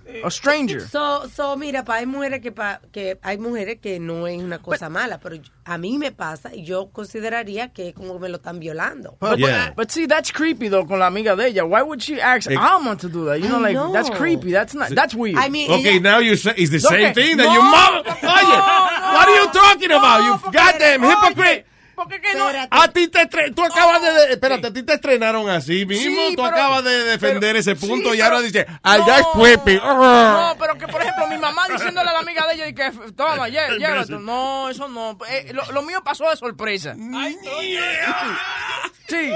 a 0.23 0.29
stranger. 0.31 0.81
So, 0.87 1.27
so, 1.27 1.57
mira, 1.57 1.83
pa, 1.83 1.95
hay 1.95 2.05
mujeres 2.05 2.39
que, 2.39 2.51
pa, 2.53 2.79
que 2.93 3.17
hay 3.21 3.37
mujeres 3.37 3.79
que 3.81 3.99
no 3.99 4.25
es 4.27 4.41
una 4.41 4.59
cosa 4.59 4.89
mala, 4.89 5.19
pero 5.19 5.35
a 5.65 5.77
mí 5.77 5.97
me 5.97 6.11
pasa 6.13 6.55
y 6.55 6.63
yo 6.63 6.89
consideraría 6.91 7.73
que 7.73 7.93
como 7.93 8.17
me 8.19 8.29
lo 8.29 8.37
están 8.37 8.59
violando. 8.59 9.17
But, 9.19 9.39
but, 9.39 9.75
but 9.75 9.89
see, 9.91 10.07
that's 10.07 10.31
creepy 10.31 10.69
though 10.69 10.85
con 10.87 10.99
la 10.99 11.07
amiga 11.07 11.35
de 11.35 11.47
ella. 11.47 11.65
Why 11.65 11.81
would 11.81 11.99
she 12.01 12.21
ask 12.21 12.49
Alma 12.51 12.95
to 12.97 13.09
do 13.09 13.25
that? 13.25 13.39
You 13.39 13.49
know, 13.49 13.57
I 13.59 13.63
like 13.63 13.73
know. 13.75 13.91
that's 13.91 14.09
creepy. 14.11 14.51
That's 14.51 14.73
not. 14.73 14.89
That's 14.91 15.13
weird. 15.13 15.37
I 15.37 15.49
mean, 15.49 15.69
Okay, 15.71 15.99
now 15.99 16.19
you 16.19 16.35
say 16.37 16.53
it's 16.55 16.71
the 16.71 16.87
Okay, 16.87 17.05
same 17.05 17.13
thing 17.13 17.37
that 17.37 17.47
no, 17.47 17.53
your 17.53 17.63
mom. 17.63 18.03
no, 18.05 18.11
Oye, 18.29 18.59
what 19.13 19.27
are 19.27 19.35
you 19.35 19.47
talking 19.51 19.91
about? 19.91 20.23
You 20.23 20.51
goddamn 20.51 21.03
oye, 21.03 21.09
hypocrite. 21.09 21.65
Porque 21.97 22.21
que 22.21 22.35
no. 22.35 22.45
A 22.69 22.87
ti 22.89 23.07
te 23.07 23.23
estre- 23.23 23.55
tú 23.55 23.63
acabas 23.65 23.99
de, 24.03 24.11
de- 24.11 24.33
espérate, 24.33 24.67
a 24.67 24.71
ti 24.71 24.83
te 24.83 24.93
estrenaron 24.93 25.49
así 25.49 25.83
mismo, 25.83 26.03
Sí, 26.27 26.35
tú 26.35 26.43
pero- 26.43 26.55
acabas 26.55 26.83
de 26.83 26.91
defender 27.05 27.39
pero- 27.55 27.59
ese 27.59 27.75
punto 27.75 28.11
sí, 28.11 28.19
y 28.19 28.21
ahora 28.21 28.39
dices, 28.41 28.67
ah, 28.83 28.99
ya 29.05 29.17
es 29.17 29.23
No, 29.33 29.41
creepy. 29.41 29.75
No, 29.77 30.55
pero 30.59 30.77
que 30.77 30.87
por 30.87 31.01
ejemplo 31.01 31.25
mi 31.27 31.39
mamá 31.39 31.63
diciéndole 31.67 32.07
a 32.07 32.13
la 32.13 32.19
amiga 32.19 32.45
de 32.47 32.53
ella 32.53 32.67
y 32.67 32.75
que 32.75 32.91
toma, 33.15 33.49
lle- 33.49 33.79
llévate. 33.79 34.11
No, 34.19 34.69
eso 34.69 34.87
no. 34.87 35.17
Eh, 35.27 35.51
lo, 35.53 35.65
lo 35.71 35.81
mío 35.81 36.03
pasó 36.03 36.29
de 36.29 36.35
sorpresa. 36.35 36.93
Sí. 39.07 39.31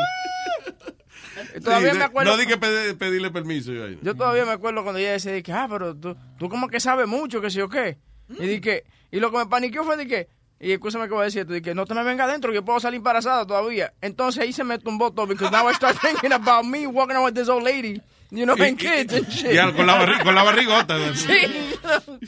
Todavía 1.63 1.93
Sí, 1.93 1.97
me 1.97 2.03
acuerdo. 2.03 2.31
No 2.31 2.37
di 2.37 2.45
que 2.45 2.59
pedi- 2.59 2.95
pedirle 2.97 3.31
permiso. 3.31 3.71
yo. 3.71 3.87
Yo 4.01 4.15
todavía 4.15 4.45
me 4.45 4.51
acuerdo 4.51 4.83
cuando 4.83 4.99
ella 4.99 5.13
decía, 5.13 5.41
ah, 5.63 5.67
pero 5.69 5.95
tú, 5.95 6.15
tú 6.37 6.49
como 6.49 6.67
que 6.67 6.79
sabes 6.79 7.07
mucho, 7.07 7.41
que 7.41 7.49
sí 7.49 7.59
o 7.61 7.69
qué. 7.69 7.97
Y 8.37 8.45
di 8.45 8.61
que, 8.61 8.83
y 9.11 9.19
lo 9.19 9.31
que 9.31 9.37
me 9.37 9.45
paniqueó 9.47 9.83
fue 9.83 9.97
de 9.97 10.05
que, 10.07 10.27
y 10.61 10.71
escúchame 10.71 11.07
que 11.07 11.13
voy 11.13 11.21
a 11.21 11.25
decir 11.25 11.41
esto, 11.41 11.53
de 11.53 11.61
que 11.61 11.73
no 11.73 11.85
te 11.85 11.95
me 11.95 12.03
venga 12.03 12.25
adentro, 12.25 12.53
que 12.53 12.61
puedo 12.61 12.79
salir 12.79 12.97
embarazada 12.97 13.45
todavía. 13.47 13.93
Entonces 13.99 14.43
ahí 14.43 14.53
se 14.53 14.63
me 14.63 14.77
tumbó 14.77 15.11
todo, 15.11 15.25
because 15.25 15.51
now 15.51 15.67
I 15.67 15.73
start 15.73 15.97
thinking 16.01 16.31
about 16.31 16.65
me 16.65 16.85
walking 16.85 17.15
around 17.15 17.25
with 17.25 17.33
this 17.33 17.49
old 17.49 17.63
lady, 17.63 17.99
you 18.31 18.43
know, 18.45 18.55
Y- 18.57 18.61
and 18.61 18.81
y- 18.81 18.85
kids 18.85 19.13
and 19.13 19.27
shit. 19.29 19.53
y 19.53 19.57
al- 19.57 19.75
con, 19.75 19.85
la 19.85 19.99
barri- 19.99 20.23
con 20.23 20.33
la 20.33 20.43
barrigota. 20.43 20.97
Sí. 21.15 21.27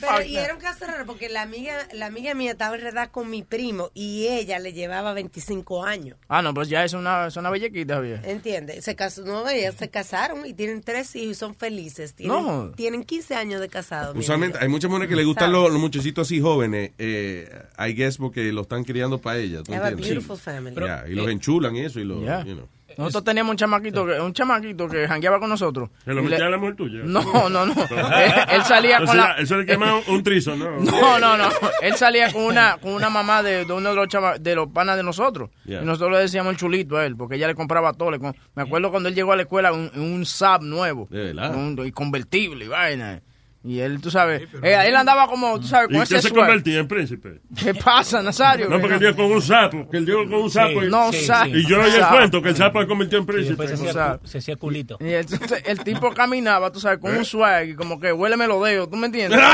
Pero 0.00 0.22
y 0.24 0.36
era 0.36 0.54
un 0.54 0.60
caso 0.60 0.84
raro 0.86 1.06
porque 1.06 1.28
la 1.28 1.42
amiga, 1.42 1.74
la 1.92 2.06
amiga 2.06 2.34
mía 2.34 2.52
estaba 2.52 2.74
enredada 2.76 3.10
con 3.10 3.30
mi 3.30 3.42
primo 3.42 3.90
y 3.94 4.26
ella 4.26 4.58
le 4.58 4.72
llevaba 4.72 5.12
25 5.14 5.84
años. 5.84 6.16
Ah, 6.28 6.42
no, 6.42 6.52
pues 6.54 6.68
ya 6.68 6.84
es 6.84 6.92
una, 6.92 7.26
es 7.28 7.36
una 7.36 7.50
bellequita, 7.50 8.00
vieja. 8.00 8.22
¿Entiendes? 8.28 8.84
Se 8.84 8.94
casó, 8.94 9.22
no, 9.24 9.48
ellas 9.48 9.74
se 9.78 9.88
casaron 9.90 10.44
y 10.46 10.52
tienen 10.54 10.82
tres 10.82 11.14
hijos 11.16 11.30
y 11.30 11.34
son 11.34 11.54
felices. 11.54 12.14
Tienen, 12.14 12.36
No. 12.36 12.70
tienen 12.76 13.04
15 13.04 13.34
años 13.34 13.60
de 13.60 13.68
casados. 13.68 14.14
mi 14.14 14.20
Usualmente 14.20 14.58
hay 14.60 14.68
muchas 14.68 14.90
mujeres 14.90 15.08
que 15.08 15.16
le 15.16 15.24
gustan 15.24 15.52
los, 15.52 15.70
los 15.70 15.80
muchachitos 15.80 16.26
así 16.28 16.40
jóvenes, 16.40 16.92
eh, 16.98 17.48
I 17.78 17.92
guess 17.94 18.18
porque 18.18 18.52
lo 18.52 18.62
están 18.62 18.84
criando 18.84 19.18
para 19.20 19.38
ellas. 19.38 19.62
¿tú 19.64 19.72
Have 19.74 19.86
a 19.86 19.88
entiendes? 19.90 20.40
family. 20.40 20.74
Ya, 20.76 21.04
y 21.08 21.12
los 21.14 21.28
enchulan 21.30 21.74
y 21.76 21.80
eso 21.80 22.00
y 22.00 22.04
lo, 22.04 22.22
Ya. 22.24 22.44
you 22.44 22.54
know. 22.54 22.68
Nosotros 22.98 23.24
teníamos 23.24 23.50
un 23.52 23.56
chamaquito 23.56 24.06
que, 24.06 24.20
un 24.20 24.32
chamaquito 24.32 24.88
que 24.88 25.06
jangueaba 25.08 25.40
con 25.40 25.48
nosotros. 25.48 25.90
¿Se 26.04 26.12
lo 26.14 26.22
metía 26.22 26.38
le- 26.38 26.44
a 26.44 26.48
la 26.50 26.56
mujer 26.58 26.76
tuya? 26.76 27.00
No, 27.04 27.48
no, 27.48 27.66
no. 27.66 27.72
él, 27.90 28.32
él 28.50 28.62
salía 28.64 28.98
con 29.04 29.16
la... 29.16 29.32
era- 29.32 29.36
Eso 29.38 29.56
le 29.56 29.66
quemaba 29.66 30.00
un 30.08 30.22
trizo, 30.22 30.54
¿no? 30.56 30.70
No, 30.80 31.18
no, 31.18 31.36
no. 31.36 31.48
Él 31.82 31.94
salía 31.94 32.32
con 32.32 32.42
una, 32.42 32.76
con 32.78 32.92
una 32.92 33.10
mamá 33.10 33.42
de, 33.42 33.64
de 33.64 33.72
uno 33.72 33.90
de 33.90 33.94
los, 33.96 34.08
chama- 34.08 34.38
de 34.38 34.54
los 34.54 34.68
panas 34.68 34.96
de 34.96 35.02
nosotros. 35.02 35.50
Yeah. 35.64 35.82
Y 35.82 35.84
nosotros 35.84 36.12
le 36.12 36.18
decíamos 36.18 36.52
el 36.52 36.56
chulito 36.56 36.96
a 36.96 37.04
él, 37.06 37.16
porque 37.16 37.36
ella 37.36 37.46
le 37.48 37.54
compraba 37.54 37.92
todo. 37.92 38.10
le 38.10 38.18
me 38.18 38.62
acuerdo 38.62 38.90
cuando 38.90 39.08
él 39.08 39.14
llegó 39.14 39.32
a 39.32 39.36
la 39.36 39.42
escuela, 39.42 39.72
un, 39.72 39.90
un 39.96 40.24
Saab 40.26 40.62
nuevo. 40.62 41.08
De 41.10 41.32
verdad. 41.32 41.54
Un- 41.54 41.80
y 41.84 41.92
convertible 41.92 42.64
y 42.66 42.68
vaina. 42.68 43.20
Y 43.66 43.80
él, 43.80 43.98
tú 44.02 44.10
sabes, 44.10 44.42
eh, 44.62 44.78
él 44.86 44.94
andaba 44.94 45.26
como, 45.26 45.58
tú 45.58 45.66
sabes, 45.66 45.88
¿Y 45.90 45.94
con 45.94 46.00
qué 46.06 46.16
ese 46.16 46.20
se 46.22 46.28
swag. 46.28 46.40
convertía 46.40 46.80
en 46.80 46.86
príncipe? 46.86 47.40
¿Qué 47.58 47.72
pasa, 47.74 48.20
Nazario? 48.22 48.68
No, 48.68 48.78
porque 48.78 48.96
él 48.96 49.00
llegó 49.00 49.16
con 49.16 49.32
un 49.32 49.40
sapo, 49.40 49.88
que 49.88 49.96
él 49.96 50.04
llegó 50.04 50.24
con 50.28 50.34
un 50.42 50.50
sapo. 50.50 50.84
y, 50.84 50.90
No, 50.90 51.10
sa- 51.14 51.48
y 51.48 51.66
yo 51.66 51.80
oí 51.80 51.90
el 51.90 52.06
cuento 52.08 52.42
que 52.42 52.50
el 52.50 52.56
sapo 52.56 52.82
se 52.82 52.86
convirtió 52.86 53.18
en 53.18 53.24
príncipe. 53.24 53.66
Se 53.68 53.72
hacía, 53.74 54.20
se 54.22 54.36
hacía 54.38 54.56
culito. 54.56 54.98
Y 55.00 55.08
el, 55.12 55.24
el 55.64 55.78
tipo 55.82 56.12
caminaba, 56.12 56.70
tú 56.70 56.78
sabes, 56.78 56.98
con 56.98 57.14
¿Eh? 57.14 57.18
un 57.18 57.24
swag 57.24 57.68
y 57.70 57.74
como 57.74 57.98
que 57.98 58.12
huéleme 58.12 58.46
los 58.46 58.62
dedos, 58.62 58.90
¿tú 58.90 58.96
me 58.98 59.06
entiendes? 59.06 59.40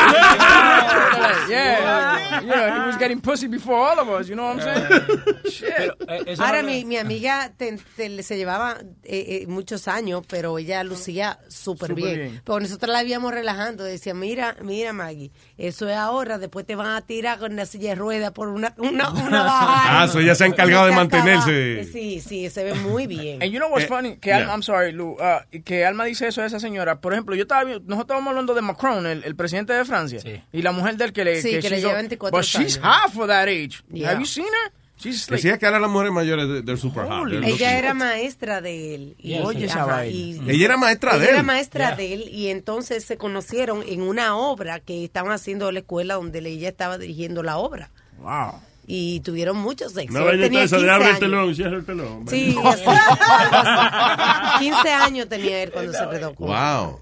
yeah, 1.49 2.41
yeah, 2.45 2.83
he 2.85 2.87
was 2.89 2.97
getting 2.99 3.21
pussy 3.21 3.47
before 3.47 3.77
all 3.77 3.99
of 3.99 4.09
us, 4.09 4.29
you 4.29 4.35
know 4.35 4.47
what 4.55 4.61
I'm 4.61 4.89
saying? 4.89 5.23
Shit. 5.51 6.41
Ahora, 6.41 6.63
mi, 6.63 6.85
mi 6.85 6.97
amiga 6.97 7.53
te- 7.57 7.79
te- 7.97 8.23
se 8.23 8.37
llevaba 8.37 8.79
eh, 9.05 9.43
eh, 9.43 9.47
muchos 9.47 9.89
años, 9.89 10.23
pero 10.29 10.59
ella 10.59 10.83
lucía 10.85 11.39
súper 11.49 11.91
Súper 11.91 11.95
bien. 11.95 12.15
bien. 12.19 12.43
Pero 12.45 12.61
nosotros 12.61 12.93
la 12.93 13.03
íbamos 13.05 13.33
relajando. 13.33 13.85
Decía, 14.01 14.15
mira, 14.15 14.57
mira, 14.63 14.93
Maggie, 14.95 15.31
eso 15.59 15.87
es 15.89 15.95
ahora. 15.97 16.39
Después 16.39 16.65
te 16.67 16.75
van 16.75 16.89
a 16.97 17.03
tirar 17.03 17.39
con 17.39 17.55
la 17.55 17.67
silla 17.67 17.91
de 17.91 17.95
ruedas 17.97 18.31
por 18.33 18.49
una, 18.49 18.73
una, 18.79 19.11
una 19.11 19.43
bajada. 19.45 20.03
Ah, 20.03 20.09
so 20.09 20.21
ella 20.21 20.35
se 20.35 20.45
ha 20.45 20.47
encargado 20.47 20.87
de 20.87 20.93
mantenerse. 20.93 21.85
Sí, 21.85 22.21
sí, 22.21 22.49
se 22.51 22.65
ve 22.65 22.75
muy 22.75 23.07
bien. 23.07 23.43
And 23.43 23.53
you 23.53 23.59
know 23.59 23.71
what's 23.71 23.85
Eh, 23.85 23.89
funny? 23.89 24.17
Que 24.17 24.31
yeah. 24.31 24.39
Alma, 24.39 24.53
I'm 24.55 24.63
sorry, 24.63 24.93
Lou, 24.93 25.13
uh, 25.21 25.63
que 25.65 25.85
Alma 25.85 26.05
dice 26.07 26.29
eso 26.29 26.41
a 26.43 26.47
esa 26.47 26.59
señora. 26.59 27.01
Por 27.01 27.13
ejemplo, 27.13 27.35
yo 27.37 27.43
estaba 27.43 27.65
viendo- 27.65 27.81
nosotros 27.87 28.05
estábamos 28.05 28.31
hablando 28.31 28.55
de 28.55 28.63
Macron, 28.63 29.07
el, 29.07 29.23
el 29.23 29.37
presidente 29.37 29.73
de 29.75 29.85
Francia, 29.85 30.21
y 30.53 30.63
la 30.63 30.73
mujer 30.73 30.97
del 30.97 31.13
que 31.13 31.25
le 31.25 31.43
Sí, 31.43 31.59
que 31.61 31.69
le 31.71 31.79
lleva 31.81 31.93
o- 31.93 31.97
24 31.97 32.37
But 32.39 32.45
she's 32.45 32.77
años. 32.79 32.81
half 32.83 33.13
for 33.15 33.27
that 33.27 33.49
age. 33.49 33.83
Yeah. 33.93 34.11
Have 34.11 34.19
you 34.21 34.27
seen 34.27 34.47
her? 34.47 34.73
She's 35.03 35.31
like, 35.31 35.37
Decía 35.43 35.59
que 35.59 35.67
ahora 35.67 35.81
las 35.81 35.91
mujeres 35.91 36.13
mayores 36.13 36.47
de- 36.49 36.63
they're 36.63 36.77
super 36.81 37.05
hot. 37.07 37.29
Ella 37.33 37.79
era 37.79 37.95
maestra 37.95 38.61
de 38.61 38.95
él. 38.95 39.15
Y, 39.19 39.31
Yeah, 39.31 39.45
Oye, 39.45 39.65
esa 39.67 39.83
ajá, 39.85 40.07
y- 40.07 40.41
Ella 40.47 40.65
era 40.67 40.77
maestra 40.77 41.13
ella 41.13 41.19
de 41.21 41.25
él. 41.29 41.35
era 41.35 41.43
maestra 41.43 41.87
Yeah. 41.89 41.97
de 41.97 42.13
él 42.15 42.29
y 42.29 42.49
entonces 42.49 43.05
se 43.05 43.17
conocieron 43.17 43.83
en 43.87 44.03
una 44.03 44.37
obra 44.37 44.81
que 44.81 45.05
estaban 45.05 45.33
haciendo 45.33 45.69
en 45.69 45.75
la 45.75 45.81
escuela 45.81 46.15
donde 46.15 46.39
ella 46.41 46.69
estaba 46.69 46.99
dirigiendo 46.99 47.43
la 47.43 47.57
obra. 47.57 47.91
Wow. 48.19 48.61
Y 48.87 49.21
tuvieron 49.21 49.57
mucho 49.57 49.89
sexo. 49.89 50.21
Una 50.21 50.33
Él 50.33 50.41
tenía 50.41 50.65
esa 50.65 50.77
de 50.77 50.83
15 50.83 50.93
abre 50.95 51.05
el 51.05 51.11
años. 51.11 51.21
telón, 51.21 51.55
cierra 51.55 51.77
el 51.77 51.85
telón. 51.87 52.29
Sí, 52.29 52.57
así, 52.65 52.83
así. 52.87 54.59
15 54.65 54.93
años 54.93 55.29
tenía 55.29 55.63
él 55.63 55.71
cuando 55.71 55.93
se 55.93 56.05
redó 56.07 56.35
con 56.35 56.49
Wow. 56.49 57.01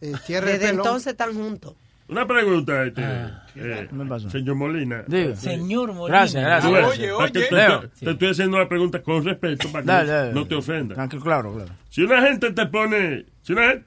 Desde 0.00 0.68
entonces 0.68 1.08
están 1.12 1.34
juntos. 1.34 1.74
Una 2.10 2.26
pregunta, 2.26 2.84
este, 2.84 3.04
Ah. 3.04 3.46
eh, 3.54 3.88
señor 4.30 4.56
Molina. 4.56 5.04
Diga. 5.06 5.36
Señor 5.36 5.92
Molina. 5.92 6.18
Gracias, 6.18 6.42
gracias. 6.42 6.70
Bueno, 6.70 6.88
Oye, 6.88 7.12
oye. 7.12 7.30
te, 7.30 7.54
Leo. 7.54 7.80
te- 7.88 8.10
estoy 8.10 8.30
haciendo 8.30 8.58
la 8.58 8.68
pregunta 8.68 9.02
con 9.02 9.24
respeto 9.24 9.70
para 9.70 9.82
que 9.82 9.86
Dale, 9.86 10.06
no- 10.10 10.12
dale. 10.18 10.32
no 10.32 10.46
te 10.46 10.54
ofenda. 10.56 10.94
Tranquilo, 10.96 11.22
claro, 11.22 11.54
claro. 11.54 11.70
Si 11.88 12.02
una 12.02 12.20
gente 12.22 12.50
te 12.52 12.66
pone, 12.66 13.26
si 13.42 13.52
una, 13.52 13.68
gen- 13.68 13.84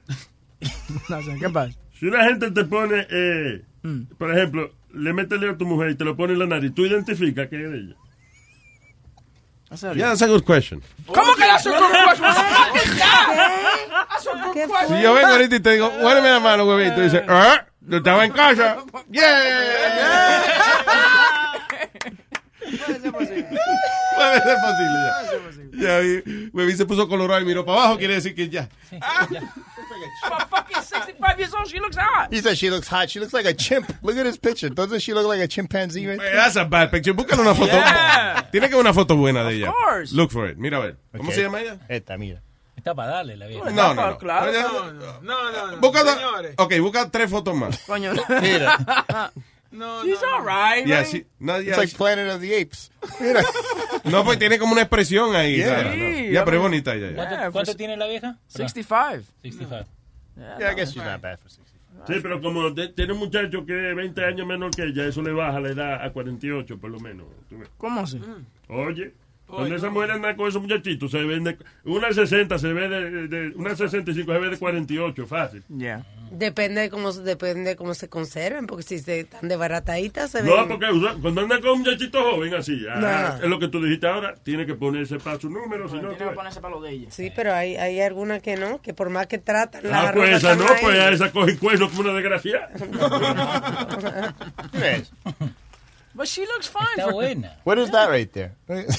No 1.10 1.22
sé, 1.22 1.36
¿Qué 1.38 1.50
pasa? 1.50 1.72
si 1.98 2.06
una 2.06 2.24
gente 2.24 2.50
te 2.50 2.64
pone, 2.64 3.06
eh, 3.10 3.62
Mm. 3.82 4.02
por 4.16 4.30
ejemplo, 4.36 4.70
le 4.94 5.12
mete 5.12 5.34
el 5.34 5.40
dedo 5.42 5.52
a 5.52 5.58
tu 5.58 5.66
mujer 5.66 5.90
y 5.90 5.94
te 5.96 6.04
lo 6.04 6.16
pone 6.16 6.32
en 6.32 6.38
la 6.38 6.46
nariz, 6.46 6.72
tú 6.74 6.86
identificas 6.86 7.48
que 7.48 7.62
es 7.62 7.70
de 7.70 7.78
ella. 7.78 7.94
Yeah, 9.94 10.08
that's 10.10 10.22
a 10.22 10.28
good 10.28 10.44
question. 10.44 10.80
¿Cómo 11.06 11.34
que 11.34 11.40
that's 11.42 11.66
a 11.66 11.70
good 11.70 11.90
question? 11.90 12.30
That's 12.30 14.26
a 14.26 14.32
good 14.44 14.54
question. 14.70 14.96
Si 14.98 15.02
yo 15.02 15.14
vengo 15.14 15.28
ahorita 15.28 15.56
y 15.56 15.60
te 15.60 15.70
digo, 15.72 15.88
huéleme 16.00 16.30
la 16.30 16.38
mano, 16.40 16.64
huevito, 16.64 17.00
y 17.00 17.04
dice, 17.04 17.24
¿ah? 17.28 17.66
Yo 17.86 17.96
estaba 17.98 18.24
en 18.24 18.32
casa. 18.32 18.78
Puede 22.64 22.94
ser 22.98 23.12
posible 23.12 24.98
ya. 25.72 25.74
Ya 25.76 25.98
vi, 26.00 26.50
Huevín 26.52 26.76
se 26.76 26.86
puso 26.86 27.08
colorado 27.08 27.40
y 27.40 27.44
miró 27.44 27.64
para 27.64 27.78
abajo, 27.80 27.98
quiere 27.98 28.14
decir 28.14 28.34
que 28.34 28.48
ya. 28.48 28.68
For 28.90 30.46
fucking 30.48 30.82
65 30.82 31.38
years 31.38 31.52
old, 31.54 31.66
she 31.68 31.78
looks 31.80 31.96
hot. 31.96 32.32
He 32.32 32.40
said 32.40 32.56
she 32.56 32.70
looks 32.70 32.88
hot. 32.88 33.10
She 33.10 33.18
looks 33.20 33.32
like 33.34 33.44
a 33.46 33.52
chimp. 33.54 33.92
Look 34.02 34.16
at 34.16 34.24
his 34.26 34.38
picture. 34.38 34.68
Doesn't 34.70 35.00
she 35.00 35.12
look 35.12 35.26
like 35.26 35.40
a 35.40 35.48
chimpanzee 35.48 36.06
right 36.06 36.18
there? 36.18 36.34
That's 36.34 36.56
a 36.56 36.64
bad 36.64 36.90
picture. 36.90 37.12
Búscale 37.12 37.40
una 37.42 37.54
foto. 37.54 37.72
Yeah. 37.72 38.48
Tiene 38.52 38.68
que 38.68 38.74
haber 38.74 38.80
una 38.86 38.94
foto 38.94 39.16
buena 39.16 39.44
de 39.44 39.56
ella. 39.56 39.72
course. 39.72 40.12
Look 40.14 40.30
for 40.30 40.46
it. 40.48 40.56
Mira 40.56 40.78
a 40.78 40.80
ver. 40.80 40.96
¿Cómo 41.12 41.24
Okay. 41.30 41.34
se 41.34 41.42
llama 41.42 41.60
ella? 41.60 41.78
Esta, 41.88 42.16
mira. 42.16 42.42
Está 42.84 42.94
para 42.94 43.12
darle 43.12 43.38
la 43.38 43.46
vida. 43.46 43.60
No, 43.70 43.94
no, 43.94 44.10
no. 44.10 44.18
Claro. 44.18 44.52
No, 44.52 44.92
no, 44.92 45.20
no, 45.22 45.52
no, 45.52 45.70
no. 45.72 45.76
Busca 45.78 46.00
señores. 46.04 46.54
ok, 46.58 46.78
busca 46.80 47.10
tres 47.10 47.30
fotos 47.30 47.54
más. 47.56 47.78
Coño. 47.86 48.12
Mira. 48.42 48.76
No, 49.70 50.04
She's 50.04 50.20
no, 50.22 50.28
no. 50.28 50.36
all 50.36 50.44
right, 50.46 50.86
Yeah, 50.86 50.98
man. 50.98 51.06
sí. 51.06 51.26
No, 51.40 51.56
It's 51.56 51.66
yeah, 51.66 51.76
like 51.78 51.88
sí. 51.90 51.96
Planet 51.96 52.30
of 52.32 52.40
the 52.40 52.60
Apes. 52.60 52.92
Mira. 53.20 53.42
No, 54.04 54.22
pues 54.22 54.38
tiene 54.38 54.56
como 54.58 54.72
una 54.72 54.82
expresión 54.82 55.34
ahí. 55.34 55.56
Yeah. 55.56 55.68
Sara, 55.68 55.96
¿no? 55.96 56.30
Ya, 56.30 56.44
pero 56.44 56.58
es 56.58 56.62
bonita 56.62 56.94
ella. 56.94 57.08
ya. 57.08 57.14
¿Cuánto, 57.16 57.34
Yeah, 57.34 57.50
cuánto 57.50 57.70
for- 57.72 57.76
tiene 57.78 57.96
la 57.96 58.06
vieja? 58.06 58.36
65. 58.46 59.24
65. 59.42 59.84
Yeah, 60.36 60.70
I 60.70 60.74
guess 60.76 60.90
she's 60.92 61.02
not 61.02 61.20
bad 61.20 61.38
for 61.40 61.50
60. 61.50 61.64
Sí, 62.06 62.20
pero 62.22 62.40
como 62.40 62.70
de- 62.70 62.88
tiene 62.90 63.14
un 63.14 63.18
muchacho 63.18 63.66
que 63.66 63.90
es 63.90 63.96
20 63.96 64.24
años 64.24 64.46
menor 64.46 64.70
que 64.70 64.84
ella, 64.84 65.06
eso 65.06 65.22
le 65.22 65.32
baja 65.32 65.58
la 65.58 65.70
edad 65.70 66.04
a 66.04 66.12
48 66.12 66.78
por 66.78 66.90
lo 66.90 67.00
menos. 67.00 67.26
¿Cómo 67.76 68.02
así? 68.02 68.20
Oye, 68.68 69.12
Cuando 69.56 69.74
esa 69.76 69.90
mujer 69.90 70.10
anda 70.12 70.36
con 70.36 70.48
esos 70.48 70.60
muchachitos, 70.62 71.10
se 71.10 71.22
vende. 71.24 71.56
Una 71.84 72.12
60 72.12 72.58
se 72.58 72.72
ve 72.72 72.88
de, 72.88 73.28
de- 73.28 73.48
Una 73.56 73.74
65 73.76 74.32
se 74.32 74.38
ve 74.38 74.50
de 74.50 74.56
48, 74.58 75.26
fácil. 75.26 75.62
Ya. 75.68 76.04
Depende 76.30 76.80
de 76.80 76.90
cómo, 76.90 77.12
depende 77.12 77.70
de 77.70 77.76
cómo 77.76 77.94
se 77.94 78.08
conserven, 78.08 78.66
porque 78.66 78.82
si 78.82 78.98
se 78.98 79.20
están 79.20 79.48
de 79.48 79.54
barataditas 79.56 80.30
se 80.32 80.42
No, 80.42 80.56
ven... 80.56 80.68
porque 80.68 80.86
cuando 81.22 81.42
anda 81.42 81.60
con 81.60 81.70
un 81.72 81.78
muchachito 81.80 82.20
joven 82.32 82.54
así, 82.54 82.84
ah, 82.90 83.36
No. 83.38 83.44
es 83.44 83.48
lo 83.50 83.58
que 83.60 83.68
tú 83.68 83.80
dijiste 83.80 84.08
ahora, 84.08 84.34
tiene 84.42 84.66
que 84.66 84.74
ponerse 84.74 85.18
para 85.18 85.38
su 85.38 85.48
número, 85.48 85.88
si 85.88 85.94
no. 85.96 86.08
Tiene 86.10 86.30
que 86.30 86.34
ponerse 86.36 86.60
para 86.60 86.74
lo 86.74 86.80
de 86.80 86.90
ella. 86.90 87.06
Sí, 87.10 87.30
pero 87.36 87.54
hay, 87.54 87.76
hay 87.76 88.00
algunas 88.00 88.42
que 88.42 88.56
no, 88.56 88.80
que 88.82 88.92
por 88.94 89.10
más 89.10 89.28
que 89.28 89.38
tratan... 89.38 89.82
Ah, 89.92 90.10
pues 90.12 90.30
esa 90.38 90.56
no, 90.56 90.64
pues 90.66 90.84
ahí. 90.84 90.98
a 90.98 91.10
esa 91.10 91.30
coge 91.30 91.56
cuerno 91.56 91.88
como 91.88 92.00
una 92.00 92.14
desgracia. 92.14 92.68
But 96.14 96.28
she 96.28 96.42
looks 96.46 96.68
fine. 96.68 96.86
Está 96.96 97.04
for- 97.10 97.12
buena. 97.14 97.56
What 97.64 97.78
is 97.78 97.90
that 97.90 98.08
right 98.08 98.30
there? 98.32 98.52
That's 98.68 98.96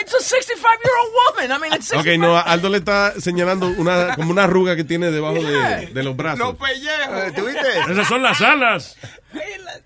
it's 0.00 0.14
a 0.14 0.20
65 0.20 0.78
year 0.84 0.94
old 1.02 1.12
woman. 1.34 1.50
I 1.52 1.58
mean, 1.58 1.72
it's 1.72 1.88
65. 1.88 2.00
Ok, 2.00 2.20
no, 2.20 2.36
Aldo 2.38 2.68
le 2.68 2.78
está 2.78 3.14
señalando 3.20 3.66
una, 3.76 4.14
como 4.14 4.30
una 4.30 4.44
arruga 4.44 4.76
que 4.76 4.84
tiene 4.84 5.10
debajo 5.10 5.42
de, 5.42 5.86
de 5.92 6.02
los 6.04 6.16
brazos. 6.16 6.56
pellejos. 6.56 7.34
¿Tuviste? 7.34 7.80
Esas 7.90 8.06
son 8.06 8.22
las 8.22 8.40
alas. 8.40 8.96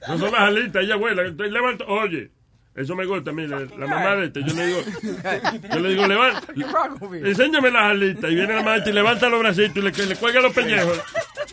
No 0.07 0.19
son 0.19 0.33
las 0.33 0.41
alitas, 0.43 0.83
ella 0.85 0.95
abuela. 0.95 1.23
Entonces 1.23 1.53
levanta, 1.53 1.85
oye, 1.87 2.31
eso 2.75 2.95
me 2.95 3.05
gusta 3.05 3.31
a 3.31 3.33
mí, 3.35 3.47
la, 3.47 3.61
la 3.61 3.87
mamá 3.87 4.17
de 4.17 4.27
este. 4.27 4.43
Yo 4.45 4.55
le 4.55 4.67
digo, 4.67 4.81
yo 5.75 5.81
le 5.81 5.89
digo, 5.91 6.07
levanta, 6.07 6.53
enséñame 7.25 7.71
las 7.71 7.83
alitas. 7.91 8.31
Y 8.31 8.35
viene 8.35 8.55
la 8.55 8.63
mamá 8.63 8.79
y 8.85 8.93
levanta 8.93 9.29
los 9.29 9.41
bracitos 9.41 9.77
y 9.77 9.81
le, 9.81 10.07
le 10.07 10.17
cuelga 10.17 10.41
los 10.41 10.53
pellejos. 10.53 10.99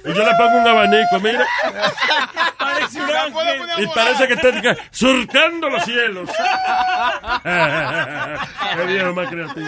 Y 0.05 0.13
yo 0.13 0.23
le 0.23 0.31
pongo 0.37 0.57
un 0.61 0.67
abanico, 0.67 1.19
mira. 1.21 1.45
Parece 2.57 3.01
un 3.01 3.09
ángel. 3.09 3.83
Y 3.83 3.87
parece 3.87 4.27
que 4.27 4.33
está 4.33 4.77
surcando 4.91 5.69
los 5.69 5.83
cielos. 5.83 6.29
Qué 7.43 8.85
viejo 8.85 9.13
más 9.13 9.29
creativo. 9.29 9.67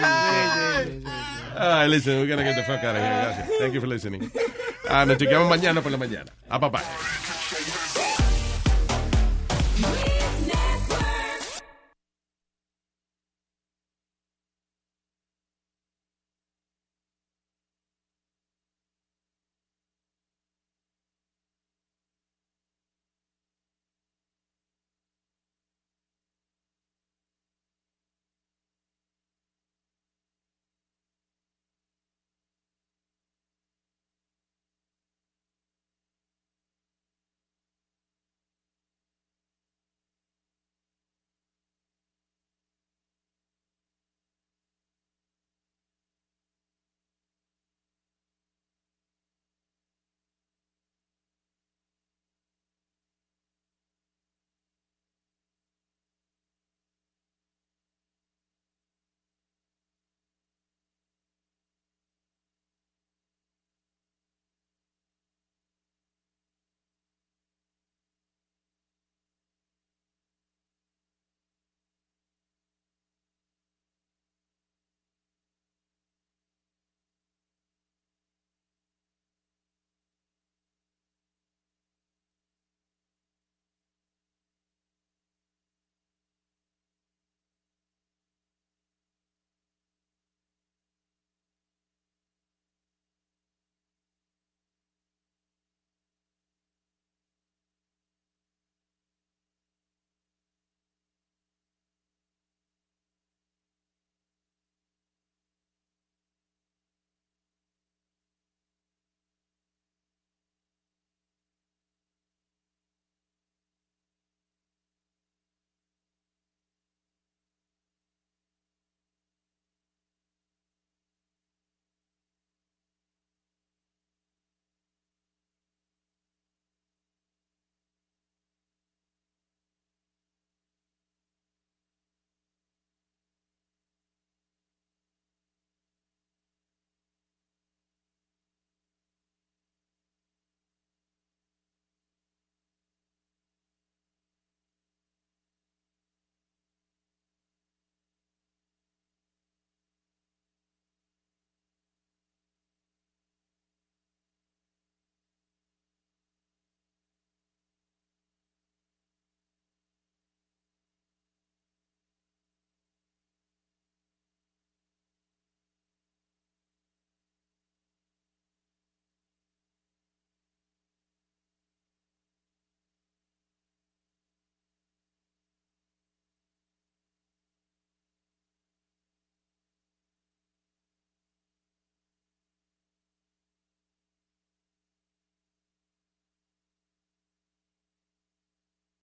Ah, 1.56 1.84
listen, 1.88 2.18
we're 2.18 2.28
gonna 2.28 2.42
get 2.44 2.54
the 2.54 2.62
fuck 2.62 2.82
out 2.84 2.96
of 2.96 3.02
here. 3.02 3.22
Gracias. 3.22 3.48
Thank 3.58 3.74
you 3.74 3.80
for 3.80 3.88
listening. 3.88 4.30
Ah, 4.88 5.04
nos 5.04 5.18
chequeamos 5.18 5.48
mañana 5.48 5.82
por 5.82 5.90
la 5.90 5.98
mañana. 5.98 6.30
A 6.48 6.58
papá. 6.60 6.82